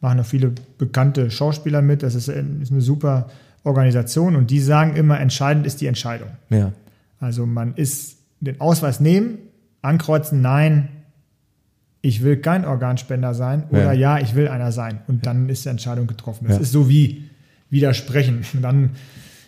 Machen 0.00 0.18
noch 0.18 0.26
viele 0.26 0.52
bekannte 0.78 1.30
Schauspieler 1.30 1.82
mit. 1.82 2.02
Das 2.02 2.14
ist, 2.14 2.28
ist 2.28 2.70
eine 2.70 2.80
super 2.80 3.28
Organisation. 3.64 4.36
Und 4.36 4.50
die 4.50 4.60
sagen 4.60 4.94
immer, 4.96 5.18
entscheidend 5.18 5.66
ist 5.66 5.80
die 5.80 5.86
Entscheidung. 5.86 6.28
Ja. 6.50 6.72
Also 7.18 7.46
man 7.46 7.74
ist 7.74 8.18
den 8.40 8.60
Ausweis 8.60 9.00
nehmen, 9.00 9.38
ankreuzen, 9.82 10.40
nein, 10.42 10.88
ich 12.02 12.22
will 12.22 12.36
kein 12.36 12.64
Organspender 12.64 13.34
sein 13.34 13.64
oder 13.70 13.92
ja, 13.92 14.18
ich 14.20 14.36
will 14.36 14.46
einer 14.48 14.70
sein. 14.70 15.00
Und 15.08 15.26
dann 15.26 15.48
ist 15.48 15.64
die 15.64 15.70
Entscheidung 15.70 16.06
getroffen. 16.06 16.44
Das 16.46 16.56
Ja. 16.56 16.62
ist 16.62 16.70
so 16.72 16.88
wie 16.88 17.24
widersprechen. 17.70 18.44
Und 18.54 18.62
dann, 18.62 18.90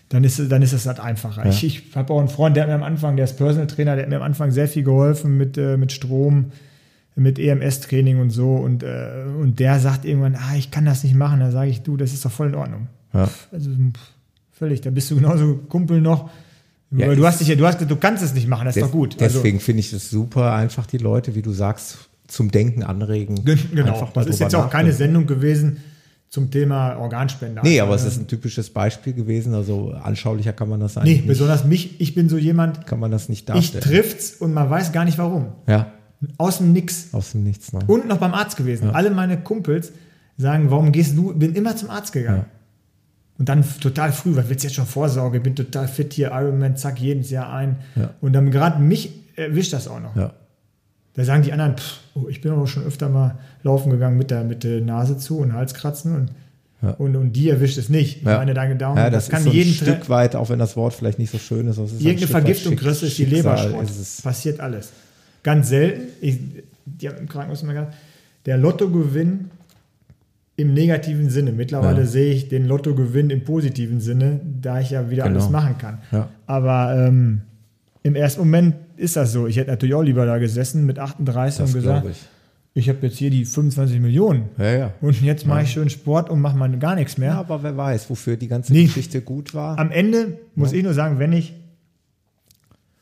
dann, 0.09 0.25
ist, 0.25 0.39
es- 0.39 0.49
dann 0.49 0.63
ist 0.63 0.73
es 0.73 0.87
halt 0.87 1.01
einfacher. 1.01 1.45
Ja. 1.45 1.51
Ich, 1.51 1.65
ich 1.65 1.97
habe 1.97 2.13
auch 2.13 2.19
einen 2.19 2.29
Freund, 2.29 2.57
der 2.57 2.63
hat 2.65 2.69
mir 2.71 2.75
am 2.77 2.83
Anfang, 2.83 3.17
der 3.17 3.25
ist 3.25 3.37
Personal 3.37 3.67
Trainer, 3.67 3.95
der 3.97 4.05
hat 4.05 4.11
mir 4.11 4.17
am 4.17 4.23
Anfang 4.23 4.51
sehr 4.51 4.69
viel 4.69 4.83
geholfen 4.85 5.37
mit, 5.37 5.59
äh, 5.59 5.77
mit 5.77 5.93
Strom, 5.93 6.47
mit 7.15 7.39
EMS-Training 7.39 8.21
und 8.21 8.31
so. 8.31 8.55
Und, 8.55 8.83
äh, 8.83 9.25
und 9.41 9.59
der 9.61 9.81
sagt 9.81 10.05
irgendwann, 10.05 10.35
ah, 10.37 10.55
ich 10.57 10.71
kann 10.71 10.85
das 10.85 11.03
nicht 11.05 11.15
machen. 11.15 11.41
Da 11.41 11.51
sage 11.51 11.71
ich, 11.71 11.83
du, 11.83 11.97
das 11.97 12.13
ist 12.13 12.25
doch 12.25 12.31
voll 12.31 12.49
in 12.49 12.55
Ordnung. 12.55 12.87
Ja. 13.13 13.29
Also 13.53 13.71
pff, 13.71 14.01
völlig, 14.53 14.81
da 14.83 14.91
bist 14.91 15.11
du 15.11 15.17
genauso 15.17 15.57
Kumpel 15.69 16.01
noch. 16.01 16.31
Ja, 16.91 17.15
du 17.15 17.27
hast 17.27 17.41
dich 17.41 17.55
du 17.55 17.67
hast, 17.67 17.79
du 17.83 17.97
kannst 17.97 18.23
es 18.23 18.33
nicht 18.33 18.49
machen, 18.49 18.65
das 18.65 18.75
ist 18.77 18.83
doch 18.83 18.91
gut. 18.93 19.21
Also, 19.21 19.39
Deswegen 19.41 19.61
finde 19.61 19.81
ich 19.81 19.93
es 19.93 20.09
super, 20.09 20.55
einfach 20.55 20.87
die 20.87 20.97
Leute, 20.97 21.35
wie 21.35 21.43
du 21.43 21.53
sagst, 21.53 21.99
zum 22.29 22.51
Denken 22.51 22.83
anregen. 22.83 23.45
Gen- 23.45 23.59
Genau, 23.75 24.09
das 24.15 24.27
ist 24.27 24.39
jetzt 24.41 24.55
auch 24.55 24.71
keine. 24.71 24.93
Sendung 24.93 25.27
gewesen 25.27 25.79
zum 26.29 26.51
Thema 26.51 26.97
Organspender. 26.97 27.63
Nee, 27.65 27.81
aber 27.81 27.95
es 27.95 28.03
Also, 28.05 28.15
ist 28.17 28.21
ein 28.23 28.27
typisches 28.29 28.71
Beispiel 28.71 29.13
gewesen. 29.15 29.55
Also 29.55 29.93
anschaulicher 29.93 30.53
kann 30.53 30.69
man 30.69 30.81
das 30.81 30.97
eigentlich 30.99 31.11
Nee, 31.13 31.17
nicht, 31.21 31.27
besonders 31.29 31.65
mich, 31.65 32.01
ich 32.01 32.15
bin 32.15 32.29
so 32.29 32.37
jemand, 32.37 32.87
kann 32.87 33.01
man 33.01 33.11
das 33.11 33.29
nicht 33.29 33.41
ich 33.41 33.47
darstellen. 33.47 33.83
trifft's 33.85 34.35
und 34.35 34.53
man 34.53 34.69
weiß 34.69 34.93
gar 34.93 35.05
nicht 35.05 35.17
warum. 35.19 35.53
ja, 35.67 35.91
Aus 36.37 36.59
dem 36.59 36.73
Nix. 36.73 37.09
aus 37.13 37.33
dem 37.33 37.45
Nichts. 37.45 37.73
Ne? 37.73 37.81
Und 37.87 38.07
noch 38.09 38.19
beim 38.19 38.35
Arzt 38.35 38.57
gewesen. 38.57 38.91
Alle 38.91 39.11
meine 39.11 39.39
Kumpels 39.41 39.93
sagen, 40.37 40.71
warum 40.71 40.93
gehst 40.93 41.17
du? 41.17 41.33
Bin 41.35 41.55
immer 41.55 41.75
zum 41.77 41.89
Arzt 41.91 42.13
gegangen. 42.13 42.45
Ja. 42.47 42.47
Und 43.39 43.49
dann 43.49 43.65
total 43.81 44.13
früh, 44.13 44.35
was 44.37 44.49
willst 44.49 44.65
du 44.65 44.67
jetzt 44.69 44.75
schon 44.75 44.87
Vorsorge? 44.87 45.41
Bin 45.41 45.55
total 45.57 45.87
fit 45.89 46.13
hier, 46.13 46.33
Ironman, 46.33 46.77
zack, 46.77 46.99
jedes 47.01 47.31
Jahr 47.31 47.53
ein. 47.53 47.77
Ja. 47.97 48.11
Und 48.21 48.33
dann 48.33 48.51
gerade 48.51 48.81
mich 48.83 49.13
erwischt 49.37 49.73
das 49.73 49.87
auch 49.89 50.01
noch. 50.01 50.15
Ja. 50.17 50.33
Da 51.19 51.24
sagen 51.24 51.43
die 51.43 51.53
anderen, 51.53 51.77
pff, 51.77 51.99
oh, 52.15 52.28
ich 52.28 52.40
bin 52.40 52.53
aber 52.53 52.69
schon 52.69 52.85
öfter 52.85 53.09
mal 53.09 53.35
laufen 53.65 53.90
gegangen 53.90 54.16
mit 54.16 54.31
der, 54.31 54.45
mit 54.45 54.62
der 54.62 54.81
Nase 54.81 55.19
zu 55.19 55.39
und 55.39 55.53
Halskratzen 55.53 56.15
und, 56.15 56.31
Ja. 56.81 56.90
und, 56.90 57.16
und 57.16 57.32
die 57.32 57.51
erwischt 57.51 57.77
es 57.77 57.89
nicht. 57.89 58.19
Ich 58.19 58.23
Ja. 58.23 58.39
meine, 58.39 58.55
deine 58.55 58.77
Daumen, 58.77 58.99
ja, 58.99 59.11
das, 59.11 59.28
kann 59.28 59.39
ist 59.40 59.45
so 59.47 59.51
ein 59.51 59.57
jeden 59.57 59.73
Tre- 59.74 59.85
Stück 59.85 60.09
weit, 60.09 60.36
auch 60.36 60.49
wenn 60.49 60.61
das 60.61 60.77
Wort 60.77 60.95
vielleicht 60.95 61.19
nicht 61.19 61.31
so 61.32 61.39
schön 61.39 61.66
ist. 61.66 61.77
ist 61.78 61.93
ein 61.95 61.99
Irgendeine 61.99 62.28
Vergiftung 62.28 62.77
kriegst 62.77 63.03
ist 63.03 63.19
die 63.19 63.24
Leberschrott. 63.24 63.86
Passiert 64.23 64.61
alles. 64.61 64.93
Ganz 65.43 65.69
selten. 65.70 66.03
Ich, 66.20 66.39
die 66.86 67.09
haben 67.09 67.19
im 67.19 67.28
Krankenhaus 67.28 67.62
immer 67.65 67.73
gesagt, 67.73 67.95
der 68.47 68.57
Lottogewinn 68.59 69.51
im 70.55 70.73
negativen 70.73 71.31
Sinne. 71.31 71.51
Mittlerweile 71.51 72.01
Ja. 72.03 72.07
sehe 72.07 72.32
ich 72.32 72.49
den 72.49 72.66
Lottogewinn 72.66 73.31
im 73.31 73.43
positiven 73.43 74.01
Sinne, 74.01 74.40
da 74.62 74.81
ich 74.81 74.90
ja 74.90 75.11
wieder 75.11 75.24
Genau. 75.24 75.39
alles 75.40 75.51
machen 75.51 75.78
kann. 75.78 75.99
Ja. 76.12 76.28
Aber 76.47 76.95
ähm, 76.97 77.43
im 78.09 78.17
ersten 78.17 78.41
Moment 78.41 78.75
ist 78.97 79.17
das 79.17 79.33
so. 79.33 79.47
Ich 79.47 79.57
hätte 79.57 79.71
natürlich 79.71 79.95
auch 79.95 80.03
lieber 80.03 80.27
da 80.27 80.39
gesessen 80.39 80.85
mit 80.87 80.99
38 80.99 81.59
Das 81.61 81.69
und 81.69 81.75
gesagt, 81.81 82.07
ich. 82.11 82.19
ich 82.75 82.89
habe 82.89 82.99
jetzt 83.03 83.17
hier 83.19 83.31
die 83.31 83.45
25 83.45 84.01
Millionen. 84.01 84.49
Ja, 84.59 84.73
ja. 84.77 84.93
Und 85.01 85.21
jetzt 85.23 85.47
mache 85.47 85.63
ich 85.63 85.71
schön 85.71 85.89
Sport 85.91 86.31
und 86.31 86.41
mache 86.41 86.57
mal 86.57 86.69
gar 86.79 86.95
nichts 86.95 87.19
mehr. 87.19 87.35
Aber 87.37 87.63
wer 87.63 87.77
weiß, 87.77 88.11
wofür 88.11 88.37
die 88.37 88.49
ganze 88.49 88.73
Nee. 88.73 88.85
Geschichte 88.85 89.21
gut 89.21 89.55
war. 89.55 89.79
Am 89.79 89.91
Ende 89.91 90.39
muss 90.55 90.73
ich 90.73 90.83
nur 90.83 90.95
sagen, 90.95 91.19
wenn 91.19 91.33
ich 91.33 91.55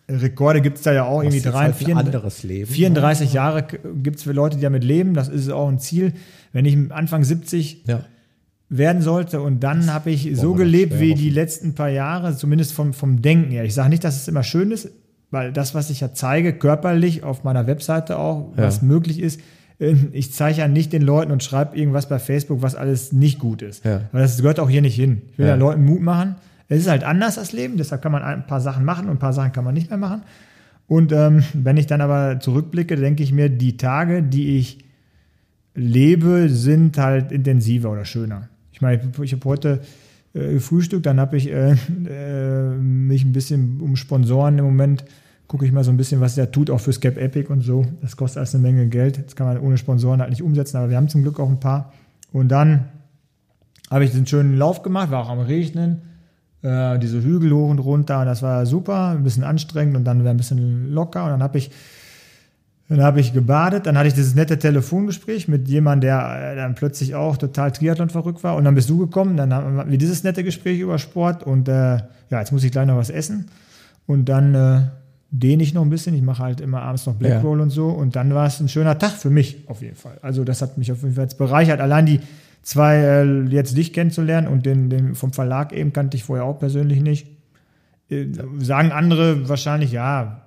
Rekorde 0.09 0.61
gibt 0.61 0.77
es 0.77 0.85
da 0.85 0.93
ja 0.93 1.05
auch 1.05 1.23
irgendwie 1.23 1.41
drei, 1.41 1.65
halt 1.65 1.75
vier, 1.75 1.97
anderes 1.97 2.45
Leben. 2.45 2.71
34 2.71 3.33
Jahre 3.33 3.65
gibt 3.65 4.19
es 4.19 4.23
für 4.23 4.33
Leute, 4.33 4.57
die 4.57 4.63
damit 4.63 4.85
leben. 4.85 5.15
Das 5.15 5.29
ist 5.29 5.51
auch 5.51 5.69
ein 5.69 5.81
Ziel. 5.81 6.13
Wenn 6.53 6.65
ich 6.65 6.77
Anfang 6.93 7.25
70 7.25 7.83
Ja. 7.87 8.05
Werden 8.69 9.01
sollte 9.03 9.41
und 9.41 9.61
dann 9.61 9.93
habe 9.93 10.11
ich 10.11 10.31
so 10.35 10.55
gelebt 10.55 10.99
wie 10.99 11.15
die 11.15 11.31
letzten 11.31 11.75
paar 11.75 11.89
Jahre, 11.89 12.37
zumindest 12.37 12.73
vom, 12.73 12.93
vom 12.93 13.23
Denken 13.23 13.51
her. 13.53 13.65
Ich 13.65 13.75
sage 13.75 13.91
nicht, 13.91 14.03
dass 14.03 14.17
es 14.17 14.27
immer 14.29 14.43
schön 14.43 14.73
ist, 14.73 14.91
weil 15.31 15.53
das, 15.53 15.75
was 15.75 15.89
ich 15.91 16.01
ja 16.01 16.13
zeige, 16.13 16.53
körperlich 16.53 17.23
auf 17.23 17.45
meiner 17.45 17.67
Webseite 17.69 18.19
auch, 18.19 18.53
Ja. 18.57 18.65
was 18.65 18.83
möglich 18.83 19.21
ist, 19.21 19.41
äh, 19.79 19.95
ich 20.13 20.33
zeige 20.33 20.59
ja 20.59 20.69
nicht 20.69 20.93
den 20.93 21.03
Leuten 21.03 21.31
und 21.31 21.45
schreibe 21.45 21.77
irgendwas 21.77 22.09
bei 22.09 22.19
Facebook, 22.19 22.61
was 22.63 22.75
alles 22.75 23.13
nicht 23.13 23.39
gut 23.39 23.63
ist. 23.63 23.85
Ja. 23.85 24.03
Weil 24.11 24.23
das 24.23 24.37
gehört 24.39 24.59
auch 24.59 24.69
hier 24.71 24.83
nicht 24.83 24.97
hin. 24.97 25.23
Ich 25.33 25.39
will 25.39 25.47
Ja. 25.47 25.53
ja 25.53 25.59
Leuten 25.59 25.85
Mut 25.85 26.01
machen. 26.01 26.35
Es 26.69 26.81
ist 26.81 26.89
halt 26.89 27.05
anders, 27.05 27.37
das 27.37 27.53
Leben, 27.53 27.77
deshalb 27.77 28.03
kann 28.03 28.11
man 28.11 28.23
ein 28.23 28.47
paar 28.49 28.61
Sachen 28.61 28.85
machen 28.85 29.07
und 29.07 29.13
ein 29.17 29.19
paar 29.21 29.33
Sachen 29.33 29.53
kann 29.53 29.63
man 29.65 29.75
nicht 29.75 29.91
mehr 29.91 29.99
machen. 29.99 30.23
Und 30.89 31.13
ähm, 31.13 31.45
wenn 31.55 31.77
ich 31.77 31.87
dann 31.87 32.01
aber 32.01 32.41
zurückblicke, 32.41 32.97
denke 32.97 33.23
ich 33.23 33.33
mir, 33.33 33.49
die 33.49 33.77
Tage, 33.77 34.25
die 34.25 34.57
ich 34.59 34.79
lebe, 35.75 36.49
sind 36.49 36.99
halt 36.99 37.33
intensiver 37.33 37.91
oder 37.91 38.05
schöner. 38.05 38.49
Ich 38.77 38.83
meine, 38.83 39.01
ich 39.23 39.33
habe 39.33 39.45
heute 39.47 39.81
äh, 40.35 40.53
gefrühstückt, 40.53 41.07
dann 41.07 41.19
habe 41.19 41.39
ich 41.39 41.51
äh, 41.51 41.73
äh, 42.07 42.77
mich 42.77 43.25
ein 43.25 43.33
bisschen 43.33 43.81
um 43.81 43.97
Sponsoren 43.97 44.59
im 44.59 44.67
Moment, 44.67 45.07
gucke 45.47 45.65
ich 45.65 45.73
mal 45.73 45.83
so 45.83 45.91
ein 45.91 45.97
bisschen, 45.97 46.21
was 46.21 46.35
der 46.35 46.51
tut, 46.51 46.69
auch 46.69 46.81
für 46.81 46.93
Scap 46.93 47.17
Epic 47.17 47.51
und 47.51 47.63
so. 47.63 47.87
Das 48.03 48.19
kostet 48.19 48.39
alles 48.39 48.55
eine 48.55 48.63
Menge 48.63 48.87
Geld. 48.89 49.25
Das 49.25 49.35
kann 49.35 49.47
man 49.47 49.59
ohne 49.61 49.79
Sponsoren 49.79 50.21
halt 50.21 50.29
nicht 50.29 50.43
umsetzen, 50.43 50.77
aber 50.77 50.91
wir 50.91 50.99
haben 50.99 51.09
zum 51.09 51.23
Glück 51.23 51.41
auch 51.41 51.49
ein 51.49 51.59
paar. 51.59 51.95
Und 52.33 52.49
dann 52.49 52.89
habe 53.91 54.05
ich 54.05 54.11
den 54.11 54.27
schönen 54.27 54.59
Lauf 54.59 54.83
gemacht, 54.83 55.11
war 55.11 55.25
auch 55.25 55.31
am 55.31 55.41
Regnen, 55.41 56.03
äh, 56.61 56.99
diese 56.99 57.23
Hügel 57.23 57.53
hoch 57.53 57.71
und 57.71 57.79
runter, 57.79 58.27
das 58.27 58.43
war 58.43 58.67
super, 58.67 59.13
ein 59.13 59.23
bisschen 59.23 59.43
anstrengend 59.45 59.97
und 59.97 60.05
dann 60.05 60.23
war 60.23 60.33
ein 60.33 60.37
bisschen 60.37 60.93
locker 60.93 61.25
und 61.25 61.31
dann 61.31 61.43
habe 61.43 61.57
ich 61.57 61.71
dann 62.89 63.03
habe 63.03 63.21
ich 63.21 63.33
gebadet, 63.33 63.87
dann 63.87 63.99
hatte 63.99 64.09
ich 64.09 64.15
dieses 64.15 64.35
nette 64.35 64.59
Telefongespräch 64.59 65.49
mit 65.49 65.67
jemandem, 65.69 66.09
der 66.09 66.53
äh, 66.53 66.57
dann 66.57 66.75
plötzlich 66.77 67.15
auch 67.17 67.37
total 67.37 67.73
Triathlon 67.73 68.11
verrückt 68.11 68.45
war. 68.45 68.55
Und 68.55 68.65
dann 68.65 68.77
bist 68.77 68.89
du 68.89 68.99
gekommen, 68.99 69.37
dann 69.37 69.53
haben 69.53 69.91
wir 69.91 69.99
dieses 69.99 70.23
nette 70.23 70.45
Gespräch 70.45 70.79
über 70.79 70.99
Sport 70.99 71.43
und 71.43 71.69
äh, 71.69 71.97
ja, 72.31 72.39
jetzt 72.39 72.53
muss 72.53 72.63
ich 72.63 72.71
gleich 72.71 72.87
noch 72.87 72.97
was 72.97 73.11
essen. 73.11 73.49
Und 74.07 74.29
dann 74.29 74.55
äh, 74.55 74.81
dehne 75.31 75.63
ich 75.65 75.75
noch 75.75 75.83
ein 75.83 75.91
bisschen. 75.91 76.15
Ich 76.15 76.23
mache 76.23 76.43
halt 76.43 76.61
immer 76.61 76.83
abends 76.83 77.07
noch 77.07 77.15
Black 77.15 77.33
Ja. 77.33 77.41
Roll 77.41 77.61
und 77.61 77.71
so. 77.71 77.89
Und 77.89 78.15
dann 78.15 78.33
war 78.35 78.47
es 78.47 78.61
ein 78.61 78.69
schöner 78.69 78.99
Tag 78.99 79.13
für 79.13 79.31
mich 79.31 79.65
auf 79.67 79.83
jeden 79.83 79.97
Fall. 79.97 80.19
Also 80.23 80.45
das 80.45 80.63
hat 80.63 80.79
mich 80.79 80.93
auf 80.93 81.03
jeden 81.03 81.15
Fall 81.15 81.25
jetzt 81.25 81.39
bereichert. 81.39 81.81
Allein 81.81 82.07
die 82.07 82.21
zwei 82.63 82.97
äh, 82.97 83.43
jetzt 83.49 83.77
dich 83.77 83.93
kennenzulernen 83.93 84.47
und 84.47 84.65
den, 84.65 84.91
den 84.91 85.15
vom 85.17 85.33
Verlag 85.33 85.73
eben 85.73 85.93
kannte 85.93 86.17
ich 86.17 86.25
vorher 86.25 86.45
auch 86.45 86.61
persönlich 86.61 87.01
nicht. 87.01 87.27
Äh, 88.11 88.27
sagen 88.61 88.93
andere 88.93 89.49
wahrscheinlich, 89.49 89.91
ja, 89.91 90.43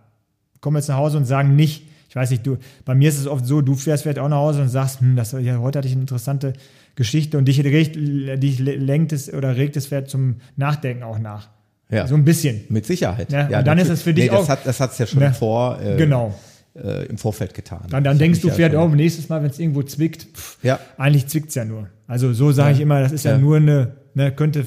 kommen 0.61 0.77
jetzt 0.77 0.87
nach 0.87 0.97
Hause 0.97 1.17
und 1.17 1.25
sagen 1.25 1.55
nicht, 1.55 1.88
ich 2.10 2.15
weiß 2.15 2.31
nicht, 2.31 2.45
du, 2.45 2.57
bei 2.86 2.95
mir 2.95 3.07
ist 3.10 3.19
es 3.19 3.27
oft 3.27 3.45
so, 3.45 3.61
du 3.61 3.76
fährst 3.76 4.03
vielleicht 4.03 4.19
auch 4.19 4.27
nach 4.30 4.38
Hause 4.38 4.61
und 4.64 4.69
sagst, 4.69 4.99
hm, 4.99 5.15
das, 5.15 5.31
ja, 5.34 5.57
heute 5.60 5.77
hatte 5.80 5.88
ich 5.88 5.94
eine 5.94 6.02
interessante 6.02 6.53
Geschichte 6.95 7.38
und 7.38 7.45
dich, 7.45 7.64
regt, 7.64 7.95
dich 7.95 8.60
lenkt 8.60 9.14
es 9.14 9.31
oder 9.34 9.56
regt 9.56 9.77
es 9.77 9.86
vielleicht 9.86 10.10
zum 10.10 10.38
Nachdenken 10.57 11.03
auch 11.03 11.19
nach. 11.19 11.49
Ja. 11.91 12.06
So 12.07 12.15
ein 12.15 12.26
bisschen. 12.26 12.61
Mit 12.69 12.86
Sicherheit. 12.86 13.31
Ja, 13.31 13.60
und 13.60 13.65
dann 13.68 13.77
ist 13.77 13.90
es 13.90 14.02
für 14.02 14.14
dich 14.14 14.26
nee, 14.26 14.30
das 14.31 14.45
auch- 14.45 14.49
Hat, 14.49 14.65
das 14.65 14.80
hat 14.80 14.91
es 14.91 14.98
ja 14.98 15.07
schon 15.07 15.22
Ja. 15.22 15.31
vor, 15.31 15.80
äh, 15.81 15.95
Genau. 15.98 16.36
äh, 16.76 17.06
im 17.07 17.18
Vorfeld 17.18 17.53
getan. 17.53 17.81
Dann, 17.90 18.03
dann 18.03 18.18
denkst 18.18 18.41
du 18.41 18.49
vielleicht 18.49 18.73
ja 18.73 18.80
auch 18.80 18.90
nächstes 18.91 19.27
Mal, 19.30 19.41
wenn 19.41 19.49
es 19.49 19.57
irgendwo 19.60 19.81
zwickt, 19.84 20.23
pff, 20.36 20.57
Ja. 20.64 20.80
eigentlich 20.98 21.27
zwickt 21.27 21.49
es 21.49 21.56
ja 21.56 21.65
nur. 21.65 21.88
Also 22.07 22.34
so 22.34 22.52
sage 22.52 22.73
ich 22.76 22.80
immer, 22.81 22.99
das 23.02 23.11
ist 23.11 23.26
ja, 23.26 23.31
Ja. 23.31 23.38
nur 23.38 23.57
eine, 23.57 23.94
ne, 24.14 24.31
könnte, 24.31 24.65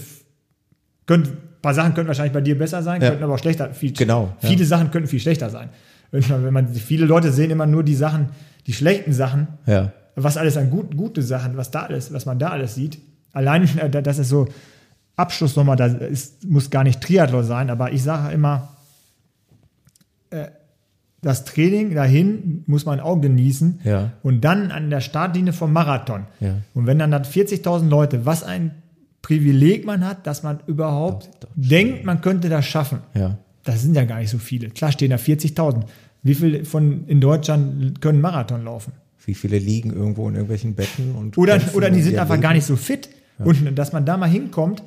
könnte, 1.06 1.31
ein 1.31 1.36
paar 1.62 1.74
Sachen 1.74 1.94
könnten 1.94 2.09
wahrscheinlich 2.09 2.32
bei 2.32 2.40
dir 2.40 2.59
besser 2.59 2.82
sein, 2.82 3.01
Ja. 3.02 3.09
könnten 3.10 3.24
aber 3.24 3.35
auch 3.35 3.39
schlechter. 3.39 3.73
Viel, 3.73 3.93
Genau, 3.93 4.32
ja. 4.40 4.48
Viele 4.48 4.64
Sachen 4.64 4.90
könnten 4.90 5.09
viel 5.09 5.20
schlechter 5.20 5.51
sein. 5.51 5.69
Wenn 6.12 6.22
man, 6.28 6.44
wenn 6.44 6.55
man, 6.55 6.68
viele 6.68 7.06
Leute 7.06 7.32
sehen 7.32 7.51
immer 7.51 7.66
nur 7.66 7.82
die 7.82 7.94
Sachen, 7.97 8.28
die 8.68 8.72
schlechten 8.74 9.12
Sachen, 9.12 9.48
Ja. 9.66 9.93
was 10.14 10.36
alles 10.36 10.56
an 10.56 10.70
gut, 10.70 10.97
gute 10.97 11.22
Sachen, 11.22 11.56
was 11.56 11.70
da 11.72 11.80
alles, 11.82 12.12
was 12.12 12.26
man 12.26 12.39
da 12.39 12.51
alles 12.51 12.74
sieht. 12.76 12.98
Allein, 13.32 13.64
äh, 13.78 13.90
da- 13.90 14.02
das 14.02 14.18
ist 14.20 14.28
so 14.28 14.47
Abschluss 15.16 15.56
nochmal, 15.56 15.76
da 15.76 15.86
ist, 15.86 16.44
muss 16.48 16.70
gar 16.70 16.84
nicht 16.84 17.01
Triathlon 17.01 17.44
sein, 17.44 17.68
aber 17.70 17.93
ich 17.93 18.02
sage 18.02 18.32
immer, 18.32 18.68
äh, 20.30 20.47
das 21.22 21.44
Training 21.44 21.94
dahin 21.94 22.64
muss 22.66 22.84
man 22.84 22.98
auch 22.98 23.20
genießen 23.20 23.80
Ja. 23.84 24.10
und 24.22 24.40
dann 24.43 24.70
an 24.72 24.90
der 24.90 25.01
Startlinie 25.01 25.52
vom 25.52 25.72
Marathon. 25.72 26.24
Ja. 26.40 26.55
Und 26.74 26.86
wenn 26.86 26.98
dann, 26.98 27.10
dann 27.12 27.24
40.000 27.24 27.89
Leute, 27.90 28.26
was 28.26 28.43
ein 28.43 28.72
Privileg 29.22 29.86
man 29.86 30.05
hat, 30.05 30.26
dass 30.26 30.43
man 30.43 30.59
überhaupt 30.66 31.26
Doch, 31.26 31.40
doch, 31.40 31.48
denkt, 31.55 32.05
man 32.05 32.20
könnte 32.22 32.48
das 32.48 32.66
schaffen. 32.66 32.98
Ja. 33.14 33.39
Das 33.64 33.82
sind 33.82 33.94
ja 33.94 34.05
gar 34.05 34.18
nicht 34.18 34.30
so 34.30 34.39
viele. 34.39 34.70
Klar 34.70 34.93
stehen 34.93 35.10
da 35.10 35.16
40.000. 35.16 35.84
Wie 36.22 36.34
viele 36.34 36.64
von 36.64 37.06
in 37.06 37.20
Deutschland 37.20 38.01
können 38.01 38.20
Marathon 38.20 38.64
laufen? 38.64 38.93
Wie 39.24 39.34
viele 39.34 39.59
liegen 39.59 39.93
irgendwo 39.93 40.28
in 40.28 40.34
irgendwelchen 40.34 40.74
Betten 40.74 41.14
und 41.14 41.39
Oder, 41.39 41.60
oder 41.74 41.90
die 41.90 42.02
sind 42.02 42.18
einfach 42.18 42.40
gar 42.40 42.55
nicht 42.55 42.66
so 42.66 42.76
fit. 42.76 43.09
Und 43.39 43.76
dass 43.76 43.93
man 43.93 44.05
da 44.05 44.16
mal 44.16 44.28
hinkommt 44.28 44.82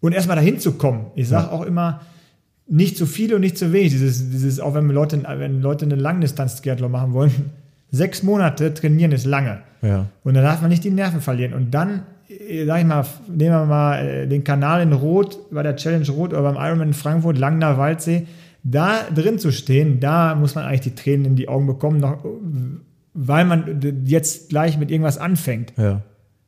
und 0.00 0.12
erstmal 0.12 0.36
dahin 0.36 0.58
zu 0.58 0.72
kommen. 0.72 1.06
Ich 1.14 1.28
sage 1.28 1.50
auch 1.50 1.62
immer, 1.62 2.00
nicht 2.66 2.96
zu 2.96 3.06
viel 3.06 3.34
und 3.34 3.40
nicht 3.40 3.58
zu 3.58 3.72
wenig. 3.72 3.92
Dieses, 3.92 4.30
dieses 4.30 4.60
auch 4.60 4.74
wenn 4.74 4.88
Leute, 4.88 5.22
wenn 5.22 5.60
Leute 5.60 5.84
eine 5.84 5.96
Langdistanz-Triathlon 5.96 6.90
machen 6.90 7.12
wollen, 7.12 7.50
sechs 7.90 8.22
Monate 8.22 8.72
trainieren 8.72 9.12
ist 9.12 9.26
lange. 9.26 9.60
Ja. 9.82 10.06
Und 10.24 10.34
dann 10.34 10.42
darf 10.42 10.60
man 10.60 10.70
nicht 10.70 10.84
die 10.84 10.90
Nerven 10.90 11.20
verlieren. 11.20 11.52
Und 11.52 11.72
dann, 11.72 12.02
sag 12.66 12.80
ich 12.80 12.86
mal, 12.86 13.04
nehmen 13.28 13.52
wir 13.52 13.66
mal 13.66 14.06
äh, 14.06 14.26
den 14.26 14.44
Kanal 14.44 14.82
in 14.82 14.92
Rot, 14.92 15.50
bei 15.50 15.62
der 15.62 15.76
Challenge 15.76 16.08
Rot 16.10 16.32
oder 16.32 16.42
beim 16.42 16.56
Ironman 16.56 16.88
in 16.88 16.94
Frankfurt, 16.94 17.38
Langner 17.38 17.78
Waldsee, 17.78 18.26
da 18.62 19.00
drin 19.14 19.38
zu 19.38 19.50
stehen, 19.50 20.00
da 20.00 20.34
muss 20.34 20.54
man 20.54 20.64
eigentlich 20.64 20.80
die 20.80 20.94
Tränen 20.94 21.24
in 21.24 21.36
die 21.36 21.48
Augen 21.48 21.66
bekommen, 21.66 21.98
noch, 22.00 22.24
weil 23.14 23.44
man 23.44 23.80
jetzt 24.04 24.50
gleich 24.50 24.78
mit 24.78 24.90
irgendwas 24.90 25.18
anfängt. 25.18 25.72
Ja. 25.76 26.02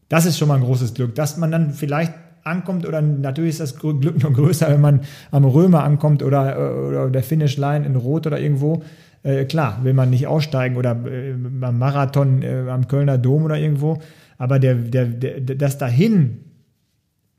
Das 0.08 0.26
ist 0.26 0.38
schon 0.38 0.48
mal 0.48 0.56
ein 0.56 0.62
großes 0.62 0.94
Glück, 0.94 1.14
dass 1.14 1.36
man 1.36 1.50
dann 1.50 1.70
vielleicht 1.70 2.12
ankommt 2.44 2.86
oder 2.86 3.00
natürlich 3.00 3.50
ist 3.50 3.60
das 3.60 3.76
Glück 3.78 4.22
noch 4.22 4.32
größer, 4.32 4.68
wenn 4.68 4.80
man 4.80 5.00
am 5.30 5.44
Römer 5.44 5.82
ankommt 5.82 6.22
oder, 6.22 6.56
äh, 6.56 6.88
oder 6.88 7.10
der 7.10 7.22
Finish 7.22 7.56
Line 7.56 7.86
in 7.86 7.96
Rot 7.96 8.26
oder 8.26 8.38
irgendwo. 8.38 8.82
Äh, 9.22 9.46
klar, 9.46 9.80
will 9.82 9.94
man 9.94 10.10
nicht 10.10 10.26
aussteigen 10.26 10.76
oder 10.76 10.92
äh, 10.92 11.32
beim 11.32 11.78
Marathon 11.78 12.42
äh, 12.42 12.68
am 12.68 12.86
Kölner 12.86 13.16
Dom 13.16 13.44
oder 13.44 13.56
irgendwo. 13.56 13.98
Aber 14.38 14.58
der, 14.58 14.74
der, 14.74 15.06
der, 15.06 15.40
das 15.40 15.78
dahin, 15.78 16.38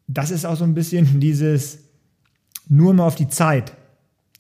das 0.08 0.32
ist 0.32 0.46
auch 0.46 0.56
so 0.56 0.64
ein 0.64 0.74
bisschen 0.74 1.20
dieses 1.20 1.80
nur 2.68 2.94
mal 2.94 3.06
auf 3.06 3.16
die 3.16 3.28
Zeit. 3.28 3.74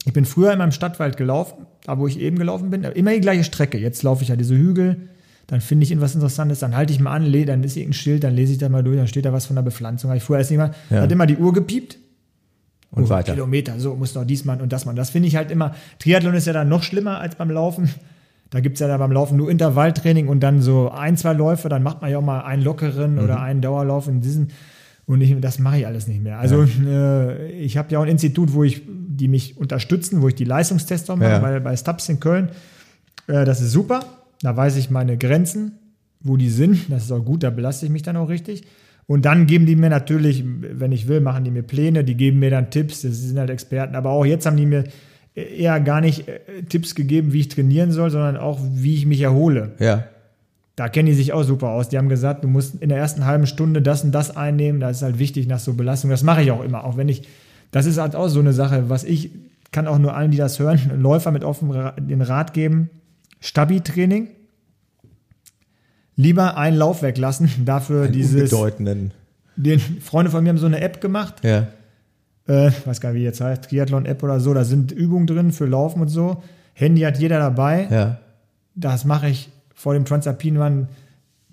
Ich 0.06 0.14
bin 0.14 0.26
früher 0.26 0.54
immer 0.54 0.64
im 0.64 0.72
Stadtwald 0.72 1.18
gelaufen, 1.18 1.66
da 1.84 1.98
wo 1.98 2.08
ich 2.08 2.20
eben 2.20 2.38
gelaufen 2.38 2.70
bin, 2.70 2.84
immer 2.84 3.12
die 3.14 3.22
gleiche 3.22 3.44
Strecke. 3.44 3.78
Jetzt 3.78 4.04
laufe 4.04 4.24
ich 4.24 4.30
ja 4.30 4.36
diese 4.36 4.56
Hügel, 4.56 5.10
dann 5.48 5.62
finde 5.62 5.84
ich 5.84 5.92
irgendwas 5.92 6.16
Interessantes, 6.16 6.60
dann 6.60 6.76
halte 6.76 6.94
ich 6.94 7.00
mal 7.00 7.12
an, 7.14 7.32
dann 7.46 7.64
ist 7.64 7.76
irgendein 7.76 7.94
Schild, 7.94 8.24
dann 8.24 8.34
lese 8.36 8.54
ich 8.54 8.58
da 8.60 8.70
mal 8.70 8.84
durch, 8.84 8.98
dann 8.98 9.08
steht 9.08 9.26
da 9.26 9.34
was 9.34 9.46
von 9.46 9.56
der 9.56 9.64
Bepflanzung. 9.64 10.10
Habe 10.10 10.18
ich 10.18 10.24
vorher 10.24 10.42
erst 10.42 10.52
nicht 10.52 10.60
mal, 10.60 10.74
Ja. 10.90 11.02
hat 11.02 11.12
immer 11.12 11.26
die 11.28 11.38
Uhr 11.38 11.54
gepiept. 11.54 11.98
Und 12.92 13.04
Oh, 13.06 13.10
weiter. 13.10 13.34
Kilometer, 13.34 13.80
so 13.80 13.96
muss 13.96 14.16
noch 14.16 14.26
dies 14.26 14.46
machen 14.46 14.62
und 14.62 14.72
das 14.72 14.86
machen. 14.86 14.96
Das 14.96 15.10
finde 15.10 15.28
ich 15.28 15.36
halt 15.36 15.52
immer. 15.52 15.76
Triathlon 16.00 16.34
ist 16.34 16.48
ja 16.48 16.54
dann 16.54 16.70
noch 16.70 16.82
schlimmer 16.84 17.20
als 17.20 17.36
beim 17.36 17.50
Laufen. 17.52 17.90
Da 18.56 18.62
gibt 18.62 18.76
es 18.76 18.80
ja 18.80 18.88
dann 18.88 19.00
beim 19.00 19.12
Laufen 19.12 19.36
nur 19.36 19.52
Intervalltraining 19.52 20.30
und 20.30 20.40
dann 20.40 20.62
so 20.62 20.90
ein, 20.90 21.18
zwei 21.18 21.34
Läufe, 21.34 21.68
dann 21.68 21.84
macht 21.84 22.02
man 22.02 22.10
ja 22.10 22.20
auch 22.20 22.24
mal 22.24 22.40
einen 22.40 22.64
lockeren 22.64 23.20
oder 23.20 23.42
einen 23.42 23.60
Dauerlauf 23.60 24.08
in 24.08 24.22
diesen. 24.22 24.48
Und 25.06 25.20
ich, 25.20 25.38
das 25.42 25.60
mache 25.60 25.80
ich 25.80 25.86
alles 25.86 26.08
nicht 26.08 26.24
mehr. 26.24 26.40
Also 26.40 26.64
äh, 26.64 27.52
ich 27.52 27.76
habe 27.76 27.92
ja 27.92 28.00
auch 28.00 28.04
ein 28.04 28.10
Institut, 28.10 28.54
wo 28.54 28.64
ich, 28.64 28.84
die 28.88 29.28
mich 29.28 29.58
unterstützen, 29.58 30.22
wo 30.22 30.30
ich 30.30 30.36
die 30.36 30.46
Leistungstests 30.46 31.10
mache, 31.10 31.24
Ja. 31.26 31.40
bei, 31.40 31.60
bei 31.60 31.76
Stubbs 31.76 32.08
in 32.08 32.22
Köln. 32.22 32.48
Äh, 33.28 33.44
das 33.44 33.60
ist 33.60 33.72
super. 33.72 34.06
Da 34.42 34.56
weiß 34.56 34.78
ich 34.78 34.90
meine 34.90 35.18
Grenzen, 35.18 35.74
wo 36.22 36.38
die 36.38 36.50
sind. 36.50 36.90
Das 36.90 37.04
ist 37.04 37.12
auch 37.12 37.26
gut, 37.26 37.44
da 37.44 37.50
belaste 37.50 37.86
ich 37.86 37.92
mich 37.92 38.04
dann 38.04 38.16
auch 38.16 38.30
richtig. 38.30 38.64
Und 39.06 39.26
dann 39.26 39.48
geben 39.48 39.66
die 39.66 39.76
mir 39.76 39.90
natürlich, 39.90 40.46
wenn 40.46 40.94
ich 40.94 41.10
will, 41.10 41.20
machen 41.20 41.44
die 41.44 41.52
mir 41.52 41.64
Pläne, 41.64 42.06
die 42.06 42.16
geben 42.16 42.40
mir 42.40 42.52
dann 42.52 42.70
Tipps, 42.70 43.02
das 43.02 43.18
sind 43.18 43.38
halt 43.38 43.50
Experten. 43.50 43.96
Aber 43.96 44.12
auch 44.12 44.26
jetzt 44.26 44.46
haben 44.46 44.56
die 44.56 44.66
mir 44.66 44.86
eher 45.36 45.80
gar 45.82 46.02
nicht 46.02 46.28
äh, 46.28 46.40
Tipps 46.70 46.96
gegeben, 46.96 47.34
wie 47.34 47.42
ich 47.42 47.50
trainieren 47.50 47.92
soll, 47.92 48.10
sondern 48.10 48.38
auch, 48.38 48.60
wie 48.74 48.96
ich 48.96 49.06
mich 49.06 49.22
erhole. 49.22 49.74
Ja. 49.80 50.06
Da 50.78 50.90
kennen 50.90 51.06
die 51.08 51.14
sich 51.14 51.32
auch 51.34 51.44
super 51.44 51.70
aus. 51.70 51.90
Die 51.90 51.98
haben 51.98 52.10
gesagt, 52.10 52.44
du 52.44 52.48
musst 52.48 52.76
in 52.82 52.90
der 52.90 52.98
ersten 52.98 53.26
halben 53.26 53.48
Stunde 53.48 53.82
das 53.82 54.04
und 54.04 54.12
das 54.12 54.36
einnehmen. 54.36 54.82
Das 54.82 54.98
ist 54.98 55.04
halt 55.04 55.20
wichtig 55.20 55.48
nach 55.48 55.60
so 55.60 55.74
Belastung. 55.74 56.10
Das 56.10 56.24
mache 56.24 56.42
ich 56.44 56.52
auch 56.52 56.64
immer. 56.64 56.84
Auch 56.84 56.98
wenn 56.98 57.08
ich, 57.10 57.28
das 57.72 57.86
ist 57.86 57.98
halt 57.98 58.16
auch 58.16 58.28
so 58.28 58.40
eine 58.40 58.52
Sache, 58.54 58.90
was 58.90 59.04
ich, 59.06 59.30
kann 59.72 59.88
auch 59.88 59.98
nur 60.00 60.16
allen, 60.16 60.32
die 60.32 60.38
das 60.38 60.60
hören, 60.60 60.80
Läufer 61.02 61.32
mit 61.32 61.44
offenem 61.44 61.72
Ra- 61.72 61.92
den 62.00 62.22
Rat 62.22 62.54
geben. 62.54 62.90
Stabi-Training. 63.42 64.28
Lieber 66.18 66.58
einen 66.58 66.78
Lauf 66.78 67.02
weglassen. 67.02 67.50
Dafür 67.66 68.08
dieses, 68.08 68.52
Unbedeutenden. 68.54 69.12
den 69.56 69.80
Freunde 69.80 70.32
von 70.32 70.44
mir 70.44 70.50
haben 70.50 70.58
so 70.58 70.66
eine 70.66 70.82
App 70.82 71.02
gemacht 71.02 71.36
Ja. 71.44 71.68
Äh, 72.48 72.72
weiß 72.86 73.02
gar 73.02 73.10
nicht, 73.10 73.16
wie 73.16 73.20
die 73.20 73.26
jetzt 73.26 73.42
heißt, 73.42 73.64
Triathlon-App 73.70 74.22
oder 74.24 74.40
so, 74.40 74.54
da 74.54 74.64
sind 74.64 74.92
Übungen 74.92 75.28
drin 75.28 75.52
für 75.52 75.66
Laufen 75.66 76.02
und 76.02 76.08
so. 76.10 76.44
Handy 76.74 77.02
hat 77.02 77.18
jeder 77.20 77.40
dabei. 77.40 77.88
Ja. 77.90 78.18
Das 78.76 79.06
mache 79.06 79.30
ich 79.30 79.50
vor 79.74 79.94
dem 79.94 80.06
Transalpin 80.06 80.58
Run 80.62 80.88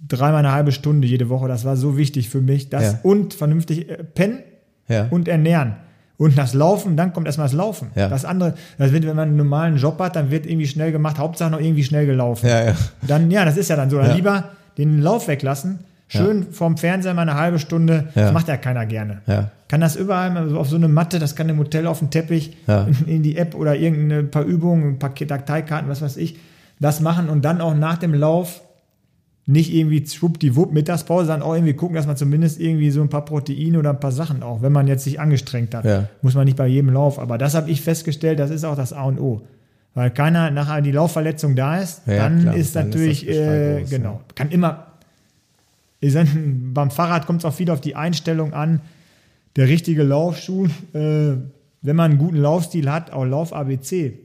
dreimal 0.08 0.40
eine 0.40 0.52
halbe 0.52 0.72
Stunde 0.72 1.06
jede 1.06 1.28
Woche. 1.28 1.46
Das 1.48 1.64
war 1.64 1.76
so 1.76 1.96
wichtig 1.96 2.28
für 2.28 2.40
mich. 2.40 2.68
Das 2.70 2.82
Ja. 2.84 2.98
und 3.04 3.34
vernünftig 3.34 3.88
äh, 3.88 4.02
pennen 4.02 4.40
Ja. 4.88 5.06
und 5.10 5.28
ernähren. 5.28 5.76
Und 6.18 6.36
das 6.38 6.54
Laufen, 6.54 6.96
dann 6.96 7.12
kommt 7.12 7.26
erstmal 7.26 7.46
das 7.46 7.54
Laufen. 7.54 7.90
Ja. 7.94 8.08
Das 8.08 8.24
andere, 8.24 8.54
das 8.78 8.92
wird, 8.92 9.06
wenn 9.06 9.16
man 9.16 9.28
einen 9.28 9.36
normalen 9.36 9.76
Job 9.76 9.98
hat, 9.98 10.14
dann 10.14 10.30
wird 10.30 10.46
irgendwie 10.46 10.66
schnell 10.68 10.92
gemacht, 10.92 11.18
Hauptsache 11.18 11.50
noch 11.50 11.60
irgendwie 11.60 11.82
schnell 11.84 12.06
gelaufen. 12.06 12.46
ja, 12.48 12.64
ja. 12.66 12.74
Dann, 13.06 13.30
ja, 13.30 13.44
das 13.44 13.56
ist 13.56 13.70
ja 13.70 13.76
dann 13.76 13.90
so. 13.90 13.98
Dann 13.98 14.14
lieber 14.16 14.50
den 14.78 15.00
Lauf 15.00 15.26
weglassen, 15.28 15.80
Schön 16.18 16.52
vorm 16.52 16.76
Fernseher 16.76 17.14
mal 17.14 17.22
eine 17.22 17.34
halbe 17.34 17.58
Stunde. 17.58 18.08
Ja. 18.14 18.22
Das 18.24 18.32
macht 18.32 18.48
ja 18.48 18.56
keiner 18.56 18.86
gerne. 18.86 19.22
Ja. 19.26 19.50
Kann 19.68 19.80
das 19.80 19.96
überall 19.96 20.30
mal 20.30 20.48
so 20.48 20.58
auf 20.58 20.68
so 20.68 20.76
eine 20.76 20.88
Matte, 20.88 21.18
das 21.18 21.34
kann 21.36 21.48
im 21.48 21.58
Hotel 21.58 21.86
auf 21.86 21.98
dem 22.00 22.10
Teppich, 22.10 22.56
Ja. 22.66 22.86
in 23.06 23.22
die 23.22 23.36
App 23.36 23.54
oder 23.54 23.76
irgendein 23.76 24.30
paar 24.30 24.44
Übungen, 24.44 24.94
ein 24.94 24.98
paar 24.98 25.10
Dateikarten, 25.10 25.88
was 25.88 26.02
weiß 26.02 26.16
ich, 26.18 26.38
das 26.80 27.00
machen 27.00 27.28
und 27.28 27.44
dann 27.44 27.60
auch 27.60 27.74
nach 27.74 27.96
dem 27.98 28.12
Lauf 28.14 28.62
nicht 29.46 29.72
irgendwie 29.74 30.06
schwuppdiwupp 30.06 30.72
Mittagspause, 30.72 31.26
sondern 31.26 31.48
auch 31.48 31.54
irgendwie 31.54 31.74
gucken, 31.74 31.96
dass 31.96 32.06
man 32.06 32.16
zumindest 32.16 32.60
irgendwie 32.60 32.90
so 32.90 33.02
ein 33.02 33.08
paar 33.08 33.24
Proteine 33.24 33.78
oder 33.78 33.90
ein 33.90 33.98
paar 34.00 34.12
Sachen 34.12 34.42
auch, 34.42 34.62
wenn 34.62 34.72
man 34.72 34.86
jetzt 34.86 35.04
sich 35.04 35.18
angestrengt 35.18 35.74
hat. 35.74 35.84
Ja. 35.84 36.04
Muss 36.22 36.34
man 36.34 36.44
nicht 36.44 36.56
bei 36.56 36.66
jedem 36.68 36.90
Lauf. 36.92 37.18
Aber 37.18 37.38
das 37.38 37.54
habe 37.54 37.68
ich 37.70 37.80
festgestellt, 37.80 38.38
das 38.38 38.50
ist 38.50 38.64
auch 38.64 38.76
das 38.76 38.92
A 38.92 39.02
und 39.04 39.18
O. 39.18 39.42
Weil 39.94 40.10
keiner 40.10 40.50
nachher 40.50 40.80
die 40.80 40.92
Laufverletzung 40.92 41.56
da 41.56 41.78
ist, 41.78 42.02
Ja, 42.06 42.16
dann 42.18 42.42
klar, 42.42 42.54
ist 42.56 42.76
dann 42.76 42.88
ist 42.88 42.94
natürlich, 42.94 43.26
Geschrei 43.26 43.80
äh, 43.80 43.84
genau, 43.90 44.20
kann 44.34 44.50
immer, 44.50 44.86
ist 46.02 46.16
dann, 46.16 46.72
beim 46.74 46.90
Fahrrad 46.90 47.26
kommt 47.26 47.40
es 47.40 47.44
auch 47.46 47.54
viel 47.54 47.70
auf 47.70 47.80
die 47.80 47.96
Einstellung 47.96 48.52
an, 48.52 48.80
der 49.56 49.68
richtige 49.68 50.02
Laufschuh, 50.02 50.66
äh, 50.92 51.36
wenn 51.84 51.96
man 51.96 52.10
einen 52.12 52.18
guten 52.18 52.36
Laufstil 52.36 52.90
hat, 52.90 53.12
auch 53.12 53.24
Lauf-ABC, 53.24 54.18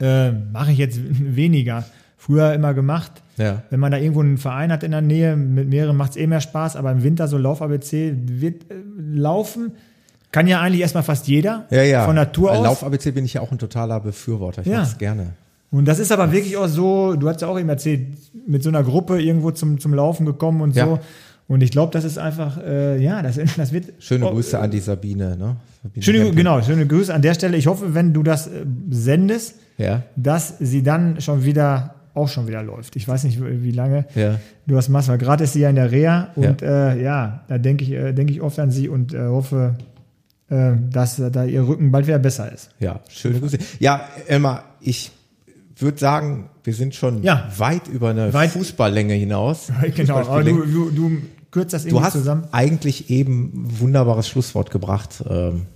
äh, 0.00 0.30
mache 0.32 0.72
ich 0.72 0.78
jetzt 0.78 1.00
weniger. 1.02 1.84
Früher 2.16 2.52
immer 2.52 2.74
gemacht. 2.74 3.22
Ja. 3.36 3.62
Wenn 3.70 3.78
man 3.80 3.92
da 3.92 3.98
irgendwo 3.98 4.20
einen 4.20 4.38
Verein 4.38 4.72
hat 4.72 4.82
in 4.82 4.90
der 4.90 5.00
Nähe, 5.00 5.36
mit 5.36 5.68
mehreren 5.68 5.96
macht 5.96 6.12
es 6.12 6.16
eh 6.16 6.26
mehr 6.26 6.40
Spaß, 6.40 6.74
aber 6.76 6.90
im 6.90 7.02
Winter 7.04 7.28
so 7.28 7.38
Lauf-ABC 7.38 8.14
wird 8.26 8.70
äh, 8.70 8.74
laufen. 8.98 9.72
Kann 10.32 10.46
ja 10.48 10.60
eigentlich 10.60 10.80
erstmal 10.82 11.04
fast 11.04 11.26
jeder 11.28 11.66
Ja, 11.70 11.82
ja. 11.82 12.04
von 12.04 12.16
Natur 12.16 12.52
aus. 12.52 12.64
Lauf-ABC 12.64 13.12
bin 13.12 13.24
ich 13.24 13.34
ja 13.34 13.40
auch 13.40 13.52
ein 13.52 13.58
totaler 13.58 14.00
Befürworter. 14.00 14.62
Ich 14.62 14.66
Ja. 14.68 14.80
mach's 14.80 14.98
gerne. 14.98 15.34
Und 15.70 15.86
das 15.86 15.98
ist 15.98 16.12
aber 16.12 16.32
wirklich 16.32 16.56
auch 16.56 16.68
so, 16.68 17.14
du 17.14 17.28
hast 17.28 17.42
ja 17.42 17.48
auch 17.48 17.58
eben 17.58 17.68
erzählt, 17.68 18.06
mit 18.46 18.62
so 18.62 18.70
einer 18.70 18.82
Gruppe 18.82 19.20
irgendwo 19.20 19.50
zum, 19.50 19.78
zum 19.78 19.92
Laufen 19.92 20.24
gekommen 20.24 20.62
und 20.62 20.74
Ja. 20.74 20.86
so. 20.86 20.98
Und 21.46 21.62
ich 21.62 21.70
glaube, 21.70 21.92
das 21.92 22.04
ist 22.04 22.18
einfach, 22.18 22.58
äh, 22.62 23.02
ja, 23.02 23.22
das, 23.22 23.38
das 23.56 23.72
wird. 23.72 23.86
Schöne 23.98 24.26
oh, 24.26 24.32
Grüße 24.32 24.58
an 24.58 24.70
die 24.70 24.80
Sabine. 24.80 25.36
Ne? 25.36 25.56
Sabine 25.82 26.02
Schöne, 26.02 26.30
genau, 26.32 26.60
schöne 26.62 26.86
Grüße 26.86 27.12
an 27.12 27.22
der 27.22 27.34
Stelle. 27.34 27.56
Ich 27.56 27.66
hoffe, 27.66 27.94
wenn 27.94 28.12
du 28.12 28.22
das 28.22 28.46
äh, 28.46 28.64
sendest, 28.90 29.56
Ja, 29.78 30.02
dass 30.16 30.58
sie 30.58 30.82
dann 30.82 31.20
schon 31.20 31.44
wieder, 31.44 31.94
auch 32.14 32.28
schon 32.28 32.48
wieder 32.48 32.62
läuft. 32.62 32.96
Ich 32.96 33.08
weiß 33.08 33.24
nicht, 33.24 33.40
wie 33.40 33.70
lange 33.70 34.04
ja. 34.14 34.38
du 34.66 34.74
das 34.74 34.88
machst, 34.88 35.08
weil 35.08 35.18
gerade 35.18 35.44
ist 35.44 35.54
sie 35.54 35.60
ja 35.60 35.70
in 35.70 35.76
der 35.76 35.90
Reha 35.90 36.28
und 36.34 36.60
ja, 36.60 36.92
äh, 36.92 37.02
ja 37.02 37.44
da 37.48 37.58
denke 37.58 37.84
ich, 37.84 37.92
äh, 37.92 38.12
denke 38.12 38.32
ich 38.32 38.42
oft 38.42 38.58
an 38.58 38.70
sie 38.70 38.88
und 38.88 39.14
äh, 39.14 39.26
hoffe, 39.26 39.76
äh, 40.50 40.72
dass 40.90 41.18
äh, 41.18 41.30
da 41.30 41.44
ihr 41.44 41.66
Rücken 41.66 41.90
bald 41.90 42.06
wieder 42.06 42.18
besser 42.18 42.52
ist. 42.52 42.70
Ja, 42.80 43.00
schöne 43.08 43.38
Grüße. 43.40 43.58
Ja, 43.78 44.08
Elmar, 44.26 44.64
ich 44.80 45.12
würde 45.82 45.98
sagen, 45.98 46.50
wir 46.64 46.74
sind 46.74 46.94
schon 46.94 47.22
Ja. 47.22 47.50
weit 47.56 47.88
über 47.88 48.10
eine 48.10 48.32
Weit- 48.32 48.50
Fußballlänge 48.50 49.14
hinaus. 49.14 49.68
Genau, 49.94 50.16
aber 50.18 50.42
du, 50.44 50.64
du, 50.64 50.90
du 50.90 51.18
kürzt 51.50 51.72
das 51.72 51.82
Du 51.82 51.88
irgendwie 51.88 52.04
hast 52.04 52.12
zusammen. 52.14 52.44
eigentlich 52.52 53.10
eben 53.10 53.52
ein 53.54 53.80
wunderbares 53.80 54.28
Schlusswort 54.28 54.70
gebracht, 54.70 55.22
ähm, 55.28 55.66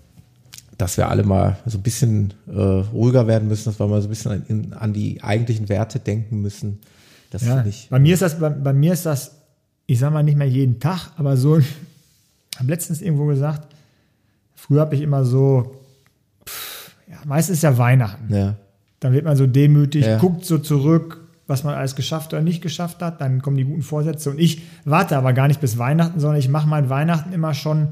dass 0.79 0.97
wir 0.97 1.09
alle 1.09 1.23
mal 1.23 1.59
so 1.67 1.79
ein 1.79 1.83
bisschen 1.83 2.35
äh, 2.49 2.61
ruhiger 2.61 3.27
werden 3.27 3.47
müssen, 3.49 3.67
dass 3.67 3.79
wir 3.79 3.87
mal 3.87 4.01
so 4.03 4.09
ein 4.09 4.11
bisschen 4.11 4.73
an, 4.75 4.93
die 4.93 5.23
eigentlichen 5.23 5.69
Werte 5.69 5.99
denken 6.01 6.43
müssen. 6.43 6.81
Das 7.31 7.43
Ja, 7.47 7.65
ich. 7.65 7.89
bei 7.91 7.99
mir 7.99 8.15
ist 8.15 8.23
das, 8.23 8.39
bei, 8.41 8.49
bei 8.51 8.73
mir 8.73 8.93
ist 8.93 9.07
das, 9.07 9.33
ich 9.87 9.99
sag 9.99 10.13
mal 10.13 10.23
nicht 10.23 10.37
mehr 10.37 10.49
jeden 10.49 10.81
Tag, 10.81 11.11
aber 11.17 11.37
so, 11.37 11.59
ich 11.59 11.67
habe 12.59 12.69
letztens 12.71 13.01
irgendwo 13.01 13.27
gesagt, 13.27 13.69
früher 14.55 14.81
habe 14.81 14.95
ich 14.97 15.01
immer 15.03 15.25
so, 15.25 15.77
pff, 16.47 16.91
ja, 17.09 17.19
meistens 17.25 17.59
ist 17.59 17.63
ja 17.63 17.79
Weihnachten. 17.79 18.35
Ja, 18.35 18.55
Dann 19.03 19.13
wird 19.13 19.25
man 19.25 19.37
so 19.37 19.47
demütig, 19.47 20.07
Ja. 20.07 20.19
guckt 20.19 20.45
so 20.45 20.59
zurück, 20.59 21.21
was 21.47 21.65
man 21.65 21.75
alles 21.75 21.97
geschafft 21.97 22.33
oder 22.33 22.41
nicht 22.43 22.63
geschafft 22.63 23.03
hat, 23.03 23.21
dann 23.21 23.43
kommen 23.43 23.57
die 23.57 23.65
guten 23.65 23.83
Vorsätze. 23.83 24.31
Und 24.31 24.39
ich 24.39 24.63
warte 24.85 25.17
aber 25.17 25.33
gar 25.33 25.49
nicht 25.49 25.61
bis 25.61 25.77
Weihnachten, 25.77 26.21
sondern 26.21 26.39
ich 26.39 26.49
mache 26.49 26.69
mein 26.69 26.89
Weihnachten 26.89 27.33
immer 27.33 27.53
schon. 27.53 27.89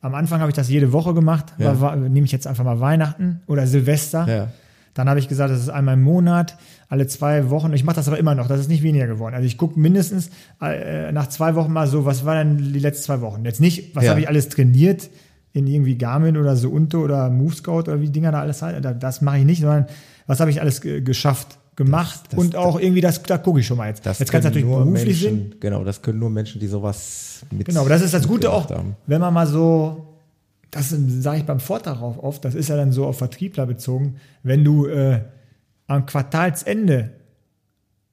Am 0.00 0.14
Anfang 0.14 0.40
habe 0.40 0.50
ich 0.50 0.56
das 0.56 0.68
jede 0.68 0.92
Woche 0.92 1.14
gemacht, 1.14 1.52
Ja. 1.58 1.80
war, 1.80 1.96
nehme 1.96 2.24
ich 2.24 2.32
jetzt 2.32 2.46
einfach 2.46 2.64
mal 2.64 2.80
Weihnachten 2.80 3.40
oder 3.46 3.66
Silvester. 3.66 4.26
Ja. 4.28 4.48
Dann 4.94 5.08
habe 5.08 5.18
ich 5.18 5.28
gesagt, 5.28 5.50
das 5.50 5.60
ist 5.60 5.68
einmal 5.70 5.94
im 5.94 6.02
Monat, 6.02 6.56
alle 6.88 7.06
zwei 7.06 7.50
Wochen. 7.50 7.72
Ich 7.72 7.84
mache 7.84 7.96
das 7.96 8.06
aber 8.08 8.18
immer 8.18 8.34
noch, 8.34 8.46
das 8.46 8.60
ist 8.60 8.68
nicht 8.68 8.82
weniger 8.82 9.06
geworden. 9.06 9.34
Also 9.34 9.46
ich 9.46 9.58
gucke 9.58 9.78
mindestens 9.78 10.30
äh, 10.62 11.10
nach 11.12 11.28
zwei 11.28 11.54
Wochen 11.56 11.72
mal 11.72 11.86
so, 11.86 12.04
was 12.06 12.24
war 12.24 12.36
denn 12.36 12.56
die 12.72 12.78
letzten 12.78 13.04
zwei 13.04 13.20
Wochen? 13.20 13.44
Jetzt 13.44 13.60
nicht, 13.60 13.94
was 13.96 14.04
Ja. 14.04 14.10
habe 14.10 14.20
ich 14.20 14.28
alles 14.28 14.48
trainiert 14.48 15.10
in 15.52 15.66
irgendwie 15.66 15.96
Garmin 15.98 16.36
oder 16.36 16.56
so 16.56 16.70
Unto 16.70 17.02
oder 17.02 17.28
Move 17.30 17.54
Scout 17.54 17.80
oder 17.80 18.00
wie 18.00 18.08
Dinger 18.10 18.32
da 18.32 18.40
alles 18.40 18.62
halt. 18.62 18.84
Da- 18.84 18.92
Das 18.94 19.20
mache 19.20 19.38
ich 19.38 19.44
nicht, 19.44 19.60
sondern 19.60 19.86
was 20.26 20.40
habe 20.40 20.50
ich 20.50 20.60
alles 20.60 20.80
ge- 20.80 21.00
geschafft, 21.00 21.58
gemacht 21.76 22.20
Das- 22.24 22.30
das- 22.30 22.38
und 22.38 22.56
auch 22.56 22.78
irgendwie, 22.78 23.00
das, 23.00 23.22
da 23.22 23.38
gucke 23.38 23.60
ich 23.60 23.66
schon 23.66 23.76
mal 23.76 23.88
jetzt. 23.88 24.04
das 24.06 24.18
jetzt 24.18 24.30
kann 24.30 24.38
es 24.40 24.44
natürlich 24.44 24.66
nur 24.66 24.78
beruflich 24.84 25.22
Menschen, 25.22 25.50
sein. 25.50 25.54
Genau, 25.60 25.84
das 25.84 26.00
können 26.02 26.18
nur 26.18 26.30
Menschen, 26.30 26.60
die 26.60 26.66
sowas 26.66 27.44
mit. 27.50 27.66
Genau, 27.66 27.80
aber 27.80 27.88
das 27.90 28.02
ist 28.02 28.14
das 28.14 28.26
Gute 28.28 28.50
auch, 28.52 28.70
haben. 28.70 28.96
wenn 29.06 29.20
man 29.20 29.34
mal 29.34 29.46
so, 29.46 30.06
das 30.70 30.90
sage 30.90 31.38
ich 31.38 31.44
beim 31.44 31.60
Vortrag 31.60 32.00
auch 32.00 32.18
oft, 32.18 32.44
das 32.44 32.54
ist 32.54 32.68
ja 32.68 32.76
dann 32.76 32.92
so 32.92 33.06
auf 33.06 33.18
Vertriebler 33.18 33.66
bezogen, 33.66 34.16
wenn 34.42 34.64
du 34.64 34.86
äh, 34.86 35.20
am 35.86 36.06
Quartalsende, 36.06 37.10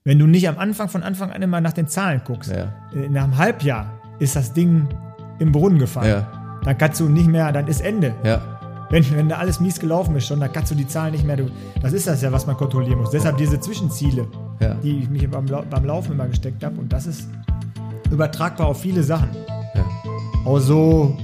wenn 0.03 0.17
du 0.19 0.27
nicht 0.27 0.47
am 0.49 0.57
Anfang 0.57 0.89
von 0.89 1.03
Anfang 1.03 1.31
an 1.31 1.41
immer 1.41 1.61
nach 1.61 1.73
den 1.73 1.87
Zahlen 1.87 2.21
guckst, 2.25 2.51
Ja. 2.51 2.73
äh, 2.95 3.07
nach 3.09 3.23
einem 3.25 3.37
Halbjahr 3.37 3.99
ist 4.19 4.35
das 4.35 4.53
Ding 4.53 4.87
im 5.39 5.51
Brunnen 5.51 5.79
gefallen. 5.79 6.09
Ja. 6.09 6.59
Dann 6.63 6.77
kannst 6.77 6.99
du 6.99 7.09
nicht 7.09 7.27
mehr, 7.27 7.51
dann 7.51 7.67
ist 7.67 7.81
Ende. 7.81 8.13
Ja, 8.23 8.59
Wenn, 8.91 9.09
wenn 9.15 9.29
da 9.29 9.37
alles 9.37 9.59
mies 9.59 9.79
gelaufen 9.79 10.15
ist 10.17 10.27
schon, 10.27 10.39
dann 10.39 10.51
kannst 10.51 10.69
du 10.71 10.75
die 10.75 10.85
Zahlen 10.87 11.13
nicht 11.13 11.25
mehr. 11.25 11.37
Du, 11.37 11.47
das 11.81 11.93
ist 11.93 12.07
das 12.07 12.21
ja, 12.21 12.31
was 12.31 12.45
man 12.45 12.57
kontrollieren 12.57 12.99
muss. 12.99 13.09
Deshalb 13.11 13.37
diese 13.37 13.59
Zwischenziele, 13.59 14.27
Ja. 14.59 14.73
die 14.75 14.99
ich 14.99 15.09
mich 15.09 15.29
beim, 15.29 15.45
beim 15.45 15.85
Laufen 15.85 16.11
immer 16.11 16.27
gesteckt 16.27 16.63
habe. 16.63 16.77
Und 16.79 16.91
das 16.91 17.07
ist 17.07 17.27
übertragbar 18.11 18.67
auf 18.67 18.81
viele 18.81 19.01
Sachen. 19.03 19.29
ja. 19.75 19.83
Auch 20.45 20.59
so, 20.59 21.15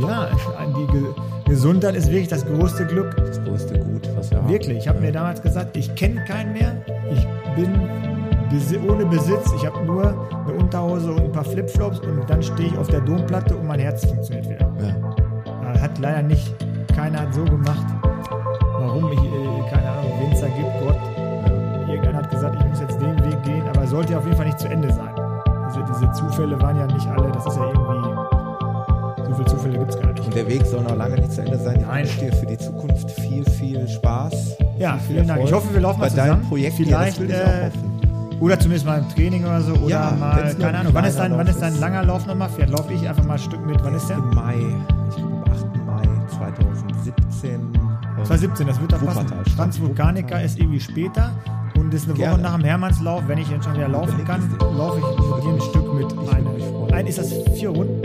ja, 0.00 0.28
die 0.76 0.92
Ge 0.92 1.02
Gesundheit 1.46 1.94
ist 1.96 2.08
wirklich 2.08 2.28
das 2.28 2.44
größte 2.44 2.84
Glück. 2.86 3.16
Das 3.16 3.42
größte 3.42 3.78
Gut, 3.78 4.06
was 4.14 4.30
wir 4.30 4.36
haben. 4.38 4.48
Wirklich. 4.50 4.76
Ich 4.78 4.86
habe 4.88 5.00
mir 5.00 5.10
damals 5.12 5.40
gesagt, 5.40 5.76
ich 5.78 5.94
kenne 5.94 6.22
keinen 6.26 6.52
mehr. 6.52 6.76
Ich 7.10 7.26
bin 7.56 7.72
besi 8.50 8.78
ohne 8.86 9.06
Besitz. 9.06 9.50
Ich 9.56 9.64
habe 9.64 9.82
nur 9.86 10.04
eine 10.46 10.52
Unterhose 10.58 11.10
und 11.10 11.20
ein 11.22 11.32
paar 11.32 11.44
Flipflops 11.46 12.00
und 12.00 12.28
dann 12.28 12.42
stehe 12.42 12.68
ich 12.68 12.76
auf 12.76 12.88
der 12.88 13.00
Domplatte 13.00 13.56
und 13.56 13.66
mein 13.66 13.80
Herz 13.80 14.04
funktioniert 14.04 14.44
wieder. 14.46 14.70
Ja. 14.78 15.72
Ja, 15.74 15.80
Hat 15.80 15.98
leider 15.98 16.22
nicht 16.22 16.54
keiner 16.98 17.20
hat 17.20 17.32
so 17.32 17.44
gemacht. 17.44 17.86
Warum 18.80 19.12
ich, 19.12 19.18
äh, 19.20 19.70
keine 19.70 19.88
Ahnung, 19.88 20.12
wen 20.20 20.32
es 20.32 20.40
da 20.40 20.48
gibt, 20.48 20.80
Gott. 20.80 20.96
Irgendeiner 21.88 22.18
hat 22.18 22.30
gesagt, 22.30 22.56
ich 22.58 22.66
muss 22.68 22.80
jetzt 22.80 23.00
den 23.00 23.16
Weg 23.24 23.40
gehen, 23.44 23.62
aber 23.68 23.84
es 23.84 23.90
sollte 23.90 24.12
ja 24.12 24.18
auf 24.18 24.24
jeden 24.24 24.36
Fall 24.36 24.46
nicht 24.46 24.58
zu 24.58 24.68
Ende 24.68 24.92
sein. 24.92 25.14
Diese, 25.68 25.84
diese 25.84 26.12
Zufälle 26.12 26.60
waren 26.60 26.76
ja 26.76 26.86
nicht 26.86 27.06
alle, 27.06 27.30
das 27.30 27.46
ist 27.46 27.56
ja 27.56 27.66
irgendwie, 27.66 29.28
so 29.28 29.34
viele 29.34 29.46
Zufälle 29.46 29.78
gibt 29.78 29.90
es 29.90 30.00
gar 30.00 30.12
nicht. 30.12 30.26
Und 30.26 30.34
der 30.34 30.48
Weg 30.48 30.66
soll 30.66 30.82
noch 30.82 30.96
lange 30.96 31.14
nicht 31.14 31.30
zu 31.30 31.40
Ende 31.40 31.56
sein. 31.58 31.76
Ich 31.78 31.86
Nein. 31.86 32.04
wünsche 32.04 32.18
dir 32.18 32.32
für 32.32 32.46
die 32.46 32.58
Zukunft 32.58 33.10
viel, 33.12 33.44
viel 33.44 33.88
Spaß. 33.88 34.56
Ja, 34.78 34.94
viel, 34.94 34.98
viel 34.98 35.14
vielen 35.14 35.28
Dank. 35.28 35.44
Ich 35.44 35.52
hoffe, 35.52 35.72
wir 35.72 35.80
laufen 35.80 36.00
bei 36.00 36.08
mal 36.08 36.16
deinen 36.16 36.26
zusammen. 36.30 36.48
Projekten. 36.48 36.84
Vielleicht, 36.84 37.20
ja, 37.20 37.36
äh. 37.36 37.70
Oder 38.40 38.58
zumindest 38.58 38.86
mal 38.86 38.98
im 38.98 39.08
Training 39.08 39.44
oder 39.44 39.60
so. 39.60 39.72
Oder 39.74 39.88
Ja, 39.88 40.16
mal, 40.18 40.52
keine 40.54 40.66
ein 40.66 40.74
Ahnung. 40.74 40.94
Wann 40.94 41.04
ist, 41.04 41.16
dein, 41.16 41.36
wann 41.36 41.46
ist 41.46 41.62
dein 41.62 41.78
langer 41.78 42.02
Lauf 42.04 42.26
nochmal? 42.26 42.48
Vielleicht 42.52 42.72
laufe 42.72 42.92
ich 42.92 43.08
einfach 43.08 43.24
mal 43.24 43.34
ein 43.34 43.38
Stück 43.38 43.64
mit. 43.64 43.82
Wann 43.84 43.94
ist 43.94 44.08
der? 44.08 44.16
Im 44.16 44.34
Mai, 44.34 44.54
2017, 48.28 48.66
das 48.66 48.80
wird 48.80 48.90
passen. 48.90 49.06
Wuppertal, 49.06 49.44
Franz 49.56 49.76
Stadt 49.76 49.86
Vulkanica 49.88 50.38
ist 50.38 50.58
irgendwie 50.58 50.80
später 50.80 51.32
und 51.76 51.92
ist 51.94 52.04
eine 52.04 52.12
Woche 52.12 52.22
Gerne. 52.22 52.42
nach 52.42 52.56
dem 52.56 52.64
Hermannslauf. 52.64 53.22
Wenn 53.26 53.38
ich 53.38 53.48
dann 53.48 53.62
schon 53.62 53.74
wieder 53.74 53.88
laufen 53.88 54.22
kann, 54.24 54.42
laufe 54.76 54.98
ich 54.98 55.34
mit 55.34 55.44
dir 55.44 55.54
ein 55.54 55.60
Stück 55.60 55.94
mit. 55.94 56.12
Ich 56.12 56.32
Eine, 56.34 56.94
ein, 56.94 57.06
ist 57.06 57.18
das 57.18 57.32
vier 57.54 57.70
Runden? 57.70 58.02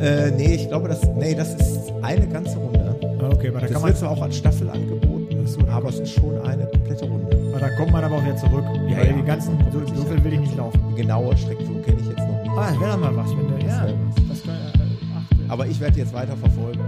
Äh, 0.00 0.30
nee, 0.32 0.56
ich 0.56 0.68
glaube, 0.68 0.88
das, 0.88 1.00
nee, 1.16 1.34
das 1.34 1.54
ist 1.54 1.90
eine 2.02 2.28
ganze 2.28 2.58
Runde. 2.58 2.96
Ah, 3.20 3.26
Okay, 3.32 3.48
aber 3.48 3.60
da, 3.60 3.66
Das 3.66 3.72
kann 3.72 3.80
man, 3.82 3.88
wird 3.88 3.98
zwar 3.98 4.10
auch 4.10 4.22
als 4.22 4.36
Staffel 4.36 4.68
angeboten, 4.68 5.46
so, 5.46 5.60
aber 5.68 5.88
es 5.88 5.98
ist 6.00 6.12
schon 6.12 6.38
eine 6.42 6.66
komplette 6.66 7.06
Runde. 7.06 7.36
aber 7.50 7.60
da 7.60 7.70
kommt 7.76 7.92
man 7.92 8.04
aber 8.04 8.16
auch 8.16 8.22
wieder 8.22 8.36
zurück. 8.36 8.64
Ja, 8.88 8.98
weil 8.98 9.06
ja. 9.06 9.12
die 9.14 9.24
ganzen, 9.24 9.58
so, 9.72 9.80
so 9.80 10.04
viel 10.04 10.22
will 10.22 10.34
ich 10.34 10.40
nicht 10.40 10.56
laufen. 10.56 10.80
Die 10.90 11.00
genaue 11.00 11.34
Streckenführung 11.36 11.82
kenne 11.82 11.98
ich 12.00 12.08
jetzt 12.08 12.18
noch 12.18 12.42
nicht. 12.42 12.50
Ah, 12.50 12.66
das 12.70 12.80
wäre 12.80 12.92
doch 12.92 13.00
mal 13.00 13.16
was. 13.16 13.30
Wenn 13.30 13.48
du, 13.58 13.66
ja, 13.66 13.86
was. 13.86 14.28
das 14.28 14.42
kann, 14.42 14.54
äh. 14.54 15.48
Aber 15.48 15.66
ich 15.66 15.80
werde 15.80 15.98
jetzt 15.98 16.12
weiter 16.12 16.36
verfolgen, 16.36 16.80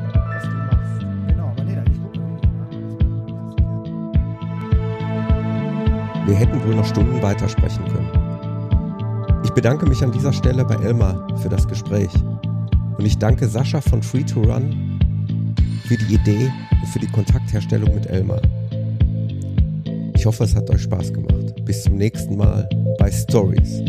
Wir 6.29 6.37
hätten 6.37 6.63
wohl 6.63 6.75
noch 6.75 6.85
Stunden 6.85 7.23
weitersprechen 7.23 7.83
können. 7.87 9.41
Ich 9.45 9.51
bedanke 9.53 9.87
mich 9.87 10.03
an 10.05 10.13
dieser 10.13 10.31
Stelle 10.31 10.63
bei 10.63 10.75
Elmar 10.75 11.27
für 11.39 11.49
das 11.49 11.67
Gespräch. 11.67 12.11
Und 12.99 13.07
ich 13.07 13.17
danke 13.17 13.49
Sascha 13.49 13.81
von 13.81 14.03
Free 14.03 14.25
to 14.25 14.43
Run 14.43 15.01
für 15.87 15.97
die 15.97 16.17
Idee 16.17 16.53
und 16.71 16.87
für 16.89 16.99
die 16.99 17.07
Kontaktherstellung 17.07 17.95
mit 17.95 18.05
Elmar. 18.09 18.43
Ich 20.15 20.27
hoffe, 20.27 20.45
es 20.45 20.55
hat 20.55 20.69
euch 20.69 20.83
Spaß 20.83 21.15
gemacht. 21.15 21.65
Bis 21.65 21.85
zum 21.85 21.97
nächsten 21.97 22.37
Mal 22.37 22.69
bei 22.99 23.11
Stories. 23.11 23.83